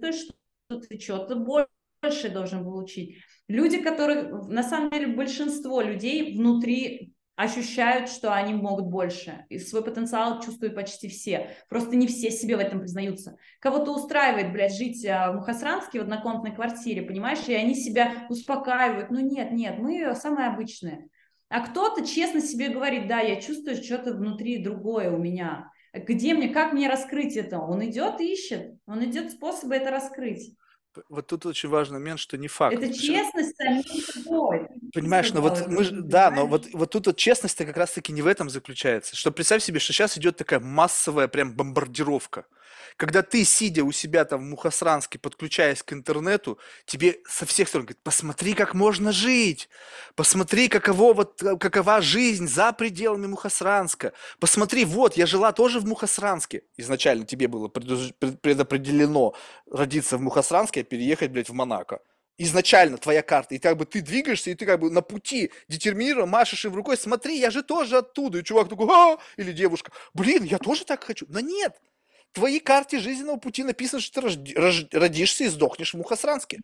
что 0.00 0.80
ты 0.80 0.98
что-то 0.98 1.36
больше 1.36 2.28
должен 2.28 2.64
получить. 2.64 3.18
Люди, 3.48 3.82
которые, 3.82 4.28
на 4.28 4.62
самом 4.62 4.90
деле, 4.90 5.08
большинство 5.08 5.80
людей 5.80 6.36
внутри 6.36 7.14
ощущают, 7.38 8.10
что 8.10 8.34
они 8.34 8.52
могут 8.52 8.86
больше. 8.86 9.46
И 9.48 9.60
свой 9.60 9.84
потенциал 9.84 10.42
чувствуют 10.42 10.74
почти 10.74 11.08
все. 11.08 11.54
Просто 11.68 11.94
не 11.94 12.08
все 12.08 12.32
себе 12.32 12.56
в 12.56 12.58
этом 12.58 12.80
признаются. 12.80 13.36
Кого-то 13.60 13.94
устраивает, 13.94 14.52
блядь, 14.52 14.74
жить 14.74 15.06
а, 15.06 15.30
в 15.30 15.36
Мухасранске 15.36 16.00
в 16.00 16.02
однокомнатной 16.02 16.52
квартире, 16.52 17.02
понимаешь? 17.02 17.46
И 17.46 17.54
они 17.54 17.76
себя 17.76 18.26
успокаивают. 18.28 19.12
Ну 19.12 19.20
нет, 19.20 19.52
нет, 19.52 19.78
мы 19.78 20.16
самые 20.16 20.48
обычные. 20.48 21.08
А 21.48 21.60
кто-то 21.60 22.04
честно 22.04 22.40
себе 22.40 22.70
говорит, 22.70 23.06
да, 23.06 23.20
я 23.20 23.40
чувствую 23.40 23.76
что-то 23.76 24.14
внутри 24.14 24.58
другое 24.62 25.12
у 25.12 25.18
меня. 25.18 25.70
Где 26.06 26.34
мне, 26.34 26.48
как 26.48 26.72
мне 26.72 26.88
раскрыть 26.88 27.36
это? 27.36 27.58
Он 27.58 27.84
идет 27.84 28.20
ищет, 28.20 28.74
он 28.86 29.04
идет 29.04 29.32
способы 29.32 29.76
это 29.76 29.90
раскрыть. 29.90 30.54
Вот 31.08 31.26
тут 31.26 31.46
очень 31.46 31.68
важный 31.68 31.98
момент, 31.98 32.18
что 32.18 32.36
не 32.36 32.48
факт. 32.48 32.74
Это 32.74 32.92
честность 32.92 33.56
самим 33.56 33.82
собой. 33.82 34.66
Понимаешь, 34.92 35.32
но 35.32 35.40
вот 35.40 35.68
мы, 35.68 35.84
да, 35.90 36.30
но 36.30 36.46
вот, 36.46 36.66
вот 36.72 36.90
тут 36.90 37.06
вот 37.06 37.16
честность-то 37.16 37.64
как 37.64 37.76
раз-таки 37.76 38.12
не 38.12 38.22
в 38.22 38.26
этом 38.26 38.50
заключается. 38.50 39.14
Что 39.14 39.30
представь 39.30 39.62
себе, 39.62 39.78
что 39.78 39.92
сейчас 39.92 40.18
идет 40.18 40.36
такая 40.36 40.60
массовая 40.60 41.28
прям 41.28 41.54
бомбардировка 41.54 42.46
когда 42.98 43.22
ты, 43.22 43.44
сидя 43.44 43.84
у 43.84 43.92
себя 43.92 44.24
там 44.24 44.40
в 44.40 44.50
Мухасранске, 44.50 45.20
подключаясь 45.20 45.84
к 45.84 45.92
интернету, 45.92 46.58
тебе 46.84 47.20
со 47.28 47.46
всех 47.46 47.68
сторон 47.68 47.86
говорят, 47.86 48.02
посмотри, 48.02 48.54
как 48.54 48.74
можно 48.74 49.12
жить, 49.12 49.68
посмотри, 50.16 50.68
каково, 50.68 51.14
вот, 51.14 51.40
э, 51.42 51.56
какова 51.56 52.00
жизнь 52.00 52.48
за 52.48 52.72
пределами 52.72 53.28
Мухасранска, 53.28 54.12
посмотри, 54.40 54.84
вот, 54.84 55.16
я 55.16 55.26
жила 55.26 55.52
тоже 55.52 55.78
в 55.78 55.86
Мухасранске. 55.86 56.64
Изначально 56.76 57.24
тебе 57.24 57.46
было 57.46 57.68
предопределено 57.68 59.34
родиться 59.70 60.18
в 60.18 60.20
Мухасранске, 60.20 60.80
а 60.80 60.84
переехать, 60.84 61.30
блядь, 61.30 61.48
в 61.48 61.54
Монако. 61.54 62.00
Изначально 62.36 62.98
твоя 62.98 63.22
карта, 63.22 63.54
и 63.54 63.58
как 63.60 63.76
бы 63.76 63.86
ты 63.86 64.00
двигаешься, 64.00 64.50
и 64.50 64.54
ты 64.56 64.66
как 64.66 64.80
бы 64.80 64.90
на 64.90 65.02
пути 65.02 65.52
детерминирован, 65.68 66.28
машешь 66.28 66.64
им 66.64 66.74
рукой, 66.74 66.96
смотри, 66.96 67.38
я 67.38 67.52
же 67.52 67.62
тоже 67.62 67.98
оттуда, 67.98 68.38
и 68.38 68.44
чувак 68.44 68.68
такой, 68.68 68.88
а 68.90 69.18
или 69.36 69.52
девушка, 69.52 69.92
блин, 70.14 70.42
я 70.42 70.58
тоже 70.58 70.84
так 70.84 71.04
хочу, 71.04 71.26
но 71.28 71.38
нет, 71.38 71.76
твоей 72.38 72.60
карте 72.60 72.98
жизненного 72.98 73.36
пути 73.36 73.64
написано, 73.64 74.00
что 74.00 74.20
ты 74.20 74.98
родишься 74.98 75.44
и 75.44 75.48
сдохнешь 75.48 75.92
в 75.92 75.98
Мухасранске. 75.98 76.60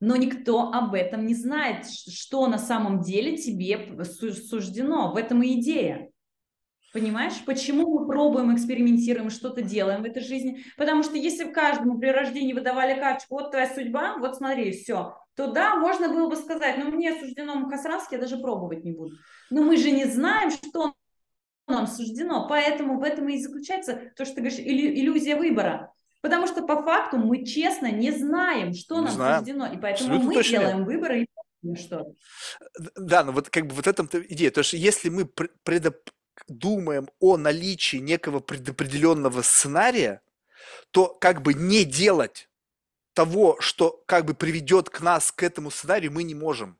Но 0.00 0.16
никто 0.16 0.70
об 0.70 0.94
этом 0.94 1.24
не 1.24 1.34
знает, 1.34 1.86
что 1.88 2.46
на 2.46 2.58
самом 2.58 3.00
деле 3.00 3.38
тебе 3.38 4.04
суждено. 4.04 5.12
В 5.12 5.16
этом 5.16 5.42
и 5.42 5.58
идея. 5.60 6.10
Понимаешь, 6.92 7.42
почему 7.44 7.98
мы 7.98 8.06
пробуем, 8.06 8.54
экспериментируем, 8.54 9.30
что-то 9.30 9.62
делаем 9.62 10.02
в 10.02 10.04
этой 10.04 10.22
жизни? 10.22 10.64
Потому 10.76 11.02
что 11.02 11.16
если 11.16 11.50
каждому 11.50 11.98
при 11.98 12.08
рождении 12.08 12.52
выдавали 12.52 13.00
карточку, 13.00 13.34
вот 13.34 13.50
твоя 13.50 13.74
судьба, 13.74 14.18
вот 14.18 14.36
смотри, 14.36 14.70
все, 14.72 15.16
то 15.34 15.50
да, 15.50 15.74
можно 15.76 16.08
было 16.08 16.28
бы 16.28 16.36
сказать, 16.36 16.76
ну 16.78 16.92
мне 16.92 17.18
суждено 17.18 17.56
Мухасранске, 17.56 18.16
я 18.16 18.20
даже 18.20 18.36
пробовать 18.36 18.84
не 18.84 18.92
буду. 18.92 19.16
Но 19.50 19.64
мы 19.64 19.76
же 19.76 19.90
не 19.90 20.04
знаем, 20.04 20.50
что 20.50 20.94
нам 21.66 21.86
суждено. 21.86 22.46
Поэтому 22.48 22.98
в 22.98 23.02
этом 23.02 23.28
и 23.28 23.40
заключается 23.40 24.12
то, 24.16 24.24
что 24.24 24.36
ты 24.36 24.40
говоришь, 24.42 24.60
иллюзия 24.60 25.36
выбора. 25.36 25.92
Потому 26.20 26.46
что 26.46 26.62
по 26.62 26.82
факту 26.82 27.18
мы 27.18 27.44
честно 27.44 27.90
не 27.90 28.10
знаем, 28.10 28.72
что 28.74 28.96
не 28.96 29.06
нам 29.06 29.14
знаем. 29.14 29.38
суждено. 29.38 29.66
И 29.66 29.78
поэтому 29.78 30.14
Абсолютно 30.14 30.38
мы 30.38 30.44
делаем 30.44 30.78
нет. 30.78 30.86
выборы 30.86 31.22
и 31.22 31.76
что. 31.76 32.12
Да, 32.96 33.24
но 33.24 33.32
вот 33.32 33.50
как 33.50 33.66
бы 33.66 33.74
вот 33.74 33.86
этом 33.86 34.08
идея. 34.12 34.50
То, 34.50 34.62
что 34.62 34.76
если 34.76 35.08
мы 35.08 35.26
предоп... 35.26 35.96
думаем 36.48 37.08
о 37.20 37.36
наличии 37.36 37.98
некого 37.98 38.40
предопределенного 38.40 39.42
сценария, 39.42 40.20
то 40.90 41.08
как 41.08 41.42
бы 41.42 41.54
не 41.54 41.84
делать 41.84 42.48
того, 43.14 43.56
что 43.60 44.02
как 44.06 44.24
бы 44.24 44.34
приведет 44.34 44.90
к 44.90 45.00
нас 45.00 45.30
к 45.32 45.42
этому 45.42 45.70
сценарию, 45.70 46.12
мы 46.12 46.24
не 46.24 46.34
можем. 46.34 46.76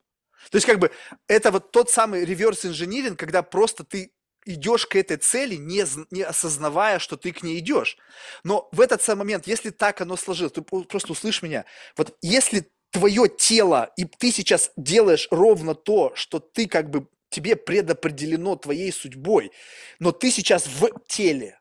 То 0.51 0.57
есть 0.57 0.67
как 0.67 0.79
бы 0.79 0.91
это 1.29 1.51
вот 1.51 1.71
тот 1.71 1.91
самый 1.91 2.25
реверс 2.25 2.67
инжиниринг, 2.67 3.19
когда 3.19 3.43
просто 3.43 3.85
ты 3.85 4.13
идешь 4.45 4.87
к 4.87 4.97
этой 4.97 5.17
цели, 5.17 5.57
не, 5.57 5.85
не 6.11 6.23
осознавая, 6.23 6.99
что 6.99 7.17
ты 7.17 7.33
к 7.33 7.43
ней 7.43 7.59
идешь. 7.59 7.97
Но 8.43 8.69
в 8.73 8.81
этот 8.81 9.03
самый 9.03 9.21
момент, 9.21 9.47
если 9.47 9.71
так 9.71 10.01
оно 10.01 10.17
сложилось, 10.17 10.53
ты 10.53 10.63
просто 10.63 11.13
услышь 11.13 11.43
меня, 11.43 11.65
вот 11.97 12.17
если 12.23 12.71
твое 12.91 13.29
тело, 13.29 13.91
и 13.97 14.05
ты 14.05 14.31
сейчас 14.31 14.71
делаешь 14.77 15.27
ровно 15.31 15.75
то, 15.75 16.13
что 16.15 16.39
ты 16.39 16.69
как 16.69 16.91
бы, 16.91 17.09
тебе 17.29 17.57
предопределено 17.57 18.55
твоей 18.57 18.93
судьбой, 18.93 19.51
но 19.99 20.13
ты 20.13 20.31
сейчас 20.31 20.67
в 20.67 20.91
теле, 21.09 21.59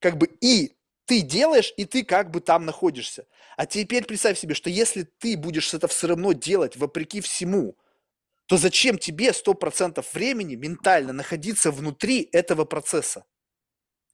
как 0.00 0.16
бы 0.18 0.28
и 0.40 0.76
ты 1.06 1.22
делаешь, 1.22 1.72
и 1.78 1.86
ты 1.86 2.04
как 2.04 2.30
бы 2.30 2.40
там 2.40 2.66
находишься. 2.66 3.26
А 3.56 3.64
теперь 3.64 4.04
представь 4.04 4.38
себе, 4.38 4.54
что 4.54 4.68
если 4.68 5.04
ты 5.18 5.38
будешь 5.38 5.72
это 5.72 5.88
все 5.88 6.08
равно 6.08 6.32
делать 6.32 6.76
вопреки 6.76 7.22
всему, 7.22 7.77
то 8.48 8.56
зачем 8.56 8.98
тебе 8.98 9.28
100% 9.28 10.04
времени 10.14 10.56
ментально 10.56 11.12
находиться 11.12 11.70
внутри 11.70 12.28
этого 12.32 12.64
процесса? 12.64 13.24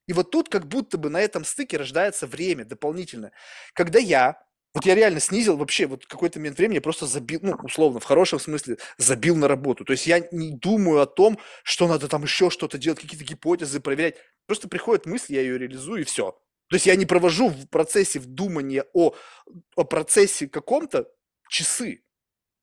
И 0.09 0.13
вот 0.13 0.33
тут 0.33 0.49
как 0.49 0.67
будто 0.67 0.99
бы 0.99 1.09
на 1.09 1.21
этом 1.21 1.45
стыке 1.45 1.77
рождается 1.77 2.27
время 2.27 2.65
дополнительное. 2.65 3.33
Когда 3.75 4.01
я, 4.01 4.43
вот 4.75 4.85
я 4.85 4.97
реально 4.97 5.21
снизил 5.21 5.57
вообще 5.57 5.87
вот 5.87 6.05
какой-то 6.07 6.41
момент 6.41 6.59
времени, 6.59 6.75
я 6.75 6.81
просто 6.83 7.07
забил, 7.07 7.39
ну, 7.43 7.53
условно, 7.63 8.01
в 8.01 8.05
хорошем 8.05 8.41
смысле, 8.41 8.79
забил 8.99 9.37
на 9.37 9.47
работу. 9.47 9.85
То 9.85 9.93
есть 9.93 10.07
я 10.09 10.27
не 10.33 10.51
думаю 10.51 11.01
о 11.01 11.07
том, 11.07 11.39
что 11.63 11.87
надо 11.87 12.09
там 12.09 12.25
еще 12.25 12.51
что-то 12.51 12.77
делать, 12.77 13.01
какие-то 13.01 13.25
гипотезы 13.25 13.79
проверять. 13.79 14.17
Просто 14.47 14.69
приходит 14.69 15.07
мысль, 15.07 15.35
я 15.35 15.43
ее 15.43 15.59
реализую, 15.59 16.03
и 16.03 16.05
все. 16.05 16.33
То 16.69 16.75
есть 16.75 16.87
я 16.87 16.97
не 16.97 17.07
провожу 17.07 17.51
в 17.51 17.69
процессе 17.69 18.19
вдумания 18.19 18.85
о, 18.95 19.15
о 19.77 19.85
процессе 19.85 20.49
каком-то 20.49 21.09
часы. 21.49 22.03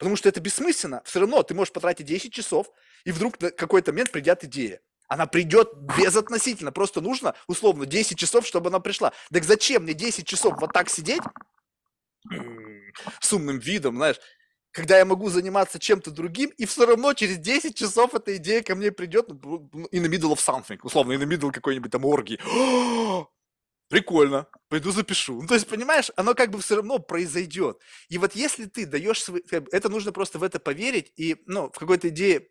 Потому 0.02 0.16
что 0.16 0.28
это 0.30 0.40
бессмысленно. 0.42 1.04
Все 1.06 1.20
равно 1.20 1.44
ты 1.44 1.54
можешь 1.54 1.72
потратить 1.72 2.08
10 2.08 2.34
часов, 2.34 2.72
и 3.06 3.12
вдруг 3.12 3.40
на 3.40 3.52
какой-то 3.52 3.92
момент 3.92 4.10
придет 4.10 4.44
идея. 4.44 4.82
Она 5.08 5.28
придет 5.28 5.76
безотносительно. 5.96 6.72
Просто 6.72 7.02
нужно, 7.02 7.36
условно, 7.46 7.86
10 7.86 8.18
часов, 8.18 8.48
чтобы 8.48 8.70
она 8.70 8.80
пришла. 8.80 9.14
Так 9.32 9.44
зачем 9.44 9.84
мне 9.84 9.94
10 9.94 10.26
часов 10.26 10.56
вот 10.60 10.74
так 10.74 10.90
сидеть 10.90 11.22
с 13.20 13.32
умным 13.32 13.60
видом, 13.60 13.98
знаешь, 13.98 14.16
когда 14.72 14.98
я 14.98 15.06
могу 15.06 15.30
заниматься 15.30 15.78
чем-то 15.78 16.10
другим, 16.10 16.50
и 16.58 16.66
все 16.66 16.88
равно 16.88 17.14
через 17.14 17.38
10 17.38 17.76
часов 17.76 18.16
эта 18.16 18.38
идея 18.38 18.64
ко 18.64 18.74
мне 18.74 18.92
придет 18.92 19.28
ну, 19.30 19.70
in 19.92 20.02
the 20.02 20.10
middle 20.10 20.34
of 20.34 20.40
something, 20.40 20.80
условно, 20.82 21.14
in 21.14 21.20
the 21.20 21.28
middle 21.28 21.52
какой-нибудь 21.52 21.92
там 21.92 22.06
оргии 22.06 22.40
прикольно, 23.92 24.48
пойду 24.70 24.92
запишу. 24.92 25.42
Ну, 25.42 25.48
то 25.48 25.54
есть, 25.54 25.68
понимаешь, 25.68 26.12
оно 26.16 26.34
как 26.34 26.50
бы 26.50 26.60
все 26.62 26.78
равно 26.78 26.98
произойдет. 26.98 27.78
И 28.08 28.18
вот 28.18 28.34
если 28.36 28.66
ты 28.66 28.86
даешь 28.86 29.22
свои... 29.22 29.42
Это 29.50 29.90
нужно 29.90 30.14
просто 30.14 30.40
в 30.40 30.44
это 30.44 30.60
поверить 30.60 31.12
и, 31.18 31.44
ну, 31.46 31.70
в 31.70 31.78
какой-то 31.78 32.08
идее, 32.08 32.48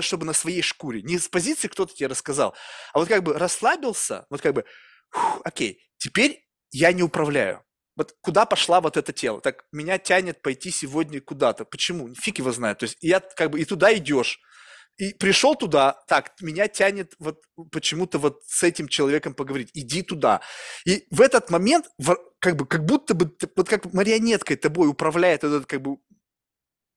чтобы 0.00 0.24
на 0.24 0.32
своей 0.32 0.62
шкуре. 0.62 1.02
Не 1.02 1.18
с 1.18 1.28
позиции 1.28 1.68
кто-то 1.68 1.94
тебе 1.94 2.06
рассказал, 2.06 2.56
а 2.94 3.00
вот 3.00 3.08
как 3.08 3.22
бы 3.22 3.34
расслабился, 3.34 4.26
вот 4.30 4.40
как 4.40 4.54
бы, 4.54 4.64
фух, 5.10 5.42
окей, 5.44 5.84
теперь 5.98 6.48
я 6.70 6.90
не 6.92 7.02
управляю. 7.02 7.62
Вот 7.94 8.14
куда 8.22 8.46
пошла 8.46 8.80
вот 8.80 8.96
это 8.96 9.12
тело? 9.12 9.42
Так, 9.42 9.66
меня 9.70 9.98
тянет 9.98 10.40
пойти 10.40 10.70
сегодня 10.70 11.20
куда-то. 11.20 11.66
Почему? 11.66 12.14
Фиг 12.14 12.38
его 12.38 12.50
знает. 12.50 12.78
То 12.78 12.84
есть 12.84 12.96
я 13.02 13.20
как 13.20 13.50
бы 13.50 13.60
и 13.60 13.64
туда 13.66 13.94
идешь 13.94 14.40
и 14.98 15.14
пришел 15.14 15.54
туда, 15.54 15.92
так, 16.08 16.32
меня 16.40 16.66
тянет 16.66 17.14
вот 17.18 17.44
почему-то 17.70 18.18
вот 18.18 18.42
с 18.46 18.64
этим 18.64 18.88
человеком 18.88 19.32
поговорить, 19.32 19.70
иди 19.72 20.02
туда. 20.02 20.40
И 20.84 21.06
в 21.10 21.20
этот 21.20 21.50
момент, 21.50 21.88
как 22.40 22.56
бы, 22.56 22.66
как 22.66 22.84
будто 22.84 23.14
бы, 23.14 23.34
вот 23.56 23.68
как 23.68 23.92
марионеткой 23.92 24.56
тобой 24.56 24.88
управляет 24.88 25.44
этот, 25.44 25.66
как 25.66 25.82
бы, 25.82 25.98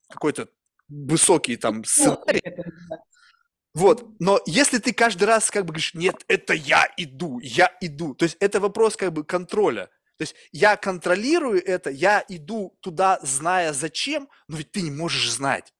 какой-то 0.10 0.50
высокий 0.90 1.58
там 1.58 1.84
сценарий. 1.86 2.42
Вот, 3.74 4.20
но 4.20 4.42
если 4.46 4.80
ты 4.80 4.94
каждый 4.94 5.24
раз 5.24 5.50
как 5.50 5.64
бы 5.64 5.70
говоришь, 5.70 5.94
нет, 5.94 6.26
это 6.28 6.54
я 6.54 6.92
иду, 6.98 7.40
я 7.40 7.72
иду, 7.80 8.16
то 8.16 8.26
есть 8.26 8.36
это 8.40 8.60
вопрос 8.60 8.98
как 8.98 9.14
бы 9.14 9.24
контроля. 9.24 9.86
То 10.18 10.24
есть 10.24 10.36
я 10.52 10.76
контролирую 10.76 11.64
это, 11.64 11.90
я 11.90 12.24
иду 12.28 12.78
туда, 12.82 13.20
зная 13.22 13.74
зачем, 13.74 14.28
но 14.48 14.58
ведь 14.58 14.72
ты 14.72 14.82
не 14.82 14.92
можешь 14.92 15.32
знать. 15.32 15.74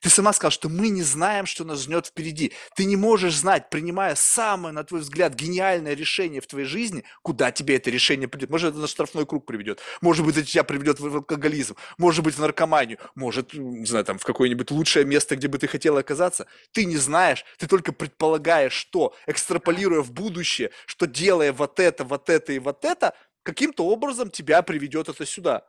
Ты 0.00 0.10
сама 0.10 0.32
сказала, 0.32 0.50
что 0.50 0.68
мы 0.68 0.88
не 0.88 1.02
знаем, 1.02 1.46
что 1.46 1.64
нас 1.64 1.82
ждет 1.82 2.06
впереди. 2.06 2.52
Ты 2.74 2.84
не 2.84 2.96
можешь 2.96 3.36
знать, 3.36 3.70
принимая 3.70 4.14
самое, 4.14 4.74
на 4.74 4.84
твой 4.84 5.00
взгляд, 5.00 5.34
гениальное 5.34 5.94
решение 5.94 6.40
в 6.40 6.46
твоей 6.46 6.66
жизни, 6.66 7.04
куда 7.22 7.50
тебе 7.52 7.76
это 7.76 7.90
решение 7.90 8.28
придет. 8.28 8.50
Может, 8.50 8.70
это 8.70 8.80
на 8.80 8.86
штрафной 8.86 9.26
круг 9.26 9.46
приведет. 9.46 9.80
Может 10.00 10.24
быть, 10.24 10.36
это 10.36 10.46
тебя 10.46 10.64
приведет 10.64 11.00
в 11.00 11.16
алкоголизм. 11.16 11.76
Может 11.98 12.24
быть, 12.24 12.34
в 12.34 12.40
наркоманию. 12.40 12.98
Может, 13.14 13.54
не 13.54 13.86
знаю, 13.86 14.04
там, 14.04 14.18
в 14.18 14.24
какое-нибудь 14.24 14.70
лучшее 14.70 15.04
место, 15.04 15.36
где 15.36 15.48
бы 15.48 15.58
ты 15.58 15.66
хотела 15.66 16.00
оказаться. 16.00 16.46
Ты 16.72 16.84
не 16.84 16.96
знаешь. 16.96 17.44
Ты 17.58 17.66
только 17.66 17.92
предполагаешь, 17.92 18.72
что, 18.72 19.14
экстраполируя 19.26 20.00
в 20.00 20.12
будущее, 20.12 20.70
что 20.86 21.06
делая 21.06 21.52
вот 21.52 21.80
это, 21.80 22.04
вот 22.04 22.28
это 22.28 22.52
и 22.52 22.58
вот 22.58 22.84
это, 22.84 23.14
каким-то 23.42 23.84
образом 23.86 24.30
тебя 24.30 24.62
приведет 24.62 25.08
это 25.08 25.26
сюда. 25.26 25.66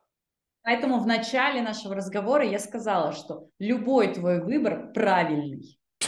Поэтому 0.63 0.99
в 0.99 1.07
начале 1.07 1.61
нашего 1.61 1.95
разговора 1.95 2.45
я 2.45 2.59
сказала, 2.59 3.13
что 3.13 3.49
любой 3.59 4.13
твой 4.13 4.43
выбор 4.43 4.91
правильный. 4.93 5.77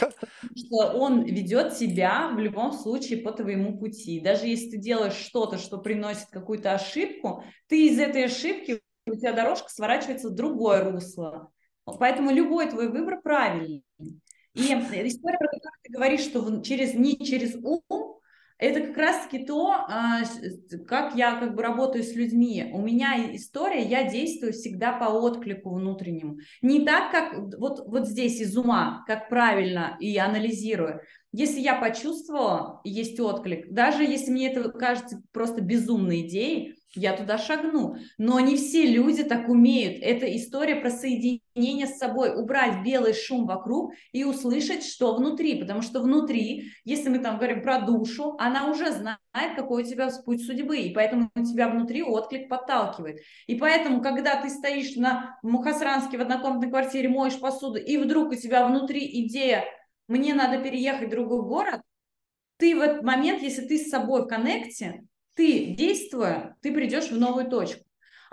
Что 0.55 0.93
он 0.97 1.23
ведет 1.23 1.77
тебя 1.77 2.29
в 2.29 2.39
любом 2.39 2.73
случае 2.73 3.19
по 3.19 3.31
твоему 3.31 3.77
пути. 3.77 4.19
Даже 4.19 4.47
если 4.47 4.71
ты 4.71 4.77
делаешь 4.77 5.13
что-то, 5.13 5.57
что 5.57 5.77
приносит 5.77 6.27
какую-то 6.31 6.73
ошибку, 6.73 7.43
ты 7.67 7.87
из 7.87 7.99
этой 7.99 8.25
ошибки, 8.25 8.81
у 9.05 9.15
тебя 9.15 9.33
дорожка 9.33 9.69
сворачивается 9.69 10.29
в 10.29 10.35
другое 10.35 10.83
русло. 10.83 11.51
Поэтому 11.85 12.31
любой 12.31 12.69
твой 12.69 12.89
выбор 12.89 13.21
правильный. 13.21 13.83
И 13.99 14.61
история, 14.61 15.37
про 15.37 15.47
которую 15.47 15.79
ты 15.83 15.93
говоришь, 15.93 16.21
что 16.21 16.61
через, 16.61 16.93
не 16.93 17.17
через 17.17 17.55
ум, 17.55 18.19
это 18.57 18.81
как 18.81 18.97
раз-таки 18.97 19.45
то, 19.45 19.71
а, 19.71 20.21
как 20.87 21.15
я 21.15 21.35
как 21.35 21.55
бы 21.55 21.63
работаю 21.63 22.03
с 22.03 22.13
людьми. 22.15 22.69
У 22.73 22.81
меня 22.81 23.35
история, 23.35 23.83
я 23.83 24.09
действую 24.09 24.53
всегда 24.53 24.93
по 24.93 25.05
отклику 25.05 25.73
внутреннему. 25.73 26.37
Не 26.61 26.85
так, 26.85 27.11
как 27.11 27.57
вот, 27.57 27.87
вот 27.87 28.07
здесь 28.07 28.39
из 28.39 28.55
ума, 28.57 29.03
как 29.07 29.29
правильно 29.29 29.97
и 29.99 30.17
анализирую. 30.17 31.01
Если 31.31 31.59
я 31.59 31.75
почувствовала, 31.75 32.81
есть 32.83 33.19
отклик, 33.19 33.71
даже 33.71 34.03
если 34.03 34.31
мне 34.31 34.51
это 34.51 34.69
кажется 34.69 35.21
просто 35.31 35.61
безумной 35.61 36.27
идеей, 36.27 36.75
я 36.95 37.15
туда 37.15 37.37
шагну. 37.37 37.95
Но 38.17 38.39
не 38.39 38.55
все 38.55 38.85
люди 38.85 39.23
так 39.23 39.49
умеют. 39.49 39.97
Это 40.01 40.25
история 40.35 40.75
про 40.75 40.89
соединение 40.89 41.87
с 41.87 41.97
собой, 41.97 42.35
убрать 42.35 42.83
белый 42.83 43.13
шум 43.13 43.45
вокруг 43.45 43.93
и 44.11 44.23
услышать, 44.23 44.83
что 44.83 45.15
внутри. 45.15 45.59
Потому 45.59 45.81
что 45.81 46.01
внутри, 46.01 46.71
если 46.83 47.09
мы 47.09 47.19
там 47.19 47.37
говорим 47.37 47.61
про 47.61 47.81
душу, 47.81 48.35
она 48.39 48.69
уже 48.69 48.91
знает, 48.91 49.19
какой 49.55 49.83
у 49.83 49.85
тебя 49.85 50.09
путь 50.25 50.45
судьбы. 50.45 50.77
И 50.77 50.93
поэтому 50.93 51.29
у 51.35 51.43
тебя 51.43 51.69
внутри 51.69 52.03
отклик 52.03 52.49
подталкивает. 52.49 53.19
И 53.47 53.55
поэтому, 53.55 54.01
когда 54.01 54.41
ты 54.41 54.49
стоишь 54.49 54.95
на 54.95 55.39
Мухасранске 55.43 56.17
в 56.17 56.21
однокомнатной 56.21 56.69
квартире, 56.69 57.09
моешь 57.09 57.39
посуду, 57.39 57.79
и 57.79 57.97
вдруг 57.97 58.31
у 58.31 58.35
тебя 58.35 58.65
внутри 58.65 59.25
идея 59.25 59.65
«мне 60.07 60.33
надо 60.33 60.61
переехать 60.61 61.07
в 61.07 61.11
другой 61.11 61.41
город», 61.43 61.81
ты 62.57 62.75
в 62.75 62.81
этот 62.81 63.03
момент, 63.03 63.41
если 63.41 63.65
ты 63.65 63.77
с 63.77 63.89
собой 63.89 64.23
в 64.23 64.27
коннекте, 64.27 65.03
ты, 65.35 65.75
действуя, 65.75 66.55
ты 66.61 66.73
придешь 66.73 67.09
в 67.09 67.17
новую 67.17 67.49
точку. 67.49 67.83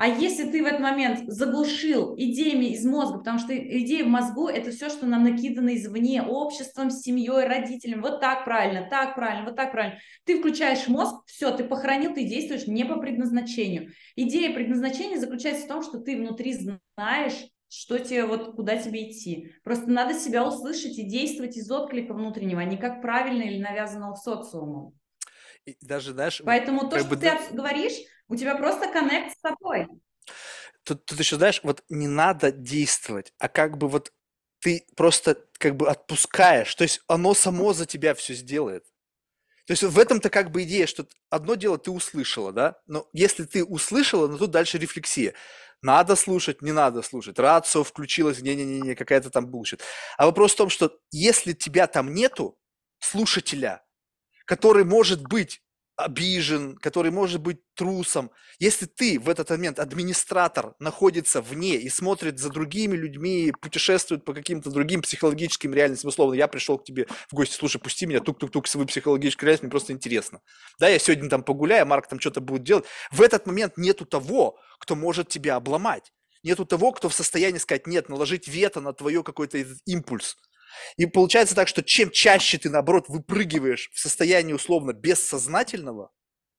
А 0.01 0.09
если 0.09 0.51
ты 0.51 0.63
в 0.63 0.67
этот 0.67 0.81
момент 0.81 1.31
заглушил 1.31 2.15
идеями 2.17 2.73
из 2.73 2.87
мозга, 2.87 3.19
потому 3.19 3.39
что 3.39 3.55
идеи 3.55 4.01
в 4.01 4.09
мозгу– 4.09 4.49
это 4.49 4.71
все, 4.71 4.89
что 4.89 5.05
нам 5.05 5.25
накидано 5.25 5.77
извне, 5.77 6.23
обществом, 6.23 6.91
семьей, 6.91 7.47
родителями, 7.47 8.01
вот 8.01 8.19
так 8.19 8.47
правильно, 8.47 8.89
так 8.89 9.15
правильно, 9.15 9.45
вот 9.45 9.57
так 9.57 9.73
правильно. 9.73 9.99
Ты 10.25 10.39
включаешь 10.39 10.89
мозг, 10.89 11.17
все, 11.27 11.55
ты 11.55 11.65
похоронил, 11.65 12.15
ты 12.15 12.25
действуешь 12.25 12.67
не 12.67 12.87
по 12.87 12.97
предназначению. 12.97 13.91
Идея 14.17 14.55
предназначения 14.55 15.19
заключается 15.19 15.67
в 15.67 15.69
том, 15.69 15.83
что 15.83 15.99
ты 15.99 16.17
внутри 16.17 16.55
знаешь, 16.55 17.37
что 17.69 17.99
тебе, 17.99 18.25
вот 18.25 18.57
куда 18.57 18.79
тебе 18.79 19.11
идти. 19.11 19.53
Просто 19.63 19.91
надо 19.91 20.15
себя 20.15 20.49
услышать 20.49 20.97
и 20.97 21.07
действовать 21.07 21.59
из 21.59 21.71
отклика 21.71 22.15
внутреннего, 22.15 22.63
а 22.63 22.65
не 22.65 22.79
как 22.79 23.03
правильно 23.03 23.43
или 23.43 23.61
навязанного 23.61 24.15
социумом. 24.15 24.95
И 25.67 25.77
даже, 25.81 26.13
знаешь... 26.13 26.41
Поэтому 26.45 26.89
то, 26.89 26.99
что 26.99 27.09
бы, 27.09 27.17
ты 27.17 27.37
говоришь, 27.53 27.95
у 28.29 28.37
тебя 28.37 28.57
просто 28.57 28.91
коннект 28.91 29.37
с 29.37 29.41
тобой. 29.41 29.89
Тут, 30.85 31.05
тут 31.05 31.19
еще, 31.19 31.37
знаешь, 31.37 31.61
вот 31.63 31.83
не 31.89 32.09
надо 32.09 32.53
действовать, 32.53 33.33
а 33.39 33.49
как 33.49 33.77
бы 33.77 33.89
вот 33.89 34.13
ты 34.61 34.87
просто 34.97 35.37
как 35.59 35.77
бы 35.77 35.89
отпускаешь, 35.89 36.75
то 36.75 36.83
есть 36.83 37.01
оно 37.07 37.35
само 37.35 37.73
за 37.73 37.87
тебя 37.87 38.15
все 38.15 38.35
сделает. 38.35 38.85
То 39.67 39.73
есть 39.73 39.83
в 39.83 39.99
этом-то 39.99 40.31
как 40.31 40.51
бы 40.51 40.65
идея, 40.65 40.87
что 40.87 41.07
одно 41.29 41.55
дело 41.55 41.79
ты 41.79 41.91
услышала, 41.91 42.53
да, 42.53 42.81
но 42.87 43.09
если 43.13 43.45
ты 43.45 43.65
услышала, 43.65 44.27
ну 44.27 44.39
тут 44.39 44.51
дальше 44.51 44.79
рефлексия. 44.79 45.35
Надо 45.83 46.15
слушать, 46.15 46.61
не 46.61 46.73
надо 46.73 47.01
слушать. 47.01 47.39
Рацио 47.39 47.85
включилась, 47.85 48.41
не-не-не, 48.41 48.95
какая-то 48.95 49.31
там 49.31 49.47
bullshit. 49.47 49.83
А 50.19 50.27
вопрос 50.27 50.53
в 50.53 50.57
том, 50.57 50.69
что 50.69 50.99
если 51.11 51.55
тебя 51.55 51.87
там 51.87 52.13
нету, 52.13 52.59
слушателя, 52.99 53.83
который 54.51 54.83
может 54.83 55.23
быть 55.29 55.63
обижен, 55.95 56.77
который 56.79 57.13
может 57.13 57.41
быть 57.41 57.61
трусом. 57.77 58.33
Если 58.59 58.87
ты 58.87 59.21
в 59.21 59.29
этот 59.29 59.49
момент, 59.51 59.79
администратор, 59.79 60.75
находится 60.81 61.41
вне 61.41 61.77
и 61.77 61.89
смотрит 61.89 62.41
за 62.41 62.51
другими 62.51 62.97
людьми, 62.97 63.53
путешествует 63.61 64.25
по 64.25 64.35
каким-то 64.35 64.71
другим 64.71 65.03
психологическим 65.03 65.73
реальностям, 65.73 66.09
условно, 66.09 66.35
я 66.35 66.49
пришел 66.49 66.79
к 66.79 66.85
тебе 66.85 67.07
в 67.29 67.35
гости, 67.35 67.55
слушай, 67.55 67.81
пусти 67.81 68.07
меня, 68.07 68.19
тук-тук-тук, 68.19 68.67
свою 68.67 68.89
психологическую 68.89 69.47
реальность, 69.47 69.63
мне 69.63 69.71
просто 69.71 69.93
интересно. 69.93 70.41
Да, 70.81 70.89
я 70.89 70.99
сегодня 70.99 71.31
там 71.31 71.45
погуляю, 71.45 71.87
Марк 71.87 72.09
там 72.09 72.19
что-то 72.19 72.41
будет 72.41 72.65
делать. 72.65 72.87
В 73.13 73.23
этот 73.23 73.47
момент 73.47 73.77
нету 73.77 74.05
того, 74.05 74.59
кто 74.81 74.97
может 74.97 75.29
тебя 75.29 75.55
обломать. 75.55 76.13
Нету 76.43 76.65
того, 76.65 76.91
кто 76.91 77.09
в 77.09 77.15
состоянии 77.15 77.59
сказать 77.59 77.87
нет, 77.87 78.09
наложить 78.09 78.49
вето 78.49 78.81
на 78.81 78.93
твое 78.95 79.23
какой-то 79.23 79.65
импульс. 79.87 80.37
И 80.97 81.07
получается 81.07 81.55
так, 81.55 81.69
что 81.69 81.83
чем 81.83 82.11
чаще 82.11 82.59
ты, 82.59 82.71
наоборот, 82.71 83.09
выпрыгиваешь 83.09 83.91
в 83.93 83.99
состоянии 83.99 84.53
условно 84.53 84.93
бессознательного, 84.93 86.11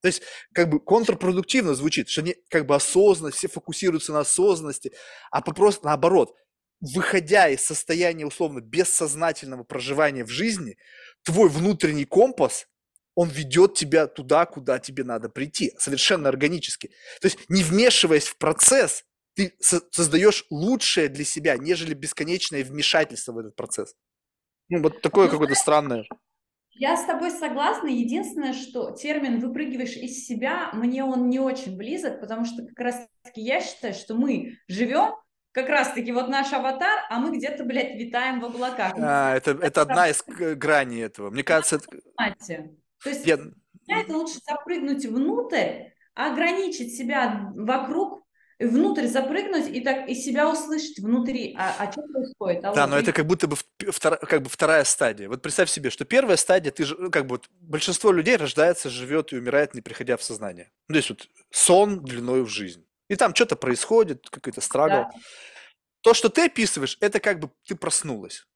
То 0.02 0.08
есть, 0.08 0.22
как 0.52 0.68
бы 0.68 0.80
контрпродуктивно 0.80 1.74
звучит, 1.74 2.08
что 2.08 2.22
не 2.22 2.36
как 2.50 2.66
бы 2.66 2.74
осознанность, 2.74 3.38
все 3.38 3.48
фокусируются 3.48 4.12
на 4.12 4.20
осознанности, 4.20 4.92
а 5.30 5.40
просто 5.42 5.86
наоборот, 5.86 6.34
выходя 6.80 7.48
из 7.48 7.64
состояния 7.64 8.26
условно 8.26 8.60
бессознательного 8.60 9.62
проживания 9.64 10.24
в 10.24 10.30
жизни, 10.30 10.76
твой 11.22 11.48
внутренний 11.48 12.04
компас, 12.04 12.66
он 13.14 13.28
ведет 13.28 13.74
тебя 13.74 14.06
туда, 14.06 14.46
куда 14.46 14.78
тебе 14.78 15.04
надо 15.04 15.28
прийти, 15.28 15.72
совершенно 15.78 16.28
органически. 16.28 16.88
То 17.20 17.26
есть, 17.26 17.38
не 17.48 17.62
вмешиваясь 17.62 18.26
в 18.26 18.36
процесс, 18.38 19.04
ты 19.34 19.54
создаешь 19.60 20.44
лучшее 20.50 21.08
для 21.08 21.24
себя, 21.24 21.56
нежели 21.56 21.94
бесконечное 21.94 22.64
вмешательство 22.64 23.32
в 23.32 23.38
этот 23.38 23.56
процесс. 23.56 23.94
Ну, 24.68 24.82
вот 24.82 25.02
такое 25.02 25.26
ну, 25.26 25.32
какое-то 25.32 25.54
странное. 25.54 26.04
Я 26.74 26.96
с 26.96 27.04
тобой 27.04 27.30
согласна. 27.30 27.88
Единственное, 27.88 28.54
что 28.54 28.92
термин 28.92 29.40
«выпрыгиваешь 29.40 29.96
из 29.96 30.26
себя», 30.26 30.70
мне 30.72 31.04
он 31.04 31.28
не 31.28 31.38
очень 31.38 31.76
близок, 31.76 32.20
потому 32.20 32.44
что 32.44 32.64
как 32.66 32.78
раз-таки 32.78 33.40
я 33.40 33.60
считаю, 33.60 33.94
что 33.94 34.14
мы 34.14 34.56
живем, 34.68 35.14
как 35.52 35.68
раз-таки 35.68 36.12
вот 36.12 36.28
наш 36.28 36.52
аватар, 36.52 37.04
а 37.10 37.18
мы 37.18 37.36
где-то, 37.36 37.64
блядь, 37.64 37.94
витаем 37.94 38.40
в 38.40 38.46
облаках. 38.46 38.94
А, 38.96 39.36
это, 39.36 39.50
это 39.50 39.82
одна 39.82 40.08
из 40.08 40.24
граней 40.26 41.02
этого. 41.02 41.30
Мне 41.30 41.44
кажется... 41.44 41.76
Это... 41.76 42.70
То 43.04 43.10
есть 43.10 43.26
я... 43.26 43.38
это 43.86 44.16
лучше 44.16 44.38
запрыгнуть 44.46 45.04
внутрь, 45.04 45.90
ограничить 46.14 46.96
себя 46.96 47.52
вокруг, 47.54 48.21
внутрь 48.66 49.06
запрыгнуть 49.06 49.68
и 49.68 49.80
так 49.80 50.08
и 50.08 50.14
себя 50.14 50.50
услышать 50.50 50.98
внутри, 50.98 51.54
а, 51.58 51.74
а 51.78 51.90
что 51.90 52.02
происходит? 52.02 52.64
А 52.64 52.74
да, 52.74 52.86
но 52.86 52.98
это 52.98 53.12
как 53.12 53.26
будто 53.26 53.46
бы 53.46 53.56
втор, 53.90 54.16
как 54.18 54.42
бы 54.42 54.48
вторая 54.48 54.84
стадия. 54.84 55.28
Вот 55.28 55.42
представь 55.42 55.70
себе, 55.70 55.90
что 55.90 56.04
первая 56.04 56.36
стадия, 56.36 56.70
ты 56.72 56.84
же, 56.84 57.10
как 57.10 57.26
бы 57.26 57.36
вот, 57.36 57.48
большинство 57.60 58.12
людей 58.12 58.36
рождается, 58.36 58.90
живет 58.90 59.32
и 59.32 59.36
умирает, 59.36 59.74
не 59.74 59.80
приходя 59.80 60.16
в 60.16 60.22
сознание. 60.22 60.70
Ну, 60.88 60.94
то 60.94 60.98
есть 60.98 61.10
вот 61.10 61.28
сон 61.50 62.02
длиной 62.04 62.42
в 62.42 62.48
жизнь. 62.48 62.84
И 63.08 63.16
там 63.16 63.34
что-то 63.34 63.56
происходит, 63.56 64.28
какой-то 64.30 64.60
страгл. 64.60 64.94
Да. 64.94 65.10
То, 66.02 66.14
что 66.14 66.28
ты 66.28 66.46
описываешь, 66.46 66.96
это 67.00 67.20
как 67.20 67.40
бы 67.40 67.50
ты 67.66 67.74
проснулась. 67.74 68.46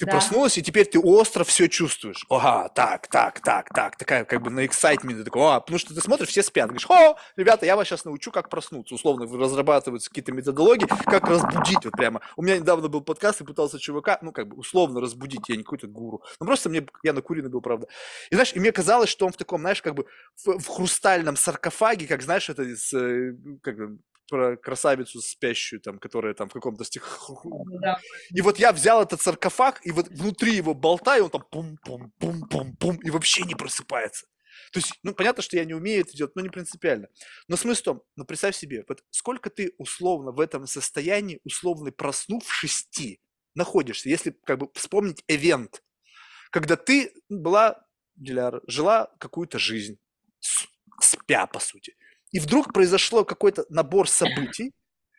Ты 0.00 0.06
да. 0.06 0.12
проснулась, 0.12 0.56
и 0.56 0.62
теперь 0.62 0.86
ты 0.86 0.98
остро 0.98 1.44
все 1.44 1.68
чувствуешь. 1.68 2.24
Ага, 2.30 2.70
так, 2.70 3.06
так, 3.08 3.40
так, 3.40 3.68
так. 3.68 3.96
Такая 3.98 4.24
как 4.24 4.40
бы 4.40 4.48
на 4.48 4.64
эксайтменте. 4.64 5.24
Такой, 5.24 5.42
а, 5.42 5.60
потому 5.60 5.78
что 5.78 5.94
ты 5.94 6.00
смотришь, 6.00 6.30
все 6.30 6.42
спят. 6.42 6.68
Говоришь, 6.68 6.88
о, 6.88 7.18
ребята, 7.36 7.66
я 7.66 7.76
вас 7.76 7.86
сейчас 7.86 8.06
научу, 8.06 8.32
как 8.32 8.48
проснуться. 8.48 8.94
Условно 8.94 9.26
разрабатываются 9.26 10.08
какие-то 10.08 10.32
методологии, 10.32 10.86
как 10.86 11.24
разбудить. 11.28 11.84
Вот 11.84 11.92
прямо. 11.92 12.22
У 12.36 12.42
меня 12.42 12.56
недавно 12.56 12.88
был 12.88 13.02
подкаст, 13.02 13.42
и 13.42 13.44
пытался 13.44 13.78
чувака, 13.78 14.18
ну, 14.22 14.32
как 14.32 14.48
бы 14.48 14.56
условно 14.56 15.02
разбудить. 15.02 15.46
Я 15.48 15.56
не 15.56 15.64
какой-то 15.64 15.86
гуру. 15.86 16.22
Ну, 16.40 16.46
просто 16.46 16.70
мне, 16.70 16.86
я 17.02 17.12
накуренный 17.12 17.50
был, 17.50 17.60
правда. 17.60 17.86
И 18.30 18.34
знаешь, 18.34 18.54
и 18.54 18.58
мне 18.58 18.72
казалось, 18.72 19.10
что 19.10 19.26
он 19.26 19.32
в 19.32 19.36
таком, 19.36 19.60
знаешь, 19.60 19.82
как 19.82 19.94
бы 19.94 20.06
в, 20.42 20.60
в 20.60 20.66
хрустальном 20.66 21.36
саркофаге, 21.36 22.06
как, 22.06 22.22
знаешь, 22.22 22.48
это 22.48 22.62
из, 22.62 22.90
э, 22.94 23.34
как 23.62 23.76
бы, 23.76 23.98
про 24.30 24.56
красавицу 24.56 25.20
спящую, 25.20 25.80
там, 25.80 25.98
которая 25.98 26.34
там 26.34 26.48
в 26.48 26.52
каком-то 26.52 26.84
стих... 26.84 27.18
Да. 27.80 27.98
И 28.30 28.40
вот 28.40 28.58
я 28.58 28.72
взял 28.72 29.02
этот 29.02 29.20
саркофаг, 29.20 29.80
и 29.84 29.90
вот 29.90 30.08
внутри 30.08 30.54
его 30.54 30.74
болтаю, 30.74 31.24
он 31.24 31.30
там 31.30 31.44
пум-пум-пум-пум-пум, 31.50 32.96
и 32.96 33.10
вообще 33.10 33.42
не 33.44 33.54
просыпается. 33.54 34.26
То 34.72 34.78
есть, 34.78 34.92
ну, 35.02 35.14
понятно, 35.14 35.42
что 35.42 35.56
я 35.56 35.64
не 35.64 35.74
умею 35.74 36.02
это 36.02 36.16
делать, 36.16 36.34
но 36.36 36.42
не 36.42 36.48
принципиально. 36.48 37.08
Но 37.48 37.56
смысл 37.56 37.80
в 37.80 37.84
том, 37.84 38.02
ну, 38.16 38.24
представь 38.24 38.56
себе, 38.56 38.84
вот 38.88 39.02
сколько 39.10 39.50
ты 39.50 39.74
условно 39.78 40.32
в 40.32 40.40
этом 40.40 40.66
состоянии, 40.66 41.40
условно 41.44 41.90
проснувшись, 41.90 42.88
находишься, 43.54 44.08
если 44.08 44.36
как 44.44 44.58
бы 44.58 44.68
вспомнить 44.74 45.24
эвент, 45.28 45.82
когда 46.50 46.76
ты 46.76 47.12
была, 47.28 47.84
Диляр, 48.16 48.60
жила 48.66 49.12
какую-то 49.18 49.58
жизнь, 49.58 49.98
спя, 51.00 51.46
по 51.46 51.58
сути. 51.58 51.96
И 52.32 52.38
вдруг 52.38 52.72
произошло 52.72 53.24
какой-то 53.24 53.64
набор 53.68 54.08
событий, 54.08 54.72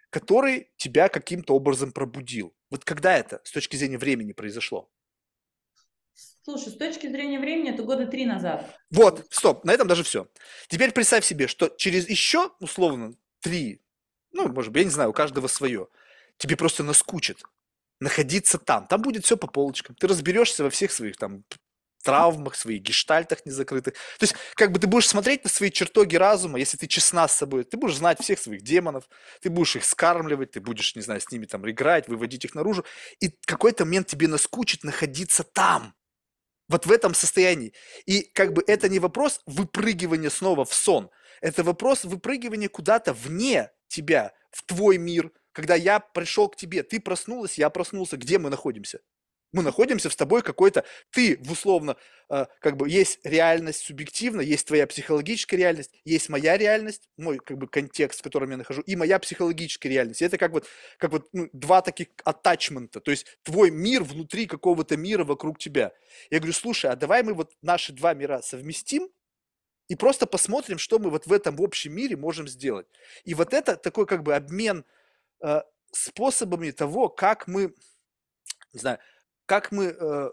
который 0.09 0.71
тебя 0.77 1.09
каким-то 1.09 1.55
образом 1.55 1.91
пробудил. 1.91 2.53
Вот 2.69 2.85
когда 2.85 3.17
это 3.17 3.41
с 3.43 3.51
точки 3.51 3.75
зрения 3.75 3.97
времени 3.97 4.33
произошло? 4.33 4.89
Слушай, 6.43 6.69
с 6.69 6.77
точки 6.77 7.07
зрения 7.07 7.39
времени 7.39 7.71
это 7.71 7.83
года 7.83 8.07
три 8.07 8.25
назад. 8.25 8.65
Вот, 8.89 9.27
стоп, 9.29 9.63
на 9.63 9.71
этом 9.71 9.87
даже 9.87 10.03
все. 10.03 10.27
Теперь 10.67 10.91
представь 10.91 11.23
себе, 11.23 11.47
что 11.47 11.69
через 11.69 12.09
еще, 12.09 12.51
условно, 12.59 13.13
три, 13.41 13.81
ну, 14.31 14.47
может 14.47 14.71
быть, 14.71 14.81
я 14.81 14.85
не 14.85 14.91
знаю, 14.91 15.11
у 15.11 15.13
каждого 15.13 15.47
свое, 15.47 15.87
тебе 16.37 16.57
просто 16.57 16.83
наскучит 16.83 17.43
находиться 17.99 18.57
там. 18.57 18.87
Там 18.87 19.01
будет 19.01 19.23
все 19.23 19.37
по 19.37 19.47
полочкам. 19.47 19.95
Ты 19.95 20.07
разберешься 20.07 20.63
во 20.63 20.69
всех 20.69 20.91
своих 20.91 21.17
там 21.17 21.43
травмах, 22.01 22.55
своих 22.55 22.81
гештальтах 22.81 23.45
незакрытых. 23.45 23.93
То 23.93 24.23
есть, 24.23 24.35
как 24.55 24.71
бы 24.71 24.79
ты 24.79 24.87
будешь 24.87 25.07
смотреть 25.07 25.43
на 25.43 25.49
свои 25.49 25.71
чертоги 25.71 26.15
разума, 26.15 26.59
если 26.59 26.77
ты 26.77 26.87
честна 26.87 27.27
с 27.27 27.35
собой, 27.35 27.63
ты 27.63 27.77
будешь 27.77 27.95
знать 27.95 28.21
всех 28.21 28.39
своих 28.39 28.61
демонов, 28.61 29.05
ты 29.41 29.49
будешь 29.49 29.75
их 29.75 29.85
скармливать, 29.85 30.51
ты 30.51 30.59
будешь, 30.59 30.95
не 30.95 31.01
знаю, 31.01 31.21
с 31.21 31.31
ними 31.31 31.45
там 31.45 31.69
играть, 31.69 32.07
выводить 32.07 32.45
их 32.45 32.55
наружу, 32.55 32.85
и 33.19 33.29
какой-то 33.45 33.85
момент 33.85 34.07
тебе 34.07 34.27
наскучит 34.27 34.83
находиться 34.83 35.43
там, 35.43 35.93
вот 36.67 36.85
в 36.85 36.91
этом 36.91 37.13
состоянии. 37.13 37.73
И 38.05 38.21
как 38.21 38.53
бы 38.53 38.63
это 38.65 38.89
не 38.89 38.99
вопрос 38.99 39.41
выпрыгивания 39.45 40.29
снова 40.29 40.65
в 40.65 40.73
сон, 40.73 41.09
это 41.41 41.63
вопрос 41.63 42.05
выпрыгивания 42.05 42.69
куда-то 42.69 43.13
вне 43.13 43.71
тебя, 43.87 44.33
в 44.51 44.63
твой 44.63 44.97
мир, 44.97 45.31
когда 45.51 45.75
я 45.75 45.99
пришел 45.99 46.47
к 46.49 46.55
тебе, 46.55 46.83
ты 46.83 46.99
проснулась, 46.99 47.57
я 47.57 47.69
проснулся, 47.69 48.17
где 48.17 48.37
мы 48.37 48.49
находимся? 48.49 49.01
Мы 49.51 49.63
находимся 49.63 50.09
с 50.09 50.15
тобой 50.15 50.41
какой-то, 50.41 50.85
ты 51.09 51.37
в 51.41 51.51
условно, 51.51 51.97
э, 52.29 52.45
как 52.61 52.77
бы 52.77 52.89
есть 52.89 53.19
реальность 53.23 53.85
субъективно, 53.85 54.39
есть 54.39 54.65
твоя 54.65 54.87
психологическая 54.87 55.59
реальность, 55.59 55.91
есть 56.05 56.29
моя 56.29 56.57
реальность, 56.57 57.09
мой 57.17 57.37
как 57.37 57.57
бы 57.57 57.67
контекст, 57.67 58.21
в 58.21 58.23
котором 58.23 58.51
я 58.51 58.57
нахожу, 58.57 58.81
и 58.81 58.95
моя 58.95 59.19
психологическая 59.19 59.91
реальность. 59.91 60.21
И 60.21 60.25
это 60.25 60.37
как 60.37 60.53
вот, 60.53 60.67
как 60.97 61.11
вот 61.11 61.27
ну, 61.33 61.49
два 61.51 61.81
таких 61.81 62.07
атачмента, 62.23 63.01
то 63.01 63.11
есть 63.11 63.25
твой 63.43 63.71
мир 63.71 64.03
внутри 64.03 64.45
какого-то 64.45 64.95
мира 64.95 65.25
вокруг 65.25 65.59
тебя. 65.59 65.91
Я 66.29 66.39
говорю, 66.39 66.53
слушай, 66.53 66.89
а 66.89 66.95
давай 66.95 67.21
мы 67.21 67.33
вот 67.33 67.51
наши 67.61 67.91
два 67.91 68.13
мира 68.13 68.41
совместим, 68.41 69.09
и 69.89 69.95
просто 69.95 70.25
посмотрим, 70.25 70.77
что 70.77 70.99
мы 70.99 71.09
вот 71.09 71.27
в 71.27 71.33
этом 71.33 71.57
общем 71.59 71.93
мире 71.93 72.15
можем 72.15 72.47
сделать. 72.47 72.87
И 73.25 73.33
вот 73.33 73.53
это 73.53 73.75
такой 73.75 74.05
как 74.05 74.23
бы 74.23 74.33
обмен 74.33 74.85
э, 75.43 75.63
способами 75.91 76.71
того, 76.71 77.09
как 77.09 77.45
мы, 77.45 77.75
не 78.71 78.79
знаю, 78.79 78.99
как 79.51 79.69
мы, 79.73 79.87
э, 79.87 80.31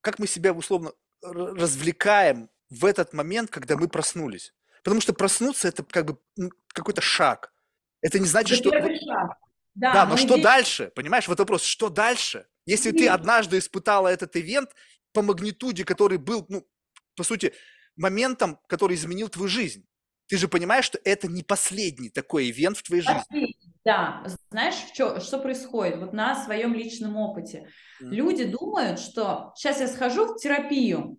как 0.00 0.18
мы 0.18 0.26
себя 0.26 0.52
условно 0.52 0.90
развлекаем 1.22 2.50
в 2.68 2.84
этот 2.84 3.12
момент, 3.12 3.48
когда 3.48 3.76
мы 3.76 3.86
проснулись. 3.86 4.52
Потому 4.82 5.00
что 5.00 5.12
проснуться 5.12 5.68
это 5.68 5.84
как 5.84 6.04
бы 6.04 6.18
какой-то 6.74 7.00
шаг. 7.00 7.52
Это 8.00 8.18
не 8.18 8.26
значит, 8.26 8.58
это 8.66 8.70
что... 8.70 9.06
Шаг. 9.06 9.38
Да, 9.76 9.92
да 9.92 10.06
но 10.06 10.16
что 10.16 10.32
здесь... 10.32 10.42
дальше? 10.42 10.92
Понимаешь, 10.96 11.28
вот 11.28 11.38
вопрос, 11.38 11.62
что 11.62 11.90
дальше? 11.90 12.48
Если 12.66 12.90
ты 12.90 13.06
однажды 13.06 13.58
испытала 13.58 14.08
этот 14.08 14.34
ивент 14.34 14.74
по 15.12 15.22
магнитуде, 15.22 15.84
который 15.84 16.18
был, 16.18 16.44
ну, 16.48 16.66
по 17.14 17.22
сути, 17.22 17.54
моментом, 17.94 18.58
который 18.66 18.96
изменил 18.96 19.28
твою 19.28 19.48
жизнь, 19.48 19.86
ты 20.26 20.38
же 20.38 20.48
понимаешь, 20.48 20.86
что 20.86 20.98
это 21.04 21.28
не 21.28 21.44
последний 21.44 22.10
такой 22.10 22.50
ивент 22.50 22.78
в 22.78 22.82
твоей 22.82 23.02
жизни. 23.02 23.54
Да, 23.88 24.22
знаешь, 24.50 24.74
что, 24.92 25.18
что 25.18 25.38
происходит? 25.38 25.96
Вот 25.96 26.12
на 26.12 26.36
своем 26.44 26.74
личном 26.74 27.16
опыте. 27.16 27.70
Mm. 28.02 28.08
Люди 28.10 28.44
думают, 28.44 29.00
что 29.00 29.54
сейчас 29.56 29.80
я 29.80 29.88
схожу 29.88 30.26
в 30.26 30.36
терапию, 30.36 31.16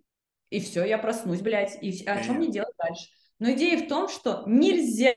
и 0.52 0.60
все, 0.60 0.86
я 0.86 1.00
проснусь, 1.00 1.42
блядь, 1.42 1.82
и 1.82 2.06
о 2.06 2.24
чем 2.24 2.36
мне 2.36 2.52
делать 2.52 2.76
дальше? 2.78 3.08
Но 3.40 3.50
идея 3.54 3.84
в 3.84 3.88
том, 3.88 4.08
что 4.08 4.44
нельзя 4.46 5.16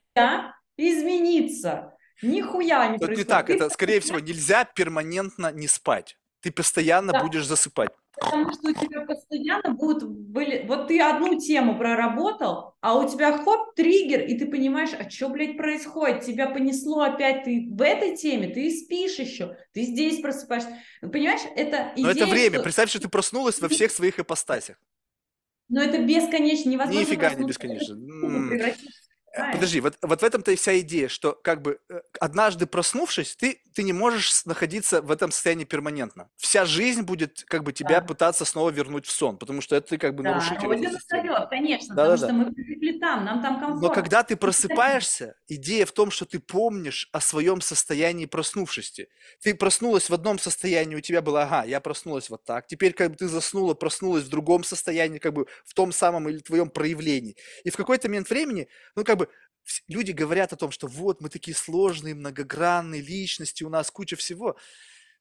измениться. 0.78 1.92
Нихуя 2.22 2.86
не 2.86 2.96
Тут 2.96 3.08
происходит. 3.08 3.18
не 3.18 3.30
так, 3.30 3.50
это, 3.50 3.68
скорее 3.68 4.00
всего, 4.00 4.18
нельзя 4.18 4.64
перманентно 4.64 5.52
не 5.52 5.68
спать. 5.68 6.16
Ты 6.40 6.52
постоянно 6.52 7.12
да. 7.12 7.22
будешь 7.22 7.46
засыпать. 7.46 7.90
Потому 8.20 8.52
что 8.52 8.70
у 8.70 8.74
тебя 8.74 9.00
постоянно 9.02 9.70
будут 9.70 10.04
были... 10.04 10.66
Вот 10.66 10.88
ты 10.88 11.00
одну 11.00 11.38
тему 11.40 11.78
проработал, 11.78 12.76
а 12.80 12.98
у 12.98 13.08
тебя 13.08 13.38
хоп, 13.38 13.74
триггер, 13.74 14.20
и 14.20 14.38
ты 14.38 14.46
понимаешь, 14.46 14.90
а 14.98 15.08
что, 15.08 15.28
блядь, 15.30 15.56
происходит? 15.56 16.22
Тебя 16.22 16.50
понесло 16.50 17.02
опять, 17.02 17.44
ты 17.44 17.68
в 17.70 17.80
этой 17.80 18.16
теме, 18.16 18.48
ты 18.48 18.70
спишь 18.70 19.18
еще, 19.18 19.56
ты 19.72 19.82
здесь 19.82 20.20
просыпаешься. 20.20 20.76
Понимаешь, 21.00 21.40
это 21.56 21.92
идея, 21.94 22.06
Но 22.06 22.10
это 22.10 22.26
время. 22.26 22.54
Что... 22.56 22.62
Представь, 22.62 22.90
что 22.90 23.00
ты 23.00 23.08
проснулась 23.08 23.60
во 23.60 23.68
всех 23.68 23.90
своих 23.90 24.18
ипостасях. 24.18 24.76
Но 25.68 25.82
это 25.82 26.02
бесконечно, 26.02 26.68
невозможно. 26.68 27.00
Нифига 27.00 27.32
не 27.34 27.46
бесконечно. 27.46 27.96
Знаешь? 27.96 28.76
Подожди, 29.34 29.80
вот, 29.80 29.96
вот 30.02 30.20
в 30.20 30.24
этом-то 30.24 30.52
и 30.52 30.56
вся 30.56 30.78
идея, 30.80 31.08
что 31.08 31.32
как 31.32 31.62
бы 31.62 31.80
э, 31.88 32.00
однажды 32.20 32.66
проснувшись, 32.66 33.34
ты, 33.34 33.62
ты 33.74 33.82
не 33.82 33.92
можешь 33.92 34.44
находиться 34.46 35.02
в 35.02 35.10
этом 35.10 35.30
состоянии 35.32 35.64
перманентно. 35.64 36.30
Вся 36.36 36.64
жизнь 36.64 37.02
будет 37.02 37.44
как 37.46 37.64
бы 37.64 37.72
тебя 37.72 38.00
Да. 38.00 38.06
пытаться 38.06 38.44
снова 38.44 38.70
вернуть 38.70 39.06
в 39.06 39.10
сон, 39.10 39.38
потому 39.38 39.60
что 39.60 39.76
это 39.76 39.98
как 39.98 40.14
бы 40.14 40.22
Да, 40.22 40.30
нарушитель 40.30 40.68
но 40.68 40.74
системы. 40.90 40.96
устает, 40.96 41.48
конечно, 41.50 41.96
потому 41.96 42.16
Да-да-да. 42.16 42.26
что 42.28 42.32
мы 42.34 42.52
привыкли 42.52 42.98
там, 42.98 43.24
нам 43.24 43.42
там 43.42 43.60
Но 43.78 43.90
комфортно. 43.90 43.90
когда 43.90 44.22
ты 44.22 44.36
просыпаешься, 44.36 45.34
идея 45.48 45.86
в 45.86 45.92
том, 45.92 46.10
что 46.10 46.24
ты 46.26 46.38
помнишь 46.40 47.08
о 47.12 47.20
своем 47.20 47.60
состоянии 47.60 48.26
проснувшести. 48.26 49.08
Ты 49.40 49.54
проснулась 49.54 50.10
в 50.10 50.14
одном 50.14 50.38
состоянии, 50.38 50.96
у 50.96 51.00
тебя 51.00 51.22
было, 51.22 51.42
ага, 51.44 51.64
я 51.64 51.80
проснулась 51.80 52.28
вот 52.28 52.44
так. 52.44 52.66
Теперь 52.66 52.92
как 52.92 53.10
бы 53.12 53.16
ты 53.16 53.28
заснула, 53.28 53.74
проснулась 53.74 54.24
в 54.24 54.28
другом 54.28 54.64
состоянии, 54.64 55.18
как 55.18 55.32
бы 55.32 55.46
в 55.64 55.74
том 55.74 55.92
самом 55.92 56.28
или 56.28 56.38
твоем 56.40 56.70
проявлении. 56.70 57.36
И 57.64 57.70
в 57.70 57.76
какой-то 57.76 58.08
момент 58.08 58.28
времени, 58.30 58.68
ну 58.96 59.04
как 59.04 59.16
бы 59.18 59.28
люди 59.88 60.12
говорят 60.12 60.52
о 60.52 60.56
том, 60.56 60.70
что 60.70 60.86
вот 60.86 61.20
мы 61.20 61.28
такие 61.28 61.56
сложные, 61.56 62.14
многогранные 62.14 63.00
личности, 63.00 63.64
у 63.64 63.68
нас 63.68 63.90
куча 63.90 64.16
всего. 64.16 64.56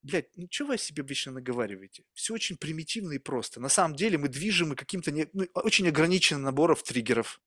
Блядь, 0.04 0.28
ну 0.36 0.48
что 0.50 0.66
вы 0.66 0.76
о 0.76 0.78
себе 0.78 1.04
вечно 1.04 1.32
наговариваете? 1.32 2.04
Все 2.14 2.34
очень 2.34 2.58
примитивно 2.58 3.14
и 3.14 3.20
просто. 3.20 3.60
На 3.60 3.70
самом 3.70 3.96
деле 3.96 4.18
мы 4.18 4.30
движимы 4.30 4.76
каким-то 4.76 5.12
не- 5.12 5.30
ну, 5.34 5.46
очень 5.54 5.88
ограниченным 5.88 6.44
набором 6.44 6.76
триггеров 6.76 7.40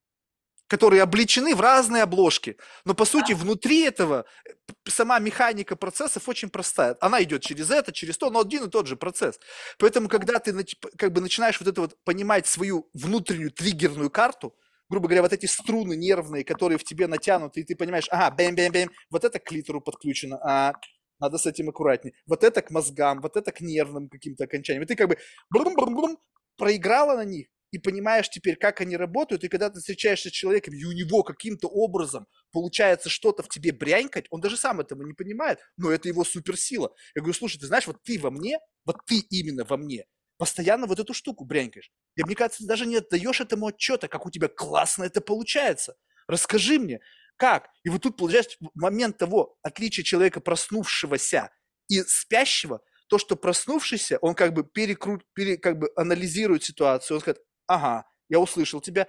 которые 0.67 1.03
обличены 1.03 1.55
в 1.55 1.61
разные 1.61 2.03
обложки. 2.03 2.57
Но 2.85 2.95
по 2.95 3.05
сути 3.05 3.33
внутри 3.33 3.83
этого 3.83 4.25
э, 4.45 4.53
сама 4.89 5.19
механика 5.19 5.77
процессов 5.77 6.29
очень 6.29 6.49
простая. 6.49 6.97
Она 7.01 7.23
идет 7.23 7.43
через 7.43 7.71
это, 7.71 7.93
через 7.93 8.17
то, 8.17 8.31
но 8.31 8.41
один 8.41 8.65
и 8.65 8.71
тот 8.71 8.87
же 8.87 8.97
процесс. 8.97 9.39
Поэтому, 9.79 10.09
когда 10.09 10.39
ты 10.39 10.67
как 10.97 11.13
бы 11.13 11.21
начинаешь 11.21 11.61
вот 11.61 11.69
это 11.69 11.81
вот 11.83 11.97
понимать 12.05 12.47
свою 12.47 12.89
внутреннюю 12.95 13.51
триггерную 13.51 14.11
карту, 14.11 14.57
грубо 14.89 15.09
говоря, 15.09 15.23
вот 15.23 15.33
эти 15.33 15.47
струны 15.47 15.97
нервные, 15.97 16.45
которые 16.45 16.79
в 16.79 16.85
тебе 16.85 17.07
натянуты, 17.07 17.61
и 17.61 17.65
ты 17.65 17.77
понимаешь, 17.77 18.07
ага, 18.11 18.35
бэм-бэм-бэм, 18.37 18.91
вот 19.11 19.25
это 19.25 19.39
к 19.39 19.51
клитору 19.53 19.81
подключено, 19.81 20.39
а, 20.43 20.75
надо 21.21 21.39
с 21.39 21.47
этим 21.47 21.69
аккуратнее. 21.69 22.15
Вот 22.27 22.45
это 22.45 22.63
к 22.63 22.71
мозгам, 22.71 23.21
вот 23.21 23.37
это 23.37 23.53
к 23.53 23.61
нервным 23.61 24.09
каким-то 24.09 24.45
окончаниям. 24.45 24.85
И 24.85 24.87
ты 24.87 24.97
как 24.97 25.09
бы 25.09 25.19
брум-брум-брум, 25.51 26.19
проиграла 26.57 27.17
на 27.17 27.25
них, 27.25 27.49
и 27.75 27.79
понимаешь 27.79 28.29
теперь, 28.31 28.55
как 28.55 28.81
они 28.81 28.97
работают, 28.97 29.43
и 29.43 29.49
когда 29.49 29.69
ты 29.69 29.81
встречаешься 29.81 30.29
с 30.29 30.33
человеком, 30.33 30.75
и 30.75 30.85
у 30.85 30.93
него 30.93 31.25
каким-то 31.25 31.67
образом 31.67 32.29
получается 32.53 33.09
что-то 33.09 33.43
в 33.43 33.49
тебе 33.49 33.73
брянькать, 33.73 34.27
он 34.31 34.41
даже 34.41 34.57
сам 34.57 34.79
этого 34.79 35.03
не 35.03 35.13
понимает, 35.13 35.59
но 35.77 35.91
это 35.91 36.07
его 36.09 36.23
суперсила. 36.23 36.95
Я 37.17 37.23
говорю, 37.23 37.35
слушай, 37.35 37.59
ты 37.59 37.67
знаешь, 37.67 37.89
вот 37.89 38.01
ты 38.05 38.21
во 38.21 38.31
мне, 38.31 38.61
вот 38.85 38.99
ты 39.07 39.19
именно 39.29 39.65
во 39.65 39.77
мне, 39.77 40.05
постоянно 40.45 40.87
вот 40.87 41.01
эту 41.01 41.15
штуку 41.15 41.47
брянькаешь. 41.47 41.91
И 42.17 42.23
мне 42.23 42.35
кажется, 42.35 42.59
ты 42.59 42.67
даже 42.67 42.85
не 42.85 42.97
отдаешь 42.97 43.41
этому 43.41 43.69
отчета, 43.69 44.09
как 44.09 44.27
у 44.27 44.31
тебя 44.31 44.49
классно 44.49 45.05
это 45.05 45.23
получается. 45.23 45.97
Расскажи 46.29 46.79
мне, 46.79 47.01
как? 47.37 47.71
И 47.83 47.89
вот 47.89 48.03
тут, 48.03 48.19
получается, 48.19 48.59
момент 48.75 49.17
того 49.17 49.57
отличия 49.63 50.05
человека, 50.05 50.43
проснувшегося 50.43 51.51
и 51.89 52.03
спящего, 52.03 52.83
то, 53.09 53.17
что 53.17 53.37
проснувшийся, 53.37 54.19
он 54.21 54.35
как 54.35 54.53
бы 54.53 54.65
перекрут, 54.65 55.25
пере, 55.33 55.57
как 55.57 55.79
бы 55.79 55.91
анализирует 55.97 56.63
ситуацию, 56.63 57.17
он 57.17 57.21
скажет, 57.23 57.43
ага, 57.67 58.05
я 58.29 58.39
услышал 58.39 58.83
тебя, 58.83 59.09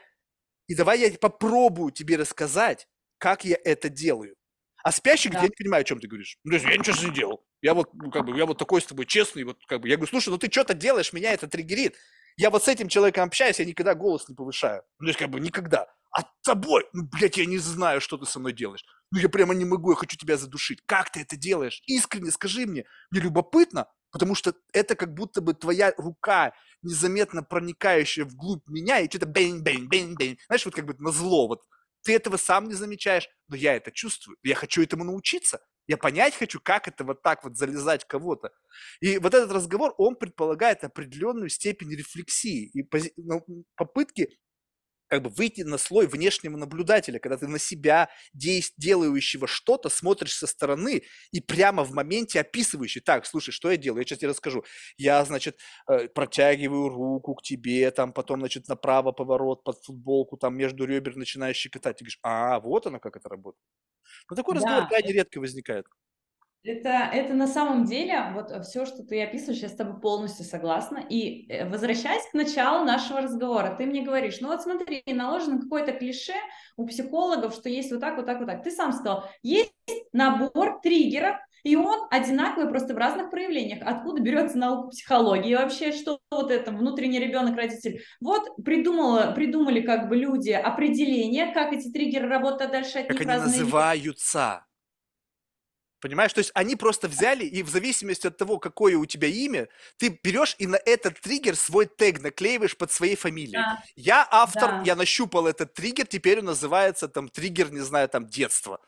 и 0.67 0.73
давай 0.73 1.01
я 1.01 1.11
попробую 1.19 1.91
тебе 1.91 2.15
рассказать, 2.15 2.87
как 3.17 3.43
я 3.43 3.57
это 3.61 3.89
делаю. 3.89 4.35
А 4.85 4.93
спящий 4.93 5.27
говорит, 5.27 5.41
Да. 5.41 5.45
я 5.47 5.49
не 5.49 5.63
понимаю, 5.65 5.81
о 5.81 5.83
чем 5.83 5.99
ты 5.99 6.07
говоришь. 6.07 6.37
Ну, 6.45 6.55
я 6.55 6.77
ничего 6.77 7.09
не 7.09 7.13
делал. 7.13 7.45
Я 7.65 7.73
вот, 7.73 7.89
ну, 7.95 8.11
как 8.11 8.25
бы, 8.25 8.37
я 8.37 8.45
вот 8.45 8.59
такой 8.59 8.79
с 8.79 8.85
тобой 8.85 9.07
честный, 9.07 9.43
вот, 9.43 9.57
как 9.65 9.81
бы, 9.81 9.89
я 9.89 9.95
говорю, 9.95 10.07
слушай, 10.11 10.29
ну 10.29 10.37
ты 10.37 10.51
что-то 10.51 10.75
делаешь, 10.75 11.13
меня 11.13 11.33
это 11.33 11.47
триггерит. 11.47 11.95
Я 12.37 12.51
вот 12.51 12.63
с 12.63 12.67
этим 12.67 12.87
человеком 12.89 13.23
общаюсь, 13.23 13.57
я 13.57 13.65
никогда 13.65 13.95
голос 13.95 14.29
не 14.29 14.35
повышаю. 14.35 14.83
Ну, 14.99 15.05
то 15.05 15.09
есть, 15.09 15.17
как 15.17 15.31
бы, 15.31 15.39
никогда. 15.39 15.87
А 16.15 16.21
тобой, 16.43 16.85
ну, 16.93 17.09
блядь, 17.11 17.37
я 17.37 17.47
не 17.47 17.57
знаю, 17.57 18.01
что 18.01 18.19
ты 18.19 18.27
со 18.27 18.39
мной 18.39 18.53
делаешь. 18.53 18.85
Ну, 19.11 19.17
я 19.17 19.29
прямо 19.29 19.55
не 19.55 19.65
могу, 19.65 19.89
я 19.89 19.95
хочу 19.95 20.15
тебя 20.15 20.37
задушить. 20.37 20.83
Как 20.85 21.11
ты 21.11 21.21
это 21.21 21.37
делаешь? 21.37 21.81
Искренне 21.87 22.29
скажи 22.29 22.67
мне. 22.67 22.85
Мне 23.09 23.21
любопытно, 23.21 23.87
потому 24.11 24.35
что 24.35 24.53
это 24.71 24.93
как 24.93 25.15
будто 25.15 25.41
бы 25.41 25.55
твоя 25.55 25.91
рука, 25.97 26.53
незаметно 26.83 27.41
проникающая 27.41 28.25
вглубь 28.25 28.67
меня, 28.67 28.99
и 28.99 29.09
что-то 29.09 29.25
бэнь-бэнь-бэнь-бэнь. 29.25 30.37
Знаешь, 30.45 30.65
вот 30.65 30.75
как 30.75 30.85
бы 30.85 30.93
на 30.99 31.09
зло. 31.09 31.47
Вот 31.47 31.63
ты 32.03 32.13
этого 32.13 32.37
сам 32.37 32.67
не 32.67 32.75
замечаешь, 32.75 33.27
но 33.47 33.55
я 33.55 33.75
это 33.75 33.91
чувствую. 33.91 34.37
Я 34.43 34.53
хочу 34.53 34.83
этому 34.83 35.03
научиться. 35.03 35.61
Я 35.87 35.97
понять 35.97 36.35
хочу, 36.35 36.59
как 36.59 36.87
это 36.87 37.03
вот 37.03 37.21
так 37.21 37.43
вот 37.43 37.57
залезать 37.57 38.05
кого-то. 38.05 38.51
И 39.01 39.17
вот 39.19 39.33
этот 39.33 39.51
разговор, 39.51 39.93
он 39.97 40.15
предполагает 40.15 40.83
определенную 40.83 41.49
степень 41.49 41.91
рефлексии 41.95 42.65
и 42.73 42.83
пози- 42.83 43.13
ну, 43.17 43.45
попытки 43.75 44.29
как 45.07 45.21
бы 45.21 45.29
выйти 45.29 45.61
на 45.61 45.77
слой 45.77 46.07
внешнего 46.07 46.57
наблюдателя, 46.57 47.19
когда 47.19 47.37
ты 47.37 47.47
на 47.47 47.59
себя, 47.59 48.09
делающего 48.33 49.45
что-то, 49.47 49.89
смотришь 49.89 50.35
со 50.35 50.47
стороны 50.47 51.03
и 51.31 51.41
прямо 51.41 51.83
в 51.83 51.91
моменте 51.93 52.39
описывающий. 52.39 53.01
Так, 53.01 53.25
слушай, 53.27 53.51
что 53.51 53.69
я 53.69 53.77
делаю? 53.77 53.99
Я 54.01 54.05
сейчас 54.05 54.19
тебе 54.19 54.29
расскажу. 54.29 54.63
Я, 54.97 55.23
значит, 55.25 55.59
э, 55.87 56.07
протягиваю 56.07 56.89
руку 56.89 57.35
к 57.35 57.43
тебе, 57.43 57.91
там 57.91 58.13
потом, 58.13 58.39
значит, 58.39 58.67
направо 58.67 59.11
поворот 59.11 59.63
под 59.63 59.83
футболку, 59.85 60.37
там 60.37 60.57
между 60.57 60.85
ребер 60.85 61.15
начинаешь 61.15 61.57
щекотать. 61.57 61.97
Ты 61.97 62.03
говоришь, 62.05 62.19
а, 62.23 62.59
вот 62.59 62.87
оно 62.87 62.99
как 62.99 63.15
это 63.15 63.29
работает. 63.29 63.61
Ну, 64.29 64.35
такой 64.35 64.55
разговор 64.55 64.83
Да, 64.83 64.87
крайне 64.87 65.13
редко 65.13 65.39
возникает. 65.39 65.85
Это, 66.65 66.89
это 66.89 67.35
на 67.35 67.45
самом 67.45 67.85
деле, 67.85 68.31
вот 68.33 68.51
все, 68.65 68.87
что 68.87 69.03
ты 69.03 69.21
описываешь, 69.21 69.61
я 69.61 69.69
с 69.69 69.75
тобой 69.75 70.01
полностью 70.01 70.45
согласна. 70.45 70.97
И 70.97 71.47
э, 71.47 71.69
возвращаясь 71.69 72.27
к 72.31 72.33
началу 72.33 72.83
нашего 72.83 73.21
разговора, 73.21 73.75
ты 73.77 73.85
мне 73.85 74.01
говоришь, 74.01 74.41
ну 74.41 74.47
вот 74.47 74.63
смотри, 74.63 75.03
наложено 75.05 75.61
какое-то 75.61 75.91
клише 75.91 76.33
у 76.75 76.87
психологов, 76.87 77.53
что 77.53 77.69
есть 77.69 77.91
вот 77.91 77.99
так, 78.01 78.17
вот 78.17 78.25
так, 78.25 78.39
вот 78.39 78.47
так. 78.47 78.63
Ты 78.63 78.71
сам 78.71 78.93
сказал, 78.93 79.29
есть 79.43 79.75
набор 80.11 80.79
триггеров, 80.81 81.37
и 81.65 81.75
он 81.75 82.07
одинаковый 82.11 82.69
просто 82.69 82.93
в 82.93 82.97
разных 82.97 83.31
проявлениях. 83.31 83.79
Откуда 83.81 84.21
берется 84.21 84.55
наука 84.55 84.89
психологии 84.89 85.55
вообще, 85.55 85.91
что 85.91 86.19
вот 86.29 86.51
это 86.51 86.71
внутренний 86.71 87.19
ребенок, 87.19 87.57
родитель. 87.57 88.03
Вот 88.21 88.55
придумала, 88.63 89.31
придумали 89.31 89.81
как 89.81 90.07
бы 90.07 90.15
люди 90.15 90.51
определение, 90.51 91.51
как 91.53 91.73
эти 91.73 91.91
триггеры 91.91 92.29
работают, 92.29 92.61
а 92.61 92.67
дальше 92.67 92.99
от 92.99 93.07
Как 93.07 93.13
них 93.13 93.21
они 93.21 93.31
разные 93.31 93.61
называются. 93.61 94.67
Понимаешь? 96.01 96.33
То 96.33 96.39
есть 96.39 96.51
они 96.53 96.75
просто 96.75 97.07
взяли, 97.07 97.45
и 97.45 97.63
в 97.63 97.69
зависимости 97.69 98.27
от 98.27 98.37
того, 98.37 98.59
какое 98.59 98.95
у 98.95 99.07
тебя 99.07 99.27
имя, 99.27 99.67
ты 99.97 100.19
берешь 100.23 100.55
и 100.59 100.67
на 100.67 100.75
этот 100.85 101.19
триггер 101.19 101.55
свой 101.55 101.87
тег 101.87 102.21
наклеиваешь 102.21 102.77
под 102.77 102.91
своей 102.91 103.15
фамилией. 103.15 103.53
Да, 103.53 103.81
Я 103.95 104.27
автор, 104.29 104.69
да. 104.69 104.83
я 104.85 104.95
нащупал 104.95 105.47
этот 105.47 105.73
триггер, 105.73 106.05
теперь 106.05 106.39
он 106.39 106.45
называется 106.45 107.07
там 107.07 107.27
триггер, 107.27 107.73
не 107.73 107.79
знаю, 107.79 108.07
там 108.07 108.27
детство. 108.27 108.81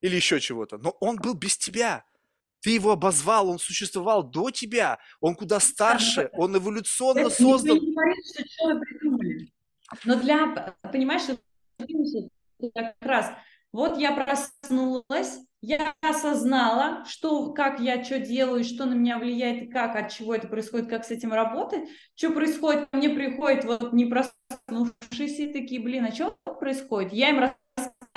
Или 0.00 0.16
еще 0.16 0.40
чего-то. 0.40 0.78
Но 0.78 0.90
он 1.00 1.16
был 1.16 1.34
без 1.34 1.56
тебя. 1.56 2.04
Ты 2.60 2.70
его 2.70 2.92
обозвал, 2.92 3.48
он 3.48 3.58
существовал 3.58 4.22
до 4.22 4.50
тебя. 4.50 4.98
Он 5.20 5.34
куда 5.34 5.60
старше, 5.60 6.30
он 6.32 6.56
эволюционно 6.56 7.20
Это 7.20 7.30
создан. 7.30 7.74
никто 7.74 7.86
не 7.86 7.92
говорит, 7.92 8.26
что 8.26 8.44
что 8.44 8.66
вы 8.66 8.80
придумали. 8.80 9.52
Но 10.04 10.16
для, 10.16 10.74
понимаешь, 10.92 11.22
как 12.74 12.94
раз, 13.00 13.32
вот 13.72 13.98
я 13.98 14.12
проснулась, 14.12 15.38
я 15.60 15.94
осознала, 16.00 17.04
что, 17.04 17.52
как 17.52 17.78
я 17.78 18.02
что 18.02 18.18
делаю, 18.18 18.64
что 18.64 18.86
на 18.86 18.94
меня 18.94 19.18
влияет, 19.18 19.64
и 19.64 19.66
как, 19.66 19.94
от 19.96 20.10
чего 20.10 20.34
это 20.34 20.48
происходит, 20.48 20.88
как 20.88 21.04
с 21.04 21.10
этим 21.10 21.32
работать, 21.32 21.88
что 22.14 22.30
происходит, 22.30 22.88
ко 22.90 22.96
мне 22.96 23.10
приходят 23.10 23.64
вот 23.64 23.92
не 23.92 24.06
проснувшиеся 24.06 25.52
такие, 25.52 25.80
блин, 25.80 26.06
а 26.06 26.12
что 26.12 26.36
происходит? 26.58 27.12
Я 27.12 27.30
им 27.30 27.38
рассказываю, 27.38 27.65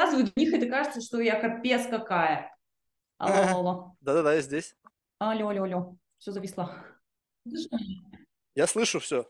для 0.08 0.32
них 0.36 0.54
это 0.54 0.68
кажется, 0.68 1.02
что 1.02 1.20
я 1.20 1.40
капец 1.40 1.88
какая. 1.88 2.56
Алло, 3.18 3.58
алло, 3.58 3.96
Да-да-да, 4.02 4.34
я 4.34 4.42
здесь. 4.42 4.76
алло, 5.20 5.50
алло, 5.50 5.64
алло, 5.64 5.96
все 6.18 6.32
зависло. 6.32 6.74
Я 8.56 8.68
слышу 8.68 9.00
все. 9.00 9.28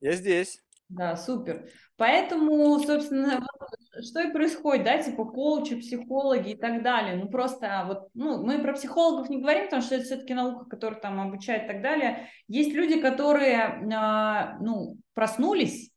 Я 0.00 0.12
здесь. 0.12 0.62
Да, 0.88 1.16
супер. 1.16 1.68
Поэтому, 1.96 2.78
собственно, 2.78 3.44
что 4.08 4.20
и 4.20 4.32
происходит, 4.32 4.84
да, 4.84 5.02
типа 5.02 5.24
коучи, 5.24 5.76
психологи 5.76 6.52
и 6.52 6.56
так 6.56 6.82
далее. 6.82 7.16
Ну, 7.16 7.28
просто 7.28 7.84
вот, 7.86 8.08
ну, 8.14 8.42
мы 8.42 8.62
про 8.62 8.72
психологов 8.72 9.28
не 9.28 9.40
говорим, 9.40 9.64
потому 9.64 9.82
что 9.82 9.96
это 9.96 10.04
все-таки 10.04 10.32
наука, 10.32 10.64
которая 10.64 11.00
там 11.00 11.20
обучает 11.20 11.64
и 11.64 11.66
так 11.66 11.82
далее. 11.82 12.28
Есть 12.46 12.72
люди, 12.72 13.00
которые, 13.00 13.84
а, 13.94 14.56
ну, 14.60 14.96
проснулись, 15.14 15.90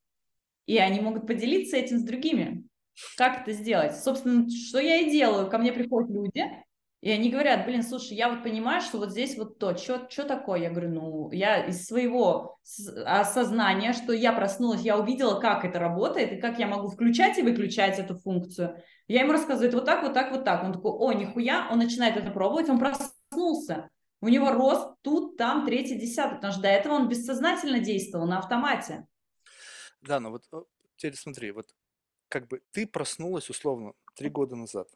и 0.65 0.77
они 0.77 0.99
могут 0.99 1.27
поделиться 1.27 1.77
этим 1.77 1.99
с 1.99 2.03
другими. 2.03 2.63
Как 3.17 3.41
это 3.41 3.53
сделать? 3.53 3.95
Собственно, 3.97 4.47
что 4.49 4.79
я 4.79 4.97
и 4.97 5.11
делаю. 5.11 5.49
Ко 5.49 5.57
мне 5.57 5.71
приходят 5.73 6.09
люди, 6.09 6.45
и 7.01 7.09
они 7.09 7.31
говорят, 7.31 7.65
блин, 7.65 7.81
слушай, 7.81 8.15
я 8.15 8.29
вот 8.29 8.43
понимаю, 8.43 8.79
что 8.79 8.99
вот 8.99 9.09
здесь 9.09 9.35
вот 9.35 9.57
то, 9.57 9.75
что 9.75 10.23
такое? 10.23 10.61
Я 10.61 10.69
говорю, 10.69 10.89
ну, 10.89 11.31
я 11.31 11.65
из 11.65 11.85
своего 11.85 12.59
осознания, 13.05 13.93
что 13.93 14.13
я 14.13 14.31
проснулась, 14.33 14.81
я 14.81 14.99
увидела, 14.99 15.39
как 15.39 15.65
это 15.65 15.79
работает, 15.79 16.33
и 16.33 16.39
как 16.39 16.59
я 16.59 16.67
могу 16.67 16.89
включать 16.89 17.39
и 17.39 17.41
выключать 17.41 17.97
эту 17.97 18.19
функцию. 18.19 18.75
Я 19.07 19.21
ему 19.21 19.31
рассказываю, 19.31 19.69
это 19.69 19.77
вот 19.77 19.85
так, 19.85 20.03
вот 20.03 20.13
так, 20.13 20.31
вот 20.31 20.45
так. 20.45 20.63
Он 20.63 20.73
такой, 20.73 20.91
о, 20.91 21.11
нихуя, 21.13 21.67
он 21.71 21.79
начинает 21.79 22.17
это 22.17 22.29
пробовать, 22.29 22.69
он 22.69 22.77
проснулся. 22.77 23.89
У 24.21 24.27
него 24.27 24.51
рост 24.51 24.93
тут, 25.01 25.37
там, 25.37 25.65
третий, 25.65 25.97
десятый, 25.97 26.35
потому 26.35 26.53
что 26.53 26.61
до 26.61 26.67
этого 26.67 26.93
он 26.93 27.09
бессознательно 27.09 27.79
действовал 27.79 28.27
на 28.27 28.37
автомате. 28.37 29.07
Да, 30.01 30.19
но 30.19 30.31
вот 30.31 30.43
теперь 30.97 31.15
смотри, 31.15 31.51
вот 31.51 31.73
как 32.29 32.47
бы 32.47 32.61
ты 32.71 32.87
проснулась 32.87 33.49
условно 33.49 33.93
три 34.15 34.29
года 34.29 34.55
назад. 34.55 34.89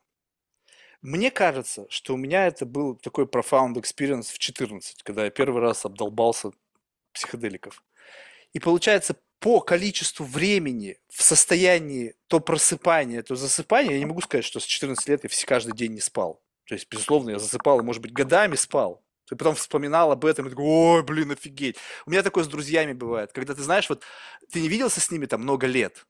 Мне 1.01 1.29
кажется, 1.29 1.85
что 1.89 2.15
у 2.15 2.17
меня 2.17 2.47
это 2.47 2.65
был 2.65 2.95
такой 2.95 3.25
profound 3.25 3.75
experience 3.75 4.33
в 4.33 4.39
14, 4.39 5.03
когда 5.03 5.25
я 5.25 5.29
первый 5.29 5.61
раз 5.61 5.85
обдолбался 5.85 6.51
психоделиков. 7.13 7.83
И 8.53 8.59
получается, 8.59 9.15
по 9.39 9.61
количеству 9.61 10.25
времени 10.25 10.97
в 11.09 11.21
состоянии 11.21 12.15
то 12.27 12.39
просыпания, 12.39 13.21
то 13.21 13.35
засыпания, 13.35 13.91
я 13.93 13.99
не 13.99 14.05
могу 14.05 14.21
сказать, 14.21 14.45
что 14.45 14.59
с 14.59 14.63
14 14.63 15.07
лет 15.07 15.23
я 15.23 15.29
все 15.29 15.45
каждый 15.45 15.75
день 15.75 15.93
не 15.93 16.01
спал. 16.01 16.41
То 16.65 16.73
есть, 16.73 16.89
безусловно, 16.89 17.31
я 17.31 17.39
засыпал, 17.39 17.83
может 17.83 18.01
быть, 18.01 18.11
годами 18.11 18.55
спал. 18.55 19.04
Ты 19.27 19.35
потом 19.35 19.55
вспоминал 19.55 20.11
об 20.11 20.25
этом 20.25 20.47
и 20.47 20.49
такой, 20.49 20.65
ой, 20.65 21.03
блин, 21.03 21.31
офигеть. 21.31 21.77
У 22.05 22.11
меня 22.11 22.23
такое 22.23 22.43
с 22.43 22.47
друзьями 22.47 22.93
бывает, 22.93 23.31
когда 23.33 23.55
ты 23.55 23.61
знаешь, 23.63 23.89
вот 23.89 24.03
ты 24.51 24.61
не 24.61 24.67
виделся 24.67 25.01
с 25.01 25.11
ними 25.11 25.25
там 25.25 25.41
много 25.41 25.67
лет, 25.67 26.05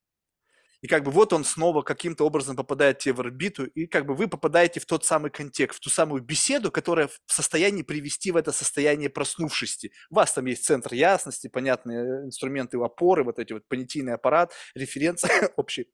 и 0.85 0.87
как 0.87 1.03
бы 1.03 1.09
вот 1.09 1.33
он 1.33 1.43
снова 1.43 1.81
каким-то 1.81 2.25
образом 2.25 2.55
попадает 2.55 2.99
тебе 2.99 3.13
в 3.13 3.19
орбиту, 3.19 3.65
и 3.65 3.87
как 3.87 4.05
бы 4.05 4.13
вы 4.13 4.27
попадаете 4.27 4.79
в 4.79 4.85
тот 4.85 5.03
самый 5.03 5.31
контекст, 5.31 5.79
в 5.79 5.81
ту 5.81 5.89
самую 5.89 6.21
беседу, 6.21 6.71
которая 6.71 7.07
в 7.07 7.19
состоянии 7.25 7.81
привести 7.81 8.29
в 8.31 8.37
это 8.37 8.51
состояние 8.51 9.09
проснувшести. 9.09 9.93
У 10.11 10.15
вас 10.15 10.33
там 10.33 10.45
есть 10.45 10.63
центр 10.63 10.93
ясности, 10.93 11.47
понятные 11.47 12.25
инструменты 12.25 12.77
опоры, 12.77 13.23
вот 13.23 13.39
эти 13.39 13.53
вот 13.53 13.67
понятийный 13.67 14.13
аппарат, 14.13 14.53
референция 14.75 15.49
общий. 15.55 15.87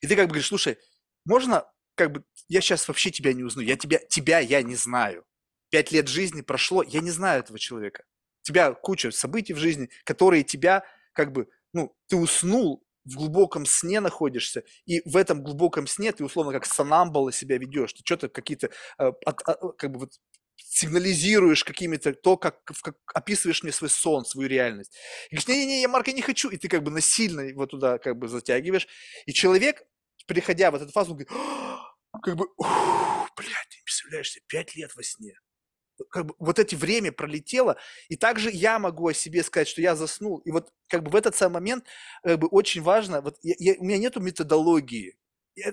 И 0.00 0.08
ты 0.08 0.16
как 0.16 0.24
бы 0.24 0.30
говоришь, 0.30 0.48
слушай, 0.48 0.78
можно 1.24 1.64
как 1.94 2.10
бы, 2.10 2.24
я 2.48 2.60
сейчас 2.60 2.88
вообще 2.88 3.12
тебя 3.12 3.32
не 3.34 3.44
узнаю, 3.44 3.68
я 3.68 3.76
тебя, 3.76 3.98
тебя 3.98 4.40
я 4.40 4.62
не 4.62 4.74
знаю. 4.74 5.24
Пять 5.70 5.92
лет 5.92 6.08
жизни 6.08 6.42
прошло, 6.42 6.82
я 6.82 7.00
не 7.00 7.10
знаю 7.10 7.40
этого 7.40 7.58
человека. 7.58 8.04
У 8.42 8.46
тебя 8.46 8.72
куча 8.72 9.10
событий 9.10 9.52
в 9.52 9.58
жизни, 9.58 9.90
которые 10.04 10.44
тебя 10.44 10.84
как 11.12 11.32
бы, 11.32 11.48
ну, 11.72 11.96
ты 12.06 12.16
уснул, 12.16 12.86
в 13.06 13.14
глубоком 13.14 13.66
сне 13.66 14.00
находишься, 14.00 14.64
и 14.84 15.00
в 15.08 15.16
этом 15.16 15.42
глубоком 15.42 15.86
сне 15.86 16.12
ты 16.12 16.24
условно 16.24 16.52
как 16.52 16.66
сонамбула 16.66 17.32
себя 17.32 17.56
ведешь, 17.56 17.92
ты 17.92 18.02
что-то 18.04 18.28
какие-то, 18.28 18.70
э, 18.98 19.12
а, 19.24 19.32
как 19.32 19.92
бы 19.92 20.00
вот 20.00 20.12
сигнализируешь 20.56 21.64
какими-то, 21.64 22.14
то, 22.14 22.36
как, 22.36 22.64
как 22.64 22.96
описываешь 23.14 23.62
мне 23.62 23.72
свой 23.72 23.90
сон, 23.90 24.24
свою 24.24 24.48
реальность. 24.48 24.92
И 25.30 25.36
говоришь, 25.36 25.48
не-не-не, 25.48 25.82
я 25.82 25.88
Марка 25.88 26.12
не 26.12 26.22
хочу, 26.22 26.50
и 26.50 26.56
ты 26.56 26.68
как 26.68 26.82
бы 26.82 26.90
насильно 26.90 27.40
его 27.42 27.66
туда 27.66 27.98
как 27.98 28.18
бы 28.18 28.28
затягиваешь, 28.28 28.88
и 29.26 29.32
человек, 29.32 29.82
переходя 30.26 30.70
в 30.70 30.74
эту 30.74 30.90
фазу, 30.90 31.14
говорит, 31.14 31.30
как 32.22 32.36
бы, 32.36 32.46
блядь, 33.36 33.68
ты 33.70 33.82
представляешь 33.84 34.32
себе, 34.32 34.44
пять 34.48 34.74
лет 34.74 34.94
во 34.96 35.02
сне, 35.02 35.38
как 36.10 36.26
бы 36.26 36.34
вот 36.38 36.58
эти 36.58 36.74
время 36.74 37.12
пролетело, 37.12 37.76
и 38.08 38.16
также 38.16 38.50
я 38.50 38.78
могу 38.78 39.08
о 39.08 39.14
себе 39.14 39.42
сказать, 39.42 39.68
что 39.68 39.80
я 39.80 39.94
заснул. 39.96 40.38
И 40.38 40.50
вот 40.50 40.72
как 40.88 41.02
бы 41.02 41.10
в 41.10 41.16
этот 41.16 41.36
самый 41.36 41.54
момент 41.54 41.84
как 42.22 42.38
бы 42.38 42.48
очень 42.48 42.82
важно, 42.82 43.20
вот 43.20 43.38
я, 43.42 43.54
я, 43.58 43.74
у 43.78 43.84
меня 43.84 43.98
нету 43.98 44.20
методологии. 44.20 45.16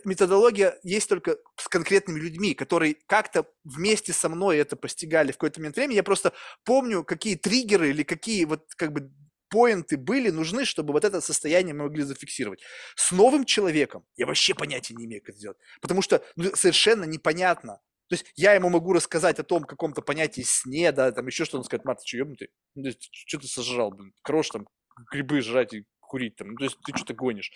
Методология 0.05 0.79
есть 0.83 1.09
только 1.09 1.37
с 1.57 1.67
конкретными 1.67 2.17
людьми, 2.17 2.53
которые 2.53 2.95
как-то 3.05 3.45
вместе 3.65 4.13
со 4.13 4.29
мной 4.29 4.57
это 4.57 4.77
постигали 4.77 5.33
в 5.33 5.35
какой-то 5.35 5.59
момент 5.59 5.75
времени. 5.75 5.97
Я 5.97 6.03
просто 6.03 6.31
помню, 6.63 7.03
какие 7.03 7.35
триггеры 7.35 7.89
или 7.89 8.03
какие 8.03 8.45
вот 8.45 8.63
как 8.75 8.93
бы 8.93 9.11
поинты 9.53 9.97
были 9.97 10.31
нужны, 10.31 10.65
чтобы 10.65 10.93
вот 10.93 11.05
это 11.05 11.21
состояние 11.21 11.75
мы 11.75 11.83
могли 11.83 12.03
зафиксировать. 12.03 12.61
С 12.95 13.11
новым 13.11 13.45
человеком 13.45 14.03
я 14.15 14.25
вообще 14.25 14.55
понятия 14.55 14.95
не 14.95 15.05
имею, 15.05 15.21
как 15.21 15.29
это 15.29 15.37
сделать. 15.37 15.57
Потому 15.79 16.01
что 16.01 16.23
ну, 16.35 16.55
совершенно 16.55 17.03
непонятно, 17.03 17.79
то 18.09 18.15
есть 18.15 18.25
я 18.35 18.53
ему 18.53 18.69
могу 18.69 18.93
рассказать 18.93 19.39
о 19.39 19.43
том 19.43 19.63
каком-то 19.63 20.01
понятии 20.01 20.41
сне, 20.41 20.91
да, 20.91 21.11
там 21.11 21.27
еще 21.27 21.45
что-то, 21.45 21.59
он 21.59 21.63
скажет, 21.63 21.85
Марта, 21.85 22.03
что 22.05 22.17
ебнутый? 22.17 22.49
Ну, 22.75 22.91
что 23.11 23.39
ты 23.39 23.47
сожрал, 23.47 23.91
блин? 23.91 24.13
Хорош 24.23 24.49
там 24.49 24.67
грибы 25.11 25.41
жрать 25.41 25.73
и 25.73 25.85
курить 25.99 26.35
там, 26.35 26.51
ну, 26.51 26.57
то 26.57 26.65
есть 26.65 26.77
ты 26.85 26.95
что-то 26.95 27.13
гонишь. 27.13 27.51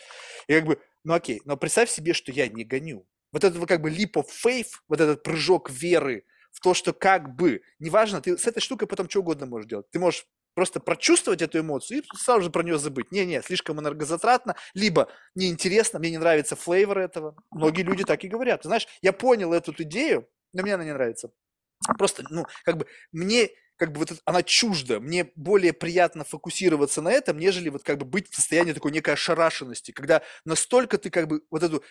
И 0.48 0.53
как 0.53 0.66
бы, 0.66 0.82
ну 1.03 1.14
окей, 1.14 1.42
но 1.45 1.58
представь 1.58 1.90
себе, 1.90 2.14
что 2.14 2.32
я 2.32 2.48
не 2.48 2.64
гоню. 2.64 3.06
Вот 3.32 3.43
этот 3.43 3.66
как 3.67 3.82
бы 3.82 3.92
leap 3.92 4.14
of 4.14 4.27
faith, 4.43 4.69
вот 4.88 5.00
этот 5.00 5.22
прыжок 5.22 5.69
веры 5.69 6.26
в 6.51 6.59
то, 6.59 6.74
что 6.74 6.93
как 6.93 7.35
бы, 7.35 7.61
неважно, 7.80 8.22
ты 8.22 8.38
с 8.38 8.48
этой 8.48 8.61
штукой 8.61 8.88
потом 8.88 9.09
что 9.09 9.19
угодно 9.19 9.45
можешь 9.45 9.69
делать. 9.69 9.90
Ты 9.92 10.00
можешь 10.00 10.26
просто 10.56 10.80
прочувствовать 10.80 11.43
эту 11.43 11.59
эмоцию 11.59 12.01
и 12.01 12.03
сразу 12.17 12.42
же 12.42 12.50
про 12.50 12.64
нее 12.64 12.80
забыть. 12.80 13.11
Не-не, 13.11 13.43
слишком 13.43 13.80
энергозатратно, 13.80 14.56
либо 14.74 15.08
неинтересно, 15.35 16.00
мне 16.00 16.09
не 16.09 16.17
нравится 16.17 16.56
флейвор 16.56 16.98
этого. 16.98 17.35
Многие 17.51 17.84
люди 17.84 18.03
так 18.03 18.24
и 18.24 18.27
говорят. 18.27 18.64
Ты 18.64 18.69
знаешь, 18.69 18.88
я 19.03 19.14
понял 19.14 19.53
эту 19.53 19.72
идею, 19.84 20.27
но 20.53 20.64
мне 20.64 20.76
она 20.76 20.84
не 20.84 20.93
нравится. 20.93 21.32
Просто, 21.98 22.24
ну, 22.30 22.45
как 22.64 22.77
бы 22.77 22.88
мне 23.11 23.50
как 23.77 23.92
бы 23.92 24.00
вот 24.00 24.11
это, 24.11 24.22
она 24.26 24.43
чужда. 24.43 25.00
Мне 25.00 25.32
более 25.35 25.72
приятно 25.72 26.24
фокусироваться 26.24 27.01
на 27.01 27.11
этом, 27.11 27.38
нежели 27.38 27.69
вот 27.69 27.84
как 27.84 28.00
бы 28.00 28.06
быть 28.06 28.30
в 28.30 28.35
состоянии 28.35 28.74
такой 28.74 28.92
некой 28.92 29.14
ошарашенности, 29.14 29.92
когда 29.92 30.24
настолько 30.45 30.98
ты 30.98 31.09
как 31.11 31.27
бы 31.27 31.43
вот 31.51 31.64
эту 31.64 31.84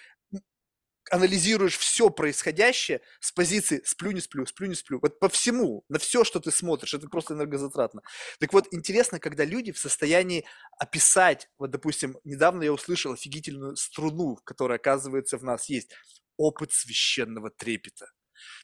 анализируешь 1.11 1.79
все 1.79 2.11
происходящее 2.11 3.01
с 3.21 3.31
позиции 3.31 3.83
сплю, 3.85 4.11
не 4.11 4.21
сплю, 4.21 4.45
сплю, 4.47 4.67
не 4.67 4.75
сплю. 4.75 4.99
Вот 5.01 5.21
по 5.21 5.29
всему, 5.29 5.85
на 5.89 5.99
все, 5.99 6.25
что 6.25 6.41
ты 6.41 6.51
смотришь, 6.51 6.95
это 6.95 7.09
просто 7.09 7.35
энергозатратно. 7.35 8.03
Так 8.41 8.53
вот, 8.53 8.67
интересно, 8.73 9.21
когда 9.21 9.45
люди 9.45 9.73
в 9.73 9.79
состоянии 9.79 10.45
описать, 10.79 11.49
вот, 11.59 11.71
допустим, 11.71 12.19
недавно 12.25 12.65
я 12.65 12.73
услышал 12.73 13.13
офигительную 13.13 13.77
струну, 13.77 14.37
которая, 14.45 14.79
оказывается, 14.79 15.39
в 15.39 15.45
нас 15.45 15.69
есть, 15.69 15.93
опыт 16.37 16.73
священного 16.73 17.51
трепета. 17.51 18.07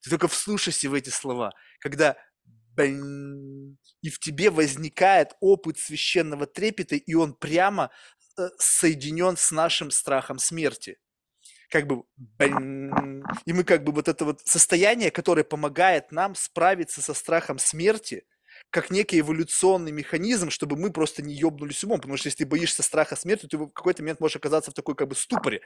Ты 0.03 0.11
только 0.11 0.29
вслушайся 0.29 0.89
в 0.91 0.95
эти 0.95 1.11
слова, 1.11 1.53
когда 1.81 2.17
и 2.79 4.09
в 4.11 4.19
тебе 4.19 4.51
возникает 4.51 5.33
опыт 5.41 5.79
священного 5.79 6.47
трепета, 6.47 6.97
и 6.97 7.15
он 7.15 7.35
прямо 7.35 7.91
э, 8.39 8.49
соединен 8.59 9.37
с 9.37 9.51
нашим 9.51 9.91
страхом 9.91 10.39
смерти. 10.39 10.99
Как 11.69 11.87
бы 11.87 12.03
и 13.47 13.53
мы 13.53 13.65
как 13.65 13.85
бы 13.85 13.93
вот 13.93 14.09
это 14.09 14.25
вот 14.25 14.41
состояние, 14.45 15.11
которое 15.11 15.45
помогает 15.45 16.13
нам 16.13 16.35
справиться 16.35 17.01
со 17.03 17.15
страхом 17.15 17.59
смерти, 17.59 18.25
как 18.73 18.91
некий 18.91 19.21
эволюционный 19.21 19.93
механизм, 19.93 20.49
чтобы 20.49 20.77
мы 20.77 20.91
просто 20.91 21.23
не 21.23 21.35
ебнулись 21.35 21.85
умом. 21.85 22.01
Потому 22.01 22.17
что 22.17 22.29
если 22.29 22.45
ты 22.45 22.47
боишься 22.47 22.83
страха 22.83 23.17
смерти, 23.17 23.47
ты 23.47 23.59
в 23.59 23.69
какой-то 23.69 24.03
момент 24.03 24.19
можешь 24.19 24.37
оказаться 24.37 24.71
в 24.71 24.75
такой 24.75 24.95
как 24.95 25.09
бы 25.09 25.15
ступоре. 25.15 25.61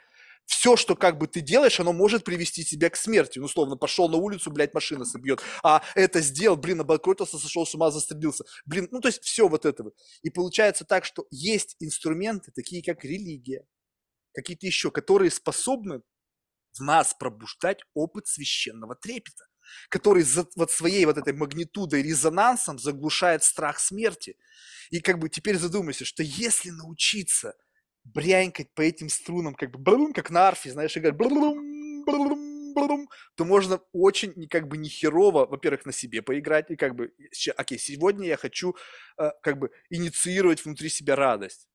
Все, 0.44 0.76
что 0.76 0.96
как 0.96 1.16
бы 1.16 1.28
ты 1.28 1.40
делаешь, 1.40 1.78
оно 1.78 1.92
может 1.92 2.24
привести 2.24 2.64
тебя 2.64 2.90
к 2.90 2.96
смерти. 2.96 3.38
Ну, 3.38 3.44
условно, 3.44 3.76
пошел 3.76 4.08
на 4.08 4.16
улицу, 4.16 4.50
блядь, 4.50 4.74
машина 4.74 5.04
собьет. 5.04 5.40
А 5.62 5.84
это 5.94 6.20
сделал, 6.20 6.56
блин, 6.56 6.80
обанкротился, 6.80 7.38
сошел 7.38 7.64
с 7.64 7.72
ума, 7.76 7.92
застрелился. 7.92 8.44
Блин, 8.64 8.88
ну, 8.90 9.00
то 9.00 9.06
есть 9.06 9.22
все 9.22 9.46
вот 9.46 9.66
это 9.66 9.84
вот. 9.84 9.94
И 10.22 10.30
получается 10.30 10.84
так, 10.84 11.04
что 11.04 11.28
есть 11.30 11.76
инструменты, 11.78 12.50
такие 12.50 12.82
как 12.82 13.04
религия, 13.04 13.64
какие-то 14.34 14.66
еще, 14.66 14.90
которые 14.90 15.30
способны 15.30 16.02
в 16.72 16.80
нас 16.80 17.14
пробуждать 17.14 17.82
опыт 17.94 18.26
священного 18.26 18.96
трепета 18.96 19.44
который 19.88 20.22
за, 20.22 20.46
вот 20.56 20.70
своей 20.70 21.04
вот 21.06 21.18
этой 21.18 21.32
магнитудой, 21.32 22.02
резонансом 22.02 22.78
заглушает 22.78 23.42
страх 23.42 23.78
смерти. 23.78 24.36
И 24.90 25.00
как 25.00 25.18
бы 25.18 25.28
теперь 25.28 25.56
задумайся, 25.56 26.04
что 26.04 26.22
если 26.22 26.70
научиться 26.70 27.54
брянькать 28.04 28.72
по 28.74 28.82
этим 28.82 29.08
струнам, 29.08 29.54
как 29.54 29.70
бы 29.72 29.78
брум, 29.78 30.12
как 30.12 30.30
на 30.30 30.46
арфе, 30.46 30.70
знаешь, 30.70 30.96
играть, 30.96 31.16
брум, 31.16 32.04
брум, 32.04 32.74
брум, 32.74 33.08
то 33.34 33.44
можно 33.44 33.80
очень 33.92 34.48
как 34.48 34.68
бы 34.68 34.76
не 34.76 34.88
херово, 34.88 35.46
во-первых, 35.46 35.86
на 35.86 35.92
себе 35.92 36.22
поиграть, 36.22 36.70
и 36.70 36.76
как 36.76 36.94
бы, 36.94 37.12
окей, 37.56 37.78
сегодня 37.78 38.28
я 38.28 38.36
хочу 38.36 38.76
как 39.16 39.58
бы 39.58 39.70
инициировать 39.90 40.64
внутри 40.64 40.88
себя 40.88 41.16
радость. 41.16 41.68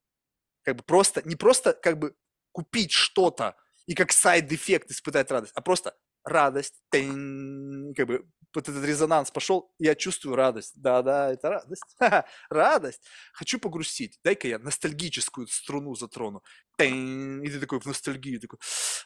Как 0.63 0.75
бы 0.77 0.83
просто, 0.83 1.21
не 1.27 1.35
просто 1.35 1.73
как 1.73 1.97
бы 1.97 2.15
купить 2.51 2.91
что-то 2.91 3.55
и 3.87 3.95
как 3.95 4.11
side 4.11 4.43
effect 4.43 4.91
испытать 4.91 5.31
радость, 5.31 5.53
а 5.55 5.61
просто 5.61 5.97
радость, 6.23 6.81
как 6.91 8.07
бы 8.07 8.25
вот 8.53 8.67
этот 8.67 8.83
резонанс 8.83 9.31
пошел, 9.31 9.73
я 9.79 9.95
чувствую 9.95 10.35
радость. 10.35 10.73
Да-да, 10.75 11.31
это 11.31 11.49
радость. 11.49 11.95
радость. 12.49 13.01
Хочу 13.33 13.59
погрустить. 13.59 14.19
Дай-ка 14.23 14.47
я 14.47 14.59
ностальгическую 14.59 15.47
струну 15.47 15.95
затрону. 15.95 16.43
И 16.79 17.47
ты 17.47 17.59
такой 17.59 17.79
в 17.79 17.85
ностальгию, 17.85 18.39
такой, 18.39 18.57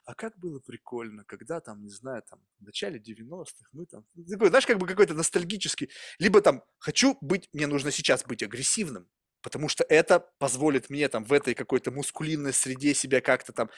а 0.05 0.15
как 0.15 0.37
было 0.39 0.59
прикольно, 0.59 1.25
когда 1.25 1.59
там, 1.59 1.83
не 1.83 1.89
знаю, 1.89 2.23
там, 2.29 2.39
в 2.59 2.63
начале 2.63 2.99
90-х 2.99 3.69
мы 3.73 3.85
там, 3.85 4.05
такой, 4.29 4.47
знаешь, 4.47 4.65
как 4.65 4.77
бы 4.77 4.87
какой-то 4.87 5.13
ностальгический, 5.13 5.89
либо 6.17 6.41
там, 6.41 6.63
хочу 6.79 7.17
быть, 7.19 7.49
мне 7.51 7.67
нужно 7.67 7.91
сейчас 7.91 8.23
быть 8.23 8.43
агрессивным, 8.43 9.09
потому 9.45 9.69
что 9.69 9.85
это 9.87 10.27
позволит 10.39 10.89
мне 10.89 11.07
там 11.07 11.23
в 11.23 11.31
этой 11.31 11.53
какой-то 11.53 11.91
мускулинной 11.91 12.51
среде 12.51 12.95
себя 12.95 13.21
как-то 13.21 13.53
там 13.53 13.69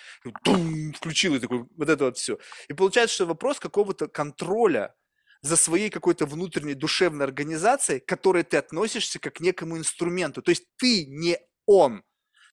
тум, 0.45 0.93
включил 0.93 1.35
и 1.35 1.39
такой 1.39 1.65
вот 1.75 1.89
это 1.89 2.05
вот 2.05 2.17
все. 2.17 2.39
И 2.69 2.73
получается, 2.73 3.15
что 3.15 3.25
вопрос 3.25 3.59
какого-то 3.59 4.07
контроля 4.07 4.95
за 5.41 5.57
своей 5.57 5.89
какой-то 5.89 6.25
внутренней 6.25 6.73
душевной 6.73 7.25
организацией, 7.25 7.99
к 7.99 8.05
которой 8.05 8.43
ты 8.43 8.55
относишься 8.55 9.19
как 9.19 9.33
к 9.33 9.39
некому 9.41 9.77
инструменту. 9.77 10.41
То 10.41 10.51
есть 10.51 10.63
ты 10.77 11.05
не 11.05 11.37
он, 11.65 12.01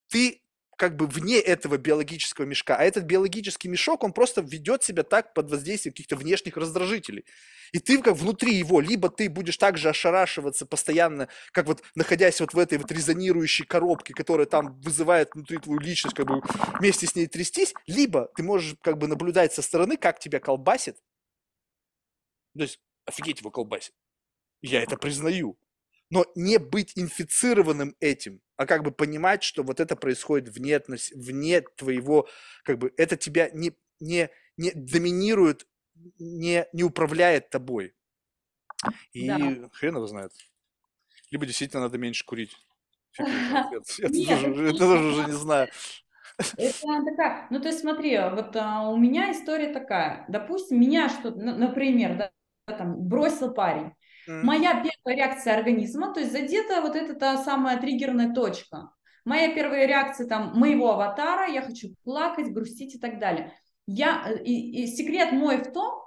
ты 0.08 0.42
как 0.76 0.96
бы 0.96 1.06
вне 1.06 1.38
этого 1.38 1.76
биологического 1.76 2.44
мешка, 2.44 2.76
а 2.76 2.84
этот 2.84 3.04
биологический 3.04 3.68
мешок, 3.68 4.04
он 4.04 4.12
просто 4.12 4.40
ведет 4.40 4.82
себя 4.82 5.02
так 5.02 5.34
под 5.34 5.50
воздействием 5.50 5.92
каких-то 5.92 6.16
внешних 6.16 6.56
раздражителей. 6.56 7.24
И 7.72 7.78
ты 7.78 8.00
как 8.00 8.16
внутри 8.16 8.54
его, 8.54 8.80
либо 8.80 9.08
ты 9.08 9.28
будешь 9.28 9.56
также 9.56 9.88
ошарашиваться 9.88 10.66
постоянно, 10.66 11.28
как 11.52 11.66
вот 11.66 11.82
находясь 11.94 12.40
вот 12.40 12.54
в 12.54 12.58
этой 12.58 12.78
вот 12.78 12.92
резонирующей 12.92 13.64
коробке, 13.66 14.14
которая 14.14 14.46
там 14.46 14.80
вызывает 14.80 15.34
внутри 15.34 15.58
твою 15.58 15.80
личность, 15.80 16.14
как 16.14 16.26
бы 16.26 16.40
вместе 16.78 17.06
с 17.06 17.14
ней 17.14 17.26
трястись, 17.26 17.74
либо 17.86 18.30
ты 18.36 18.42
можешь 18.42 18.76
как 18.82 18.98
бы 18.98 19.08
наблюдать 19.08 19.52
со 19.52 19.62
стороны, 19.62 19.96
как 19.96 20.18
тебя 20.20 20.40
колбасит. 20.40 20.96
То 22.56 22.62
есть, 22.62 22.78
офигеть 23.06 23.40
его 23.40 23.50
колбасит. 23.50 23.92
Я 24.62 24.82
это 24.82 24.96
признаю. 24.96 25.58
Но 26.14 26.24
не 26.36 26.58
быть 26.58 26.92
инфицированным 26.94 27.96
этим, 27.98 28.40
а 28.56 28.66
как 28.66 28.84
бы 28.84 28.92
понимать, 28.92 29.42
что 29.42 29.64
вот 29.64 29.80
это 29.80 29.96
происходит 29.96 30.48
вне, 30.48 30.80
вне 31.12 31.60
твоего, 31.60 32.28
как 32.62 32.78
бы 32.78 32.94
это 32.96 33.16
тебя 33.16 33.50
не, 33.52 33.72
не, 33.98 34.30
не 34.56 34.70
доминирует 34.70 35.66
не, 36.20 36.66
не 36.72 36.84
управляет 36.84 37.50
тобой. 37.50 37.94
И 39.12 39.26
да. 39.26 39.68
хрен 39.72 39.96
его 39.96 40.06
знает. 40.06 40.30
Либо 41.32 41.46
действительно 41.46 41.82
надо 41.82 41.98
меньше 41.98 42.24
курить. 42.24 42.56
Это, 43.18 44.78
тоже 44.78 45.04
уже 45.04 45.24
не 45.26 45.32
знаю. 45.32 45.68
Это 46.56 47.04
такая, 47.04 47.46
ну 47.50 47.60
то 47.60 47.68
есть 47.68 47.80
смотри, 47.80 48.18
вот 48.18 48.54
а, 48.56 48.88
у 48.88 48.96
меня 48.96 49.32
история 49.32 49.72
такая, 49.72 50.24
допустим, 50.28 50.80
меня 50.80 51.08
что-то, 51.08 51.38
например, 51.38 52.16
да, 52.16 52.32
там 52.76 53.08
бросил 53.08 53.52
парень, 53.54 53.92
mm. 54.28 54.42
моя 54.42 54.74
первая 54.74 55.16
реакция 55.16 55.56
организма, 55.56 56.12
то 56.12 56.20
есть 56.20 56.32
задета 56.32 56.80
вот 56.80 56.96
эта 56.96 57.14
та 57.14 57.36
самая 57.38 57.78
триггерная 57.78 58.32
точка, 58.32 58.90
моя 59.24 59.54
первая 59.54 59.86
реакция 59.86 60.26
там 60.26 60.52
моего 60.58 60.92
аватара, 60.92 61.46
я 61.48 61.62
хочу 61.62 61.94
плакать, 62.04 62.52
грустить 62.52 62.94
и 62.94 62.98
так 62.98 63.18
далее. 63.18 63.52
Я, 63.86 64.24
э, 64.26 64.42
и, 64.42 64.84
и 64.84 64.86
секрет 64.86 65.32
мой 65.32 65.58
в 65.58 65.72
том, 65.72 66.02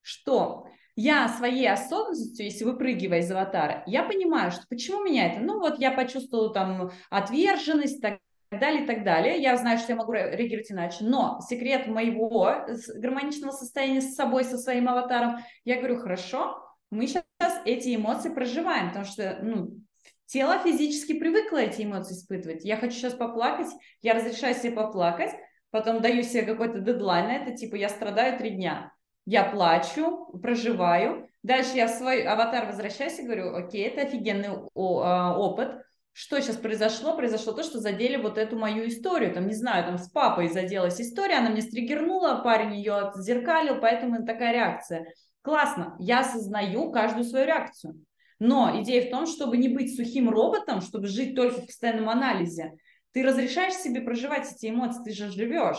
что 0.00 0.66
я 0.94 1.28
своей 1.28 1.68
осознанностью, 1.70 2.44
если 2.44 2.64
выпрыгивая 2.64 3.20
из 3.20 3.30
аватара, 3.30 3.82
я 3.86 4.02
понимаю, 4.02 4.50
что 4.50 4.66
почему 4.68 5.02
меня 5.02 5.32
это, 5.32 5.40
ну 5.40 5.58
вот 5.58 5.78
я 5.78 5.90
почувствовала 5.90 6.52
там 6.52 6.90
отверженность, 7.10 8.00
так 8.00 8.20
далее, 8.50 8.84
и 8.84 8.86
так 8.86 9.04
далее. 9.04 9.40
Я 9.40 9.56
знаю, 9.56 9.78
что 9.78 9.92
я 9.92 9.96
могу 9.96 10.12
реагировать 10.12 10.70
иначе, 10.70 10.98
но 11.04 11.40
секрет 11.48 11.86
моего 11.86 12.66
гармоничного 12.96 13.52
состояния 13.52 14.00
с 14.00 14.14
собой, 14.14 14.44
со 14.44 14.58
своим 14.58 14.88
аватаром, 14.88 15.38
я 15.64 15.78
говорю, 15.78 15.98
хорошо, 15.98 16.62
мы 16.90 17.06
сейчас 17.06 17.24
эти 17.64 17.94
эмоции 17.94 18.30
проживаем, 18.30 18.88
потому 18.88 19.04
что 19.04 19.38
ну, 19.42 19.78
тело 20.26 20.58
физически 20.58 21.18
привыкло 21.18 21.58
эти 21.58 21.82
эмоции 21.82 22.14
испытывать. 22.14 22.64
Я 22.64 22.76
хочу 22.76 22.94
сейчас 22.94 23.14
поплакать, 23.14 23.68
я 24.00 24.14
разрешаю 24.14 24.54
себе 24.54 24.72
поплакать, 24.72 25.30
потом 25.70 26.00
даю 26.00 26.22
себе 26.22 26.42
какой-то 26.42 26.80
дедлайн 26.80 27.26
на 27.26 27.36
это, 27.36 27.56
типа 27.56 27.76
я 27.76 27.88
страдаю 27.88 28.38
три 28.38 28.50
дня. 28.50 28.92
Я 29.24 29.44
плачу, 29.44 30.26
проживаю. 30.42 31.28
Дальше 31.42 31.76
я 31.76 31.86
в 31.86 31.90
свой 31.90 32.22
аватар 32.22 32.66
возвращаюсь 32.66 33.18
и 33.18 33.24
говорю, 33.24 33.54
окей, 33.54 33.86
это 33.86 34.02
офигенный 34.02 34.48
а, 34.74 35.38
опыт. 35.38 35.82
Что 36.12 36.40
сейчас 36.40 36.56
произошло? 36.56 37.16
Произошло 37.16 37.52
то, 37.52 37.62
что 37.62 37.78
задели 37.78 38.16
вот 38.16 38.36
эту 38.36 38.58
мою 38.58 38.86
историю. 38.86 39.32
Там, 39.32 39.46
не 39.46 39.54
знаю, 39.54 39.84
там 39.84 39.98
с 39.98 40.08
папой 40.10 40.48
заделась 40.48 41.00
история, 41.00 41.36
она 41.36 41.50
мне 41.50 41.62
стригернула, 41.62 42.42
парень 42.42 42.74
ее 42.74 42.94
отзеркалил, 42.94 43.80
поэтому 43.80 44.26
такая 44.26 44.52
реакция. 44.52 45.06
Классно, 45.42 45.96
я 45.98 46.20
осознаю 46.20 46.90
каждую 46.92 47.24
свою 47.24 47.46
реакцию. 47.46 48.04
Но 48.38 48.80
идея 48.82 49.06
в 49.06 49.10
том, 49.10 49.26
чтобы 49.26 49.56
не 49.56 49.68
быть 49.68 49.94
сухим 49.94 50.28
роботом, 50.30 50.80
чтобы 50.80 51.06
жить 51.06 51.36
только 51.36 51.60
в 51.60 51.66
постоянном 51.66 52.08
анализе. 52.08 52.72
Ты 53.12 53.22
разрешаешь 53.22 53.74
себе 53.74 54.00
проживать 54.00 54.50
эти 54.52 54.70
эмоции, 54.70 55.02
ты 55.04 55.12
же 55.12 55.30
живешь. 55.30 55.78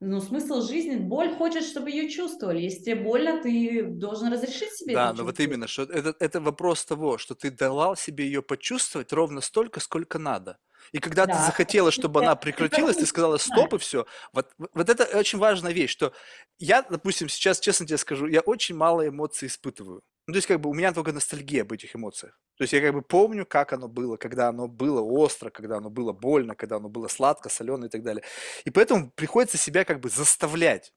Но 0.00 0.20
смысл 0.20 0.62
жизни, 0.62 0.96
боль 0.96 1.34
хочет, 1.34 1.64
чтобы 1.64 1.90
ее 1.90 2.08
чувствовали. 2.08 2.60
Если 2.60 2.84
тебе 2.84 2.94
больно, 2.94 3.42
ты 3.42 3.82
должен 3.82 4.32
разрешить 4.32 4.72
себе 4.72 4.94
Да, 4.94 5.12
но 5.12 5.24
вот 5.24 5.40
именно, 5.40 5.66
что 5.66 5.82
это, 5.82 6.14
это 6.20 6.40
вопрос 6.40 6.84
того, 6.84 7.18
что 7.18 7.34
ты 7.34 7.50
дала 7.50 7.96
себе 7.96 8.24
ее 8.26 8.40
почувствовать 8.40 9.12
ровно 9.12 9.40
столько, 9.40 9.80
сколько 9.80 10.18
надо. 10.20 10.58
И 10.92 10.98
когда 10.98 11.26
ты 11.26 11.34
захотела, 11.34 11.90
чтобы 11.90 12.20
она 12.20 12.36
прекратилась, 12.36 12.96
ты 12.96 13.06
сказала 13.06 13.36
стоп 13.38 13.74
и 13.74 13.78
все. 13.78 14.06
Вот, 14.32 14.50
вот 14.58 14.88
это 14.88 15.04
очень 15.18 15.38
важная 15.38 15.72
вещь, 15.72 15.90
что 15.90 16.12
я, 16.58 16.82
допустим, 16.82 17.28
сейчас, 17.28 17.60
честно 17.60 17.86
тебе 17.86 17.98
скажу, 17.98 18.26
я 18.26 18.40
очень 18.40 18.74
мало 18.74 19.06
эмоций 19.06 19.48
испытываю. 19.48 20.02
Ну, 20.26 20.32
то 20.32 20.36
есть, 20.36 20.46
как 20.46 20.60
бы 20.60 20.68
у 20.68 20.74
меня 20.74 20.92
только 20.92 21.12
ностальгия 21.12 21.62
об 21.62 21.72
этих 21.72 21.96
эмоциях. 21.96 22.38
То 22.58 22.64
есть 22.64 22.72
я 22.74 22.80
как 22.82 22.92
бы 22.92 23.02
помню, 23.02 23.46
как 23.46 23.72
оно 23.72 23.88
было, 23.88 24.16
когда 24.16 24.48
оно 24.48 24.68
было 24.68 25.00
остро, 25.00 25.48
когда 25.48 25.78
оно 25.78 25.90
было 25.90 26.12
больно, 26.12 26.54
когда 26.54 26.76
оно 26.76 26.88
было 26.88 27.08
сладко, 27.08 27.48
солено 27.48 27.86
и 27.86 27.88
так 27.88 28.02
далее. 28.02 28.22
И 28.64 28.70
поэтому 28.70 29.10
приходится 29.12 29.56
себя 29.56 29.84
как 29.84 30.00
бы 30.00 30.10
заставлять 30.10 30.92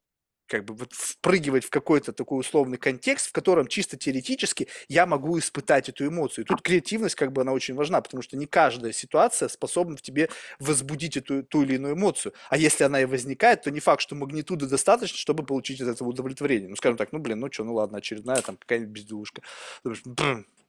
как 0.52 0.66
бы 0.66 0.74
вот 0.74 0.92
впрыгивать 0.92 1.64
в 1.64 1.70
какой-то 1.70 2.12
такой 2.12 2.42
условный 2.42 2.78
контекст, 2.78 3.30
в 3.30 3.32
котором 3.32 3.68
чисто 3.68 3.96
теоретически 3.96 4.68
я 4.90 5.06
могу 5.06 5.40
испытать 5.40 5.88
эту 5.88 6.06
эмоцию. 6.06 6.44
И 6.44 6.48
тут 6.48 6.62
креативность 6.62 7.16
как 7.16 7.32
бы 7.32 7.42
она 7.42 7.54
очень 7.54 7.74
важна, 7.74 8.02
потому 8.02 8.22
что 8.22 8.36
не 8.36 8.48
каждая 8.48 8.92
ситуация 8.92 9.48
способна 9.48 9.96
в 9.96 10.02
тебе 10.02 10.30
возбудить 10.60 11.16
эту 11.16 11.44
ту 11.44 11.64
или 11.64 11.76
иную 11.76 11.96
эмоцию. 11.96 12.34
А 12.50 12.58
если 12.58 12.84
она 12.84 13.02
и 13.02 13.06
возникает, 13.06 13.62
то 13.62 13.72
не 13.72 13.80
факт, 13.80 14.02
что 14.02 14.14
магнитуды 14.16 14.68
достаточно, 14.68 15.18
чтобы 15.18 15.46
получить 15.46 15.80
от 15.80 15.88
этого 15.88 16.10
удовлетворение. 16.10 16.68
Ну, 16.68 16.76
скажем 16.76 16.98
так, 16.98 17.14
ну, 17.14 17.20
блин, 17.20 17.40
ну 17.40 17.50
что, 17.50 17.64
ну 17.64 17.76
ладно, 17.76 18.00
очередная 18.00 18.42
там 18.42 18.58
какая-нибудь 18.58 18.94
безделушка 18.94 19.42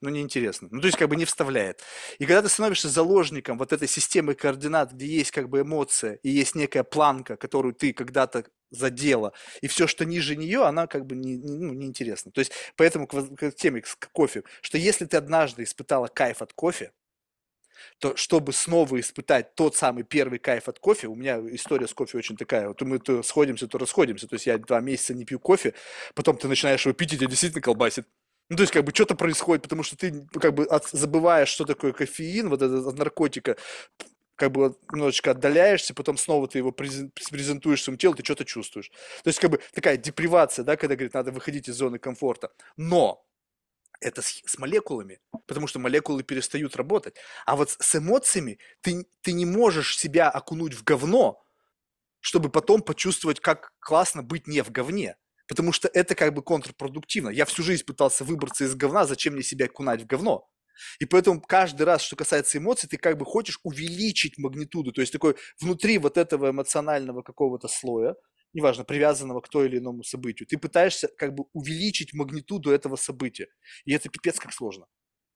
ну, 0.03 0.11
неинтересно. 0.11 0.69
Ну, 0.71 0.81
то 0.81 0.87
есть, 0.87 0.99
как 0.99 1.09
бы 1.09 1.17
не 1.17 1.25
вставляет. 1.25 1.81
И 2.19 2.27
когда 2.27 2.43
ты 2.43 2.49
становишься 2.49 2.89
заложником 2.89 3.57
вот 3.57 3.73
этой 3.73 3.89
системы 3.89 4.35
координат, 4.35 4.93
где 4.93 5.07
есть 5.07 5.31
как 5.31 5.49
бы 5.49 5.61
эмоция 5.61 6.15
и 6.23 6.29
есть 6.29 6.55
некая 6.55 6.83
планка, 6.83 7.37
которую 7.37 7.73
ты 7.73 7.93
когда-то 7.93 8.45
задела, 8.71 9.33
и 9.61 9.69
все, 9.69 9.87
что 9.87 10.05
ниже 10.05 10.35
нее, 10.37 10.65
она 10.65 10.87
как 10.87 11.07
бы 11.07 11.15
не, 11.15 11.37
не, 11.37 11.57
ну, 11.57 11.73
неинтересна. 11.73 12.33
То 12.33 12.41
есть, 12.41 12.53
поэтому 12.77 13.07
к, 13.07 13.37
к 13.37 13.53
теме 13.53 13.83
к 13.83 14.11
кофе, 14.13 14.43
что 14.61 14.77
если 14.77 15.07
ты 15.07 15.17
однажды 15.17 15.63
испытала 15.63 16.09
кайф 16.09 16.43
от 16.43 16.53
кофе, 16.53 16.93
то 17.99 18.17
чтобы 18.17 18.53
снова 18.53 18.99
испытать 18.99 19.55
тот 19.55 19.77
самый 19.77 20.05
первый 20.05 20.39
кайф 20.39 20.69
от 20.69 20.79
кофе, 20.79 21.07
у 21.07 21.15
меня 21.15 21.39
история 21.51 21.87
с 21.87 21.95
кофе 21.95 22.19
очень 22.19 22.37
такая, 22.37 22.69
вот 22.69 22.81
мы 22.83 22.99
то 22.99 23.23
сходимся, 23.23 23.69
то 23.69 23.79
расходимся, 23.79 24.27
то 24.27 24.35
есть 24.35 24.47
я 24.47 24.59
два 24.59 24.81
месяца 24.81 25.15
не 25.15 25.25
пью 25.25 25.39
кофе, 25.39 25.75
потом 26.15 26.37
ты 26.37 26.49
начинаешь 26.49 26.85
его 26.85 26.93
пить, 26.95 27.13
и 27.13 27.17
тебя 27.17 27.29
действительно 27.29 27.63
колбасит. 27.63 28.07
Ну, 28.49 28.57
то 28.57 28.62
есть, 28.62 28.73
как 28.73 28.85
бы, 28.85 28.93
что-то 28.95 29.15
происходит, 29.15 29.62
потому 29.62 29.83
что 29.83 29.97
ты, 29.97 30.27
как 30.41 30.55
бы, 30.55 30.65
от, 30.65 30.89
забываешь, 30.89 31.49
что 31.49 31.65
такое 31.65 31.93
кофеин, 31.93 32.49
вот 32.49 32.61
этот 32.62 32.87
от 32.87 32.99
наркотика, 32.99 33.57
как 34.37 34.53
бы 34.53 34.77
немножечко 34.93 35.31
отдаляешься, 35.33 35.95
потом 35.95 36.17
снова 36.19 36.49
ты 36.49 36.59
его 36.59 36.73
презентуешь 36.73 37.83
своему 37.83 37.99
телу, 37.99 38.15
ты 38.15 38.25
что-то 38.25 38.45
чувствуешь. 38.45 38.91
То 39.23 39.29
есть, 39.29 39.39
как 39.39 39.51
бы, 39.51 39.61
такая 39.73 39.97
депривация, 39.97 40.65
да, 40.65 40.77
когда, 40.77 40.97
говорит, 40.97 41.15
надо 41.15 41.33
выходить 41.33 41.69
из 41.69 41.77
зоны 41.77 41.99
комфорта. 41.99 42.51
Но 42.77 43.25
это 44.01 44.23
с, 44.23 44.43
с 44.45 44.59
молекулами, 44.59 45.21
потому 45.47 45.67
что 45.67 45.79
молекулы 45.79 46.23
перестают 46.23 46.77
работать. 46.77 47.17
А 47.47 47.57
вот 47.57 47.71
с 47.71 47.97
эмоциями 47.97 48.59
ты, 48.81 49.07
ты 49.23 49.33
не 49.33 49.47
можешь 49.47 49.99
себя 49.99 50.29
окунуть 50.31 50.75
в 50.75 50.85
говно, 50.85 51.43
чтобы 52.21 52.51
потом 52.51 52.83
почувствовать, 52.83 53.41
как 53.41 53.73
классно 53.81 54.23
быть 54.23 54.47
не 54.47 54.62
в 54.62 54.71
говне 54.71 55.17
потому 55.53 55.73
что 55.73 55.87
это 55.87 56.15
как 56.15 56.33
бы 56.33 56.43
контрпродуктивно. 56.43 57.29
Я 57.29 57.45
всю 57.45 57.63
жизнь 57.63 57.85
пытался 57.85 58.25
выбраться 58.25 58.65
из 58.65 58.75
говна, 58.75 59.05
зачем 59.05 59.35
мне 59.35 59.43
себя 59.43 59.69
кунать 59.69 60.01
в 60.01 60.07
говно? 60.07 60.49
И 60.99 61.05
поэтому 61.05 61.43
каждый 61.43 61.83
раз, 61.83 62.01
что 62.01 62.17
касается 62.17 62.57
эмоций, 62.57 62.89
ты 62.89 62.97
как 62.97 63.19
бы 63.19 63.27
хочешь 63.27 63.61
увеличить 63.63 64.39
магнитуду, 64.39 64.93
то 64.93 65.03
есть 65.03 65.13
такой 65.13 65.37
внутри 65.61 65.99
вот 65.99 66.17
этого 66.17 66.49
эмоционального 66.49 67.21
какого-то 67.21 67.69
слоя, 67.69 68.15
неважно, 68.55 68.85
привязанного 68.85 69.43
к 69.43 69.49
той 69.51 69.67
или 69.69 69.77
иному 69.77 70.05
событию, 70.05 70.47
ты 70.49 70.57
пытаешься 70.57 71.09
как 71.19 71.35
бы 71.35 71.45
увеличить 71.53 72.15
магнитуду 72.15 72.71
этого 72.71 72.97
события. 72.97 73.49
И 73.85 73.93
это 73.93 74.09
пипец 74.09 74.39
как 74.39 74.55
сложно. 74.55 74.87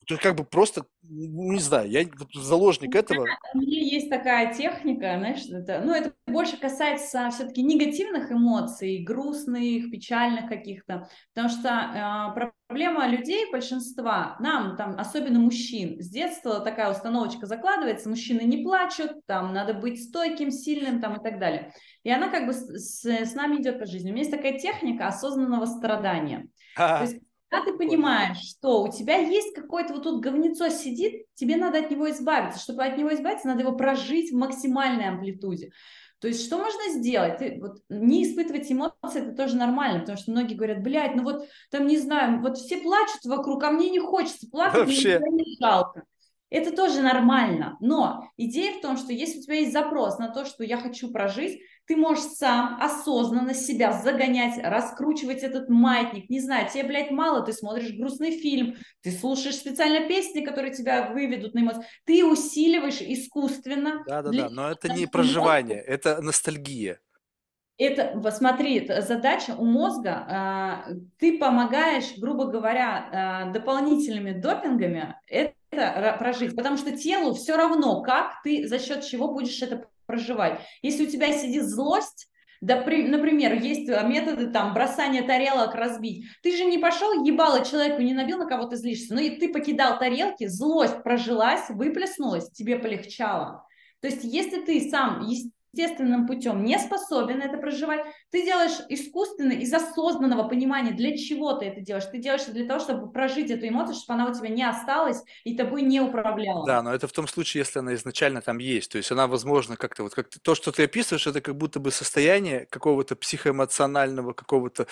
То 0.06 0.14
есть 0.14 0.22
как 0.22 0.36
бы 0.36 0.44
просто, 0.44 0.84
ну, 1.02 1.52
не 1.52 1.58
знаю, 1.58 1.90
я 1.90 2.04
заложник 2.32 2.94
этого. 2.94 3.26
У 3.54 3.58
меня 3.58 3.80
есть 3.80 4.08
такая 4.08 4.54
техника, 4.54 5.16
знаешь, 5.18 5.44
это, 5.50 5.82
ну 5.84 5.92
это 5.92 6.12
больше 6.28 6.56
касается 6.58 7.28
все-таки 7.30 7.62
негативных 7.62 8.30
эмоций, 8.30 9.02
грустных, 9.04 9.90
печальных 9.90 10.48
каких-то, 10.48 11.08
потому 11.34 11.48
что 11.52 11.68
э, 11.68 12.50
проблема 12.68 13.08
людей, 13.08 13.50
большинства, 13.50 14.36
нам 14.38 14.76
там, 14.76 14.96
особенно 14.96 15.40
мужчин, 15.40 16.00
с 16.00 16.08
детства 16.08 16.60
такая 16.60 16.92
установочка 16.92 17.46
закладывается, 17.46 18.08
мужчины 18.08 18.42
не 18.42 18.62
плачут, 18.62 19.10
там 19.26 19.52
надо 19.52 19.74
быть 19.74 20.00
стойким, 20.02 20.52
сильным 20.52 21.00
там 21.00 21.16
и 21.16 21.22
так 21.22 21.40
далее. 21.40 21.72
И 22.04 22.10
она 22.10 22.28
как 22.28 22.46
бы 22.46 22.52
с, 22.52 23.04
с 23.04 23.34
нами 23.34 23.56
идет 23.56 23.80
по 23.80 23.86
жизни. 23.86 24.10
У 24.10 24.12
меня 24.12 24.22
есть 24.22 24.30
такая 24.30 24.56
техника 24.56 25.08
осознанного 25.08 25.66
страдания. 25.66 26.46
То 26.76 27.02
есть 27.02 27.25
когда 27.48 27.64
ты 27.64 27.76
понимаешь, 27.76 28.38
что 28.38 28.82
у 28.82 28.90
тебя 28.90 29.16
есть 29.16 29.54
какое-то 29.54 29.94
вот 29.94 30.02
тут 30.02 30.20
говнецо 30.20 30.68
сидит, 30.68 31.26
тебе 31.34 31.56
надо 31.56 31.78
от 31.78 31.90
него 31.90 32.10
избавиться. 32.10 32.60
Чтобы 32.60 32.84
от 32.84 32.98
него 32.98 33.14
избавиться, 33.14 33.46
надо 33.46 33.60
его 33.60 33.76
прожить 33.76 34.32
в 34.32 34.36
максимальной 34.36 35.08
амплитуде. 35.08 35.70
То 36.18 36.28
есть 36.28 36.44
что 36.46 36.58
можно 36.58 36.92
сделать? 36.98 37.38
Ты, 37.38 37.58
вот, 37.60 37.78
не 37.88 38.24
испытывать 38.24 38.70
эмоции, 38.72 39.20
это 39.20 39.32
тоже 39.32 39.56
нормально, 39.56 40.00
потому 40.00 40.16
что 40.16 40.30
многие 40.30 40.54
говорят, 40.54 40.82
блядь, 40.82 41.14
ну 41.14 41.22
вот 41.22 41.46
там, 41.70 41.86
не 41.86 41.98
знаю, 41.98 42.40
вот 42.40 42.56
все 42.56 42.78
плачут 42.78 43.24
вокруг, 43.24 43.62
а 43.62 43.70
мне 43.70 43.90
не 43.90 44.00
хочется 44.00 44.48
плакать, 44.50 44.86
Вообще. 44.86 45.18
мне 45.18 45.44
не 45.44 45.56
жалко. 45.60 46.04
Это 46.48 46.74
тоже 46.74 47.02
нормально. 47.02 47.76
Но 47.80 48.30
идея 48.36 48.78
в 48.78 48.80
том, 48.80 48.96
что 48.96 49.12
если 49.12 49.40
у 49.40 49.42
тебя 49.42 49.56
есть 49.56 49.72
запрос 49.72 50.18
на 50.18 50.28
то, 50.28 50.44
что 50.44 50.64
я 50.64 50.78
хочу 50.78 51.12
прожить, 51.12 51.60
ты 51.86 51.96
можешь 51.96 52.24
сам 52.24 52.78
осознанно 52.80 53.54
себя 53.54 53.92
загонять, 53.92 54.58
раскручивать 54.62 55.42
этот 55.42 55.68
маятник. 55.68 56.28
Не 56.28 56.40
знаю, 56.40 56.68
тебе, 56.68 56.84
блядь, 56.84 57.10
мало, 57.10 57.44
ты 57.44 57.52
смотришь 57.52 57.92
грустный 57.92 58.32
фильм, 58.32 58.76
ты 59.02 59.12
слушаешь 59.12 59.56
специально 59.56 60.08
песни, 60.08 60.44
которые 60.44 60.74
тебя 60.74 61.10
выведут 61.10 61.54
на 61.54 61.60
эмоции. 61.60 61.84
Ты 62.04 62.24
усиливаешь 62.24 63.00
искусственно. 63.00 64.02
Да-да-да, 64.06 64.48
но 64.50 64.70
это 64.70 64.92
не 64.92 65.06
проживание, 65.06 65.80
это 65.80 66.20
ностальгия. 66.20 67.00
Это, 67.78 68.18
посмотри, 68.22 68.90
задача 69.00 69.54
у 69.54 69.66
мозга, 69.66 70.86
э, 70.88 70.94
ты 71.18 71.38
помогаешь, 71.38 72.16
грубо 72.16 72.46
говоря, 72.46 73.48
э, 73.50 73.52
дополнительными 73.52 74.32
допингами 74.32 75.14
это 75.28 76.16
прожить, 76.18 76.56
потому 76.56 76.78
что 76.78 76.96
телу 76.96 77.34
все 77.34 77.54
равно, 77.54 78.00
как 78.00 78.42
ты, 78.42 78.66
за 78.66 78.78
счет 78.78 79.04
чего 79.04 79.30
будешь 79.30 79.60
это 79.60 79.86
проживать. 80.06 80.60
Если 80.82 81.06
у 81.06 81.10
тебя 81.10 81.32
сидит 81.32 81.64
злость, 81.64 82.28
да, 82.60 82.80
при, 82.80 83.06
например, 83.06 83.54
есть 83.60 83.88
методы 83.88 84.46
там 84.48 84.72
бросания 84.72 85.26
тарелок, 85.26 85.74
разбить. 85.74 86.24
Ты 86.42 86.56
же 86.56 86.64
не 86.64 86.78
пошел 86.78 87.24
ебало 87.24 87.64
человеку, 87.64 88.00
не 88.00 88.14
набил, 88.14 88.38
на 88.38 88.46
кого 88.46 88.64
ты 88.64 88.76
злишься, 88.76 89.14
но 89.14 89.20
и 89.20 89.38
ты 89.38 89.52
покидал 89.52 89.98
тарелки, 89.98 90.46
злость 90.46 91.02
прожилась, 91.02 91.68
выплеснулась, 91.68 92.50
тебе 92.50 92.76
полегчало. 92.76 93.66
То 94.00 94.08
есть, 94.08 94.24
если 94.24 94.62
ты 94.62 94.88
сам 94.88 95.26
естественным 95.76 96.26
путем 96.26 96.64
не 96.64 96.78
способен 96.78 97.42
это 97.42 97.58
проживать, 97.58 98.00
ты 98.30 98.44
делаешь 98.44 98.78
искусственно 98.88 99.52
из 99.52 99.72
осознанного 99.72 100.48
понимания, 100.48 100.92
для 100.92 101.16
чего 101.16 101.52
ты 101.54 101.66
это 101.66 101.80
делаешь. 101.80 102.06
Ты 102.06 102.18
делаешь 102.18 102.42
это 102.42 102.52
для 102.52 102.66
того, 102.66 102.80
чтобы 102.80 103.10
прожить 103.10 103.50
эту 103.50 103.68
эмоцию, 103.68 103.94
чтобы 103.94 104.20
она 104.20 104.30
у 104.30 104.34
тебя 104.34 104.48
не 104.48 104.62
осталась 104.62 105.22
и 105.44 105.56
тобой 105.56 105.82
не 105.82 106.00
управляла. 106.00 106.66
Да, 106.66 106.82
но 106.82 106.94
это 106.94 107.08
в 107.08 107.12
том 107.12 107.28
случае, 107.28 107.60
если 107.60 107.78
она 107.78 107.94
изначально 107.94 108.40
там 108.40 108.58
есть. 108.58 108.90
То 108.92 108.98
есть 108.98 109.10
она, 109.12 109.26
возможно, 109.26 109.76
как-то 109.76 110.02
вот 110.02 110.14
как 110.14 110.28
то, 110.28 110.54
что 110.54 110.72
ты 110.72 110.84
описываешь, 110.84 111.26
это 111.26 111.40
как 111.40 111.56
будто 111.56 111.80
бы 111.80 111.90
состояние 111.90 112.66
какого-то 112.66 113.16
психоэмоционального 113.16 114.32
какого-то 114.32 114.86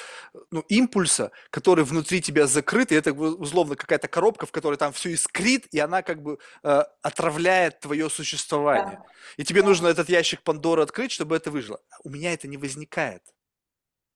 ну, 0.51 0.61
импульса, 0.69 1.31
который 1.51 1.85
внутри 1.85 2.21
тебя 2.21 2.47
закрыт, 2.47 2.93
и 2.93 2.95
это 2.95 3.13
условно 3.13 3.77
какая-то 3.77 4.09
коробка, 4.09 4.47
в 4.47 4.53
которой 4.53 4.77
там 4.77 4.93
все 4.93 5.11
искрит, 5.11 5.67
и 5.73 5.79
она 5.79 6.03
как 6.03 6.23
бы 6.23 6.39
э, 6.63 6.83
отравляет 7.03 7.81
твое 7.81 8.11
существование. 8.11 8.99
Да. 8.99 9.15
И 9.37 9.45
тебе 9.45 9.63
да. 9.63 9.69
нужно 9.69 9.89
этот 9.89 10.09
ящик 10.09 10.43
Пандоры 10.43 10.74
открыть, 10.83 11.13
чтобы 11.13 11.37
это 11.37 11.51
выжило. 11.51 11.81
У 12.03 12.11
меня 12.11 12.33
это 12.33 12.49
не 12.49 12.57
возникает. 12.57 13.23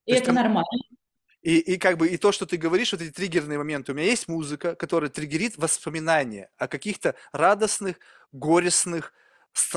И 0.07 0.13
это 0.13 0.33
нормально. 0.33 0.67
И, 1.43 1.59
и 1.59 1.79
как 1.79 1.99
бы 1.99 2.09
и 2.09 2.17
то, 2.17 2.33
что 2.33 2.47
ты 2.47 2.57
говоришь, 2.57 2.93
вот 2.93 3.01
эти 3.01 3.13
триггерные 3.13 3.59
моменты. 3.59 3.93
У 3.93 3.95
меня 3.95 4.07
есть 4.07 4.29
музыка, 4.29 4.75
которая 4.75 5.11
триггерит 5.11 5.57
воспоминания 5.57 6.51
о 6.57 6.67
каких-то 6.67 7.15
радостных, 7.33 7.99
горестных, 8.33 9.13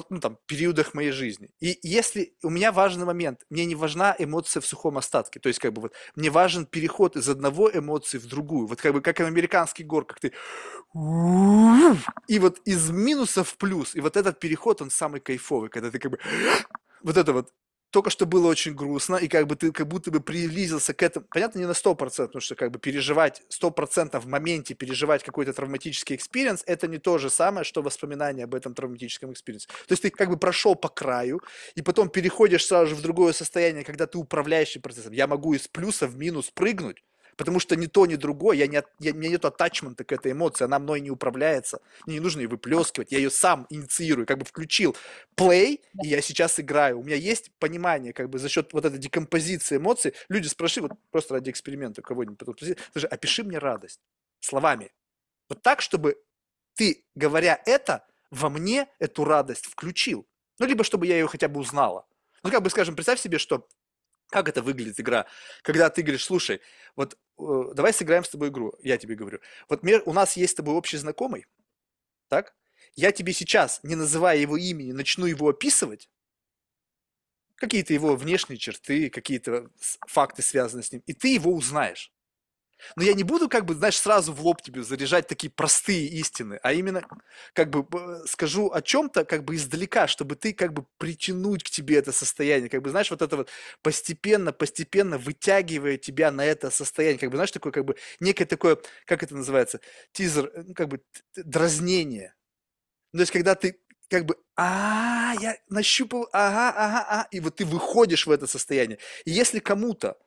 ну, 0.09 0.19
там, 0.19 0.37
периодах 0.45 0.93
моей 0.93 1.11
жизни. 1.11 1.49
И 1.59 1.79
если 1.83 2.33
у 2.43 2.49
меня 2.49 2.71
важный 2.71 3.05
момент, 3.05 3.41
мне 3.49 3.65
не 3.65 3.75
важна 3.75 4.15
эмоция 4.17 4.61
в 4.61 4.65
сухом 4.65 4.97
остатке, 4.97 5.39
то 5.39 5.47
есть 5.47 5.59
как 5.59 5.73
бы 5.73 5.81
вот 5.81 5.93
мне 6.15 6.29
важен 6.29 6.65
переход 6.65 7.15
из 7.15 7.29
одного 7.29 7.69
эмоции 7.71 8.17
в 8.17 8.27
другую, 8.27 8.67
вот 8.67 8.81
как 8.81 8.93
бы 8.93 9.01
как 9.01 9.19
в 9.19 9.23
американский 9.23 9.83
гор, 9.83 10.05
как 10.05 10.19
ты 10.19 10.33
и 12.27 12.39
вот 12.39 12.59
из 12.65 12.89
минуса 12.89 13.43
в 13.43 13.55
плюс, 13.57 13.95
и 13.95 14.01
вот 14.01 14.17
этот 14.17 14.39
переход, 14.39 14.81
он 14.81 14.89
самый 14.89 15.21
кайфовый, 15.21 15.69
когда 15.69 15.89
ты 15.89 15.99
как 15.99 16.11
бы 16.11 16.19
вот 17.01 17.17
это 17.17 17.33
вот 17.33 17.51
только 17.91 18.09
что 18.09 18.25
было 18.25 18.47
очень 18.47 18.73
грустно, 18.73 19.17
и 19.17 19.27
как 19.27 19.47
бы 19.47 19.55
ты 19.55 19.71
как 19.71 19.87
будто 19.87 20.11
бы 20.11 20.21
приблизился 20.21 20.93
к 20.93 21.03
этому, 21.03 21.25
понятно, 21.29 21.59
не 21.59 21.65
на 21.65 21.71
100%, 21.71 21.95
потому 21.95 22.41
что 22.41 22.55
как 22.55 22.71
бы 22.71 22.79
переживать 22.79 23.43
100% 23.49 24.19
в 24.19 24.27
моменте, 24.27 24.73
переживать 24.73 25.23
какой-то 25.23 25.53
травматический 25.53 26.15
experience, 26.15 26.63
это 26.65 26.87
не 26.87 26.97
то 26.97 27.17
же 27.17 27.29
самое, 27.29 27.63
что 27.63 27.81
воспоминание 27.81 28.45
об 28.45 28.55
этом 28.55 28.73
травматическом 28.73 29.33
experience'е. 29.33 29.67
То 29.67 29.91
есть 29.91 30.01
ты 30.01 30.09
как 30.09 30.29
бы 30.29 30.37
прошел 30.37 30.75
по 30.75 30.89
краю, 30.89 31.41
и 31.75 31.81
потом 31.81 32.09
переходишь 32.09 32.65
сразу 32.65 32.87
же 32.91 32.95
в 32.95 33.01
другое 33.01 33.33
состояние, 33.33 33.83
когда 33.83 34.07
ты 34.07 34.17
управляющий 34.17 34.79
процессом. 34.79 35.13
Я 35.13 35.27
могу 35.27 35.53
из 35.53 35.67
плюса 35.67 36.07
в 36.07 36.15
минус 36.17 36.49
прыгнуть, 36.49 37.03
потому 37.41 37.59
что 37.59 37.75
ни 37.75 37.87
то, 37.87 38.05
ни 38.05 38.17
другое, 38.17 38.55
я 38.55 38.67
не, 38.67 38.83
я, 38.99 39.13
у 39.13 39.15
меня 39.15 39.29
нет 39.29 39.45
атачмента 39.45 40.03
к 40.03 40.11
этой 40.11 40.33
эмоции, 40.33 40.63
она 40.63 40.77
мной 40.77 41.01
не 41.01 41.09
управляется, 41.09 41.81
мне 42.05 42.17
не 42.17 42.19
нужно 42.19 42.41
ее 42.41 42.47
выплескивать, 42.47 43.11
я 43.11 43.17
ее 43.17 43.31
сам 43.31 43.65
инициирую, 43.71 44.27
как 44.27 44.37
бы 44.37 44.45
включил 44.45 44.95
play, 45.35 45.79
и 46.03 46.07
я 46.07 46.21
сейчас 46.21 46.59
играю. 46.59 46.99
У 46.99 47.03
меня 47.03 47.15
есть 47.15 47.49
понимание, 47.57 48.13
как 48.13 48.29
бы 48.29 48.37
за 48.37 48.47
счет 48.47 48.73
вот 48.73 48.85
этой 48.85 48.99
декомпозиции 48.99 49.77
эмоций, 49.77 50.13
люди 50.29 50.45
спрашивают, 50.45 50.91
вот 50.91 50.99
просто 51.09 51.33
ради 51.33 51.49
эксперимента 51.49 52.03
кого-нибудь, 52.03 52.37
потом, 52.37 52.55
скажи, 52.55 53.07
опиши 53.07 53.43
мне 53.43 53.57
радость 53.57 54.01
словами. 54.39 54.91
Вот 55.49 55.63
так, 55.63 55.81
чтобы 55.81 56.21
ты, 56.75 57.05
говоря 57.15 57.59
это, 57.65 58.05
во 58.29 58.51
мне 58.51 58.87
эту 58.99 59.23
радость 59.23 59.65
включил. 59.65 60.27
Ну, 60.59 60.67
либо 60.67 60.83
чтобы 60.83 61.07
я 61.07 61.17
ее 61.17 61.25
хотя 61.25 61.47
бы 61.47 61.59
узнала. 61.59 62.05
Ну, 62.43 62.51
как 62.51 62.61
бы, 62.61 62.69
скажем, 62.69 62.93
представь 62.95 63.19
себе, 63.19 63.39
что 63.39 63.67
как 64.31 64.49
это 64.49 64.63
выглядит 64.63 64.99
игра? 64.99 65.27
Когда 65.61 65.89
ты 65.89 66.01
говоришь, 66.01 66.23
слушай, 66.23 66.61
вот 66.95 67.17
э, 67.37 67.73
давай 67.75 67.93
сыграем 67.93 68.23
с 68.23 68.29
тобой 68.29 68.47
игру, 68.47 68.73
я 68.81 68.97
тебе 68.97 69.15
говорю. 69.15 69.39
Вот 69.69 69.81
у 69.83 70.13
нас 70.13 70.37
есть 70.37 70.53
с 70.53 70.55
тобой 70.55 70.73
общий 70.73 70.97
знакомый, 70.97 71.45
так? 72.29 72.55
Я 72.95 73.11
тебе 73.11 73.33
сейчас, 73.33 73.81
не 73.83 73.95
называя 73.95 74.37
его 74.37 74.57
имени, 74.57 74.93
начну 74.93 75.25
его 75.25 75.49
описывать, 75.49 76.09
какие-то 77.55 77.93
его 77.93 78.15
внешние 78.15 78.57
черты, 78.57 79.09
какие-то 79.09 79.69
факты 80.07 80.41
связаны 80.41 80.81
с 80.81 80.91
ним, 80.91 81.03
и 81.05 81.13
ты 81.13 81.33
его 81.33 81.53
узнаешь. 81.53 82.10
Но 82.95 83.03
я 83.03 83.13
не 83.13 83.23
буду, 83.23 83.49
как 83.49 83.65
бы, 83.65 83.73
знаешь, 83.75 83.97
сразу 83.97 84.33
в 84.33 84.41
лоб 84.41 84.61
тебе 84.61 84.83
заряжать 84.83 85.27
такие 85.27 85.49
простые 85.51 86.05
истины, 86.07 86.59
а 86.63 86.73
именно, 86.73 87.03
как 87.53 87.69
бы, 87.69 87.85
скажу 88.27 88.71
о 88.71 88.81
чем-то, 88.81 89.25
как 89.25 89.43
бы, 89.43 89.55
издалека, 89.55 90.07
чтобы 90.07 90.35
ты, 90.35 90.53
как 90.53 90.73
бы, 90.73 90.85
притянуть 90.97 91.63
к 91.63 91.69
тебе 91.69 91.97
это 91.97 92.11
состояние, 92.11 92.69
как 92.69 92.81
бы, 92.81 92.89
знаешь, 92.89 93.11
вот 93.11 93.21
это 93.21 93.37
вот 93.37 93.49
постепенно, 93.81 94.51
постепенно 94.53 95.17
вытягивая 95.17 95.97
тебя 95.97 96.31
на 96.31 96.45
это 96.45 96.69
состояние, 96.71 97.19
как 97.19 97.29
бы, 97.31 97.37
знаешь, 97.37 97.51
такое, 97.51 97.71
как 97.71 97.85
бы, 97.85 97.95
некое 98.19 98.45
такое, 98.45 98.77
как 99.05 99.23
это 99.23 99.35
называется, 99.35 99.79
тизер, 100.13 100.51
ну, 100.55 100.73
как 100.73 100.87
бы, 100.89 101.01
дразнение. 101.35 102.33
Ну, 103.13 103.19
то 103.19 103.21
есть, 103.23 103.31
когда 103.31 103.55
ты 103.55 103.77
как 104.09 104.25
бы, 104.25 104.35
а, 104.57 105.33
я 105.41 105.57
нащупал, 105.69 106.27
ага, 106.33 106.69
ага, 106.77 107.05
ага, 107.09 107.27
и 107.31 107.39
вот 107.39 107.57
ты 107.57 107.65
выходишь 107.65 108.27
в 108.27 108.31
это 108.31 108.47
состояние. 108.47 108.99
И 109.25 109.31
если 109.31 109.59
кому-то 109.59 110.17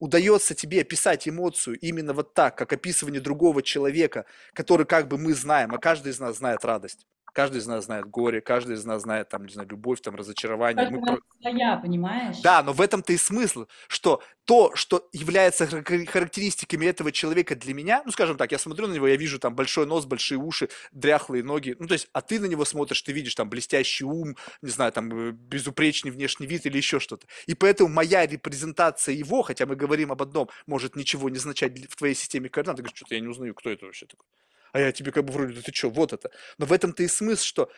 удается 0.00 0.54
тебе 0.54 0.80
описать 0.80 1.28
эмоцию 1.28 1.78
именно 1.78 2.12
вот 2.12 2.34
так, 2.34 2.58
как 2.58 2.72
описывание 2.72 3.20
другого 3.20 3.62
человека, 3.62 4.26
который 4.54 4.86
как 4.86 5.06
бы 5.06 5.16
мы 5.18 5.34
знаем, 5.34 5.72
а 5.72 5.78
каждый 5.78 6.10
из 6.10 6.18
нас 6.18 6.38
знает 6.38 6.64
радость. 6.64 7.06
Каждый 7.32 7.58
из 7.58 7.66
нас 7.66 7.84
знает 7.84 8.06
горе, 8.06 8.40
каждый 8.40 8.74
из 8.74 8.84
нас 8.84 9.02
знает, 9.02 9.28
там, 9.28 9.46
не 9.46 9.52
знаю, 9.52 9.68
любовь, 9.68 10.00
там, 10.00 10.14
разочарование. 10.14 10.90
Мы... 10.90 11.18
Своя, 11.40 11.76
понимаешь? 11.76 12.40
Да, 12.42 12.62
но 12.62 12.72
в 12.72 12.80
этом-то 12.80 13.12
и 13.12 13.16
смысл, 13.16 13.66
что 13.88 14.22
то, 14.44 14.74
что 14.74 15.08
является 15.12 15.66
характеристиками 15.66 16.86
этого 16.86 17.12
человека 17.12 17.54
для 17.54 17.72
меня, 17.72 18.02
ну, 18.04 18.10
скажем 18.10 18.36
так, 18.36 18.50
я 18.52 18.58
смотрю 18.58 18.88
на 18.88 18.94
него, 18.94 19.06
я 19.06 19.16
вижу 19.16 19.38
там 19.38 19.54
большой 19.54 19.86
нос, 19.86 20.06
большие 20.06 20.38
уши, 20.38 20.68
дряхлые 20.90 21.44
ноги, 21.44 21.76
ну, 21.78 21.86
то 21.86 21.94
есть, 21.94 22.08
а 22.12 22.20
ты 22.20 22.40
на 22.40 22.46
него 22.46 22.64
смотришь, 22.64 23.00
ты 23.02 23.12
видишь 23.12 23.34
там 23.34 23.48
блестящий 23.48 24.04
ум, 24.04 24.36
не 24.60 24.70
знаю, 24.70 24.90
там, 24.92 25.28
э, 25.28 25.30
безупречный 25.30 26.10
внешний 26.10 26.46
вид 26.46 26.66
или 26.66 26.76
еще 26.76 26.98
что-то. 26.98 27.26
И 27.46 27.54
поэтому 27.54 27.90
моя 27.90 28.26
репрезентация 28.26 29.14
его, 29.14 29.42
хотя 29.42 29.66
мы 29.66 29.76
говорим 29.76 30.10
об 30.10 30.20
одном, 30.20 30.48
может 30.66 30.96
ничего 30.96 31.28
не 31.28 31.36
означать 31.36 31.88
в 31.88 31.96
твоей 31.96 32.14
системе 32.14 32.48
координат, 32.48 32.76
ты 32.76 32.82
говоришь, 32.82 32.96
что-то 32.96 33.14
я 33.14 33.20
не 33.20 33.28
узнаю, 33.28 33.54
кто 33.54 33.70
это 33.70 33.86
вообще 33.86 34.06
такой 34.06 34.26
а 34.72 34.80
я 34.80 34.92
тебе 34.92 35.12
как 35.12 35.24
бы 35.24 35.32
вроде, 35.32 35.54
да 35.54 35.62
ты 35.62 35.72
что, 35.72 35.90
вот 35.90 36.12
это. 36.12 36.30
Но 36.58 36.66
в 36.66 36.72
этом-то 36.72 37.02
и 37.02 37.08
смысл, 37.08 37.44
что 37.44 37.72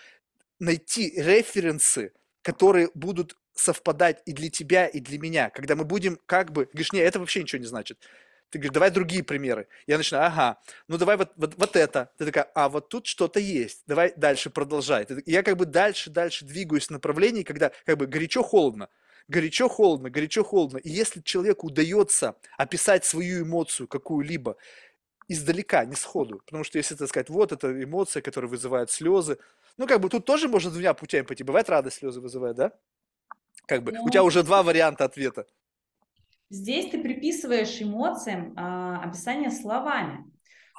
найти 0.58 1.12
референсы, 1.16 2.12
которые 2.42 2.90
будут 2.94 3.36
совпадать 3.54 4.22
и 4.26 4.32
для 4.32 4.50
тебя, 4.50 4.86
и 4.86 5.00
для 5.00 5.18
меня. 5.18 5.50
Когда 5.50 5.76
мы 5.76 5.84
будем 5.84 6.18
как 6.26 6.52
бы... 6.52 6.66
Говоришь, 6.66 6.92
не, 6.92 7.00
это 7.00 7.18
вообще 7.18 7.42
ничего 7.42 7.60
не 7.60 7.66
значит. 7.66 7.98
Ты 8.50 8.58
говоришь, 8.58 8.74
давай 8.74 8.90
другие 8.90 9.22
примеры. 9.22 9.66
Я 9.86 9.96
начинаю, 9.96 10.26
ага, 10.26 10.60
ну 10.86 10.98
давай 10.98 11.16
вот, 11.16 11.32
вот, 11.36 11.54
вот 11.56 11.74
это. 11.74 12.12
Ты 12.18 12.26
такая, 12.26 12.50
а 12.54 12.68
вот 12.68 12.90
тут 12.90 13.06
что-то 13.06 13.40
есть. 13.40 13.82
Давай 13.86 14.12
дальше 14.14 14.50
продолжай. 14.50 15.06
Ты, 15.06 15.22
я 15.24 15.42
как 15.42 15.56
бы 15.56 15.64
дальше, 15.64 16.10
дальше 16.10 16.44
двигаюсь 16.44 16.88
в 16.88 16.90
направлении, 16.90 17.44
когда 17.44 17.72
как 17.86 17.96
бы 17.96 18.06
горячо-холодно. 18.06 18.88
Горячо-холодно, 19.28 20.10
горячо-холодно. 20.10 20.78
И 20.78 20.90
если 20.90 21.22
человеку 21.22 21.68
удается 21.68 22.36
описать 22.58 23.06
свою 23.06 23.44
эмоцию 23.44 23.88
какую-либо, 23.88 24.56
издалека, 25.28 25.84
не 25.84 25.94
сходу. 25.94 26.40
Потому 26.44 26.64
что 26.64 26.78
если, 26.78 26.94
так 26.94 27.08
сказать, 27.08 27.30
вот 27.30 27.52
эта 27.52 27.82
эмоция, 27.82 28.22
которая 28.22 28.50
вызывает 28.50 28.90
слезы, 28.90 29.38
ну, 29.76 29.86
как 29.86 30.00
бы 30.00 30.08
тут 30.08 30.24
тоже 30.24 30.48
можно 30.48 30.70
двумя 30.70 30.94
путями 30.94 31.24
пойти. 31.24 31.44
Бывает 31.44 31.68
радость 31.68 31.98
слезы 31.98 32.20
вызывает, 32.20 32.56
да? 32.56 32.72
Как 33.66 33.82
бы, 33.82 33.92
ну, 33.92 34.04
у 34.04 34.10
тебя 34.10 34.24
уже 34.24 34.42
два 34.42 34.62
варианта 34.62 35.04
ответа. 35.04 35.46
Здесь 36.50 36.90
ты 36.90 37.02
приписываешь 37.02 37.80
эмоциям 37.80 38.52
а, 38.56 39.02
описание 39.02 39.50
словами. 39.50 40.30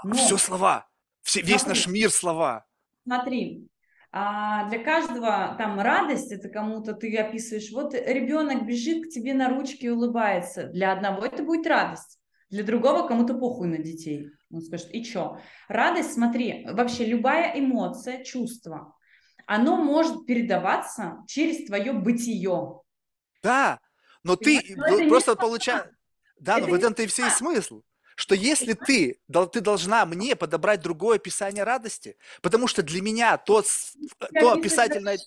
Но... 0.03 0.13
Все 0.13 0.37
слова. 0.37 0.87
Все, 1.23 1.41
весь 1.41 1.61
Смотри. 1.61 1.79
наш 1.79 1.87
мир 1.87 2.11
слова. 2.11 2.65
Смотри, 3.03 3.67
а 4.15 4.69
для 4.69 4.77
каждого 4.83 5.55
там 5.57 5.79
радость, 5.79 6.31
это 6.31 6.47
кому-то 6.47 6.93
ты 6.93 7.17
описываешь, 7.17 7.71
вот 7.71 7.95
ребенок 7.95 8.67
бежит 8.67 9.07
к 9.07 9.09
тебе 9.09 9.33
на 9.33 9.49
ручке 9.49 9.87
и 9.87 9.89
улыбается. 9.89 10.67
Для 10.67 10.91
одного 10.91 11.25
это 11.25 11.41
будет 11.41 11.65
радость, 11.65 12.19
Для 12.53 12.63
другого 12.63 13.07
кому-то 13.07 13.33
похуй 13.33 13.67
на 13.67 13.79
детей. 13.79 14.29
Он 14.51 14.61
скажет, 14.61 14.93
и 14.93 15.03
чё? 15.03 15.39
Радость, 15.69 16.13
смотри, 16.13 16.67
вообще 16.69 17.03
любая 17.03 17.59
эмоция, 17.59 18.23
чувство, 18.23 18.93
оно 19.47 19.75
может 19.77 20.27
передаваться 20.27 21.23
через 21.27 21.65
твое 21.65 21.93
бытие. 21.93 22.79
Да, 23.41 23.79
но 24.23 24.35
ты 24.35 24.61
Понимаешь? 24.61 24.77
Но 24.77 24.93
это 24.93 25.03
не 25.03 25.09
просто 25.09 25.35
получаешь... 25.35 25.87
Да, 26.39 26.59
но 26.59 26.65
Это 26.65 26.67
в 26.67 26.69
не 26.73 26.77
этом-то 26.77 27.01
и 27.01 27.07
все 27.07 27.25
и 27.25 27.29
смысл. 27.31 27.81
Что 28.15 28.35
если 28.35 28.73
ты, 28.73 29.19
ты 29.51 29.59
должна 29.59 30.05
мне 30.05 30.35
подобрать 30.35 30.83
другое 30.83 31.15
описание 31.15 31.63
радости, 31.63 32.17
потому 32.43 32.67
что 32.67 32.83
для 32.83 33.01
меня 33.01 33.35
то, 33.39 33.63
с- 33.63 33.95
Я 34.31 34.41
то 34.41 34.53
не 34.53 34.59
описательное... 34.59 35.17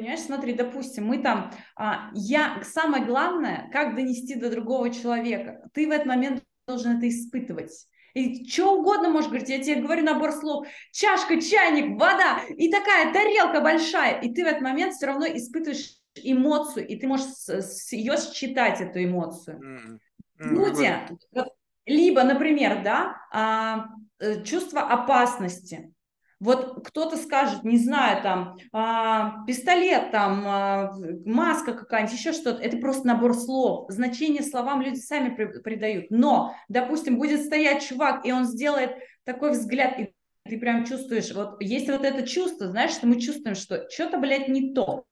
Понимаешь, 0.00 0.20
смотри, 0.20 0.54
допустим, 0.54 1.06
мы 1.06 1.18
там, 1.18 1.52
а, 1.76 2.10
я, 2.14 2.62
самое 2.64 3.04
главное, 3.04 3.68
как 3.70 3.94
донести 3.94 4.34
до 4.34 4.50
другого 4.50 4.88
человека. 4.90 5.68
Ты 5.74 5.86
в 5.86 5.90
этот 5.90 6.06
момент 6.06 6.42
должен 6.66 6.96
это 6.96 7.06
испытывать. 7.06 7.86
И 8.14 8.48
что 8.48 8.78
угодно 8.78 9.10
можешь 9.10 9.28
говорить, 9.28 9.50
я 9.50 9.62
тебе 9.62 9.82
говорю 9.82 10.02
набор 10.02 10.32
слов, 10.32 10.66
чашка, 10.90 11.38
чайник, 11.40 12.00
вода, 12.00 12.40
и 12.48 12.70
такая 12.70 13.12
тарелка 13.12 13.60
большая, 13.60 14.20
и 14.22 14.32
ты 14.32 14.42
в 14.42 14.46
этот 14.46 14.62
момент 14.62 14.94
все 14.94 15.06
равно 15.06 15.26
испытываешь 15.26 15.92
эмоцию, 16.16 16.88
и 16.88 16.96
ты 16.96 17.06
можешь 17.06 17.26
с, 17.26 17.48
с- 17.50 17.92
ее 17.92 18.14
считать, 18.16 18.80
эту 18.80 19.04
эмоцию. 19.04 19.58
М, 19.58 20.00
Люди, 20.42 20.98
вот, 21.32 21.48
либо, 21.84 22.22
например, 22.24 22.82
да, 22.82 23.16
а, 23.32 23.86
э, 24.18 24.42
чувство 24.44 24.80
опасности. 24.80 25.92
Вот 26.40 26.86
кто-то 26.86 27.16
скажет, 27.18 27.64
не 27.64 27.76
знаю, 27.78 28.22
там, 28.22 28.56
а, 28.72 29.44
пистолет, 29.46 30.10
там, 30.10 30.42
а, 30.46 30.92
маска 31.26 31.74
какая-нибудь, 31.74 32.14
еще 32.18 32.32
что-то. 32.32 32.62
Это 32.62 32.78
просто 32.78 33.06
набор 33.06 33.34
слов. 33.34 33.90
Значение 33.90 34.42
словам 34.42 34.80
люди 34.80 34.98
сами 34.98 35.34
при- 35.34 35.60
придают. 35.60 36.06
Но, 36.10 36.54
допустим, 36.68 37.18
будет 37.18 37.44
стоять 37.44 37.82
чувак, 37.86 38.24
и 38.24 38.32
он 38.32 38.44
сделает 38.46 38.92
такой 39.24 39.50
взгляд, 39.52 40.00
и 40.00 40.14
ты 40.48 40.58
прям 40.58 40.86
чувствуешь, 40.86 41.32
вот 41.34 41.60
есть 41.62 41.88
вот 41.88 42.04
это 42.04 42.26
чувство, 42.26 42.68
знаешь, 42.68 42.92
что 42.92 43.06
мы 43.06 43.20
чувствуем, 43.20 43.54
что 43.54 43.86
что-то, 43.90 44.18
блядь, 44.18 44.48
не 44.48 44.72
то. 44.72 45.04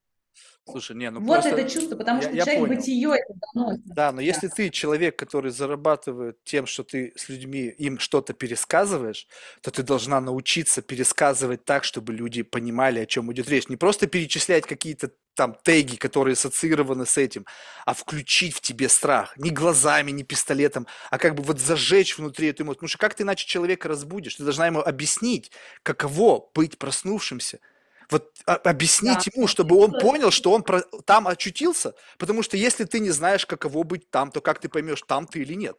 Слушай, 0.71 0.97
не, 0.97 1.11
ну 1.11 1.21
вот 1.21 1.35
просто... 1.43 1.51
это 1.51 1.71
чувство, 1.71 1.97
потому 1.97 2.21
я- 2.21 2.29
что 2.29 2.37
я 2.37 2.45
человек 2.45 2.61
понял. 2.61 2.77
бытие 2.77 3.09
это 3.17 3.35
доносит. 3.55 3.83
Да, 3.87 4.13
но 4.13 4.21
если 4.21 4.49
ты 4.49 4.71
человек, 4.71 5.17
который 5.19 5.51
зарабатывает 5.51 6.43
тем, 6.45 6.67
что 6.67 6.85
ты 6.85 7.13
с 7.17 7.29
людьми 7.29 7.67
им 7.67 7.99
что-то 7.99 8.33
пересказываешь, 8.35 9.27
то 9.63 9.71
ты 9.71 9.83
должна 9.83 10.21
научиться 10.21 10.83
пересказывать 10.83 11.65
так, 11.65 11.85
чтобы 11.85 12.13
люди 12.13 12.43
понимали, 12.43 13.01
о 13.01 13.07
чем 13.07 13.33
идет 13.33 13.49
речь. 13.49 13.69
Не 13.69 13.77
просто 13.77 14.07
перечислять 14.07 14.67
какие-то 14.67 15.11
там 15.35 15.57
теги, 15.63 15.95
которые 15.95 16.33
ассоциированы 16.33 17.07
с 17.07 17.17
этим, 17.17 17.47
а 17.87 17.95
включить 17.95 18.57
в 18.57 18.61
тебе 18.61 18.89
страх. 18.89 19.37
Не 19.39 19.51
глазами, 19.51 20.11
не 20.11 20.25
пистолетом, 20.25 20.89
а 21.11 21.19
как 21.19 21.37
бы 21.37 21.45
вот 21.45 21.61
зажечь 21.61 22.19
внутри 22.19 22.49
эту 22.49 22.65
эмоцию. 22.65 22.79
Потому 22.79 22.89
что 22.89 22.99
как 22.99 23.15
ты 23.15 23.23
иначе 23.23 23.47
человека 23.47 23.89
разбудишь? 23.89 24.35
Ты 24.35 24.43
должна 24.43 24.67
ему 24.67 24.81
объяснить, 24.81 25.53
каково 25.85 26.51
быть 26.55 26.77
проснувшимся. 26.77 27.61
Вот 28.11 28.33
а- 28.47 28.55
объяснить 28.55 29.25
Да, 29.27 29.31
ему, 29.35 29.47
чтобы 29.47 29.77
он 29.77 29.93
понял, 29.93 30.31
что 30.31 30.53
он 30.53 30.63
про- 30.63 30.83
там 31.05 31.29
очутился. 31.29 31.95
Потому 32.17 32.43
что 32.43 32.57
если 32.57 32.85
ты 32.85 33.01
не 33.01 33.11
знаешь, 33.11 33.45
каково 33.45 33.83
быть 33.83 34.11
там, 34.11 34.31
то 34.31 34.41
как 34.41 34.61
ты 34.61 34.69
поймешь, 34.69 35.03
там 35.07 35.27
ты 35.27 35.41
или 35.41 35.55
нет? 35.55 35.79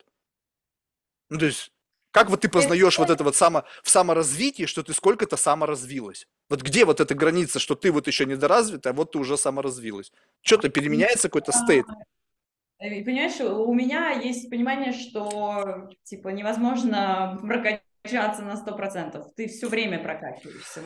Ну, 1.29 1.39
то 1.39 1.45
есть, 1.45 1.71
как 2.11 2.29
вот 2.29 2.41
ты 2.41 2.49
познаешь 2.49 2.97
вот 2.97 3.09
это 3.09 3.23
вот 3.23 3.35
само, 3.35 3.63
в 3.83 3.89
саморазвитии, 3.89 4.65
что 4.65 4.83
ты 4.83 4.93
сколько-то 4.93 5.37
саморазвилась? 5.37 6.27
Вот 6.49 6.61
где 6.61 6.85
вот 6.85 6.99
эта 6.99 7.13
граница, 7.15 7.59
что 7.59 7.75
ты 7.75 7.91
вот 7.91 8.07
еще 8.07 8.25
недоразвитая, 8.25 8.93
а 8.93 8.95
вот 8.95 9.11
ты 9.11 9.19
уже 9.19 9.37
саморазвилась? 9.37 10.11
Что-то 10.41 10.69
переменяется 10.69 11.29
какой-то 11.29 11.51
стейт? 11.51 11.85
И 12.79 13.03
понимаешь, 13.03 13.39
у 13.41 13.73
меня 13.73 14.11
есть 14.11 14.49
понимание, 14.49 14.93
что 14.93 15.89
типа 16.03 16.29
невозможно 16.29 17.37
прокачаться 18.01 18.41
на 18.43 18.55
100%. 18.55 19.23
Ты 19.35 19.47
все 19.47 19.67
время 19.67 19.99
прокачиваешься. 19.99 20.81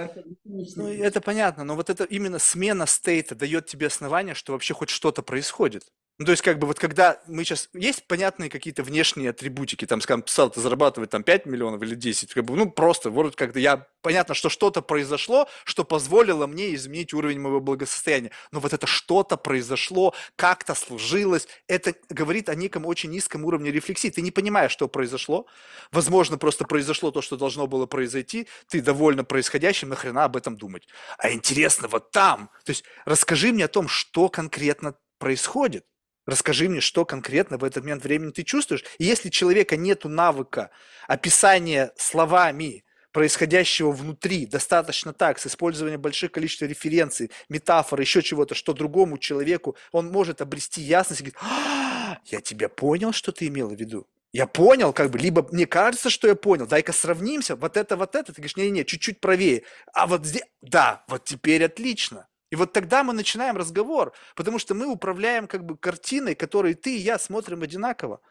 Ну, 0.75 0.87
это 0.87 1.21
понятно, 1.21 1.63
но 1.63 1.75
вот 1.75 1.89
это 1.89 2.03
именно 2.03 2.39
смена 2.39 2.85
стейта 2.85 3.35
дает 3.35 3.65
тебе 3.65 3.87
основание, 3.87 4.35
что 4.35 4.53
вообще 4.53 4.73
хоть 4.73 4.89
что-то 4.89 5.21
происходит. 5.21 5.83
Ну, 6.23 6.27
то 6.27 6.31
есть, 6.31 6.41
как 6.41 6.57
бы, 6.57 6.67
вот 6.67 6.79
когда 6.79 7.19
мы 7.27 7.43
сейчас... 7.43 7.67
Есть 7.73 8.07
понятные 8.07 8.49
какие-то 8.49 8.81
внешние 8.81 9.31
атрибутики, 9.31 9.85
там, 9.85 9.99
скажем, 9.99 10.23
ты 10.23 10.61
зарабатывает 10.61 11.09
там 11.09 11.21
5 11.21 11.45
миллионов 11.45 11.81
или 11.81 11.95
10, 11.95 12.33
как 12.33 12.45
бы, 12.45 12.55
ну, 12.55 12.71
просто, 12.71 13.09
вроде 13.09 13.35
как-то 13.35 13.59
я... 13.59 13.87
Понятно, 14.01 14.33
что 14.33 14.47
что-то 14.47 14.81
произошло, 14.81 15.49
что 15.65 15.83
позволило 15.83 16.47
мне 16.47 16.75
изменить 16.75 17.13
уровень 17.13 17.41
моего 17.41 17.59
благосостояния. 17.59 18.31
Но 18.53 18.61
вот 18.61 18.71
это 18.71 18.87
что-то 18.87 19.35
произошло, 19.35 20.13
как-то 20.37 20.75
сложилось, 20.75 21.49
это 21.67 21.93
говорит 22.07 22.47
о 22.47 22.55
неком 22.55 22.85
очень 22.85 23.09
низком 23.09 23.43
уровне 23.43 23.69
рефлексии. 23.69 24.09
Ты 24.09 24.21
не 24.21 24.31
понимаешь, 24.31 24.71
что 24.71 24.87
произошло. 24.87 25.45
Возможно, 25.91 26.37
просто 26.37 26.63
произошло 26.63 27.11
то, 27.11 27.21
что 27.21 27.35
должно 27.35 27.67
было 27.67 27.85
произойти. 27.85 28.47
Ты 28.69 28.81
довольно 28.81 29.25
происходящим, 29.25 29.89
нахрена 29.89 30.23
об 30.23 30.37
этом 30.37 30.55
думать? 30.55 30.87
А 31.17 31.33
интересно, 31.33 31.89
вот 31.89 32.11
там. 32.11 32.49
То 32.63 32.69
есть 32.69 32.85
расскажи 33.03 33.51
мне 33.51 33.65
о 33.65 33.67
том, 33.67 33.89
что 33.89 34.29
конкретно 34.29 34.95
происходит. 35.17 35.85
Расскажи 36.25 36.69
мне, 36.69 36.79
что 36.79 37.05
конкретно 37.05 37.57
в 37.57 37.63
этот 37.63 37.83
момент 37.83 38.03
времени 38.03 38.31
ты 38.31 38.43
чувствуешь. 38.43 38.83
И 38.97 39.03
если 39.03 39.29
человека 39.29 39.75
нет 39.75 40.05
навыка 40.05 40.71
описания 41.07 41.91
словами 41.97 42.85
происходящего 43.11 43.91
внутри 43.91 44.45
достаточно 44.45 45.13
так, 45.13 45.39
с 45.39 45.47
использованием 45.47 46.01
больших 46.01 46.31
количеств 46.31 46.63
референций, 46.63 47.29
метафор, 47.47 48.01
еще 48.01 48.21
чего-то, 48.21 48.55
что 48.55 48.73
другому 48.73 49.17
человеку 49.17 49.77
он 49.91 50.11
может 50.11 50.41
обрести 50.41 50.81
ясность 50.81 51.21
и 51.21 51.23
говорит, 51.25 51.39
«А, 51.41 52.17
я 52.25 52.41
тебя 52.41 52.69
понял, 52.69 53.13
что 53.13 53.31
ты 53.31 53.47
имела 53.47 53.69
в 53.69 53.79
виду. 53.79 54.07
Я 54.31 54.47
понял, 54.47 54.93
как 54.93 55.11
бы, 55.11 55.19
либо 55.19 55.47
мне 55.51 55.67
кажется, 55.67 56.09
что 56.09 56.27
я 56.27 56.33
понял, 56.33 56.65
дай-ка 56.65 56.91
сравнимся, 56.91 57.55
вот 57.55 57.77
это, 57.77 57.95
вот 57.95 58.15
это, 58.15 58.33
ты 58.33 58.41
говоришь, 58.41 58.57
не-не-не, 58.57 58.83
чуть-чуть 58.83 59.19
правее, 59.19 59.61
а 59.93 60.07
вот 60.07 60.25
здесь, 60.25 60.43
да, 60.61 61.03
вот 61.07 61.23
теперь 61.23 61.63
отлично. 61.63 62.27
И 62.53 62.55
вот 62.55 62.71
тогда 62.71 63.03
мы 63.03 63.13
начинаем 63.13 63.57
разговор, 63.57 64.13
потому 64.35 64.59
что 64.59 64.75
мы 64.75 64.85
управляем 64.85 65.47
как 65.47 65.65
бы 65.65 65.75
картиной, 65.75 66.35
которой 66.35 66.75
ты 66.75 66.95
и 66.95 66.99
я 66.99 67.17
смотрим 67.17 67.63
одинаково. 67.63 68.21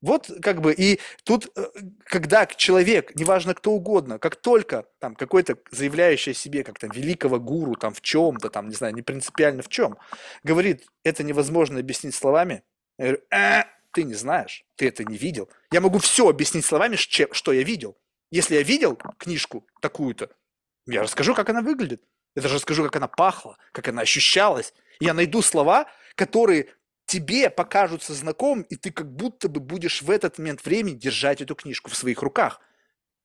Вот 0.00 0.30
как 0.40 0.62
бы, 0.62 0.72
и 0.72 1.00
тут, 1.22 1.50
э, 1.54 1.66
когда 2.04 2.46
человек, 2.46 3.14
неважно 3.14 3.52
кто 3.52 3.72
угодно, 3.72 4.18
как 4.18 4.36
только 4.36 4.86
там 5.00 5.14
какой-то 5.14 5.58
заявляющий 5.70 6.32
о 6.32 6.34
себе, 6.34 6.64
как 6.64 6.78
там 6.78 6.88
великого 6.92 7.38
гуру, 7.38 7.74
там 7.74 7.92
в 7.92 8.00
чем-то, 8.00 8.48
там, 8.48 8.68
не 8.68 8.74
знаю, 8.74 8.94
не 8.94 9.02
принципиально 9.02 9.62
в 9.62 9.68
чем, 9.68 9.98
говорит, 10.42 10.86
это 11.04 11.22
невозможно 11.22 11.78
объяснить 11.78 12.14
словами, 12.14 12.62
я 12.96 13.04
говорю, 13.04 13.22
«Э, 13.30 13.64
ты 13.92 14.04
не 14.04 14.14
знаешь, 14.14 14.64
ты 14.76 14.88
это 14.88 15.04
не 15.04 15.18
видел. 15.18 15.50
Я 15.70 15.82
могу 15.82 15.98
все 15.98 16.26
объяснить 16.30 16.64
словами, 16.64 16.96
что 16.96 17.52
я 17.52 17.62
видел. 17.62 17.98
Если 18.30 18.54
я 18.54 18.62
видел 18.62 18.96
книжку 19.18 19.66
такую-то, 19.82 20.30
я 20.86 21.02
расскажу, 21.02 21.34
как 21.34 21.50
она 21.50 21.60
выглядит. 21.60 22.02
Я 22.36 22.42
даже 22.42 22.56
расскажу, 22.56 22.84
как 22.84 22.96
она 22.96 23.08
пахла, 23.08 23.56
как 23.72 23.88
она 23.88 24.02
ощущалась. 24.02 24.72
Я 25.00 25.14
найду 25.14 25.42
слова, 25.42 25.86
которые 26.14 26.68
тебе 27.06 27.50
покажутся 27.50 28.12
знакомым, 28.14 28.62
и 28.62 28.76
ты 28.76 28.90
как 28.90 29.10
будто 29.12 29.48
бы 29.48 29.60
будешь 29.60 30.02
в 30.02 30.10
этот 30.10 30.38
момент 30.38 30.64
времени 30.64 30.94
держать 30.96 31.40
эту 31.40 31.54
книжку 31.54 31.90
в 31.90 31.96
своих 31.96 32.22
руках. 32.22 32.60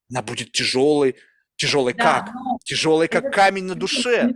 Она 0.10 0.22
будет 0.22 0.52
тяжелой. 0.52 1.16
Тяжелой 1.56 1.94
Да, 1.94 2.22
как? 2.22 2.34
Тяжелой, 2.64 3.08
как 3.08 3.26
это- 3.26 3.36
камень 3.36 3.66
на 3.66 3.76
душе. 3.76 4.34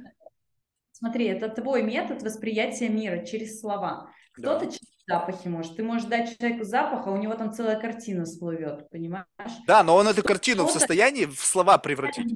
Смотри, 0.92 1.26
это 1.28 1.50
твой 1.50 1.84
метод 1.84 2.22
восприятия 2.24 2.90
мира 2.90 3.26
через 3.26 3.60
слова. 3.60 4.12
Да. 4.38 4.56
Кто-то 4.58 4.66
через 4.72 4.88
запахи 5.08 5.48
может. 5.48 5.76
Ты 5.76 5.84
можешь 5.84 6.08
дать 6.08 6.38
человеку 6.38 6.64
запах, 6.64 7.08
а 7.08 7.12
у 7.12 7.18
него 7.18 7.34
там 7.36 7.54
целая 7.54 7.80
картина 7.80 8.26
всплывет, 8.26 8.90
понимаешь? 8.90 9.26
Да, 9.66 9.84
но 9.84 9.96
он 9.96 10.08
эту 10.08 10.24
картину 10.24 10.66
в 10.66 10.72
состоянии 10.72 11.26
в 11.26 11.40
слова 11.40 11.78
превратить. 11.78 12.32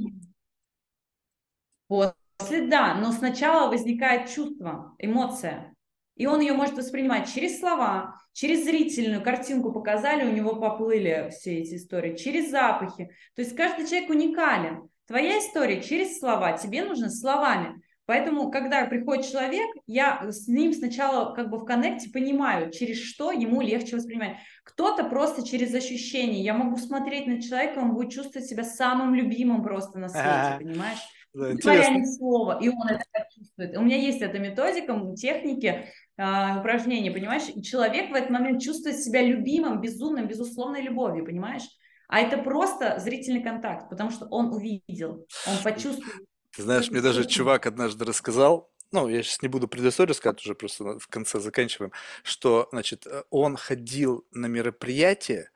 После, 1.87 2.13
да, 2.49 2.95
но 2.95 3.11
сначала 3.11 3.69
возникает 3.69 4.29
чувство, 4.29 4.95
эмоция. 4.99 5.73
И 6.15 6.25
он 6.25 6.41
ее 6.41 6.53
может 6.53 6.75
воспринимать 6.75 7.33
через 7.33 7.59
слова, 7.59 8.15
через 8.33 8.65
зрительную 8.65 9.23
картинку 9.23 9.71
показали, 9.71 10.29
у 10.29 10.31
него 10.31 10.55
поплыли 10.55 11.29
все 11.31 11.59
эти 11.59 11.75
истории, 11.75 12.15
через 12.15 12.51
запахи. 12.51 13.09
То 13.35 13.41
есть 13.41 13.55
каждый 13.55 13.87
человек 13.87 14.09
уникален. 14.09 14.89
Твоя 15.07 15.39
история 15.39 15.81
через 15.81 16.19
слова, 16.19 16.53
тебе 16.53 16.83
нужно 16.83 17.09
словами. 17.09 17.81
Поэтому, 18.05 18.51
когда 18.51 18.85
приходит 18.85 19.31
человек, 19.31 19.67
я 19.87 20.29
с 20.29 20.47
ним 20.47 20.73
сначала 20.73 21.33
как 21.33 21.49
бы 21.49 21.59
в 21.59 21.65
коннекте 21.65 22.09
понимаю, 22.09 22.71
через 22.71 22.97
что 23.01 23.31
ему 23.31 23.61
легче 23.61 23.95
воспринимать. 23.95 24.37
Кто-то 24.63 25.05
просто 25.05 25.47
через 25.47 25.73
ощущения. 25.73 26.43
Я 26.43 26.53
могу 26.53 26.77
смотреть 26.77 27.27
на 27.27 27.41
человека, 27.41 27.79
он 27.79 27.93
будет 27.93 28.11
чувствовать 28.11 28.47
себя 28.47 28.63
самым 28.63 29.15
любимым 29.15 29.63
просто 29.63 29.97
на 29.97 30.09
свете, 30.09 30.57
понимаешь? 30.59 30.99
Да, 31.33 31.53
говоря 31.53 31.89
ни 31.89 32.03
слова, 32.17 32.59
и 32.61 32.67
он 32.67 32.87
это 32.87 33.03
так 33.13 33.29
чувствует. 33.29 33.77
У 33.77 33.81
меня 33.81 33.97
есть 33.97 34.21
эта 34.21 34.37
методика, 34.37 34.99
техники, 35.15 35.85
а, 36.17 36.59
упражнения, 36.59 37.09
понимаешь? 37.09 37.49
И 37.55 37.63
человек 37.63 38.11
в 38.11 38.13
этот 38.13 38.29
момент 38.29 38.61
чувствует 38.61 38.97
себя 38.97 39.21
любимым, 39.21 39.79
безумным, 39.79 40.27
безусловной 40.27 40.81
любовью, 40.81 41.25
понимаешь? 41.25 41.63
А 42.09 42.19
это 42.19 42.37
просто 42.37 42.99
зрительный 42.99 43.41
контакт, 43.41 43.89
потому 43.89 44.11
что 44.11 44.25
он 44.25 44.53
увидел, 44.53 45.25
он 45.47 45.63
почувствовал. 45.63 46.11
Ты 46.53 46.63
знаешь, 46.63 46.91
мне 46.91 46.99
даже 46.99 47.25
чувак 47.25 47.65
однажды 47.65 48.03
рассказал, 48.03 48.69
ну, 48.91 49.07
я 49.07 49.23
сейчас 49.23 49.41
не 49.41 49.47
буду 49.47 49.69
предысторию 49.69 50.09
рассказывать, 50.09 50.43
уже 50.43 50.55
просто 50.55 50.99
в 50.99 51.07
конце 51.07 51.39
заканчиваем, 51.39 51.93
что, 52.23 52.67
значит, 52.73 53.07
э, 53.07 53.23
он 53.29 53.55
ходил 53.55 54.25
на 54.31 54.47
мероприятие, 54.47 55.49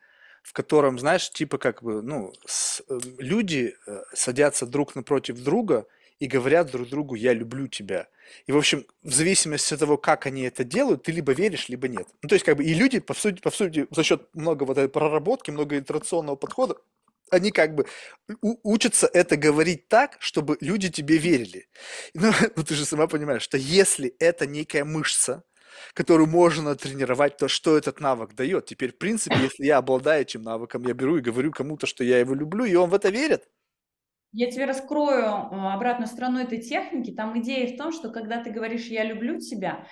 в 0.46 0.54
котором, 0.54 1.00
знаешь, 1.00 1.30
типа 1.32 1.58
как 1.58 1.82
бы, 1.84 2.02
ну, 2.04 2.32
с- 2.46 2.84
э, 2.88 3.00
люди 3.18 3.76
э, 3.88 4.04
садятся 4.14 4.68
друг 4.68 4.96
напротив 4.96 5.44
друга 5.44 5.88
и 6.20 6.28
говорят 6.28 6.72
друг 6.72 6.88
другу 6.90 7.16
«я 7.16 7.34
люблю 7.34 7.68
тебя». 7.68 8.08
И, 8.48 8.52
в 8.52 8.58
общем, 8.58 8.86
в 9.04 9.12
зависимости 9.14 9.74
от 9.74 9.80
того, 9.80 9.98
как 9.98 10.28
они 10.28 10.44
это 10.44 10.64
делают, 10.64 11.04
ты 11.04 11.12
либо 11.12 11.34
веришь, 11.34 11.68
либо 11.70 11.88
нет. 11.88 12.08
Ну, 12.22 12.30
то 12.30 12.36
есть, 12.36 12.46
как 12.46 12.58
бы, 12.58 12.64
и 12.64 12.74
люди, 12.76 13.00
по 13.00 13.14
сути, 13.16 13.42
по 13.42 13.52
сути, 13.52 13.88
за 13.92 14.04
счет 14.04 14.30
много 14.36 14.64
вот 14.66 14.78
этой 14.78 14.90
проработки, 14.90 15.52
много 15.52 15.78
итерационного 15.80 16.36
подхода, 16.36 16.76
они 17.32 17.52
как 17.52 17.74
бы 17.76 17.86
учатся 18.64 19.08
это 19.12 19.36
говорить 19.36 19.88
так, 19.88 20.18
чтобы 20.20 20.58
люди 20.62 20.90
тебе 20.90 21.18
верили. 21.18 21.68
Ну, 22.14 22.32
ну, 22.56 22.64
ты 22.64 22.76
же 22.76 22.86
сама 22.86 23.08
понимаешь, 23.08 23.42
что 23.42 23.58
если 23.58 24.16
это 24.20 24.46
некая 24.46 24.86
мышца, 24.86 25.44
которую 25.94 26.28
можно 26.28 26.76
тренировать, 26.76 27.38
то 27.38 27.48
что 27.48 27.78
этот 27.78 28.00
навык 28.00 28.34
дает? 28.36 28.66
Теперь, 28.66 28.92
в 28.92 28.98
принципе, 28.98 29.38
если 29.42 29.66
я 29.66 29.78
обладаю 29.78 30.22
этим 30.22 30.42
навыком, 30.42 30.84
я 30.88 30.94
беру 30.94 31.18
и 31.18 31.22
говорю 31.22 31.52
кому-то, 31.52 31.88
что 31.88 32.04
я 32.04 32.20
его 32.20 32.34
люблю, 32.34 32.66
и 32.66 32.76
он 32.76 32.90
в 32.90 32.94
это 32.94 33.10
верит. 33.10 33.48
Я 34.38 34.52
тебе 34.52 34.66
раскрою 34.66 35.24
э, 35.24 35.74
обратную 35.74 36.08
сторону 36.08 36.40
этой 36.40 36.60
техники. 36.62 37.12
Там 37.12 37.40
идея 37.40 37.74
в 37.74 37.78
том, 37.78 37.94
что 37.94 38.10
когда 38.12 38.44
ты 38.44 38.52
говоришь 38.52 38.88
«я 38.88 39.06
люблю 39.06 39.40
тебя», 39.40 39.88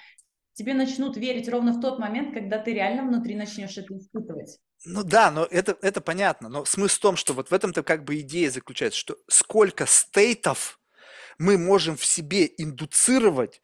тебе 0.54 0.74
начнут 0.74 1.18
верить 1.18 1.48
ровно 1.48 1.72
в 1.72 1.80
тот 1.80 1.98
момент, 1.98 2.34
когда 2.34 2.60
ты 2.60 2.74
реально 2.74 3.04
внутри 3.04 3.36
начнешь 3.36 3.78
это 3.78 3.98
испытывать. 3.98 4.60
Ну 4.86 5.04
да, 5.04 5.32
но 5.32 5.46
это, 5.46 5.78
это 5.82 6.02
понятно. 6.02 6.50
Но 6.50 6.66
смысл 6.66 6.98
в 6.98 7.00
том, 7.00 7.16
что 7.16 7.34
вот 7.34 7.52
в 7.52 7.54
этом-то 7.54 7.84
как 7.84 8.04
бы 8.04 8.20
идея 8.20 8.52
заключается, 8.52 9.00
что 9.00 9.16
сколько 9.30 9.86
стейтов 9.86 10.80
мы 11.38 11.58
можем 11.58 11.96
в 11.96 12.06
себе 12.06 12.52
индуцировать 12.58 13.62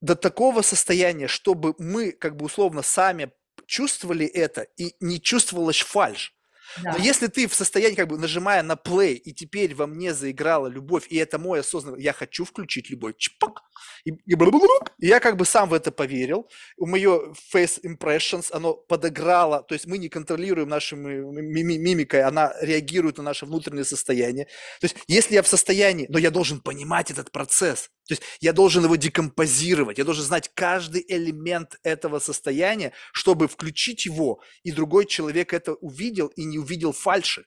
до 0.00 0.14
такого 0.14 0.62
состояния, 0.62 1.28
чтобы 1.28 1.74
мы 1.78 2.12
как 2.12 2.36
бы 2.36 2.46
условно 2.46 2.82
сами 2.82 3.30
чувствовали 3.66 4.26
это 4.26 4.62
и 4.76 4.94
не 5.00 5.20
чувствовалась 5.20 5.80
фальшь. 5.80 6.34
Да. 6.82 6.92
Но 6.92 6.98
если 6.98 7.28
ты 7.28 7.46
в 7.46 7.54
состоянии, 7.54 7.96
как 7.96 8.08
бы 8.08 8.18
нажимая 8.18 8.62
на 8.62 8.74
play, 8.74 9.14
и 9.14 9.32
теперь 9.32 9.74
во 9.74 9.86
мне 9.86 10.12
заиграла 10.14 10.66
любовь, 10.66 11.06
и 11.08 11.16
это 11.16 11.38
мой 11.38 11.60
осознанный, 11.60 12.02
я 12.02 12.12
хочу 12.12 12.44
включить 12.44 12.90
любовь, 12.90 13.16
чпок, 13.16 13.62
и, 14.04 14.10
и, 14.10 14.34
и 14.34 15.06
я 15.06 15.20
как 15.20 15.36
бы 15.36 15.44
сам 15.44 15.70
в 15.70 15.74
это 15.74 15.90
поверил, 15.90 16.48
у 16.76 16.86
мое 16.86 17.32
face 17.52 17.80
impressions, 17.82 18.48
оно 18.52 18.74
подыграло, 18.74 19.62
то 19.62 19.74
есть 19.74 19.86
мы 19.86 19.98
не 19.98 20.08
контролируем 20.08 20.68
ми- 20.68 21.78
мимикой, 21.78 22.22
она 22.22 22.54
реагирует 22.60 23.18
на 23.18 23.24
наше 23.24 23.46
внутреннее 23.46 23.84
состояние. 23.84 24.46
То 24.80 24.84
есть 24.84 24.96
если 25.06 25.34
я 25.34 25.42
в 25.42 25.48
состоянии, 25.48 26.06
но 26.08 26.18
я 26.18 26.30
должен 26.30 26.60
понимать 26.60 27.10
этот 27.10 27.30
процесс, 27.32 27.90
то 28.08 28.14
есть 28.14 28.22
я 28.40 28.52
должен 28.52 28.84
его 28.84 28.96
декомпозировать, 28.96 29.98
я 29.98 30.04
должен 30.04 30.24
знать 30.24 30.50
каждый 30.54 31.04
элемент 31.06 31.76
этого 31.82 32.18
состояния, 32.18 32.92
чтобы 33.12 33.48
включить 33.48 34.06
его, 34.06 34.40
и 34.62 34.72
другой 34.72 35.06
человек 35.06 35.52
это 35.52 35.74
увидел 35.74 36.28
и 36.28 36.44
не 36.44 36.58
увидел 36.58 36.92
фальши. 36.92 37.44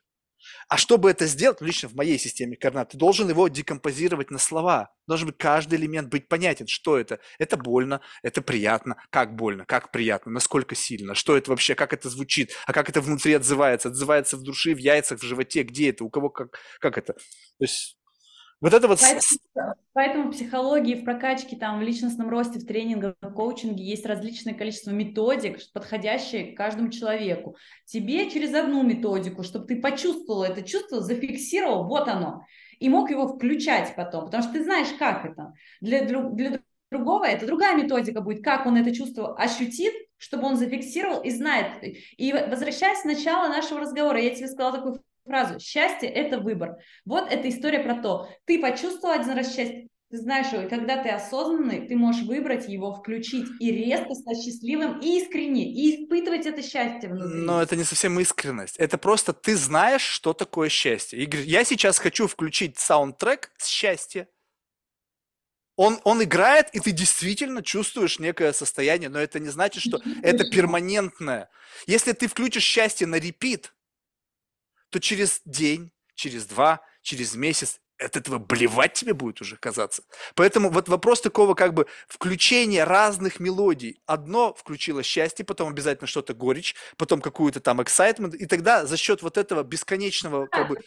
А 0.68 0.76
чтобы 0.76 1.10
это 1.10 1.26
сделать, 1.26 1.60
ну, 1.60 1.66
лично 1.66 1.88
в 1.88 1.94
моей 1.94 2.18
системе 2.18 2.56
координат, 2.56 2.90
ты 2.90 2.98
должен 2.98 3.28
его 3.28 3.48
декомпозировать 3.48 4.30
на 4.30 4.38
слова. 4.38 4.92
Должен 5.06 5.28
быть 5.28 5.38
каждый 5.38 5.78
элемент 5.78 6.08
быть 6.08 6.28
понятен, 6.28 6.66
что 6.66 6.98
это. 6.98 7.20
Это 7.38 7.56
больно, 7.56 8.00
это 8.22 8.42
приятно, 8.42 8.96
как 9.10 9.36
больно, 9.36 9.64
как 9.66 9.92
приятно, 9.92 10.32
насколько 10.32 10.74
сильно, 10.74 11.14
что 11.14 11.36
это 11.36 11.50
вообще, 11.50 11.74
как 11.74 11.92
это 11.92 12.08
звучит, 12.08 12.52
а 12.66 12.72
как 12.72 12.88
это 12.88 13.00
внутри 13.00 13.34
отзывается, 13.34 13.88
отзывается 13.88 14.36
в 14.36 14.42
душе, 14.42 14.74
в 14.74 14.78
яйцах, 14.78 15.20
в 15.20 15.22
животе, 15.22 15.62
где 15.62 15.90
это, 15.90 16.04
у 16.04 16.10
кого 16.10 16.28
как, 16.28 16.58
как 16.80 16.98
это. 16.98 17.12
То 17.12 17.20
есть 17.64 17.96
вот 18.62 18.74
это 18.74 18.86
вот... 18.86 19.00
Поэтому, 19.00 19.74
поэтому 19.92 20.28
в 20.28 20.30
психологии, 20.30 20.94
в 20.94 21.04
прокачке, 21.04 21.56
там, 21.56 21.80
в 21.80 21.82
личностном 21.82 22.30
росте, 22.30 22.60
в 22.60 22.66
тренингах, 22.66 23.16
в 23.20 23.32
коучинге 23.32 23.82
есть 23.82 24.06
различное 24.06 24.54
количество 24.54 24.92
методик, 24.92 25.58
подходящие 25.74 26.54
каждому 26.54 26.88
человеку. 26.88 27.56
Тебе 27.86 28.30
через 28.30 28.54
одну 28.54 28.84
методику, 28.84 29.42
чтобы 29.42 29.66
ты 29.66 29.80
почувствовал 29.80 30.44
это 30.44 30.62
чувство, 30.62 31.00
зафиксировал, 31.00 31.88
вот 31.88 32.06
оно, 32.06 32.46
и 32.78 32.88
мог 32.88 33.10
его 33.10 33.26
включать 33.26 33.96
потом, 33.96 34.26
потому 34.26 34.44
что 34.44 34.52
ты 34.52 34.62
знаешь, 34.62 34.88
как 34.96 35.24
это. 35.24 35.52
Для, 35.80 36.04
для 36.04 36.60
другого 36.92 37.24
это 37.24 37.46
другая 37.46 37.76
методика 37.76 38.20
будет, 38.20 38.44
как 38.44 38.64
он 38.66 38.76
это 38.76 38.94
чувство 38.94 39.36
ощутит, 39.36 39.92
чтобы 40.18 40.46
он 40.46 40.56
зафиксировал 40.56 41.20
и 41.22 41.30
знает. 41.30 41.82
И 42.16 42.32
возвращаясь 42.32 43.02
к 43.02 43.06
началу 43.06 43.48
нашего 43.48 43.80
разговора, 43.80 44.20
я 44.20 44.32
тебе 44.32 44.46
сказала 44.46 44.76
такую 44.76 45.02
фразу 45.24 45.58
«счастье– 45.60 46.08
это 46.10 46.38
выбор». 46.38 46.76
Вот 47.04 47.30
эта 47.30 47.48
история 47.48 47.80
про 47.80 48.00
то, 48.02 48.28
ты 48.44 48.60
почувствовал 48.60 49.14
один 49.14 49.32
раз 49.32 49.54
счастье, 49.54 49.88
ты 50.12 50.18
знаешь, 50.18 50.48
что 50.48 50.68
когда 50.68 51.02
ты 51.02 51.08
осознанный, 51.08 51.88
ты 51.88 51.96
можешь 51.96 52.24
выбрать 52.24 52.68
его, 52.68 52.92
включить 52.92 53.46
и 53.60 53.72
резко 53.72 54.12
стать 54.12 54.44
счастливым 54.44 55.00
и 55.00 55.18
искренне, 55.18 55.72
и 55.72 56.04
испытывать 56.04 56.44
это 56.44 56.60
счастье 56.60 57.08
внутри. 57.08 57.40
Но 57.40 57.62
это 57.62 57.76
не 57.76 57.84
совсем 57.84 58.20
искренность. 58.20 58.76
Это 58.76 58.98
просто 58.98 59.32
ты 59.32 59.56
знаешь, 59.56 60.02
что 60.02 60.34
такое 60.34 60.68
счастье. 60.68 61.18
И 61.18 61.36
я 61.46 61.64
сейчас 61.64 61.98
хочу 61.98 62.28
включить 62.28 62.78
саундтрек 62.78 63.52
с 63.56 63.66
счастья. 63.66 64.28
Он, 65.76 65.98
он 66.04 66.22
играет, 66.22 66.68
и 66.74 66.80
ты 66.80 66.90
действительно 66.90 67.62
чувствуешь 67.62 68.18
некое 68.18 68.52
состояние, 68.52 69.08
но 69.08 69.18
это 69.18 69.40
не 69.40 69.48
значит, 69.48 69.82
что 69.82 70.02
это 70.22 70.44
перманентное. 70.50 71.48
Если 71.86 72.12
ты 72.12 72.28
включишь 72.28 72.64
счастье 72.64 73.06
на 73.06 73.14
репит, 73.14 73.72
то 74.92 75.00
через 75.00 75.40
день, 75.46 75.90
через 76.14 76.46
два, 76.46 76.82
через 77.00 77.34
месяц 77.34 77.80
от 77.98 78.16
этого 78.16 78.38
блевать 78.38 78.92
тебе 78.92 79.14
будет 79.14 79.40
уже 79.40 79.56
казаться. 79.56 80.02
Поэтому 80.34 80.70
вот 80.70 80.88
вопрос 80.88 81.20
такого 81.20 81.54
как 81.54 81.72
бы 81.72 81.86
включения 82.08 82.84
разных 82.84 83.40
мелодий. 83.40 84.00
Одно 84.06 84.54
включило 84.54 85.02
счастье, 85.02 85.44
потом 85.44 85.70
обязательно 85.70 86.06
что-то 86.06 86.34
горечь, 86.34 86.74
потом 86.96 87.20
какую-то 87.20 87.60
там 87.60 87.80
excitement, 87.80 88.36
и 88.36 88.46
тогда 88.46 88.86
за 88.86 88.96
счет 88.96 89.22
вот 89.22 89.38
этого 89.38 89.62
бесконечного 89.62 90.46
как 90.46 90.68
бы 90.68 90.78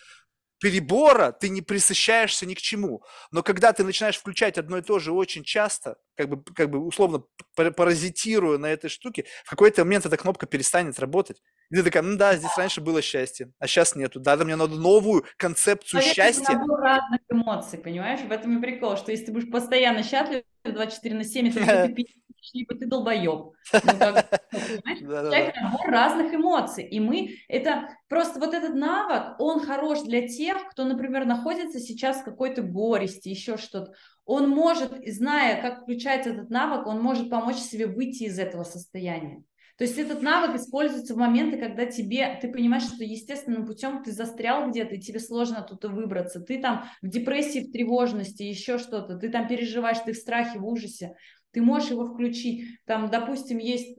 перебора 0.60 1.32
ты 1.32 1.50
не 1.50 1.62
присыщаешься 1.62 2.46
ни 2.46 2.54
к 2.54 2.62
чему. 2.62 3.04
Но 3.32 3.44
когда 3.44 3.74
ты 3.74 3.84
начинаешь 3.84 4.18
включать 4.18 4.58
одно 4.58 4.78
и 4.78 4.82
то 4.82 5.00
же 5.00 5.12
очень 5.12 5.44
часто, 5.44 5.98
как 6.16 6.30
бы, 6.30 6.44
как 6.54 6.70
бы 6.70 6.80
условно 6.80 7.24
пара- 7.56 7.72
паразитируя 7.72 8.58
на 8.58 8.68
этой 8.68 8.90
штуке, 8.90 9.26
в 9.46 9.50
какой-то 9.50 9.84
момент 9.84 10.06
эта 10.06 10.18
кнопка 10.18 10.46
перестанет 10.46 11.00
работать. 11.00 11.42
И 11.76 11.78
ты 11.78 11.84
такая, 11.84 12.04
ну 12.04 12.16
да, 12.16 12.38
здесь 12.38 12.58
раньше 12.58 12.80
было 12.80 13.02
счастье, 13.02 13.52
а 13.60 13.68
сейчас 13.68 13.98
нету. 13.98 14.22
Да, 14.22 14.38
да, 14.38 14.46
мне 14.46 14.56
надо 14.56 14.76
новую 14.76 15.26
концепцию 15.36 16.00
это 16.00 16.10
счастья. 16.10 16.54
набор 16.54 16.80
разных 16.80 17.20
эмоций, 17.30 17.80
понимаешь? 17.80 18.22
В 18.22 18.32
этом 18.32 18.58
и 18.58 18.62
прикол, 18.62 18.96
что 18.96 19.12
если 19.12 19.26
ты 19.26 19.32
будешь 19.34 19.52
постоянно 19.52 20.02
счастлив 20.02 20.44
24 20.64 21.16
на 21.16 21.26
7, 21.26 21.50
это 21.50 21.60
либо 21.60 21.96
ты 21.96 22.06
либо 22.54 22.76
ты 22.76 22.86
долбоеб. 22.86 23.28
Ну, 23.28 23.54
как? 23.74 24.00
Да-да-да. 24.00 24.42
Человек 25.00 25.56
набор 25.62 25.88
разных 25.88 26.34
эмоций. 26.34 26.88
И 26.88 27.02
мы, 27.02 27.40
это 27.50 27.90
просто 28.08 28.40
вот 28.40 28.54
этот 28.54 28.74
навык, 28.74 29.36
он 29.40 29.60
хорош 29.60 30.02
для 30.04 30.30
тех, 30.30 30.70
кто, 30.70 30.86
например, 30.86 31.26
находится 31.26 31.82
сейчас 31.82 32.22
в 32.22 32.24
какой-то 32.24 32.62
горести, 32.62 33.28
еще 33.28 33.58
что-то. 33.58 33.96
Он 34.24 34.48
может, 34.48 34.94
зная, 35.08 35.62
как 35.62 35.82
включается 35.82 36.30
этот 36.30 36.50
навык, 36.50 36.88
он 36.88 37.02
может 37.02 37.30
помочь 37.30 37.58
себе 37.58 37.86
выйти 37.88 38.24
из 38.24 38.40
этого 38.40 38.64
состояния. 38.64 39.44
То 39.78 39.84
есть 39.84 39.98
этот 39.98 40.22
навык 40.22 40.56
используется 40.56 41.14
в 41.14 41.18
моменты, 41.18 41.58
когда 41.58 41.86
тебе, 41.86 42.38
ты 42.42 42.50
понимаешь, 42.50 42.84
что 42.84 43.04
естественным 43.04 43.66
путем 43.66 44.04
ты 44.04 44.12
застрял 44.12 44.70
где-то, 44.70 44.96
и 44.96 45.02
тебе 45.02 45.20
сложно 45.20 45.60
оттуда 45.60 45.90
выбраться. 45.90 46.40
Ты 46.40 46.62
там 46.62 46.86
в 47.02 47.10
депрессии, 47.10 47.68
в 47.68 47.72
тревожности, 47.72 48.44
еще 48.44 48.78
что-то, 48.78 49.18
ты 49.18 49.30
там 49.30 49.48
переживаешь, 49.48 50.00
ты 50.06 50.14
в 50.14 50.18
страхе, 50.18 50.60
в 50.60 50.66
ужасе. 50.66 51.16
Ты 51.52 51.62
можешь 51.62 51.92
его 51.92 52.06
включить. 52.06 52.66
Там, 52.86 53.10
допустим, 53.10 53.58
есть 53.58 53.98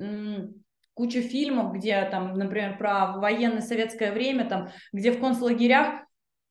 куча 0.95 1.21
фильмов, 1.21 1.75
где 1.75 2.09
там, 2.11 2.35
например, 2.35 2.79
про 2.79 3.19
военное 3.19 3.61
советское 3.61 4.13
время, 4.13 4.49
там, 4.49 4.71
где 4.95 5.11
в 5.11 5.21
концлагерях 5.21 6.07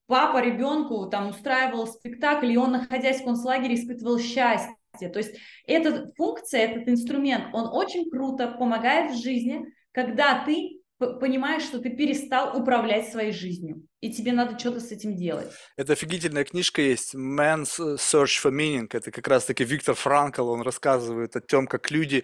папа 0.06 0.40
ребенку 0.40 1.08
там 1.10 1.30
устраивал 1.30 1.88
спектакль, 1.88 2.52
и 2.52 2.58
он, 2.58 2.74
находясь 2.74 3.22
в 3.22 3.26
концлагере, 3.26 3.74
испытывал 3.74 4.20
счастье. 4.20 4.76
То 5.00 5.20
есть 5.20 5.38
эта 5.68 6.12
функция, 6.16 6.62
этот 6.62 6.90
инструмент, 6.90 7.54
он 7.54 7.68
очень 7.74 8.10
круто 8.10 8.48
помогает 8.48 9.12
в 9.12 9.22
жизни, 9.22 9.66
когда 9.92 10.44
ты 10.44 10.82
понимаешь, 10.98 11.64
что 11.64 11.80
ты 11.80 11.90
перестал 11.90 12.60
управлять 12.60 13.10
своей 13.10 13.32
жизнью, 13.32 13.86
и 14.06 14.14
тебе 14.14 14.34
надо 14.34 14.58
что-то 14.60 14.80
с 14.80 14.92
этим 14.92 15.16
делать. 15.16 15.52
Это 15.78 15.94
офигительная 15.94 16.44
книжка 16.44 16.82
есть, 16.82 17.16
Man's 17.16 17.80
Search 17.80 18.40
for 18.44 18.52
Meaning. 18.52 18.88
Это 18.92 19.10
как 19.10 19.28
раз-таки 19.28 19.64
Виктор 19.64 19.96
Франкл, 19.96 20.48
он 20.50 20.62
рассказывает 20.62 21.36
о 21.36 21.42
том, 21.42 21.66
как 21.66 21.90
люди, 21.90 22.24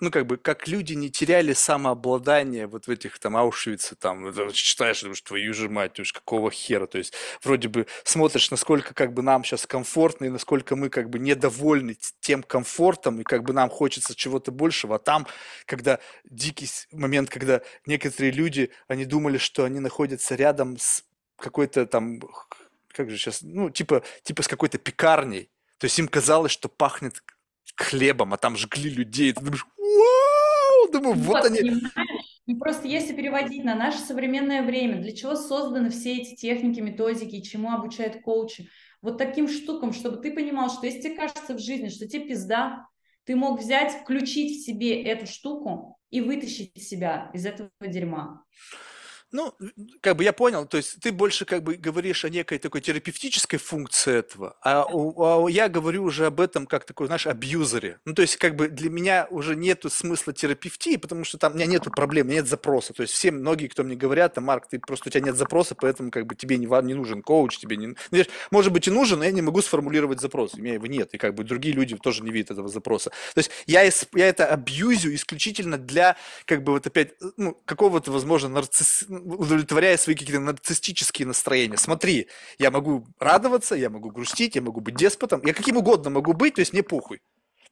ну 0.00 0.10
как 0.10 0.26
бы, 0.26 0.36
как 0.36 0.66
люди 0.66 0.94
не 0.94 1.08
теряли 1.08 1.52
самообладание 1.52 2.66
вот 2.66 2.86
в 2.86 2.90
этих 2.90 3.20
там 3.20 3.36
Аушвице, 3.36 3.94
там, 3.94 4.32
читаешь, 4.52 5.02
думаешь, 5.02 5.20
твою 5.20 5.54
же 5.54 5.68
мать, 5.68 6.00
уж 6.00 6.12
какого 6.12 6.50
хера, 6.50 6.86
то 6.86 6.98
есть 6.98 7.14
вроде 7.42 7.68
бы 7.68 7.86
смотришь, 8.02 8.50
насколько 8.50 8.92
как 8.92 9.12
бы 9.12 9.22
нам 9.22 9.44
сейчас 9.44 9.64
комфортно 9.66 10.24
и 10.24 10.28
насколько 10.28 10.74
мы 10.74 10.88
как 10.88 11.08
бы 11.08 11.20
недовольны 11.20 11.96
тем 12.20 12.42
комфортом 12.42 13.20
и 13.20 13.22
как 13.22 13.44
бы 13.44 13.52
нам 13.52 13.70
хочется 13.70 14.16
чего-то 14.16 14.50
большего, 14.50 14.96
а 14.96 14.98
там, 14.98 15.26
когда 15.66 16.00
дикий 16.24 16.68
момент, 16.90 17.30
когда 17.30 17.60
некоторые 17.86 18.32
люди, 18.32 18.70
они 18.88 19.04
думали, 19.04 19.38
что 19.38 19.62
они 19.64 19.78
находятся 19.78 20.34
рядом 20.34 20.76
с 20.78 20.95
какой-то 21.36 21.86
там, 21.86 22.20
как 22.88 23.10
же 23.10 23.16
сейчас, 23.16 23.42
ну, 23.42 23.70
типа, 23.70 24.02
типа 24.22 24.42
с 24.42 24.48
какой-то 24.48 24.78
пекарней. 24.78 25.50
То 25.78 25.84
есть 25.84 25.98
им 25.98 26.08
казалось, 26.08 26.52
что 26.52 26.68
пахнет 26.68 27.22
хлебом, 27.76 28.32
а 28.34 28.36
там 28.36 28.56
жгли 28.56 28.90
людей. 28.90 29.32
Ты 29.32 29.44
думаешь, 29.44 29.66
вау! 29.76 30.92
Думаю, 30.92 31.14
вот 31.14 31.42
Вот, 31.42 31.44
они. 31.44 31.72
Ну, 32.46 32.58
просто 32.58 32.86
если 32.86 33.12
переводить 33.12 33.64
на 33.64 33.74
наше 33.74 33.98
современное 33.98 34.62
время, 34.62 35.02
для 35.02 35.12
чего 35.12 35.34
созданы 35.34 35.90
все 35.90 36.18
эти 36.18 36.36
техники, 36.36 36.78
методики, 36.78 37.40
чему 37.40 37.72
обучают 37.72 38.22
коучи, 38.22 38.68
вот 39.02 39.18
таким 39.18 39.48
штукам, 39.48 39.92
чтобы 39.92 40.18
ты 40.18 40.32
понимал, 40.32 40.70
что 40.70 40.86
если 40.86 41.00
тебе 41.00 41.16
кажется 41.16 41.54
в 41.54 41.58
жизни, 41.58 41.88
что 41.88 42.08
тебе 42.08 42.28
пизда, 42.28 42.86
ты 43.24 43.34
мог 43.34 43.60
взять, 43.60 43.92
включить 44.00 44.60
в 44.60 44.64
себе 44.64 45.02
эту 45.02 45.26
штуку 45.26 45.98
и 46.10 46.20
вытащить 46.20 46.80
себя 46.80 47.30
из 47.34 47.44
этого 47.46 47.70
дерьма. 47.80 48.44
Ну, 49.32 49.54
как 50.00 50.16
бы 50.16 50.24
я 50.24 50.32
понял, 50.32 50.66
то 50.66 50.76
есть 50.76 51.00
ты 51.00 51.10
больше 51.10 51.44
как 51.44 51.64
бы 51.64 51.74
говоришь 51.74 52.24
о 52.24 52.28
некой 52.28 52.58
такой 52.58 52.80
терапевтической 52.80 53.58
функции 53.58 54.14
этого, 54.14 54.56
а, 54.62 54.86
а 54.88 55.48
я 55.48 55.68
говорю 55.68 56.04
уже 56.04 56.26
об 56.26 56.40
этом 56.40 56.66
как 56.66 56.84
такой, 56.84 57.08
знаешь, 57.08 57.26
абьюзере. 57.26 57.98
Ну, 58.04 58.14
то 58.14 58.22
есть 58.22 58.36
как 58.36 58.54
бы 58.54 58.68
для 58.68 58.88
меня 58.88 59.26
уже 59.30 59.56
нету 59.56 59.90
смысла 59.90 60.32
терапевтии, 60.32 60.96
потому 60.96 61.24
что 61.24 61.38
там 61.38 61.52
у 61.52 61.54
меня 61.56 61.66
нету 61.66 61.90
проблем, 61.90 62.28
нет 62.28 62.46
запроса. 62.46 62.92
То 62.92 63.02
есть 63.02 63.14
все 63.14 63.32
многие, 63.32 63.66
кто 63.66 63.82
мне 63.82 63.96
говорят, 63.96 64.34
там, 64.34 64.44
Марк, 64.44 64.68
ты 64.68 64.78
просто 64.78 65.08
у 65.08 65.12
тебя 65.12 65.24
нет 65.24 65.36
запроса, 65.36 65.74
поэтому 65.74 66.12
как 66.12 66.26
бы 66.26 66.36
тебе 66.36 66.56
не, 66.56 66.66
не 66.84 66.94
нужен 66.94 67.22
коуч, 67.22 67.58
тебе 67.58 67.76
не... 67.76 67.96
Ну, 68.10 68.24
может 68.52 68.72
быть 68.72 68.86
и 68.86 68.90
нужен, 68.92 69.18
но 69.18 69.24
я 69.24 69.32
не 69.32 69.42
могу 69.42 69.60
сформулировать 69.60 70.20
запрос, 70.20 70.54
у 70.54 70.60
меня 70.60 70.74
его 70.74 70.86
нет, 70.86 71.14
и 71.14 71.18
как 71.18 71.34
бы 71.34 71.42
другие 71.42 71.74
люди 71.74 71.96
тоже 71.96 72.22
не 72.22 72.30
видят 72.30 72.52
этого 72.52 72.68
запроса. 72.68 73.10
То 73.34 73.38
есть 73.38 73.50
я, 73.66 73.82
я 73.82 74.28
это 74.28 74.46
абьюзю 74.46 75.12
исключительно 75.14 75.78
для 75.78 76.16
как 76.44 76.62
бы 76.62 76.72
вот 76.72 76.86
опять, 76.86 77.14
ну, 77.36 77.60
какого-то, 77.64 78.12
возможно, 78.12 78.48
нарцисс 78.48 79.04
удовлетворяя 79.24 79.96
свои 79.96 80.14
какие-то 80.14 80.40
нарциссические 80.40 81.26
настроения. 81.26 81.76
Смотри, 81.76 82.28
я 82.58 82.70
могу 82.70 83.06
радоваться, 83.18 83.74
я 83.74 83.90
могу 83.90 84.10
грустить, 84.10 84.56
я 84.56 84.62
могу 84.62 84.80
быть 84.80 84.96
деспотом, 84.96 85.42
я 85.44 85.54
каким 85.54 85.76
угодно 85.76 86.10
могу 86.10 86.32
быть, 86.32 86.54
то 86.54 86.60
есть 86.60 86.72
мне 86.72 86.82
похуй. 86.82 87.20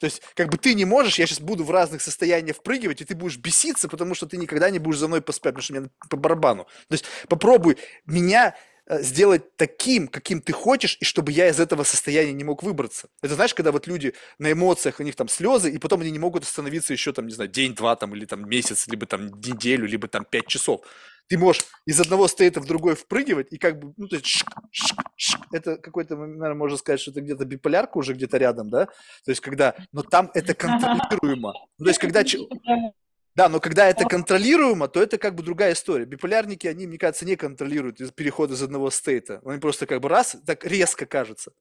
То 0.00 0.06
есть, 0.06 0.22
как 0.34 0.48
бы 0.50 0.58
ты 0.58 0.74
не 0.74 0.84
можешь, 0.84 1.18
я 1.18 1.26
сейчас 1.26 1.40
буду 1.40 1.64
в 1.64 1.70
разных 1.70 2.02
состояниях 2.02 2.56
впрыгивать, 2.56 3.00
и 3.00 3.04
ты 3.04 3.14
будешь 3.14 3.36
беситься, 3.36 3.88
потому 3.88 4.14
что 4.14 4.26
ты 4.26 4.36
никогда 4.36 4.68
не 4.70 4.78
будешь 4.78 4.98
за 4.98 5.08
мной 5.08 5.22
поспать, 5.22 5.54
потому 5.54 5.62
что 5.62 5.74
мне 5.74 5.88
по 6.10 6.16
барабану. 6.16 6.64
То 6.88 6.94
есть, 6.94 7.04
попробуй 7.28 7.78
меня 8.04 8.54
Э, 8.86 9.02
сделать 9.02 9.56
таким, 9.56 10.08
каким 10.08 10.42
ты 10.42 10.52
хочешь, 10.52 10.98
и 11.00 11.04
чтобы 11.06 11.32
я 11.32 11.48
из 11.48 11.58
этого 11.58 11.84
состояния 11.84 12.34
не 12.34 12.44
мог 12.44 12.62
выбраться. 12.62 13.08
Это 13.22 13.34
знаешь, 13.34 13.54
когда 13.54 13.72
вот 13.72 13.86
люди 13.86 14.12
на 14.38 14.52
эмоциях, 14.52 15.00
у 15.00 15.02
них 15.02 15.16
там 15.16 15.28
слезы, 15.28 15.70
и 15.70 15.78
потом 15.78 16.02
они 16.02 16.10
не 16.10 16.18
могут 16.18 16.42
остановиться 16.42 16.92
еще 16.92 17.14
там, 17.14 17.26
не 17.26 17.32
знаю, 17.32 17.50
день-два 17.50 17.96
там, 17.96 18.14
или 18.14 18.26
там 18.26 18.46
месяц, 18.46 18.86
либо 18.86 19.06
там 19.06 19.28
неделю, 19.40 19.86
либо 19.86 20.06
там 20.06 20.26
пять 20.26 20.48
часов. 20.48 20.82
Ты 21.28 21.38
можешь 21.38 21.64
из 21.86 22.00
одного 22.00 22.28
стейта 22.28 22.60
в 22.60 22.66
другой 22.66 22.94
впрыгивать, 22.94 23.52
и 23.52 23.58
как 23.58 23.78
бы, 23.78 23.94
ну, 23.96 24.08
то 24.08 24.16
есть, 24.16 24.26
шик, 24.26 24.48
шик, 24.70 24.98
шик, 25.16 25.40
это 25.52 25.76
какой-то, 25.76 26.16
наверное, 26.16 26.54
можно 26.54 26.76
сказать, 26.76 27.00
что 27.00 27.10
это 27.12 27.20
где-то 27.22 27.44
биполярка 27.44 27.98
уже 27.98 28.12
где-то 28.12 28.36
рядом, 28.36 28.70
да? 28.70 28.86
То 29.24 29.30
есть, 29.30 29.40
когда, 29.40 29.74
но 29.92 30.02
там 30.02 30.30
это 30.34 30.54
контролируемо. 30.54 31.54
Ну, 31.78 31.84
то 31.84 31.90
есть, 31.90 31.98
когда 31.98 32.22
да, 33.34 33.48
но 33.48 33.60
когда 33.60 33.88
это 33.88 34.04
контролируемо, 34.04 34.88
то 34.88 35.02
это 35.02 35.18
как 35.18 35.34
бы 35.34 35.42
другая 35.42 35.72
история. 35.72 36.04
Биполярники, 36.04 36.66
они, 36.66 36.86
мне 36.86 36.98
кажется, 36.98 37.24
не 37.24 37.36
контролируют 37.36 37.98
переход 38.14 38.50
из 38.50 38.62
одного 38.62 38.90
стейта. 38.90 39.40
Они 39.44 39.58
просто 39.58 39.86
как 39.86 40.00
бы 40.00 40.08
раз, 40.08 40.36
так 40.46 40.64
резко 40.64 41.06
кажется. 41.06 41.52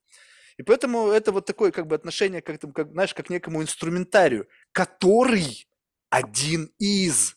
И 0.57 0.63
поэтому 0.63 1.09
это 1.09 1.31
вот 1.31 1.45
такое 1.45 1.71
как 1.71 1.87
бы 1.87 1.95
отношение, 1.95 2.41
как, 2.41 2.59
как, 2.73 2.91
знаешь, 2.91 3.13
как 3.13 3.27
к 3.27 3.29
некому 3.29 3.61
инструментарию, 3.61 4.47
который 4.71 5.67
один 6.09 6.71
из. 6.77 7.35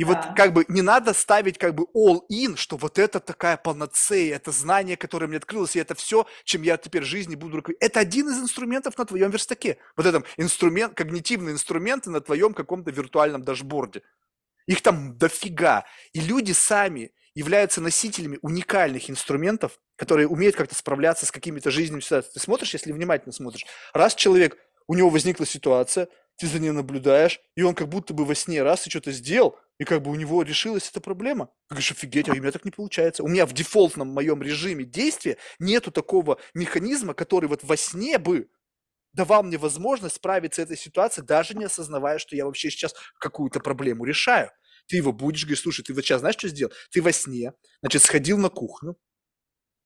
И 0.00 0.04
да. 0.04 0.14
вот 0.14 0.34
как 0.34 0.54
бы 0.54 0.64
не 0.68 0.80
надо 0.80 1.12
ставить 1.12 1.58
как 1.58 1.74
бы 1.74 1.84
all 1.94 2.22
in, 2.32 2.56
что 2.56 2.78
вот 2.78 2.98
это 2.98 3.20
такая 3.20 3.58
панацея, 3.58 4.36
это 4.36 4.50
знание, 4.50 4.96
которое 4.96 5.26
мне 5.26 5.36
открылось, 5.36 5.76
и 5.76 5.78
это 5.78 5.94
все, 5.94 6.26
чем 6.44 6.62
я 6.62 6.78
теперь 6.78 7.02
в 7.02 7.04
жизни 7.04 7.34
буду 7.34 7.58
руководить. 7.58 7.82
Это 7.82 8.00
один 8.00 8.30
из 8.30 8.38
инструментов 8.38 8.96
на 8.96 9.04
твоем 9.04 9.30
верстаке. 9.30 9.76
Вот 9.98 10.06
этом 10.06 10.24
инструмент, 10.38 10.94
когнитивные 10.94 11.52
инструменты 11.52 12.08
на 12.08 12.22
твоем 12.22 12.54
каком-то 12.54 12.90
виртуальном 12.90 13.42
дашборде. 13.42 14.00
Их 14.66 14.80
там 14.80 15.18
дофига. 15.18 15.84
И 16.14 16.20
люди 16.20 16.52
сами 16.52 17.12
являются 17.34 17.82
носителями 17.82 18.38
уникальных 18.40 19.10
инструментов, 19.10 19.78
которые 19.96 20.28
умеют 20.28 20.56
как-то 20.56 20.74
справляться 20.74 21.26
с 21.26 21.30
какими-то 21.30 21.70
жизненными 21.70 22.00
ситуациями. 22.00 22.32
Ты 22.32 22.40
смотришь, 22.40 22.72
если 22.72 22.92
внимательно 22.92 23.34
смотришь, 23.34 23.66
раз 23.92 24.14
человек, 24.14 24.56
у 24.88 24.94
него 24.94 25.10
возникла 25.10 25.44
ситуация, 25.44 26.08
ты 26.40 26.46
за 26.46 26.58
ним 26.58 26.74
наблюдаешь, 26.74 27.38
и 27.54 27.60
он 27.60 27.74
как 27.74 27.90
будто 27.90 28.14
бы 28.14 28.24
во 28.24 28.34
сне 28.34 28.62
раз 28.62 28.86
и 28.86 28.90
что-то 28.90 29.12
сделал, 29.12 29.58
и 29.78 29.84
как 29.84 30.00
бы 30.00 30.10
у 30.10 30.14
него 30.14 30.42
решилась 30.42 30.88
эта 30.88 30.98
проблема. 30.98 31.50
Говоришь, 31.68 31.92
офигеть, 31.92 32.30
а 32.30 32.32
у 32.32 32.34
меня 32.34 32.50
так 32.50 32.64
не 32.64 32.70
получается. 32.70 33.22
У 33.22 33.28
меня 33.28 33.44
в 33.44 33.52
дефолтном 33.52 34.08
моем 34.08 34.42
режиме 34.42 34.86
действия 34.86 35.36
нету 35.58 35.90
такого 35.90 36.38
механизма, 36.54 37.12
который 37.12 37.46
вот 37.46 37.62
во 37.62 37.76
сне 37.76 38.16
бы 38.16 38.48
давал 39.12 39.42
мне 39.42 39.58
возможность 39.58 40.16
справиться 40.16 40.62
с 40.62 40.64
этой 40.64 40.78
ситуацией, 40.78 41.26
даже 41.26 41.54
не 41.54 41.66
осознавая, 41.66 42.18
что 42.18 42.34
я 42.34 42.46
вообще 42.46 42.70
сейчас 42.70 42.94
какую-то 43.18 43.60
проблему 43.60 44.06
решаю. 44.06 44.50
Ты 44.86 44.96
его 44.96 45.12
будешь 45.12 45.42
говорить, 45.42 45.60
слушай, 45.60 45.82
ты 45.82 45.92
вот 45.92 46.06
сейчас 46.06 46.20
знаешь, 46.20 46.36
что 46.38 46.48
сделал? 46.48 46.72
Ты 46.90 47.02
во 47.02 47.12
сне, 47.12 47.52
значит, 47.82 48.02
сходил 48.02 48.38
на 48.38 48.48
кухню, 48.48 48.96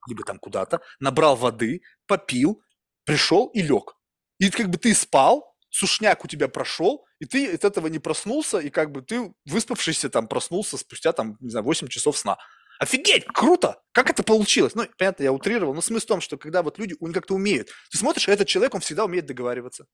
либо 0.07 0.23
там 0.23 0.39
куда-то, 0.39 0.83
набрал 1.01 1.35
воды, 1.35 1.83
попил, 2.07 2.63
пришел 3.05 3.49
и 3.49 3.61
лег. 3.61 3.97
И 4.39 4.51
как 4.51 4.69
бы 4.69 4.79
ты 4.79 4.95
спал, 4.95 5.54
сушняк 5.75 6.25
у 6.25 6.29
тебя 6.29 6.47
прошел, 6.47 7.05
и 7.19 7.25
ты 7.25 7.53
от 7.53 7.65
этого 7.65 7.89
не 7.89 7.99
проснулся, 7.99 8.59
и 8.59 8.71
как 8.71 8.93
бы 8.93 9.03
ты 9.03 9.35
выспавшийся 9.45 10.09
там 10.09 10.29
проснулся 10.29 10.79
спустя 10.79 11.13
там, 11.13 11.37
не 11.41 11.51
знаю, 11.51 11.65
8 11.65 11.89
часов 11.89 12.17
сна. 12.17 12.39
Офигеть, 12.79 13.27
круто! 13.27 13.83
Как 13.93 14.09
это 14.09 14.23
получилось? 14.23 14.77
Ну, 14.77 14.87
понятно, 14.97 15.25
я 15.25 15.33
утрировал, 15.33 15.75
но 15.75 15.81
смысл 15.81 16.07
в 16.07 16.09
том, 16.09 16.21
что 16.21 16.39
когда 16.39 16.63
вот 16.63 16.79
люди, 16.79 16.95
они 17.01 17.13
как-то 17.13 17.35
умеют. 17.35 17.71
Ты 17.91 17.99
смотришь, 17.99 18.29
этот 18.29 18.47
человек, 18.47 18.75
он 18.75 18.81
всегда 18.81 19.05
умеет 19.05 19.27
договариваться. 19.27 19.87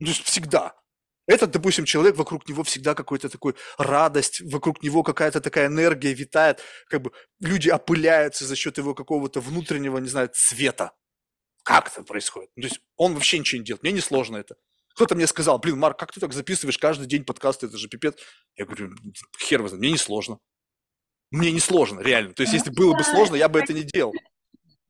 Ну, 0.00 0.12
всегда. 0.12 0.74
Этот, 1.26 1.50
допустим, 1.50 1.86
человек, 1.86 2.16
вокруг 2.16 2.46
него 2.46 2.62
всегда 2.62 2.94
какой-то 2.94 3.30
такой 3.30 3.54
радость, 3.78 4.42
вокруг 4.52 4.82
него 4.82 5.02
какая-то 5.02 5.40
такая 5.40 5.68
энергия 5.68 6.12
витает, 6.12 6.60
как 6.88 7.00
бы 7.00 7.12
люди 7.40 7.70
опыляются 7.70 8.44
за 8.44 8.56
счет 8.56 8.76
его 8.76 8.94
какого-то 8.94 9.40
внутреннего, 9.40 9.98
не 9.98 10.08
знаю, 10.08 10.30
цвета. 10.34 10.92
Как 11.62 11.88
это 11.88 12.02
происходит? 12.02 12.50
Ну, 12.56 12.62
то 12.62 12.68
есть 12.68 12.80
он 12.96 13.14
вообще 13.14 13.38
ничего 13.38 13.60
не 13.60 13.64
делает. 13.64 13.82
Мне 13.82 13.92
не 13.92 14.00
сложно 14.00 14.36
это. 14.36 14.56
Кто-то 14.94 15.14
мне 15.14 15.26
сказал, 15.26 15.58
блин, 15.58 15.78
Марк, 15.78 15.98
как 15.98 16.12
ты 16.12 16.20
так 16.20 16.32
записываешь 16.32 16.78
каждый 16.78 17.06
день 17.06 17.24
подкасты, 17.24 17.66
это 17.66 17.78
же 17.78 17.88
пипец. 17.88 18.14
Я 18.56 18.66
говорю, 18.66 18.94
хер 19.38 19.62
возьми, 19.62 19.78
мне 19.78 19.90
не 19.92 19.96
сложно. 19.96 20.38
Мне 21.30 21.50
не 21.50 21.60
сложно, 21.60 22.00
реально. 22.00 22.34
То 22.34 22.42
есть, 22.42 22.52
если 22.52 22.70
было 22.70 22.94
бы 22.94 23.02
сложно, 23.02 23.36
я 23.36 23.48
бы 23.48 23.58
это 23.58 23.72
не 23.72 23.84
делал. 23.84 24.12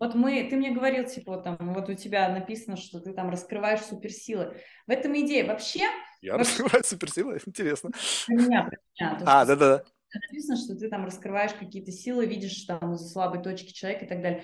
Вот 0.00 0.16
мы, 0.16 0.48
ты 0.50 0.56
мне 0.56 0.72
говорил, 0.72 1.04
типа, 1.04 1.36
там, 1.36 1.56
вот 1.60 1.88
у 1.88 1.94
тебя 1.94 2.28
написано, 2.28 2.76
что 2.76 2.98
ты 2.98 3.12
там 3.12 3.30
раскрываешь 3.30 3.82
суперсилы. 3.82 4.60
В 4.88 4.90
этом 4.90 5.16
идея. 5.20 5.46
Вообще... 5.46 5.86
Я 6.20 6.36
вообще... 6.36 6.50
раскрываю 6.50 6.84
суперсилы? 6.84 7.40
Интересно. 7.46 7.90
Про 8.26 8.34
меня, 8.34 8.62
про 8.64 8.76
меня. 8.98 9.18
То, 9.20 9.24
а, 9.28 9.44
да-да-да. 9.44 9.84
Написано, 10.12 10.56
что 10.56 10.74
ты 10.74 10.88
там 10.88 11.04
раскрываешь 11.04 11.52
какие-то 11.52 11.92
силы, 11.92 12.26
видишь 12.26 12.64
там 12.64 12.98
слабые 12.98 13.44
точки 13.44 13.72
человека 13.72 14.04
и 14.04 14.08
так 14.08 14.20
далее. 14.20 14.42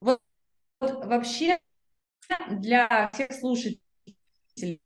Вот 0.00 0.20
вообще 0.80 1.58
для 2.50 3.10
всех 3.12 3.32
слушателей, 3.32 3.80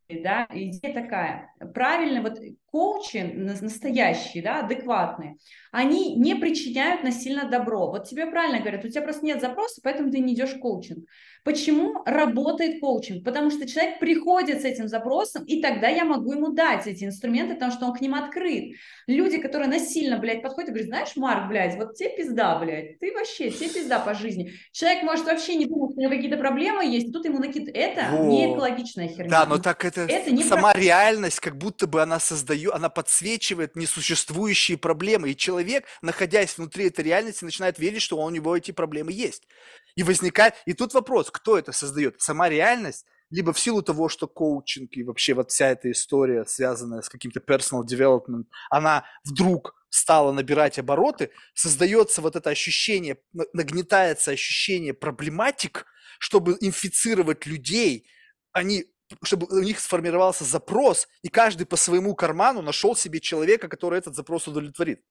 да, 0.09 0.47
идея 0.51 0.95
такая. 0.95 1.55
Правильно, 1.75 2.23
вот 2.23 2.39
коучи 2.67 3.19
настоящие, 3.19 4.43
да, 4.43 4.61
адекватные, 4.61 5.37
они 5.73 6.17
не 6.17 6.35
причиняют 6.35 7.03
насильно 7.03 7.49
добро. 7.49 7.91
Вот 7.91 8.09
тебе 8.09 8.27
правильно 8.27 8.61
говорят, 8.61 8.85
у 8.85 8.89
тебя 8.89 9.03
просто 9.03 9.25
нет 9.25 9.41
запроса, 9.41 9.81
поэтому 9.83 10.11
ты 10.11 10.19
не 10.21 10.35
идешь 10.35 10.55
в 10.55 10.59
коучинг. 10.59 11.07
Почему 11.45 12.03
работает 12.07 12.81
коучинг? 12.81 13.23
Потому 13.23 13.51
что 13.51 13.69
человек 13.69 13.99
приходит 13.99 14.63
с 14.63 14.65
этим 14.65 14.89
запросом, 14.89 15.45
и 15.45 15.61
тогда 15.61 15.89
я 15.89 16.07
могу 16.07 16.33
ему 16.33 16.49
дать 16.49 16.87
эти 16.87 17.05
инструменты, 17.05 17.53
потому 17.53 17.71
что 17.71 17.85
он 17.85 17.93
к 17.93 18.01
ним 18.01 18.15
открыт. 18.15 18.77
Люди, 19.07 19.37
которые 19.37 19.69
насильно, 19.69 20.19
блядь, 20.19 20.41
подходят 20.41 20.71
и 20.71 20.73
говорят, 20.73 20.89
знаешь, 20.89 21.17
Марк, 21.17 21.51
блядь, 21.51 21.77
вот 21.77 21.97
тебе 21.97 22.17
пизда, 22.17 22.59
блядь, 22.59 22.99
ты 22.99 23.13
вообще, 23.13 23.51
тебе 23.51 23.69
пизда 23.69 23.99
по 23.99 24.15
жизни. 24.15 24.53
Человек 24.73 25.03
может 25.03 25.27
вообще 25.27 25.57
не 25.57 25.67
думать, 25.67 25.94
у 25.97 26.01
него 26.01 26.11
какие-то 26.11 26.37
проблемы 26.37 26.85
есть, 26.85 27.13
тут 27.13 27.25
ему 27.25 27.39
накид... 27.39 27.69
Это 27.73 28.11
Во. 28.11 28.27
не 28.27 28.53
экологичная 28.53 29.09
херня. 29.09 29.31
Да, 29.31 29.47
но 29.47 29.59
так 29.59 29.85
это, 29.85 30.03
это 30.03 30.31
не 30.31 30.43
сама 30.43 30.73
про... 30.73 30.81
реальность, 30.81 31.41
как 31.41 31.57
будто 31.57 31.87
бы 31.87 32.03
она 32.03 32.19
создает, 32.19 32.75
она 32.75 32.89
подсвечивает 32.89 33.77
несуществующие 33.77 34.77
проблемы, 34.77 35.31
и 35.31 35.37
человек, 35.37 35.85
находясь 36.03 36.57
внутри 36.59 36.87
этой 36.87 37.05
реальности, 37.05 37.45
начинает 37.45 37.79
верить, 37.79 38.03
что 38.03 38.19
у 38.19 38.31
него 38.31 38.57
эти 38.57 38.73
проблемы 38.73 39.13
есть. 39.13 39.47
И 39.95 40.03
возникает, 40.03 40.55
и 40.67 40.73
тут 40.73 40.95
вопрос, 40.95 41.31
кто 41.31 41.57
это 41.57 41.73
создает? 41.73 42.21
Сама 42.21 42.49
реальность, 42.49 43.07
либо 43.31 43.53
в 43.53 43.59
силу 43.59 43.83
того, 43.83 44.09
что 44.09 44.27
коучинг 44.27 44.97
и 44.97 45.05
вообще 45.05 45.35
вот 45.35 45.51
вся 45.51 45.69
эта 45.69 45.91
история, 45.91 46.45
связанная 46.47 47.03
с 47.03 47.09
каким-то 47.09 47.41
personal 47.41 47.83
development, 47.85 48.47
она 48.71 49.05
вдруг 49.25 49.75
стала 49.95 50.33
набирать 50.33 50.79
обороты, 50.79 51.31
создается 51.55 52.21
вот 52.21 52.35
это 52.35 52.51
ощущение, 52.51 53.19
нагнетается 53.53 54.33
ощущение 54.33 54.93
проблематик, 54.93 55.87
чтобы 56.19 56.57
инфицировать 56.61 57.47
людей, 57.47 58.09
они 58.53 58.87
чтобы 59.23 59.47
у 59.47 59.63
них 59.63 59.79
сформировался 59.79 60.45
запрос, 60.45 61.07
и 61.23 61.29
каждый 61.29 61.67
по 61.67 61.77
своему 61.77 62.15
карману 62.15 62.63
нашел 62.63 62.97
себе 62.97 63.21
человека, 63.21 63.69
который 63.69 63.99
этот 63.99 64.17
запрос 64.17 64.49
удовлетворит. 64.49 65.03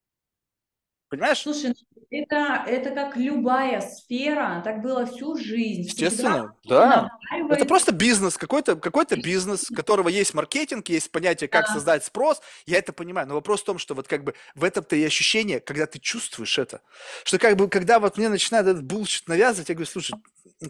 Понимаешь? 1.14 1.42
Слушай, 1.42 1.76
ну, 1.76 2.08
это, 2.10 2.64
это 2.66 2.90
как 2.90 3.16
любая 3.18 3.82
сфера, 3.82 4.64
так 4.64 4.82
было 4.82 5.06
всю 5.06 5.38
жизнь. 5.38 5.84
Естественно, 5.84 6.56
да. 6.64 7.12
Это 7.52 7.66
просто 7.66 7.92
бизнес, 7.92 8.36
какой-то 8.36 8.78
какой 8.78 9.06
бизнес, 9.22 9.70
у 9.70 9.76
которого 9.76 10.10
есть 10.10 10.34
маркетинг, 10.34 10.90
есть 10.90 11.12
понятие, 11.12 11.50
как 11.50 11.68
да. 11.68 11.74
создать 11.74 12.04
спрос. 12.04 12.42
Я 12.66 12.80
это 12.80 12.94
понимаю. 12.94 13.28
Но 13.28 13.36
вопрос 13.36 13.62
в 13.62 13.66
том, 13.66 13.78
что 13.78 13.94
вот 13.94 14.08
как 14.08 14.24
бы 14.24 14.34
в 14.56 14.64
этом-то 14.64 14.96
и 14.96 15.04
ощущение, 15.04 15.60
когда 15.60 15.86
ты 15.86 16.00
чувствуешь 16.00 16.58
это. 16.58 16.82
Что 17.26 17.38
как 17.38 17.58
бы, 17.58 17.70
когда 17.70 18.00
вот 18.00 18.18
мне 18.18 18.28
начинают 18.28 18.68
этот 18.68 18.84
bullshit 18.84 19.28
навязывать, 19.28 19.70
я 19.70 19.76
говорю, 19.76 19.92
слушай, 19.92 20.16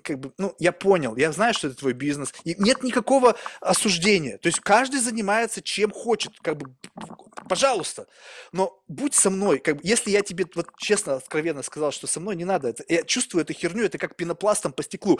как 0.01 0.19
бы, 0.19 0.33
ну, 0.37 0.55
я 0.59 0.71
понял, 0.71 1.15
я 1.15 1.31
знаю, 1.31 1.53
что 1.53 1.67
это 1.67 1.77
твой 1.77 1.93
бизнес. 1.93 2.33
И 2.43 2.55
нет 2.57 2.83
никакого 2.83 3.35
осуждения. 3.61 4.37
То 4.37 4.47
есть 4.47 4.59
каждый 4.59 4.99
занимается 4.99 5.61
чем 5.61 5.91
хочет. 5.91 6.33
Как 6.41 6.57
бы, 6.57 6.73
пожалуйста. 7.47 8.07
Но 8.51 8.81
будь 8.87 9.13
со 9.13 9.29
мной. 9.29 9.59
Как 9.59 9.77
бы, 9.77 9.81
если 9.83 10.11
я 10.11 10.21
тебе 10.21 10.32
вот 10.55 10.67
честно, 10.77 11.15
откровенно 11.15 11.63
сказал, 11.63 11.91
что 11.91 12.07
со 12.07 12.19
мной 12.19 12.35
не 12.35 12.45
надо, 12.45 12.69
это, 12.69 12.83
я 12.87 13.03
чувствую 13.03 13.43
эту 13.43 13.53
херню, 13.53 13.85
это 13.85 13.97
как 13.97 14.15
пенопластом 14.15 14.73
по 14.73 14.83
стеклу. 14.83 15.19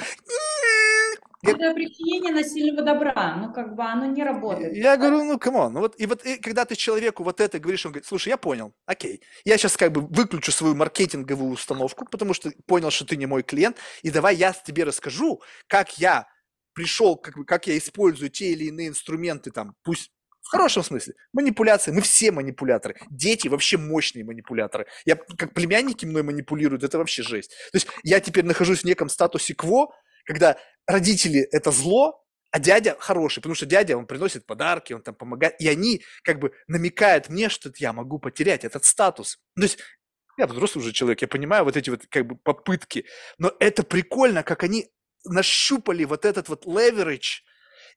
Это 1.42 1.74
причинение 1.74 2.34
насильного 2.34 2.84
добра, 2.84 3.36
ну 3.36 3.54
как 3.54 3.76
бы 3.76 3.84
оно 3.84 4.06
не 4.06 4.24
работает. 4.24 4.76
Я 4.78 4.96
говорю, 4.96 5.26
ну 5.26 5.38
come 5.38 5.58
on, 5.58 5.74
ну 5.74 5.82
вот 5.82 6.00
и 6.00 6.06
вот 6.06 6.26
и, 6.26 6.38
когда 6.38 6.64
ты 6.64 6.76
человеку 6.76 7.24
вот 7.24 7.42
это 7.42 7.60
говоришь, 7.60 7.86
он 7.86 7.92
говорит, 7.92 8.08
слушай, 8.08 8.30
я 8.30 8.38
понял, 8.38 8.74
окей, 8.86 9.22
я 9.44 9.58
сейчас 9.58 9.76
как 9.76 9.92
бы 9.92 10.02
выключу 10.02 10.54
свою 10.54 10.74
маркетинговую 10.76 11.52
установку, 11.52 12.06
потому 12.06 12.34
что 12.34 12.52
понял, 12.66 12.92
что 12.92 13.06
ты 13.06 13.18
не 13.18 13.26
мой 13.26 13.44
клиент, 13.44 13.78
и 14.04 14.10
давай 14.10 14.38
я 14.38 14.54
тебе 14.54 14.86
расскажу, 14.86 15.42
как 15.68 15.98
я 16.00 16.28
пришел, 16.74 17.18
как, 17.18 17.36
как 17.46 17.68
я 17.68 17.78
использую 17.78 18.30
те 18.30 18.54
или 18.54 18.66
иные 18.66 18.88
инструменты, 18.88 19.52
там, 19.52 19.76
пусть 19.84 20.12
в 20.44 20.50
хорошем 20.50 20.84
смысле. 20.84 21.14
Манипуляции. 21.32 21.92
Мы 21.92 22.02
все 22.02 22.32
манипуляторы. 22.32 22.96
Дети 23.10 23.48
вообще 23.48 23.78
мощные 23.78 24.24
манипуляторы. 24.24 24.88
Я, 25.06 25.16
как 25.16 25.54
племянники 25.54 26.06
мной 26.06 26.22
манипулируют, 26.24 26.84
это 26.84 26.98
вообще 26.98 27.24
жесть. 27.24 27.52
То 27.72 27.78
есть 27.78 27.88
я 28.04 28.20
теперь 28.20 28.46
нахожусь 28.46 28.82
в 28.82 28.84
неком 28.86 29.10
статусе 29.10 29.56
кво, 29.56 29.96
когда 30.26 30.58
родители– 30.86 31.42
это 31.52 31.72
зло, 31.72 32.24
а 32.52 32.60
дядя 32.60 32.96
хороший, 33.00 33.40
потому 33.40 33.56
что 33.56 33.66
дядя, 33.66 33.98
он 33.98 34.06
приносит 34.06 34.46
подарки, 34.46 34.94
он 34.94 35.02
там 35.02 35.16
помогает, 35.16 35.60
и 35.60 35.68
они 35.68 36.04
как 36.24 36.40
бы 36.40 36.54
намекают 36.68 37.30
мне, 37.30 37.50
что 37.50 37.72
я 37.78 37.94
могу 37.94 38.20
потерять 38.20 38.64
этот 38.64 38.86
статус. 38.86 39.40
То 39.56 39.64
есть 39.64 39.80
я 40.38 40.46
взрослый 40.46 40.84
уже 40.84 40.94
человек, 40.94 41.22
я 41.24 41.28
понимаю 41.28 41.64
вот 41.64 41.78
эти 41.78 41.90
вот 41.90 42.06
как 42.10 42.28
бы 42.28 42.36
попытки, 42.36 43.06
но 43.40 43.54
это 43.60 43.84
прикольно, 43.84 44.44
как 44.44 44.64
они 44.64 44.92
нащупали 45.26 46.04
вот 46.04 46.26
этот 46.26 46.48
вот 46.48 46.68
leverage, 46.68 47.42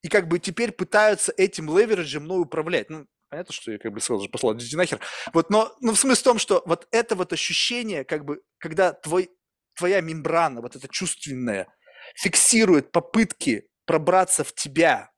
и 0.02 0.08
как 0.08 0.28
бы 0.28 0.39
теперь 0.39 0.73
пытаются 0.73 1.33
этим 1.36 1.76
левериджем 1.76 2.25
мной 2.25 2.42
управлять. 2.42 2.91
Ну, 2.91 3.07
понятно, 3.28 3.52
что 3.52 3.73
я 3.73 3.78
как 3.78 3.92
бы 3.92 4.00
сразу 4.00 4.25
же 4.25 4.31
послал, 4.31 4.55
иди 4.57 4.76
нахер. 4.76 5.00
Вот, 5.33 5.50
но, 5.50 5.75
но 5.81 5.92
в 5.92 5.99
смысле 5.99 6.20
в 6.20 6.25
том, 6.25 6.39
что 6.39 6.62
вот 6.66 6.86
это 6.91 7.15
вот 7.15 7.33
ощущение, 7.33 8.05
как 8.05 8.25
бы, 8.25 8.42
когда 8.58 8.92
твой, 8.92 9.31
твоя 9.76 10.00
мембрана, 10.00 10.60
вот 10.60 10.76
это 10.76 10.89
чувственное, 10.89 11.68
фиксирует 12.15 12.92
попытки 12.92 13.68
пробраться 13.84 14.44
в 14.44 14.55
тебя 14.55 15.10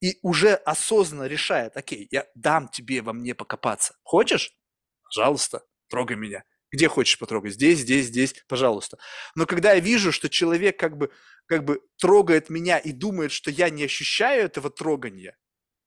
и 0.00 0.18
уже 0.22 0.54
осознанно 0.54 1.24
решает, 1.24 1.76
окей, 1.76 2.08
я 2.10 2.26
дам 2.34 2.68
тебе 2.68 3.02
во 3.02 3.12
мне 3.12 3.34
покопаться. 3.34 3.94
Хочешь? 4.02 4.52
Пожалуйста, 5.02 5.62
трогай 5.88 6.16
меня. 6.16 6.44
Где 6.72 6.88
хочешь 6.88 7.18
потрогать? 7.18 7.54
Здесь, 7.54 7.80
здесь, 7.80 8.06
здесь, 8.06 8.34
пожалуйста. 8.48 8.98
Но 9.34 9.46
когда 9.46 9.72
я 9.72 9.80
вижу, 9.80 10.12
что 10.12 10.28
человек 10.28 10.78
как 10.78 10.96
бы, 10.96 11.10
как 11.46 11.64
бы 11.64 11.80
трогает 11.98 12.50
меня 12.50 12.78
и 12.78 12.92
думает, 12.92 13.32
что 13.32 13.50
я 13.50 13.70
не 13.70 13.84
ощущаю 13.84 14.44
этого 14.44 14.70
трогания, 14.70 15.36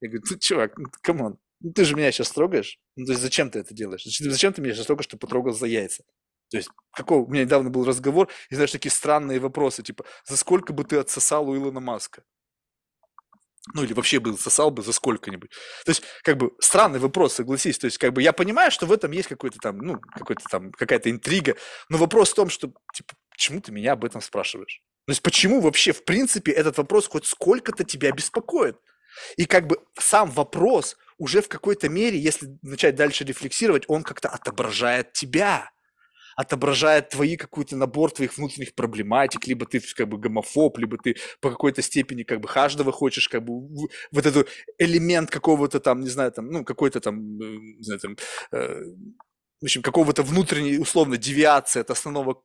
я 0.02 0.10
говорю, 0.10 0.24
ну, 0.30 0.38
чувак, 0.38 0.78
ну, 0.78 0.86
come 1.02 1.22
on, 1.22 1.38
ну, 1.62 1.74
ты 1.74 1.84
же 1.84 1.96
меня 1.96 2.12
сейчас 2.12 2.32
трогаешь. 2.32 2.80
Ну, 2.96 3.06
то 3.06 3.12
есть 3.12 3.22
зачем 3.22 3.50
ты 3.52 3.60
это 3.60 3.74
делаешь? 3.74 4.04
Зачем, 4.06 4.32
зачем 4.32 4.54
ты 4.54 4.62
меня 4.62 4.74
сейчас 4.74 4.86
только 4.86 5.04
что 5.04 5.18
потрогал 5.18 5.54
за 5.54 5.68
яйца? 5.68 6.04
То 6.50 6.58
есть, 6.58 6.70
какого, 6.92 7.26
у 7.26 7.30
меня 7.30 7.44
недавно 7.44 7.70
был 7.70 7.86
разговор, 7.86 8.30
и 8.50 8.56
знаешь, 8.56 8.72
такие 8.72 8.92
странные 8.92 9.40
вопросы, 9.40 9.84
типа, 9.84 10.06
за 10.26 10.38
сколько 10.38 10.74
бы 10.74 10.84
ты 10.84 10.98
отсосал 10.98 11.50
у 11.50 11.56
Илона 11.56 11.80
Маска? 11.80 12.24
Ну, 13.74 13.84
или 13.84 13.94
вообще 13.94 14.20
бы 14.20 14.38
сосал 14.38 14.72
бы 14.72 14.82
за 14.82 14.94
сколько-нибудь. 14.94 15.52
То 15.86 15.92
есть, 15.92 16.04
как 16.24 16.38
бы, 16.38 16.52
странный 16.60 17.00
вопрос, 17.00 17.34
согласись. 17.36 17.78
То 17.78 17.86
есть, 17.86 17.98
как 17.98 18.14
бы, 18.14 18.22
я 18.22 18.34
понимаю, 18.34 18.72
что 18.72 18.86
в 18.86 18.92
этом 18.92 19.12
есть 19.12 19.28
какой-то 19.28 19.60
там, 19.60 19.78
ну, 19.80 20.00
какой-то 20.00 20.44
там, 20.50 20.72
какая-то 20.72 21.10
интрига, 21.10 21.56
но 21.90 21.98
вопрос 21.98 22.32
в 22.32 22.36
том, 22.36 22.50
что, 22.50 22.74
типа, 22.94 23.14
почему 23.30 23.62
ты 23.62 23.72
меня 23.72 23.94
об 23.94 24.06
этом 24.06 24.22
спрашиваешь? 24.22 24.82
То 25.06 25.12
есть, 25.12 25.22
почему 25.22 25.62
вообще, 25.62 25.92
в 25.92 26.04
принципе, 26.06 26.52
этот 26.52 26.78
вопрос 26.78 27.08
хоть 27.08 27.26
сколько-то 27.26 27.84
тебя 27.84 28.12
беспокоит? 28.12 28.78
И 29.38 29.46
как 29.46 29.68
бы 29.68 29.80
сам 29.98 30.32
вопрос 30.32 30.98
уже 31.18 31.42
в 31.42 31.50
какой-то 31.50 31.90
мере, 31.90 32.18
если 32.18 32.58
начать 32.62 32.96
дальше 32.96 33.24
рефлексировать, 33.26 33.84
он 33.88 34.04
как-то 34.04 34.30
отображает 34.30 35.14
тебя 35.14 35.70
отображает 36.40 37.10
твои 37.10 37.36
какой-то 37.36 37.76
набор 37.76 38.12
твоих 38.12 38.38
внутренних 38.38 38.74
проблематик, 38.74 39.46
либо 39.46 39.66
ты 39.66 39.82
как 39.94 40.08
бы 40.08 40.18
гомофоб, 40.18 40.78
либо 40.78 40.98
ты 40.98 41.18
по 41.42 41.50
какой-то 41.52 41.82
степени 41.82 42.24
как 42.24 42.40
бы 42.40 42.48
каждого 42.48 42.94
хочешь 42.94 43.28
как 43.28 43.44
бы 43.44 43.68
вот 44.12 44.26
этот 44.26 44.48
элемент 44.78 45.30
какого-то 45.30 45.82
там, 45.82 46.00
не 46.00 46.10
знаю, 46.10 46.32
там, 46.32 46.48
ну, 46.50 46.64
какой-то 46.64 47.02
там, 47.02 47.18
э, 47.42 47.58
не 47.78 47.84
знаю, 47.84 48.00
там, 48.00 48.16
э, 48.54 48.84
в 49.62 49.66
общем, 49.66 49.82
какого-то 49.82 50.24
внутренней, 50.24 50.78
условно, 50.78 51.18
девиации 51.18 51.82
от 51.82 51.92
основного 51.92 52.42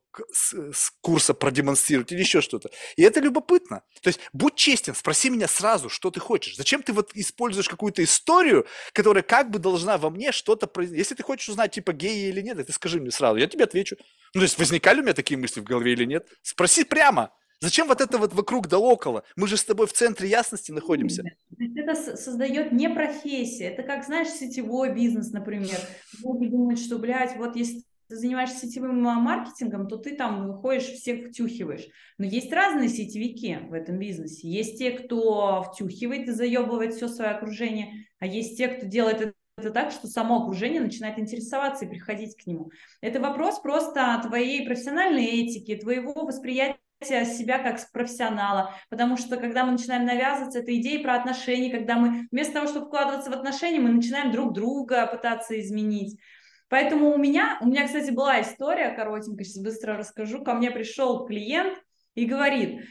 курса 1.01 1.33
продемонстрировать 1.33 2.11
или 2.11 2.19
еще 2.19 2.41
что-то. 2.41 2.69
И 2.97 3.03
это 3.03 3.21
любопытно. 3.21 3.83
То 4.01 4.09
есть 4.09 4.19
будь 4.33 4.55
честен, 4.55 4.95
спроси 4.95 5.29
меня 5.29 5.47
сразу, 5.47 5.89
что 5.89 6.11
ты 6.11 6.19
хочешь. 6.19 6.57
Зачем 6.57 6.83
ты 6.83 6.91
вот 6.91 7.11
используешь 7.13 7.69
какую-то 7.69 8.03
историю, 8.03 8.65
которая 8.91 9.23
как 9.23 9.49
бы 9.49 9.59
должна 9.59 9.97
во 9.97 10.09
мне 10.09 10.33
что-то 10.33 10.67
произойти. 10.67 10.99
Если 10.99 11.15
ты 11.15 11.23
хочешь 11.23 11.47
узнать, 11.47 11.71
типа, 11.71 11.93
гей 11.93 12.29
или 12.29 12.41
нет, 12.41 12.65
ты 12.65 12.73
скажи 12.73 12.99
мне 12.99 13.11
сразу, 13.11 13.37
я 13.37 13.47
тебе 13.47 13.63
отвечу. 13.63 13.95
Ну, 14.33 14.41
то 14.41 14.43
есть 14.43 14.57
возникали 14.59 14.99
у 14.99 15.03
меня 15.03 15.13
такие 15.13 15.37
мысли 15.37 15.61
в 15.61 15.63
голове 15.63 15.93
или 15.93 16.03
нет? 16.03 16.27
Спроси 16.41 16.83
прямо. 16.83 17.31
Зачем 17.61 17.87
вот 17.87 18.01
это 18.01 18.17
вот 18.17 18.33
вокруг 18.33 18.67
да 18.67 18.79
около? 18.79 19.23
Мы 19.35 19.47
же 19.47 19.57
с 19.57 19.63
тобой 19.63 19.87
в 19.87 19.93
центре 19.93 20.29
ясности 20.29 20.71
находимся. 20.71 21.23
Это 21.75 21.95
создает 22.15 22.71
не 22.71 22.89
профессия. 22.89 23.65
Это 23.65 23.83
как, 23.83 24.05
знаешь, 24.05 24.27
сетевой 24.27 24.93
бизнес, 24.93 25.31
например. 25.31 25.77
Многие 26.21 26.49
думают, 26.49 26.79
что, 26.79 26.99
блядь, 26.99 27.37
вот 27.37 27.55
если 27.55 27.83
ты 28.07 28.17
занимаешься 28.17 28.67
сетевым 28.67 29.01
маркетингом, 29.01 29.87
то 29.87 29.97
ты 29.97 30.15
там 30.15 30.47
выходишь, 30.47 30.83
всех 30.83 31.29
втюхиваешь. 31.29 31.87
Но 32.17 32.25
есть 32.25 32.51
разные 32.51 32.89
сетевики 32.89 33.57
в 33.67 33.73
этом 33.73 33.97
бизнесе. 33.97 34.47
Есть 34.47 34.77
те, 34.77 34.91
кто 34.91 35.63
втюхивает 35.63 36.27
и 36.27 36.31
заебывает 36.31 36.93
все 36.93 37.07
свое 37.07 37.31
окружение, 37.31 38.05
а 38.19 38.27
есть 38.27 38.57
те, 38.57 38.67
кто 38.67 38.85
делает 38.85 39.33
это 39.57 39.71
так, 39.71 39.91
что 39.91 40.07
само 40.07 40.43
окружение 40.43 40.81
начинает 40.81 41.17
интересоваться 41.17 41.85
и 41.85 41.87
приходить 41.87 42.35
к 42.35 42.45
нему. 42.45 42.71
Это 42.99 43.21
вопрос 43.21 43.59
просто 43.59 44.21
твоей 44.27 44.65
профессиональной 44.65 45.25
этики, 45.25 45.77
твоего 45.77 46.13
восприятия 46.25 46.77
себя 47.07 47.59
как 47.59 47.79
профессионала, 47.91 48.73
потому 48.89 49.17
что 49.17 49.37
когда 49.37 49.65
мы 49.65 49.73
начинаем 49.73 50.05
навязываться 50.05 50.59
этой 50.59 50.79
идеей 50.79 51.03
про 51.03 51.15
отношения, 51.15 51.69
когда 51.69 51.95
мы 51.95 52.27
вместо 52.31 52.53
того, 52.53 52.67
чтобы 52.67 52.87
вкладываться 52.87 53.29
в 53.29 53.33
отношения, 53.33 53.79
мы 53.79 53.89
начинаем 53.89 54.31
друг 54.31 54.53
друга 54.53 55.05
пытаться 55.05 55.59
изменить. 55.59 56.19
Поэтому 56.69 57.13
у 57.13 57.17
меня, 57.17 57.57
у 57.61 57.67
меня, 57.67 57.85
кстати, 57.85 58.11
была 58.11 58.41
история 58.41 58.89
коротенькая, 58.89 59.45
сейчас 59.45 59.63
быстро 59.63 59.97
расскажу. 59.97 60.43
Ко 60.43 60.55
мне 60.55 60.71
пришел 60.71 61.25
клиент 61.25 61.77
и 62.15 62.25
говорит, 62.25 62.85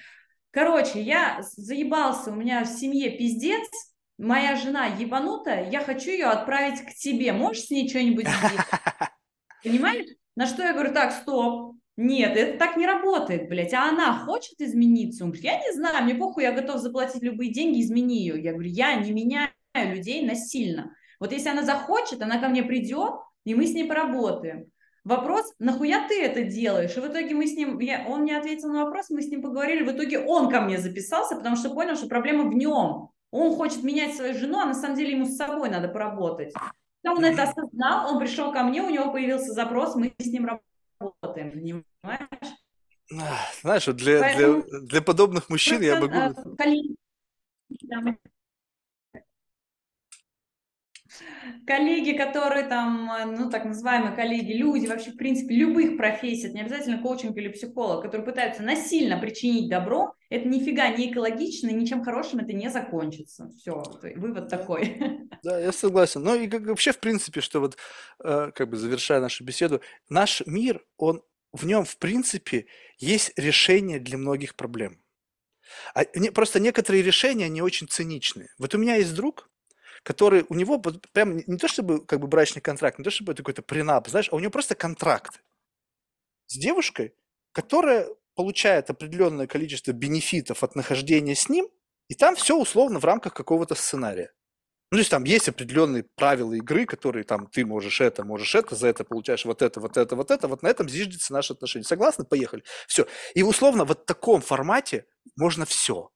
короче, 0.52 1.00
я 1.00 1.40
заебался, 1.42 2.30
у 2.30 2.34
меня 2.34 2.64
в 2.64 2.68
семье 2.68 3.10
пиздец, 3.10 3.68
моя 4.16 4.56
жена 4.56 4.86
ебанутая, 4.86 5.70
я 5.70 5.80
хочу 5.80 6.10
ее 6.10 6.26
отправить 6.26 6.80
к 6.82 6.94
тебе, 6.94 7.32
можешь 7.32 7.64
с 7.64 7.70
ней 7.70 7.88
что-нибудь 7.88 8.28
сделать? 8.28 8.66
Понимаешь? 9.64 10.06
На 10.36 10.46
что 10.46 10.62
я 10.62 10.72
говорю, 10.72 10.92
так, 10.92 11.12
стоп, 11.12 11.76
нет, 11.96 12.36
это 12.36 12.58
так 12.58 12.76
не 12.76 12.86
работает, 12.86 13.48
блядь. 13.48 13.72
А 13.72 13.88
она 13.88 14.12
хочет 14.12 14.60
измениться? 14.60 15.24
Он 15.24 15.30
говорит, 15.30 15.44
я 15.44 15.58
не 15.60 15.72
знаю, 15.72 16.04
мне 16.04 16.14
похуй, 16.14 16.42
я 16.42 16.52
готов 16.52 16.80
заплатить 16.80 17.22
любые 17.22 17.52
деньги, 17.52 17.80
измени 17.80 18.18
ее. 18.18 18.42
Я 18.42 18.52
говорю, 18.52 18.70
я 18.70 18.96
не 18.96 19.12
меняю 19.12 19.50
людей 19.74 20.26
насильно. 20.26 20.94
Вот 21.20 21.30
если 21.30 21.50
она 21.50 21.62
захочет, 21.62 22.20
она 22.20 22.38
ко 22.38 22.48
мне 22.48 22.64
придет, 22.64 23.14
и 23.44 23.54
мы 23.54 23.66
с 23.66 23.74
ней 23.74 23.84
поработаем. 23.84 24.66
Вопрос, 25.04 25.52
нахуя 25.58 26.08
ты 26.08 26.20
это 26.20 26.42
делаешь? 26.44 26.96
И 26.96 27.00
в 27.00 27.06
итоге 27.06 27.34
мы 27.34 27.46
с 27.46 27.54
ним, 27.54 27.78
я, 27.78 28.06
он 28.08 28.22
мне 28.22 28.38
ответил 28.38 28.70
на 28.70 28.84
вопрос, 28.84 29.10
мы 29.10 29.22
с 29.22 29.28
ним 29.28 29.42
поговорили, 29.42 29.84
в 29.84 29.92
итоге 29.92 30.18
он 30.18 30.50
ко 30.50 30.62
мне 30.62 30.78
записался, 30.78 31.36
потому 31.36 31.56
что 31.56 31.70
понял, 31.70 31.94
что 31.94 32.08
проблема 32.08 32.50
в 32.50 32.54
нем. 32.54 33.10
Он 33.30 33.54
хочет 33.54 33.84
менять 33.84 34.16
свою 34.16 34.34
жену, 34.34 34.58
а 34.58 34.64
на 34.64 34.74
самом 34.74 34.96
деле 34.96 35.12
ему 35.12 35.26
с 35.26 35.36
собой 35.36 35.68
надо 35.68 35.88
поработать. 35.88 36.54
Когда 37.02 37.18
он 37.18 37.24
это 37.24 37.42
осознал, 37.42 38.14
он 38.14 38.18
пришел 38.18 38.52
ко 38.52 38.64
мне, 38.64 38.82
у 38.82 38.88
него 38.88 39.12
появился 39.12 39.52
запрос, 39.52 39.94
мы 39.94 40.12
с 40.18 40.26
ним 40.26 40.46
работаем 40.46 40.73
работаем, 41.22 41.50
понимаешь? 41.50 41.84
Знаешь, 43.62 43.84
для, 43.86 44.20
Поэтому 44.20 44.62
для, 44.62 44.80
для 44.80 45.02
подобных 45.02 45.48
мужчин 45.48 45.82
я 45.82 46.00
могу... 46.00 46.16
Э, 46.16 46.32
коллеги, 51.66 52.16
которые 52.16 52.64
там, 52.64 53.10
э, 53.10 53.24
ну, 53.26 53.50
так 53.50 53.64
называемые 53.64 54.14
коллеги, 54.14 54.52
люди, 54.52 54.86
вообще, 54.86 55.10
в 55.10 55.16
принципе, 55.16 55.54
любых 55.54 55.96
профессий, 55.96 56.46
это 56.46 56.54
не 56.54 56.62
обязательно 56.62 57.02
коучинг 57.02 57.36
или 57.36 57.48
психолог, 57.48 58.02
которые 58.02 58.24
пытаются 58.24 58.62
насильно 58.62 59.18
причинить 59.18 59.68
добро, 59.68 60.14
это 60.30 60.48
нифига 60.48 60.88
не 60.88 61.12
экологично, 61.12 61.70
ничем 61.70 62.02
хорошим 62.02 62.40
это 62.40 62.52
не 62.52 62.70
закончится. 62.70 63.50
Все, 63.58 63.82
вывод 64.16 64.48
такой. 64.48 64.98
Да, 65.42 65.60
я 65.60 65.72
согласен. 65.72 66.22
Ну 66.22 66.34
и 66.34 66.48
как, 66.48 66.64
вообще, 66.64 66.92
в 66.92 67.00
принципе, 67.00 67.42
что 67.42 67.60
вот, 67.60 67.76
э, 68.24 68.50
как 68.54 68.70
бы 68.70 68.78
завершая 68.78 69.20
нашу 69.20 69.44
беседу, 69.44 69.82
наш 70.08 70.42
мир, 70.46 70.82
он 70.96 71.22
в 71.52 71.66
нем, 71.66 71.84
в 71.84 71.98
принципе, 71.98 72.66
есть 72.98 73.32
решение 73.36 74.00
для 74.00 74.16
многих 74.16 74.56
проблем. 74.56 74.98
А, 75.94 76.04
не, 76.14 76.30
просто 76.30 76.60
некоторые 76.60 77.02
решения, 77.02 77.44
они 77.44 77.62
очень 77.62 77.88
циничные. 77.88 78.48
Вот 78.58 78.74
у 78.74 78.78
меня 78.78 78.96
есть 78.96 79.14
друг, 79.14 79.50
который, 80.04 80.44
у 80.48 80.54
него 80.54 80.78
прям 80.78 81.38
не 81.38 81.58
то 81.58 81.66
чтобы 81.66 82.04
как 82.06 82.20
бы 82.20 82.28
брачный 82.28 82.62
контракт, 82.62 82.98
не 82.98 83.04
то 83.04 83.10
чтобы 83.10 83.32
это 83.32 83.42
какой-то 83.42 83.62
принап, 83.62 84.06
знаешь, 84.08 84.28
а 84.30 84.36
у 84.36 84.38
него 84.38 84.52
просто 84.52 84.76
контракт 84.76 85.42
с 86.46 86.56
девушкой, 86.56 87.14
которая 87.52 88.06
получает 88.36 88.90
определенное 88.90 89.46
количество 89.46 89.92
бенефитов 89.92 90.62
от 90.62 90.76
нахождения 90.76 91.34
с 91.34 91.48
ним, 91.48 91.68
и 92.08 92.14
там 92.14 92.36
все 92.36 92.56
условно 92.56 93.00
в 93.00 93.04
рамках 93.04 93.32
какого-то 93.32 93.74
сценария. 93.74 94.32
Ну, 94.90 94.96
то 94.96 95.00
есть 95.00 95.10
там 95.10 95.24
есть 95.24 95.48
определенные 95.48 96.04
правила 96.14 96.52
игры, 96.52 96.84
которые 96.84 97.24
там 97.24 97.46
ты 97.46 97.64
можешь 97.64 98.00
это, 98.00 98.24
можешь 98.24 98.54
это, 98.54 98.74
за 98.76 98.88
это 98.88 99.04
получаешь 99.04 99.44
вот 99.46 99.62
это, 99.62 99.80
вот 99.80 99.96
это, 99.96 100.14
вот 100.14 100.30
это, 100.30 100.46
вот 100.46 100.62
на 100.62 100.68
этом 100.68 100.88
зиждется 100.88 101.32
наши 101.32 101.54
отношения. 101.54 101.84
Согласны? 101.84 102.24
Поехали. 102.24 102.62
Все. 102.86 103.06
И 103.34 103.42
условно 103.42 103.86
вот 103.86 104.02
в 104.02 104.04
таком 104.04 104.42
формате 104.42 105.06
можно 105.36 105.64
все. 105.64 106.10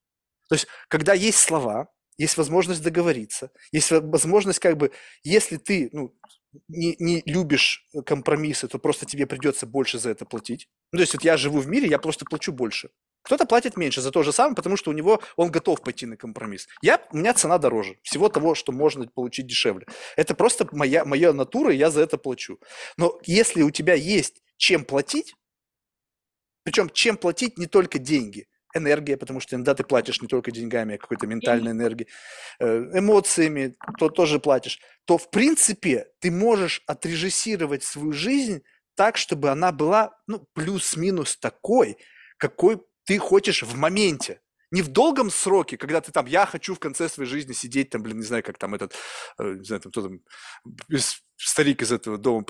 То 0.48 0.54
есть, 0.54 0.66
когда 0.88 1.14
есть 1.14 1.38
слова, 1.38 1.88
есть 2.18 2.36
возможность 2.36 2.82
договориться, 2.82 3.50
есть 3.72 3.90
возможность 3.90 4.58
как 4.58 4.76
бы, 4.76 4.90
если 5.22 5.56
ты 5.56 5.88
ну, 5.92 6.14
не, 6.68 6.96
не 6.98 7.22
любишь 7.24 7.86
компромиссы, 8.04 8.68
то 8.68 8.78
просто 8.78 9.06
тебе 9.06 9.26
придется 9.26 9.66
больше 9.66 9.98
за 9.98 10.10
это 10.10 10.24
платить. 10.24 10.68
Ну, 10.92 10.98
то 10.98 11.02
есть 11.02 11.14
вот 11.14 11.24
я 11.24 11.36
живу 11.36 11.60
в 11.60 11.68
мире, 11.68 11.88
я 11.88 11.98
просто 11.98 12.24
плачу 12.24 12.52
больше. 12.52 12.90
Кто-то 13.22 13.46
платит 13.46 13.76
меньше 13.76 14.00
за 14.00 14.10
то 14.10 14.22
же 14.22 14.32
самое, 14.32 14.54
потому 14.54 14.76
что 14.76 14.90
у 14.90 14.94
него 14.94 15.20
он 15.36 15.50
готов 15.50 15.82
пойти 15.82 16.06
на 16.06 16.16
компромисс. 16.16 16.66
Я, 16.82 17.06
у 17.12 17.16
меня 17.16 17.34
цена 17.34 17.58
дороже 17.58 17.98
всего 18.02 18.28
того, 18.28 18.54
что 18.54 18.72
можно 18.72 19.06
получить 19.06 19.46
дешевле. 19.46 19.86
Это 20.16 20.34
просто 20.34 20.68
моя, 20.72 21.04
моя 21.04 21.32
натура, 21.32 21.72
и 21.72 21.76
я 21.76 21.90
за 21.90 22.00
это 22.00 22.16
плачу. 22.16 22.58
Но 22.96 23.18
если 23.24 23.62
у 23.62 23.70
тебя 23.70 23.94
есть 23.94 24.42
чем 24.56 24.84
платить, 24.84 25.34
причем 26.64 26.90
чем 26.90 27.16
платить 27.16 27.58
не 27.58 27.66
только 27.66 27.98
деньги, 27.98 28.47
энергия, 28.74 29.16
потому 29.16 29.40
что 29.40 29.56
иногда 29.56 29.74
ты 29.74 29.84
платишь 29.84 30.20
не 30.20 30.28
только 30.28 30.50
деньгами, 30.50 30.94
а 30.94 30.98
какой-то 30.98 31.26
ментальной 31.26 31.72
энергией, 31.72 32.08
э, 32.60 32.98
эмоциями, 32.98 33.76
то 33.98 34.08
тоже 34.08 34.38
платишь, 34.38 34.80
то 35.04 35.18
в 35.18 35.30
принципе 35.30 36.08
ты 36.20 36.30
можешь 36.30 36.82
отрежиссировать 36.86 37.82
свою 37.82 38.12
жизнь 38.12 38.62
так, 38.94 39.16
чтобы 39.16 39.50
она 39.50 39.72
была 39.72 40.12
ну, 40.26 40.46
плюс-минус 40.54 41.36
такой, 41.36 41.96
какой 42.36 42.82
ты 43.04 43.18
хочешь 43.18 43.62
в 43.62 43.76
моменте. 43.76 44.40
Не 44.70 44.82
в 44.82 44.88
долгом 44.88 45.30
сроке, 45.30 45.78
когда 45.78 46.02
ты 46.02 46.12
там, 46.12 46.26
я 46.26 46.44
хочу 46.44 46.74
в 46.74 46.78
конце 46.78 47.08
своей 47.08 47.30
жизни 47.30 47.54
сидеть 47.54 47.88
там, 47.88 48.02
блин, 48.02 48.18
не 48.18 48.24
знаю, 48.24 48.42
как 48.42 48.58
там 48.58 48.74
этот, 48.74 48.92
э, 49.38 49.54
не 49.54 49.64
знаю, 49.64 49.80
там, 49.80 49.92
кто 49.92 50.02
там, 50.02 50.20
старик 51.36 51.80
из 51.80 51.90
этого 51.90 52.18
дома, 52.18 52.44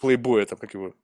плейбоя, 0.00 0.46
там, 0.46 0.58
как 0.58 0.72
его, 0.72 0.94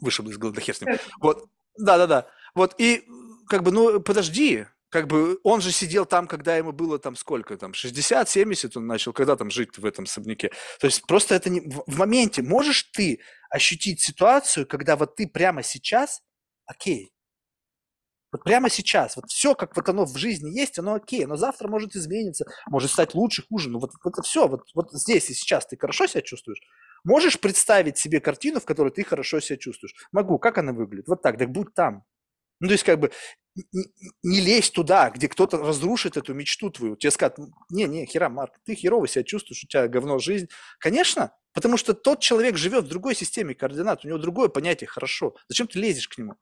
вышел 0.00 0.28
из 0.28 0.36
головы, 0.36 0.56
да 0.56 0.62
хер 0.62 0.74
с 0.74 0.80
ним. 0.80 0.96
Вот, 1.20 1.48
да-да-да. 1.76 2.28
Вот, 2.54 2.74
и 2.78 3.04
как 3.48 3.62
бы, 3.62 3.72
ну, 3.72 4.00
подожди, 4.00 4.66
как 4.90 5.06
бы 5.06 5.38
он 5.42 5.60
же 5.60 5.72
сидел 5.72 6.06
там, 6.06 6.26
когда 6.26 6.56
ему 6.56 6.72
было 6.72 6.98
там 6.98 7.16
сколько, 7.16 7.56
там 7.56 7.72
60-70 7.72 8.72
он 8.76 8.86
начал, 8.86 9.12
когда 9.12 9.36
там 9.36 9.50
жить 9.50 9.76
в 9.76 9.84
этом 9.84 10.04
особняке. 10.04 10.50
То 10.80 10.86
есть 10.86 11.06
просто 11.06 11.34
это 11.34 11.50
не... 11.50 11.60
В 11.60 11.98
моменте 11.98 12.42
можешь 12.42 12.84
ты 12.92 13.20
ощутить 13.50 14.00
ситуацию, 14.00 14.66
когда 14.66 14.96
вот 14.96 15.16
ты 15.16 15.26
прямо 15.26 15.62
сейчас, 15.62 16.22
окей, 16.66 17.12
вот 18.30 18.44
прямо 18.44 18.68
сейчас, 18.68 19.16
вот 19.16 19.26
все, 19.28 19.54
как 19.54 19.74
вот 19.74 19.88
оно 19.88 20.04
в 20.04 20.16
жизни 20.16 20.50
есть, 20.50 20.78
оно 20.78 20.94
окей, 20.94 21.24
но 21.24 21.36
завтра 21.36 21.68
может 21.68 21.96
измениться, 21.96 22.46
может 22.66 22.90
стать 22.90 23.14
лучше, 23.14 23.44
хуже, 23.48 23.70
вот, 23.72 23.92
вот 24.04 24.12
это 24.12 24.22
все, 24.22 24.48
вот, 24.48 24.68
вот 24.74 24.92
здесь 24.92 25.30
и 25.30 25.34
сейчас 25.34 25.66
ты 25.66 25.78
хорошо 25.78 26.06
себя 26.06 26.20
чувствуешь? 26.20 26.60
Можешь 27.04 27.38
представить 27.40 27.96
себе 27.96 28.20
картину, 28.20 28.60
в 28.60 28.64
которой 28.64 28.90
ты 28.90 29.04
хорошо 29.04 29.40
себя 29.40 29.56
чувствуешь? 29.56 29.94
Могу. 30.12 30.38
Как 30.38 30.58
она 30.58 30.72
выглядит? 30.72 31.06
Вот 31.08 31.22
так, 31.22 31.38
так 31.38 31.50
будь 31.50 31.72
там. 31.74 32.04
Ну, 32.60 32.68
то 32.68 32.72
есть, 32.72 32.84
как 32.84 32.98
бы, 32.98 33.10
не, 34.22 34.40
лезь 34.40 34.70
туда, 34.70 35.10
где 35.10 35.28
кто-то 35.28 35.58
разрушит 35.58 36.16
эту 36.16 36.34
мечту 36.34 36.70
твою. 36.70 36.96
Тебе 36.96 37.10
скажут, 37.10 37.38
не-не, 37.70 38.06
хера, 38.06 38.28
Марк, 38.28 38.54
ты 38.64 38.74
херово 38.74 39.08
себя 39.08 39.24
чувствуешь, 39.24 39.64
у 39.64 39.66
тебя 39.66 39.88
говно 39.88 40.18
жизнь. 40.18 40.48
Конечно, 40.78 41.32
потому 41.52 41.76
что 41.76 41.94
тот 41.94 42.20
человек 42.20 42.56
живет 42.56 42.84
в 42.84 42.88
другой 42.88 43.14
системе 43.14 43.54
координат, 43.54 44.04
у 44.04 44.08
него 44.08 44.18
другое 44.18 44.48
понятие 44.48 44.88
«хорошо». 44.88 45.34
Зачем 45.48 45.66
ты 45.66 45.78
лезешь 45.78 46.08
к 46.08 46.18
нему? 46.18 46.34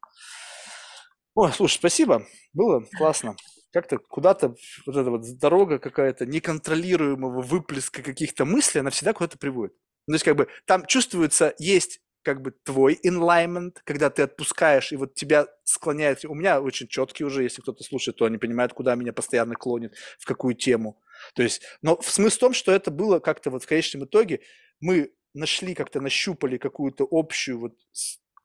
Ой, 1.35 1.53
слушай, 1.53 1.75
спасибо, 1.75 2.27
было 2.53 2.85
классно. 2.97 3.36
Как-то 3.73 3.99
куда-то 3.99 4.55
вот 4.86 4.97
эта 4.97 5.11
вот 5.11 5.39
дорога 5.39 5.78
какая-то 5.78 6.25
неконтролируемого 6.25 7.43
выплеска 7.43 8.03
каких-то 8.03 8.47
мыслей, 8.47 8.81
она 8.81 8.91
всегда 8.91 9.12
куда-то 9.12 9.36
приводит. 9.36 9.75
Ну, 10.07 10.12
то 10.12 10.15
есть 10.15 10.25
как 10.25 10.36
бы 10.36 10.49
там 10.67 10.86
чувствуется, 10.86 11.55
есть 11.59 12.01
как 12.26 12.42
бы 12.42 12.50
твой 12.64 12.98
enlightenment, 13.05 13.76
когда 13.84 14.10
ты 14.10 14.22
отпускаешь, 14.22 14.90
и 14.90 14.96
вот 14.96 15.14
тебя 15.14 15.46
склоняет. 15.62 16.24
У 16.24 16.34
меня 16.34 16.60
очень 16.60 16.88
четкий 16.88 17.22
уже, 17.22 17.44
если 17.44 17.62
кто-то 17.62 17.84
слушает, 17.84 18.16
то 18.16 18.24
они 18.24 18.36
понимают, 18.36 18.72
куда 18.72 18.96
меня 18.96 19.12
постоянно 19.12 19.55
клонит, 19.55 19.94
в 20.18 20.26
какую 20.26 20.56
тему. 20.56 21.00
То 21.36 21.44
есть, 21.44 21.62
но 21.82 22.00
смысл 22.02 22.36
в 22.36 22.40
том, 22.40 22.52
что 22.52 22.72
это 22.72 22.90
было 22.90 23.20
как-то 23.20 23.50
вот 23.50 23.62
в 23.62 23.68
конечном 23.68 24.06
итоге, 24.06 24.40
мы 24.80 25.12
нашли, 25.34 25.72
как-то 25.74 26.00
нащупали 26.00 26.58
какую-то 26.58 27.06
общую 27.08 27.60
вот 27.60 27.74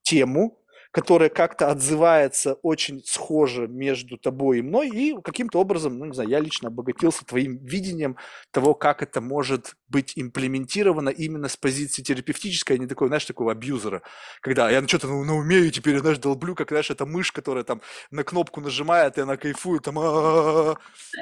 тему, 0.03 0.60
которая 0.91 1.29
как-то 1.29 1.69
отзывается 1.69 2.53
очень 2.61 3.01
схоже 3.05 3.67
между 3.67 4.17
тобой 4.17 4.59
и 4.59 4.61
мной, 4.61 4.89
и 4.89 5.15
каким-то 5.21 5.59
образом, 5.59 5.97
ну, 5.97 6.05
не 6.05 6.13
знаю, 6.13 6.29
я 6.29 6.39
лично 6.39 6.67
обогатился 6.67 7.25
твоим 7.25 7.57
видением 7.57 8.17
того, 8.51 8.73
как 8.73 9.01
это 9.01 9.21
может 9.21 9.75
быть 9.87 10.13
имплементировано 10.15 11.09
именно 11.09 11.47
с 11.47 11.57
позиции 11.57 12.01
терапевтической, 12.01 12.77
а 12.77 12.79
не 12.79 12.87
такой, 12.87 13.07
знаешь, 13.07 13.25
такого 13.25 13.51
абьюзера, 13.51 14.01
когда 14.41 14.69
я 14.69 14.85
что-то 14.87 15.07
ну, 15.07 15.23
на 15.23 15.35
умею 15.35 15.71
теперь, 15.71 15.99
знаешь, 15.99 16.17
долблю, 16.17 16.55
как, 16.55 16.69
знаешь, 16.69 16.89
эта 16.89 17.05
мышь, 17.05 17.31
которая 17.31 17.63
там 17.63 17.81
на 18.09 18.23
кнопку 18.23 18.61
нажимает, 18.61 19.17
и 19.17 19.21
она 19.21 19.37
кайфует, 19.37 19.83
там, 19.83 19.95
то 19.95 20.77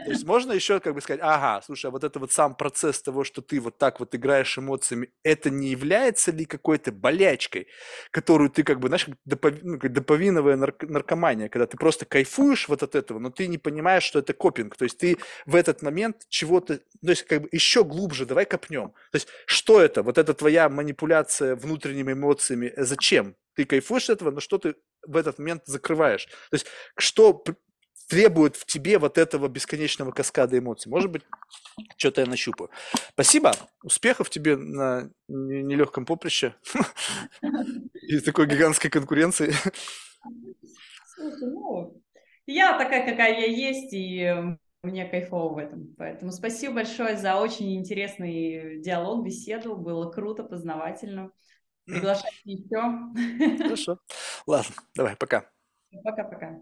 есть 0.07 0.25
можно 0.25 0.51
еще 0.51 0.79
как 0.79 0.95
бы 0.95 1.01
сказать, 1.01 1.21
ага, 1.23 1.61
слушай, 1.65 1.87
а 1.87 1.91
вот 1.91 2.03
это 2.03 2.19
вот 2.19 2.31
сам 2.31 2.55
процесс 2.55 3.01
того, 3.01 3.23
что 3.23 3.41
ты 3.41 3.59
вот 3.59 3.77
так 3.77 3.99
вот 3.99 4.15
играешь 4.15 4.57
эмоциями, 4.57 5.09
это 5.23 5.49
не 5.49 5.69
является 5.69 6.31
ли 6.31 6.45
какой-то 6.45 6.91
болячкой, 6.91 7.67
которую 8.11 8.49
ты 8.49 8.63
как 8.63 8.79
бы, 8.79 8.87
знаешь, 8.87 9.07
ну, 9.63 9.77
доповиновая 9.77 10.55
нарк- 10.55 10.87
наркомания, 10.87 11.49
когда 11.49 11.65
ты 11.65 11.77
просто 11.77 12.05
кайфуешь 12.05 12.67
вот 12.67 12.83
от 12.83 12.95
этого, 12.95 13.19
но 13.19 13.29
ты 13.29 13.47
не 13.47 13.57
понимаешь, 13.57 14.03
что 14.03 14.19
это 14.19 14.33
копинг. 14.33 14.75
То 14.75 14.83
есть 14.83 14.97
ты 14.97 15.17
в 15.45 15.55
этот 15.55 15.81
момент 15.81 16.25
чего-то, 16.29 16.77
то 16.77 17.09
есть 17.09 17.23
как 17.23 17.43
бы 17.43 17.49
еще 17.51 17.83
глубже, 17.83 18.25
давай 18.25 18.45
копнем. 18.45 18.89
То 19.11 19.15
есть 19.15 19.27
что 19.45 19.81
это? 19.81 20.03
Вот 20.03 20.17
эта 20.17 20.33
твоя 20.33 20.69
манипуляция 20.69 21.55
внутренними 21.55 22.13
эмоциями, 22.13 22.73
э, 22.75 22.83
зачем? 22.83 23.35
Ты 23.55 23.65
кайфуешь 23.65 24.09
от 24.09 24.17
этого, 24.17 24.31
но 24.31 24.39
что 24.39 24.57
ты 24.57 24.75
в 25.05 25.17
этот 25.17 25.39
момент 25.39 25.63
закрываешь? 25.65 26.25
То 26.25 26.55
есть 26.55 26.67
что 26.97 27.43
требует 28.09 28.55
в 28.55 28.65
тебе 28.65 28.97
вот 28.97 29.17
этого 29.17 29.47
бесконечного 29.47 30.11
каскада 30.11 30.57
эмоций. 30.57 30.89
Может 30.89 31.11
быть, 31.11 31.21
что-то 31.95 32.21
я 32.21 32.27
нащупаю. 32.27 32.71
Спасибо. 33.09 33.53
Успехов 33.83 34.29
тебе 34.29 34.57
на 34.57 35.09
нелегком 35.27 36.05
поприще 36.05 36.55
и 38.01 38.19
такой 38.19 38.47
гигантской 38.47 38.89
конкуренции. 38.89 39.53
Слушай, 41.15 41.51
ну, 41.53 42.01
я 42.47 42.77
такая, 42.77 43.09
какая 43.09 43.39
я 43.39 43.45
есть, 43.45 43.93
и 43.93 44.33
мне 44.81 45.05
кайфово 45.05 45.53
в 45.53 45.57
этом. 45.59 45.93
Поэтому 45.97 46.31
спасибо 46.31 46.75
большое 46.75 47.15
за 47.15 47.35
очень 47.35 47.75
интересный 47.75 48.81
диалог, 48.81 49.23
беседу. 49.23 49.75
Было 49.75 50.09
круто, 50.11 50.43
познавательно. 50.43 51.31
Приглашайте 51.85 52.39
еще. 52.43 53.57
Хорошо. 53.63 53.99
Ладно, 54.47 54.75
давай, 54.95 55.15
пока. 55.15 55.49
Пока-пока. 56.03 56.59